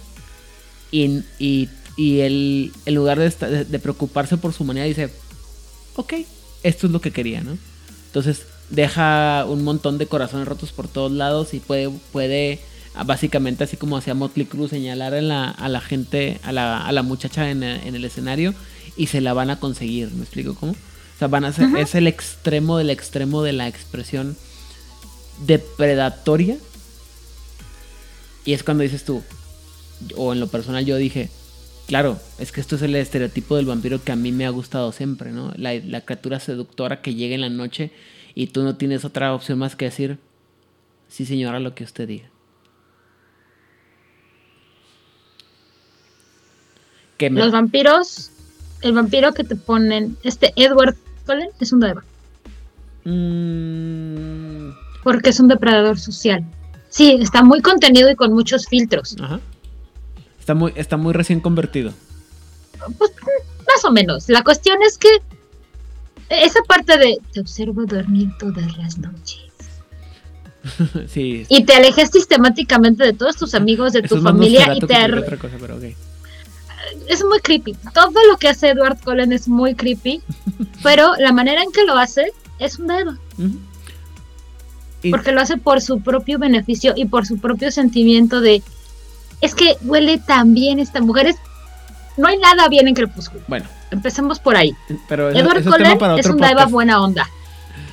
Y, 0.91 1.23
y, 1.39 1.69
y 1.97 2.21
él, 2.21 2.73
en 2.87 2.95
lugar 2.95 3.19
de, 3.19 3.29
de- 3.31 3.65
de 3.65 3.79
preocuparse 3.79 4.37
por 4.39 4.53
su 4.53 4.63
humanidad, 4.65 4.87
dice: 4.87 5.11
Ok, 5.97 6.15
esto 6.63 6.87
es 6.87 6.93
lo 6.93 7.01
que 7.01 7.11
quería, 7.11 7.41
¿no? 7.43 7.59
Entonces 8.07 8.47
deja 8.71 9.45
un 9.49 9.65
montón 9.65 9.99
de 9.99 10.07
corazones 10.07 10.47
rotos 10.47 10.73
por 10.73 10.89
todos 10.89 11.13
lados 11.13 11.55
y 11.55 11.61
puede, 11.61 11.91
puede 12.13 12.61
ah, 12.95 13.05
básicamente 13.05 13.65
así 13.65 13.77
como 13.77 13.97
hacía 13.97 14.15
Motley 14.15 14.47
Crue 14.47 14.69
señalar 14.69 15.15
a 15.15 15.21
la, 15.21 15.51
a 15.51 15.69
la 15.69 15.81
gente, 15.81 16.41
a 16.43 16.53
la, 16.53 16.87
a 16.87 16.93
la 16.93 17.03
muchacha 17.03 17.51
en 17.51 17.63
el 17.63 18.05
escenario 18.05 18.55
y 18.97 19.07
se 19.07 19.21
la 19.21 19.33
van 19.33 19.51
a 19.51 19.59
conseguir, 19.59 20.11
¿me 20.13 20.23
explico 20.23 20.55
cómo? 20.55 20.73
O 20.73 21.19
sea, 21.19 21.29
van 21.29 21.45
a 21.45 21.53
ser, 21.53 21.69
es 21.77 21.95
el 21.95 22.07
extremo 22.07 22.79
del 22.79 22.91
extremo 22.91 23.43
de 23.43 23.53
la 23.53 23.69
expresión 23.69 24.37
depredatoria 25.47 26.57
y 28.45 28.53
es 28.53 28.63
cuando 28.63 28.83
dices 28.83 29.05
tú, 29.05 29.23
o 30.17 30.33
en 30.33 30.41
lo 30.41 30.49
personal 30.49 30.85
yo 30.85 30.97
dije, 30.97 31.29
Claro, 31.91 32.21
es 32.39 32.53
que 32.53 32.61
esto 32.61 32.77
es 32.77 32.83
el 32.83 32.95
estereotipo 32.95 33.57
del 33.57 33.67
vampiro 33.67 34.01
que 34.05 34.13
a 34.13 34.17
mí 34.17 34.31
me 34.31 34.47
ha 34.47 34.51
gustado 34.51 34.93
siempre, 34.93 35.33
¿no? 35.33 35.53
La, 35.57 35.75
la 35.75 36.03
criatura 36.03 36.39
seductora 36.39 37.03
que 37.03 37.17
llega 37.17 37.35
en 37.35 37.41
la 37.41 37.49
noche 37.49 37.91
y 38.37 38.47
tú 38.47 38.63
no 38.63 38.77
tienes 38.77 39.05
otra 39.05 39.35
opción 39.35 39.59
más 39.59 39.75
que 39.75 39.87
decir, 39.87 40.19
sí 41.09 41.27
señora, 41.27 41.59
lo 41.59 41.75
que 41.75 41.83
usted 41.83 42.07
diga. 42.07 42.29
Me- 47.19 47.31
Los 47.41 47.51
vampiros, 47.53 48.31
el 48.83 48.93
vampiro 48.93 49.33
que 49.35 49.43
te 49.45 49.57
ponen, 49.57 50.17
este 50.23 50.53
Edward 50.57 50.97
Cullen 51.27 51.51
es 51.59 51.73
un 51.73 51.81
Daeva. 51.81 52.03
Mm, 53.05 54.71
Porque 55.03 55.31
es 55.31 55.41
un 55.41 55.49
depredador 55.49 55.99
social. 55.99 56.45
Sí, 56.89 57.19
está 57.21 57.43
muy 57.43 57.61
contenido 57.63 58.09
y 58.11 58.15
con 58.17 58.33
muchos 58.33 58.67
filtros. 58.69 59.17
ajá. 59.21 59.41
Está 60.51 60.59
muy, 60.59 60.73
está 60.75 60.97
muy 60.97 61.13
recién 61.13 61.39
convertido. 61.39 61.93
Pues 62.99 63.13
más 63.69 63.85
o 63.85 63.93
menos. 63.93 64.29
La 64.29 64.43
cuestión 64.43 64.83
es 64.83 64.99
que 64.99 65.09
esa 66.29 66.61
parte 66.67 66.99
de 66.99 67.19
te 67.33 67.39
observo 67.39 67.87
dormir 67.87 68.31
todas 68.37 68.77
las 68.77 68.99
noches. 68.99 69.45
sí. 71.07 71.47
Y 71.49 71.63
te 71.63 71.75
alejas 71.75 72.11
sistemáticamente 72.11 73.05
de 73.05 73.13
todos 73.13 73.37
tus 73.37 73.55
amigos, 73.55 73.93
de 73.93 74.01
Eso 74.05 74.17
tu 74.17 74.23
familia 74.23 74.75
y 74.75 74.81
te 74.81 75.15
otra 75.15 75.37
cosa, 75.37 75.55
pero 75.61 75.79
es 77.07 77.25
muy 77.25 77.39
creepy. 77.39 77.77
Todo 77.95 78.11
lo 78.29 78.37
que 78.37 78.49
hace 78.49 78.71
Edward 78.71 78.99
Cullen 79.05 79.33
es 79.33 79.47
muy 79.47 79.77
creepy, 79.77 80.21
pero 80.83 81.15
la 81.21 81.31
manera 81.31 81.63
en 81.63 81.71
que 81.71 81.85
lo 81.85 81.97
hace 81.97 82.33
es 82.59 82.77
un 82.81 82.89
dedo. 82.89 83.17
Y- 85.05 85.13
porque 85.13 85.31
lo 85.31 85.43
hace 85.43 85.59
por 85.59 85.81
su 85.81 86.01
propio 86.01 86.41
beneficio 86.41 86.93
y 86.97 87.05
por 87.05 87.25
su 87.25 87.39
propio 87.39 87.71
sentimiento 87.71 88.41
de 88.41 88.65
es 89.41 89.55
que 89.55 89.77
huele 89.83 90.19
tan 90.19 90.55
bien 90.55 90.79
esta 90.79 91.01
mujer. 91.01 91.29
Es, 91.29 91.37
no 92.17 92.29
hay 92.29 92.39
nada 92.39 92.69
bien 92.69 92.89
en 92.89 92.95
Crepúsculo. 92.95 93.43
Bueno, 93.49 93.67
Empecemos 93.91 94.39
por 94.39 94.57
ahí. 94.57 94.75
pero 95.09 95.31
eso, 95.31 95.39
Edward 95.41 95.65
Cullen 95.65 96.19
es 96.19 96.27
un 96.27 96.39
podcast. 96.39 96.71
buena 96.71 97.03
onda. 97.03 97.29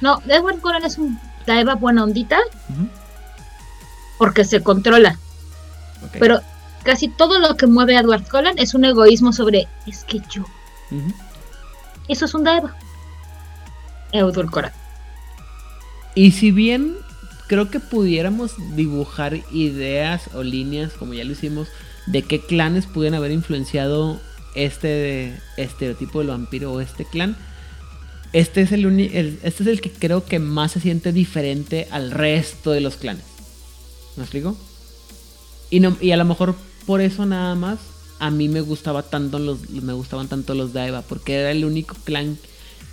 No, 0.01 0.22
Edward 0.27 0.59
Cullen 0.59 0.85
es 0.85 0.98
un 0.98 1.19
Daeva 1.45 1.76
buena 1.76 2.03
ondita 2.03 2.38
porque 4.17 4.43
se 4.43 4.61
controla. 4.61 5.17
Pero 6.19 6.42
casi 6.84 7.08
todo 7.08 7.40
lo 7.40 7.58
que 7.58 7.66
mueve 7.66 7.98
a 7.98 8.01
Edward 8.01 8.27
Cullen 8.30 8.59
es 8.59 8.76
un 8.76 8.85
egoísmo 8.85 9.34
sobre 9.34 9.67
es 9.88 10.03
que 10.03 10.22
yo. 10.30 10.43
Eso 12.08 12.26
es 12.26 12.34
un 12.34 12.43
Daeva. 12.43 12.76
Edulcorado. 14.11 14.74
Y 16.14 16.32
si 16.32 16.51
bien 16.51 16.95
creo 17.48 17.69
que 17.72 17.80
pudiéramos 17.80 18.51
dibujar 18.76 19.40
ideas 19.51 20.30
o 20.34 20.43
líneas, 20.43 20.93
como 20.93 21.14
ya 21.14 21.24
lo 21.24 21.32
hicimos, 21.32 21.67
de 22.08 22.22
qué 22.24 22.40
clanes 22.45 22.85
pudieran 22.85 23.17
haber 23.17 23.32
influenciado 23.32 24.19
este 24.56 25.38
estereotipo 25.58 26.19
del 26.19 26.30
vampiro 26.30 26.74
o 26.74 26.82
este 26.82 27.06
clan, 27.06 27.38
este 28.34 28.61
es 28.61 28.72
el, 28.72 28.85
el- 28.85 29.40
este 29.43 29.64
es 29.64 29.67
el 29.69 29.82
que 29.82 29.92
creo 29.92 30.26
que 30.26 30.40
más 30.40 30.72
se 30.74 30.80
siente 30.82 31.11
diferente 31.14 31.88
al 31.92 32.11
resto 32.11 32.72
de 32.72 32.82
los 32.82 32.95
clanes. 32.95 33.24
¿Me 34.16 34.24
explico? 34.24 34.58
Y, 35.69 35.80
no, 35.80 35.95
y 36.01 36.11
a 36.11 36.17
lo 36.17 36.26
mejor 36.26 36.56
por 36.85 37.01
eso 37.01 37.26
nada 37.26 37.56
más 37.56 37.80
a 38.19 38.32
mí 38.32 38.48
me 38.50 38.61
gustaba 38.61 39.03
tanto 39.03 39.38
los 39.38 39.69
me 39.69 39.93
gustaban 39.93 40.27
tanto 40.27 40.56
los 40.56 40.74
Daeva 40.74 41.01
porque 41.03 41.35
era 41.35 41.51
el 41.51 41.64
único 41.66 41.95
clan 42.03 42.38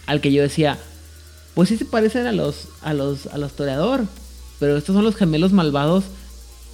al 0.07 0.20
que 0.20 0.33
yo 0.33 0.42
decía 0.42 0.78
pues 1.55 1.70
sí 1.70 1.78
se 1.78 1.86
parecen 1.86 2.26
a 2.26 2.33
los 2.33 2.66
a 2.83 2.92
los 2.92 3.26
a 3.28 3.39
los 3.39 3.52
toreador 3.55 4.05
pero 4.64 4.78
estos 4.78 4.94
son 4.94 5.04
los 5.04 5.14
gemelos 5.16 5.52
malvados 5.52 6.04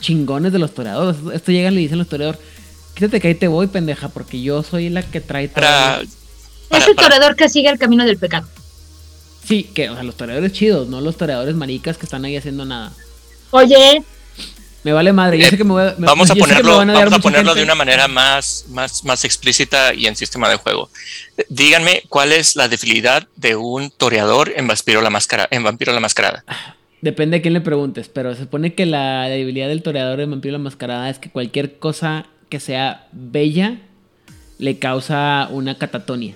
chingones 0.01 0.53
de 0.53 0.59
los 0.61 0.73
toreadores 0.75 1.17
esto 1.35 1.51
llegan 1.53 1.73
y 1.73 1.77
le 1.77 1.83
dicen 1.83 1.99
los 1.99 2.09
toreador 2.09 2.39
quítate 2.95 3.21
que 3.21 3.29
ahí 3.29 3.35
te 3.35 3.49
voy 3.49 3.67
pendeja 3.67 4.09
porque 4.09 4.41
yo 4.41 4.63
soy 4.63 4.89
la 4.91 5.03
que 5.03 5.21
trae 5.21 5.49
todo 5.49 5.57
Para, 5.57 6.01
Es 6.71 6.87
el 6.87 6.95
toreador 6.97 7.35
que 7.37 7.49
sigue 7.49 7.69
el 7.69 7.79
camino 7.79 8.05
del 8.07 8.17
pecado. 8.17 8.47
sí 9.45 9.65
que 9.65 9.91
o 9.91 9.95
sea 9.95 10.03
los 10.05 10.17
toreadores 10.17 10.53
chidos 10.53 10.89
no 10.89 11.01
los 11.01 11.17
toreadores 11.17 11.55
maricas 11.57 11.99
que 11.99 12.07
están 12.07 12.25
ahí 12.25 12.37
haciendo 12.37 12.65
nada 12.65 12.93
Oye, 13.51 14.03
me 14.85 14.93
vale 14.93 15.13
madre 15.13 15.39
yo 15.39 15.49
sé 15.49 15.57
que 15.59 15.65
me 15.65 15.73
voy 15.73 15.83
a 15.83 15.95
me- 15.99 16.07
vamos 16.07 16.31
a 16.31 16.35
ponerlo, 16.37 16.77
vamos 16.79 17.13
a 17.13 17.19
ponerlo 17.19 17.51
gente. 17.51 17.59
de 17.61 17.65
una 17.65 17.75
manera 17.75 18.07
más, 18.09 18.65
más, 18.69 19.05
más 19.05 19.25
explícita 19.25 19.93
y 19.93 20.07
en 20.07 20.15
sistema 20.17 20.49
de 20.49 20.57
juego. 20.57 20.89
Eh, 21.37 21.45
Díganme 21.51 22.05
cuál 22.09 22.33
es 22.33 22.55
la 22.57 22.69
debilidad 22.69 23.27
de 23.37 23.57
un 23.57 23.91
toreador 23.91 24.53
en 24.57 24.67
Vampiro 24.69 25.03
la 25.03 25.11
Máscara, 25.11 25.49
en 25.51 25.63
Vampiro 25.65 25.93
la 25.93 26.01
Mascarada. 26.01 26.45
Depende 27.03 27.39
de 27.39 27.43
quién 27.43 27.55
le 27.55 27.61
preguntes, 27.63 28.09
pero 28.09 28.35
se 28.35 28.43
supone 28.43 28.75
que 28.75 28.85
la 28.87 29.27
debilidad 29.29 29.69
del 29.69 29.83
toreador 29.83 30.19
de 30.19 30.27
Vampiro 30.27 30.53
la 30.53 30.59
Mascarada 30.59 31.09
es 31.09 31.19
que 31.19 31.31
cualquier 31.31 31.79
cosa 31.79 32.27
que 32.51 32.61
sea 32.61 33.07
bella 33.13 33.79
le 34.59 34.79
causa 34.79 35.49
una 35.51 35.79
catatonia. 35.79 36.35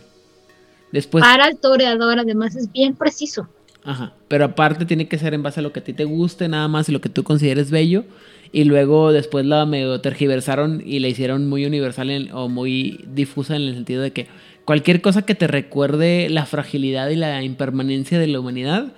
Después, 0.92 1.22
para 1.22 1.48
el 1.48 1.58
toreador 1.58 2.18
además 2.18 2.56
es 2.56 2.70
bien 2.72 2.94
preciso. 2.94 3.48
ajá, 3.84 4.14
pero 4.28 4.46
aparte 4.46 4.86
tiene 4.86 5.08
que 5.08 5.18
ser 5.18 5.34
en 5.34 5.42
base 5.42 5.60
a 5.60 5.62
lo 5.62 5.72
que 5.72 5.80
a 5.80 5.84
ti 5.84 5.92
te 5.92 6.04
guste 6.04 6.48
nada 6.48 6.68
más 6.68 6.88
y 6.88 6.92
lo 6.92 7.00
que 7.02 7.08
tú 7.10 7.24
consideres 7.24 7.70
bello. 7.70 8.04
Y 8.52 8.64
luego 8.64 9.12
después 9.12 9.44
la 9.44 9.66
medio 9.66 10.00
tergiversaron 10.00 10.82
y 10.86 11.00
la 11.00 11.08
hicieron 11.08 11.48
muy 11.48 11.66
universal 11.66 12.08
en- 12.10 12.32
o 12.32 12.48
muy 12.48 13.04
difusa 13.12 13.56
en 13.56 13.62
el 13.62 13.74
sentido 13.74 14.00
de 14.00 14.12
que 14.12 14.28
cualquier 14.64 15.02
cosa 15.02 15.22
que 15.22 15.34
te 15.34 15.48
recuerde 15.48 16.28
la 16.30 16.46
fragilidad 16.46 17.08
y 17.10 17.16
la 17.16 17.42
impermanencia 17.42 18.18
de 18.18 18.28
la 18.28 18.38
humanidad 18.40 18.92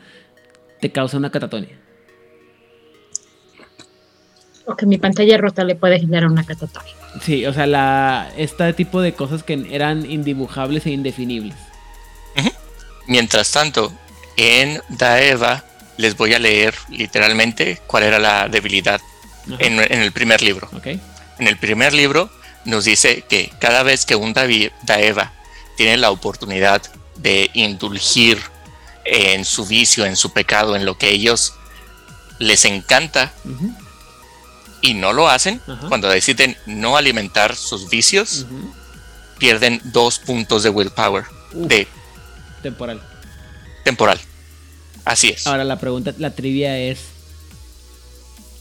te 0.81 0.93
causa 0.93 1.17
una 1.17 1.31
catatonia. 1.31 1.79
O 4.67 4.75
que 4.77 4.87
mi 4.87 4.99
pantalla 4.99 5.39
rota 5.39 5.63
le 5.63 5.77
puede 5.77 6.01
generar 6.01 6.29
una 6.29 6.45
catatonia. 6.45 6.93
Sí, 7.23 7.47
o 7.47 7.53
sea, 7.53 7.67
la, 7.67 8.33
este 8.37 8.73
tipo 8.73 9.01
de 9.01 9.13
cosas 9.13 9.43
que 9.43 9.67
eran 9.71 10.11
indibujables 10.11 10.87
e 10.87 10.91
indefinibles. 10.91 11.57
Mientras 13.09 13.53
tanto, 13.53 13.93
en 14.37 14.81
Daeva 14.89 15.65
les 15.97 16.17
voy 16.17 16.35
a 16.35 16.41
leer 16.41 16.75
literalmente 16.91 17.81
cuál 17.87 18.03
era 18.03 18.19
la 18.19 18.49
debilidad 18.49 19.01
en, 19.61 19.79
en 19.79 20.01
el 20.01 20.11
primer 20.11 20.43
libro. 20.43 20.69
ok. 20.77 20.87
En 21.39 21.47
el 21.49 21.57
primer 21.57 21.93
libro 21.93 22.31
nos 22.65 22.85
dice 22.85 23.23
que 23.29 23.53
cada 23.61 23.83
vez 23.83 24.05
que 24.05 24.17
un 24.17 24.33
Daeva 24.33 25.33
tiene 25.77 25.97
la 25.97 26.11
oportunidad 26.11 26.83
de 27.17 27.51
indulgir 27.55 28.39
en 29.07 29.45
su 29.45 29.67
vicio, 29.67 30.05
en 30.05 30.17
su 30.17 30.33
pecado, 30.33 30.77
en 30.77 30.85
lo 30.85 30.99
que 30.99 31.11
ellos 31.11 31.55
les 32.39 32.65
encanta, 32.65 33.33
y 34.83 34.95
no 34.95 35.13
lo 35.13 35.29
hacen, 35.29 35.61
cuando 35.89 36.09
deciden 36.09 36.57
no 36.67 36.97
alimentar 36.97 37.57
sus 37.57 37.89
vicios, 37.89 38.47
pierden 39.39 39.81
dos 39.85 40.19
puntos 40.19 40.63
de 40.63 40.71
willpower 40.71 41.25
de 41.53 41.89
Temporal. 42.63 43.01
temporal. 43.85 44.19
Así 45.05 45.29
es. 45.29 45.47
Ahora 45.47 45.65
la 45.65 45.79
pregunta, 45.79 46.13
la 46.19 46.31
trivia 46.33 46.79
es: 46.79 46.99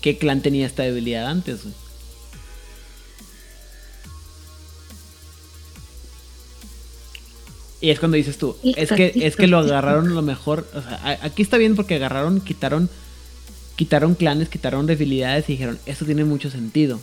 ¿qué 0.01 0.17
clan 0.17 0.41
tenía 0.41 0.67
esta 0.67 0.83
debilidad 0.83 1.27
antes? 1.27 1.63
güey? 1.63 1.73
Y 7.81 7.89
es 7.91 7.99
cuando 7.99 8.15
dices 8.17 8.37
tú, 8.37 8.55
es 8.63 8.89
que, 8.91 9.11
es 9.15 9.35
que 9.35 9.47
lo 9.47 9.59
agarraron 9.59 10.13
lo 10.15 10.21
mejor. 10.21 10.67
O 10.73 10.81
sea, 10.81 11.19
aquí 11.21 11.41
está 11.41 11.57
bien 11.57 11.75
porque 11.75 11.95
agarraron, 11.95 12.41
quitaron, 12.41 12.89
quitaron 13.75 14.15
clanes, 14.15 14.49
quitaron 14.49 14.85
debilidades 14.87 15.49
y 15.49 15.53
dijeron, 15.53 15.77
esto 15.85 16.05
tiene 16.05 16.23
mucho 16.23 16.49
sentido. 16.49 16.99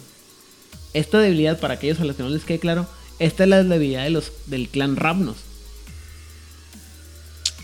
Esta 0.94 1.18
debilidad, 1.18 1.60
para 1.60 1.74
aquellos 1.74 2.00
a 2.00 2.04
los 2.04 2.16
que 2.16 2.22
no 2.22 2.30
les 2.30 2.44
quede 2.44 2.58
claro, 2.58 2.86
esta 3.18 3.44
es 3.44 3.48
la 3.50 3.62
debilidad 3.62 4.02
de 4.04 4.10
los, 4.10 4.32
del 4.46 4.68
clan 4.68 4.96
Ravnos. 4.96 5.36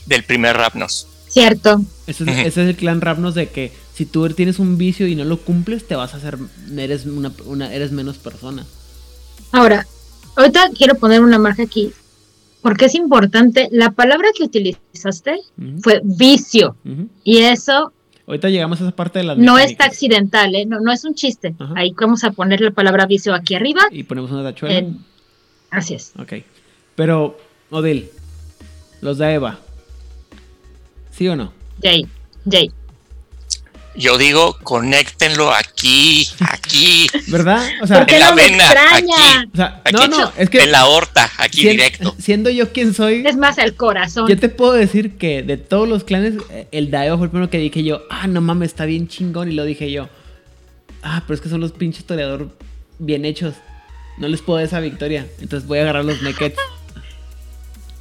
Del 0.07 0.25
primer 0.25 0.57
Rapnos. 0.57 1.07
Cierto. 1.29 1.83
Ese 2.07 2.25
es, 2.25 2.31
Ujú. 2.31 2.39
ese 2.41 2.47
es 2.63 2.69
el 2.71 2.77
clan 2.77 3.01
Ravnos 3.01 3.35
de 3.35 3.49
que 3.51 3.73
si 3.95 4.07
tú 4.07 4.29
tienes 4.31 4.59
un 4.59 4.79
vicio 4.79 5.07
y 5.07 5.15
no 5.15 5.25
lo 5.25 5.39
cumples, 5.41 5.87
te 5.87 5.97
vas 5.97 6.15
a 6.15 6.19
hacer, 6.19 6.39
eres 6.77 7.05
una, 7.05 7.33
una- 7.45 7.73
eres 7.75 7.93
menos 7.93 8.17
persona. 8.17 8.65
Ahora, 9.53 9.87
ahorita 10.37 10.71
quiero 10.77 10.95
poner 10.95 11.21
una 11.21 11.39
marca 11.39 11.63
aquí, 11.65 11.93
porque 12.63 12.87
es 12.87 12.95
importante. 12.95 13.69
La 13.71 13.91
palabra 13.93 14.29
que 14.37 14.45
utilizaste 14.45 15.41
fue 15.83 16.01
vicio, 16.05 16.77
y 17.25 17.39
eso 17.39 17.93
Ahorita 18.27 18.51
llegamos 18.51 18.79
a 18.81 18.85
esa 18.85 18.95
parte 18.95 19.21
de 19.21 19.25
las 19.25 19.39
no 19.39 19.55
mecánicas. 19.55 19.71
está 19.71 19.85
accidental, 19.87 20.55
¿eh? 20.55 20.67
no, 20.67 20.81
no 20.81 20.93
es 20.93 21.03
un 21.05 21.15
chiste. 21.15 21.55
Ahí 21.75 21.95
vamos 21.99 22.25
a 22.25 22.31
poner 22.33 22.61
la 22.61 22.71
palabra 22.73 23.07
vicio 23.07 23.33
aquí 23.35 23.55
arriba. 23.55 23.81
Y 23.91 24.03
ponemos 24.03 24.31
una 24.31 24.43
tachuela. 24.43 24.77
en- 24.77 24.99
Así 25.71 25.95
es. 25.95 26.13
Ok. 26.19 26.35
Pero, 26.95 27.39
Odil, 27.71 28.11
los 29.01 29.17
de 29.17 29.33
Eva. 29.33 29.59
¿Sí 31.11 31.27
o 31.29 31.37
no? 31.37 31.53
Jay, 31.83 32.07
Jay. 32.51 32.71
Yo 33.99 34.17
digo, 34.17 34.57
conéctenlo 34.63 35.53
aquí, 35.53 36.29
aquí, 36.41 37.09
¿Verdad? 37.27 37.69
O 37.83 37.87
sea, 37.87 37.99
¿Por 37.99 38.07
qué 38.07 38.15
en 38.15 38.21
la 38.21 38.33
vena, 38.33 38.65
extraña? 38.65 39.49
o 39.53 39.57
sea, 39.57 39.83
aquí, 39.85 39.93
no, 39.93 40.07
no, 40.07 40.33
es 40.37 40.49
que 40.49 40.61
en 40.63 40.73
la 40.73 40.87
horta, 40.87 41.29
aquí 41.37 41.69
directo. 41.69 42.15
siendo 42.19 42.49
yo 42.49 42.73
quien 42.73 42.95
soy, 42.95 43.27
Es 43.27 43.37
más, 43.37 43.59
el 43.59 43.75
corazón. 43.75 44.29
yo 44.29 44.39
te 44.39 44.49
puedo 44.49 44.73
decir 44.73 45.19
que 45.19 45.43
de 45.43 45.57
todos 45.57 45.89
los 45.89 46.05
clanes, 46.05 46.35
eh, 46.51 46.69
el 46.71 46.93
Daeo 46.93 47.17
fue 47.17 47.27
el 47.27 47.31
primero 47.31 47.51
que 47.51 47.59
dije 47.59 47.83
yo, 47.83 48.03
ah, 48.09 48.29
no 48.29 48.41
mames, 48.41 48.69
está 48.71 48.85
bien 48.85 49.09
chingón. 49.09 49.51
Y 49.51 49.55
lo 49.55 49.65
dije 49.65 49.91
yo, 49.91 50.09
ah, 51.03 51.23
pero 51.27 51.35
es 51.35 51.41
que 51.41 51.49
son 51.49 51.61
los 51.61 51.73
pinches 51.73 52.05
toreador 52.05 52.57
bien 53.01 53.25
hechos. 53.25 53.55
No 54.19 54.29
les 54.29 54.43
puedo 54.43 54.59
dar 54.59 54.67
esa 54.67 54.81
victoria. 54.81 55.27
Entonces 55.41 55.69
voy 55.69 55.79
a 55.79 55.83
agarrar 55.83 56.05
los 56.05 56.23
Nekets. 56.23 56.59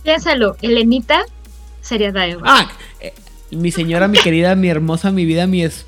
Piénsalo, 0.03 0.56
Elenita 0.61 1.24
sería 1.82 2.11
Daeva. 2.11 2.42
Ah, 2.45 2.72
eh, 3.00 3.14
mi 3.51 3.72
señora, 3.72 4.08
mi 4.08 4.17
querida, 4.17 4.56
mi 4.56 4.69
hermosa, 4.69 5.11
mi 5.11 5.26
vida, 5.26 5.48
mi 5.48 5.64
esposa, 5.64 5.86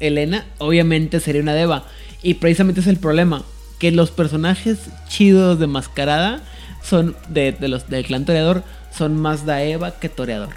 Elena, 0.00 0.46
obviamente 0.58 1.20
sería 1.20 1.42
una 1.42 1.54
Deva. 1.54 1.84
Y 2.22 2.34
precisamente 2.34 2.80
es 2.80 2.86
el 2.86 2.98
problema. 2.98 3.44
Que 3.78 3.90
los 3.90 4.10
personajes 4.10 4.78
chidos 5.08 5.58
de 5.58 5.66
mascarada 5.66 6.42
son 6.82 7.16
de, 7.28 7.52
de 7.52 7.68
los 7.68 7.88
del 7.88 8.04
clan 8.04 8.24
toreador 8.24 8.62
son 8.96 9.16
más 9.20 9.46
Daeva 9.46 9.98
que 9.98 10.08
toreador. 10.08 10.50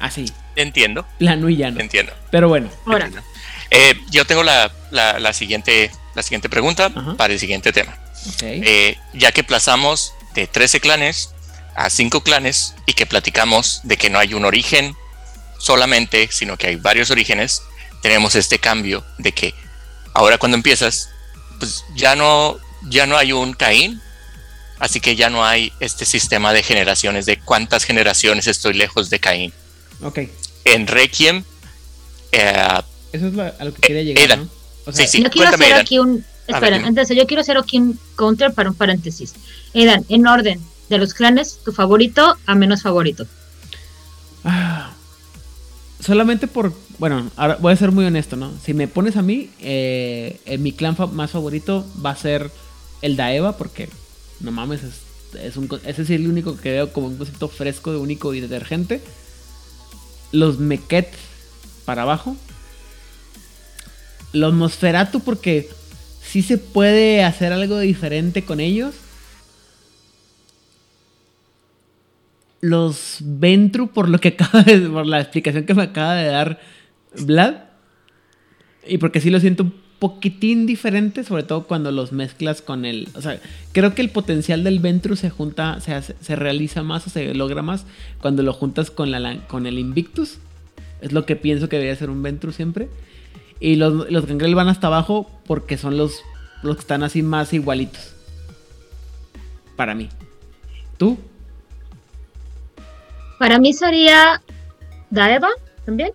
Así, 0.00 0.26
Entiendo, 0.56 1.06
plano 1.18 1.48
y 1.48 1.56
llano. 1.56 1.80
entiendo. 1.80 2.12
Pero 2.30 2.48
bueno, 2.48 2.68
Ahora. 2.86 3.10
Eh, 3.70 3.94
yo 4.10 4.24
tengo 4.24 4.42
la, 4.42 4.72
la- 4.90 5.18
la 5.20 5.32
siguiente, 5.32 5.90
la 6.14 6.22
siguiente 6.22 6.48
pregunta 6.48 6.90
Ajá. 6.94 7.14
para 7.16 7.32
el 7.32 7.38
siguiente 7.40 7.72
tema. 7.72 7.96
ok. 8.28 8.42
Eh, 8.42 8.96
ya 9.14 9.30
que 9.32 9.44
plazamos 9.44 10.14
de 10.34 10.46
13 10.46 10.80
clanes 10.80 11.32
a 11.76 11.90
5 11.90 12.22
clanes 12.22 12.74
y 12.86 12.94
que 12.94 13.06
platicamos 13.06 13.80
de 13.84 13.96
que 13.96 14.08
no 14.10 14.18
hay 14.18 14.34
un 14.34 14.44
origen 14.44 14.96
solamente, 15.58 16.28
sino 16.32 16.56
que 16.56 16.68
hay 16.68 16.76
varios 16.76 17.10
orígenes, 17.10 17.62
tenemos 18.02 18.34
este 18.34 18.58
cambio 18.58 19.04
de 19.18 19.32
que 19.32 19.54
ahora 20.14 20.38
cuando 20.38 20.56
empiezas, 20.56 21.10
pues 21.58 21.84
ya 21.96 22.14
no, 22.16 22.56
ya 22.88 23.06
no 23.06 23.16
hay 23.16 23.32
un 23.32 23.52
Caín, 23.54 24.00
así 24.78 25.00
que 25.00 25.16
ya 25.16 25.28
no 25.30 25.44
hay 25.44 25.72
este 25.80 26.04
sistema 26.04 26.52
de 26.52 26.62
generaciones, 26.62 27.26
de 27.26 27.38
cuántas 27.40 27.84
generaciones 27.84 28.46
estoy 28.46 28.74
lejos 28.74 29.10
de 29.10 29.18
Caín. 29.20 29.52
ok. 30.02 30.20
En 30.64 30.86
Requiem, 30.86 31.44
eh, 32.32 32.80
Eso 33.12 33.26
es 33.28 33.32
lo- 33.34 33.42
a 33.42 33.64
lo 33.64 33.72
que 33.74 33.80
quería 33.80 34.02
llegar, 34.02 34.24
Edan. 34.24 34.40
¿no? 34.44 34.50
O 34.86 34.92
sea, 34.92 35.06
Sí, 35.06 35.12
sí. 35.18 35.22
yo 35.24 35.30
quiero 35.30 35.48
cuéntame, 35.48 35.64
hacer 35.64 35.72
Edan. 35.74 35.80
aquí 35.80 35.98
un. 35.98 36.24
Espera, 36.46 36.76
dime. 36.76 36.88
antes, 36.88 37.08
yo 37.08 37.26
quiero 37.26 37.40
hacer 37.42 37.56
aquí 37.58 37.78
un 37.78 37.98
counter 38.16 38.52
para 38.52 38.70
un 38.70 38.74
paréntesis. 38.76 39.34
Edan, 39.74 40.04
en 40.08 40.26
orden 40.26 40.60
de 40.88 40.98
los 40.98 41.12
clanes, 41.14 41.58
tu 41.64 41.72
favorito 41.72 42.36
a 42.46 42.54
menos 42.54 42.82
favorito. 42.82 43.26
Ah, 44.44 44.90
solamente 46.00 46.46
por. 46.46 46.72
Bueno, 46.98 47.30
ahora 47.36 47.56
voy 47.60 47.72
a 47.72 47.76
ser 47.76 47.92
muy 47.92 48.04
honesto, 48.04 48.36
¿no? 48.36 48.52
Si 48.64 48.74
me 48.74 48.88
pones 48.88 49.16
a 49.16 49.22
mí, 49.22 49.50
eh, 49.60 50.58
mi 50.58 50.72
clan 50.72 50.96
más 51.12 51.30
favorito 51.30 51.86
va 52.04 52.10
a 52.10 52.16
ser 52.16 52.50
el 53.02 53.16
Daeva, 53.16 53.56
porque 53.56 53.88
no 54.40 54.50
mames, 54.50 54.82
es, 54.82 54.94
ese 55.84 56.02
es 56.02 56.10
el 56.10 56.26
único 56.26 56.56
que 56.56 56.70
veo 56.70 56.92
como 56.92 57.08
un 57.08 57.16
concepto 57.16 57.48
fresco, 57.48 57.92
de 57.92 57.98
único 57.98 58.34
y 58.34 58.40
detergente. 58.40 59.00
Los 60.32 60.58
Meket 60.58 61.08
para 61.84 62.02
abajo. 62.02 62.36
Los 64.32 64.52
Nosferatu, 64.54 65.20
porque 65.20 65.68
sí 66.22 66.42
se 66.42 66.58
puede 66.58 67.24
hacer 67.24 67.52
algo 67.52 67.78
diferente 67.78 68.44
con 68.44 68.60
ellos. 68.60 68.94
Los 72.60 73.18
Ventru 73.20 73.88
por 73.88 74.08
lo 74.08 74.18
que 74.18 74.28
acaba 74.38 74.62
de, 74.62 74.80
por 74.80 75.06
la 75.06 75.20
explicación 75.20 75.64
que 75.64 75.74
me 75.74 75.82
acaba 75.84 76.14
de 76.14 76.26
dar 76.28 76.60
Vlad 77.20 77.54
y 78.86 78.98
porque 78.98 79.20
sí 79.20 79.30
lo 79.30 79.40
siento 79.40 79.62
un 79.64 79.74
poquitín 79.98 80.66
diferente 80.66 81.24
sobre 81.24 81.42
todo 81.42 81.66
cuando 81.66 81.90
los 81.92 82.12
mezclas 82.12 82.62
con 82.62 82.84
el 82.84 83.08
o 83.14 83.20
sea 83.22 83.40
creo 83.72 83.94
que 83.94 84.02
el 84.02 84.10
potencial 84.10 84.62
del 84.64 84.78
Ventru 84.78 85.16
se 85.16 85.28
junta 85.30 85.80
se, 85.80 85.92
hace- 85.94 86.14
se 86.20 86.36
realiza 86.36 86.82
más 86.82 87.06
o 87.06 87.10
se 87.10 87.34
logra 87.34 87.62
más 87.62 87.84
cuando 88.20 88.42
lo 88.42 88.52
juntas 88.52 88.90
con 88.90 89.10
la 89.10 89.38
con 89.48 89.66
el 89.66 89.78
Invictus. 89.78 90.38
Es 91.00 91.12
lo 91.12 91.24
que 91.26 91.36
pienso 91.36 91.68
que 91.68 91.76
debería 91.76 91.94
ser 91.96 92.10
un 92.10 92.22
Ventru 92.24 92.50
siempre. 92.50 92.88
Y 93.60 93.76
los, 93.76 94.10
los 94.10 94.26
Gangrel 94.26 94.56
van 94.56 94.68
hasta 94.68 94.88
abajo 94.88 95.30
porque 95.46 95.78
son 95.78 95.96
los 95.96 96.22
los 96.62 96.74
que 96.76 96.80
están 96.80 97.02
así 97.04 97.22
más 97.22 97.52
igualitos. 97.52 98.14
Para 99.76 99.94
mí. 99.94 100.08
Tú 100.96 101.18
Para 103.38 103.58
mí 103.58 103.72
sería 103.72 104.42
Daeva 105.10 105.48
también, 105.84 106.10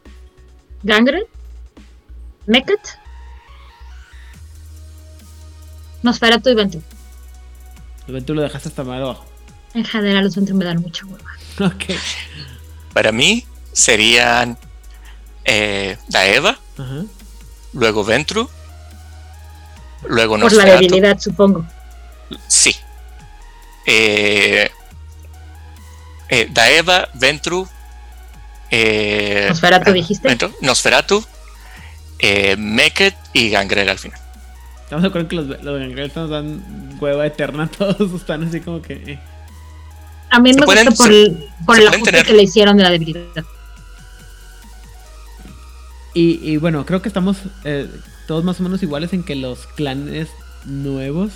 Gangren, 0.84 1.24
Meket, 2.46 2.80
Nosferatu 6.02 6.50
y 6.50 6.56
Ventu. 6.56 6.82
El 8.08 8.14
Ventru 8.16 8.36
lo 8.36 8.42
dejaste 8.42 8.70
hasta 8.70 8.84
más 8.84 9.00
abajo. 9.02 9.26
En 9.74 9.86
general, 9.86 10.26
los 10.26 10.36
Ventu 10.36 10.54
me 10.54 10.66
dan 10.66 10.82
mucha 10.82 11.06
hueva. 11.06 11.30
Ok. 11.76 11.96
para 12.94 13.12
mí 13.12 13.46
serían 13.72 14.58
eh, 15.46 15.98
Daeva, 16.10 16.58
luego 17.74 18.04
Ventru, 18.04 18.50
luego 20.08 20.34
Por 20.34 20.52
la 20.52 20.64
Nosferatu. 20.66 20.82
debilidad, 20.82 21.20
supongo. 21.20 21.66
Sí. 22.48 22.76
Eh, 23.86 24.70
eh, 26.34 26.48
Daeva, 26.52 27.10
Ventru, 27.14 27.68
eh, 28.72 29.46
Nosferatu, 29.50 29.90
ah, 29.90 29.94
dijiste. 29.94 30.28
Ventru, 30.28 30.52
Nosferatu, 30.62 31.24
eh, 32.20 32.56
Meket 32.58 33.16
y 33.34 33.50
Gangrel 33.50 33.90
al 33.90 34.00
final. 34.00 34.20
Estamos 34.84 35.02
de 35.04 35.08
acuerdo 35.10 35.28
que 35.28 35.36
los, 35.36 35.48
los 35.64 35.80
Gangrels 35.80 36.16
nos 36.16 36.30
dan 36.30 36.98
hueva 37.00 37.26
eterna. 37.26 37.68
Todos 37.68 38.12
están 38.22 38.44
así 38.44 38.60
como 38.62 38.82
que. 38.82 38.94
eh. 38.94 39.20
A 40.30 40.40
mí 40.40 40.52
me 40.54 40.64
pueden- 40.66 40.86
gusta 40.88 41.04
por 41.04 41.12
se- 41.14 41.22
el, 41.22 41.50
por 41.66 41.80
el 41.80 41.88
ajuste 41.88 42.12
tener- 42.12 42.26
que 42.26 42.34
le 42.34 42.44
hicieron 42.44 42.78
de 42.78 42.84
la 42.84 42.90
debilidad. 42.90 43.44
Y, 46.14 46.40
y 46.48 46.58
bueno, 46.58 46.86
creo 46.86 47.02
que 47.02 47.08
estamos 47.08 47.38
eh, 47.64 47.90
todos 48.28 48.44
más 48.44 48.60
o 48.60 48.64
menos 48.64 48.84
iguales 48.84 49.14
en 49.14 49.24
que 49.24 49.36
los 49.36 49.66
clanes 49.68 50.28
nuevos 50.66 51.32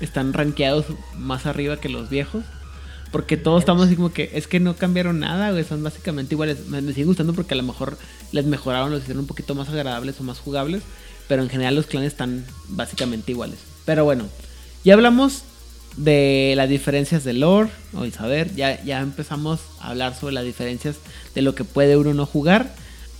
están 0.00 0.32
rankeados 0.32 0.86
más 1.16 1.46
arriba 1.46 1.78
que 1.80 1.88
los 1.88 2.08
viejos. 2.10 2.44
Porque 3.10 3.36
todos 3.36 3.60
estamos 3.60 3.86
así 3.86 3.96
como 3.96 4.12
que 4.12 4.30
es 4.34 4.46
que 4.46 4.60
no 4.60 4.76
cambiaron 4.76 5.20
nada, 5.20 5.50
güey, 5.50 5.64
son 5.64 5.82
básicamente 5.82 6.34
iguales. 6.34 6.66
Me, 6.66 6.82
me 6.82 6.92
siguen 6.92 7.08
gustando 7.08 7.32
porque 7.32 7.54
a 7.54 7.56
lo 7.56 7.62
mejor 7.62 7.96
les 8.32 8.44
mejoraron, 8.44 8.90
los 8.90 9.02
hicieron 9.02 9.20
un 9.20 9.26
poquito 9.26 9.54
más 9.54 9.68
agradables 9.68 10.20
o 10.20 10.24
más 10.24 10.38
jugables. 10.38 10.82
Pero 11.26 11.42
en 11.42 11.48
general 11.48 11.74
los 11.74 11.86
clanes 11.86 12.12
están 12.12 12.44
básicamente 12.68 13.32
iguales. 13.32 13.58
Pero 13.84 14.04
bueno, 14.04 14.24
ya 14.84 14.94
hablamos 14.94 15.42
de 15.96 16.54
las 16.56 16.68
diferencias 16.68 17.24
de 17.24 17.34
lore. 17.34 17.70
Vamos 17.92 18.20
a 18.20 18.26
ver, 18.26 18.54
ya, 18.54 18.82
ya 18.84 19.00
empezamos 19.00 19.60
a 19.80 19.90
hablar 19.90 20.14
sobre 20.14 20.34
las 20.34 20.44
diferencias 20.44 20.96
de 21.34 21.42
lo 21.42 21.54
que 21.54 21.64
puede 21.64 21.96
uno 21.96 22.14
no 22.14 22.26
jugar. 22.26 22.74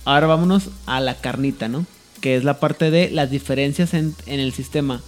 ahora 0.05 0.27
vámonos 0.27 0.69
a 0.85 0.99
la 0.99 1.15
carnita, 1.15 1.67
¿no? 1.67 1.85
Que 2.21 2.35
es 2.35 2.43
la 2.43 2.59
parte 2.59 2.91
de 2.91 3.11
las 3.11 3.29
diferencias 3.31 3.93
en, 3.93 4.15
en 4.25 4.39
el 4.39 4.53
sistema. 4.53 5.01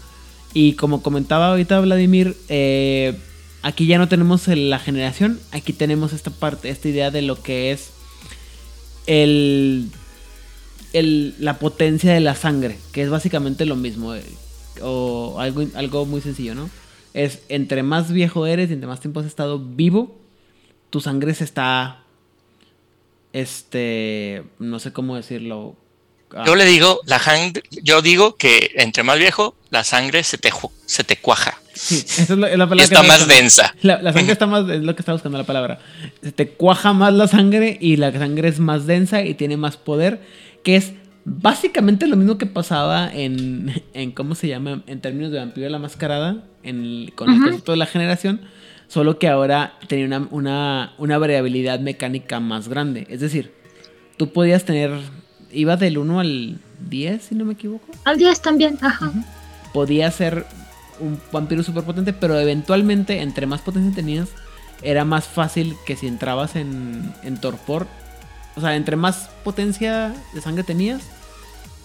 Y 0.53 0.73
como 0.73 1.01
comentaba 1.01 1.49
ahorita 1.49 1.79
Vladimir, 1.79 2.35
eh, 2.49 3.17
aquí 3.61 3.85
ya 3.85 3.97
no 3.97 4.07
tenemos 4.07 4.47
la 4.47 4.79
generación, 4.79 5.39
aquí 5.51 5.73
tenemos 5.73 6.13
esta 6.13 6.31
parte, 6.31 6.69
esta 6.69 6.89
idea 6.89 7.11
de 7.11 7.21
lo 7.21 7.41
que 7.41 7.71
es 7.71 7.91
el, 9.07 9.89
el, 10.93 11.35
la 11.39 11.59
potencia 11.59 12.13
de 12.13 12.19
la 12.19 12.35
sangre, 12.35 12.77
que 12.91 13.01
es 13.01 13.09
básicamente 13.09 13.65
lo 13.65 13.75
mismo, 13.75 14.15
eh, 14.15 14.23
o 14.81 15.37
algo, 15.39 15.65
algo 15.75 16.05
muy 16.05 16.21
sencillo, 16.21 16.55
¿no? 16.55 16.69
Es 17.13 17.39
entre 17.49 17.83
más 17.83 18.11
viejo 18.11 18.45
eres 18.45 18.69
y 18.69 18.73
entre 18.73 18.87
más 18.87 18.99
tiempo 19.01 19.19
has 19.19 19.25
estado 19.25 19.59
vivo, 19.59 20.17
tu 20.89 21.01
sangre 21.01 21.33
se 21.33 21.43
está, 21.43 22.03
este, 23.33 24.43
no 24.59 24.79
sé 24.79 24.93
cómo 24.93 25.15
decirlo. 25.15 25.75
ah, 26.33 26.43
Yo 26.45 26.55
le 26.55 26.65
digo, 26.65 27.01
la 27.05 27.19
sangre, 27.19 27.63
yo 27.83 28.01
digo 28.01 28.35
que 28.35 28.71
entre 28.75 29.03
más 29.03 29.19
viejo, 29.19 29.55
la 29.69 29.83
sangre 29.83 30.23
se 30.23 30.37
te, 30.37 30.51
se 30.85 31.03
te 31.03 31.17
cuaja. 31.17 31.61
Sí, 31.83 31.95
esa 32.05 32.33
es 32.33 32.37
la, 32.39 32.47
es 32.49 32.57
la 32.59 32.69
palabra 32.69 32.87
que 32.89 32.93
está 32.95 33.01
más 33.03 33.27
densa. 33.27 33.73
La, 33.81 34.01
la 34.01 34.13
sangre 34.13 34.33
está 34.33 34.45
más, 34.45 34.69
es 34.69 34.83
lo 34.83 34.93
que 34.95 35.01
estaba 35.01 35.15
buscando 35.15 35.37
la 35.39 35.45
palabra. 35.45 35.79
Se 36.21 36.31
te 36.31 36.49
cuaja 36.49 36.93
más 36.93 37.11
la 37.13 37.27
sangre 37.27 37.77
y 37.81 37.95
la 37.97 38.11
sangre 38.11 38.49
es 38.49 38.59
más 38.59 38.85
densa 38.85 39.23
y 39.23 39.33
tiene 39.33 39.57
más 39.57 39.77
poder, 39.77 40.21
que 40.63 40.75
es 40.75 40.93
básicamente 41.25 42.05
lo 42.07 42.15
mismo 42.17 42.37
que 42.37 42.45
pasaba 42.45 43.11
en, 43.11 43.81
en 43.93 44.11
¿cómo 44.11 44.35
se 44.35 44.47
llama? 44.47 44.83
En 44.85 45.01
términos 45.01 45.31
de 45.31 45.39
vampiro 45.39 45.65
de 45.65 45.71
la 45.71 45.79
mascarada, 45.79 46.43
en, 46.63 46.81
el- 46.83 47.13
con 47.15 47.29
el 47.29 47.35
Ujú. 47.37 47.45
concepto 47.45 47.71
de 47.71 47.77
la 47.77 47.85
generación, 47.87 48.41
solo 48.87 49.17
que 49.17 49.27
ahora 49.27 49.73
tenía 49.87 50.05
una, 50.05 50.27
una, 50.29 50.93
una 50.99 51.17
variabilidad 51.17 51.79
mecánica 51.79 52.39
más 52.39 52.67
grande. 52.67 53.07
Es 53.09 53.21
decir, 53.21 53.53
tú 54.17 54.31
podías 54.33 54.65
tener, 54.65 54.91
iba 55.51 55.77
del 55.77 55.97
1 55.97 56.19
al 56.19 56.59
10, 56.89 57.23
si 57.23 57.35
no 57.35 57.45
me 57.45 57.53
equivoco 57.53 57.87
Al 58.03 58.17
10 58.17 58.41
también, 58.41 58.77
ajá. 58.81 59.11
podía 59.73 60.11
ser 60.11 60.45
un 61.01 61.19
vampiro 61.31 61.63
súper 61.63 61.83
potente, 61.83 62.13
pero 62.13 62.39
eventualmente, 62.39 63.21
entre 63.21 63.45
más 63.47 63.61
potencia 63.61 63.93
tenías, 63.93 64.29
era 64.81 65.05
más 65.05 65.25
fácil 65.25 65.75
que 65.85 65.95
si 65.95 66.07
entrabas 66.07 66.55
en, 66.55 67.13
en 67.23 67.39
torpor. 67.39 67.87
O 68.55 68.61
sea, 68.61 68.75
entre 68.75 68.95
más 68.95 69.29
potencia 69.43 70.13
de 70.33 70.41
sangre 70.41 70.63
tenías, 70.63 71.01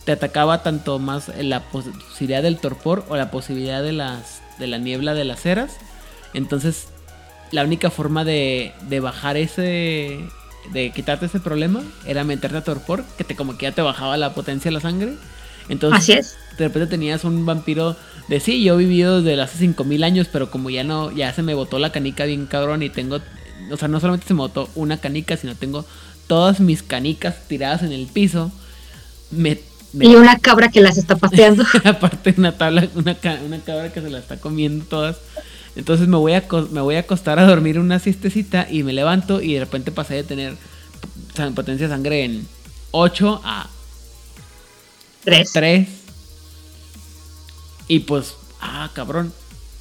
te 0.04 0.12
atacaba 0.12 0.62
tanto 0.62 0.98
más 0.98 1.30
la 1.36 1.60
posibilidad 1.64 2.42
del 2.42 2.58
torpor 2.58 3.04
o 3.08 3.16
la 3.16 3.30
posibilidad 3.30 3.82
de, 3.82 3.92
las, 3.92 4.40
de 4.58 4.66
la 4.66 4.78
niebla 4.78 5.14
de 5.14 5.24
las 5.24 5.44
eras. 5.46 5.76
Entonces, 6.32 6.88
la 7.50 7.64
única 7.64 7.90
forma 7.90 8.24
de, 8.24 8.72
de 8.88 9.00
bajar 9.00 9.36
ese. 9.36 10.20
de 10.72 10.90
quitarte 10.94 11.26
ese 11.26 11.40
problema 11.40 11.82
era 12.06 12.24
meterte 12.24 12.56
a 12.56 12.64
torpor, 12.64 13.04
que 13.16 13.24
te 13.24 13.36
como 13.36 13.56
que 13.56 13.64
ya 13.64 13.72
te 13.72 13.82
bajaba 13.82 14.16
la 14.16 14.34
potencia 14.34 14.68
de 14.68 14.74
la 14.74 14.80
sangre. 14.80 15.14
Entonces, 15.68 16.00
Así 16.00 16.12
es. 16.12 16.36
de 16.58 16.68
repente 16.68 16.88
tenías 16.88 17.24
un 17.24 17.44
vampiro 17.46 17.96
de 18.28 18.40
sí, 18.40 18.62
yo 18.62 18.74
he 18.74 18.78
vivido 18.78 19.22
desde 19.22 19.40
hace 19.40 19.58
5000 19.58 20.02
años, 20.04 20.28
pero 20.32 20.50
como 20.50 20.70
ya 20.70 20.84
no, 20.84 21.12
ya 21.12 21.32
se 21.32 21.42
me 21.42 21.54
botó 21.54 21.78
la 21.78 21.92
canica 21.92 22.24
bien 22.24 22.46
cabrón 22.46 22.82
y 22.82 22.90
tengo, 22.90 23.20
o 23.70 23.76
sea, 23.76 23.88
no 23.88 24.00
solamente 24.00 24.26
se 24.26 24.34
me 24.34 24.38
botó 24.40 24.68
una 24.74 24.98
canica, 24.98 25.36
sino 25.36 25.54
tengo 25.54 25.84
todas 26.26 26.60
mis 26.60 26.82
canicas 26.82 27.36
tiradas 27.48 27.82
en 27.82 27.92
el 27.92 28.06
piso. 28.06 28.50
Me, 29.30 29.60
me- 29.92 30.06
Y 30.06 30.16
una 30.16 30.38
cabra 30.38 30.70
que 30.70 30.80
las 30.80 30.98
está 30.98 31.16
pateando. 31.16 31.64
aparte 31.84 32.34
una 32.36 32.56
tabla, 32.58 32.88
una, 32.94 33.16
una 33.44 33.58
cabra 33.60 33.92
que 33.92 34.00
se 34.00 34.10
la 34.10 34.18
está 34.18 34.38
comiendo 34.38 34.84
todas. 34.84 35.16
Entonces 35.76 36.08
me 36.08 36.16
voy 36.16 36.32
a 36.32 36.42
me 36.72 36.80
voy 36.80 36.96
a 36.96 37.00
acostar 37.00 37.38
a 37.38 37.46
dormir 37.46 37.78
una 37.78 37.98
siestecita 37.98 38.66
y 38.70 38.82
me 38.82 38.92
levanto 38.94 39.42
y 39.42 39.54
de 39.54 39.60
repente 39.60 39.92
pasé 39.92 40.14
de 40.14 40.24
tener 40.24 40.54
potencia 41.54 41.86
de 41.86 41.92
sangre 41.94 42.24
en 42.24 42.48
8 42.92 43.42
a 43.44 43.68
Tres. 45.22 45.52
3. 45.52 45.88
Y 47.88 48.00
pues, 48.00 48.36
ah, 48.60 48.90
cabrón. 48.94 49.32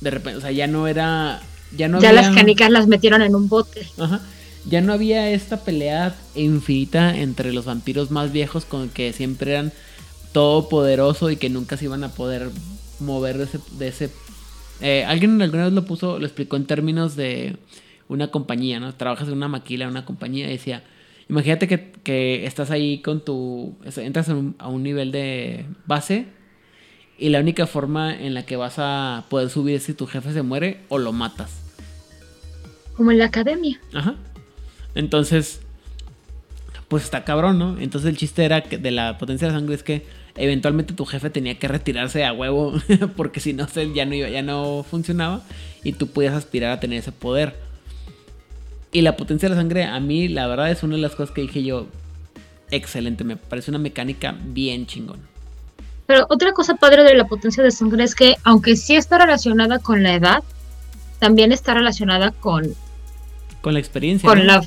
De 0.02 0.12
repente, 0.12 0.38
o 0.38 0.42
sea, 0.42 0.52
ya 0.52 0.68
no 0.68 0.88
era. 0.88 1.42
Ya 1.76 1.88
no 1.88 2.00
ya 2.00 2.10
había. 2.10 2.22
las 2.22 2.36
canicas 2.36 2.70
las 2.70 2.88
metieron 2.88 3.22
en 3.22 3.36
un 3.36 3.50
bote. 3.50 3.88
Ajá. 3.98 4.22
Ya 4.68 4.82
no 4.82 4.94
había 4.94 5.30
esta 5.30 5.64
pelea 5.64 6.16
infinita 6.34 7.16
entre 7.16 7.54
los 7.54 7.66
vampiros 7.66 8.10
más 8.12 8.32
viejos 8.32 8.66
con 8.66 8.90
que 8.90 9.14
siempre 9.14 9.52
eran 9.52 9.72
todopoderoso 10.32 11.30
y 11.30 11.38
que 11.38 11.50
nunca 11.50 11.78
se 11.78 11.86
iban 11.86 12.04
a 12.04 12.10
poder 12.10 12.50
mover 13.00 13.38
de 13.38 13.44
ese. 13.46 13.60
De 13.78 13.88
ese 13.88 14.10
eh, 14.82 15.06
alguien 15.06 15.42
alguna 15.42 15.66
vez 15.66 15.74
lo 15.74 15.86
puso, 15.86 16.20
lo 16.20 16.26
explicó 16.26 16.56
en 16.56 16.66
términos 16.66 17.16
de 17.16 17.58
una 18.08 18.30
compañía, 18.30 18.80
¿no? 18.80 18.94
Trabajas 18.94 19.28
en 19.28 19.36
una 19.36 19.48
maquila, 19.48 19.86
en 19.86 19.92
una 19.92 20.06
compañía 20.06 20.48
y 20.48 20.52
decía, 20.52 20.84
imagínate 21.30 21.68
que, 21.68 21.92
que 22.04 22.46
estás 22.46 22.72
ahí 22.72 23.00
con 23.00 23.24
tu, 23.24 23.76
entras 23.98 24.30
a 24.30 24.36
un, 24.36 24.56
a 24.60 24.68
un 24.68 24.84
nivel 24.84 25.12
de 25.12 25.66
base 25.86 26.28
y 27.18 27.30
la 27.30 27.40
única 27.40 27.66
forma 27.68 28.14
en 28.16 28.34
la 28.34 28.46
que 28.46 28.56
vas 28.58 28.76
a 28.78 29.26
poder 29.30 29.50
subir 29.50 29.76
es 29.76 29.84
si 29.84 29.94
tu 29.94 30.06
jefe 30.08 30.34
se 30.34 30.42
muere 30.42 30.82
o 30.90 30.98
lo 30.98 31.12
matas. 31.14 31.52
Como 32.96 33.12
en 33.12 33.18
la 33.20 33.26
academia. 33.26 33.80
Ajá. 33.94 34.16
Entonces, 34.96 35.60
pues 36.88 37.04
está 37.04 37.24
cabrón, 37.24 37.60
¿no? 37.60 37.78
Entonces 37.80 38.10
el 38.10 38.18
chiste 38.18 38.44
era 38.46 38.62
que 38.64 38.78
de 38.78 38.92
la 38.92 39.18
potencia 39.18 39.48
de 39.48 39.54
la 39.54 39.60
sangre 39.60 39.76
es 39.76 39.84
que 39.84 40.06
eventualmente 40.38 40.94
tu 40.94 41.06
jefe 41.06 41.30
tenía 41.30 41.58
que 41.58 41.68
retirarse 41.68 42.26
a 42.26 42.34
huevo 42.34 42.74
porque 43.16 43.40
si 43.40 43.54
no 43.54 43.68
ya 43.94 44.06
no 44.06 44.14
iba- 44.16 44.30
ya 44.30 44.42
no 44.42 44.86
funcionaba 44.90 45.42
y 45.84 45.94
tú 45.94 46.08
podías 46.08 46.34
aspirar 46.34 46.72
a 46.72 46.80
tener 46.80 47.00
ese 47.00 47.12
poder. 47.12 47.56
Y 48.92 49.02
la 49.02 49.18
potencia 49.18 49.50
de 49.50 49.56
la 49.56 49.62
sangre 49.62 49.84
a 49.84 50.00
mí 50.00 50.28
la 50.30 50.48
verdad 50.48 50.72
es 50.72 50.84
una 50.84 50.96
de 50.96 51.02
las 51.02 51.16
cosas 51.16 51.34
que 51.34 51.42
dije 51.42 51.64
yo 51.64 51.88
excelente, 52.72 53.24
me 53.24 53.36
parece 53.36 53.72
una 53.72 53.80
mecánica 53.80 54.38
bien 54.44 54.86
chingón. 54.86 55.20
Pero 56.08 56.28
otra 56.30 56.54
cosa 56.54 56.76
padre 56.76 57.04
de 57.04 57.16
la 57.16 57.26
potencia 57.26 57.64
de 57.64 57.72
sangre 57.72 58.04
es 58.04 58.16
que, 58.16 58.36
aunque 58.44 58.76
sí 58.76 58.96
está 58.96 59.18
relacionada 59.18 59.80
con 59.80 60.04
la 60.04 60.14
edad, 60.14 60.44
también 61.20 61.52
está 61.52 61.74
relacionada 61.74 62.32
con, 62.32 62.76
Con 63.62 63.74
la 63.74 63.80
experiencia. 63.80 64.28
con 64.30 64.40
¿no? 64.40 64.46
la... 64.46 64.62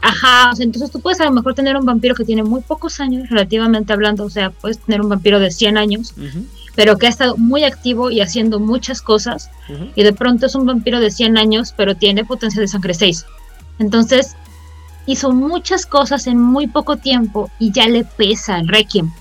Ajá, 0.00 0.50
o 0.50 0.56
sea, 0.56 0.64
entonces 0.64 0.90
tú 0.90 1.00
puedes 1.00 1.20
a 1.20 1.24
lo 1.24 1.32
mejor 1.32 1.54
tener 1.54 1.76
un 1.76 1.84
vampiro 1.84 2.14
que 2.14 2.24
tiene 2.24 2.42
muy 2.42 2.62
pocos 2.62 2.98
años, 2.98 3.28
relativamente 3.28 3.92
hablando, 3.92 4.24
o 4.24 4.30
sea, 4.30 4.50
puedes 4.50 4.78
tener 4.78 5.00
un 5.00 5.08
vampiro 5.08 5.38
de 5.38 5.50
100 5.50 5.76
años, 5.76 6.14
pero 6.74 6.96
que 6.96 7.06
ha 7.06 7.10
estado 7.10 7.36
muy 7.36 7.62
activo 7.62 8.10
y 8.10 8.20
haciendo 8.20 8.58
muchas 8.58 9.02
cosas, 9.02 9.50
y 9.94 10.02
de 10.02 10.12
pronto 10.12 10.46
es 10.46 10.54
un 10.54 10.66
vampiro 10.66 10.98
de 10.98 11.10
100 11.10 11.36
años, 11.36 11.74
pero 11.76 11.94
tiene 11.94 12.24
potencia 12.24 12.60
de 12.60 12.68
sangre 12.68 12.94
6. 12.94 13.26
Entonces, 13.78 14.34
hizo 15.06 15.30
muchas 15.32 15.86
cosas 15.86 16.26
en 16.26 16.40
muy 16.40 16.66
poco 16.66 16.96
tiempo 16.96 17.50
y 17.58 17.70
ya 17.70 17.86
le 17.86 18.04
pesa 18.04 18.58
el 18.58 18.68
requiem, 18.68 19.12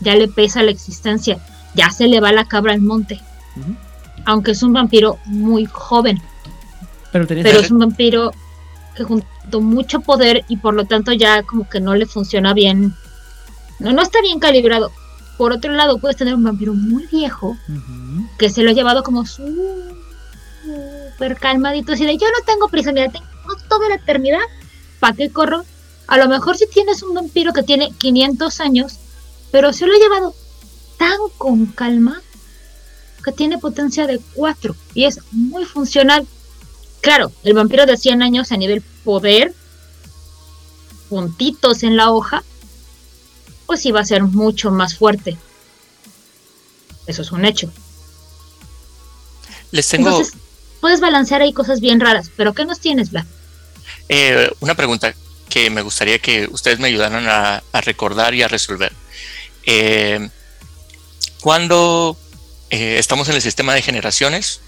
ya 0.00 0.14
le 0.14 0.28
pesa 0.28 0.62
la 0.62 0.70
existencia, 0.70 1.38
ya 1.74 1.90
se 1.90 2.06
le 2.06 2.20
va 2.20 2.32
la 2.32 2.44
cabra 2.46 2.72
al 2.72 2.80
monte, 2.80 3.20
aunque 4.24 4.52
es 4.52 4.62
un 4.62 4.72
vampiro 4.72 5.18
muy 5.26 5.66
joven, 5.66 6.20
Pero 7.10 7.60
es 7.60 7.70
un 7.70 7.78
vampiro 7.78 8.32
que 8.94 9.04
juntó 9.04 9.60
mucho 9.60 10.00
poder 10.00 10.44
y 10.48 10.56
por 10.58 10.74
lo 10.74 10.84
tanto 10.84 11.12
ya 11.12 11.42
como 11.42 11.68
que 11.68 11.80
no 11.80 11.94
le 11.94 12.06
funciona 12.06 12.52
bien, 12.52 12.94
no, 13.78 13.92
no 13.92 14.02
está 14.02 14.20
bien 14.20 14.40
calibrado. 14.40 14.90
Por 15.38 15.52
otro 15.52 15.72
lado, 15.72 15.98
puedes 15.98 16.16
tener 16.16 16.34
un 16.34 16.42
vampiro 16.42 16.74
muy 16.74 17.06
viejo 17.06 17.56
que 18.38 18.50
se 18.50 18.62
lo 18.62 18.70
ha 18.70 18.74
llevado 18.74 19.04
como 19.04 19.24
súper 19.24 19.54
calmadito, 21.40 21.92
así 21.92 22.04
de 22.04 22.18
yo 22.18 22.26
no 22.26 22.44
tengo 22.44 22.68
prisa, 22.68 22.92
mira, 22.92 23.08
tengo 23.08 23.26
toda 23.68 23.88
la 23.88 23.94
eternidad, 23.94 24.40
¿para 24.98 25.14
qué 25.14 25.30
corro? 25.30 25.64
A 26.08 26.18
lo 26.18 26.28
mejor 26.28 26.56
si 26.56 26.66
tienes 26.68 27.04
un 27.04 27.14
vampiro 27.14 27.52
que 27.52 27.62
tiene 27.62 27.92
500 27.92 28.60
años, 28.60 28.98
pero 29.50 29.72
se 29.72 29.86
lo 29.86 29.94
ha 29.94 29.98
llevado 29.98 30.34
tan 30.98 31.18
con 31.38 31.66
calma 31.66 32.20
que 33.24 33.32
tiene 33.32 33.58
potencia 33.58 34.06
de 34.06 34.20
4 34.34 34.74
y 34.94 35.04
es 35.04 35.20
muy 35.30 35.64
funcional. 35.64 36.26
Claro, 37.00 37.32
el 37.44 37.54
vampiro 37.54 37.86
de 37.86 37.96
100 37.96 38.22
años 38.22 38.52
a 38.52 38.56
nivel 38.56 38.82
poder, 39.04 39.54
puntitos 41.08 41.82
en 41.82 41.96
la 41.96 42.10
hoja, 42.10 42.42
pues 43.66 43.84
va 43.94 44.00
a 44.00 44.04
ser 44.04 44.22
mucho 44.22 44.70
más 44.70 44.96
fuerte. 44.96 45.36
Eso 47.06 47.22
es 47.22 47.32
un 47.32 47.44
hecho. 47.44 47.70
Les 49.70 49.88
tengo 49.88 50.08
Entonces, 50.08 50.34
puedes 50.80 51.00
balancear 51.00 51.42
ahí 51.42 51.52
cosas 51.52 51.80
bien 51.80 52.00
raras, 52.00 52.30
pero 52.36 52.54
¿qué 52.54 52.64
nos 52.64 52.80
tienes, 52.80 53.10
Vlad? 53.10 53.26
eh, 54.08 54.50
una 54.60 54.74
pregunta 54.74 55.14
que 55.48 55.70
me 55.70 55.82
gustaría 55.82 56.18
que 56.18 56.48
ustedes 56.50 56.78
me 56.78 56.88
ayudaran 56.88 57.26
a, 57.28 57.62
a 57.72 57.80
recordar 57.80 58.34
y 58.34 58.42
a 58.42 58.48
resolver. 58.48 58.92
Eh, 59.70 60.28
cuando 61.40 62.16
eh, 62.70 62.96
estamos 62.98 63.28
en 63.28 63.34
el 63.36 63.42
sistema 63.42 63.74
de 63.74 63.82
generaciones, 63.82 64.60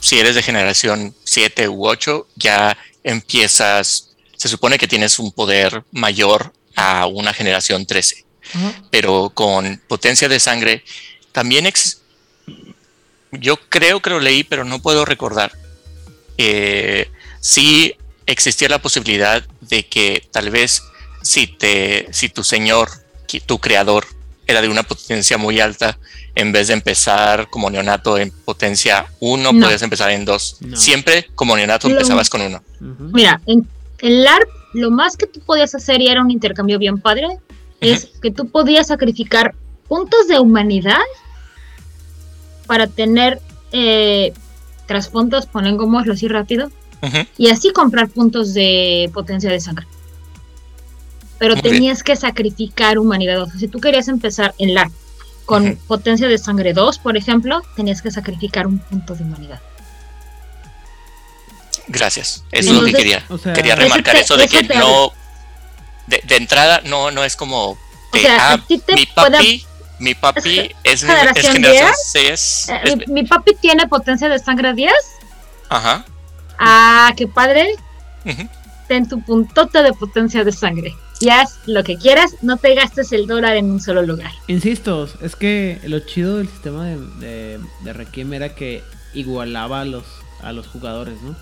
si 0.00 0.18
eres 0.18 0.34
de 0.34 0.42
generación 0.42 1.14
7 1.24 1.68
u 1.68 1.86
8, 1.86 2.26
ya 2.36 2.76
empiezas, 3.04 4.10
se 4.36 4.48
supone 4.48 4.78
que 4.78 4.88
tienes 4.88 5.18
un 5.18 5.30
poder 5.30 5.84
mayor 5.92 6.52
a 6.74 7.06
una 7.06 7.32
generación 7.34 7.84
13. 7.86 8.24
Ajá. 8.54 8.80
pero 8.90 9.30
con 9.34 9.82
potencia 9.88 10.28
de 10.28 10.38
sangre 10.38 10.84
también 11.32 11.66
ex- 11.66 11.98
yo 13.32 13.56
creo 13.68 14.00
que 14.00 14.10
lo 14.10 14.20
leí 14.20 14.44
pero 14.44 14.62
no 14.64 14.80
puedo 14.80 15.04
recordar 15.04 15.50
eh, 16.38 17.10
sí 17.40 17.96
existía 18.24 18.68
la 18.68 18.80
posibilidad 18.80 19.44
de 19.62 19.88
que 19.88 20.28
tal 20.30 20.50
vez 20.50 20.80
si 21.22 21.48
te, 21.48 22.06
si 22.12 22.28
tu 22.28 22.44
señor, 22.44 22.88
tu 23.46 23.58
creador, 23.58 24.06
era 24.46 24.60
de 24.62 24.68
una 24.68 24.82
potencia 24.82 25.36
muy 25.38 25.60
alta, 25.60 25.98
en 26.34 26.52
vez 26.52 26.68
de 26.68 26.74
empezar 26.74 27.48
como 27.50 27.70
neonato 27.70 28.18
en 28.18 28.30
potencia 28.30 29.06
1, 29.20 29.52
No. 29.52 29.60
podías 29.64 29.82
empezar 29.82 30.10
en 30.10 30.24
2. 30.24 30.56
No. 30.60 30.76
Siempre 30.76 31.26
como 31.34 31.56
neonato 31.56 31.88
Lo- 31.88 31.94
empezabas 31.94 32.30
con 32.30 32.42
1. 32.42 32.62
Ujú. 32.80 33.10
Mira, 33.12 33.40
en 33.46 33.66
el 34.00 34.22
LARP 34.24 34.48
lo 34.74 34.90
más 34.90 35.16
que 35.16 35.26
tú 35.26 35.40
podías 35.40 35.74
hacer 35.74 36.00
y 36.02 36.08
era 36.08 36.20
un 36.20 36.30
intercambio 36.30 36.78
bien 36.78 37.00
padre 37.00 37.28
es 37.80 38.08
que 38.22 38.30
tú 38.30 38.48
podías 38.48 38.88
sacrificar 38.88 39.54
puntos 39.88 40.28
de 40.28 40.38
humanidad 40.38 41.00
para 42.66 42.86
tener 42.86 43.40
eh, 43.72 44.32
trasfondos, 44.86 45.46
pongámoslo 45.46 46.12
así 46.12 46.28
rápido, 46.28 46.70
y 47.38 47.48
así 47.50 47.72
comprar 47.72 48.08
puntos 48.08 48.52
de 48.54 49.10
potencia 49.14 49.50
de 49.50 49.60
sangre. 49.60 49.86
Pero 51.38 51.54
Muy 51.54 51.62
bien. 51.62 51.74
tenías 51.74 52.02
que 52.02 52.16
sacrificar 52.16 52.98
humanidad. 52.98 53.42
O 53.42 53.46
sea, 53.46 53.58
si 53.58 53.68
tú 53.68 53.78
querías 53.80 54.08
empezar 54.08 54.54
en 54.58 54.74
LARP 54.74 54.92
con 55.44 55.76
potencia 55.86 56.28
de 56.28 56.38
sangre 56.38 56.72
2, 56.72 56.98
por 56.98 57.16
ejemplo, 57.16 57.62
tenías 57.76 58.02
que 58.02 58.10
sacrificar 58.10 58.66
un 58.66 58.78
punto 58.78 59.14
de 59.14 59.22
humanidad. 59.24 59.60
Gracias. 61.88 62.42
Eso 62.50 62.70
es 62.72 62.76
lo 62.80 62.84
que 62.84 62.92
quería. 62.94 63.24
O 63.28 63.38
sea, 63.38 63.52
Quería 63.52 63.74
Eso 63.74 63.82
remarcar 63.82 64.14
te- 64.16 64.20
eso 64.22 64.36
de 64.36 64.44
eso 64.44 64.58
que 64.58 64.74
no. 64.74 65.12
De, 66.06 66.20
de 66.24 66.36
entrada, 66.36 66.80
no, 66.84 67.10
no 67.10 67.22
es 67.24 67.36
como. 67.36 67.70
O 67.72 67.78
de, 68.12 68.20
sea, 68.22 68.50
ah, 68.50 68.52
a 68.54 68.58
ti 68.58 68.78
te 68.78 68.94
mi 68.94 69.06
papi, 69.06 69.64
mi 69.98 70.14
papi 70.14 70.72
es, 70.84 71.02
es 71.02 71.04
generación 71.04 71.52
generación 71.52 71.90
10. 72.14 72.36
6. 72.58 72.66
Eh, 72.84 72.96
mi, 72.96 73.04
mi 73.22 73.24
papi 73.28 73.54
tiene 73.60 73.86
potencia 73.86 74.28
de 74.28 74.38
sangre 74.38 74.72
10. 74.74 74.92
Ajá. 75.68 76.04
Ah, 76.58 77.12
qué 77.16 77.26
padre. 77.28 77.68
ujú. 78.24 78.48
Ten 78.88 79.08
tu 79.08 79.20
puntote 79.22 79.82
de 79.82 79.92
potencia 79.92 80.44
de 80.44 80.52
sangre. 80.52 80.94
Y 81.20 81.30
haz 81.30 81.58
lo 81.66 81.82
que 81.82 81.96
quieras, 81.96 82.32
no 82.42 82.58
te 82.58 82.74
gastes 82.74 83.10
el 83.12 83.26
dólar 83.26 83.56
en 83.56 83.70
un 83.70 83.80
solo 83.80 84.02
lugar. 84.02 84.32
Insisto, 84.48 85.08
es 85.22 85.34
que 85.34 85.80
lo 85.86 86.00
chido 86.00 86.36
del 86.38 86.48
sistema 86.48 86.84
de, 86.86 87.58
Requiem 87.84 88.34
era 88.34 88.54
que 88.54 88.82
igualaba 89.14 89.80
a 89.80 89.84
los, 89.86 90.04
a 90.42 90.52
los 90.52 90.66
jugadores, 90.66 91.20
¿no? 91.22 91.34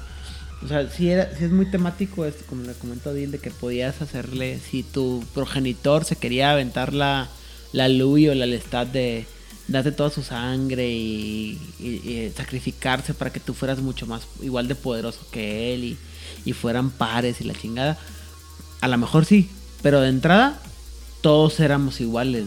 O 0.64 0.68
sea, 0.68 0.88
sí, 0.88 1.10
era, 1.10 1.28
sí 1.36 1.44
es 1.44 1.50
muy 1.50 1.68
temático, 1.70 2.24
es, 2.24 2.36
como 2.48 2.62
le 2.62 2.72
comentó 2.74 3.12
Dil, 3.12 3.32
de 3.32 3.38
que 3.38 3.50
podías 3.50 4.00
hacerle, 4.00 4.60
si 4.60 4.82
tu 4.84 5.24
progenitor 5.34 6.04
se 6.04 6.16
quería 6.16 6.52
aventar 6.52 6.94
la, 6.94 7.28
la 7.72 7.88
Lui 7.88 8.28
o 8.28 8.34
la 8.34 8.46
Lestat 8.46 8.88
de 8.92 9.26
darte 9.66 9.90
toda 9.92 10.10
su 10.10 10.22
sangre 10.22 10.88
y, 10.88 11.58
y- 11.80 11.86
y 12.10 12.32
sacrificarse 12.36 13.12
para 13.12 13.32
que 13.32 13.40
tú 13.40 13.54
fueras 13.54 13.80
mucho 13.80 14.06
más, 14.06 14.22
igual 14.40 14.68
de 14.68 14.74
poderoso 14.76 15.26
que 15.32 15.74
él 15.74 15.84
y, 15.84 15.98
y 16.44 16.52
fueran 16.52 16.90
pares 16.90 17.40
y 17.40 17.44
la 17.44 17.54
chingada. 17.54 17.98
A 18.80 18.88
lo 18.88 18.96
mejor 18.98 19.24
sí, 19.24 19.50
pero 19.84 20.00
de 20.00 20.08
entrada 20.08 20.58
todos 21.20 21.60
éramos 21.60 22.00
iguales. 22.00 22.46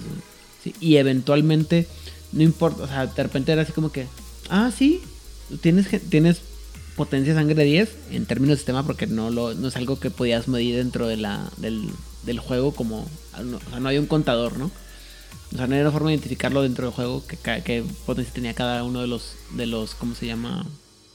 Y 0.81 0.97
eventualmente, 0.97 1.87
no 2.31 2.41
importa, 2.41 2.83
o 2.83 2.87
sea, 2.87 3.05
de 3.05 3.23
repente 3.23 3.51
era 3.51 3.61
así 3.61 3.73
como 3.73 3.91
que, 3.91 4.07
ah, 4.49 4.71
sí, 4.75 5.01
tienes, 5.61 5.87
tienes 6.09 6.41
potencia 6.95 7.35
sangre 7.35 7.63
10 7.63 7.95
en 8.09 8.25
términos 8.25 8.55
de 8.55 8.57
sistema 8.57 8.83
porque 8.83 9.05
no, 9.05 9.29
lo, 9.29 9.53
no 9.53 9.67
es 9.67 9.75
algo 9.75 9.99
que 9.99 10.09
podías 10.09 10.47
medir 10.47 10.77
dentro 10.77 11.07
de 11.07 11.17
la, 11.17 11.47
del, 11.57 11.87
del 12.23 12.39
juego 12.39 12.71
como, 12.71 13.07
ah, 13.33 13.41
o 13.41 13.69
sea, 13.69 13.79
no 13.79 13.87
hay 13.87 13.99
un 13.99 14.07
contador, 14.07 14.57
¿no? 14.57 14.71
O 15.53 15.57
sea, 15.57 15.67
no 15.67 15.75
hay 15.75 15.81
una 15.81 15.91
forma 15.91 16.09
de 16.09 16.15
identificarlo 16.15 16.63
dentro 16.63 16.87
del 16.87 16.95
juego 16.95 17.23
que, 17.27 17.37
que 17.37 17.83
potencia 18.07 18.33
tenía 18.33 18.55
cada 18.55 18.83
uno 18.83 19.01
de 19.01 19.07
los, 19.07 19.35
de 19.51 19.67
los, 19.67 19.93
¿cómo 19.93 20.15
se 20.15 20.25
llama? 20.25 20.65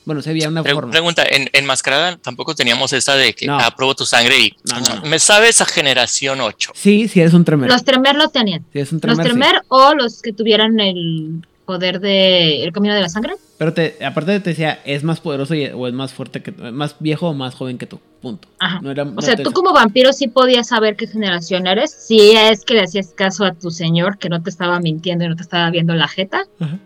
Bueno, 0.04 0.20
se 0.22 0.30
había 0.30 0.48
una 0.48 0.62
Pre- 0.62 0.74
forma. 0.74 0.90
pregunta, 0.90 1.24
en, 1.28 1.48
en 1.52 1.64
Mascarada 1.66 2.16
tampoco 2.16 2.54
teníamos 2.54 2.92
esa 2.92 3.14
de 3.16 3.34
que 3.34 3.46
No. 3.46 3.58
ah, 3.58 3.74
pruebo 3.76 3.94
tu 3.94 4.04
sangre 4.04 4.38
y 4.38 4.56
No, 4.68 4.80
no, 4.80 4.96
no. 4.96 5.02
me 5.06 5.18
sabes 5.18 5.60
a 5.60 5.64
generación 5.64 6.40
8. 6.40 6.72
Sí, 6.74 7.08
si 7.08 7.20
eres 7.20 7.34
un 7.34 7.44
tremer. 7.44 7.70
Los 7.70 7.84
Tremer 7.84 8.16
lo 8.16 8.28
tenían. 8.28 8.64
Eres 8.74 8.90
un 8.92 8.96
Los 8.96 9.02
tremer, 9.02 9.26
sí. 9.26 9.30
Tremer 9.32 9.62
o 9.68 9.94
los 9.94 10.20
que 10.22 10.32
tuvieran 10.32 10.80
el 10.80 11.46
poder 11.64 12.00
de 12.00 12.64
el 12.64 12.72
camino 12.72 12.94
de 12.94 13.00
la 13.00 13.08
sangre. 13.08 13.34
Pero 13.58 13.72
te, 13.72 14.04
aparte 14.04 14.40
te 14.40 14.50
decía, 14.50 14.80
es 14.84 15.04
más 15.04 15.20
poderoso 15.20 15.54
y- 15.54 15.66
o 15.66 15.86
es 15.86 15.94
más 15.94 16.12
fuerte 16.12 16.42
que 16.42 16.50
más 16.50 16.96
viejo 16.98 17.28
o 17.28 17.34
más 17.34 17.54
joven 17.54 17.78
que 17.78 17.86
tú. 17.86 18.00
Punto. 18.20 18.48
Ajá. 18.58 18.80
No 18.82 18.90
era- 18.90 19.04
O 19.04 19.06
no 19.06 19.22
sea, 19.22 19.36
tú 19.36 19.52
como 19.52 19.72
vampiro 19.72 20.12
sí 20.12 20.26
podías 20.26 20.68
saber 20.68 20.96
qué 20.96 21.06
generación 21.06 21.66
eres, 21.68 21.92
si 21.92 22.32
es 22.32 22.64
que 22.64 22.74
le 22.74 22.80
hacías 22.82 23.12
caso 23.14 23.44
a 23.44 23.52
tu 23.54 23.70
señor, 23.70 24.18
que 24.18 24.28
no 24.28 24.42
te 24.42 24.50
estaba 24.50 24.80
mintiendo 24.80 25.24
y 25.24 25.28
no 25.28 25.36
te 25.36 25.42
estaba 25.42 25.70
viendo 25.70 25.94
la 25.94 26.08
jeta. 26.08 26.44
Ajá. 26.58 26.78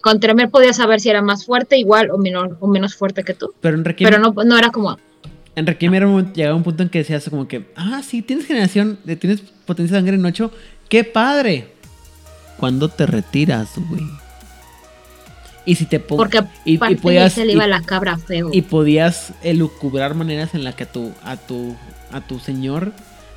Con 0.00 0.20
Tremer 0.20 0.50
podías 0.50 0.76
saber 0.76 1.00
si 1.00 1.10
era 1.10 1.22
más 1.22 1.44
fuerte, 1.44 1.76
igual 1.78 2.10
o, 2.10 2.18
menor, 2.18 2.56
o 2.60 2.66
menos 2.66 2.94
fuerte 2.94 3.22
que 3.24 3.34
tú. 3.34 3.52
Pero 3.60 3.76
en 3.76 3.84
Requiem, 3.84 4.10
Pero 4.10 4.22
no, 4.22 4.32
no 4.44 4.58
era 4.58 4.70
como, 4.70 4.98
en 5.56 5.66
Requiem 5.66 5.94
era 5.94 6.06
un 6.06 6.32
llegaba 6.32 6.54
un 6.56 6.62
punto 6.62 6.82
en 6.82 6.88
que 6.88 6.98
decías 6.98 7.28
como 7.28 7.46
que, 7.48 7.66
ah, 7.76 8.00
sí, 8.06 8.22
tienes 8.22 8.46
generación, 8.46 8.98
tienes 9.18 9.40
potencia 9.66 9.94
de 9.94 10.00
sangre 10.00 10.16
en 10.16 10.24
8, 10.24 10.50
qué 10.88 11.04
padre. 11.04 11.68
¿Cuándo 12.56 12.88
te 12.88 13.06
retiras, 13.06 13.70
güey? 13.88 14.02
Y 15.64 15.74
si 15.74 15.86
te 15.86 16.00
porque 16.00 16.42
y, 16.64 16.74
y 16.74 16.96
podías, 16.96 17.34
se 17.34 17.44
le 17.44 17.52
y- 17.52 17.56
iba 17.56 17.66
la 17.66 17.82
cabra 17.82 18.16
feo. 18.16 18.50
y 18.52 18.62
podías 18.62 19.32
elucubrar 19.42 20.14
maneras 20.14 20.54
en 20.54 20.64
la 20.64 20.72
que 20.74 20.84
a 20.84 20.92
tu, 20.92 21.12
a 21.22 21.36
tu, 21.36 21.76
a 22.12 22.20
tu 22.22 22.38
señor 22.38 22.92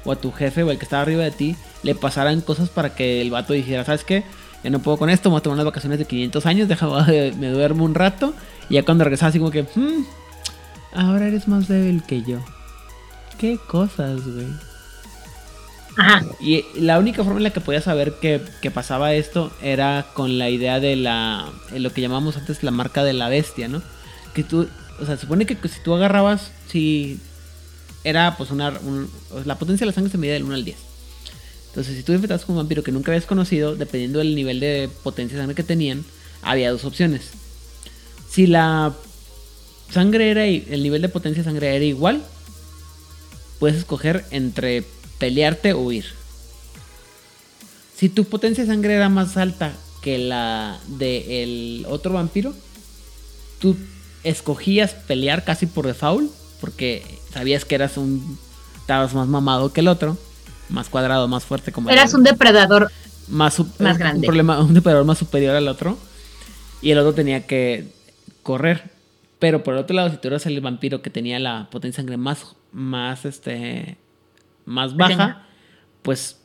o 0.06 0.12
a 0.12 0.16
tu 0.16 0.32
jefe 0.32 0.64
o 0.64 0.72
el 0.72 0.78
que 0.78 0.86
estaba 0.86 1.02
arriba 1.04 1.24
de 1.24 1.32
ti 1.32 1.56
le 1.84 1.96
pasaran 1.96 2.42
cosas 2.42 2.70
para 2.70 2.96
que 2.96 3.22
el 3.22 3.30
vato 3.30 3.54
dijera, 3.54 3.84
¿sabes 3.86 4.04
qué? 4.04 4.24
Ya 4.64 4.70
no 4.70 4.80
puedo 4.80 4.98
con 4.98 5.10
esto, 5.10 5.30
me 5.30 5.34
voy 5.34 5.40
a 5.40 5.44
tomar 5.44 5.56
unas 5.56 5.66
vacaciones 5.66 6.00
de 6.00 6.06
500 6.06 6.46
años, 6.46 6.68
deja, 6.68 6.88
me 7.38 7.50
duermo 7.50 7.84
un 7.84 7.96
rato. 7.96 8.34
Y 8.70 8.76
ya 8.76 8.84
cuando 8.84 9.04
regresaba 9.04 9.30
así 9.30 9.40
como 9.40 9.52
que, 9.52 9.64
"Hmm, 9.76 10.06
ahora 10.94 11.28
eres 11.28 11.48
más 11.48 11.68
débil 11.68 12.02
que 12.04 12.22
yo. 12.24 12.40
¿Qué 13.38 13.58
cosas, 13.68 14.22
güey? 14.26 14.48
Ajá. 15.98 16.24
Y 16.40 16.66
la 16.76 16.98
única 16.98 17.24
forma 17.24 17.40
en 17.40 17.44
la 17.44 17.50
que 17.52 17.60
podías 17.62 17.84
saber 17.84 18.14
que, 18.20 18.42
que 18.62 18.72
pasaba 18.72 19.14
esto 19.14 19.52
era 19.62 20.08
con 20.14 20.40
la 20.40 20.50
idea 20.50 20.80
de 20.80 20.96
la. 20.96 21.46
eh, 21.72 21.80
lo 21.80 21.92
que 21.94 22.02
llamamos 22.02 22.36
antes 22.38 22.64
la 22.64 22.72
marca 22.72 23.04
de 23.04 23.14
la 23.14 23.30
bestia, 23.30 23.68
¿no? 23.68 23.82
Que 24.34 24.44
tú. 24.44 24.68
O 25.00 25.06
sea, 25.06 25.16
se 25.16 25.22
supone 25.22 25.46
que 25.46 25.56
si 25.68 25.80
tú 25.84 25.94
agarrabas. 25.94 26.52
Si. 26.68 27.20
Era 28.04 28.36
pues 28.38 28.50
una. 28.50 28.70
un- 28.84 29.10
la 29.46 29.56
potencia 29.60 29.86
de 29.86 29.92
la 29.92 29.94
sangre 29.94 30.12
se 30.12 30.18
medía 30.18 30.34
del 30.34 30.44
1 30.44 30.56
al 30.56 30.66
10. 30.66 30.78
Entonces, 31.74 31.98
si 31.98 32.04
tú 32.04 32.12
enfrentabas 32.12 32.46
con 32.46 32.54
un 32.54 32.62
vampiro 32.62 32.84
que 32.84 32.92
nunca 32.92 33.12
habías 33.12 33.26
conocido, 33.26 33.76
dependiendo 33.76 34.20
del 34.20 34.36
nivel 34.36 34.60
de 34.60 34.92
potencia 35.02 35.36
de 35.36 35.42
sangre 35.42 35.56
que 35.56 35.64
tenían, 35.64 36.06
había 36.44 36.72
dos 36.72 36.86
opciones. 36.86 37.32
Si 38.30 38.46
la 38.46 38.94
sangre 39.92 40.30
era. 40.30 40.46
El 40.46 40.84
nivel 40.84 41.02
de 41.02 41.10
potencia 41.10 41.42
de 41.42 41.50
sangre 41.50 41.76
era 41.76 41.84
igual, 41.84 42.24
puedes 43.58 43.78
escoger 43.78 44.24
entre 44.30 44.84
pelearte 45.18 45.74
o 45.74 45.80
huir. 45.80 46.06
Si 47.96 48.08
tu 48.10 48.26
potencia 48.26 48.66
de 48.66 48.70
sangre 48.70 48.94
era 48.94 49.10
más 49.10 49.36
alta 49.36 49.74
que 50.04 50.20
la 50.20 50.80
del 50.88 51.88
otro 51.90 52.14
vampiro, 52.14 52.54
tú 53.60 53.76
escogías 54.24 54.94
pelear 54.94 55.44
casi 55.44 55.66
por 55.66 55.88
default, 55.88 56.32
porque 56.62 57.04
sabías 57.34 57.66
que 57.66 57.76
eras 57.76 57.98
un. 57.98 58.38
estabas 58.82 59.16
más 59.16 59.28
mamado 59.28 59.74
que 59.74 59.82
el 59.82 59.88
otro, 59.88 60.20
más 60.74 60.90
cuadrado, 60.90 61.28
más 61.28 61.46
fuerte 61.46 61.72
como 61.72 61.90
el- 61.90 61.96
Eras 61.98 62.14
un 62.14 62.24
depredador. 62.24 62.92
más, 63.30 63.60
Más 63.60 63.94
un 63.94 63.98
grande. 63.98 64.26
problema, 64.28 64.60
un 64.60 64.74
depredador 64.74 65.06
más 65.06 65.18
superior 65.20 65.56
al 65.56 65.68
otro. 65.70 65.98
Y 66.82 66.92
el 66.92 66.98
otro 66.98 67.14
tenía 67.14 67.46
que 67.48 67.88
correr. 68.42 68.92
Pero 69.40 69.64
por 69.64 69.74
el 69.76 69.80
otro 69.82 69.96
lado, 69.96 70.10
si 70.10 70.18
tú 70.18 70.28
eras 70.28 70.46
el 70.46 70.60
vampiro 70.62 71.02
que 71.02 71.10
tenía 71.10 71.40
la 71.40 71.68
potencia 71.72 71.98
de 72.02 72.04
sangre 72.04 72.18
más, 72.18 72.56
más, 72.74 73.24
este, 73.26 73.98
más 74.66 74.96
baja, 74.98 75.46
pues 76.02 76.38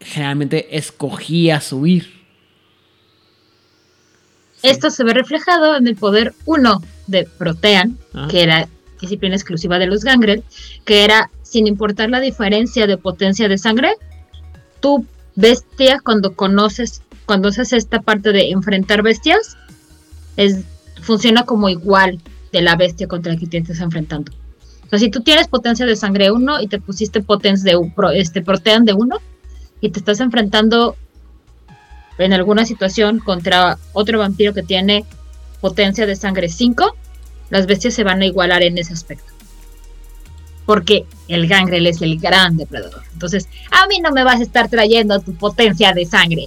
generalmente 0.00 0.76
escogías 0.76 1.72
huir. 1.72 2.04
Sí. 4.56 4.68
Esto 4.68 4.90
se 4.90 5.04
ve 5.04 5.14
reflejado 5.14 5.76
en 5.76 5.86
el 5.86 5.96
poder 5.96 6.34
1 6.44 6.82
de 7.06 7.24
Protean, 7.24 7.96
Ajá. 8.12 8.28
que 8.28 8.42
era 8.42 8.68
disciplina 9.00 9.34
exclusiva 9.36 9.78
de 9.78 9.86
los 9.86 10.02
Gangrel, 10.04 10.42
que 10.84 11.04
era, 11.04 11.30
sin 11.48 11.66
importar 11.66 12.10
la 12.10 12.20
diferencia 12.20 12.86
de 12.86 12.98
potencia 12.98 13.48
de 13.48 13.58
sangre, 13.58 13.92
tu 14.80 15.06
bestia, 15.34 16.00
cuando 16.04 16.34
conoces, 16.34 17.02
cuando 17.26 17.48
haces 17.48 17.72
esta 17.72 18.00
parte 18.02 18.32
de 18.32 18.50
enfrentar 18.50 19.02
bestias, 19.02 19.56
es, 20.36 20.60
funciona 21.00 21.44
como 21.44 21.68
igual 21.68 22.20
de 22.52 22.62
la 22.62 22.76
bestia 22.76 23.08
contra 23.08 23.32
la 23.32 23.38
que 23.38 23.46
te 23.46 23.58
estás 23.58 23.80
enfrentando. 23.80 24.32
O 24.84 24.88
sea, 24.90 24.98
si 24.98 25.10
tú 25.10 25.22
tienes 25.22 25.48
potencia 25.48 25.86
de 25.86 25.96
sangre 25.96 26.30
1 26.30 26.62
y 26.62 26.66
te 26.66 26.80
pusiste 26.80 27.22
potencia 27.22 27.72
de 27.72 28.18
este, 28.18 28.42
Protean 28.42 28.84
de 28.84 28.94
1 28.94 29.16
y 29.80 29.90
te 29.90 29.98
estás 29.98 30.20
enfrentando 30.20 30.96
en 32.18 32.32
alguna 32.32 32.64
situación 32.66 33.20
contra 33.20 33.78
otro 33.92 34.18
vampiro 34.18 34.52
que 34.52 34.62
tiene 34.62 35.04
potencia 35.60 36.06
de 36.06 36.16
sangre 36.16 36.48
5, 36.48 36.96
las 37.50 37.66
bestias 37.66 37.94
se 37.94 38.04
van 38.04 38.22
a 38.22 38.26
igualar 38.26 38.62
en 38.62 38.78
ese 38.78 38.92
aspecto. 38.92 39.37
Porque 40.68 41.06
el 41.28 41.48
gangrel 41.48 41.86
es 41.86 42.02
el 42.02 42.18
gran 42.20 42.58
depredador. 42.58 43.02
Entonces, 43.14 43.48
a 43.70 43.86
mí 43.86 44.00
no 44.00 44.10
me 44.10 44.22
vas 44.22 44.38
a 44.38 44.42
estar 44.42 44.68
trayendo 44.68 45.18
tu 45.20 45.34
potencia 45.34 45.94
de 45.94 46.04
sangre. 46.04 46.44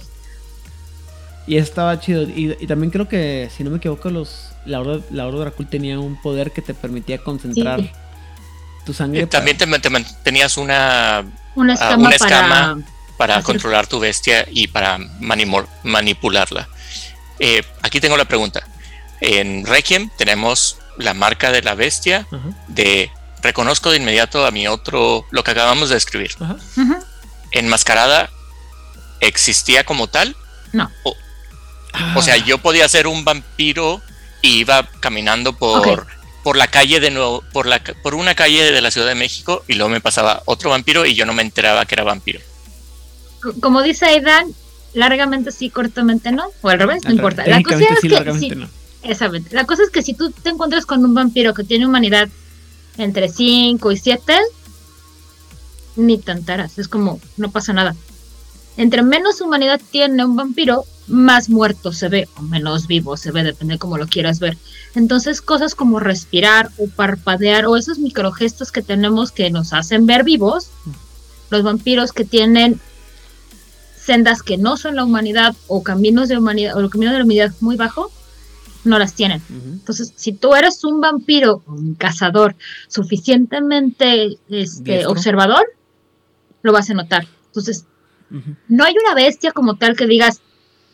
Y 1.48 1.56
estaba 1.56 1.98
chido. 1.98 2.22
Y, 2.22 2.56
y 2.60 2.66
también 2.68 2.92
creo 2.92 3.08
que, 3.08 3.50
si 3.56 3.64
no 3.64 3.70
me 3.70 3.78
equivoco, 3.78 4.10
los 4.10 4.50
la 4.64 4.78
Horda, 4.80 5.04
la 5.10 5.26
Horda 5.26 5.40
Dracul 5.40 5.66
tenía 5.68 5.98
un 5.98 6.22
poder 6.22 6.52
que 6.52 6.62
te 6.62 6.72
permitía 6.72 7.18
concentrar 7.18 7.80
Sí. 7.80 7.90
tu 8.86 8.92
sangre. 8.94 9.22
Eh, 9.22 9.26
También 9.26 9.58
te, 9.58 9.66
te 9.66 9.90
tenías 10.22 10.56
una 10.56 11.24
Una 11.56 11.72
Ah, 11.72 11.74
escama 11.74 11.96
una 12.08 12.16
para. 12.16 12.36
escama 12.36 12.82
para 13.16 13.34
Hacer- 13.38 13.44
controlar 13.44 13.88
tu 13.88 13.98
bestia 13.98 14.46
y 14.52 14.68
para 14.68 14.98
manipularla. 15.82 16.68
Eh, 17.40 17.64
aquí 17.82 17.98
tengo 18.00 18.16
la 18.16 18.24
pregunta. 18.26 18.62
En 19.20 19.66
Requiem 19.66 20.10
tenemos 20.16 20.78
la 20.96 21.12
marca 21.12 21.50
de 21.50 21.62
la 21.62 21.74
bestia 21.74 22.24
de 22.68 23.10
reconozco 23.42 23.90
de 23.90 23.96
inmediato 23.98 24.46
a 24.46 24.50
mi 24.50 24.68
otro, 24.68 25.26
lo 25.30 25.42
que 25.44 25.50
acabamos 25.50 25.88
de 25.90 25.96
escribir. 25.96 26.30
ajá. 26.40 26.56
Ujú. 26.76 26.96
Enmascarada 27.52 28.30
existía 29.20 29.84
como 29.84 30.06
tal. 30.08 30.36
No. 30.72 30.90
O, 31.04 31.14
o 32.16 32.22
sea, 32.22 32.34
Ah, 32.34 32.38
yo 32.38 32.58
podía 32.58 32.88
ser 32.88 33.06
un 33.06 33.24
vampiro 33.24 34.00
y 34.40 34.60
iba 34.60 34.88
caminando 35.00 35.52
por, 35.52 36.06
por 36.42 36.56
la 36.56 36.66
calle 36.68 36.98
de 37.00 37.10
nuevo, 37.10 37.42
por, 37.52 37.66
la, 37.66 37.80
ca- 37.82 37.94
por 38.02 38.14
una 38.14 38.34
calle 38.34 38.72
de 38.72 38.80
la 38.80 38.90
Ciudad 38.90 39.06
de 39.08 39.14
México 39.14 39.64
y 39.68 39.74
luego 39.74 39.90
me 39.90 40.00
pasaba 40.00 40.42
otro 40.46 40.70
vampiro 40.70 41.04
y 41.04 41.14
yo 41.14 41.26
no 41.26 41.34
me 41.34 41.42
enteraba 41.42 41.84
que 41.84 41.94
era 41.94 42.04
vampiro. 42.04 42.40
Como 43.60 43.82
dice 43.82 44.06
Aidan, 44.06 44.46
largamente 44.94 45.52
sí, 45.52 45.68
cortamente 45.68 46.32
no. 46.32 46.46
O 46.62 46.68
al 46.70 46.78
revés, 46.78 47.02
no 47.04 47.10
al 47.10 47.16
importa. 47.16 47.42
revés. 47.44 47.56
La 47.58 47.62
cosa 47.78 47.92
es 47.94 48.00
que. 48.00 48.08
largamente 48.08 48.54
sí, 48.54 48.60
no. 48.60 48.68
exactamente. 49.02 49.54
La 49.54 49.64
cosa 49.66 49.82
es 49.82 49.90
que 49.90 50.02
si 50.02 50.14
tú 50.14 50.30
te 50.30 50.48
encuentras 50.50 50.86
con 50.86 51.04
un 51.04 51.12
vampiro 51.14 51.52
que 51.52 51.64
tiene 51.64 51.86
humanidad 51.86 52.28
entre 52.98 53.28
5 53.28 53.92
y 53.92 53.96
7, 53.96 54.34
ni 55.96 56.18
tantaras. 56.18 56.78
Es 56.78 56.88
como, 56.88 57.20
no 57.36 57.50
pasa 57.50 57.72
nada. 57.72 57.94
Entre 58.76 59.02
menos 59.02 59.40
humanidad 59.40 59.80
tiene 59.90 60.24
un 60.24 60.36
vampiro, 60.36 60.84
más 61.06 61.50
muerto 61.50 61.92
se 61.92 62.08
ve, 62.08 62.28
o 62.38 62.42
menos 62.42 62.86
vivo 62.86 63.16
se 63.16 63.32
ve, 63.32 63.42
depende 63.42 63.74
de 63.74 63.78
cómo 63.78 63.98
lo 63.98 64.06
quieras 64.06 64.38
ver. 64.38 64.56
Entonces, 64.94 65.42
cosas 65.42 65.74
como 65.74 66.00
respirar 66.00 66.70
o 66.78 66.88
parpadear, 66.88 67.66
o 67.66 67.76
esos 67.76 67.98
microgestos 67.98 68.72
que 68.72 68.82
tenemos 68.82 69.30
que 69.30 69.50
nos 69.50 69.72
hacen 69.72 70.06
ver 70.06 70.24
vivos, 70.24 70.70
los 71.50 71.62
vampiros 71.62 72.12
que 72.12 72.24
tienen 72.24 72.80
sendas 73.98 74.42
que 74.42 74.56
no 74.56 74.76
son 74.76 74.96
la 74.96 75.04
humanidad, 75.04 75.54
o 75.68 75.82
caminos 75.82 76.28
de 76.28 76.38
humanidad, 76.38 76.82
o 76.82 76.88
caminos 76.88 77.12
de 77.12 77.18
la 77.18 77.24
humanidad 77.24 77.52
muy 77.60 77.76
bajo, 77.76 78.10
no 78.84 78.98
las 78.98 79.14
tienen. 79.14 79.42
Entonces, 79.50 80.12
si 80.16 80.32
tú 80.32 80.54
eres 80.54 80.84
un 80.84 81.00
vampiro, 81.00 81.62
un 81.66 81.94
cazador 81.94 82.56
suficientemente 82.88 84.38
este, 84.48 85.06
observador, 85.06 85.64
lo 86.62 86.72
vas 86.72 86.90
a 86.90 86.94
notar. 86.94 87.26
Entonces, 87.46 87.86
no 88.68 88.84
hay 88.84 88.94
una 89.04 89.14
bestia 89.14 89.52
como 89.52 89.76
tal 89.76 89.96
que 89.96 90.06
digas, 90.06 90.40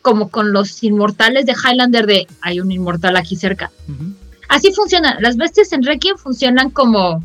como 0.03 0.31
con 0.31 0.53
los 0.53 0.83
inmortales 0.83 1.47
de 1.47 1.53
Highlander, 1.53 2.07
de 2.07 2.27
hay 2.41 2.61
un 2.61 2.71
inmortal 2.71 3.17
aquí 3.17 3.37
cerca. 3.37 3.71
Así 4.49 4.73
funcionan. 4.73 5.17
Las 5.21 5.37
bestias 5.37 5.73
en 5.73 5.83
Requiem 5.83 6.17
funcionan 6.17 6.71
como, 6.71 7.23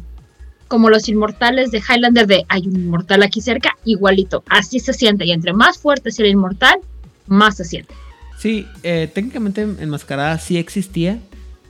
como 0.67 0.90
los 0.90 1.08
inmortales 1.08 1.72
de 1.72 1.80
Highlander, 1.80 2.27
de 2.27 2.45
hay 2.50 2.67
un 2.67 2.75
inmortal 2.75 3.24
aquí 3.24 3.42
cerca, 3.42 3.77
igualito. 3.85 4.43
Así 4.50 4.80
se 4.80 4.93
siente. 4.93 5.25
Y 5.25 5.32
entre 5.32 5.53
más 5.53 5.77
fuerte 5.77 6.11
sea 6.11 6.25
el 6.25 6.32
inmortal, 6.32 6.80
más 7.27 7.58
se 7.58 7.66
siente. 7.66 7.95
Sí, 8.43 8.67
eh, 8.83 9.09
técnicamente 9.13 9.61
Enmascarada 9.61 10.38
sí 10.38 10.57
existía, 10.57 11.17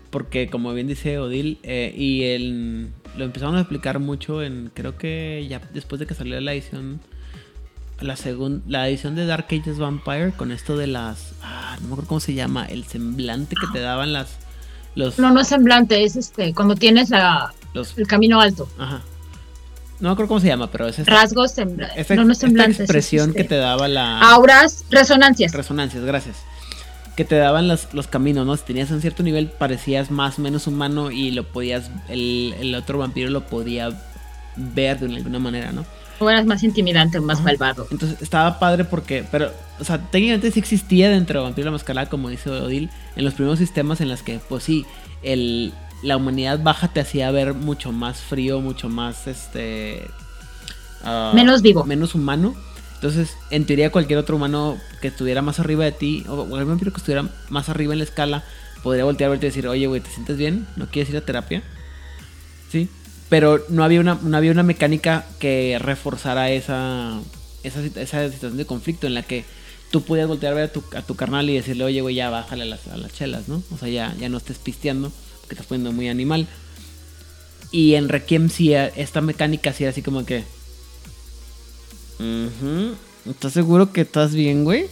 porque 0.09 0.49
como 0.49 0.73
bien 0.73 0.87
dice 0.87 1.19
Odil, 1.19 1.59
eh, 1.61 1.93
y 1.95 2.23
el, 2.23 2.87
lo 3.15 3.25
empezaron 3.25 3.55
a 3.57 3.59
explicar 3.59 3.99
mucho 3.99 4.41
en, 4.41 4.71
creo 4.73 4.97
que 4.97 5.45
ya 5.47 5.61
después 5.71 5.99
de 5.99 6.07
que 6.07 6.15
salió 6.15 6.41
la 6.41 6.51
edición, 6.51 6.99
la 8.01 8.15
segunda, 8.15 8.63
la 8.67 8.89
edición 8.89 9.13
de 9.13 9.27
Dark 9.27 9.45
Ages 9.51 9.77
Vampire, 9.77 10.31
con 10.31 10.51
esto 10.51 10.75
de 10.75 10.87
las, 10.87 11.33
ah, 11.43 11.77
no 11.79 11.89
me 11.89 11.93
acuerdo 11.93 12.07
cómo 12.09 12.19
se 12.19 12.33
llama, 12.33 12.65
el 12.65 12.85
semblante 12.85 13.55
que 13.55 13.67
te 13.71 13.79
daban 13.79 14.11
las, 14.11 14.37
los, 14.95 15.19
No, 15.19 15.29
no 15.29 15.41
es 15.41 15.49
semblante, 15.49 16.03
es 16.03 16.15
este, 16.15 16.55
cuando 16.55 16.73
tienes 16.75 17.11
la, 17.11 17.53
los, 17.75 17.95
el 17.99 18.07
camino 18.07 18.41
alto. 18.41 18.67
ajá. 18.79 19.03
No 19.99 20.09
me 20.09 20.13
acuerdo 20.13 20.27
cómo 20.29 20.39
se 20.39 20.47
llama, 20.47 20.71
pero 20.71 20.87
es 20.87 20.97
esta, 20.97 21.11
Rasgos, 21.13 21.55
sembla- 21.55 21.91
esta- 21.95 22.15
no, 22.15 22.25
no 22.25 22.33
semblantes. 22.33 22.77
es 22.77 22.81
expresión 22.85 23.29
este, 23.29 23.43
que 23.43 23.47
te 23.47 23.55
daba 23.57 23.87
la... 23.87 24.19
Auras, 24.21 24.83
resonancias. 24.89 25.53
Resonancias, 25.53 26.03
gracias. 26.03 26.37
Que 27.15 27.25
te 27.25 27.35
daban 27.35 27.67
los, 27.67 27.93
los 27.93 28.07
caminos, 28.07 28.45
¿no? 28.45 28.57
Si 28.57 28.63
tenías 28.63 28.89
un 28.91 29.01
cierto 29.01 29.21
nivel, 29.23 29.47
parecías 29.47 30.09
más 30.09 30.39
o 30.39 30.41
menos 30.41 30.65
humano 30.67 31.11
y 31.11 31.31
lo 31.31 31.43
podías. 31.43 31.91
El, 32.09 32.55
el 32.59 32.73
otro 32.75 32.97
vampiro 32.97 33.29
lo 33.29 33.45
podía 33.45 33.91
ver 34.55 34.99
de 34.99 35.15
alguna 35.15 35.39
manera, 35.39 35.71
¿no? 35.71 35.85
O 36.19 36.29
eras 36.29 36.45
más 36.45 36.63
intimidante, 36.63 37.19
más 37.19 37.39
Ajá. 37.39 37.45
malvado. 37.45 37.87
Entonces 37.91 38.21
estaba 38.21 38.59
padre 38.59 38.85
porque. 38.85 39.25
Pero, 39.29 39.51
o 39.79 39.83
sea, 39.83 39.99
técnicamente 40.09 40.51
sí 40.51 40.59
existía 40.59 41.09
dentro 41.09 41.39
de 41.39 41.45
Vampiro 41.45 41.65
la 41.65 41.71
Mascarada, 41.71 42.09
como 42.09 42.29
dice 42.29 42.49
Odil, 42.49 42.89
en 43.15 43.25
los 43.25 43.33
primeros 43.33 43.59
sistemas 43.59 43.99
en 44.01 44.09
los 44.09 44.21
que, 44.23 44.39
pues 44.47 44.63
sí, 44.63 44.85
el, 45.21 45.73
la 46.03 46.17
humanidad 46.17 46.59
baja 46.63 46.87
te 46.87 46.99
hacía 46.99 47.29
ver 47.31 47.53
mucho 47.53 47.91
más 47.91 48.19
frío, 48.21 48.61
mucho 48.61 48.89
más 48.89 49.27
este. 49.27 50.07
ah, 51.03 51.31
Menos 51.35 51.61
vivo. 51.61 51.83
Menos 51.85 52.15
humano. 52.15 52.55
Entonces, 53.03 53.35
en 53.49 53.65
teoría, 53.65 53.91
cualquier 53.91 54.17
otro 54.17 54.37
humano 54.37 54.79
que 55.01 55.09
estuviera 55.09 55.41
más 55.41 55.59
arriba 55.59 55.83
de 55.83 55.91
ti, 55.91 56.23
o 56.29 56.37
cualquier 56.37 56.63
vampiro 56.63 56.93
que 56.93 56.99
estuviera 56.99 57.29
más 57.49 57.67
arriba 57.67 57.91
en 57.91 57.97
la 57.97 58.05
escala, 58.05 58.45
podría 58.81 59.03
voltear 59.03 59.27
a 59.27 59.31
verte 59.31 59.47
y 59.47 59.49
decir, 59.49 59.67
oye, 59.67 59.87
güey, 59.87 59.99
¿te 59.99 60.09
sientes 60.09 60.37
bien? 60.37 60.65
¿No 60.77 60.87
quieres 60.87 61.09
ir 61.09 61.17
a 61.17 61.25
terapia? 61.25 61.63
Sí. 62.71 62.87
Pero 63.27 63.61
no 63.67 63.83
había 63.83 63.99
una, 63.99 64.17
no 64.21 64.37
había 64.37 64.53
una 64.53 64.63
mecánica 64.63 65.25
que 65.37 65.77
reforzara 65.81 66.49
esa, 66.51 67.19
esa, 67.63 67.81
esa 67.81 68.29
situación 68.31 68.55
de 68.55 68.65
conflicto 68.65 69.05
en 69.05 69.15
la 69.15 69.23
que 69.23 69.43
tú 69.91 70.03
podías 70.03 70.29
voltear 70.29 70.53
a 70.53 70.55
ver 70.55 70.63
a 70.69 70.71
tu, 70.71 70.81
a 70.95 71.01
tu 71.01 71.17
carnal 71.17 71.49
y 71.49 71.55
decirle, 71.55 71.83
oye, 71.83 71.99
güey, 71.99 72.15
ya 72.15 72.29
bájale 72.29 72.63
a 72.63 72.67
las, 72.67 72.87
las 72.87 73.11
chelas, 73.11 73.49
¿no? 73.49 73.61
O 73.73 73.77
sea, 73.77 73.89
ya, 73.89 74.15
ya 74.17 74.29
no 74.29 74.37
estés 74.37 74.59
pisteando, 74.59 75.11
porque 75.41 75.55
estás 75.55 75.67
poniendo 75.67 75.91
muy 75.91 76.07
animal. 76.07 76.47
Y 77.69 77.95
en 77.95 78.07
Requiem 78.07 78.49
sí, 78.49 78.73
eh, 78.73 78.93
esta 78.95 79.19
mecánica 79.19 79.73
sí 79.73 79.83
era 79.83 79.91
así 79.91 80.01
como 80.01 80.25
que... 80.25 80.45
¿Estás 83.29 83.53
seguro 83.53 83.91
que 83.91 84.01
estás 84.01 84.33
bien, 84.35 84.63
güey? 84.63 84.85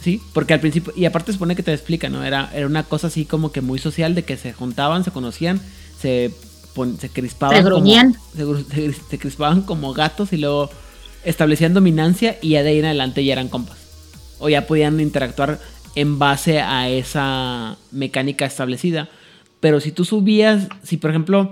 Sí, 0.00 0.20
porque 0.32 0.54
al 0.54 0.60
principio, 0.60 0.92
y 0.96 1.04
aparte 1.04 1.32
se 1.32 1.34
supone 1.34 1.56
que 1.56 1.62
te 1.62 1.72
explica, 1.72 2.08
¿no? 2.08 2.22
Era, 2.24 2.50
era 2.54 2.66
una 2.66 2.84
cosa 2.84 3.08
así 3.08 3.24
como 3.24 3.50
que 3.52 3.60
muy 3.60 3.78
social, 3.78 4.14
de 4.14 4.24
que 4.24 4.36
se 4.36 4.52
juntaban, 4.52 5.02
se 5.04 5.10
conocían, 5.10 5.60
se, 6.00 6.30
pon- 6.74 6.98
se 6.98 7.08
crispaban. 7.08 7.56
Se 7.56 7.62
gruñían. 7.62 8.16
se, 8.36 8.44
gru- 8.46 8.64
se- 8.66 8.92
se 8.92 9.18
crispaban 9.18 9.62
como 9.62 9.92
gatos 9.94 10.32
y 10.32 10.36
luego 10.36 10.70
establecían 11.24 11.74
dominancia 11.74 12.38
y 12.40 12.50
ya 12.50 12.62
de 12.62 12.70
ahí 12.70 12.78
en 12.78 12.84
adelante 12.84 13.24
ya 13.24 13.32
eran 13.32 13.48
compas. 13.48 13.78
O 14.38 14.48
ya 14.48 14.66
podían 14.66 15.00
interactuar 15.00 15.58
en 15.96 16.18
base 16.18 16.60
a 16.60 16.88
esa 16.88 17.76
mecánica 17.90 18.44
establecida. 18.44 19.08
Pero 19.60 19.80
si 19.80 19.90
tú 19.90 20.04
subías, 20.04 20.68
si 20.84 20.98
por 20.98 21.10
ejemplo 21.10 21.50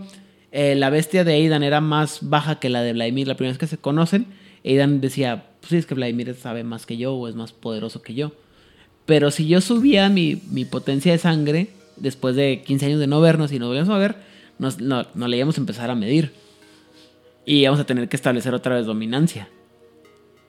eh, 0.52 0.74
la 0.76 0.90
bestia 0.90 1.24
de 1.24 1.32
Aidan 1.34 1.62
era 1.64 1.80
más 1.80 2.18
baja 2.20 2.60
que 2.60 2.68
la 2.68 2.82
de 2.82 2.92
Vladimir 2.92 3.26
la 3.26 3.34
primera 3.36 3.52
vez 3.52 3.58
que 3.58 3.66
se 3.66 3.78
conocen, 3.78 4.26
Aidan 4.64 5.00
decía, 5.00 5.44
pues 5.60 5.70
sí, 5.70 5.76
es 5.76 5.86
que 5.86 5.94
Vladimir 5.94 6.34
sabe 6.34 6.64
más 6.64 6.86
que 6.86 6.96
yo 6.96 7.14
o 7.14 7.28
es 7.28 7.34
más 7.34 7.52
poderoso 7.52 8.02
que 8.02 8.14
yo. 8.14 8.32
Pero 9.06 9.30
si 9.30 9.46
yo 9.46 9.60
subía 9.60 10.08
mi, 10.08 10.40
mi 10.50 10.64
potencia 10.64 11.12
de 11.12 11.18
sangre, 11.18 11.68
después 11.96 12.36
de 12.36 12.62
15 12.62 12.86
años 12.86 13.00
de 13.00 13.06
no 13.06 13.20
vernos 13.20 13.52
y 13.52 13.58
nos 13.58 13.68
volvíamos 13.68 13.94
a 13.94 13.98
ver, 13.98 14.16
nos, 14.58 14.80
no, 14.80 15.06
no 15.14 15.28
le 15.28 15.36
íbamos 15.36 15.58
a 15.58 15.60
empezar 15.60 15.90
a 15.90 15.94
medir. 15.94 16.32
Y 17.44 17.56
íbamos 17.56 17.80
a 17.80 17.84
tener 17.84 18.08
que 18.08 18.16
establecer 18.16 18.54
otra 18.54 18.76
vez 18.76 18.86
dominancia. 18.86 19.48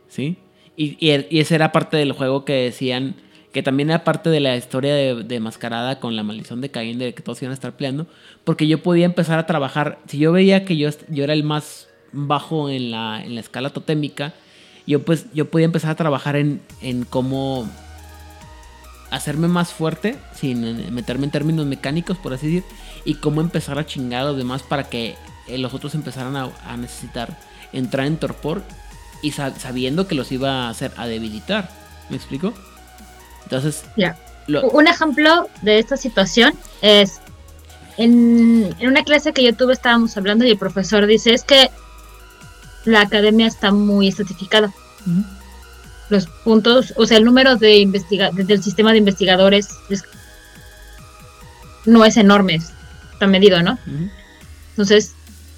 ¿Sí? 0.08 0.38
Y, 0.78 0.98
y, 1.06 1.28
y 1.30 1.54
era 1.54 1.74
parte 1.74 1.98
del 1.98 2.14
juego 2.14 2.46
que 2.46 2.54
decían, 2.54 3.16
que 3.52 3.64
también 3.64 3.90
era 3.90 4.04
parte 4.04 4.30
de 4.30 4.40
la 4.40 4.56
historia 4.56 4.94
de, 4.96 5.24
de 5.24 5.40
Mascarada 5.42 6.00
con 6.00 6.16
la 6.16 6.24
maldición 6.24 6.62
de 6.62 6.72
Caín, 6.72 7.00
de 7.00 7.14
que 7.14 7.24
todos 7.24 7.42
iban 7.42 7.52
a 7.52 7.54
estar 7.54 7.76
peleando. 7.76 8.08
Porque 8.44 8.68
yo 8.68 8.82
podía 8.82 9.06
empezar 9.06 9.40
a 9.40 9.46
trabajar, 9.46 10.00
si 10.08 10.18
yo 10.18 10.32
veía 10.32 10.64
que 10.64 10.78
yo, 10.78 10.90
yo 11.10 11.24
era 11.26 11.34
el 11.34 11.44
más 11.44 11.90
bajo 12.16 12.70
en 12.70 12.90
la, 12.92 13.22
en 13.24 13.36
la 13.36 13.42
escala 13.42 13.70
totémica, 13.70 14.34
yo 14.88 15.04
pues 15.04 15.26
yo 15.34 15.50
podía 15.52 15.66
empezar 15.66 15.92
a 15.92 15.96
trabajar 15.96 16.36
en, 16.36 16.62
en 16.82 17.04
cómo 17.06 17.70
hacerme 19.12 19.48
más 19.48 19.72
fuerte, 19.72 20.18
sin 20.36 20.94
meterme 20.94 21.26
en 21.26 21.32
términos 21.32 21.66
mecánicos, 21.66 22.18
por 22.18 22.34
así 22.34 22.48
decir, 22.48 22.64
y 23.06 23.16
cómo 23.16 23.42
empezar 23.42 23.78
a 23.80 23.86
chingar 23.86 24.22
a 24.22 24.26
los 24.26 24.38
demás 24.38 24.64
para 24.64 24.86
que 24.90 25.16
eh, 25.48 25.58
los 25.58 25.74
otros 25.74 25.96
empezaran 25.96 26.36
a, 26.36 26.50
a 26.68 26.76
necesitar 26.78 27.38
entrar 27.72 28.08
en 28.08 28.18
torpor 28.18 28.64
y 29.22 29.32
sab- 29.32 29.56
sabiendo 29.58 30.08
que 30.08 30.16
los 30.16 30.32
iba 30.32 30.66
a 30.66 30.70
hacer 30.70 30.92
a 30.98 31.08
debilitar. 31.08 31.70
¿Me 32.10 32.18
explico? 32.18 32.54
Entonces, 33.44 33.84
lo- 34.48 34.64
Un 34.70 34.88
ejemplo 34.88 35.50
de 35.62 35.80
esta 35.80 35.98
situación 35.98 36.54
es 36.82 37.20
en, 37.98 38.76
en 38.80 38.88
una 38.90 39.04
clase 39.04 39.34
que 39.34 39.44
yo 39.44 39.56
tuve 39.56 39.74
estábamos 39.74 40.18
hablando 40.18 40.46
y 40.46 40.52
el 40.52 40.58
profesor 40.58 41.06
dice 41.06 41.34
es 41.34 41.44
que 41.44 41.70
la 42.86 43.02
academia 43.02 43.48
está 43.48 43.72
muy 43.72 44.08
estratificada. 44.08 44.74
Los 46.10 46.28
puntos, 46.44 46.94
o 46.98 47.06
sea, 47.06 47.18
el 47.18 47.26
número 47.26 47.56
de 47.56 47.78
investiga 47.80 48.30
del 48.32 48.62
sistema 48.64 48.92
de 48.92 49.00
investigadores 49.00 49.68
es- 49.90 50.04
no 51.86 52.06
es 52.06 52.18
enorme, 52.18 52.60
está 53.14 53.28
medido, 53.28 53.62
¿no? 53.62 53.78
Entonces, 54.72 55.14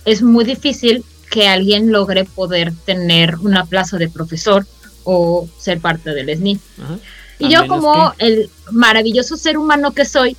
es 0.05 0.21
muy 0.21 0.45
difícil 0.45 1.03
que 1.29 1.47
alguien 1.47 1.91
logre 1.91 2.23
poder 2.25 2.73
tener 2.85 3.35
una 3.37 3.65
plaza 3.65 3.97
de 3.97 4.09
profesor 4.09 4.65
o 5.03 5.47
ser 5.59 5.79
parte 5.79 6.11
del 6.13 6.29
SNI. 6.29 6.59
Ajá. 6.81 6.97
Y 7.39 7.49
yo 7.49 7.67
como 7.67 8.13
que- 8.17 8.25
el 8.25 8.49
maravilloso 8.71 9.37
ser 9.37 9.57
humano 9.57 9.91
que 9.91 10.05
soy, 10.05 10.35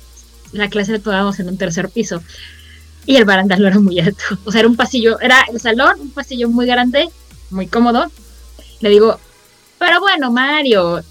la 0.51 0.69
clase 0.69 0.91
la 0.93 0.99
tomamos 0.99 1.39
en 1.39 1.49
un 1.49 1.57
tercer 1.57 1.89
piso. 1.89 2.21
Y 3.09 3.15
el 3.15 3.25
barandal 3.25 3.65
era 3.65 3.79
muy 3.79 3.99
alto. 3.99 4.23
O 4.45 4.51
sea, 4.51 4.59
era 4.59 4.69
un 4.69 4.75
pasillo, 4.75 5.19
era 5.19 5.43
el 5.51 5.59
salón, 5.59 5.99
un 5.99 6.11
pasillo 6.11 6.47
muy 6.47 6.67
grande, 6.67 7.09
muy 7.49 7.65
cómodo. 7.65 8.05
Le 8.81 8.89
digo, 8.89 9.19
pero 9.79 9.99
bueno, 9.99 10.31
Mario, 10.31 11.01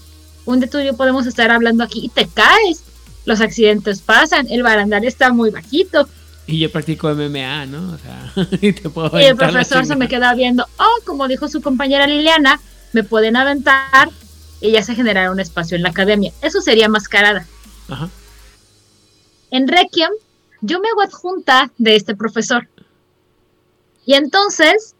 un 0.45 0.61
día 0.61 0.69
tú 0.69 0.79
y 0.79 0.85
yo 0.85 0.95
podemos 0.95 1.27
estar 1.27 1.51
hablando 1.51 1.83
aquí 1.83 2.05
y 2.05 2.07
te 2.07 2.25
caes. 2.25 2.83
Los 3.25 3.41
accidentes 3.41 3.99
pasan, 3.99 4.47
el 4.49 4.63
barandal 4.63 5.03
está 5.03 5.33
muy 5.33 5.49
bajito. 5.49 6.07
Y 6.47 6.59
yo 6.59 6.71
practico 6.71 7.13
MMA, 7.13 7.65
¿no? 7.65 7.91
O 7.91 7.97
sea, 7.97 8.31
y 8.61 8.71
te 8.71 8.89
puedo 8.89 9.19
Y 9.19 9.25
el 9.25 9.35
profesor 9.35 9.85
se 9.85 9.97
me 9.97 10.07
queda 10.07 10.33
viendo, 10.35 10.65
oh, 10.77 11.01
como 11.05 11.27
dijo 11.27 11.49
su 11.49 11.61
compañera 11.61 12.07
Liliana, 12.07 12.61
me 12.93 13.03
pueden 13.03 13.35
aventar 13.35 14.09
y 14.61 14.71
ya 14.71 14.83
se 14.83 14.95
generará 14.95 15.31
un 15.31 15.41
espacio 15.41 15.75
en 15.75 15.83
la 15.83 15.89
academia. 15.89 16.31
Eso 16.41 16.61
sería 16.61 16.87
mascarada. 16.87 17.45
Ajá. 17.89 18.09
En 19.51 19.67
Requiem, 19.67 20.11
yo 20.61 20.79
me 20.79 20.89
hago 20.89 21.01
adjunta 21.01 21.71
de 21.77 21.95
este 21.95 22.15
profesor. 22.15 22.67
Y 24.05 24.13
entonces, 24.13 24.95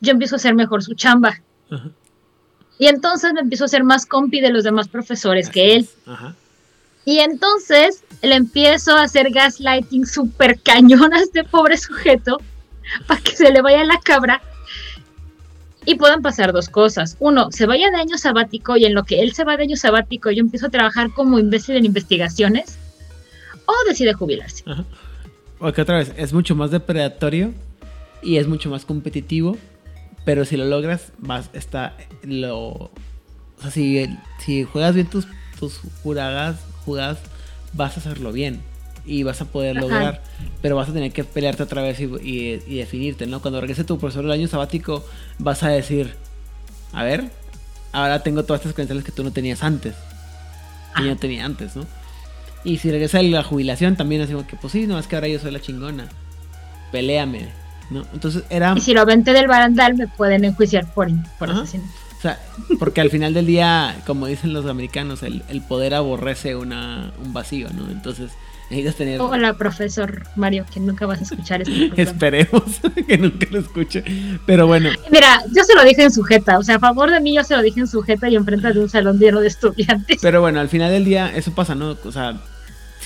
yo 0.00 0.12
empiezo 0.12 0.36
a 0.36 0.38
hacer 0.38 0.54
mejor 0.54 0.82
su 0.82 0.94
chamba. 0.94 1.40
Ajá. 1.70 1.90
Y 2.80 2.86
entonces 2.86 3.34
me 3.34 3.40
empiezo 3.40 3.64
a 3.64 3.66
hacer 3.66 3.84
más 3.84 4.06
compi 4.06 4.40
de 4.40 4.50
los 4.50 4.64
demás 4.64 4.88
profesores 4.88 5.50
que 5.50 5.74
él. 5.76 5.88
Ajá. 6.06 6.34
Y 7.04 7.18
entonces 7.18 8.02
le 8.22 8.36
empiezo 8.36 8.96
a 8.96 9.02
hacer 9.02 9.30
gaslighting 9.30 10.06
súper 10.06 10.58
cañón 10.60 11.12
a 11.12 11.20
este 11.20 11.44
pobre 11.44 11.76
sujeto 11.76 12.40
para 13.06 13.20
que 13.20 13.36
se 13.36 13.50
le 13.50 13.60
vaya 13.60 13.84
la 13.84 14.00
cabra. 14.00 14.40
Y 15.84 15.96
pueden 15.96 16.22
pasar 16.22 16.54
dos 16.54 16.70
cosas. 16.70 17.18
Uno, 17.20 17.52
se 17.52 17.66
vaya 17.66 17.90
de 17.90 17.96
año 17.96 18.16
sabático 18.16 18.78
y 18.78 18.86
en 18.86 18.94
lo 18.94 19.04
que 19.04 19.20
él 19.20 19.34
se 19.34 19.44
va 19.44 19.58
de 19.58 19.64
año 19.64 19.76
sabático 19.76 20.30
yo 20.30 20.40
empiezo 20.40 20.68
a 20.68 20.70
trabajar 20.70 21.10
como 21.12 21.38
imbécil 21.38 21.76
en 21.76 21.84
investigaciones. 21.84 22.78
O 23.70 23.88
decide 23.88 24.12
jubilarse. 24.14 24.64
Porque 25.58 25.82
otra 25.82 25.98
vez, 25.98 26.12
es 26.16 26.32
mucho 26.32 26.54
más 26.56 26.70
depredatorio 26.70 27.52
y 28.22 28.36
es 28.38 28.48
mucho 28.48 28.70
más 28.70 28.84
competitivo. 28.84 29.56
Pero 30.24 30.44
si 30.44 30.56
lo 30.56 30.64
logras, 30.64 31.12
vas, 31.18 31.50
está 31.52 31.96
lo. 32.22 32.68
O 32.68 32.90
sea, 33.62 33.70
si, 33.70 34.06
si 34.38 34.64
juegas 34.64 34.94
bien 34.94 35.06
tus, 35.08 35.26
tus 35.58 35.80
jugadas, 36.02 36.56
jugadas, 36.84 37.18
vas 37.74 37.96
a 37.96 38.00
hacerlo 38.00 38.32
bien. 38.32 38.60
Y 39.06 39.22
vas 39.22 39.40
a 39.40 39.46
poder 39.46 39.76
Ajá. 39.76 39.80
lograr. 39.86 40.22
Pero 40.62 40.76
vas 40.76 40.88
a 40.88 40.92
tener 40.92 41.12
que 41.12 41.24
pelearte 41.24 41.62
otra 41.62 41.82
vez 41.82 42.00
y, 42.00 42.04
y- 42.04 42.62
y 42.66 42.76
definirte, 42.76 43.26
¿no? 43.26 43.40
Cuando 43.40 43.60
regrese 43.60 43.84
tu 43.84 43.98
profesor 43.98 44.22
del 44.24 44.32
año 44.32 44.46
sabático, 44.48 45.04
vas 45.38 45.62
a 45.62 45.68
decir: 45.68 46.14
A 46.92 47.02
ver, 47.04 47.30
ahora 47.92 48.22
tengo 48.22 48.44
todas 48.44 48.60
estas 48.60 48.74
credenciales 48.74 49.04
que 49.04 49.12
tú 49.12 49.24
no 49.24 49.30
tenías 49.32 49.62
antes. 49.62 49.94
Que 50.96 51.04
yo 51.04 51.10
no 51.10 51.16
tenía 51.16 51.44
antes, 51.46 51.76
¿no? 51.76 51.86
Y 52.64 52.78
si 52.78 52.90
regresa 52.90 53.22
la 53.22 53.42
jubilación, 53.42 53.96
también 53.96 54.20
decimos 54.20 54.44
que, 54.44 54.56
pues 54.56 54.72
sí, 54.72 54.86
no, 54.86 54.98
es 54.98 55.06
que 55.06 55.16
ahora 55.16 55.28
yo 55.28 55.38
soy 55.38 55.50
la 55.50 55.60
chingona. 55.60 56.08
Peléame, 56.92 57.48
¿no? 57.90 58.04
Entonces 58.12 58.44
era. 58.50 58.74
Y 58.76 58.80
si 58.80 58.92
lo 58.92 59.06
vente 59.06 59.32
del 59.32 59.48
barandal 59.48 59.94
me 59.94 60.08
pueden 60.08 60.44
enjuiciar 60.44 60.92
por, 60.92 61.08
por 61.38 61.50
asesinato. 61.50 61.90
O 62.18 62.22
sea, 62.22 62.38
porque 62.78 63.00
al 63.00 63.08
final 63.08 63.32
del 63.32 63.46
día, 63.46 63.96
como 64.06 64.26
dicen 64.26 64.52
los 64.52 64.66
americanos, 64.66 65.22
el, 65.22 65.42
el 65.48 65.62
poder 65.62 65.94
aborrece 65.94 66.54
una, 66.54 67.12
un 67.24 67.32
vacío, 67.32 67.68
¿no? 67.74 67.90
Entonces 67.90 68.32
necesitas 68.70 68.96
tener. 68.96 69.20
Hola, 69.20 69.56
profesor 69.56 70.22
Mario, 70.36 70.64
que 70.72 70.80
nunca 70.80 71.04
vas 71.06 71.20
a 71.20 71.22
escuchar 71.24 71.62
programa. 71.64 71.94
Esperemos 71.96 72.62
que 73.06 73.18
nunca 73.18 73.46
lo 73.50 73.58
escuche. 73.60 74.04
Pero 74.46 74.66
bueno, 74.66 74.90
Mira, 75.10 75.42
yo 75.54 75.64
se 75.64 75.74
lo 75.74 75.84
dije 75.84 76.02
en 76.04 76.10
sujeta, 76.12 76.58
o 76.58 76.62
sea, 76.62 76.76
a 76.76 76.78
favor 76.80 77.10
de 77.10 77.20
mí 77.20 77.34
yo 77.34 77.44
se 77.44 77.56
lo 77.56 77.62
dije 77.62 77.80
en 77.80 77.86
sujeta 77.88 78.28
y 78.28 78.36
enfrente 78.36 78.72
de 78.72 78.80
un 78.80 78.88
salón 78.88 79.18
lleno 79.18 79.40
de 79.40 79.48
estudiantes. 79.48 80.18
pero 80.22 80.40
bueno, 80.40 80.60
al 80.60 80.68
final 80.68 80.90
del 80.90 81.04
día 81.04 81.30
eso 81.34 81.52
pasa, 81.54 81.74
¿no? 81.74 81.96
O 82.04 82.12
sea, 82.12 82.40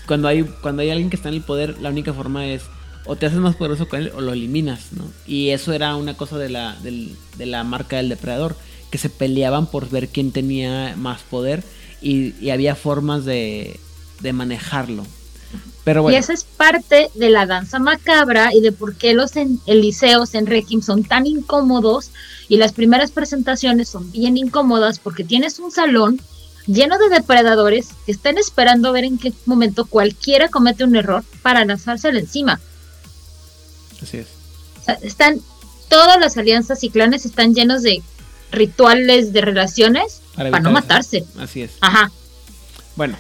cuando 0.06 0.28
hay, 0.28 0.42
cuando 0.44 0.82
hay 0.82 0.90
alguien 0.90 1.10
que 1.10 1.16
está 1.16 1.28
en 1.30 1.36
el 1.36 1.40
poder, 1.42 1.80
la 1.80 1.88
única 1.90 2.12
forma 2.12 2.46
es 2.46 2.62
o 3.06 3.16
te 3.16 3.26
haces 3.26 3.38
más 3.38 3.54
poderoso 3.56 3.86
con 3.88 4.00
él 4.00 4.12
o 4.16 4.20
lo 4.22 4.32
eliminas, 4.32 4.92
¿no? 4.92 5.04
Y 5.26 5.50
eso 5.50 5.72
era 5.74 5.94
una 5.96 6.14
cosa 6.14 6.38
de 6.38 6.48
la, 6.48 6.74
del- 6.82 7.14
de 7.36 7.46
la 7.46 7.62
marca 7.64 7.96
del 7.98 8.08
depredador, 8.08 8.56
que 8.90 8.96
se 8.98 9.10
peleaban 9.10 9.66
por 9.66 9.90
ver 9.90 10.08
quién 10.08 10.30
tenía 10.32 10.94
más 10.96 11.20
poder 11.22 11.62
y, 12.00 12.34
y 12.40 12.50
había 12.50 12.74
formas 12.74 13.24
de, 13.24 13.78
de 14.20 14.32
manejarlo. 14.32 15.04
Pero 15.84 16.02
bueno, 16.02 16.16
Y 16.16 16.18
esa 16.18 16.32
es 16.32 16.44
parte 16.44 17.10
de 17.14 17.30
la 17.30 17.44
danza 17.46 17.78
macabra 17.78 18.54
y 18.54 18.60
de 18.60 18.72
por 18.72 18.94
qué 18.96 19.12
los 19.12 19.36
en, 19.36 19.60
liceos 19.66 20.34
en 20.34 20.46
Requiem 20.46 20.80
son 20.80 21.04
tan 21.04 21.26
incómodos 21.26 22.10
y 22.48 22.56
las 22.56 22.72
primeras 22.72 23.10
presentaciones 23.10 23.88
son 23.90 24.10
bien 24.10 24.36
incómodas 24.38 24.98
porque 24.98 25.24
tienes 25.24 25.58
un 25.58 25.70
salón 25.70 26.20
lleno 26.66 26.96
de 26.96 27.10
depredadores 27.10 27.88
que 28.06 28.12
están 28.12 28.38
esperando 28.38 28.88
a 28.88 28.92
ver 28.92 29.04
en 29.04 29.18
qué 29.18 29.32
momento 29.44 29.84
cualquiera 29.84 30.48
comete 30.48 30.84
un 30.84 30.96
error 30.96 31.22
para 31.42 31.64
lanzárselo 31.66 32.18
encima. 32.18 32.60
así 34.02 34.18
es. 34.18 34.26
O 34.80 34.84
sea, 34.84 34.94
están 35.02 35.40
todas 35.88 36.18
las 36.18 36.36
alianzas 36.38 36.82
y 36.82 36.88
clanes 36.90 37.26
están 37.26 37.54
llenos 37.54 37.82
de 37.82 38.02
rituales 38.50 39.32
de 39.32 39.40
relaciones 39.42 40.22
Para 40.34 40.50
para, 40.50 40.62
no 40.62 40.70
eso. 40.70 40.74
matarse. 40.80 41.24
Así 41.38 41.62
es. 41.62 41.72
Ajá. 41.80 42.10
Bueno, 42.96 43.16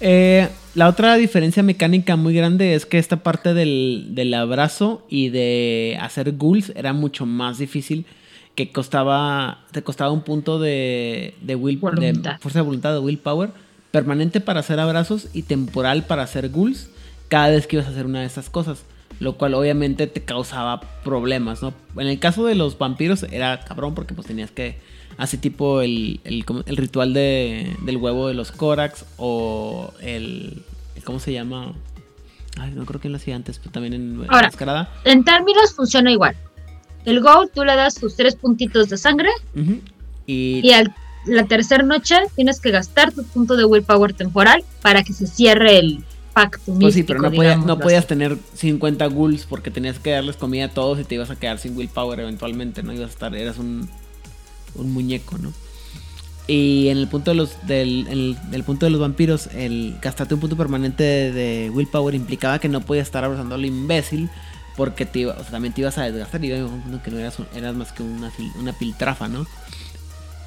eh, 0.00 0.48
la 0.74 0.88
otra 0.88 1.16
diferencia 1.16 1.62
mecánica 1.62 2.16
muy 2.16 2.34
grande 2.34 2.74
es 2.74 2.86
que 2.86 2.98
esta 2.98 3.22
parte 3.22 3.54
del, 3.54 4.08
del 4.10 4.32
abrazo 4.34 5.04
y 5.08 5.30
de 5.30 5.98
hacer 6.00 6.32
ghouls 6.32 6.72
era 6.76 6.92
mucho 6.92 7.26
más 7.26 7.58
difícil. 7.58 8.06
Que 8.54 8.70
costaba, 8.72 9.64
te 9.72 9.82
costaba 9.82 10.10
un 10.10 10.22
punto 10.22 10.58
de, 10.58 11.34
de, 11.40 11.54
will, 11.54 11.80
de 11.80 12.14
fuerza 12.40 12.58
de 12.58 12.64
voluntad, 12.64 12.92
de 12.92 12.98
willpower, 12.98 13.50
permanente 13.90 14.40
para 14.40 14.60
hacer 14.60 14.78
abrazos 14.78 15.28
y 15.32 15.42
temporal 15.42 16.04
para 16.04 16.24
hacer 16.24 16.50
ghouls 16.50 16.90
cada 17.28 17.50
vez 17.50 17.66
que 17.66 17.76
ibas 17.76 17.86
a 17.86 17.90
hacer 17.90 18.06
una 18.06 18.20
de 18.20 18.26
estas 18.26 18.50
cosas. 18.50 18.84
Lo 19.18 19.36
cual 19.36 19.54
obviamente 19.54 20.06
te 20.06 20.22
causaba 20.22 20.80
problemas, 21.04 21.62
¿no? 21.62 21.74
En 21.96 22.06
el 22.06 22.18
caso 22.18 22.44
de 22.44 22.54
los 22.54 22.78
vampiros 22.78 23.24
era 23.30 23.60
cabrón 23.60 23.94
porque 23.94 24.14
pues 24.14 24.26
tenías 24.26 24.50
que 24.50 24.78
Así 25.20 25.36
tipo 25.36 25.82
el, 25.82 26.18
el, 26.24 26.76
ritual 26.78 27.12
de, 27.12 27.76
del 27.84 27.98
huevo 27.98 28.28
de 28.28 28.32
los 28.34 28.52
Korax 28.52 29.04
o 29.18 29.92
el, 30.00 30.62
¿Cómo 31.04 31.20
se 31.20 31.32
llama? 31.32 31.74
Ay, 32.58 32.72
no 32.74 32.86
creo 32.86 33.00
que 33.02 33.10
lo 33.10 33.16
hacía 33.16 33.36
antes, 33.36 33.58
pero 33.58 33.70
también 33.70 33.92
en 33.92 34.24
Ahora. 34.28 34.48
Mascarada. 34.48 34.90
En 35.04 35.22
términos 35.22 35.74
funciona 35.74 36.10
igual. 36.10 36.34
El 37.04 37.20
Gold 37.20 37.50
tú 37.54 37.64
le 37.64 37.76
das 37.76 37.96
tus 37.96 38.16
tres 38.16 38.34
puntitos 38.34 38.88
de 38.88 38.96
sangre. 38.96 39.28
Y, 40.26 40.60
y 40.66 40.72
al 40.72 40.94
la 41.26 41.44
tercera 41.44 41.82
noche 41.82 42.16
tienes 42.34 42.58
que 42.60 42.70
gastar 42.70 43.12
tu 43.12 43.22
punto 43.24 43.56
de 43.56 43.66
willpower 43.66 44.14
temporal 44.14 44.64
para 44.80 45.02
que 45.02 45.12
se 45.12 45.26
cierre 45.26 45.78
el 45.78 46.02
pacto 46.32 46.72
pues 46.80 46.94
sí, 46.94 47.02
pero 47.02 47.20
no, 47.20 47.30
podía- 47.30 47.56
no 47.56 47.78
podías 47.78 48.06
tener 48.06 48.38
50 48.54 49.04
ghouls 49.08 49.44
porque 49.44 49.70
tenías 49.70 49.98
que 49.98 50.12
darles 50.12 50.36
comida 50.36 50.66
a 50.66 50.68
todos 50.68 50.98
y 50.98 51.04
te 51.04 51.16
ibas 51.16 51.28
a 51.28 51.36
quedar 51.36 51.58
sin 51.58 51.76
willpower 51.76 52.20
eventualmente, 52.20 52.82
¿no? 52.82 52.92
Ibas 52.94 53.10
a 53.10 53.12
estar, 53.12 53.36
eras 53.36 53.58
un, 53.58 53.90
un 54.74 54.92
muñeco, 54.92 55.38
¿no? 55.38 55.52
Y 56.46 56.88
en 56.88 56.98
el 56.98 57.06
punto 57.06 57.30
de 57.30 57.36
los 57.36 57.64
del, 57.66 58.06
en 58.08 58.18
punto 58.64 58.84
de 58.86 58.90
los 58.90 59.00
vampiros, 59.00 59.46
el 59.54 59.96
gastarte 60.02 60.34
un 60.34 60.40
punto 60.40 60.56
permanente 60.56 61.04
de, 61.04 61.70
willpower 61.72 62.14
implicaba 62.14 62.58
que 62.58 62.68
no 62.68 62.80
podías 62.80 63.06
estar 63.06 63.22
abrazando 63.24 63.54
al 63.54 63.64
imbécil 63.64 64.28
porque 64.76 65.06
te 65.06 65.20
iba, 65.20 65.34
o 65.34 65.42
sea, 65.42 65.50
también 65.52 65.74
te 65.74 65.82
ibas 65.82 65.96
a 65.98 66.02
desgastar 66.10 66.44
y 66.44 66.52
un 66.52 67.00
que 67.04 67.10
no 67.10 67.18
eras, 67.18 67.36
eras 67.54 67.74
más 67.76 67.92
que 67.92 68.02
una, 68.02 68.32
una 68.58 68.72
piltrafa, 68.72 69.28
¿no? 69.28 69.46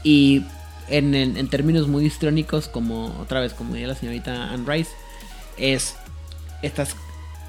Y 0.03 0.43
en, 0.89 1.15
en- 1.15 1.37
en 1.37 1.47
términos 1.47 1.87
muy 1.87 2.05
histrónicos, 2.05 2.67
como 2.67 3.05
otra 3.21 3.39
vez, 3.39 3.53
como 3.53 3.73
diría 3.73 3.87
la 3.87 3.95
señorita 3.95 4.51
Anne 4.51 4.65
Rice, 4.67 4.91
es 5.57 5.95
estás 6.61 6.95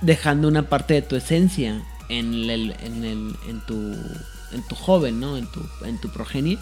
dejando 0.01 0.47
una 0.47 0.69
parte 0.69 0.95
de 0.95 1.03
tu 1.03 1.17
esencia 1.17 1.83
en 2.09 2.35
el, 2.51 2.75
en 2.83 3.05
el- 3.05 3.37
en 3.49 3.61
tu 3.67 3.97
en 4.53 4.63
tu 4.67 4.75
joven, 4.75 5.21
¿no? 5.21 5.37
En 5.37 5.47
tu 5.51 5.61
en 5.85 6.01
tu 6.01 6.09
progenie. 6.11 6.59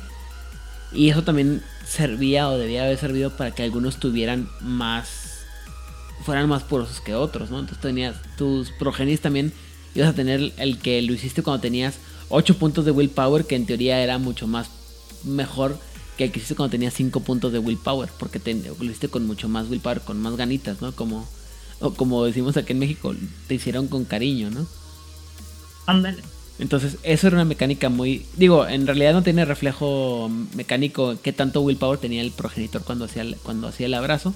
Y 0.93 1.09
eso 1.09 1.23
también 1.23 1.63
servía 1.87 2.49
o 2.49 2.59
debía 2.59 2.85
haber 2.85 2.99
servido 2.99 3.31
para 3.37 3.53
que 3.53 3.63
algunos 3.63 3.99
tuvieran 3.99 4.49
más 4.61 5.45
fueran 6.25 6.49
más 6.49 6.63
porosos 6.63 7.01
que 7.01 7.15
otros, 7.15 7.51
¿no? 7.51 7.59
Entonces 7.59 7.81
tenías 7.81 8.17
tus 8.37 8.71
progenies 8.71 9.21
también 9.21 9.53
ibas 9.95 10.11
a 10.11 10.15
tener 10.15 10.53
el 10.57 10.79
que 10.79 11.03
lo 11.03 11.13
hiciste 11.13 11.43
cuando 11.43 11.61
tenías 11.61 11.97
8 12.29 12.57
puntos 12.59 12.85
de 12.85 12.91
willpower, 12.91 13.45
que 13.45 13.57
en 13.57 13.67
teoría 13.67 14.01
era 14.03 14.19
mucho 14.19 14.47
más 14.47 14.71
mejor 15.25 15.79
que 16.17 16.25
el 16.25 16.33
que 16.33 16.39
hiciste 16.39 16.55
cuando 16.55 16.71
tenías 16.71 16.95
5 16.95 17.21
puntos 17.21 17.53
de 17.53 17.59
willpower, 17.59 18.09
porque 18.19 18.39
te, 18.39 18.55
lo 18.55 18.85
hiciste 18.85 19.09
con 19.09 19.27
mucho 19.27 19.49
más 19.49 19.69
willpower, 19.69 20.01
con 20.01 20.21
más 20.21 20.37
ganitas, 20.37 20.81
¿no? 20.81 20.93
Como, 20.93 21.29
o 21.81 21.93
como 21.95 22.25
decimos 22.25 22.57
aquí 22.57 22.73
en 22.73 22.79
México, 22.79 23.15
te 23.49 23.55
hicieron 23.55 23.89
con 23.89 24.05
cariño, 24.05 24.51
¿no? 24.51 24.67
Ándale. 25.87 26.23
Entonces, 26.59 26.99
eso 27.03 27.27
era 27.27 27.37
una 27.37 27.45
mecánica 27.45 27.89
muy. 27.89 28.25
Digo, 28.37 28.67
en 28.69 28.87
realidad 28.87 29.13
no 29.15 29.23
tiene 29.23 29.45
reflejo 29.45 30.31
mecánico 30.55 31.17
qué 31.23 31.33
tanto 31.33 31.61
willpower 31.63 31.99
tenía 31.99 32.23
el 32.23 32.31
progenitor 32.31 32.83
cuando 32.85 33.07
hacía 33.07 33.23
el, 33.23 33.37
cuando 33.37 33.69
hacía 33.69 33.87
el 33.87 33.95
abrazo, 33.95 34.35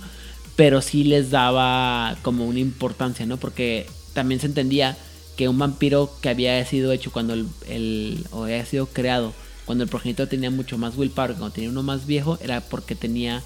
pero 0.56 0.80
sí 0.82 1.04
les 1.04 1.30
daba 1.30 2.16
como 2.22 2.46
una 2.46 2.58
importancia, 2.58 3.26
¿no? 3.26 3.36
Porque 3.36 3.86
también 4.14 4.40
se 4.40 4.46
entendía 4.46 4.96
que 5.36 5.48
un 5.48 5.58
vampiro 5.58 6.10
que 6.22 6.30
había 6.30 6.64
sido 6.64 6.90
hecho 6.92 7.12
cuando 7.12 7.34
el, 7.34 7.46
el- 7.68 8.24
o 8.32 8.44
había 8.44 8.64
sido 8.64 8.86
creado 8.86 9.34
cuando 9.66 9.84
el 9.84 9.90
progenitor 9.90 10.26
tenía 10.26 10.50
mucho 10.50 10.78
más 10.78 10.96
willpower, 10.96 11.32
cuando 11.32 11.50
tenía 11.50 11.70
uno 11.70 11.82
más 11.82 12.06
viejo, 12.06 12.38
era 12.42 12.60
porque 12.62 12.94
tenía 12.94 13.42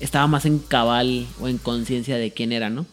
estaba 0.00 0.26
más 0.26 0.46
en 0.46 0.58
cabal 0.58 1.26
o 1.40 1.48
en 1.48 1.58
conciencia 1.58 2.16
de 2.16 2.30
quién 2.30 2.52
era, 2.52 2.70
¿no? 2.70 2.86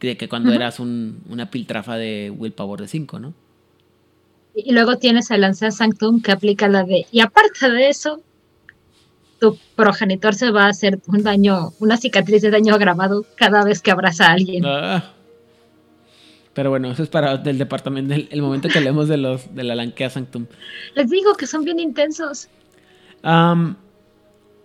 de 0.00 0.16
que 0.16 0.28
cuando 0.28 0.50
eras 0.56 0.78
un- 0.78 1.18
una 1.28 1.50
piltrafa 1.50 1.96
de 1.96 2.30
willpower 2.36 2.80
de 2.80 2.88
5, 2.88 3.18
¿no? 3.18 3.34
Y 4.58 4.72
luego 4.72 4.96
tienes 4.96 5.30
a 5.30 5.36
Lanza 5.36 5.70
Sanctum 5.70 6.22
que 6.22 6.32
aplica 6.32 6.66
la 6.66 6.82
de. 6.82 7.06
Y 7.12 7.20
aparte 7.20 7.70
de 7.70 7.90
eso, 7.90 8.22
tu 9.38 9.58
progenitor 9.76 10.34
se 10.34 10.50
va 10.50 10.64
a 10.64 10.68
hacer 10.68 10.98
un 11.08 11.22
daño, 11.22 11.72
una 11.78 11.98
cicatriz 11.98 12.40
de 12.40 12.50
daño 12.50 12.74
agravado 12.74 13.26
cada 13.36 13.62
vez 13.64 13.82
que 13.82 13.90
abraza 13.90 14.28
a 14.28 14.32
alguien. 14.32 14.64
Ah. 14.64 15.12
Pero 16.54 16.70
bueno, 16.70 16.90
eso 16.90 17.02
es 17.02 17.10
para 17.10 17.34
el 17.34 17.58
departamento, 17.58 18.14
el, 18.14 18.28
el 18.30 18.40
momento 18.40 18.70
que 18.70 18.78
hablemos 18.78 19.08
de 19.08 19.18
los 19.18 19.54
de 19.54 19.62
la 19.62 19.74
Lankea 19.74 20.08
Sanctum. 20.08 20.46
Les 20.94 21.10
digo 21.10 21.34
que 21.34 21.46
son 21.46 21.64
bien 21.64 21.78
intensos. 21.78 22.48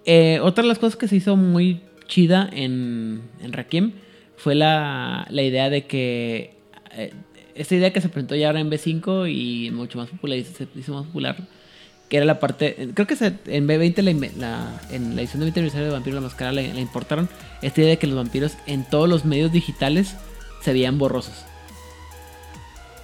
Eh, 0.05 0.39
otra 0.41 0.61
de 0.61 0.69
las 0.69 0.79
cosas 0.79 0.95
que 0.95 1.09
se 1.09 1.17
hizo 1.17 1.35
muy 1.35 1.81
chida 2.07 2.49
en, 2.53 3.23
en 3.41 3.51
Requiem 3.51 3.91
fue 4.37 4.55
la, 4.55 5.27
la 5.29 5.41
idea 5.41 5.69
de 5.69 5.85
que. 5.85 6.55
eh, 6.93 7.13
esta 7.55 7.75
idea 7.75 7.91
que 7.93 8.01
se 8.01 8.09
presentó 8.09 8.35
ya 8.35 8.47
ahora 8.47 8.59
en 8.59 8.69
B5 8.69 9.27
y 9.27 9.71
mucho 9.71 9.97
más 9.97 10.09
popular, 10.09 10.37
se 10.43 10.67
hizo 10.75 10.93
más 10.93 11.05
popular, 11.05 11.37
que 12.09 12.17
era 12.17 12.25
la 12.25 12.39
parte. 12.39 12.89
Creo 12.93 13.07
que 13.07 13.15
se- 13.15 13.35
en 13.47 13.67
B20, 13.67 14.01
la, 14.01 14.11
inve- 14.11 14.35
la- 14.37 14.81
en 14.91 15.15
la 15.15 15.21
edición 15.21 15.39
de 15.39 15.45
20 15.45 15.59
aniversario 15.61 15.87
de 15.87 15.93
Vampiro 15.93 16.15
la 16.15 16.21
Máscara, 16.21 16.51
le, 16.51 16.73
le 16.73 16.81
importaron 16.81 17.29
esta 17.61 17.81
idea 17.81 17.91
de 17.91 17.97
que 17.97 18.07
los 18.07 18.15
vampiros 18.15 18.53
en 18.67 18.83
todos 18.83 19.07
los 19.07 19.25
medios 19.25 19.51
digitales 19.51 20.15
se 20.61 20.73
veían 20.73 20.97
borrosos. 20.97 21.33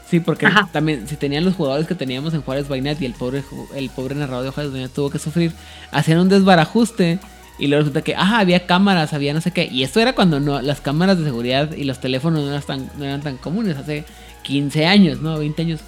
Sí, 0.10 0.22
porque 0.22 0.46
Ajá. 0.46 0.70
también 0.72 1.06
si 1.08 1.18
tenían 1.18 1.44
los 1.44 1.56
jugadores 1.56 1.86
que 1.86 1.96
teníamos 1.96 2.34
en 2.34 2.42
Juárez 2.42 2.70
Bainet 2.70 3.02
y 3.02 3.06
el 3.06 3.14
pobre 3.14 3.44
el 3.76 3.90
pobre 3.90 4.16
narrador 4.16 4.46
de 4.46 4.52
Juárez 4.52 4.72
Bainet 4.72 4.92
tuvo 4.94 5.10
que 5.10 5.20
sufrir, 5.20 5.52
hacían 5.92 6.20
un 6.20 6.30
desbarajuste 6.30 7.20
y 7.60 7.68
luego 7.68 7.82
resulta 7.82 8.04
que, 8.04 8.16
ah, 8.16 8.40
había 8.40 8.66
cámaras, 8.68 9.12
había 9.14 9.34
no 9.34 9.42
sé 9.42 9.52
qué. 9.52 9.66
Y 9.66 9.84
esto 9.84 10.00
era 10.00 10.14
cuando 10.14 10.40
no, 10.40 10.62
las 10.62 10.80
cámaras 10.80 11.18
de 11.18 11.26
seguridad 11.26 11.74
y 11.74 11.84
los 11.84 12.00
teléfonos 12.00 12.42
no 12.42 12.50
eran 12.52 12.62
tan, 12.62 12.90
no 12.98 13.04
eran 13.04 13.22
tan 13.22 13.36
comunes, 13.38 13.76
hace 13.76 14.06
15 14.48 14.86
años, 14.86 15.22
¿no? 15.22 15.38
20 15.38 15.62
años. 15.62 15.82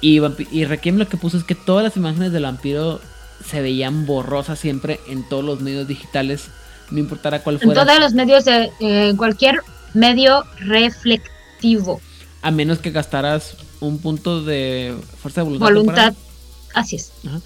Y, 0.00 0.20
y 0.50 0.64
Requiem 0.64 0.96
lo 0.96 1.08
que 1.08 1.16
puso 1.16 1.36
es 1.36 1.44
que 1.44 1.54
todas 1.54 1.84
las 1.84 1.96
imágenes 1.96 2.32
del 2.32 2.44
vampiro 2.44 3.00
se 3.44 3.60
veían 3.60 4.06
borrosas 4.06 4.58
siempre 4.58 5.00
en 5.08 5.28
todos 5.28 5.44
los 5.44 5.60
medios 5.60 5.86
digitales, 5.88 6.46
no 6.90 6.98
importara 6.98 7.42
cuál 7.42 7.56
En 7.56 7.62
fuera. 7.62 7.84
todos 7.84 7.98
los 8.00 8.14
medios 8.14 8.44
de 8.44 8.70
eh, 8.80 9.14
cualquier 9.16 9.60
medio 9.94 10.44
reflectivo. 10.58 12.00
A 12.42 12.50
menos 12.50 12.78
que 12.78 12.90
gastaras 12.90 13.56
un 13.80 13.98
punto 13.98 14.42
de 14.42 14.94
fuerza 15.20 15.40
de 15.40 15.44
voluntad. 15.44 15.66
Voluntad. 15.66 16.14
Así 16.74 16.96
es. 16.96 17.12
Ajá. 17.26 17.40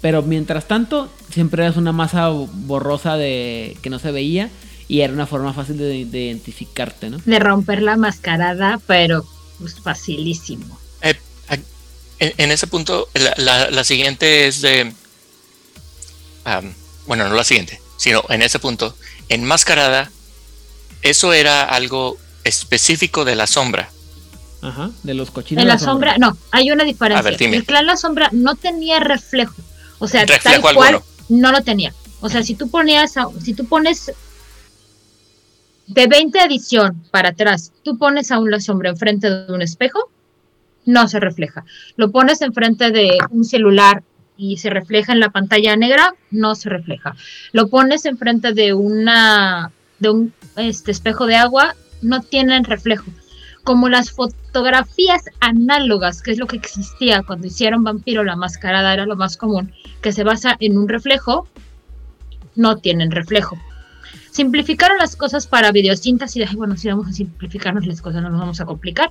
Pero 0.00 0.22
mientras 0.22 0.66
tanto, 0.66 1.08
siempre 1.30 1.62
eras 1.62 1.76
una 1.76 1.92
masa 1.92 2.28
borrosa 2.28 3.16
de 3.16 3.76
que 3.82 3.90
no 3.90 3.98
se 3.98 4.10
veía 4.12 4.48
y 4.90 5.02
era 5.02 5.12
una 5.12 5.26
forma 5.26 5.52
fácil 5.54 5.78
de, 5.78 6.04
de 6.04 6.18
identificarte, 6.26 7.10
¿no? 7.10 7.18
De 7.24 7.38
romper 7.38 7.80
la 7.80 7.96
mascarada, 7.96 8.80
pero 8.88 9.24
pues, 9.60 9.76
facilísimo. 9.80 10.76
Eh, 11.02 11.14
a- 11.48 11.54
en, 12.18 12.32
en 12.36 12.50
ese 12.50 12.66
punto, 12.66 13.08
la, 13.14 13.32
la- 13.36 13.70
la 13.70 13.84
siguiente 13.84 14.48
es 14.48 14.60
de. 14.62 14.92
bueno, 17.06 17.28
no 17.28 17.34
la 17.34 17.44
siguiente, 17.44 17.80
sino 17.96 18.22
en 18.28 18.42
ese 18.42 18.58
punto, 18.58 18.96
enmascarada, 19.28 20.10
eso 21.02 21.32
era 21.32 21.62
algo 21.62 22.18
específico 22.44 23.24
de 23.24 23.36
la 23.36 23.46
sombra. 23.46 23.90
Ajá, 24.62 24.90
de 25.04 25.14
los 25.14 25.30
cochinos. 25.30 25.62
En 25.62 25.68
de 25.68 25.72
la 25.72 25.78
sombra, 25.78 26.18
no, 26.18 26.36
hay 26.50 26.70
una 26.72 26.84
diferencia. 26.84 27.20
A 27.20 27.22
ver, 27.22 27.38
dime. 27.38 27.56
El 27.56 27.64
clan 27.64 27.86
La 27.86 27.96
Sombra 27.96 28.28
no 28.32 28.56
tenía 28.56 29.00
reflejo. 29.00 29.54
O 30.00 30.06
sea, 30.08 30.22
Reflejo 30.26 30.42
tal 30.62 30.74
cual 30.74 30.94
alguno. 30.94 31.06
no 31.28 31.52
lo 31.52 31.62
tenía. 31.62 31.94
O 32.20 32.28
sea, 32.28 32.42
si 32.42 32.54
tú 32.54 32.68
ponías, 32.70 33.14
si 33.42 33.54
tú 33.54 33.64
pones 33.66 34.12
de 35.90 36.06
20 36.06 36.38
edición 36.44 37.02
para 37.10 37.30
atrás, 37.30 37.72
tú 37.82 37.98
pones 37.98 38.30
a 38.30 38.38
un 38.38 38.50
La 38.50 38.60
Sombra 38.60 38.90
enfrente 38.90 39.28
de 39.28 39.52
un 39.52 39.60
espejo, 39.60 40.10
no 40.86 41.08
se 41.08 41.18
refleja. 41.18 41.64
Lo 41.96 42.10
pones 42.10 42.40
enfrente 42.42 42.92
de 42.92 43.18
un 43.30 43.44
celular 43.44 44.02
y 44.36 44.56
se 44.58 44.70
refleja 44.70 45.12
en 45.12 45.20
la 45.20 45.30
pantalla 45.30 45.76
negra, 45.76 46.14
no 46.30 46.54
se 46.54 46.68
refleja. 46.68 47.16
Lo 47.52 47.68
pones 47.68 48.06
enfrente 48.06 48.52
de 48.52 48.72
una 48.72 49.72
de 49.98 50.10
un 50.10 50.32
este, 50.56 50.92
espejo 50.92 51.26
de 51.26 51.36
agua, 51.36 51.74
no 52.02 52.22
tienen 52.22 52.64
reflejo 52.64 53.06
como 53.64 53.88
las 53.88 54.10
fotografías 54.10 55.24
análogas, 55.40 56.22
que 56.22 56.30
es 56.30 56.38
lo 56.38 56.46
que 56.46 56.56
existía 56.56 57.22
cuando 57.22 57.46
hicieron 57.46 57.84
Vampiro 57.84 58.24
la 58.24 58.36
mascarada, 58.36 58.94
era 58.94 59.06
lo 59.06 59.16
más 59.16 59.36
común, 59.36 59.72
que 60.00 60.12
se 60.12 60.24
basa 60.24 60.56
en 60.60 60.78
un 60.78 60.88
reflejo, 60.88 61.46
no 62.54 62.78
tienen 62.78 63.10
reflejo. 63.10 63.58
Simplificaron 64.40 64.96
las 64.96 65.16
cosas 65.16 65.46
para 65.46 65.70
videocintas 65.70 66.34
y 66.34 66.40
dije, 66.40 66.56
bueno, 66.56 66.74
si 66.74 66.88
vamos 66.88 67.08
a 67.08 67.12
simplificarnos 67.12 67.86
las 67.86 68.00
cosas, 68.00 68.22
no 68.22 68.30
nos 68.30 68.40
vamos 68.40 68.58
a 68.58 68.64
complicar. 68.64 69.10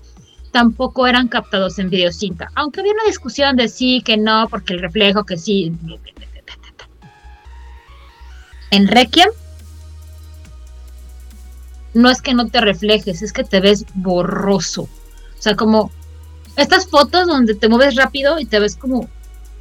Tampoco 0.52 1.06
eran 1.06 1.28
captados 1.28 1.78
en 1.78 1.92
videocinta, 1.92 2.50
aunque 2.56 2.80
había 2.80 2.94
una 2.94 3.04
discusión 3.04 3.56
de 3.56 3.68
sí, 3.68 4.02
que 4.04 4.18
no, 4.18 4.48
porque 4.50 4.74
el 4.74 4.80
reflejo, 4.80 5.24
que 5.26 5.38
sí. 5.38 5.72
En 8.72 8.88
Requiem 8.88 9.30
no 11.94 12.10
es 12.10 12.24
que 12.24 12.34
no 12.34 12.48
te 12.48 12.60
reflejes, 12.60 13.22
es 13.22 13.32
que 13.32 13.44
te 13.44 13.60
ves 13.60 13.86
borroso. 13.94 14.82
O 14.82 15.42
sea, 15.42 15.56
como 15.56 15.92
estas 16.56 16.88
fotos 16.88 17.28
donde 17.28 17.54
te 17.54 17.70
mueves 17.70 17.94
rápido 17.94 18.40
y 18.40 18.46
te 18.46 18.60
ves 18.60 18.76
como 18.76 19.08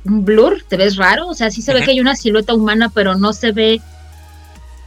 un 0.07 0.25
blur, 0.25 0.65
te 0.67 0.79
ves 0.79 0.97
raro. 0.97 1.29
O 1.29 1.35
sea, 1.35 1.51
sí 1.51 1.61
se 1.61 1.75
ve 1.75 1.83
que 1.83 1.91
hay 1.91 2.01
una 2.01 2.17
silueta 2.17 2.55
humana, 2.55 2.89
pero 2.89 3.17
no 3.17 3.35
se 3.35 3.53
ve 3.53 3.83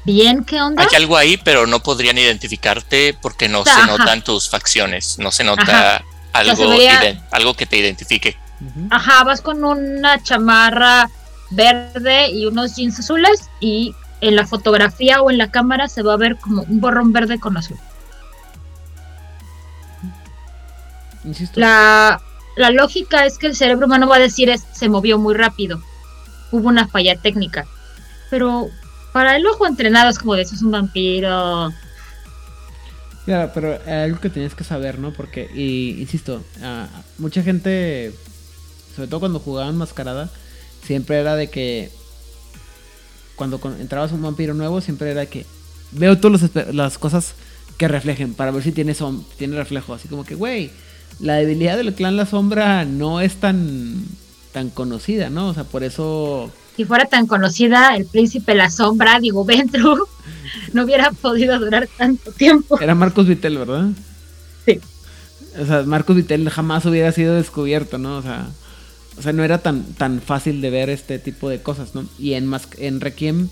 bien 0.03 0.43
qué 0.43 0.61
onda. 0.61 0.83
Hay 0.83 0.95
algo 0.95 1.17
ahí, 1.17 1.37
pero 1.37 1.67
no 1.67 1.81
podrían 1.81 2.17
identificarte 2.17 3.17
porque 3.21 3.47
no 3.47 3.63
se 3.63 3.71
Ajá. 3.71 3.87
notan 3.87 4.23
tus 4.23 4.49
facciones, 4.49 5.17
no 5.19 5.31
se 5.31 5.43
nota 5.43 5.97
Ajá. 5.97 6.03
algo, 6.33 6.69
algo 7.31 7.53
que 7.53 7.65
te 7.65 7.77
identifique. 7.77 8.37
Ajá, 8.89 9.23
vas 9.23 9.41
con 9.41 9.63
una 9.63 10.21
chamarra 10.21 11.09
verde 11.49 12.29
y 12.29 12.45
unos 12.45 12.75
jeans 12.75 12.99
azules 12.99 13.49
y 13.59 13.93
en 14.21 14.35
la 14.35 14.45
fotografía 14.45 15.21
o 15.21 15.31
en 15.31 15.37
la 15.37 15.49
cámara 15.51 15.87
se 15.87 16.03
va 16.03 16.13
a 16.13 16.17
ver 16.17 16.37
como 16.37 16.61
un 16.63 16.79
borrón 16.79 17.11
verde 17.11 17.39
con 17.39 17.57
azul. 17.57 17.77
Insisto. 21.23 21.59
La, 21.59 22.21
la 22.55 22.71
lógica 22.71 23.25
es 23.25 23.37
que 23.37 23.47
el 23.47 23.55
cerebro 23.55 23.87
humano 23.87 24.07
va 24.07 24.17
a 24.17 24.19
decir 24.19 24.49
es, 24.49 24.63
se 24.73 24.89
movió 24.89 25.17
muy 25.17 25.33
rápido. 25.33 25.81
Hubo 26.51 26.67
una 26.67 26.87
falla 26.87 27.15
técnica. 27.15 27.65
Pero 28.29 28.69
para 29.13 29.35
el 29.35 29.45
ojo 29.45 29.67
entrenado 29.67 30.09
es 30.09 30.19
como 30.19 30.35
de 30.35 30.43
eso 30.43 30.55
es 30.55 30.61
un 30.61 30.71
vampiro. 30.71 31.71
Claro, 33.25 33.51
pero 33.53 33.73
eh, 33.85 34.03
algo 34.05 34.19
que 34.19 34.29
tenías 34.29 34.55
que 34.55 34.63
saber, 34.63 34.97
¿no? 34.97 35.13
Porque, 35.13 35.49
y, 35.53 36.01
insisto, 36.01 36.43
ah, 36.63 36.87
mucha 37.17 37.43
gente, 37.43 38.13
sobre 38.95 39.07
todo 39.07 39.19
cuando 39.19 39.39
jugaban 39.39 39.77
mascarada, 39.77 40.29
siempre 40.83 41.19
era 41.19 41.35
de 41.35 41.49
que 41.49 41.91
cuando 43.35 43.59
entrabas 43.79 44.11
un 44.11 44.21
vampiro 44.21 44.53
nuevo, 44.53 44.81
siempre 44.81 45.11
era 45.11 45.25
que 45.25 45.45
veo 45.91 46.17
todas 46.17 46.49
las 46.73 46.97
cosas 46.97 47.33
que 47.77 47.87
reflejen 47.87 48.33
para 48.33 48.51
ver 48.51 48.63
si 48.63 48.71
tiene, 48.71 48.95
tiene 49.37 49.55
reflejo. 49.55 49.93
Así 49.93 50.07
como 50.07 50.23
que, 50.23 50.35
güey, 50.35 50.71
la 51.19 51.35
debilidad 51.35 51.77
del 51.77 51.93
clan 51.93 52.17
La 52.17 52.25
Sombra 52.25 52.85
no 52.85 53.21
es 53.21 53.35
tan, 53.35 54.03
tan 54.51 54.69
conocida, 54.69 55.29
¿no? 55.29 55.49
O 55.49 55.53
sea, 55.53 55.63
por 55.63 55.83
eso 55.83 56.51
Si 56.75 56.85
fuera 56.85 57.05
tan 57.05 57.27
conocida, 57.27 57.95
el 57.95 58.05
príncipe 58.05 58.55
La 58.55 58.69
Sombra, 58.69 59.19
digo, 59.19 59.45
Ventru, 59.45 60.07
no 60.73 60.83
hubiera 60.83 61.11
podido 61.11 61.59
durar 61.59 61.87
tanto 61.97 62.31
tiempo. 62.31 62.79
Era 62.79 62.95
Marcos 62.95 63.27
Vitel, 63.27 63.57
¿verdad? 63.57 63.89
Sí. 64.65 64.79
O 65.59 65.65
sea, 65.65 65.83
Marcos 65.83 66.15
Vitel 66.15 66.49
jamás 66.49 66.85
hubiera 66.85 67.11
sido 67.11 67.35
descubierto, 67.35 67.97
¿no? 67.97 68.17
O 68.17 68.21
sea, 68.21 68.47
o 69.17 69.21
sea 69.21 69.33
no 69.33 69.43
era 69.43 69.57
tan, 69.57 69.83
tan 69.93 70.21
fácil 70.21 70.61
de 70.61 70.69
ver 70.69 70.89
este 70.89 71.19
tipo 71.19 71.49
de 71.49 71.61
cosas, 71.61 71.93
¿no? 71.93 72.05
Y 72.17 72.33
en, 72.33 72.47
Mas- 72.47 72.69
en 72.77 73.01
Requiem 73.01 73.49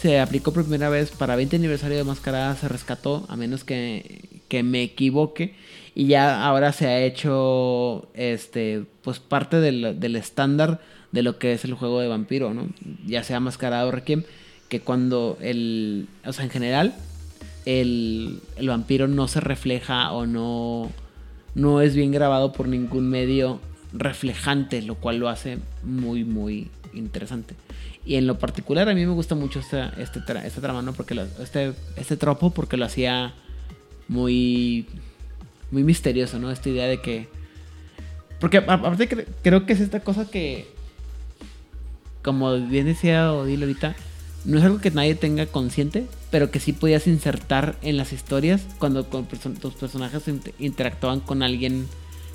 se 0.00 0.18
aplicó 0.18 0.52
por 0.52 0.64
primera 0.64 0.88
vez 0.88 1.10
para 1.10 1.36
20 1.36 1.56
aniversario 1.56 1.96
de 1.98 2.04
Mascarada, 2.04 2.56
se 2.56 2.68
rescató, 2.68 3.24
a 3.28 3.36
menos 3.36 3.64
que, 3.64 4.40
que 4.48 4.62
me 4.62 4.82
equivoque. 4.82 5.54
Y 5.94 6.06
ya 6.06 6.42
ahora 6.44 6.72
se 6.72 6.86
ha 6.86 7.00
hecho, 7.02 8.08
este, 8.14 8.84
pues 9.02 9.18
parte 9.20 9.58
del, 9.60 10.00
del 10.00 10.16
estándar 10.16 10.80
de 11.12 11.22
lo 11.22 11.38
que 11.38 11.52
es 11.52 11.64
el 11.64 11.74
juego 11.74 12.00
de 12.00 12.08
vampiro, 12.08 12.52
¿no? 12.54 12.68
Ya 13.06 13.22
sea 13.22 13.38
Mascarada 13.40 13.86
o 13.86 13.90
Requiem, 13.90 14.24
que 14.68 14.80
cuando 14.80 15.38
el, 15.40 16.08
o 16.24 16.32
sea, 16.32 16.44
en 16.44 16.50
general, 16.50 16.94
el, 17.66 18.40
el 18.56 18.68
vampiro 18.68 19.08
no 19.08 19.28
se 19.28 19.40
refleja 19.40 20.10
o 20.12 20.26
no, 20.26 20.90
no 21.54 21.80
es 21.82 21.94
bien 21.94 22.10
grabado 22.12 22.52
por 22.52 22.66
ningún 22.68 23.08
medio 23.10 23.60
reflejante, 23.92 24.80
lo 24.82 24.94
cual 24.94 25.18
lo 25.18 25.28
hace 25.28 25.58
muy, 25.82 26.24
muy 26.24 26.70
interesante. 26.94 27.54
Y 28.04 28.16
en 28.16 28.26
lo 28.26 28.38
particular 28.38 28.88
a 28.88 28.94
mí 28.94 29.04
me 29.06 29.12
gusta 29.12 29.34
mucho 29.34 29.60
esta, 29.60 29.90
este, 29.98 30.20
tra- 30.20 30.50
trama, 30.50 30.82
¿no? 30.82 30.92
Porque 30.94 31.14
lo- 31.14 31.26
este, 31.42 31.72
este 31.96 32.16
tropo 32.16 32.50
porque 32.50 32.76
lo 32.76 32.84
hacía 32.86 33.34
muy, 34.08 34.86
muy 35.70 35.84
misterioso, 35.84 36.38
¿no? 36.38 36.50
Esta 36.50 36.70
idea 36.70 36.86
de 36.86 37.00
que... 37.00 37.28
Porque 38.40 38.56
aparte 38.58 39.08
cre- 39.08 39.26
creo 39.42 39.66
que 39.66 39.74
es 39.74 39.80
esta 39.80 40.00
cosa 40.00 40.28
que, 40.28 40.66
como 42.22 42.54
bien 42.58 42.86
decía 42.86 43.32
Odile 43.32 43.64
ahorita, 43.64 43.94
no 44.44 44.58
es 44.58 44.64
algo 44.64 44.78
que 44.78 44.90
nadie 44.90 45.14
tenga 45.14 45.46
consciente, 45.46 46.06
pero 46.30 46.50
que 46.50 46.60
sí 46.60 46.72
podías 46.72 47.06
insertar 47.06 47.76
en 47.82 47.96
las 47.96 48.12
historias 48.12 48.62
cuando 48.78 49.04
tus 49.04 49.74
personajes 49.74 50.26
inter- 50.28 50.54
interactuaban 50.58 51.20
con 51.20 51.42
alguien 51.42 51.86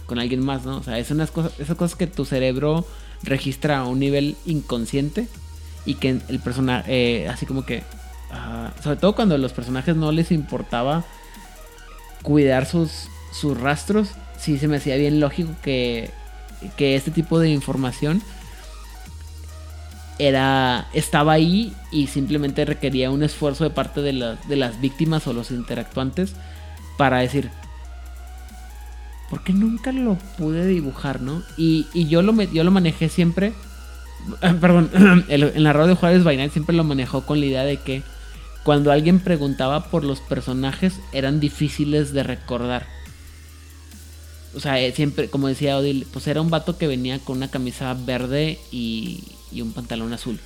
con 0.06 0.20
alguien 0.20 0.40
más, 0.40 0.66
¿no? 0.66 0.78
O 0.78 0.84
sea, 0.84 0.98
es 1.00 1.12
unas 1.12 1.32
cosas, 1.32 1.52
esas 1.60 1.76
cosas 1.76 1.98
que 1.98 2.08
tu 2.08 2.24
cerebro 2.24 2.86
registra 3.24 3.80
a 3.80 3.84
un 3.86 4.00
nivel 4.00 4.38
inconsciente 4.46 5.28
y 5.86 5.96
que 5.96 6.22
el 6.30 6.40
personaje, 6.40 7.28
así 7.28 7.46
como 7.46 7.66
que, 7.66 7.84
ah, 8.32 8.74
sobre 8.82 8.96
todo 8.96 9.16
cuando 9.16 9.36
a 9.36 9.38
los 9.38 9.52
personajes 9.52 9.98
no 9.98 10.14
les 10.14 10.32
importaba 10.32 11.04
cuidar 12.22 12.66
sus, 12.66 13.10
sus 13.34 13.60
rastros, 13.60 14.10
sí 14.40 14.58
se 14.58 14.70
me 14.70 14.78
hacía 14.78 14.96
bien 14.96 15.20
lógico 15.20 15.52
que, 15.62 16.12
que 16.78 16.96
este 16.96 17.12
tipo 17.12 17.40
de 17.40 17.50
información 17.50 18.22
era 20.20 20.88
estaba 20.94 21.34
ahí 21.34 21.74
y 21.92 22.08
simplemente 22.08 22.66
requería 22.66 23.12
un 23.12 23.24
esfuerzo 23.24 23.64
de 23.64 23.70
parte 23.72 24.02
de, 24.02 24.14
las- 24.14 24.48
de 24.48 24.56
las 24.56 24.82
víctimas 24.82 25.28
o 25.28 25.34
los 25.34 25.52
interactuantes 25.52 26.34
para 26.98 27.20
decir 27.20 27.52
¿por 29.30 29.44
qué 29.44 29.54
nunca 29.54 29.92
lo 29.92 30.16
pude 30.38 30.66
dibujar, 30.68 31.22
no? 31.22 31.44
Y, 31.58 31.88
y 31.94 32.08
yo, 32.08 32.22
lo, 32.22 32.34
yo 32.44 32.64
lo 32.64 32.72
manejé 32.72 33.10
siempre 33.10 33.54
ah, 34.42 34.56
perdón, 34.60 34.92
el, 35.30 35.44
en 35.44 35.64
la 35.64 35.74
radio 35.74 35.90
de 35.90 35.96
Juárez 35.96 36.24
Night 36.24 36.52
siempre 36.54 36.76
lo 36.76 36.84
manejó 36.84 37.26
con 37.26 37.40
la 37.40 37.46
idea 37.46 37.64
de 37.64 37.78
que 37.78 38.04
cuando 38.64 38.92
alguien 38.92 39.20
preguntaba 39.20 39.90
por 39.90 40.04
los 40.04 40.20
personajes 40.22 41.00
eran 41.14 41.40
difíciles 41.40 42.14
de 42.14 42.24
recordar. 42.24 42.88
O 44.56 44.60
sea, 44.60 44.80
eh, 44.80 44.92
siempre, 44.94 45.30
como 45.30 45.48
decía 45.48 45.78
Odil, 45.78 46.08
pues 46.12 46.28
era 46.28 46.42
un 46.42 46.50
vato 46.50 46.78
que 46.78 46.88
venía 46.88 47.20
con 47.20 47.38
una 47.38 47.50
camisa 47.52 47.94
verde 47.94 48.60
y, 48.72 49.37
y 49.51 49.61
un 49.61 49.74
pantalón 49.74 50.14
azul. 50.14 50.40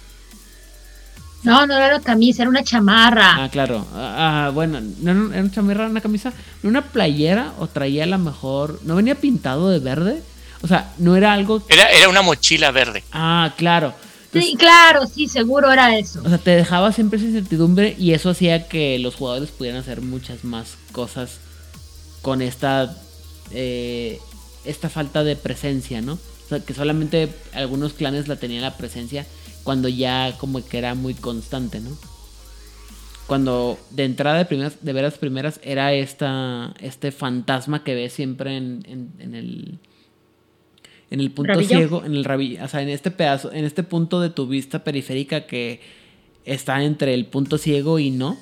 No, 1.43 1.65
no 1.65 1.75
era 1.75 1.95
una 1.95 2.03
camisa, 2.03 2.43
era 2.43 2.49
una 2.49 2.63
chamarra. 2.63 3.43
Ah, 3.43 3.49
claro. 3.49 3.85
Ah, 3.95 4.45
ah, 4.47 4.49
bueno, 4.51 4.80
no, 4.99 5.13
no, 5.13 5.33
era 5.33 5.41
una 5.41 5.51
chamarra, 5.51 5.88
una 5.88 6.01
camisa, 6.01 6.33
no 6.61 6.69
una 6.69 6.83
playera 6.83 7.53
o 7.57 7.67
traía 7.67 8.03
a 8.03 8.07
la 8.07 8.19
mejor, 8.19 8.80
no 8.83 8.95
venía 8.95 9.15
pintado 9.15 9.69
de 9.69 9.80
verde. 9.80 10.21
O 10.61 10.67
sea, 10.67 10.93
no 10.99 11.15
era 11.15 11.33
algo. 11.33 11.63
Era, 11.69 11.89
era 11.89 12.09
una 12.09 12.21
mochila 12.21 12.69
verde. 12.71 13.03
Ah, 13.11 13.53
claro. 13.57 13.95
Sí, 14.31 14.55
claro, 14.57 15.07
sí, 15.07 15.27
seguro 15.27 15.71
era 15.71 15.97
eso. 15.97 16.21
O 16.23 16.30
sea, 16.30 16.38
te 16.38 16.51
dejaba 16.51 16.93
siempre 16.93 17.17
esa 17.17 17.27
incertidumbre 17.27 17.95
y 17.97 18.13
eso 18.13 18.30
hacía 18.30 18.67
que 18.67 18.97
los 18.99 19.15
jugadores 19.15 19.49
pudieran 19.49 19.81
hacer 19.81 20.01
muchas 20.01 20.43
más 20.45 20.77
cosas 20.93 21.39
con 22.21 22.41
esta 22.41 22.95
eh, 23.51 24.19
esta 24.63 24.89
falta 24.89 25.23
de 25.23 25.35
presencia, 25.35 26.01
¿no? 26.01 26.17
Que 26.59 26.73
solamente 26.73 27.30
algunos 27.53 27.93
clanes 27.93 28.27
la 28.27 28.35
tenían 28.35 28.61
la 28.61 28.77
presencia 28.77 29.25
cuando 29.63 29.88
ya 29.88 30.38
como 30.38 30.65
que 30.65 30.77
era 30.77 30.95
muy 30.95 31.13
constante, 31.13 31.80
¿no? 31.80 31.91
Cuando 33.27 33.80
de 33.91 34.03
entrada 34.03 34.38
de 34.38 34.45
primeras, 34.45 34.83
de 34.83 34.93
veras 34.93 35.17
primeras 35.17 35.59
era 35.63 35.93
esta 35.93 36.73
este 36.80 37.11
fantasma 37.11 37.83
que 37.83 37.95
ves 37.95 38.13
siempre 38.13 38.57
en, 38.57 38.83
en, 38.88 39.11
en 39.19 39.35
el 39.35 39.80
en 41.11 41.19
el 41.19 41.31
punto 41.31 41.53
¿Rabillo? 41.53 41.77
ciego, 41.77 42.03
en 42.05 42.15
el 42.15 42.23
rabillo, 42.23 42.63
o 42.63 42.67
sea, 42.67 42.81
en 42.81 42.89
este 42.89 43.11
pedazo, 43.11 43.51
en 43.51 43.65
este 43.65 43.83
punto 43.83 44.21
de 44.21 44.30
tu 44.30 44.47
vista 44.47 44.83
periférica 44.83 45.45
que 45.45 45.81
está 46.45 46.83
entre 46.83 47.13
el 47.13 47.25
punto 47.25 47.57
ciego 47.57 47.99
y 47.99 48.11
no. 48.11 48.38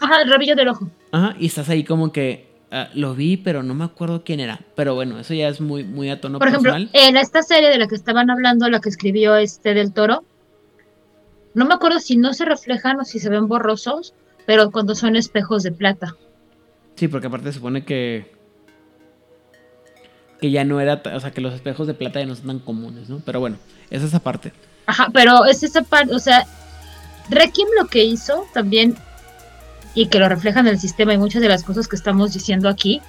Ajá, 0.00 0.22
el 0.22 0.30
rabillo 0.30 0.56
del 0.56 0.68
ojo. 0.68 0.90
Ajá, 1.12 1.36
y 1.38 1.46
estás 1.46 1.68
ahí 1.68 1.84
como 1.84 2.12
que 2.12 2.45
ah, 2.70 2.88
lo 2.94 3.14
vi, 3.14 3.36
pero 3.36 3.62
no 3.62 3.74
me 3.74 3.84
acuerdo 3.84 4.22
quién 4.24 4.40
era. 4.40 4.60
Pero 4.74 4.94
bueno, 4.94 5.18
eso 5.18 5.34
ya 5.34 5.48
es 5.48 5.60
muy, 5.60 5.84
muy 5.84 6.10
a 6.10 6.20
tono 6.20 6.38
Por 6.38 6.48
ejemplo, 6.48 6.74
en 6.74 7.16
esta 7.16 7.42
serie 7.42 7.68
de 7.68 7.78
la 7.78 7.88
que 7.88 7.94
estaban 7.94 8.30
hablando, 8.30 8.68
la 8.68 8.80
que 8.80 8.88
escribió 8.88 9.36
este 9.36 9.74
del 9.74 9.92
Toro, 9.92 10.24
no 11.54 11.64
me 11.66 11.74
acuerdo 11.74 12.00
si 12.00 12.16
no 12.16 12.34
se 12.34 12.44
reflejan 12.44 13.00
o 13.00 13.04
si 13.04 13.18
se 13.18 13.30
ven 13.30 13.48
borrosos, 13.48 14.14
pero 14.46 14.70
cuando 14.70 14.94
son 14.94 15.16
espejos 15.16 15.62
de 15.62 15.72
plata. 15.72 16.16
Sí, 16.96 17.08
porque 17.08 17.26
aparte 17.26 17.48
se 17.48 17.54
supone 17.54 17.84
que. 17.84 18.34
Que 20.40 20.50
ya 20.50 20.64
no 20.64 20.80
era. 20.80 21.02
O 21.14 21.20
sea, 21.20 21.30
que 21.30 21.40
los 21.40 21.54
espejos 21.54 21.86
de 21.86 21.94
plata 21.94 22.20
ya 22.20 22.26
no 22.26 22.34
son 22.34 22.46
tan 22.46 22.58
comunes, 22.58 23.08
¿no? 23.08 23.22
Pero 23.24 23.40
bueno, 23.40 23.56
es 23.90 24.02
esa 24.02 24.20
parte. 24.20 24.52
Ajá, 24.86 25.08
pero 25.12 25.44
es 25.46 25.62
esa 25.62 25.82
parte, 25.82 26.14
o 26.14 26.18
sea, 26.18 26.46
Requiem 27.28 27.68
lo 27.80 27.86
que 27.88 28.04
hizo 28.04 28.46
también, 28.52 28.96
y 29.96 30.06
que 30.06 30.20
lo 30.20 30.28
refleja 30.28 30.60
en 30.60 30.68
el 30.68 30.78
sistema 30.78 31.14
y 31.14 31.18
muchas 31.18 31.42
de 31.42 31.48
las 31.48 31.64
cosas 31.64 31.88
que 31.88 31.96
estamos 31.96 32.34
diciendo 32.34 32.68
aquí, 32.68 33.00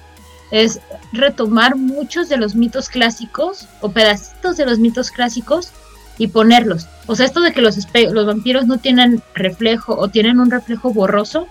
es 0.50 0.80
retomar 1.12 1.76
muchos 1.76 2.30
de 2.30 2.38
los 2.38 2.54
mitos 2.54 2.88
clásicos 2.88 3.68
o 3.82 3.90
pedacitos 3.92 4.56
de 4.56 4.64
los 4.64 4.78
mitos 4.78 5.10
clásicos 5.10 5.70
y 6.16 6.28
ponerlos. 6.28 6.88
O 7.06 7.14
sea, 7.14 7.26
esto 7.26 7.42
de 7.42 7.52
que 7.52 7.60
los, 7.60 7.76
los 8.10 8.26
vampiros 8.26 8.66
no 8.66 8.78
tienen 8.78 9.22
reflejo 9.34 9.96
o 9.96 10.08
tienen 10.08 10.40
un 10.40 10.50
reflejo 10.50 10.92
borroso 10.92 11.46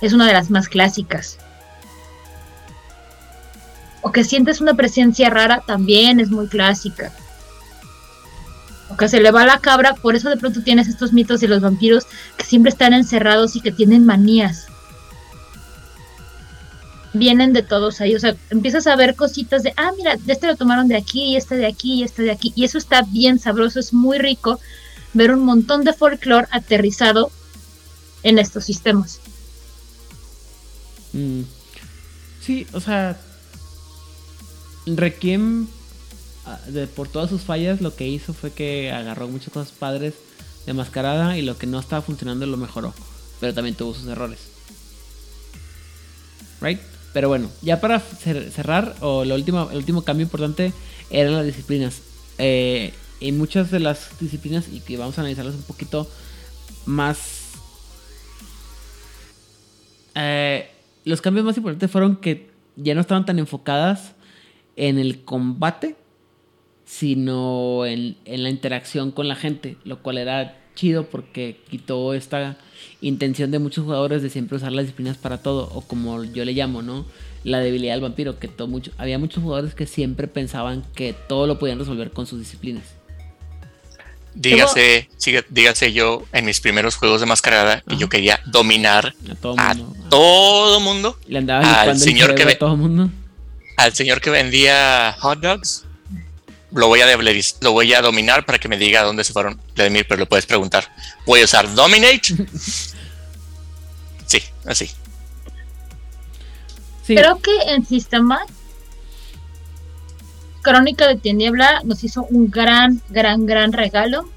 es 0.00 0.12
una 0.12 0.26
de 0.26 0.32
las 0.32 0.50
más 0.50 0.68
clásicas. 0.68 1.38
O 4.00 4.10
que 4.10 4.24
sientes 4.24 4.60
una 4.60 4.74
presencia 4.74 5.30
rara 5.30 5.62
también 5.64 6.18
es 6.18 6.28
muy 6.28 6.48
clásica. 6.48 7.12
O 8.88 8.96
que 8.96 9.08
se 9.08 9.20
le 9.20 9.30
va 9.30 9.46
la 9.46 9.60
cabra, 9.60 9.94
por 9.94 10.16
eso 10.16 10.28
de 10.28 10.36
pronto 10.36 10.64
tienes 10.64 10.88
estos 10.88 11.12
mitos 11.12 11.40
de 11.40 11.46
los 11.46 11.60
vampiros 11.60 12.04
que 12.36 12.44
siempre 12.44 12.70
están 12.70 12.92
encerrados 12.94 13.54
y 13.54 13.60
que 13.60 13.70
tienen 13.70 14.04
manías. 14.04 14.66
Vienen 17.14 17.52
de 17.52 17.62
todos 17.62 18.00
ahí, 18.00 18.14
o 18.14 18.20
sea, 18.20 18.34
empiezas 18.50 18.86
a 18.86 18.96
ver 18.96 19.14
cositas 19.16 19.62
de, 19.62 19.74
ah, 19.76 19.92
mira, 19.96 20.16
de 20.16 20.32
este 20.32 20.46
lo 20.46 20.56
tomaron 20.56 20.88
de 20.88 20.96
aquí, 20.96 21.32
y 21.32 21.36
este 21.36 21.56
de 21.56 21.66
aquí, 21.66 21.94
y 21.94 22.02
este 22.04 22.22
de 22.22 22.30
aquí, 22.30 22.52
y 22.56 22.64
eso 22.64 22.78
está 22.78 23.02
bien 23.02 23.38
sabroso, 23.38 23.80
es 23.80 23.92
muy 23.92 24.18
rico 24.18 24.58
ver 25.12 25.30
un 25.30 25.44
montón 25.44 25.84
de 25.84 25.92
folclore 25.92 26.48
aterrizado 26.50 27.30
en 28.22 28.38
estos 28.38 28.64
sistemas. 28.64 29.20
Mm. 31.12 31.42
Sí, 32.40 32.66
o 32.72 32.80
sea. 32.80 33.20
Requiem, 34.84 35.68
ah, 36.44 36.58
de- 36.66 36.88
por 36.88 37.06
todas 37.08 37.30
sus 37.30 37.42
fallas, 37.42 37.80
lo 37.80 37.94
que 37.94 38.08
hizo 38.08 38.32
fue 38.34 38.50
que 38.50 38.90
agarró 38.90 39.28
muchas 39.28 39.52
cosas 39.52 39.70
padres 39.72 40.14
de 40.66 40.72
mascarada 40.72 41.38
y 41.38 41.42
lo 41.42 41.56
que 41.56 41.66
no 41.68 41.78
estaba 41.78 42.02
funcionando 42.02 42.46
lo 42.46 42.56
mejoró. 42.56 42.92
Pero 43.38 43.54
también 43.54 43.76
tuvo 43.76 43.94
sus 43.94 44.08
errores. 44.08 44.40
Right? 46.60 46.80
Pero 47.12 47.28
bueno, 47.28 47.50
ya 47.60 47.80
para 47.80 48.00
cer- 48.00 48.50
cerrar, 48.50 48.94
o 49.00 49.24
lo 49.24 49.34
último, 49.34 49.68
el 49.70 49.76
último 49.78 50.02
cambio 50.02 50.24
importante 50.24 50.72
eran 51.10 51.34
las 51.34 51.44
disciplinas. 51.44 52.00
Eh, 52.38 52.92
y 53.20 53.32
muchas 53.32 53.70
de 53.70 53.80
las 53.80 54.18
disciplinas, 54.18 54.66
y 54.72 54.80
que 54.80 54.96
vamos 54.96 55.18
a 55.18 55.20
analizarlas 55.20 55.54
un 55.54 55.62
poquito 55.62 56.08
más 56.86 57.38
eh, 60.14 60.68
los 61.04 61.20
cambios 61.20 61.44
más 61.44 61.56
importantes 61.56 61.90
fueron 61.90 62.16
que 62.16 62.50
ya 62.76 62.94
no 62.94 63.00
estaban 63.00 63.24
tan 63.24 63.38
enfocadas 63.38 64.12
en 64.76 64.98
el 64.98 65.24
combate, 65.24 65.96
sino 66.84 67.86
en, 67.86 68.16
en 68.24 68.42
la 68.42 68.50
interacción 68.50 69.10
con 69.10 69.28
la 69.28 69.36
gente, 69.36 69.76
lo 69.84 70.02
cual 70.02 70.18
era 70.18 70.58
chido 70.74 71.06
porque 71.06 71.60
quitó 71.70 72.14
esta 72.14 72.56
intención 73.00 73.50
de 73.50 73.58
muchos 73.58 73.84
jugadores 73.84 74.22
de 74.22 74.30
siempre 74.30 74.56
usar 74.56 74.72
las 74.72 74.84
disciplinas 74.84 75.16
para 75.16 75.38
todo, 75.38 75.68
o 75.72 75.80
como 75.82 76.22
yo 76.24 76.44
le 76.44 76.52
llamo, 76.52 76.82
¿no? 76.82 77.04
La 77.44 77.58
debilidad 77.58 77.94
del 77.94 78.02
vampiro, 78.02 78.38
que 78.38 78.48
todo 78.48 78.68
mucho, 78.68 78.92
había 78.98 79.18
muchos 79.18 79.42
jugadores 79.42 79.74
que 79.74 79.86
siempre 79.86 80.28
pensaban 80.28 80.84
que 80.94 81.12
todo 81.28 81.46
lo 81.46 81.58
podían 81.58 81.78
resolver 81.78 82.10
con 82.12 82.26
sus 82.26 82.38
disciplinas. 82.38 82.84
Dígase, 84.34 85.08
dígase 85.50 85.92
yo 85.92 86.22
en 86.32 86.46
mis 86.46 86.60
primeros 86.60 86.96
juegos 86.96 87.20
de 87.20 87.26
mascarada 87.26 87.82
que 87.86 87.98
yo 87.98 88.08
quería 88.08 88.40
dominar 88.46 89.14
A 89.30 89.34
todo 89.34 89.54
a 89.58 89.74
mundo. 89.74 90.06
todo 90.08 90.80
mundo, 90.80 91.18
Le 91.28 91.38
andaba 91.38 91.82
al 91.82 91.98
señor 91.98 92.34
que 92.34 92.46
ve- 92.46 92.52
a 92.52 92.58
todo 92.58 92.76
mundo. 92.76 93.10
al 93.76 93.92
señor 93.92 94.22
que 94.22 94.30
vendía 94.30 95.14
hot 95.20 95.40
dogs. 95.40 95.84
Lo 96.74 96.88
voy 96.88 97.00
a 97.00 97.06
debiliz- 97.06 97.56
lo 97.60 97.72
voy 97.72 97.92
a 97.92 98.00
dominar 98.00 98.44
para 98.46 98.58
que 98.58 98.68
me 98.68 98.78
diga 98.78 99.02
dónde 99.02 99.24
se 99.24 99.32
fueron. 99.32 99.60
Vladimir, 99.74 100.06
pero 100.08 100.20
lo 100.20 100.26
puedes 100.28 100.46
preguntar. 100.46 100.84
¿Voy 101.26 101.40
a 101.40 101.44
usar 101.44 101.72
Dominate? 101.74 102.22
sí, 104.26 104.42
así. 104.64 104.90
Sí, 107.06 107.14
Creo 107.16 107.38
que 107.40 107.50
en 107.66 107.84
sistema 107.84 108.40
Crónica 110.62 111.08
de 111.08 111.16
Tiniebla 111.16 111.80
nos 111.84 112.04
hizo 112.04 112.22
un 112.24 112.48
gran, 112.50 113.02
gran, 113.08 113.46
gran 113.46 113.72
regalo 113.72 114.28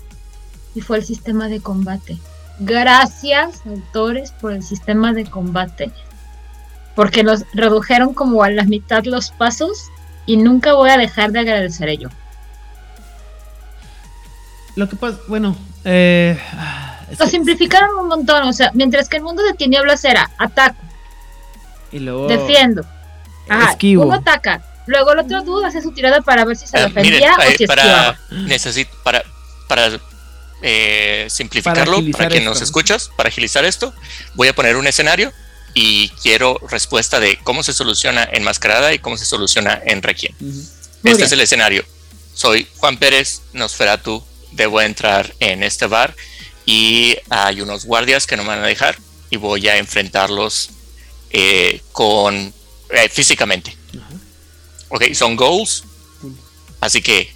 y 0.73 0.81
fue 0.81 0.97
el 0.97 1.05
sistema 1.05 1.47
de 1.47 1.61
combate. 1.61 2.17
Gracias, 2.59 3.61
autores, 3.65 4.31
por 4.31 4.51
el 4.53 4.63
sistema 4.63 5.13
de 5.13 5.25
combate. 5.25 5.91
Porque 6.95 7.23
nos 7.23 7.43
redujeron 7.53 8.13
como 8.13 8.43
a 8.43 8.49
la 8.49 8.63
mitad 8.63 9.03
los 9.05 9.29
pasos 9.31 9.77
y 10.25 10.37
nunca 10.37 10.73
voy 10.73 10.89
a 10.89 10.97
dejar 10.97 11.31
de 11.31 11.39
agradecer 11.41 11.89
ello. 11.89 12.09
Lo 14.75 14.89
que 14.89 14.95
pasa, 14.95 15.17
bueno, 15.27 15.55
eh, 15.83 16.39
es 17.11 17.19
Lo 17.19 17.25
que- 17.25 17.31
simplificaron 17.31 17.95
un 17.97 18.07
montón, 18.07 18.43
o 18.47 18.53
sea, 18.53 18.71
mientras 18.73 19.07
que 19.09 19.17
el 19.17 19.23
mundo 19.23 19.43
de 19.43 19.53
Tinieblas 19.53 20.03
era 20.05 20.29
ataco, 20.37 20.77
y 21.91 21.99
luego 21.99 22.27
defiendo, 22.27 22.83
Ajá, 23.47 23.71
esquivo. 23.71 24.03
uno 24.03 24.15
ataca, 24.15 24.63
luego 24.87 25.13
el 25.13 25.19
otro 25.19 25.41
duda 25.43 25.67
hace 25.69 25.81
su 25.81 25.91
tirada 25.93 26.21
para 26.21 26.45
ver 26.45 26.57
si 26.57 26.67
se 26.67 26.77
Ah, 26.77 26.87
defendía 26.87 27.35
miren, 27.37 27.53
o 27.53 27.57
si 27.57 27.67
para 27.67 28.19
necesito 28.31 28.91
para 29.03 29.23
para 29.67 29.99
eh, 30.61 31.27
simplificarlo 31.29 31.83
para, 31.85 31.97
agilizar 31.97 32.27
quien 32.29 32.41
esto. 32.43 32.49
nos 32.49 32.61
escuchas, 32.61 33.09
para 33.15 33.29
agilizar 33.29 33.65
esto, 33.65 33.93
voy 34.35 34.47
a 34.47 34.53
poner 34.55 34.75
un 34.77 34.87
escenario 34.87 35.31
y 35.73 36.09
quiero 36.21 36.59
respuesta 36.69 37.19
de 37.19 37.37
cómo 37.43 37.61
se 37.63 37.73
soluciona 37.73 38.27
en 38.31 38.43
Mascarada 38.43 38.93
y 38.93 38.99
cómo 38.99 39.17
se 39.17 39.25
soluciona 39.25 39.79
en 39.85 40.01
Requiem. 40.01 40.33
Este 40.39 41.01
bien. 41.03 41.21
es 41.23 41.31
el 41.31 41.41
escenario. 41.41 41.83
Soy 42.33 42.67
Juan 42.77 42.97
Pérez, 42.97 43.41
Nosferatu, 43.53 44.23
debo 44.55 44.81
entrar 44.81 45.33
en 45.39 45.63
este 45.63 45.87
bar 45.87 46.15
y 46.65 47.15
hay 47.29 47.61
unos 47.61 47.85
guardias 47.85 48.25
que 48.25 48.37
no 48.37 48.43
me 48.43 48.49
van 48.49 48.63
a 48.63 48.67
dejar 48.67 48.97
y 49.29 49.37
voy 49.37 49.67
a 49.67 49.77
enfrentarlos 49.77 50.69
eh, 51.29 51.81
con 51.91 52.53
eh, 52.89 53.09
físicamente. 53.09 53.75
Ajá. 53.95 54.09
Ok, 54.89 55.13
son 55.13 55.35
goals. 55.35 55.83
Así 56.79 57.01
que 57.01 57.33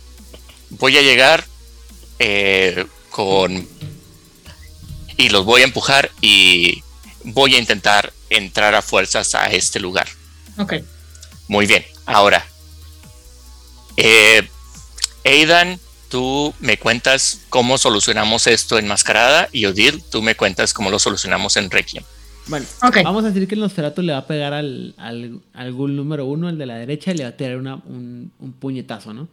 voy 0.69 0.97
a 0.97 1.01
llegar 1.01 1.45
eh, 2.19 2.85
con... 3.09 3.67
Y 5.17 5.29
los 5.29 5.43
voy 5.43 5.61
a 5.61 5.65
empujar 5.65 6.11
y 6.21 6.81
voy 7.23 7.55
a 7.55 7.59
intentar 7.59 8.13
entrar 8.29 8.73
a 8.73 8.81
fuerzas 8.81 9.35
a 9.35 9.47
este 9.47 9.79
lugar. 9.79 10.07
Ok. 10.57 10.75
Muy 11.49 11.65
bien, 11.65 11.85
ahora. 12.05 12.45
Aidan, 15.25 15.77
tú 16.09 16.53
me 16.59 16.77
cuentas 16.77 17.41
cómo 17.49 17.77
solucionamos 17.77 18.47
esto 18.47 18.77
en 18.79 18.87
Mascarada 18.87 19.47
y 19.51 19.65
Odil, 19.65 20.03
tú 20.11 20.21
me 20.21 20.35
cuentas 20.35 20.73
cómo 20.73 20.89
lo 20.89 20.99
solucionamos 20.99 21.55
en 21.57 21.69
Requiem. 21.69 22.03
Bueno, 22.47 22.65
vamos 23.03 23.23
a 23.25 23.27
decir 23.29 23.47
que 23.47 23.53
el 23.55 23.61
Nosferatu 23.61 24.01
le 24.01 24.11
va 24.13 24.19
a 24.19 24.25
pegar 24.27 24.53
al, 24.53 24.95
al, 24.97 25.39
al 25.53 25.71
ghoul 25.71 25.95
número 25.95 26.25
uno, 26.25 26.49
el 26.49 26.57
de 26.57 26.65
la 26.65 26.77
derecha, 26.77 27.11
y 27.11 27.15
le 27.17 27.23
va 27.23 27.29
a 27.29 27.37
tirar 27.37 27.57
una- 27.57 27.75
un, 27.75 28.31
un 28.39 28.53
puñetazo, 28.53 29.13
¿no? 29.13 29.27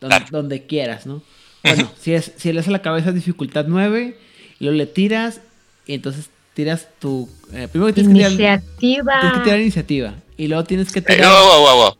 Donde, 0.00 0.16
Claro. 0.16 0.26
donde 0.30 0.66
quieras, 0.66 1.06
¿no? 1.06 1.22
Bueno, 1.64 1.90
si, 2.00 2.12
es, 2.12 2.32
si 2.36 2.52
le 2.52 2.60
hace 2.60 2.70
la 2.70 2.82
cabeza 2.82 3.10
dificultad 3.12 3.64
9, 3.68 4.18
y 4.60 4.64
luego 4.64 4.76
le 4.76 4.86
tiras, 4.86 5.40
y 5.86 5.94
entonces 5.94 6.26
tiras 6.54 6.88
tu... 7.00 7.26
eh, 7.54 7.68
primero 7.72 7.86
que 7.92 8.02
tienes 8.02 8.12
que, 8.12 8.36
tirar, 8.36 8.60
tienes 8.60 8.62
que 8.78 8.86
Iniciativa. 8.86 9.42
tirar 9.44 9.60
iniciativa, 9.60 10.14
y 10.36 10.48
luego 10.48 10.64
tienes 10.64 10.92
que 10.92 10.98
Eh, 10.98 11.02
tirar... 11.02 11.32
wow. 11.32 11.96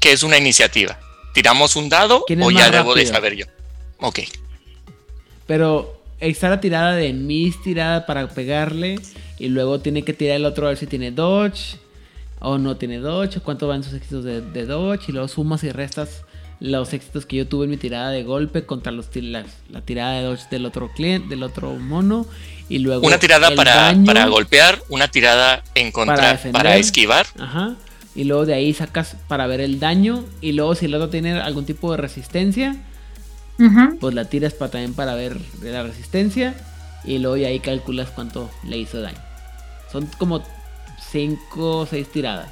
¿Qué 0.00 0.12
es 0.12 0.22
una 0.22 0.36
iniciativa? 0.36 0.98
¿Tiramos 1.34 1.74
un 1.76 1.88
dado 1.88 2.24
¿Quién 2.26 2.40
es 2.40 2.46
o 2.46 2.50
ya 2.50 2.70
debo 2.70 2.94
de 2.94 3.04
saber 3.04 3.34
yo? 3.34 3.44
Ok, 3.98 4.20
Pero 5.46 6.00
está 6.20 6.48
la 6.48 6.60
tirada 6.60 6.94
de 6.94 7.12
mis 7.12 7.60
tirada 7.62 8.06
para 8.06 8.28
pegarle. 8.28 9.00
Y 9.38 9.48
luego 9.48 9.80
tiene 9.80 10.02
que 10.02 10.14
tirar 10.14 10.36
el 10.36 10.46
otro 10.46 10.66
a 10.66 10.70
ver 10.70 10.78
si 10.78 10.86
tiene 10.86 11.10
dodge. 11.10 11.76
O 12.38 12.56
no 12.56 12.76
tiene 12.76 12.98
dodge. 12.98 13.38
O 13.38 13.42
cuánto 13.42 13.66
van 13.66 13.82
sus 13.82 13.94
éxitos 13.94 14.24
de, 14.24 14.40
de 14.40 14.64
dodge. 14.64 15.08
Y 15.08 15.12
luego 15.12 15.26
sumas 15.28 15.64
y 15.64 15.72
restas 15.72 16.22
los 16.60 16.92
éxitos 16.92 17.26
que 17.26 17.36
yo 17.36 17.46
tuve 17.46 17.64
en 17.64 17.70
mi 17.70 17.76
tirada 17.76 18.10
de 18.10 18.22
golpe 18.22 18.64
contra 18.64 18.92
los 18.92 19.08
la, 19.16 19.44
la 19.70 19.80
tirada 19.80 20.14
de 20.14 20.22
dodge 20.22 20.48
del 20.50 20.66
otro 20.66 20.88
cliente, 20.94 21.28
del 21.28 21.42
otro 21.42 21.72
mono. 21.74 22.26
Y 22.68 22.78
luego 22.78 23.06
una 23.06 23.18
tirada 23.18 23.54
para, 23.54 23.74
daño. 23.74 24.06
para 24.06 24.26
golpear, 24.26 24.80
una 24.88 25.08
tirada 25.08 25.62
en 25.74 25.92
contra 25.92 26.38
Para 26.38 26.52
para, 26.52 26.76
esquivar. 26.76 27.26
Ajá. 27.38 27.74
Y 28.14 28.24
luego 28.24 28.46
de 28.46 28.54
ahí 28.54 28.72
sacas 28.72 29.16
para 29.28 29.46
ver 29.46 29.60
el 29.60 29.80
daño. 29.80 30.24
Y 30.40 30.52
luego 30.52 30.74
si 30.74 30.86
el 30.86 30.94
otro 30.94 31.08
tiene 31.08 31.40
algún 31.40 31.66
tipo 31.66 31.90
de 31.90 31.98
resistencia. 31.98 32.76
Ujú. 33.56 33.98
pues 34.00 34.14
la 34.16 34.24
tiras 34.24 34.52
para, 34.52 34.72
también 34.72 34.94
para 34.94 35.14
ver 35.14 35.40
la 35.62 35.84
resistencia 35.84 36.56
y 37.04 37.18
luego 37.18 37.36
de 37.36 37.46
ahí 37.46 37.60
calculas 37.60 38.10
cuánto 38.10 38.50
le 38.64 38.78
hizo 38.78 39.00
daño. 39.00 39.18
Son 39.92 40.06
como 40.18 40.42
5 41.12 41.78
o 41.78 41.86
6 41.86 42.10
tiradas. 42.10 42.50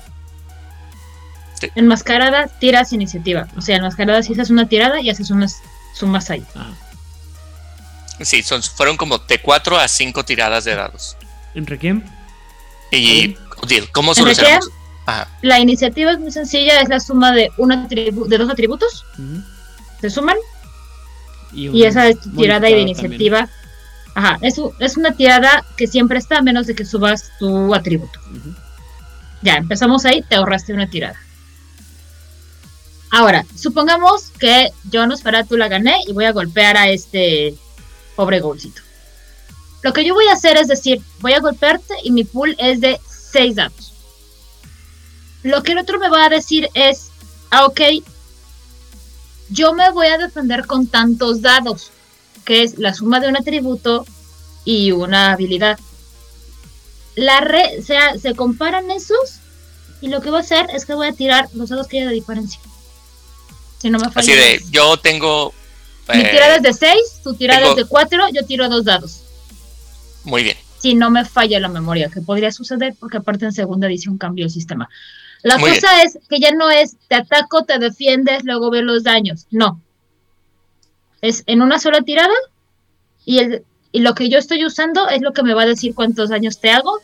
Enmascarada, 1.74 2.48
tiras 2.48 2.92
iniciativa. 2.92 3.48
O 3.56 3.60
sea, 3.60 3.76
enmascarada 3.76 4.22
si 4.22 4.32
haces 4.32 4.50
una 4.50 4.68
tirada 4.68 5.00
y 5.00 5.10
haces 5.10 5.30
unas 5.30 5.60
sumas 5.94 6.30
ahí. 6.30 6.44
Ajá. 6.54 6.72
Sí, 8.20 8.42
son, 8.42 8.62
fueron 8.62 8.96
como 8.96 9.18
de 9.18 9.40
4 9.40 9.78
a 9.78 9.88
5 9.88 10.24
tiradas 10.24 10.64
de 10.64 10.74
dados. 10.76 11.16
¿En 11.54 11.66
Requiem? 11.66 12.04
Y, 12.90 13.36
Odil, 13.62 13.90
¿cómo 13.90 14.12
¿En 14.12 14.16
solucionamos? 14.16 14.70
Ajá, 15.06 15.28
La 15.42 15.58
iniciativa 15.58 16.12
es 16.12 16.18
muy 16.20 16.30
sencilla, 16.30 16.80
es 16.80 16.88
la 16.88 17.00
suma 17.00 17.32
de 17.32 17.50
un 17.58 17.70
atribu- 17.70 18.26
de 18.26 18.38
dos 18.38 18.48
atributos, 18.50 19.04
se 20.00 20.10
suman 20.10 20.36
Y, 21.52 21.82
esa 21.84 22.06
es 22.08 22.20
tu 22.20 22.30
tirada 22.30 22.68
y 22.70 22.72
de 22.74 22.78
también. 22.78 22.88
iniciativa. 22.88 23.48
Ajá, 24.14 24.38
es, 24.42 24.60
es 24.78 24.96
una 24.96 25.12
tirada 25.12 25.64
que 25.76 25.86
siempre 25.86 26.18
está 26.18 26.38
a 26.38 26.42
menos 26.42 26.66
de 26.66 26.74
que 26.74 26.84
subas 26.84 27.30
tu 27.38 27.74
atributo. 27.74 28.20
Ya, 29.42 29.54
empezamos 29.56 30.04
ahí, 30.04 30.22
te 30.22 30.36
ahorraste 30.36 30.72
una 30.72 30.88
tirada. 30.88 31.16
Ahora, 33.10 33.44
supongamos 33.56 34.30
que 34.38 34.70
yo 34.90 35.06
no 35.06 35.14
tú 35.48 35.56
la 35.56 35.68
gané 35.68 35.96
y 36.06 36.12
voy 36.12 36.24
a 36.24 36.32
golpear 36.32 36.76
a 36.76 36.88
este 36.88 37.54
pobre 38.16 38.40
golcito. 38.40 38.80
Lo 39.82 39.92
que 39.92 40.04
yo 40.04 40.14
voy 40.14 40.26
a 40.28 40.32
hacer 40.34 40.56
es 40.56 40.68
decir, 40.68 41.02
voy 41.20 41.32
a 41.34 41.40
golpearte 41.40 41.94
y 42.04 42.10
mi 42.12 42.24
pool 42.24 42.54
es 42.58 42.80
de 42.80 42.98
6 43.32 43.56
dados. 43.56 43.91
Lo 45.42 45.62
que 45.62 45.72
el 45.72 45.78
otro 45.78 45.98
me 45.98 46.08
va 46.08 46.26
a 46.26 46.28
decir 46.28 46.68
es, 46.74 47.10
ah, 47.50 47.66
ok, 47.66 47.80
yo 49.50 49.74
me 49.74 49.90
voy 49.90 50.06
a 50.06 50.18
defender 50.18 50.66
con 50.66 50.86
tantos 50.86 51.42
dados, 51.42 51.90
que 52.44 52.62
es 52.62 52.78
la 52.78 52.94
suma 52.94 53.20
de 53.20 53.28
un 53.28 53.36
atributo 53.36 54.06
y 54.64 54.92
una 54.92 55.32
habilidad. 55.32 55.78
La 57.14 57.40
re, 57.40 57.78
o 57.78 57.82
sea, 57.82 58.18
se 58.18 58.34
comparan 58.34 58.90
esos 58.90 59.40
y 60.00 60.08
lo 60.08 60.20
que 60.20 60.30
voy 60.30 60.38
a 60.38 60.42
hacer 60.42 60.68
es 60.72 60.86
que 60.86 60.94
voy 60.94 61.08
a 61.08 61.12
tirar 61.12 61.48
los 61.54 61.68
dados 61.68 61.86
que 61.86 61.98
haya 61.98 62.08
de 62.08 62.14
diferencia. 62.14 62.60
Si 63.78 63.90
no 63.90 63.98
me 63.98 64.10
falla. 64.10 64.20
así 64.20 64.32
de, 64.32 64.62
yo 64.70 64.96
tengo... 64.96 65.52
Mi 66.08 66.20
eh, 66.20 66.28
tirada 66.30 66.56
es 66.56 66.62
de 66.62 66.72
6, 66.72 66.94
tu 67.22 67.34
tirada 67.34 67.60
tengo- 67.60 67.72
es 67.72 67.76
de 67.76 67.84
4, 67.84 68.28
yo 68.32 68.44
tiro 68.46 68.68
dos 68.68 68.84
dados. 68.84 69.22
Muy 70.24 70.44
bien, 70.44 70.56
Si 70.78 70.94
no 70.94 71.10
me 71.10 71.24
falla 71.24 71.60
la 71.60 71.68
memoria, 71.68 72.08
que 72.08 72.20
podría 72.20 72.50
suceder 72.52 72.94
porque 72.98 73.18
aparte 73.18 73.44
en 73.44 73.52
segunda 73.52 73.86
edición 73.88 74.18
cambió 74.18 74.44
el 74.46 74.50
sistema. 74.50 74.88
La 75.42 75.58
Muy 75.58 75.70
cosa 75.70 76.02
es 76.02 76.18
que 76.28 76.38
ya 76.38 76.52
no 76.52 76.70
es 76.70 76.96
te 77.08 77.16
ataco, 77.16 77.64
te 77.64 77.78
defiendes, 77.78 78.44
luego 78.44 78.70
ve 78.70 78.82
los 78.82 79.02
daños. 79.02 79.46
No. 79.50 79.80
Es 81.20 81.42
en 81.46 81.62
una 81.62 81.78
sola 81.78 82.02
tirada 82.02 82.34
y, 83.24 83.38
el, 83.38 83.64
y 83.90 84.00
lo 84.00 84.14
que 84.14 84.28
yo 84.28 84.38
estoy 84.38 84.64
usando 84.64 85.08
es 85.08 85.20
lo 85.20 85.32
que 85.32 85.42
me 85.42 85.54
va 85.54 85.62
a 85.62 85.66
decir 85.66 85.94
cuántos 85.94 86.30
daños 86.30 86.60
te 86.60 86.70
hago. 86.70 87.00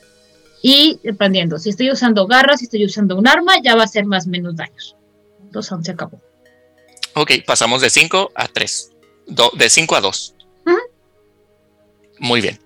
Y 0.62 0.98
dependiendo, 1.04 1.58
si 1.58 1.70
estoy 1.70 1.90
usando 1.90 2.26
garras, 2.26 2.58
si 2.58 2.64
estoy 2.64 2.84
usando 2.84 3.16
un 3.16 3.28
arma, 3.28 3.54
ya 3.62 3.76
va 3.76 3.84
a 3.84 3.88
ser 3.88 4.06
más 4.06 4.26
menos 4.26 4.56
daños. 4.56 4.96
Entonces, 5.44 5.70
aún 5.70 5.84
se 5.84 5.92
acabó. 5.92 6.20
ok, 7.14 7.32
pasamos 7.46 7.80
de 7.80 7.90
5 7.90 8.32
a 8.34 8.48
3. 8.48 8.92
de 9.54 9.70
5 9.70 9.96
a 9.96 10.00
2. 10.00 10.34
Ujú. 10.66 10.76
Muy 12.18 12.40
bien. 12.40 12.58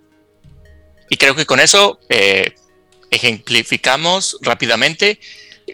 Y 1.10 1.16
creo 1.18 1.34
que 1.34 1.44
con 1.44 1.60
eso 1.60 1.98
eh, 2.08 2.54
ejemplificamos 3.10 4.38
rápidamente 4.40 5.20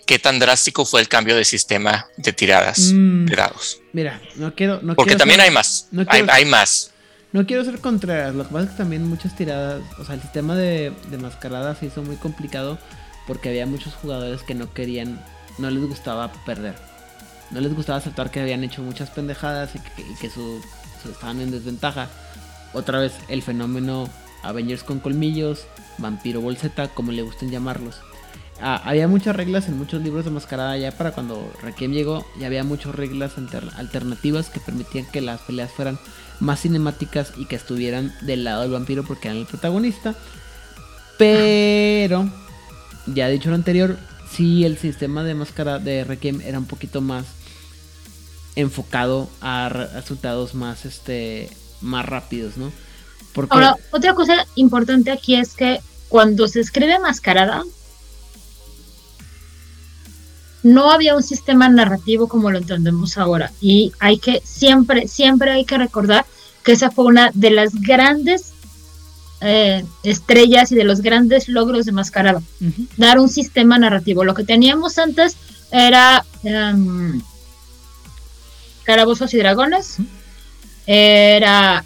qué 0.09 0.19
tan 0.19 0.39
drástico 0.41 0.85
fue 0.85 1.01
el 1.03 1.09
cambio 1.09 1.37
de 1.37 1.45
sistema 1.45 2.07
de 2.17 2.33
tiradas 2.33 2.79
Mm, 2.93 3.27
de 3.27 3.37
dados. 3.37 3.79
mira, 3.93 4.21
no 4.37 4.55
quiero. 4.55 4.81
No 4.83 4.95
Porque 4.97 5.11
quiero 5.11 5.19
también 5.19 5.39
ser- 5.41 5.49
hay 5.49 5.55
más. 5.55 5.87
no 5.93 6.01
hay, 6.01 6.07
quiero- 6.07 6.33
hay 6.33 6.45
más. 6.47 6.91
No 7.31 7.47
quiero 7.47 7.63
ser 7.65 7.79
Contreras, 7.81 8.35
lo 8.35 8.45
que 8.45 8.53
pasa 8.53 8.65
es 8.65 8.71
que 8.71 8.77
también 8.79 9.07
muchas 9.07 9.37
tiradas, 9.37 9.83
o 9.99 10.05
sea, 10.05 10.15
el 10.15 10.23
sistema 10.23 10.57
de, 10.57 10.93
de 11.11 11.19
mascarada 11.19 11.75
se 11.77 11.87
hizo 11.87 12.03
muy 12.03 12.17
complicado 12.17 12.79
porque 13.27 13.51
había 13.51 13.67
muchos 13.67 13.93
jugadores 13.95 14.43
que 14.43 14.55
no 14.55 14.73
querían, 14.73 15.23
no 15.59 15.71
les 15.71 15.83
gustaba 15.85 16.33
perder. 16.47 16.75
No 17.51 17.61
les 17.61 17.75
gustaba 17.75 17.99
aceptar 17.99 18.31
que 18.31 18.41
habían 18.41 18.65
hecho 18.65 18.81
muchas 18.83 19.11
pendejadas 19.11 19.71
y 19.75 19.79
que, 19.79 20.03
y 20.11 20.15
que 20.15 20.31
su, 20.31 20.63
su- 21.03 21.11
estaban 21.11 21.41
en 21.43 21.51
desventaja. 21.51 22.09
Otra 22.73 22.99
vez 22.99 23.13
el 23.29 23.43
fenómeno 23.43 24.09
Avengers 24.43 24.83
con 24.83 24.99
colmillos, 25.01 25.67
vampiro 25.99 26.41
bolseta, 26.41 26.89
como 26.89 27.13
le 27.13 27.21
gusten 27.23 27.51
llamarlos. 27.51 27.97
Ah, 28.61 28.83
había 28.85 29.07
muchas 29.07 29.37
reglas 29.37 29.69
en 29.69 29.79
muchos 29.79 30.03
libros 30.03 30.25
de 30.25 30.31
mascarada 30.33 30.77
ya 30.77 30.91
para 30.91 31.13
cuando 31.13 31.53
Requiem 31.63 31.93
llegó, 31.93 32.27
y 32.41 32.45
había 32.45 32.65
muchas 32.65 32.95
reglas 32.95 33.39
alter- 33.39 33.71
alternativas 33.77 34.51
que 34.51 34.59
permitían 34.61 35.07
que 35.07 35.21
las 35.21 35.41
peleas 35.43 35.71
fueran 35.71 35.99
más 36.41 36.61
cinemáticas 36.63 37.33
y 37.37 37.47
que 37.47 37.57
estuvieran 37.57 38.13
del 38.23 38.45
lado 38.45 38.63
del 38.63 38.73
vampiro 38.73 39.05
porque 39.05 39.29
eran 39.29 39.39
el 39.39 39.47
protagonista. 39.47 40.17
Pero, 41.19 42.31
ya 43.07 43.29
dicho 43.29 43.49
lo 43.51 43.55
anterior, 43.57 43.97
sí 44.31 44.65
el 44.65 44.77
sistema 44.79 45.23
de 45.25 45.35
máscara 45.35 45.79
de 45.79 46.05
Requiem 46.05 46.41
era 46.43 46.59
un 46.59 46.67
poquito 46.67 47.01
más 47.01 47.25
enfocado 48.57 49.29
a 49.41 49.69
re- 49.69 49.87
resultados 49.89 50.55
más 50.55 50.85
este 50.85 51.49
más 51.81 52.05
rápidos, 52.07 52.57
¿no? 52.57 52.73
Ahora, 53.51 53.77
otra 53.93 54.15
cosa 54.15 54.47
importante 54.57 55.13
aquí 55.13 55.37
es 55.37 55.55
que 55.55 55.81
cuando 56.09 56.49
se 56.49 56.61
escribe 56.61 56.99
mascarada, 56.99 57.63
no 60.63 60.91
había 60.91 61.15
un 61.15 61.23
sistema 61.23 61.69
narrativo 61.69 62.29
como 62.29 62.51
lo 62.51 62.59
entendemos 62.59 63.17
ahora. 63.19 63.53
Y 63.61 63.93
hay 64.01 64.19
que, 64.19 64.43
siempre, 64.45 65.09
siempre 65.09 65.53
hay 65.53 65.65
que 65.65 65.79
recordar 65.79 66.27
que 66.63 66.73
esa 66.73 66.91
fue 66.91 67.07
una 67.07 67.31
de 67.35 67.51
las 67.51 67.75
grandes 67.75 68.53
eh, 69.41 69.85
estrellas 70.03 70.73
y 70.73 70.75
de 70.75 70.85
los 70.85 71.01
grandes 71.01 71.49
logros 71.49 71.87
de 71.87 71.93
mascarada. 71.93 72.43
Dar 72.97 73.19
un 73.19 73.29
sistema 73.29 73.79
narrativo. 73.79 74.25
Lo 74.25 74.35
que 74.35 74.45
teníamos 74.45 74.99
antes 74.99 75.37
era 75.71 76.25
em, 76.43 77.23
Calabozos 78.85 79.33
y 79.35 79.39
Dragones. 79.39 79.99
Era 80.87 81.85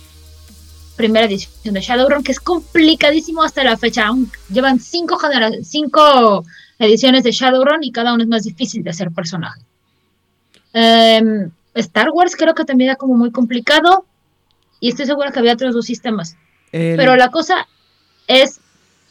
primera 0.97 1.27
edición 1.27 1.75
de 1.75 1.81
Shadowrun, 1.81 2.23
que 2.23 2.33
es 2.33 2.41
complicadísimo 2.41 3.43
hasta 3.43 3.65
la 3.65 3.77
fecha. 3.77 4.07
Aún 4.07 4.31
llevan 4.49 4.81
cinco, 4.81 5.19
cinco 5.63 6.45
ediciones 6.79 7.23
de 7.25 7.33
Shadowrun 7.33 7.83
y 7.85 7.93
cada 7.93 8.13
uno 8.15 8.23
es 8.23 8.29
más 8.29 8.43
difícil 8.45 8.83
de 8.83 8.91
hacer 8.91 9.11
personaje. 9.11 9.61
Em, 10.73 11.51
Star 11.75 12.11
Wars 12.11 12.35
creo 12.37 12.55
que 12.55 12.65
también 12.65 12.91
era 12.91 12.97
como 12.97 13.15
muy 13.15 13.31
complicado 13.31 14.05
y 14.81 14.89
estoy 14.89 15.07
segura 15.07 15.31
que 15.33 15.39
había 15.39 15.53
otros 15.55 15.75
dos 15.75 15.87
sistemas. 15.87 16.37
El- 16.73 16.97
Pero 16.97 17.17
la 17.17 17.29
cosa 17.31 17.67
es 18.27 18.61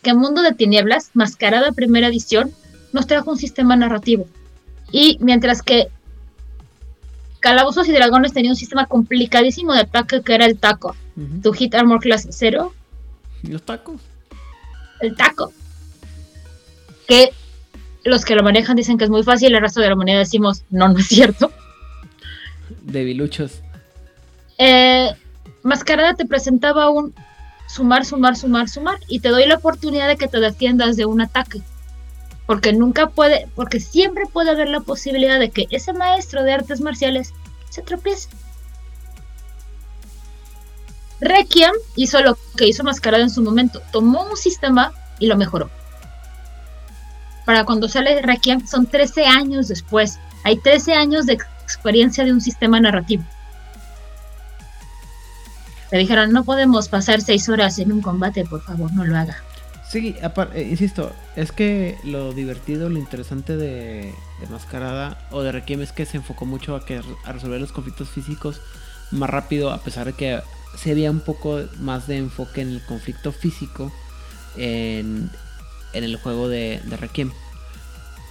que 0.01 0.14
Mundo 0.14 0.41
de 0.41 0.53
Tinieblas, 0.53 1.11
Mascarada 1.14 1.72
Primera 1.72 2.07
Edición, 2.07 2.51
nos 2.93 3.07
trajo 3.07 3.31
un 3.31 3.38
sistema 3.38 3.75
narrativo. 3.75 4.27
Y 4.91 5.17
mientras 5.22 5.61
que 5.61 5.88
Calabozos 7.40 7.88
y 7.88 7.91
Dragones 7.91 8.33
tenía 8.33 8.51
un 8.51 8.56
sistema 8.57 8.85
complicadísimo 8.85 9.73
de 9.73 9.81
ataque 9.81 10.22
que 10.22 10.33
era 10.35 10.45
el 10.45 10.57
taco. 10.57 10.95
Tu 11.41 11.51
Hit 11.53 11.73
Armor 11.75 11.99
Class 11.99 12.27
0, 12.30 12.73
Los 13.43 13.64
tacos. 13.64 13.99
el 14.99 15.15
taco. 15.15 15.51
Que 17.07 17.31
los 18.03 18.25
que 18.25 18.35
lo 18.35 18.43
manejan 18.43 18.75
dicen 18.75 18.97
que 18.97 19.03
es 19.03 19.09
muy 19.09 19.23
fácil, 19.23 19.53
el 19.53 19.61
resto 19.61 19.81
de 19.81 19.88
la 19.88 19.95
humanidad 19.95 20.19
decimos, 20.19 20.63
no, 20.69 20.88
no 20.89 20.99
es 20.99 21.07
cierto. 21.07 21.51
Debiluchos. 22.81 23.61
Eh, 24.57 25.11
Mascarada 25.63 26.15
te 26.15 26.25
presentaba 26.25 26.89
un 26.89 27.13
sumar, 27.67 28.05
sumar, 28.05 28.35
sumar, 28.35 28.69
sumar 28.69 28.99
y 29.07 29.19
te 29.19 29.30
doy 29.30 29.45
la 29.45 29.55
oportunidad 29.55 30.07
de 30.07 30.17
que 30.17 30.27
te 30.27 30.39
defiendas 30.39 30.95
de 30.97 31.05
un 31.05 31.21
ataque. 31.21 31.61
Porque 32.47 32.73
nunca 32.73 33.09
puede, 33.09 33.47
porque 33.55 33.80
siempre 33.80 34.25
puede 34.31 34.49
haber 34.51 34.67
la 34.69 34.81
posibilidad 34.81 35.39
de 35.39 35.51
que 35.51 35.67
ese 35.69 35.93
maestro 35.93 36.43
de 36.43 36.53
artes 36.53 36.81
marciales 36.81 37.33
se 37.69 37.81
tropiece. 37.81 38.30
Requiem 41.21 41.71
hizo 41.95 42.19
lo 42.21 42.38
que 42.57 42.67
hizo 42.67 42.83
Mascarada 42.83 43.23
en 43.23 43.30
su 43.30 43.43
momento, 43.43 43.81
tomó 43.91 44.23
un 44.23 44.38
sistema 44.38 44.91
y 45.19 45.27
lo 45.27 45.38
mejoró. 45.38 45.69
Para 47.51 47.65
cuando 47.65 47.89
sale 47.89 48.21
Requiem 48.21 48.65
son 48.65 48.85
13 48.85 49.25
años 49.25 49.67
después. 49.67 50.19
Hay 50.45 50.55
13 50.55 50.93
años 50.93 51.25
de 51.25 51.33
experiencia 51.33 52.23
de 52.23 52.31
un 52.31 52.39
sistema 52.39 52.80
narrativo. 52.80 53.25
Le 55.91 55.97
dijeron, 55.97 56.31
no 56.31 56.45
podemos 56.45 56.88
pasar 56.88 57.19
6 57.19 57.49
horas 57.49 57.77
en 57.80 57.91
un 57.91 58.01
combate, 58.01 58.45
por 58.45 58.61
favor, 58.61 58.93
no 58.93 59.03
lo 59.03 59.17
haga. 59.17 59.35
Sí, 59.85 60.15
eh, 60.21 60.67
insisto, 60.71 61.11
es 61.35 61.51
que 61.51 61.97
lo 62.05 62.31
divertido, 62.31 62.88
lo 62.88 62.97
interesante 62.97 63.57
de, 63.57 64.15
de 64.39 64.47
Mascarada 64.49 65.17
o 65.31 65.41
de 65.41 65.51
Requiem 65.51 65.81
es 65.81 65.91
que 65.91 66.05
se 66.05 66.15
enfocó 66.15 66.45
mucho 66.45 66.77
a, 66.77 66.85
que, 66.85 67.01
a 67.25 67.33
resolver 67.33 67.59
los 67.59 67.73
conflictos 67.73 68.07
físicos 68.07 68.61
más 69.11 69.30
rápido, 69.30 69.71
a 69.71 69.80
pesar 69.80 70.05
de 70.05 70.13
que 70.13 70.39
se 70.77 70.91
había 70.91 71.11
un 71.11 71.19
poco 71.19 71.59
más 71.80 72.07
de 72.07 72.15
enfoque 72.15 72.61
en 72.61 72.69
el 72.69 72.85
conflicto 72.85 73.33
físico 73.33 73.91
en, 74.55 75.30
en 75.93 76.03
el 76.03 76.17
juego 76.17 76.47
de, 76.47 76.81
de 76.85 76.97
Requiem. 76.97 77.31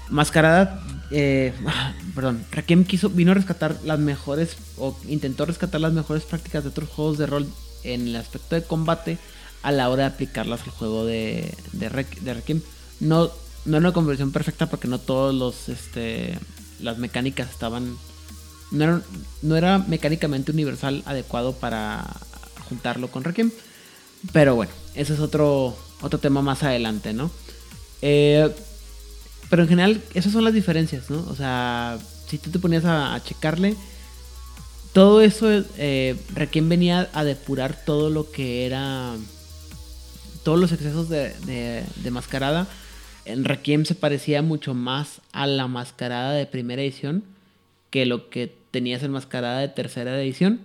Mascarada, 0.08 0.82
eh, 1.10 1.52
perdón, 2.14 2.44
Requiem 2.50 2.84
quiso, 2.84 3.10
vino 3.10 3.32
a 3.32 3.34
rescatar 3.34 3.76
las 3.84 3.98
mejores, 3.98 4.56
o 4.76 4.96
intentó 5.08 5.46
rescatar 5.46 5.80
las 5.80 5.92
mejores 5.92 6.24
prácticas 6.24 6.64
de 6.64 6.70
otros 6.70 6.88
juegos 6.88 7.18
de 7.18 7.26
rol 7.26 7.48
en 7.84 8.08
el 8.08 8.16
aspecto 8.16 8.56
de 8.56 8.62
combate 8.62 9.18
a 9.62 9.72
la 9.72 9.88
hora 9.88 10.04
de 10.04 10.14
aplicarlas 10.14 10.62
al 10.62 10.70
juego 10.70 11.04
de, 11.04 11.54
de, 11.72 12.06
de 12.20 12.34
Requiem. 12.34 12.62
No, 13.00 13.30
no 13.64 13.76
era 13.76 13.88
una 13.88 13.92
conversión 13.92 14.32
perfecta 14.32 14.68
porque 14.68 14.88
no 14.88 14.98
todos 14.98 15.34
los, 15.34 15.68
este, 15.68 16.38
las 16.80 16.98
mecánicas 16.98 17.50
estaban, 17.50 17.96
no 18.70 18.84
era, 18.84 19.02
no 19.42 19.56
era 19.56 19.78
mecánicamente 19.78 20.52
universal 20.52 21.02
adecuado 21.06 21.52
para 21.52 22.04
juntarlo 22.68 23.10
con 23.10 23.24
Requiem. 23.24 23.50
Pero 24.32 24.54
bueno, 24.54 24.72
ese 24.94 25.14
es 25.14 25.20
otro, 25.20 25.76
otro 26.02 26.18
tema 26.18 26.42
más 26.42 26.62
adelante, 26.62 27.12
¿no? 27.12 27.30
Eh, 28.02 28.48
pero 29.48 29.62
en 29.62 29.68
general, 29.68 30.02
esas 30.14 30.32
son 30.32 30.44
las 30.44 30.54
diferencias, 30.54 31.10
¿no? 31.10 31.18
O 31.28 31.34
sea, 31.34 31.98
si 32.28 32.38
tú 32.38 32.50
te 32.50 32.58
ponías 32.58 32.84
a, 32.84 33.14
a 33.14 33.22
checarle, 33.22 33.74
todo 34.92 35.20
eso, 35.20 35.48
eh, 35.76 36.16
Requiem 36.34 36.68
venía 36.68 37.08
a 37.12 37.24
depurar 37.24 37.76
todo 37.84 38.10
lo 38.10 38.30
que 38.30 38.66
era. 38.66 39.14
Todos 40.42 40.58
los 40.58 40.72
excesos 40.72 41.08
de, 41.08 41.34
de- 41.46 41.84
de 41.96 42.10
mascarada. 42.10 42.66
En 43.26 43.44
Requiem 43.44 43.84
se 43.84 43.94
parecía 43.94 44.40
mucho 44.42 44.72
más 44.74 45.20
a 45.32 45.46
la 45.46 45.68
mascarada 45.68 46.32
de 46.32 46.46
primera 46.46 46.80
edición 46.82 47.22
que 47.90 48.06
lo 48.06 48.30
que 48.30 48.56
tenías 48.70 49.02
en 49.02 49.10
mascarada 49.12 49.58
de 49.60 49.68
tercera 49.68 50.20
edición. 50.20 50.60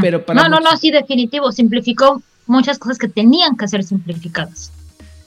Pero 0.00 0.24
para 0.26 0.42
no, 0.42 0.48
no, 0.48 0.60
no, 0.60 0.76
sí, 0.76 0.90
definitivo. 0.90 1.52
Simplificó 1.52 2.22
muchas 2.46 2.78
cosas 2.78 2.98
que 2.98 3.08
tenían 3.08 3.56
que 3.56 3.68
ser 3.68 3.84
simplificadas. 3.84 4.72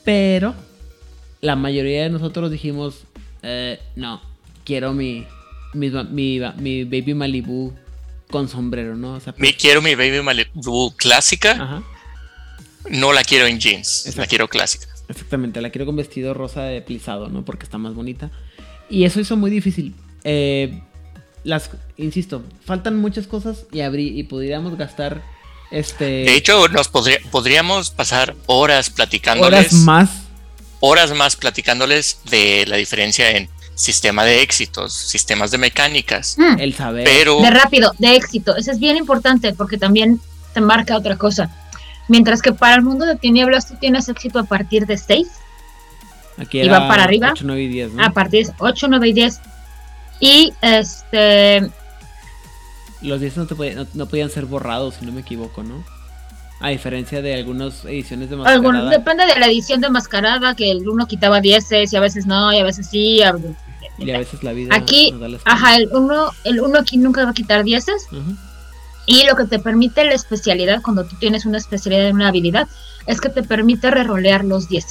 Pero 0.03 0.55
la 1.41 1.55
mayoría 1.55 2.03
de 2.03 2.09
nosotros 2.09 2.51
dijimos, 2.51 3.03
eh, 3.43 3.79
no, 3.95 4.21
quiero 4.65 4.93
mi, 4.93 5.25
mi, 5.73 5.89
mi, 5.89 6.39
mi 6.57 6.83
Baby 6.85 7.13
Malibu 7.13 7.73
con 8.29 8.47
sombrero, 8.47 8.95
¿no? 8.95 9.13
O 9.15 9.19
sea, 9.19 9.33
Me 9.37 9.49
pues- 9.49 9.57
quiero 9.61 9.81
mi 9.81 9.95
Baby 9.95 10.21
Malibu 10.21 10.93
clásica, 10.95 11.51
Ajá, 11.51 11.83
no 12.89 13.13
la 13.13 13.23
quiero 13.23 13.45
en 13.47 13.59
jeans, 13.59 14.15
la 14.17 14.25
quiero 14.25 14.47
clásica. 14.47 14.87
exactamente, 15.09 15.61
la 15.61 15.69
quiero 15.69 15.85
con 15.85 15.95
vestido 15.95 16.33
rosa 16.33 16.63
de 16.63 16.81
plisado, 16.81 17.29
¿no? 17.29 17.43
Porque 17.45 17.65
está 17.65 17.77
más 17.77 17.93
bonita. 17.93 18.31
Y 18.89 19.03
eso 19.05 19.19
hizo 19.19 19.37
muy 19.37 19.51
difícil. 19.51 19.93
Eh, 20.23 20.81
las, 21.43 21.71
insisto, 21.97 22.43
faltan 22.65 22.97
muchas 22.97 23.27
cosas 23.27 23.65
y, 23.71 23.81
abrí, 23.81 24.17
y 24.19 24.23
podríamos 24.23 24.77
gastar 24.77 25.21
este 25.71 26.03
De 26.05 26.35
hecho, 26.35 26.67
nos 26.67 26.87
podría- 26.89 27.19
podríamos 27.31 27.89
pasar 27.91 28.35
horas 28.45 28.89
platicándoles, 28.89 29.59
horas 29.67 29.73
más. 29.73 30.09
horas 30.79 31.11
más 31.13 31.35
platicándoles 31.35 32.19
de 32.29 32.65
la 32.67 32.77
diferencia 32.77 33.31
en 33.31 33.49
sistema 33.75 34.23
de 34.25 34.41
éxitos, 34.41 34.93
sistemas 34.93 35.49
de 35.51 35.57
mecánicas, 35.57 36.35
Mm, 36.37 36.59
El 36.59 36.75
saber. 36.75 37.03
pero 37.05 37.41
De 37.41 37.49
rápido, 37.49 37.93
de 37.97 38.15
éxito. 38.15 38.55
Eso 38.55 38.71
es 38.71 38.79
bien 38.79 38.97
importante 38.97 39.53
porque 39.53 39.77
también 39.77 40.19
te 40.53 40.61
marca 40.61 40.95
otra 40.97 41.17
cosa. 41.17 41.49
Mientras 42.07 42.41
que 42.41 42.51
para 42.51 42.75
el 42.75 42.81
mundo 42.81 43.05
de 43.05 43.15
tinieblas 43.15 43.67
tú 43.67 43.75
tienes 43.79 44.09
éxito 44.09 44.39
a 44.39 44.43
partir 44.43 44.85
de 44.85 44.97
6, 44.97 45.27
Aquí 46.37 46.61
y 46.61 46.67
va 46.67 46.87
para 46.87 47.03
arriba. 47.05 47.29
8, 47.31 47.43
9 47.45 47.61
y 47.63 47.67
10, 47.67 47.91
¿no? 47.93 48.03
a 48.03 48.09
partir 48.11 48.47
de 48.47 48.53
8, 48.59 48.87
9 48.89 49.07
y 49.09 49.13
10. 49.13 49.39
Y 50.19 50.53
este 50.61 51.69
Los 53.01 53.19
10 53.19 53.37
no, 53.37 53.45
te 53.47 53.55
podían- 53.55 53.75
no, 53.77 53.87
no 53.93 54.05
podían 54.05 54.29
ser 54.29 54.45
borrados, 54.45 54.95
si 54.99 55.05
no 55.05 55.11
me 55.11 55.21
equivoco, 55.21 55.63
¿no? 55.63 55.83
A 56.59 56.69
diferencia 56.69 57.21
de 57.23 57.33
algunas 57.33 57.85
ediciones 57.85 58.29
de 58.29 58.35
Mascarada. 58.35 58.89
depende 58.91 59.25
de 59.25 59.39
la 59.39 59.47
edición 59.47 59.81
de 59.81 59.89
mascarada, 59.89 60.55
que 60.55 60.69
el 60.69 60.87
uno 60.87 61.07
quitaba 61.07 61.41
10 61.41 61.65
y 61.91 61.95
a 61.95 61.99
veces 61.99 62.27
no, 62.27 62.53
y 62.53 62.59
a 62.59 62.63
veces 62.63 62.87
sí. 62.87 63.21
a- 63.23 63.35
y 63.97 64.11
a 64.11 64.17
veces 64.19 64.43
la 64.43 64.51
vida 64.53 64.75
Aquí, 64.75 65.11
ajá, 65.45 65.75
el 65.77 65.89
uno, 65.91 66.31
el 66.43 66.59
uno 66.61 66.79
aquí 66.79 66.97
nunca 66.97 67.23
va 67.25 67.31
a 67.31 67.33
quitar 67.33 67.63
10 67.63 67.85
Ujú. 68.11 68.35
y 69.07 69.25
lo 69.25 69.35
que 69.35 69.45
te 69.45 69.57
permite 69.59 70.03
la 70.05 70.13
especialidad, 70.13 70.81
cuando 70.83 71.03
tú 71.05 71.15
tienes 71.19 71.45
una 71.47 71.57
especialidad 71.57 72.07
en 72.07 72.15
una 72.15 72.27
habilidad, 72.27 72.67
es 73.07 73.19
que 73.19 73.29
te 73.29 73.41
permite 73.43 73.89
rerolear 73.89 74.45
los 74.45 74.69
10. 74.69 74.85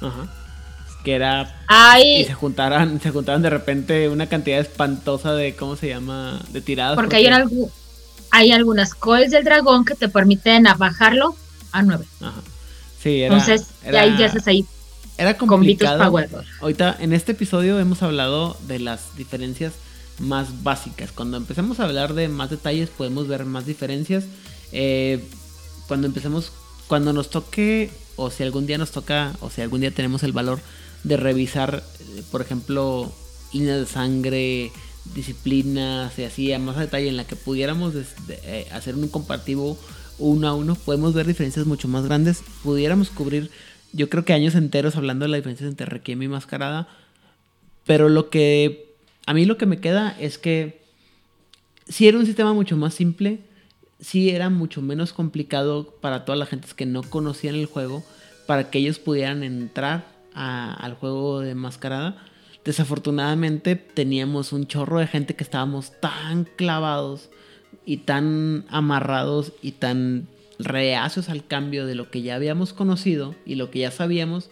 Ajá. 0.00 0.26
Que 1.06 1.14
era. 1.14 1.42
Y 1.44 1.64
Hay, 1.68 2.24
se 2.24 2.34
juntaran, 2.34 3.00
se 3.00 3.12
juntaran 3.12 3.40
de 3.40 3.48
repente 3.48 4.08
una 4.08 4.26
cantidad 4.28 4.58
espantosa 4.58 5.34
de. 5.34 5.54
¿Cómo 5.54 5.76
se 5.76 5.88
llama? 5.88 6.42
De 6.50 6.60
tiradas. 6.60 6.96
porque 6.96 7.14
hay, 7.14 7.26
algu- 7.26 7.70
hay 8.32 8.50
algunas 8.50 8.92
coils 8.92 9.30
del 9.30 9.44
dragón 9.44 9.84
que 9.84 9.94
te 9.94 10.08
permiten 10.08 10.64
bajarlo 10.76 11.36
a 11.70 11.82
9. 11.82 12.04
Ajá. 12.20 12.40
Sí, 13.00 13.22
era. 13.22 13.34
Entonces, 13.36 13.68
era, 13.84 14.00
ahí 14.00 14.16
ya 14.18 14.26
haces 14.26 14.46
ahí 14.48 14.66
era 15.16 15.36
complicado. 15.38 16.12
Ahorita, 16.60 16.96
en 16.98 17.12
este 17.12 17.32
episodio 17.32 17.78
hemos 17.78 18.02
hablado 18.02 18.56
de 18.66 18.80
las 18.80 19.16
diferencias 19.16 19.74
más 20.18 20.64
básicas. 20.64 21.12
Cuando 21.12 21.36
empecemos 21.36 21.78
a 21.78 21.84
hablar 21.84 22.14
de 22.14 22.28
más 22.28 22.50
detalles, 22.50 22.90
podemos 22.90 23.28
ver 23.28 23.44
más 23.44 23.64
diferencias. 23.64 24.24
Eh, 24.72 25.24
cuando 25.86 26.08
empecemos, 26.08 26.50
cuando 26.88 27.12
nos 27.12 27.30
toque, 27.30 27.90
o 28.16 28.30
si 28.30 28.42
algún 28.42 28.66
día 28.66 28.76
nos 28.76 28.90
toca, 28.90 29.32
o 29.40 29.50
si 29.50 29.62
algún 29.62 29.80
día 29.82 29.90
tenemos 29.92 30.22
el 30.24 30.32
valor 30.32 30.58
de 31.04 31.16
revisar, 31.16 31.82
eh, 32.00 32.22
por 32.30 32.40
ejemplo, 32.42 33.12
líneas 33.52 33.78
de 33.80 33.86
sangre, 33.86 34.72
disciplinas 35.14 36.18
y 36.18 36.24
así 36.24 36.52
a 36.52 36.58
más 36.58 36.76
detalle 36.76 37.08
en 37.08 37.16
la 37.16 37.24
que 37.26 37.36
pudiéramos 37.36 37.94
de- 37.94 38.04
eh, 38.28 38.66
hacer 38.72 38.94
un 38.94 39.08
comparativo 39.08 39.78
uno 40.18 40.48
a 40.48 40.54
uno, 40.54 40.74
podemos 40.74 41.14
ver 41.14 41.26
diferencias 41.26 41.66
mucho 41.66 41.88
más 41.88 42.04
grandes. 42.04 42.42
Pudiéramos 42.62 43.10
cubrir, 43.10 43.50
yo 43.92 44.08
creo 44.08 44.24
que 44.24 44.32
años 44.32 44.54
enteros 44.54 44.96
hablando 44.96 45.24
de 45.24 45.30
la 45.30 45.36
diferencia 45.36 45.66
entre 45.66 45.86
Requiem 45.86 46.22
y 46.22 46.28
Mascarada. 46.28 46.88
Pero 47.84 48.08
lo 48.08 48.30
que 48.30 48.94
a 49.26 49.34
mí 49.34 49.44
lo 49.44 49.58
que 49.58 49.66
me 49.66 49.78
queda 49.78 50.16
es 50.18 50.38
que 50.38 50.80
si 51.88 52.08
era 52.08 52.18
un 52.18 52.26
sistema 52.26 52.52
mucho 52.52 52.76
más 52.76 52.94
simple, 52.94 53.40
sí 54.00 54.30
era 54.30 54.50
mucho 54.50 54.82
menos 54.82 55.12
complicado 55.12 55.94
para 56.00 56.24
todas 56.24 56.38
las 56.38 56.48
gentes 56.48 56.74
que 56.74 56.86
no 56.86 57.02
conocían 57.02 57.54
el 57.54 57.66
juego, 57.66 58.04
para 58.46 58.70
que 58.70 58.78
ellos 58.78 58.98
pudieran 58.98 59.42
entrar 59.44 60.15
a- 60.36 60.72
al 60.74 60.94
juego 60.94 61.40
de 61.40 61.54
mascarada. 61.56 62.16
Desafortunadamente 62.64 63.74
teníamos 63.76 64.52
un 64.52 64.66
chorro 64.66 64.98
de 65.00 65.06
gente 65.06 65.34
que 65.34 65.42
estábamos 65.44 65.92
tan 66.00 66.44
clavados 66.44 67.30
y 67.84 67.98
tan 67.98 68.64
amarrados 68.68 69.52
y 69.62 69.72
tan 69.72 70.28
reacios 70.58 71.28
al 71.28 71.46
cambio 71.46 71.86
de 71.86 71.94
lo 71.94 72.10
que 72.10 72.22
ya 72.22 72.34
habíamos 72.34 72.72
conocido 72.72 73.34
y 73.44 73.54
lo 73.56 73.70
que 73.70 73.80
ya 73.80 73.90
sabíamos 73.90 74.50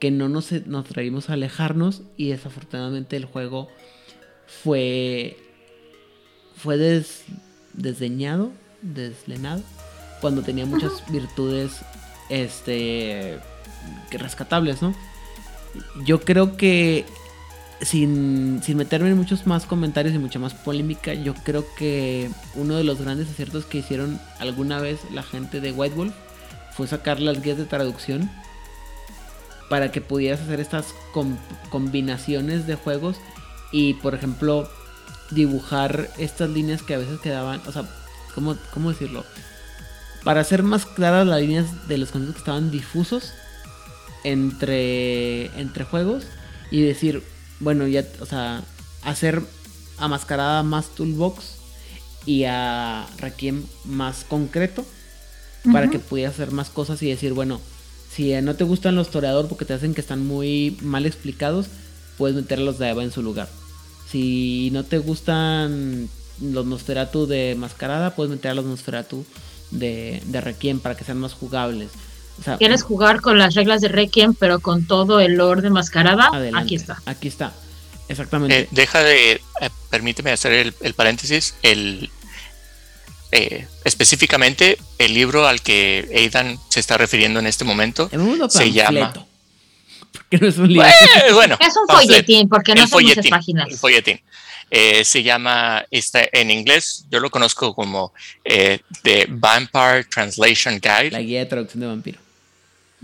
que 0.00 0.10
no 0.10 0.28
nos, 0.28 0.52
nos 0.66 0.84
atrevimos 0.84 1.30
a 1.30 1.34
alejarnos 1.34 2.02
y 2.16 2.28
desafortunadamente 2.28 3.16
el 3.16 3.24
juego 3.24 3.68
fue 4.46 5.36
fue 6.56 6.76
des, 6.76 7.24
desdeñado, 7.74 8.52
deslenado 8.82 9.62
cuando 10.20 10.42
tenía 10.42 10.66
muchas 10.66 10.92
virtudes 11.10 11.72
este 12.28 13.38
rescatables, 14.10 14.82
¿no? 14.82 14.94
Yo 16.04 16.20
creo 16.20 16.56
que 16.56 17.06
sin, 17.80 18.62
sin 18.62 18.76
meterme 18.76 19.10
en 19.10 19.16
muchos 19.16 19.46
más 19.46 19.66
comentarios 19.66 20.14
y 20.14 20.18
mucha 20.18 20.38
más 20.38 20.54
polémica, 20.54 21.14
yo 21.14 21.34
creo 21.34 21.64
que 21.76 22.30
uno 22.54 22.76
de 22.76 22.84
los 22.84 23.00
grandes 23.00 23.28
aciertos 23.28 23.66
que 23.66 23.78
hicieron 23.78 24.20
alguna 24.38 24.80
vez 24.80 25.00
la 25.12 25.22
gente 25.22 25.60
de 25.60 25.72
White 25.72 25.94
Wolf 25.94 26.14
fue 26.72 26.86
sacar 26.86 27.20
las 27.20 27.42
guías 27.42 27.58
de 27.58 27.64
traducción 27.64 28.30
para 29.68 29.90
que 29.90 30.00
pudieras 30.00 30.40
hacer 30.40 30.60
estas 30.60 30.94
combinaciones 31.70 32.66
de 32.66 32.76
juegos 32.76 33.16
y 33.72 33.94
por 33.94 34.14
ejemplo 34.14 34.68
dibujar 35.30 36.08
estas 36.18 36.50
líneas 36.50 36.82
que 36.82 36.94
a 36.94 36.98
veces 36.98 37.20
quedaban, 37.20 37.60
o 37.66 37.72
sea, 37.72 37.84
¿cómo, 38.34 38.56
cómo 38.72 38.90
decirlo? 38.90 39.24
Para 40.24 40.40
hacer 40.40 40.62
más 40.62 40.86
claras 40.86 41.26
las 41.26 41.40
líneas 41.40 41.88
de 41.88 41.98
los 41.98 42.10
conceptos 42.10 42.36
que 42.36 42.40
estaban 42.40 42.70
difusos 42.70 43.32
entre, 44.26 45.46
entre 45.58 45.84
juegos 45.84 46.24
y 46.72 46.82
decir, 46.82 47.22
bueno, 47.60 47.86
ya, 47.86 48.04
o 48.20 48.26
sea, 48.26 48.64
hacer 49.02 49.40
a 49.98 50.08
Mascarada 50.08 50.64
más 50.64 50.88
toolbox 50.88 51.44
y 52.26 52.44
a 52.44 53.06
Requiem 53.18 53.62
más 53.84 54.24
concreto 54.24 54.84
para 55.72 55.88
que 55.90 55.98
pudieras 55.98 56.34
hacer 56.34 56.50
más 56.50 56.70
cosas 56.70 57.02
y 57.02 57.08
decir, 57.08 57.32
bueno, 57.32 57.60
si 58.12 58.32
no 58.42 58.54
te 58.54 58.64
gustan 58.64 58.96
los 58.96 59.10
toreador 59.10 59.48
porque 59.48 59.64
te 59.64 59.74
hacen 59.74 59.94
que 59.94 60.00
están 60.00 60.24
muy 60.26 60.76
mal 60.80 61.06
explicados, 61.06 61.66
puedes 62.18 62.36
meterlos 62.36 62.78
de 62.78 62.88
Eva 62.88 63.02
en 63.04 63.12
su 63.12 63.22
lugar. 63.22 63.48
Si 64.10 64.70
no 64.72 64.84
te 64.84 64.98
gustan 64.98 66.08
los 66.40 66.66
Nosferatu 66.66 67.26
de 67.26 67.56
Mascarada, 67.56 68.14
puedes 68.14 68.30
meter 68.30 68.52
a 68.52 68.54
los 68.54 68.64
Nosferatu 68.64 69.24
de, 69.70 70.22
de 70.26 70.40
Requiem 70.40 70.80
para 70.80 70.96
que 70.96 71.04
sean 71.04 71.18
más 71.18 71.32
jugables. 71.32 71.90
¿Quieres 72.58 72.82
jugar 72.82 73.20
con 73.20 73.38
las 73.38 73.54
reglas 73.54 73.80
de 73.80 73.88
Requiem, 73.88 74.34
pero 74.34 74.60
con 74.60 74.86
todo 74.86 75.20
el 75.20 75.34
lore 75.34 75.62
de 75.62 75.70
mascarada? 75.70 76.30
aquí 76.54 76.76
está. 76.76 77.00
Aquí 77.06 77.28
está. 77.28 77.52
Exactamente. 78.08 78.60
Eh, 78.60 78.68
deja 78.70 79.02
de. 79.02 79.32
Eh, 79.32 79.70
permíteme 79.90 80.30
hacer 80.30 80.72
el, 80.80 80.94
paréntesis. 80.94 81.54
El, 81.62 82.10
eh, 83.32 83.66
específicamente, 83.84 84.78
el 84.98 85.14
libro 85.14 85.46
al 85.46 85.60
que 85.60 86.08
Aidan 86.14 86.58
se 86.68 86.80
está 86.80 86.96
refiriendo 86.98 87.40
en 87.40 87.46
este 87.46 87.64
momento 87.64 88.08
se 88.48 88.72
llama. 88.72 89.12
Porque 90.12 90.38
no 90.38 90.46
es 90.48 90.56
un 90.58 90.72
libro. 90.72 90.88
bueno, 91.34 91.58
es 91.60 91.76
un 91.76 91.86
folletín, 91.94 92.48
porque 92.48 92.74
no 92.74 92.86
son 92.86 93.04
muchas 93.04 93.26
páginas. 93.26 93.68
El 93.68 93.76
folletín. 93.76 94.20
se 94.70 95.22
llama, 95.22 95.84
está 95.90 96.22
en 96.32 96.50
inglés, 96.50 97.04
yo 97.10 97.20
lo 97.20 97.30
conozco 97.30 97.74
como 97.74 98.14
The 98.44 99.26
Vampire 99.28 100.04
Translation 100.04 100.80
Guide. 100.80 101.10
La 101.10 101.20
guía 101.20 101.40
de 101.40 101.46
traducción 101.46 101.80
de 101.80 101.86
vampiro 101.88 102.25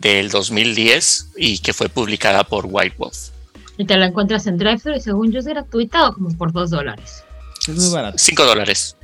del 0.02 0.31
2010 0.31 1.31
y 1.36 1.58
que 1.58 1.72
fue 1.72 1.89
publicada 1.89 2.44
por 2.44 2.66
White 2.68 2.97
Wolf. 2.98 3.31
Y 3.78 3.86
te 3.86 3.97
la 3.97 4.06
encuentras 4.06 4.47
en 4.47 4.58
drive 4.58 4.97
y 4.97 5.00
según 5.00 5.32
yo 5.32 5.39
es 5.39 5.47
gratuita 5.47 6.08
o 6.08 6.14
como 6.14 6.36
por 6.36 6.52
2 6.52 6.70
dólares. 6.70 7.24
Es 7.66 7.76
muy 7.76 7.90
barato. 7.90 8.18
5 8.18 8.44
dólares. 8.44 8.97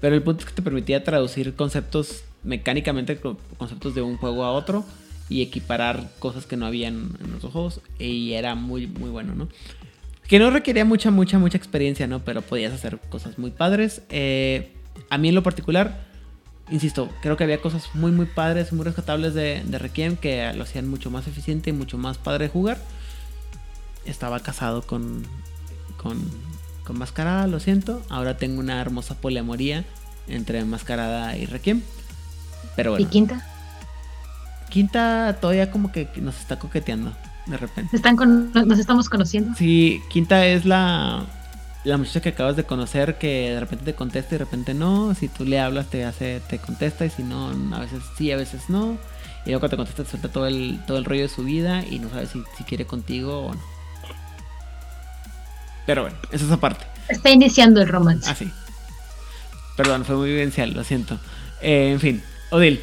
Pero 0.00 0.16
el 0.16 0.22
punto 0.22 0.40
es 0.40 0.46
que 0.46 0.54
te 0.54 0.62
permitía 0.62 1.04
traducir 1.04 1.54
conceptos 1.54 2.24
mecánicamente, 2.42 3.20
conceptos 3.58 3.94
de 3.94 4.02
un 4.02 4.16
juego 4.16 4.44
a 4.44 4.52
otro 4.52 4.84
y 5.28 5.42
equiparar 5.42 6.10
cosas 6.18 6.46
que 6.46 6.56
no 6.56 6.66
habían 6.66 7.10
en 7.22 7.32
los 7.32 7.52
juegos 7.52 7.80
y 7.98 8.32
era 8.32 8.54
muy, 8.54 8.86
muy 8.86 9.10
bueno, 9.10 9.34
¿no? 9.34 9.48
Que 10.26 10.38
no 10.38 10.50
requería 10.50 10.84
mucha, 10.84 11.10
mucha, 11.10 11.38
mucha 11.38 11.58
experiencia, 11.58 12.06
¿no? 12.06 12.20
Pero 12.20 12.40
podías 12.40 12.72
hacer 12.72 12.98
cosas 13.10 13.38
muy 13.38 13.50
padres. 13.50 14.02
Eh, 14.08 14.72
a 15.10 15.18
mí 15.18 15.28
en 15.28 15.34
lo 15.34 15.42
particular 15.42 16.09
insisto, 16.70 17.08
creo 17.20 17.36
que 17.36 17.44
había 17.44 17.60
cosas 17.60 17.90
muy, 17.94 18.12
muy 18.12 18.26
padres, 18.26 18.72
muy 18.72 18.84
rescatables 18.84 19.34
de, 19.34 19.62
de 19.64 19.78
Requiem 19.78 20.16
que 20.16 20.52
lo 20.54 20.62
hacían 20.62 20.88
mucho 20.88 21.10
más 21.10 21.26
eficiente 21.26 21.70
y 21.70 21.72
mucho 21.72 21.98
más 21.98 22.18
padre 22.18 22.44
de 22.44 22.50
jugar. 22.50 22.78
Estaba 24.04 24.40
casado 24.40 24.82
con, 24.82 25.24
con, 25.96 26.18
con 26.84 26.98
Mascarada, 26.98 27.46
lo 27.46 27.60
siento. 27.60 28.02
Ahora 28.08 28.36
tengo 28.36 28.60
una 28.60 28.80
hermosa 28.80 29.14
poliamoría 29.14 29.84
entre 30.28 30.64
Mascarada 30.64 31.36
y 31.36 31.46
Requiem. 31.46 31.82
Pero 32.76 32.92
bueno. 32.92 33.06
¿Y 33.06 33.08
Quinta? 33.08 33.46
Quinta 34.70 35.38
todavía 35.40 35.70
como 35.70 35.90
que 35.92 36.08
nos 36.16 36.38
está 36.38 36.58
coqueteando 36.58 37.12
de 37.46 37.56
repente. 37.56 37.96
Están 37.96 38.16
con, 38.16 38.52
nos 38.52 38.78
estamos 38.78 39.08
conociendo. 39.08 39.54
Sí, 39.56 40.00
Quinta 40.08 40.46
es 40.46 40.64
la 40.64 41.26
la 41.84 41.96
muchacha 41.96 42.20
que 42.20 42.30
acabas 42.30 42.56
de 42.56 42.64
conocer 42.64 43.16
que 43.18 43.50
de 43.50 43.60
repente 43.60 43.84
te 43.84 43.94
contesta 43.94 44.34
y 44.34 44.38
de 44.38 44.44
repente 44.44 44.74
no. 44.74 45.14
Si 45.14 45.28
tú 45.28 45.44
le 45.44 45.60
hablas 45.60 45.86
te 45.86 46.04
hace, 46.04 46.40
te 46.48 46.58
contesta 46.58 47.06
y 47.06 47.10
si 47.10 47.22
no, 47.22 47.50
a 47.74 47.80
veces 47.80 48.02
sí, 48.16 48.30
a 48.32 48.36
veces 48.36 48.68
no. 48.68 48.98
Y 49.44 49.50
luego 49.50 49.60
cuando 49.60 49.70
te 49.70 49.76
contesta 49.76 50.04
te 50.04 50.10
suelta 50.10 50.28
todo 50.28 50.46
el, 50.46 50.80
todo 50.86 50.98
el 50.98 51.04
rollo 51.04 51.22
de 51.22 51.28
su 51.28 51.42
vida 51.44 51.84
y 51.84 51.98
no 51.98 52.10
sabes 52.10 52.30
si, 52.30 52.64
quiere 52.64 52.86
contigo 52.86 53.46
o 53.46 53.54
no. 53.54 53.60
Pero 55.86 56.02
bueno, 56.02 56.16
eso 56.30 56.44
es 56.44 56.52
aparte. 56.52 56.84
Está 57.08 57.30
iniciando 57.30 57.80
el 57.80 57.88
romance. 57.88 58.28
Ah, 58.30 58.34
sí. 58.34 58.50
Perdón, 59.76 60.04
fue 60.04 60.16
muy 60.16 60.28
vivencial, 60.28 60.74
lo 60.74 60.84
siento. 60.84 61.18
Eh, 61.62 61.90
en 61.92 62.00
fin, 62.00 62.22
Odil, 62.50 62.80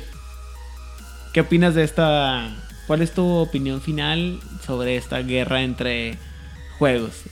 ¿qué 1.31 1.41
opinas 1.41 1.75
de 1.75 1.83
esta? 1.83 2.49
¿Cuál 2.87 3.01
es 3.01 3.13
tu 3.13 3.25
opinión 3.25 3.81
final 3.81 4.39
sobre 4.65 4.97
esta 4.97 5.19
guerra 5.19 5.61
entre 5.61 6.17
juegos? 6.79 7.23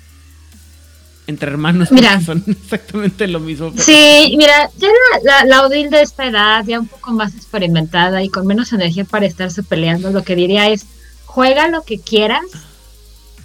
Entre 1.27 1.49
hermanos 1.49 1.91
mira, 1.91 2.21
son 2.25 2.43
exactamente 2.47 3.27
lo 3.27 3.39
mismo. 3.39 3.71
Sí, 3.77 4.35
mira, 4.37 4.69
ya 4.77 4.87
la, 5.23 5.45
la, 5.45 5.65
Odil 5.65 5.89
de 5.89 6.01
esta 6.01 6.25
edad, 6.27 6.63
ya 6.65 6.79
un 6.79 6.87
poco 6.87 7.11
más 7.11 7.35
experimentada 7.35 8.23
y 8.23 8.29
con 8.29 8.45
menos 8.45 8.73
energía 8.73 9.05
para 9.05 9.25
estarse 9.25 9.63
peleando, 9.63 10.11
lo 10.11 10.23
que 10.23 10.35
diría 10.35 10.69
es, 10.69 10.85
juega 11.25 11.67
lo 11.67 11.83
que 11.83 11.99
quieras 11.99 12.45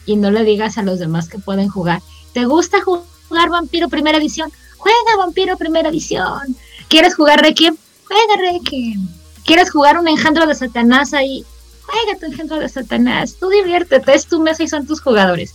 y 0.06 0.16
no 0.16 0.30
le 0.30 0.44
digas 0.44 0.78
a 0.78 0.82
los 0.82 0.98
demás 0.98 1.28
que 1.28 1.38
pueden 1.38 1.68
jugar. 1.68 2.02
¿Te 2.32 2.44
gusta 2.44 2.78
jugar 2.82 3.48
Vampiro 3.48 3.88
Primera 3.88 4.18
Edición? 4.18 4.52
Juega 4.76 5.16
Vampiro 5.18 5.56
Primera 5.56 5.88
Edición. 5.88 6.56
¿Quieres 6.88 7.14
jugar 7.14 7.40
Requiem? 7.40 7.76
Juega 8.04 8.52
Requiem. 8.52 9.08
¿Quieres 9.44 9.70
jugar 9.70 9.98
un 9.98 10.08
engendro 10.08 10.46
de 10.46 10.54
Satanás 10.54 11.14
ahí? 11.14 11.44
Juega 11.82 12.18
tu 12.18 12.26
engendro 12.26 12.58
de 12.58 12.68
Satanás. 12.68 13.36
Tú 13.40 13.48
diviértete, 13.48 14.14
es 14.14 14.26
tu 14.26 14.40
mesa 14.40 14.62
y 14.62 14.68
son 14.68 14.86
tus 14.86 15.00
jugadores 15.00 15.54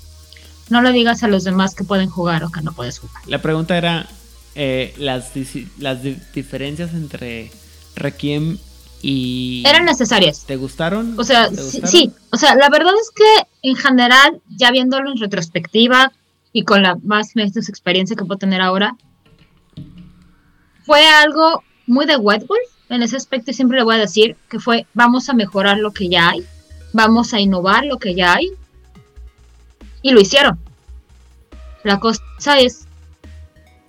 no 0.69 0.81
le 0.81 0.91
digas 0.91 1.23
a 1.23 1.27
los 1.27 1.43
demás 1.43 1.75
que 1.75 1.83
pueden 1.83 2.09
jugar 2.09 2.43
o 2.43 2.51
que 2.51 2.61
no 2.61 2.73
puedes 2.73 2.99
jugar. 2.99 3.21
La 3.27 3.41
pregunta 3.41 3.77
era 3.77 4.07
eh, 4.55 4.93
las, 4.97 5.31
las 5.79 5.99
diferencias 6.33 6.93
entre 6.93 7.51
Requiem 7.95 8.57
y... 9.01 9.63
Eran 9.65 9.85
necesarias. 9.85 10.45
¿Te 10.45 10.55
gustaron? 10.55 11.19
O 11.19 11.23
sea, 11.23 11.49
Sí, 11.51 12.11
o 12.31 12.37
sea, 12.37 12.55
la 12.55 12.69
verdad 12.69 12.93
es 12.99 13.11
que 13.11 13.69
en 13.69 13.75
general, 13.75 14.41
ya 14.49 14.71
viéndolo 14.71 15.11
en 15.11 15.17
retrospectiva 15.17 16.11
y 16.51 16.63
con 16.63 16.81
la 16.81 16.97
más 17.03 17.35
menos 17.35 17.69
experiencia 17.69 18.15
que 18.15 18.25
puedo 18.25 18.39
tener 18.39 18.61
ahora, 18.61 18.95
fue 20.85 21.05
algo 21.07 21.63
muy 21.87 22.05
de 22.05 22.15
Wolf 22.15 22.45
en 22.89 23.03
ese 23.03 23.17
aspecto 23.17 23.51
y 23.51 23.53
siempre 23.53 23.77
le 23.77 23.83
voy 23.83 23.95
a 23.95 23.99
decir 23.99 24.37
que 24.49 24.59
fue 24.59 24.85
vamos 24.93 25.29
a 25.29 25.33
mejorar 25.33 25.77
lo 25.77 25.91
que 25.91 26.09
ya 26.09 26.29
hay, 26.29 26.45
vamos 26.93 27.33
a 27.33 27.39
innovar 27.39 27.85
lo 27.85 27.97
que 27.97 28.15
ya 28.15 28.35
hay 28.35 28.51
y 30.05 30.11
lo 30.11 30.21
hicieron. 30.21 30.59
La 31.83 31.99
cosa 31.99 32.21
es, 32.59 32.85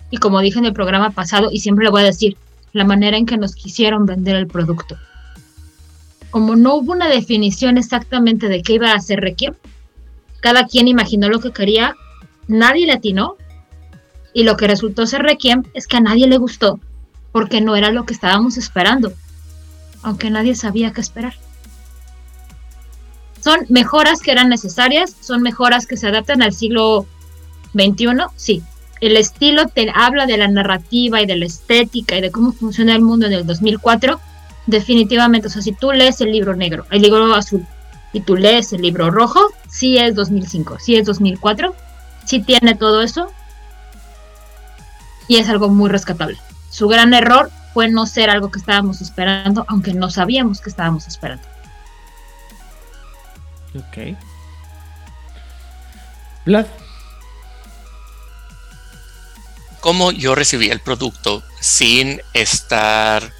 y 0.09 0.17
como 0.17 0.39
dije 0.39 0.57
en 0.57 0.65
el 0.65 0.73
programa 0.73 1.11
pasado, 1.11 1.49
y 1.51 1.59
siempre 1.59 1.85
le 1.85 1.91
voy 1.91 2.01
a 2.01 2.05
decir, 2.05 2.37
la 2.73 2.85
manera 2.85 3.17
en 3.17 3.27
que 3.27 3.37
nos 3.37 3.53
quisieron 3.53 4.07
vender 4.07 4.35
el 4.35 4.47
producto. 4.47 4.97
Como 6.31 6.55
no 6.55 6.73
hubo 6.73 6.93
una 6.93 7.07
definición 7.07 7.77
exactamente 7.77 8.49
de 8.49 8.63
qué 8.63 8.73
iba 8.73 8.93
a 8.93 8.99
ser 8.99 9.19
Requiem, 9.19 9.53
cada 10.39 10.65
quien 10.65 10.87
imaginó 10.87 11.29
lo 11.29 11.39
que 11.39 11.51
quería, 11.51 11.95
nadie 12.47 12.87
le 12.87 12.93
atinó, 12.93 13.35
y 14.33 14.41
lo 14.41 14.57
que 14.57 14.67
resultó 14.67 15.05
ser 15.05 15.21
Requiem 15.21 15.65
es 15.75 15.85
que 15.85 15.97
a 15.97 16.01
nadie 16.01 16.25
le 16.25 16.39
gustó, 16.39 16.79
porque 17.31 17.61
no 17.61 17.75
era 17.75 17.91
lo 17.91 18.07
que 18.07 18.15
estábamos 18.15 18.57
esperando, 18.57 19.13
aunque 20.01 20.31
nadie 20.31 20.55
sabía 20.55 20.93
qué 20.93 21.01
esperar. 21.01 21.35
¿Son 23.47 23.65
mejoras 23.69 24.19
que 24.19 24.33
eran 24.33 24.49
necesarias? 24.49 25.15
¿Son 25.21 25.41
mejoras 25.41 25.87
que 25.87 25.95
se 25.95 26.05
adaptan 26.05 26.41
al 26.41 26.51
siglo 26.51 27.05
XXI? 27.71 28.25
Sí. 28.35 28.61
El 28.99 29.15
estilo 29.15 29.67
te 29.69 29.89
habla 29.95 30.25
de 30.25 30.35
la 30.35 30.49
narrativa 30.49 31.21
y 31.21 31.25
de 31.25 31.37
la 31.37 31.45
estética 31.45 32.17
y 32.17 32.21
de 32.21 32.29
cómo 32.29 32.51
funciona 32.51 32.93
el 32.93 33.01
mundo 33.01 33.25
en 33.25 33.31
el 33.31 33.47
2004. 33.47 34.19
Definitivamente, 34.65 35.47
o 35.47 35.49
sea, 35.49 35.61
si 35.61 35.71
tú 35.71 35.93
lees 35.93 36.19
el 36.19 36.33
libro 36.33 36.57
negro, 36.57 36.87
el 36.91 37.01
libro 37.01 37.33
azul, 37.33 37.65
y 38.11 38.19
tú 38.19 38.35
lees 38.35 38.73
el 38.73 38.81
libro 38.81 39.11
rojo, 39.11 39.39
sí 39.69 39.97
es 39.97 40.13
2005, 40.13 40.79
sí 40.81 40.97
es 40.97 41.05
2004, 41.05 41.73
sí 42.25 42.41
tiene 42.41 42.75
todo 42.75 43.01
eso 43.01 43.31
y 45.29 45.37
es 45.37 45.47
algo 45.47 45.69
muy 45.69 45.89
rescatable. 45.89 46.37
su 46.69 46.89
gran 46.89 47.13
error 47.13 47.49
fue 47.73 47.87
no 47.87 48.07
ser 48.07 48.29
algo 48.29 48.51
que 48.51 48.59
estábamos 48.59 48.99
esperando, 48.99 49.63
aunque 49.69 49.93
no 49.93 50.09
sabíamos 50.09 50.59
que 50.59 50.69
estábamos 50.69 51.07
esperando. 51.07 51.47
Ok. 53.77 54.17
Vlad. 56.45 56.65
cómo 59.87 60.11
yo 60.11 60.35
recibí 60.35 60.69
el 60.69 60.81
producto 60.81 61.41
sin 61.61 62.21
estar 62.33 63.33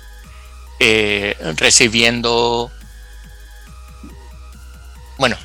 eh, 0.79 1.35
recibiendo... 1.57 2.71
Bueno, 5.17 5.35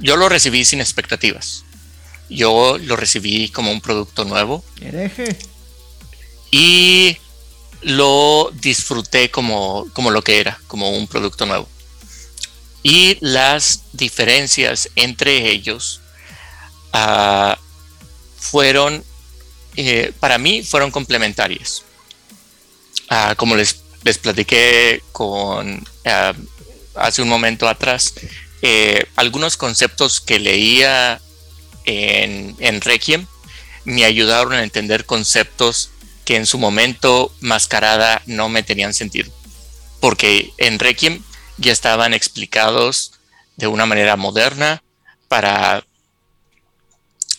yo 0.00 0.16
lo 0.16 0.30
recibí 0.30 0.64
sin 0.64 0.80
expectativas. 0.80 1.64
Yo 2.30 2.78
lo 2.78 2.96
recibí 2.96 3.50
como 3.50 3.70
un 3.70 3.82
producto 3.82 4.24
nuevo. 4.24 4.64
Hereje. 4.80 5.36
Y 6.50 7.18
lo 7.82 8.50
disfruté 8.54 9.30
como, 9.30 9.86
como 9.92 10.10
lo 10.10 10.22
que 10.22 10.40
era, 10.40 10.58
como 10.68 10.88
un 10.88 11.06
producto 11.06 11.44
nuevo. 11.44 11.68
Y 12.84 13.16
las 13.20 13.80
diferencias 13.94 14.88
entre 14.94 15.50
ellos 15.50 16.00
ah, 16.92 17.58
fueron 18.36 19.02
eh, 19.76 20.12
para 20.20 20.38
mí 20.38 20.62
fueron 20.62 20.90
complementarias. 20.90 21.82
Ah, 23.08 23.34
como 23.36 23.56
les, 23.56 23.80
les, 24.04 24.18
platiqué 24.18 25.02
con 25.12 25.84
ah, 26.04 26.32
hace 26.94 27.22
un 27.22 27.28
momento 27.28 27.68
atrás, 27.68 28.14
eh, 28.62 29.06
algunos 29.16 29.56
conceptos 29.56 30.20
que 30.20 30.38
leía 30.38 31.20
en, 31.84 32.56
en 32.60 32.80
Requiem 32.80 33.26
me 33.84 34.04
ayudaron 34.04 34.54
a 34.54 34.62
entender 34.62 35.04
conceptos 35.04 35.90
que 36.24 36.36
en 36.36 36.46
su 36.46 36.58
momento 36.58 37.34
mascarada 37.40 38.22
no 38.26 38.48
me 38.48 38.62
tenían 38.62 38.94
sentido. 38.94 39.30
Porque 40.00 40.52
en 40.58 40.78
Requiem 40.78 41.22
ya 41.58 41.72
estaban 41.72 42.14
explicados 42.14 43.12
de 43.56 43.66
una 43.66 43.86
manera 43.86 44.16
moderna 44.16 44.82
para 45.28 45.84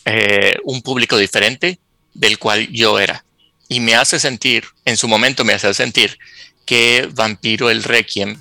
eh, 0.04 0.56
un 0.64 0.82
público 0.82 1.18
diferente 1.18 1.78
del 2.14 2.38
cual 2.38 2.68
yo 2.68 2.98
era. 2.98 3.24
Y 3.68 3.80
me 3.80 3.94
hace 3.94 4.20
sentir, 4.20 4.64
en 4.84 4.96
su 4.96 5.08
momento 5.08 5.44
me 5.44 5.52
hace 5.52 5.72
sentir 5.74 6.18
que 6.64 7.08
Vampiro 7.12 7.70
el 7.70 7.82
Requiem 7.82 8.40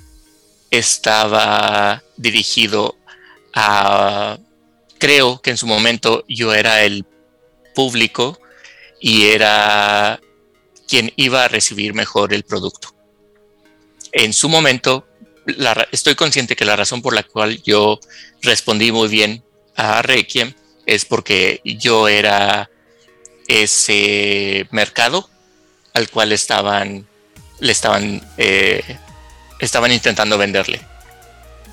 estaba 0.71 2.03
dirigido 2.17 2.95
a, 3.53 4.37
creo 4.97 5.41
que 5.41 5.51
en 5.51 5.57
su 5.57 5.67
momento 5.67 6.23
yo 6.27 6.53
era 6.53 6.83
el 6.83 7.05
público 7.73 8.39
y 8.99 9.27
era 9.27 10.19
quien 10.87 11.11
iba 11.15 11.45
a 11.45 11.47
recibir 11.47 11.93
mejor 11.93 12.33
el 12.33 12.43
producto. 12.43 12.95
En 14.11 14.33
su 14.33 14.49
momento, 14.49 15.07
estoy 15.91 16.15
consciente 16.15 16.55
que 16.55 16.65
la 16.65 16.75
razón 16.75 17.01
por 17.01 17.13
la 17.13 17.23
cual 17.23 17.61
yo 17.63 17.99
respondí 18.41 18.91
muy 18.91 19.07
bien 19.07 19.43
a 19.75 20.01
Requiem 20.01 20.53
es 20.85 21.05
porque 21.05 21.61
yo 21.63 22.07
era 22.07 22.69
ese 23.47 24.67
mercado 24.71 25.29
al 25.93 26.09
cual 26.09 26.31
estaban 26.31 27.07
le 27.59 27.71
estaban 27.71 28.21
eh, 28.37 28.97
estaban 29.59 29.91
intentando 29.91 30.37
venderle. 30.37 30.81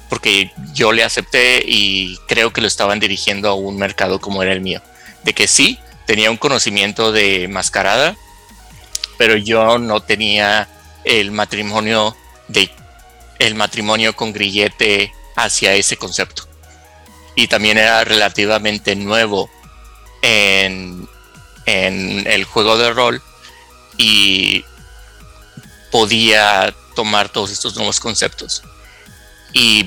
Porque 0.09 0.51
yo 0.75 0.93
le 0.93 1.05
acepté 1.05 1.63
y 1.67 2.19
creo 2.29 2.53
que 2.53 2.61
lo 2.61 2.67
estaban 2.67 3.01
dirigiendo 3.01 3.49
a 3.49 3.55
un 3.55 3.79
mercado 3.79 4.21
como 4.21 4.43
era 4.43 4.53
el 4.53 4.61
mío. 4.61 4.83
De 5.25 5.33
que 5.33 5.49
sí 5.49 5.79
tenía 6.07 6.31
un 6.31 6.37
conocimiento 6.37 7.13
de 7.13 7.49
mascarada 7.49 8.17
pero 9.23 9.37
yo 9.37 9.79
no 9.79 10.01
tenía 10.01 10.69
el 11.05 11.31
matrimonio 11.31 12.17
de 12.49 12.69
el 13.47 13.55
matrimonio 13.55 14.15
con 14.15 14.33
grillete 14.33 15.13
hacia 15.37 15.75
ese 15.75 15.97
concepto 15.97 16.49
y 17.35 17.49
también 17.49 17.79
era 17.79 18.05
relativamente 18.05 18.95
nuevo 18.95 19.51
en 20.23 21.09
el 21.67 22.45
juego 22.45 22.77
de 22.77 22.93
rol 22.93 23.23
y 23.99 24.65
podía 25.91 26.75
tomar 26.95 27.29
todos 27.29 27.51
estos 27.51 27.77
nuevos 27.77 28.01
conceptos. 28.01 28.63
Y, 29.53 29.87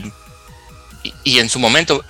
y, 1.23 1.39
en 1.39 1.49
su 1.49 1.59
momento 1.59 2.03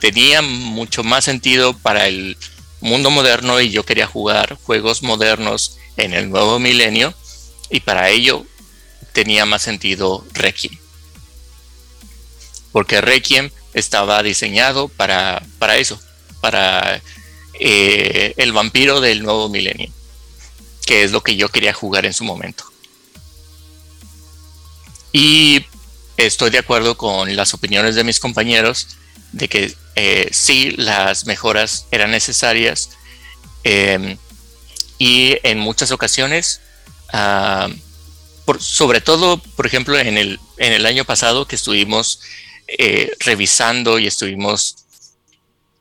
tenía 0.00 0.40
mucho 0.42 1.04
más 1.04 1.24
sentido 1.24 1.76
para 1.76 2.06
el 2.06 2.36
mundo 2.80 3.10
moderno 3.10 3.60
y 3.60 3.70
yo 3.70 3.84
quería 3.84 4.06
jugar 4.06 4.56
juegos 4.62 5.02
modernos 5.02 5.78
en 5.96 6.14
el 6.14 6.30
nuevo 6.30 6.58
milenio 6.58 7.14
y 7.70 7.80
para 7.80 8.08
ello 8.08 8.44
tenía 9.12 9.44
más 9.44 9.62
sentido 9.62 10.24
Requiem. 10.32 10.83
Porque 12.74 13.00
Requiem 13.00 13.50
estaba 13.72 14.20
diseñado 14.24 14.88
para, 14.88 15.40
para 15.60 15.76
eso, 15.76 15.96
para 16.40 17.00
eh, 17.60 18.34
el 18.36 18.52
vampiro 18.52 19.00
del 19.00 19.22
nuevo 19.22 19.48
milenio, 19.48 19.92
que 20.84 21.04
es 21.04 21.12
lo 21.12 21.22
que 21.22 21.36
yo 21.36 21.50
quería 21.50 21.72
jugar 21.72 22.04
en 22.04 22.12
su 22.12 22.24
momento. 22.24 22.64
Y 25.12 25.64
estoy 26.16 26.50
de 26.50 26.58
acuerdo 26.58 26.96
con 26.96 27.36
las 27.36 27.54
opiniones 27.54 27.94
de 27.94 28.02
mis 28.02 28.18
compañeros 28.18 28.88
de 29.30 29.48
que 29.48 29.72
eh, 29.94 30.28
sí, 30.32 30.72
las 30.72 31.26
mejoras 31.26 31.86
eran 31.92 32.10
necesarias 32.10 32.90
em, 33.62 34.18
y 34.98 35.36
en 35.44 35.60
muchas 35.60 35.92
ocasiones, 35.92 36.60
ah, 37.12 37.68
sobre 38.58 39.00
todo, 39.00 39.38
por 39.38 39.64
ejemplo, 39.64 39.96
en 39.96 40.18
el, 40.18 40.40
en 40.56 40.72
el 40.72 40.86
año 40.86 41.04
pasado 41.04 41.46
que 41.46 41.54
estuvimos 41.54 42.18
eh, 42.66 43.12
revisando 43.20 43.98
y 43.98 44.06
estuvimos 44.06 44.76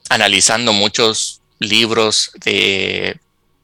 analizando 0.10 0.74
muchos 0.74 1.42
libros 1.60 2.32
de, 2.44 3.20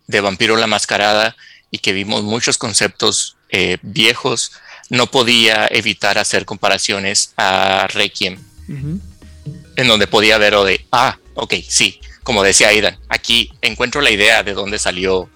Vampiro 0.08 0.56
la 0.56 0.68
Mascarada 0.68 1.36
y 1.72 1.80
que 1.80 1.94
vimos 1.94 2.24
muchos 2.24 2.58
conceptos 2.58 3.38
eh, 3.50 3.78
viejos, 3.82 4.54
no 4.90 5.08
podía 5.08 5.68
evitar 5.70 6.18
hacer 6.18 6.46
comparaciones 6.46 7.34
a 7.38 7.88
Requiem, 7.88 8.40
en 8.68 9.88
donde 9.88 10.08
podía 10.08 10.38
ver 10.38 10.56
o 10.56 10.64
de, 10.64 10.86
ah, 10.92 11.18
ok, 11.36 11.56
sí, 11.68 12.00
como 12.24 12.44
decía 12.44 12.70
Aidan, 12.70 12.98
aquí 13.08 13.52
encuentro 13.62 14.02
la 14.02 14.12
idea 14.12 14.44
de 14.44 14.54
dónde 14.54 14.80
salió, 14.80 15.30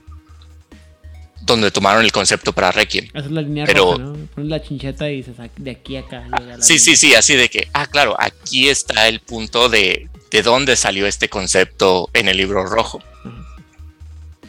donde 1.46 1.72
tomaron 1.72 2.04
el 2.04 2.12
concepto 2.12 2.54
para 2.54 2.72
Requiem. 2.72 3.06
Esa 3.14 3.26
es 3.26 3.32
la 3.32 3.42
línea 3.42 3.66
Pero, 3.66 3.94
roja, 3.94 3.98
¿no? 3.98 4.28
Pones 4.34 4.50
la 4.50 4.62
chincheta 4.62 5.10
y 5.10 5.18
dices, 5.18 5.36
de 5.58 5.72
aquí 5.72 5.98
a 5.98 6.02
acá. 6.02 6.28
sí, 6.60 6.80
sí, 6.80 6.96
sí, 6.96 7.14
así 7.16 7.36
de 7.36 7.50
que, 7.50 7.68
ah, 7.74 7.88
claro, 7.88 8.16
aquí 8.20 8.70
está 8.70 9.08
el 9.08 9.20
punto 9.20 9.70
de, 9.70 10.10
de 10.32 10.42
dónde 10.42 10.76
salió 10.76 11.06
este 11.06 11.30
concepto 11.30 12.10
en 12.14 12.30
el 12.30 12.38
libro 12.38 12.66
rojo. 12.66 13.02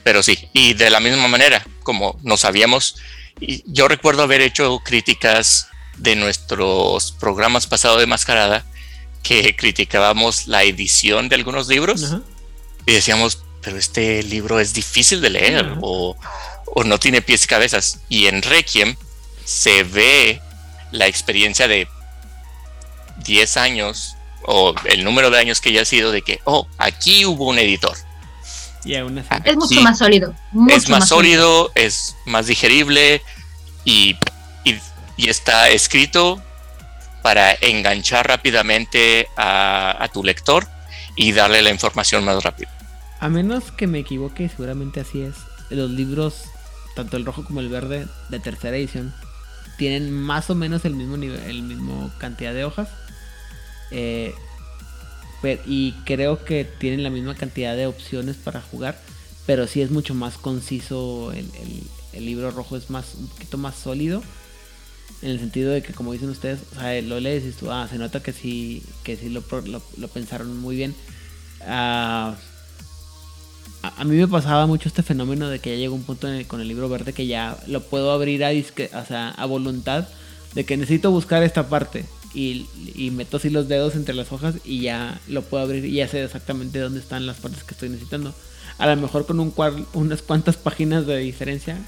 Pero 0.04 0.22
sí, 0.22 0.38
y 0.52 0.74
de 0.74 0.90
la 0.90 1.00
misma 1.00 1.28
manera, 1.28 1.66
como 1.82 2.18
no 2.22 2.36
sabíamos, 2.36 2.96
yo 3.66 3.88
recuerdo 3.88 4.22
haber 4.22 4.42
hecho 4.42 4.80
críticas 4.84 5.68
de 5.96 6.14
nuestros 6.14 7.12
programas 7.12 7.66
pasados 7.66 8.00
de 8.00 8.06
Mascarada, 8.06 8.64
que 9.22 9.56
criticábamos 9.56 10.46
la 10.46 10.62
edición 10.62 11.28
de 11.28 11.36
algunos 11.36 11.66
libros 11.68 12.14
y 12.86 12.92
decíamos, 12.92 13.42
pero 13.62 13.78
este 13.78 14.22
libro 14.22 14.60
es 14.60 14.74
difícil 14.74 15.22
de 15.22 15.30
leer 15.30 15.78
o, 15.80 16.16
o 16.74 16.84
no 16.84 16.98
tiene 16.98 17.22
pies 17.22 17.44
y 17.44 17.48
cabezas. 17.48 18.00
Y 18.08 18.26
en 18.26 18.42
Requiem 18.42 18.96
se 19.44 19.84
ve 19.84 20.40
la 20.90 21.06
experiencia 21.06 21.68
de 21.68 21.88
10 23.24 23.56
años 23.56 24.16
o 24.46 24.74
el 24.84 25.04
número 25.04 25.30
de 25.30 25.38
años 25.38 25.60
que 25.60 25.72
ya 25.72 25.82
ha 25.82 25.84
sido 25.84 26.12
de 26.12 26.22
que, 26.22 26.40
oh, 26.44 26.66
aquí 26.78 27.24
hubo 27.24 27.48
un 27.48 27.58
editor. 27.58 27.96
Y 28.84 28.96
aún 28.96 29.18
así. 29.18 29.28
Es 29.44 29.56
mucho 29.56 29.80
más 29.80 29.98
sólido. 29.98 30.34
es 30.68 30.88
más, 30.90 31.08
sólido, 31.08 31.72
es 31.74 32.16
más 32.26 32.46
digerible 32.46 33.22
y, 33.84 34.16
y, 34.64 34.78
está 35.28 35.70
escrito 35.70 36.42
para 37.22 37.54
enganchar 37.54 38.28
rápidamente 38.28 39.28
a, 39.36 39.96
a, 40.04 40.08
tu 40.08 40.22
lector 40.22 40.68
y 41.16 41.32
darle 41.32 41.62
la 41.62 41.70
información 41.70 42.24
más 42.24 42.42
rápido. 42.42 42.70
A 43.20 43.30
menos 43.30 43.72
que 43.72 43.86
me 43.86 44.00
equivoque, 44.00 44.50
seguramente 44.50 45.00
así 45.00 45.22
es. 45.22 45.34
Los 45.70 45.90
libros, 45.90 46.44
tanto 46.94 47.16
el 47.16 47.24
rojo 47.24 47.44
como 47.44 47.60
el 47.60 47.68
verde 47.68 48.06
de 48.28 48.40
tercera 48.40 48.76
edición, 48.76 49.12
tienen 49.78 50.12
más 50.12 50.50
o 50.50 50.54
menos 50.54 50.84
el 50.84 50.94
mismo 50.94 51.16
nivel, 51.16 51.40
el 51.42 51.62
mismo 51.62 52.12
cantidad 52.18 52.54
de 52.54 52.64
hojas 52.64 52.88
eh, 53.90 54.34
y 55.66 55.92
creo 56.04 56.44
que 56.44 56.64
tienen 56.64 57.02
la 57.02 57.10
misma 57.10 57.34
cantidad 57.34 57.76
de 57.76 57.86
opciones 57.86 58.36
para 58.36 58.62
jugar, 58.62 58.98
pero 59.46 59.66
sí 59.66 59.82
es 59.82 59.90
mucho 59.90 60.14
más 60.14 60.38
conciso. 60.38 61.32
El, 61.32 61.88
libro 62.24 62.52
rojo 62.52 62.76
es 62.76 62.90
más 62.90 63.14
un 63.14 63.26
poquito 63.28 63.58
más 63.58 63.74
sólido. 63.74 64.22
En 65.20 65.30
el 65.30 65.38
sentido 65.38 65.72
de 65.72 65.82
que, 65.82 65.92
como 65.92 66.12
dicen 66.12 66.30
ustedes, 66.30 66.60
lo 67.04 67.20
lees 67.20 67.44
y 67.44 67.50
tú, 67.50 67.70
ah, 67.70 67.86
se 67.90 67.98
nota 67.98 68.22
que 68.22 68.32
sí, 68.32 68.82
que 69.02 69.16
sí 69.16 69.28
lo, 69.28 69.42
pensaron 70.08 70.56
muy 70.58 70.76
bien. 70.76 70.94
Ah, 71.60 72.36
a 73.96 74.04
mí 74.04 74.16
me 74.16 74.28
pasaba 74.28 74.66
mucho 74.66 74.88
este 74.88 75.02
fenómeno 75.02 75.48
de 75.48 75.58
que 75.58 75.70
ya 75.70 75.76
llegó 75.76 75.94
un 75.94 76.02
punto 76.04 76.28
con 76.46 76.60
el 76.60 76.68
libro 76.68 76.88
verde 76.88 77.12
que 77.12 77.26
ya 77.26 77.56
lo 77.66 77.82
puedo 77.82 78.12
abrir 78.12 78.44
a, 78.44 78.52
disque- 78.52 78.90
o 78.94 79.04
sea, 79.04 79.30
a 79.30 79.46
voluntad 79.46 80.08
de 80.54 80.64
que 80.64 80.76
necesito 80.76 81.10
buscar 81.10 81.42
esta 81.42 81.68
parte 81.68 82.04
y, 82.34 82.66
meto 83.12 83.36
así 83.36 83.48
los 83.50 83.68
dedos 83.68 83.94
entre 83.94 84.14
las 84.14 84.32
hojas 84.32 84.56
y 84.64 84.80
ya 84.80 85.20
lo 85.28 85.42
puedo 85.42 85.62
abrir 85.62 85.84
y 85.84 85.92
ya 85.92 86.08
sé 86.08 86.22
exactamente 86.24 86.78
dónde 86.80 87.00
están 87.00 87.26
las 87.26 87.36
partes 87.38 87.62
que 87.64 87.74
estoy 87.74 87.88
necesitando. 87.90 88.34
A 88.78 88.86
lo 88.86 88.96
mejor 89.00 89.24
con 89.26 89.38
un 89.40 89.54
cuar- 89.54 89.86
unas 89.94 90.22
cuantas 90.22 90.56
páginas 90.56 91.06
de 91.06 91.16
diferencia. 91.18 91.78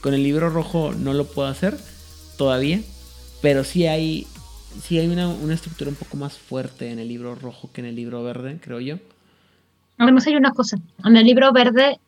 Con 0.00 0.14
el 0.14 0.22
libro 0.22 0.48
rojo 0.48 0.92
no 0.96 1.12
lo 1.12 1.26
puedo 1.26 1.48
hacer 1.48 1.76
todavía, 2.38 2.80
pero 3.42 3.64
sí 3.64 3.86
hay, 3.86 4.26
sí 4.86 4.98
hay 4.98 5.08
una, 5.08 5.28
una 5.28 5.54
estructura 5.54 5.90
un 5.90 5.96
poco 5.96 6.16
más 6.16 6.38
fuerte 6.38 6.90
en 6.90 6.98
el 6.98 7.08
libro 7.08 7.34
rojo 7.34 7.70
que 7.72 7.80
en 7.82 7.86
el 7.88 7.96
libro 7.96 8.22
verde, 8.22 8.58
creo 8.62 8.80
yo. 8.80 8.96
Además 10.00 10.26
hay 10.26 10.34
una 10.34 10.52
cosa, 10.52 10.78
en 11.04 11.16
el 11.18 11.26
libro 11.26 11.52
verde 11.52 12.00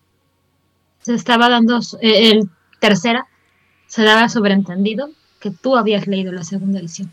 se 1.03 1.13
estaba 1.13 1.51
dando, 1.51 1.79
eh, 2.01 2.31
el 2.31 2.49
tercera, 2.81 3.27
se 3.87 4.03
daba 4.03 4.31
sobreentendido 4.31 5.11
que 5.41 5.51
tú 5.51 5.77
habías 5.77 6.07
leído 6.07 6.33
la 6.33 6.43
segunda 6.43 6.81
edición. 6.81 7.11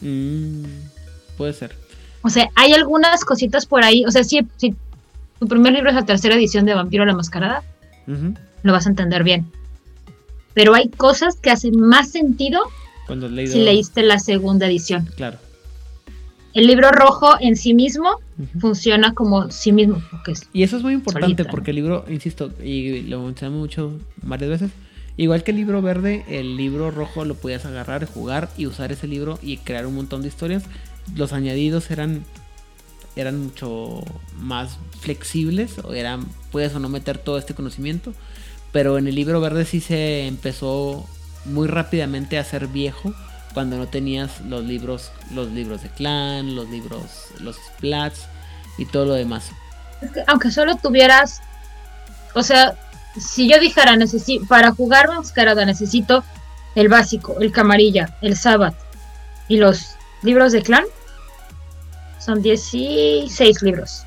Mm, 0.00 0.64
puede 1.36 1.52
ser. 1.52 1.76
O 2.22 2.30
sea, 2.30 2.48
hay 2.54 2.72
algunas 2.72 3.26
cositas 3.26 3.66
por 3.66 3.84
ahí, 3.84 4.06
o 4.06 4.10
sea, 4.10 4.24
si, 4.24 4.40
si 4.56 4.74
tu 5.38 5.46
primer 5.46 5.74
libro 5.74 5.90
es 5.90 5.96
la 5.96 6.06
tercera 6.06 6.34
edición 6.34 6.64
de 6.64 6.74
Vampiro 6.74 7.04
la 7.04 7.14
Mascarada, 7.14 7.62
lo 8.62 8.72
vas 8.72 8.86
a 8.86 8.88
entender 8.88 9.22
bien. 9.22 9.52
Pero 10.54 10.72
hay 10.72 10.88
cosas 10.88 11.36
que 11.36 11.50
hacen 11.50 11.78
más 11.78 12.10
sentido 12.10 12.62
Cuando 13.06 13.28
leído. 13.28 13.52
si 13.52 13.60
leíste 13.60 14.02
la 14.02 14.18
segunda 14.18 14.66
edición. 14.66 15.10
Claro. 15.14 15.36
El 16.52 16.66
libro 16.66 16.90
rojo 16.90 17.34
en 17.40 17.56
sí 17.56 17.74
mismo 17.74 18.18
funciona 18.58 19.14
como 19.14 19.50
sí 19.50 19.72
mismo, 19.72 20.02
porque 20.10 20.32
es 20.32 20.48
Y 20.52 20.62
eso 20.62 20.76
es 20.76 20.82
muy 20.82 20.94
importante 20.94 21.26
Solita, 21.26 21.50
porque 21.50 21.70
el 21.70 21.76
libro, 21.76 22.04
insisto, 22.08 22.50
y 22.62 23.02
lo 23.02 23.22
mencionamos 23.22 23.60
mucho 23.60 23.92
varias 24.22 24.50
veces, 24.50 24.70
igual 25.16 25.44
que 25.44 25.52
el 25.52 25.58
libro 25.58 25.80
verde, 25.80 26.24
el 26.28 26.56
libro 26.56 26.90
rojo 26.90 27.24
lo 27.24 27.34
podías 27.34 27.64
agarrar, 27.66 28.04
jugar 28.06 28.50
y 28.56 28.66
usar 28.66 28.90
ese 28.90 29.06
libro 29.06 29.38
y 29.42 29.58
crear 29.58 29.86
un 29.86 29.94
montón 29.94 30.22
de 30.22 30.28
historias. 30.28 30.64
Los 31.14 31.32
añadidos 31.32 31.90
eran 31.90 32.24
eran 33.16 33.42
mucho 33.42 34.02
más 34.38 34.78
flexibles 35.00 35.78
o 35.82 35.94
eran 35.94 36.26
puedes 36.52 36.74
o 36.74 36.80
no 36.80 36.88
meter 36.88 37.18
todo 37.18 37.38
este 37.38 37.54
conocimiento, 37.54 38.14
pero 38.72 38.98
en 38.98 39.08
el 39.08 39.14
libro 39.14 39.40
verde 39.40 39.64
sí 39.64 39.80
se 39.80 40.26
empezó 40.26 41.06
muy 41.44 41.68
rápidamente 41.68 42.38
a 42.38 42.44
ser 42.44 42.68
viejo 42.68 43.14
cuando 43.52 43.76
no 43.76 43.86
tenías 43.88 44.40
los 44.42 44.64
libros 44.64 45.10
los 45.32 45.48
libros 45.48 45.82
de 45.82 45.88
clan, 45.90 46.54
los 46.54 46.68
libros 46.68 47.02
los 47.40 47.56
splats 47.56 48.26
y 48.78 48.86
todo 48.86 49.06
lo 49.06 49.14
demás. 49.14 49.50
Es 50.00 50.10
que 50.12 50.24
aunque 50.26 50.50
solo 50.50 50.76
tuvieras, 50.76 51.42
o 52.34 52.42
sea, 52.42 52.74
si 53.18 53.48
yo 53.48 53.58
dijera 53.58 53.96
necesito 53.96 54.46
para 54.46 54.72
jugar 54.72 55.08
mascarada 55.08 55.64
necesito 55.64 56.24
el 56.74 56.88
básico, 56.88 57.36
el 57.40 57.52
camarilla, 57.52 58.16
el 58.22 58.36
sabbat 58.36 58.74
y 59.48 59.56
los 59.56 59.96
libros 60.22 60.52
de 60.52 60.62
clan, 60.62 60.84
son 62.18 62.42
16 62.42 63.62
libros. 63.62 64.04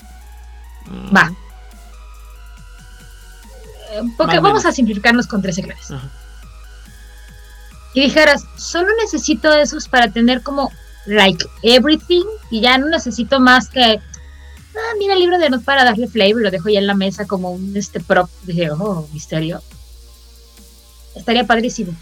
Va. 1.15 1.31
Eh, 3.91 4.01
Porque 4.17 4.37
vamos 4.37 4.61
menos. 4.61 4.65
a 4.65 4.71
simplificarnos 4.71 5.27
con 5.27 5.41
13 5.41 5.63
claves. 5.63 5.91
Ajá. 5.91 6.09
Y 7.93 8.01
dijeras, 8.01 8.43
solo 8.57 8.89
necesito 9.01 9.53
esos 9.53 9.87
para 9.87 10.11
tener 10.11 10.41
como 10.41 10.71
like 11.05 11.45
everything 11.61 12.23
y 12.49 12.61
ya 12.61 12.77
no 12.77 12.87
necesito 12.87 13.39
más 13.39 13.69
que 13.69 13.81
ah, 14.75 14.93
mira 14.97 15.13
el 15.13 15.19
libro 15.19 15.37
de 15.37 15.49
notas 15.49 15.65
para 15.65 15.83
darle 15.83 16.07
flavor, 16.07 16.41
lo 16.41 16.49
dejo 16.51 16.69
ya 16.69 16.79
en 16.79 16.87
la 16.87 16.95
mesa 16.95 17.25
como 17.27 17.51
un 17.51 17.75
este 17.77 17.99
prop. 17.99 18.29
Dije, 18.43 18.71
oh, 18.71 19.07
misterio. 19.13 19.61
Estaría 21.15 21.45
padrísimo. 21.45 21.93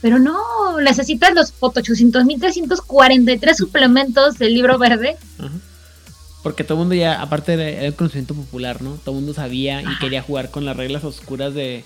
Pero 0.00 0.18
no, 0.18 0.80
necesitas 0.80 1.34
los 1.34 1.52
800.343 1.60 3.54
suplementos 3.54 4.38
del 4.38 4.54
libro 4.54 4.78
verde. 4.78 5.16
Ajá. 5.38 5.50
Porque 6.42 6.64
todo 6.64 6.76
el 6.76 6.78
mundo 6.80 6.94
ya, 6.94 7.20
aparte 7.20 7.58
de- 7.58 7.76
era 7.76 7.86
el 7.86 7.94
conocimiento 7.94 8.34
popular, 8.34 8.80
¿no? 8.80 8.92
Todo 9.04 9.14
el 9.16 9.20
mundo 9.20 9.34
sabía 9.34 9.82
y 9.82 9.98
quería 9.98 10.22
jugar 10.22 10.50
con 10.50 10.64
las 10.64 10.74
reglas 10.74 11.04
oscuras 11.04 11.52
de 11.52 11.84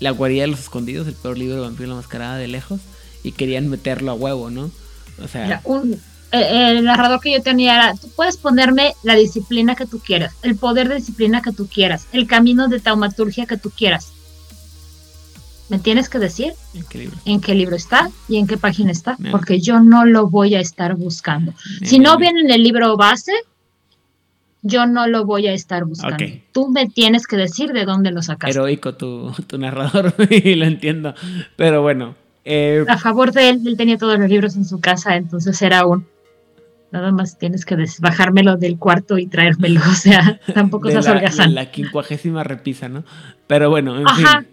La 0.00 0.10
guarida 0.10 0.42
de 0.42 0.48
los 0.48 0.60
escondidos, 0.60 1.06
el 1.06 1.14
peor 1.14 1.38
libro 1.38 1.56
de 1.56 1.60
vampiro 1.62 1.88
la 1.90 1.94
mascarada 1.96 2.36
de 2.36 2.48
lejos. 2.48 2.80
Y 3.22 3.32
querían 3.32 3.68
meterlo 3.68 4.10
a 4.10 4.14
huevo, 4.14 4.50
¿no? 4.50 4.70
O 5.22 5.28
sea, 5.28 5.60
un- 5.64 6.00
eh, 6.32 6.70
el 6.78 6.84
narrador 6.84 7.20
que 7.20 7.32
yo 7.32 7.42
tenía 7.42 7.74
era, 7.74 7.94
tú 7.94 8.08
puedes 8.16 8.38
ponerme 8.38 8.94
la 9.02 9.14
disciplina 9.14 9.74
que 9.74 9.84
tú 9.84 9.98
quieras, 9.98 10.32
el 10.42 10.56
poder 10.56 10.88
de 10.88 10.94
disciplina 10.96 11.42
que 11.42 11.52
tú 11.52 11.66
quieras, 11.66 12.06
el 12.12 12.26
camino 12.26 12.68
de 12.68 12.80
taumaturgia 12.80 13.44
que 13.46 13.58
tú 13.58 13.70
quieras. 13.70 14.08
Me 15.68 15.78
tienes 15.78 16.08
que 16.08 16.18
decir 16.18 16.52
¿en 16.74 16.84
qué 16.84 16.98
libro? 16.98 17.16
en 17.24 17.40
qué 17.40 17.54
libro 17.54 17.76
está 17.76 18.10
y 18.28 18.38
en 18.38 18.46
qué 18.48 18.56
página 18.56 18.90
está, 18.90 19.16
Bien. 19.18 19.30
porque 19.30 19.60
yo 19.60 19.80
no 19.80 20.04
lo 20.04 20.28
voy 20.28 20.54
a 20.56 20.60
estar 20.60 20.94
buscando. 20.96 21.52
Si 21.84 21.90
Bien, 21.98 22.02
no 22.04 22.16
viene 22.16 22.40
en 22.40 22.50
el 22.50 22.62
libro 22.62 22.96
base, 22.96 23.32
yo 24.62 24.86
no 24.86 25.06
lo 25.06 25.24
voy 25.24 25.46
a 25.46 25.52
estar 25.52 25.84
buscando. 25.84 26.24
Ok. 26.24 26.42
Tú 26.52 26.68
me 26.68 26.86
tienes 26.86 27.26
que 27.26 27.36
decir 27.36 27.72
de 27.72 27.84
dónde 27.84 28.10
lo 28.10 28.22
sacaste. 28.22 28.56
Heroico 28.56 28.94
tu, 28.94 29.32
tu 29.46 29.58
narrador, 29.58 30.14
y 30.30 30.54
lo 30.54 30.66
entiendo. 30.66 31.14
Pero 31.56 31.82
bueno, 31.82 32.14
eh, 32.44 32.84
a 32.88 32.98
favor 32.98 33.32
de 33.32 33.50
él, 33.50 33.62
él 33.66 33.76
tenía 33.76 33.98
todos 33.98 34.18
los 34.18 34.28
libros 34.28 34.56
en 34.56 34.64
su 34.64 34.80
casa, 34.80 35.16
entonces 35.16 35.60
era 35.62 35.86
un... 35.86 36.06
Nada 36.92 37.12
más 37.12 37.38
tienes 37.38 37.64
que 37.64 37.76
bajármelo 38.00 38.56
del 38.56 38.76
cuarto 38.76 39.16
y 39.16 39.26
traérmelo, 39.26 39.80
o 39.90 39.94
sea, 39.94 40.40
tampoco 40.54 40.88
de 40.88 40.94
seas 40.94 41.04
la, 41.04 41.12
holgazán. 41.12 41.54
la 41.54 41.70
quincuagésima 41.70 42.42
repisa, 42.42 42.88
¿no? 42.88 43.04
Pero 43.46 43.70
bueno, 43.70 43.98
en 43.98 44.08
Ajá. 44.08 44.40
fin. 44.40 44.48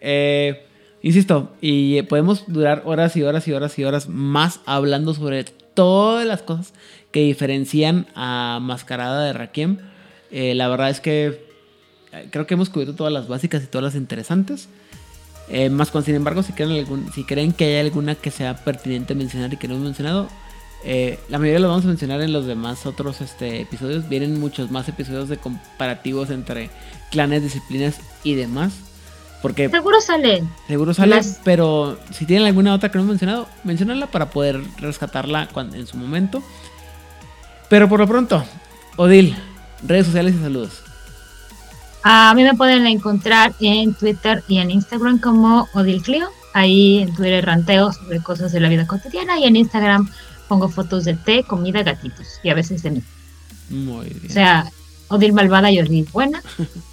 Eh, 0.00 0.66
insisto, 1.02 1.52
y 1.60 2.00
podemos 2.02 2.44
durar 2.46 2.82
horas 2.84 3.16
y 3.16 3.24
horas 3.24 3.48
y 3.48 3.52
horas 3.52 3.76
y 3.78 3.84
horas 3.84 4.08
más 4.08 4.60
hablando 4.66 5.14
sobre 5.14 5.44
todas 5.74 6.26
las 6.26 6.42
cosas 6.42 6.74
que 7.12 7.20
diferencian 7.20 8.06
a 8.14 8.58
Mascarada 8.62 9.24
de 9.24 9.32
Rakiem. 9.32 9.78
Eh, 10.30 10.54
la 10.54 10.68
verdad 10.68 10.90
es 10.90 11.00
que 11.00 11.44
eh, 12.12 12.28
creo 12.30 12.46
que 12.46 12.54
hemos 12.54 12.70
cubierto 12.70 12.94
todas 12.94 13.12
las 13.12 13.28
básicas 13.28 13.62
y 13.62 13.66
todas 13.66 13.84
las 13.84 13.94
interesantes. 13.94 14.68
Eh, 15.48 15.68
más 15.70 15.90
con, 15.90 16.04
sin 16.04 16.14
embargo, 16.14 16.42
si 16.44 16.52
creen, 16.52 16.70
algún, 16.72 17.12
si 17.12 17.24
creen 17.24 17.52
que 17.52 17.64
hay 17.64 17.86
alguna 17.86 18.14
que 18.14 18.30
sea 18.30 18.56
pertinente 18.64 19.14
mencionar 19.16 19.52
y 19.52 19.56
que 19.56 19.66
no 19.66 19.74
hemos 19.74 19.86
mencionado, 19.86 20.28
eh, 20.84 21.18
la 21.28 21.38
mayoría 21.38 21.58
lo 21.58 21.68
vamos 21.68 21.84
a 21.84 21.88
mencionar 21.88 22.20
en 22.22 22.32
los 22.32 22.46
demás 22.46 22.86
otros 22.86 23.20
este, 23.20 23.60
episodios. 23.60 24.08
Vienen 24.08 24.38
muchos 24.38 24.70
más 24.70 24.88
episodios 24.88 25.28
de 25.28 25.36
comparativos 25.38 26.30
entre 26.30 26.70
clanes, 27.10 27.42
disciplinas 27.42 27.96
y 28.22 28.34
demás. 28.34 28.74
Porque 29.42 29.68
Seguro 29.70 30.00
sale. 30.02 30.44
seguro 30.68 30.92
sale, 30.94 31.16
Las- 31.16 31.40
pero 31.42 31.98
si 32.12 32.26
tienen 32.26 32.46
alguna 32.46 32.74
otra 32.74 32.90
que 32.90 32.98
no 32.98 33.04
hemos 33.04 33.14
mencionado, 33.14 33.48
menciónala 33.64 34.06
para 34.06 34.28
poder 34.30 34.60
rescatarla 34.78 35.48
en 35.72 35.86
su 35.86 35.96
momento. 35.96 36.42
Pero 37.70 37.88
por 37.88 38.00
lo 38.00 38.06
pronto, 38.08 38.44
Odil, 38.96 39.34
redes 39.86 40.06
sociales 40.06 40.34
y 40.34 40.42
saludos. 40.42 40.82
A 42.02 42.34
mí 42.34 42.42
me 42.42 42.54
pueden 42.54 42.86
encontrar 42.86 43.54
en 43.60 43.94
Twitter 43.94 44.42
y 44.48 44.58
en 44.58 44.72
Instagram 44.72 45.20
como 45.20 45.68
Odil 45.72 46.02
Clio. 46.02 46.28
Ahí 46.52 46.98
en 46.98 47.14
Twitter 47.14 47.46
ranteo 47.46 47.92
sobre 47.92 48.20
cosas 48.20 48.50
de 48.50 48.58
la 48.58 48.68
vida 48.68 48.88
cotidiana 48.88 49.38
y 49.38 49.44
en 49.44 49.54
Instagram 49.54 50.10
pongo 50.48 50.68
fotos 50.68 51.04
de 51.04 51.14
té, 51.14 51.44
comida, 51.44 51.84
gatitos 51.84 52.40
y 52.42 52.50
a 52.50 52.54
veces 52.54 52.82
de 52.82 52.90
mí. 52.90 53.02
Muy 53.68 54.08
bien. 54.08 54.26
O 54.30 54.34
sea, 54.34 54.66
Odil 55.06 55.32
malvada 55.32 55.70
y 55.70 55.80
Odil 55.80 56.08
buena. 56.12 56.42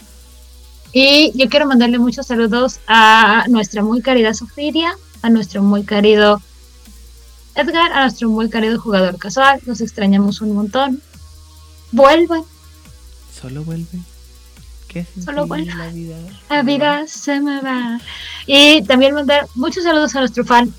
Y 0.93 1.31
yo 1.35 1.49
quiero 1.49 1.67
mandarle 1.67 1.99
muchos 1.99 2.27
saludos 2.27 2.79
a 2.87 3.43
nuestra 3.49 3.83
muy 3.83 4.01
querida 4.01 4.33
Sofía, 4.33 4.93
a 5.21 5.29
nuestro 5.29 5.61
muy 5.61 5.83
querido 5.83 6.41
Edgar, 7.57 7.91
a 7.93 8.01
nuestro 8.01 8.29
muy 8.29 8.49
querido 8.49 8.79
jugador 8.79 9.17
casual. 9.17 9.59
Los 9.65 9.81
extrañamos 9.81 10.41
un 10.41 10.53
montón. 10.53 11.01
Vuelvan, 11.91 12.43
Solo 13.41 13.63
vuelve. 13.63 13.99
¿Qué 14.87 15.05
Solo 15.23 15.43
ti 15.43 15.47
vuelve. 15.49 15.75
La 15.75 15.87
vida. 15.87 16.17
la 16.49 16.63
vida 16.63 17.07
se 17.07 17.39
me 17.39 17.61
va. 17.61 17.99
Y 18.45 18.81
también 18.83 19.13
mandar 19.13 19.47
muchos 19.55 19.83
saludos 19.83 20.15
a 20.15 20.19
nuestro 20.19 20.43
fan 20.45 20.73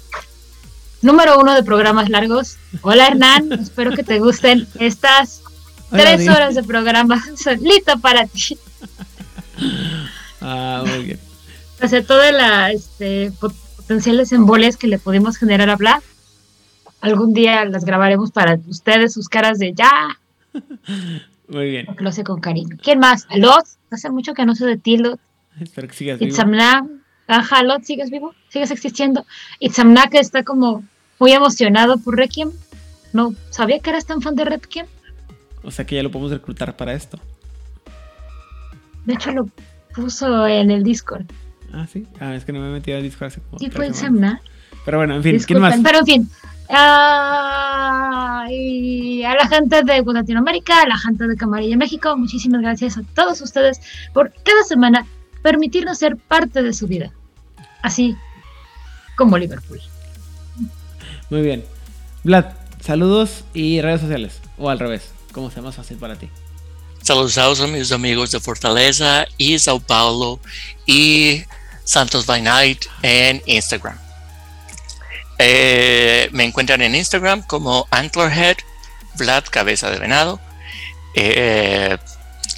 número 1.02 1.38
uno 1.38 1.54
de 1.54 1.62
programas 1.62 2.08
largos. 2.08 2.56
Hola 2.82 3.06
Hernán, 3.08 3.52
espero 3.60 3.92
que 3.92 4.02
te 4.02 4.18
gusten 4.18 4.66
estas 4.80 5.42
Hola, 5.90 6.02
tres 6.02 6.28
horas 6.28 6.54
de 6.54 6.62
programa 6.64 7.22
solito 7.36 7.98
para 8.00 8.26
ti. 8.26 8.58
Ah, 10.40 10.82
muy 10.86 11.04
bien. 11.04 11.20
Sea, 11.88 12.02
todas 12.04 12.32
las 12.32 12.74
este, 12.74 13.30
pot- 13.40 13.54
potenciales 13.76 14.32
embolias 14.32 14.76
que 14.76 14.88
le 14.88 14.98
pudimos 14.98 15.36
generar 15.36 15.70
a 15.70 15.76
Bla, 15.76 16.02
algún 17.00 17.32
día 17.32 17.64
las 17.64 17.84
grabaremos 17.84 18.30
para 18.32 18.58
ustedes, 18.68 19.12
sus 19.12 19.28
caras 19.28 19.58
de 19.58 19.72
ya, 19.74 20.18
Muy 21.48 21.70
bien. 21.70 21.86
porque 21.86 22.02
lo 22.02 22.10
hace 22.10 22.24
con 22.24 22.40
cariño. 22.40 22.76
¿Quién 22.82 22.98
más? 22.98 23.26
Lot, 23.34 23.64
hace 23.90 24.10
mucho 24.10 24.34
que 24.34 24.44
no 24.44 24.54
sé 24.54 24.66
de 24.66 24.76
ti, 24.76 24.98
Lot. 24.98 25.20
Espero 25.60 25.88
que 25.88 25.94
sigas 25.94 26.18
vivo. 26.18 26.30
Itzamna, 26.30 26.86
ajá, 27.26 27.62
Lot, 27.62 27.82
¿sigues 27.84 28.10
vivo? 28.10 28.34
¿Sigues 28.48 28.70
existiendo? 28.70 29.24
Itzamna 29.58 30.08
que 30.08 30.18
está 30.18 30.42
como 30.44 30.84
muy 31.18 31.32
emocionado 31.32 31.98
por 31.98 32.16
Requiem. 32.16 32.50
No 33.12 33.34
sabía 33.50 33.78
que 33.80 33.90
eras 33.90 34.06
tan 34.06 34.20
fan 34.20 34.34
de 34.34 34.44
Requiem. 34.44 34.86
O 35.62 35.70
sea 35.70 35.84
que 35.86 35.96
ya 35.96 36.02
lo 36.02 36.10
podemos 36.10 36.30
reclutar 36.32 36.76
para 36.76 36.92
esto. 36.92 37.18
De 39.04 39.14
hecho, 39.14 39.32
lo 39.32 39.48
puso 39.94 40.46
en 40.46 40.70
el 40.70 40.82
Discord. 40.82 41.24
Ah, 41.72 41.86
sí. 41.90 42.06
Ah, 42.20 42.34
es 42.34 42.44
que 42.44 42.52
no 42.52 42.60
me 42.60 42.68
he 42.68 42.72
metido 42.72 42.96
al 42.96 43.02
Discord 43.02 43.28
hace 43.28 43.40
como. 43.40 43.58
Semanas. 43.58 43.96
Semna. 43.96 44.42
Pero 44.84 44.98
bueno, 44.98 45.16
en 45.16 45.22
fin, 45.22 45.38
¿quién 45.46 45.60
más? 45.60 45.78
Pero 45.82 45.98
en 46.00 46.06
fin. 46.06 46.30
Ah, 46.70 48.46
y 48.50 49.22
a 49.22 49.34
la 49.34 49.48
gente 49.48 49.82
de 49.82 50.02
Latinoamérica, 50.02 50.82
a 50.82 50.88
la 50.88 50.98
gente 50.98 51.26
de 51.26 51.36
Camarilla 51.36 51.76
México, 51.76 52.16
muchísimas 52.16 52.60
gracias 52.60 52.98
a 52.98 53.02
todos 53.14 53.40
ustedes 53.40 53.80
por 54.12 54.32
cada 54.42 54.62
semana 54.64 55.06
permitirnos 55.42 55.98
ser 55.98 56.16
parte 56.16 56.62
de 56.62 56.72
su 56.74 56.86
vida. 56.86 57.10
Así 57.82 58.16
como 59.16 59.38
Liverpool. 59.38 59.80
Muy 61.30 61.42
bien. 61.42 61.64
Vlad, 62.24 62.46
saludos 62.80 63.44
y 63.54 63.80
redes 63.80 64.00
sociales. 64.00 64.40
O 64.58 64.68
al 64.68 64.78
revés, 64.78 65.12
como 65.32 65.50
sea 65.50 65.62
más 65.62 65.76
fácil 65.76 65.96
para 65.96 66.16
ti. 66.16 66.28
Saludos 67.02 67.38
a 67.38 67.66
mis 67.66 67.92
amigos 67.92 68.30
de 68.32 68.40
Fortaleza 68.40 69.26
y 69.38 69.58
Sao 69.58 69.80
Paulo 69.80 70.40
y 70.84 71.42
Santos 71.84 72.26
by 72.26 72.42
Night 72.42 72.84
en 73.02 73.40
Instagram. 73.46 74.07
Eh, 75.38 76.28
me 76.32 76.44
encuentran 76.44 76.82
en 76.82 76.96
Instagram 76.96 77.42
como 77.42 77.86
Antlerhead, 77.90 78.56
Vlad 79.14 79.44
Cabeza 79.44 79.90
de 79.90 79.98
Venado. 79.98 80.40
Eh, 81.14 81.96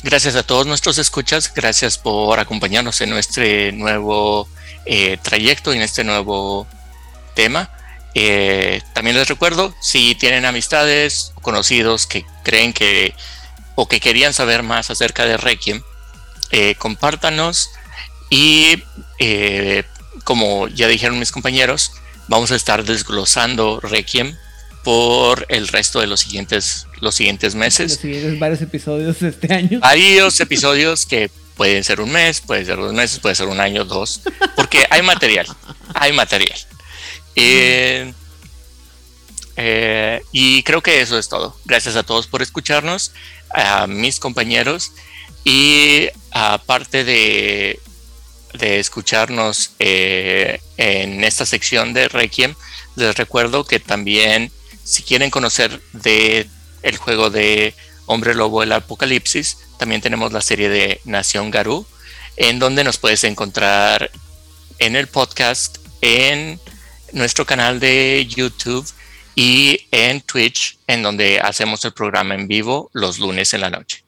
gracias 0.03 0.35
a 0.35 0.43
todos 0.43 0.67
nuestros 0.67 0.97
escuchas, 0.97 1.53
gracias 1.55 1.99
por 1.99 2.39
acompañarnos 2.41 3.01
en 3.03 3.11
nuestro 3.11 3.45
nuevo 3.73 4.49
eh, 4.87 5.19
trayecto, 5.21 5.73
en 5.73 5.83
este 5.83 6.05
nuevo 6.05 6.67
tema. 7.35 7.71
También 8.95 9.17
les 9.17 9.29
recuerdo, 9.29 9.75
si 9.81 10.15
tienen 10.15 10.47
amistades 10.47 11.33
conocidos 11.43 12.07
que 12.07 12.25
creen 12.43 12.73
que 12.73 13.15
o 13.77 13.89
que 13.89 14.01
querían 14.01 14.35
saber 14.35 14.63
más 14.63 14.91
acerca 14.91 15.27
de 15.27 15.37
Requiem, 15.37 15.83
compártanos 16.79 17.71
y 18.31 18.83
como 20.25 20.67
ya 20.69 20.89
dijeron 20.89 21.19
mis 21.19 21.31
compañeros, 21.31 21.93
vamos 22.31 22.53
a 22.53 22.57
estar 22.57 22.85
desglosando 22.85 23.81
Requiem 23.81 24.37
por 24.85 25.45
el 25.49 25.67
resto 25.67 26.01
de 26.01 26.07
los 26.07 26.21
siguientes, 26.21 26.87
los 27.01 27.17
siguientes 27.17 27.55
Los 27.55 27.61
meses. 27.61 27.95
siguientes 27.97 28.39
varios 28.39 28.63
episodios 28.63 29.19
de 29.19 29.29
este 29.29 29.53
año. 29.53 29.81
Varios 29.81 30.39
episodios 30.39 31.05
que 31.05 31.29
pueden 31.57 31.83
ser 31.83 32.01
un 32.01 32.13
mes, 32.13 32.41
puede 32.41 32.65
ser 32.65 32.77
dos 32.77 32.95
meses, 32.95 33.19
puede 33.19 33.35
ser 33.35 33.49
un 33.49 33.61
año, 33.61 33.85
dos, 33.85 34.23
porque 34.57 34.87
hay 34.89 35.03
material, 35.03 35.47
hay 35.93 36.13
material. 36.13 36.59
Eh, 37.35 38.15
eh, 39.57 40.23
y 40.31 40.63
creo 40.63 40.83
que 40.83 41.01
eso 41.01 41.19
es 41.19 41.29
todo. 41.29 41.57
Gracias 41.65 41.97
a 41.97 42.05
todos 42.05 42.29
por 42.29 42.43
escucharnos, 42.43 43.13
a 43.53 43.89
mis 43.89 44.21
compañeros 44.21 44.93
y 45.45 46.09
aparte 46.31 47.03
de, 47.03 47.81
de 48.53 48.79
escucharnos 48.79 49.73
eh, 49.79 50.61
en 50.77 51.25
esta 51.25 51.47
sección 51.47 51.93
de 51.93 52.09
Requiem, 52.09 52.55
les 52.97 53.17
recuerdo 53.17 53.65
que 53.65 53.81
también 53.81 54.51
si 54.85 55.03
quieren 55.03 55.31
conocer 55.31 55.81
de 55.93 56.49
el 56.83 56.97
juego 56.97 57.31
de 57.31 57.75
Hombre 58.07 58.35
Lobo 58.35 58.63
el 58.63 58.73
Apocalipsis, 58.73 59.59
también 59.79 60.01
tenemos 60.01 60.33
la 60.33 60.41
serie 60.41 60.69
de 60.69 61.01
Nación 61.05 61.51
Garú, 61.51 61.87
en 62.37 62.59
donde 62.59 62.85
nos 62.85 62.99
puedes 62.99 63.25
encontrar 63.25 64.11
en 64.79 64.97
el 64.97 65.07
podcast, 65.07 65.79
en 66.01 66.59
nuestro 67.13 67.47
canal 67.47 67.81
de 67.81 68.27
YouTube 68.29 68.87
y 69.35 69.87
en 69.91 70.21
Twitch, 70.23 70.79
en 70.87 71.03
donde 71.03 71.41
hacemos 71.41 71.85
el 71.85 71.93
programa 71.93 72.35
en 72.35 72.49
vivo 72.49 72.91
los 72.93 73.19
lunes 73.19 73.55
en 73.55 73.61
la 73.61 73.71
noche. 73.71 74.03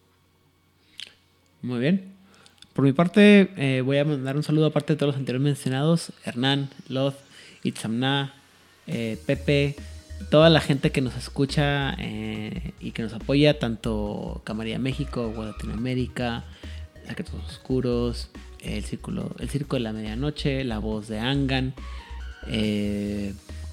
Muy 1.62 1.80
bien. 1.80 2.11
Por 2.72 2.86
mi 2.86 2.92
parte, 2.92 3.50
eh, 3.56 3.82
voy 3.82 3.98
a 3.98 4.04
mandar 4.04 4.36
un 4.36 4.42
saludo 4.42 4.66
aparte 4.66 4.94
de 4.94 4.96
todos 4.96 5.12
los 5.12 5.18
anteriores 5.18 5.44
mencionados. 5.44 6.12
Hernán, 6.24 6.70
Loth, 6.88 7.16
Itzamna, 7.64 8.34
eh, 8.86 9.18
Pepe, 9.26 9.76
toda 10.30 10.48
la 10.48 10.60
gente 10.60 10.90
que 10.90 11.02
nos 11.02 11.14
escucha 11.16 11.94
eh, 11.98 12.72
y 12.80 12.92
que 12.92 13.02
nos 13.02 13.12
apoya, 13.12 13.58
tanto 13.58 14.40
Camarilla 14.44 14.78
México, 14.78 15.34
o 15.36 15.44
Latinoamérica, 15.44 16.44
Secretos 17.06 17.34
Oscuros, 17.46 18.30
el 18.60 18.84
Círculo, 18.84 19.34
el 19.38 19.50
Circo 19.50 19.76
de 19.76 19.80
la 19.80 19.92
Medianoche, 19.92 20.64
La 20.64 20.78
Voz 20.78 21.08
de 21.08 21.18
Angan, 21.18 21.74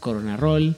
Corona 0.02 0.36
Roll, 0.36 0.76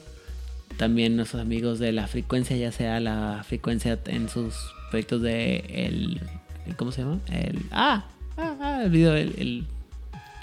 también 0.76 1.16
nuestros 1.16 1.42
amigos 1.42 1.80
de 1.80 1.90
la 1.90 2.06
frecuencia, 2.06 2.56
ya 2.56 2.70
sea 2.70 3.00
la 3.00 3.44
frecuencia 3.46 3.98
en 4.06 4.28
sus 4.28 4.54
proyectos 4.90 5.22
de 5.22 5.56
el, 5.68 6.20
el- 6.66 6.76
¿cómo 6.76 6.92
se 6.92 7.02
llama? 7.02 7.18
El 7.30 7.60
ah, 7.70 8.04
ah, 8.36 8.54
ah, 8.60 8.80
el 8.84 8.90
video 8.90 9.14
el, 9.14 9.34
el, 9.38 9.64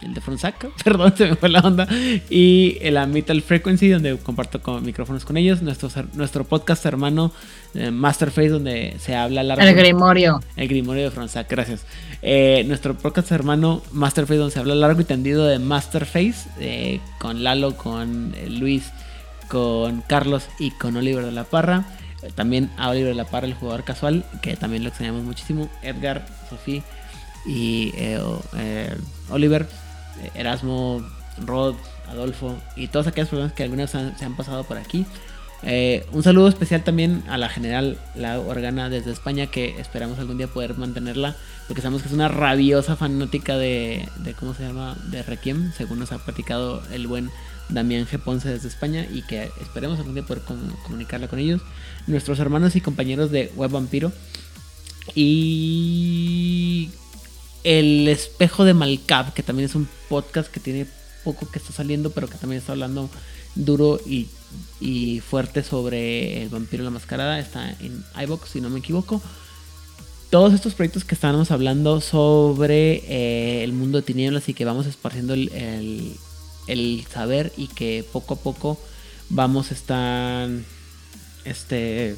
el 0.01 0.13
de 0.13 0.21
Fronsaca, 0.21 0.69
perdón, 0.83 1.13
se 1.17 1.27
me 1.27 1.35
fue 1.35 1.49
la 1.49 1.59
onda 1.61 1.87
y 2.29 2.77
la 2.89 3.05
Metal 3.05 3.41
Frequency 3.41 3.89
donde 3.89 4.17
comparto 4.17 4.61
con 4.61 4.83
micrófonos 4.85 5.25
con 5.25 5.35
ellos, 5.37 5.61
nuestro 5.61 5.89
nuestro 6.13 6.43
podcast 6.45 6.85
hermano 6.85 7.31
eh, 7.73 7.91
Masterface 7.91 8.49
donde 8.49 8.95
se 8.99 9.15
habla 9.15 9.43
largo 9.43 9.63
El 9.63 9.75
Grimorio. 9.75 10.39
el 10.55 10.67
Grimorio 10.67 11.03
de 11.03 11.11
Fronsac, 11.11 11.49
gracias. 11.49 11.85
Eh, 12.21 12.63
nuestro 12.67 12.95
podcast 12.95 13.31
hermano 13.31 13.81
Masterface, 13.91 14.37
donde 14.39 14.53
se 14.53 14.59
habla 14.59 14.75
largo 14.75 14.99
y 15.01 15.05
tendido 15.05 15.45
de 15.45 15.59
Masterface, 15.59 16.49
eh, 16.59 16.99
con 17.19 17.43
Lalo, 17.43 17.75
con 17.77 18.33
eh, 18.37 18.49
Luis, 18.49 18.91
con 19.49 20.01
Carlos 20.01 20.47
y 20.59 20.71
con 20.71 20.95
Oliver 20.97 21.25
de 21.25 21.31
la 21.31 21.43
Parra. 21.43 21.85
También 22.35 22.69
a 22.77 22.89
Oliver 22.89 23.15
la 23.15 23.25
Parra, 23.25 23.47
el 23.47 23.53
jugador 23.53 23.83
casual, 23.83 24.25
que 24.41 24.55
también 24.57 24.83
lo 24.83 24.89
extrañamos 24.89 25.23
muchísimo. 25.23 25.69
Edgar, 25.81 26.25
Sofía 26.49 26.83
y 27.45 27.91
eh, 27.95 28.19
eh, 28.57 28.95
Oliver, 29.29 29.67
eh, 30.21 30.31
Erasmo, 30.35 31.01
Rod, 31.45 31.75
Adolfo 32.09 32.57
y 32.75 32.87
todas 32.87 33.07
aquellas 33.07 33.29
personas 33.29 33.53
que 33.53 33.63
algunas 33.63 33.93
han- 33.95 34.17
se 34.17 34.25
han 34.25 34.35
pasado 34.35 34.63
por 34.65 34.77
aquí. 34.77 35.05
Eh, 35.61 36.05
un 36.13 36.23
saludo 36.23 36.47
especial 36.47 36.83
también 36.83 37.21
a 37.29 37.37
la 37.37 37.49
general, 37.49 37.97
la 38.15 38.39
Organa 38.39 38.89
desde 38.89 39.11
España, 39.11 39.47
que 39.47 39.77
esperamos 39.79 40.17
algún 40.17 40.37
día 40.37 40.47
poder 40.47 40.77
mantenerla, 40.77 41.35
porque 41.67 41.81
sabemos 41.81 42.01
que 42.01 42.07
es 42.07 42.13
una 42.13 42.29
rabiosa 42.29 42.95
fanática 42.95 43.57
de, 43.57 44.07
de 44.19 44.33
¿cómo 44.33 44.53
se 44.53 44.63
llama? 44.63 44.95
De 45.11 45.21
Requiem, 45.21 45.73
según 45.73 45.99
nos 45.99 46.13
ha 46.13 46.17
platicado 46.19 46.81
el 46.93 47.07
buen 47.07 47.29
Damián 47.69 48.05
G. 48.07 48.19
Ponce 48.19 48.49
desde 48.49 48.67
España, 48.67 49.05
y 49.11 49.21
que 49.23 49.49
esperemos 49.61 49.99
algún 49.99 50.13
día 50.15 50.25
poder 50.25 50.43
com- 50.43 50.71
comunicarla 50.83 51.27
con 51.27 51.39
ellos. 51.39 51.61
Nuestros 52.07 52.39
hermanos 52.39 52.75
y 52.75 52.81
compañeros 52.81 53.31
de 53.31 53.51
Web 53.55 53.71
Vampiro. 53.71 54.11
Y 55.15 56.89
El 57.63 58.07
Espejo 58.07 58.63
de 58.65 58.73
Malcap, 58.73 59.33
que 59.33 59.43
también 59.43 59.69
es 59.69 59.75
un 59.75 59.87
podcast 60.07 60.51
que 60.51 60.59
tiene 60.59 60.87
poco 61.23 61.49
que 61.49 61.59
está 61.59 61.73
saliendo, 61.73 62.11
pero 62.11 62.27
que 62.27 62.37
también 62.37 62.59
está 62.59 62.71
hablando 62.71 63.09
duro 63.55 63.99
y, 64.05 64.27
fuerte 65.21 65.63
sobre 65.63 66.41
el 66.43 66.49
vampiro 66.49 66.83
la 66.83 66.89
mascarada. 66.89 67.39
Está 67.39 67.69
en 67.79 68.03
iBox, 68.23 68.49
si 68.49 68.61
no 68.61 68.69
me 68.69 68.79
equivoco. 68.79 69.21
Todos 70.29 70.53
estos 70.53 70.73
proyectos 70.75 71.03
que 71.05 71.15
estábamos 71.15 71.49
hablando 71.51 72.01
sobre 72.01 73.03
eh, 73.07 73.63
el 73.63 73.73
mundo 73.73 73.97
de 73.97 74.03
tinieblas 74.03 74.47
y 74.47 74.53
que 74.53 74.63
vamos 74.65 74.85
esparciendo 74.85 75.33
el- 75.33 76.15
el 76.71 77.05
saber 77.11 77.51
y 77.57 77.67
que 77.67 78.05
poco 78.11 78.35
a 78.35 78.37
poco 78.37 78.79
vamos 79.29 79.71
a 79.71 79.73
estar 79.73 80.49
este 81.45 82.15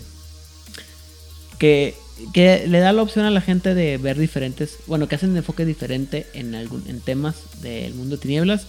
que, 1.60 1.94
que 2.34 2.66
le 2.68 2.80
da 2.80 2.92
la 2.92 3.04
opción 3.04 3.26
a 3.26 3.30
la 3.30 3.42
gente 3.42 3.76
de 3.76 3.98
ver 3.98 4.18
diferentes, 4.18 4.80
bueno, 4.88 5.08
que 5.08 5.16
hacen 5.16 5.30
un 5.30 5.38
enfoque 5.38 5.64
diferente 5.64 6.26
en, 6.34 6.56
algún, 6.56 6.84
en 6.88 7.02
temas 7.02 7.62
del 7.62 7.94
mundo 7.94 8.16
de 8.16 8.22
tinieblas. 8.22 8.66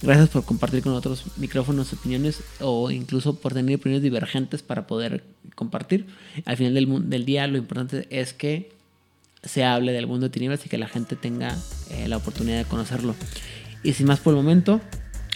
Gracias 0.00 0.28
por 0.28 0.44
compartir 0.44 0.82
con 0.84 0.92
otros 0.92 1.24
micrófonos, 1.36 1.92
opiniones 1.92 2.40
o 2.60 2.92
incluso 2.92 3.34
por 3.34 3.54
tener 3.54 3.74
opiniones 3.74 4.04
divergentes 4.04 4.62
para 4.62 4.86
poder 4.86 5.24
compartir. 5.56 6.06
Al 6.44 6.56
final 6.56 6.74
del, 6.74 7.10
del 7.10 7.24
día 7.24 7.48
lo 7.48 7.58
importante 7.58 8.06
es 8.10 8.32
que 8.32 8.70
se 9.42 9.64
hable 9.64 9.92
del 9.92 10.06
mundo 10.06 10.26
de 10.26 10.30
tinieblas 10.30 10.64
y 10.64 10.68
que 10.68 10.78
la 10.78 10.86
gente 10.86 11.16
tenga 11.16 11.56
eh, 11.90 12.06
la 12.06 12.16
oportunidad 12.16 12.58
de 12.58 12.64
conocerlo. 12.64 13.16
Y 13.82 13.94
sin 13.94 14.06
más 14.06 14.20
por 14.20 14.34
el 14.34 14.36
momento, 14.36 14.80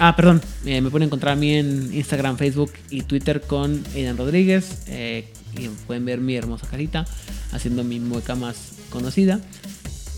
ah, 0.08 0.16
perdón, 0.16 0.42
eh, 0.66 0.80
me 0.80 0.90
pueden 0.90 1.06
encontrar 1.06 1.34
a 1.34 1.36
mí 1.36 1.54
en 1.54 1.94
Instagram, 1.94 2.36
Facebook 2.36 2.72
y 2.90 3.02
Twitter 3.02 3.40
con 3.40 3.82
Aidan 3.94 4.16
Rodríguez. 4.16 4.82
eh, 4.88 5.32
y 5.56 5.68
pueden 5.68 6.04
ver 6.04 6.20
mi 6.20 6.34
hermosa 6.34 6.66
carita 6.66 7.04
haciendo 7.52 7.84
mi 7.84 8.00
mueca 8.00 8.34
más 8.34 8.56
conocida. 8.90 9.40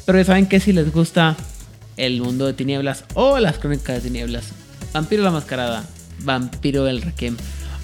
Pero 0.06 0.18
ya 0.18 0.24
saben 0.24 0.46
que 0.46 0.60
si 0.60 0.72
les 0.72 0.92
gusta 0.92 1.36
el 1.96 2.20
mundo 2.20 2.46
de 2.46 2.52
tinieblas 2.52 3.04
o 3.14 3.38
las 3.38 3.58
crónicas 3.58 3.96
de 3.96 4.08
tinieblas, 4.08 4.52
Vampiro 4.92 5.22
la 5.22 5.30
Mascarada, 5.30 5.84
Vampiro 6.20 6.86
el 6.86 7.02
Requiem 7.02 7.36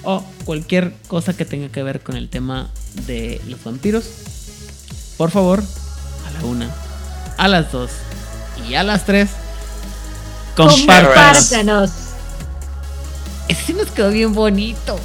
o 0.02 0.24
cualquier 0.44 0.94
cosa 1.08 1.36
que 1.36 1.44
tenga 1.44 1.68
que 1.68 1.82
ver 1.82 2.00
con 2.00 2.16
el 2.16 2.28
tema 2.28 2.70
de 3.06 3.40
los 3.48 3.62
vampiros, 3.62 4.04
por 5.16 5.30
favor, 5.30 5.62
a 6.26 6.30
la 6.30 6.44
una, 6.46 6.70
a 7.36 7.48
las 7.48 7.72
dos 7.72 7.90
y 8.68 8.74
a 8.74 8.82
las 8.82 9.04
tres, 9.04 9.30
compártanos. 10.68 11.48
Compártanos. 11.48 11.90
Ese 13.48 13.72
nos 13.72 13.90
quedó 13.90 14.10
bien 14.10 14.32
bonito. 14.32 14.98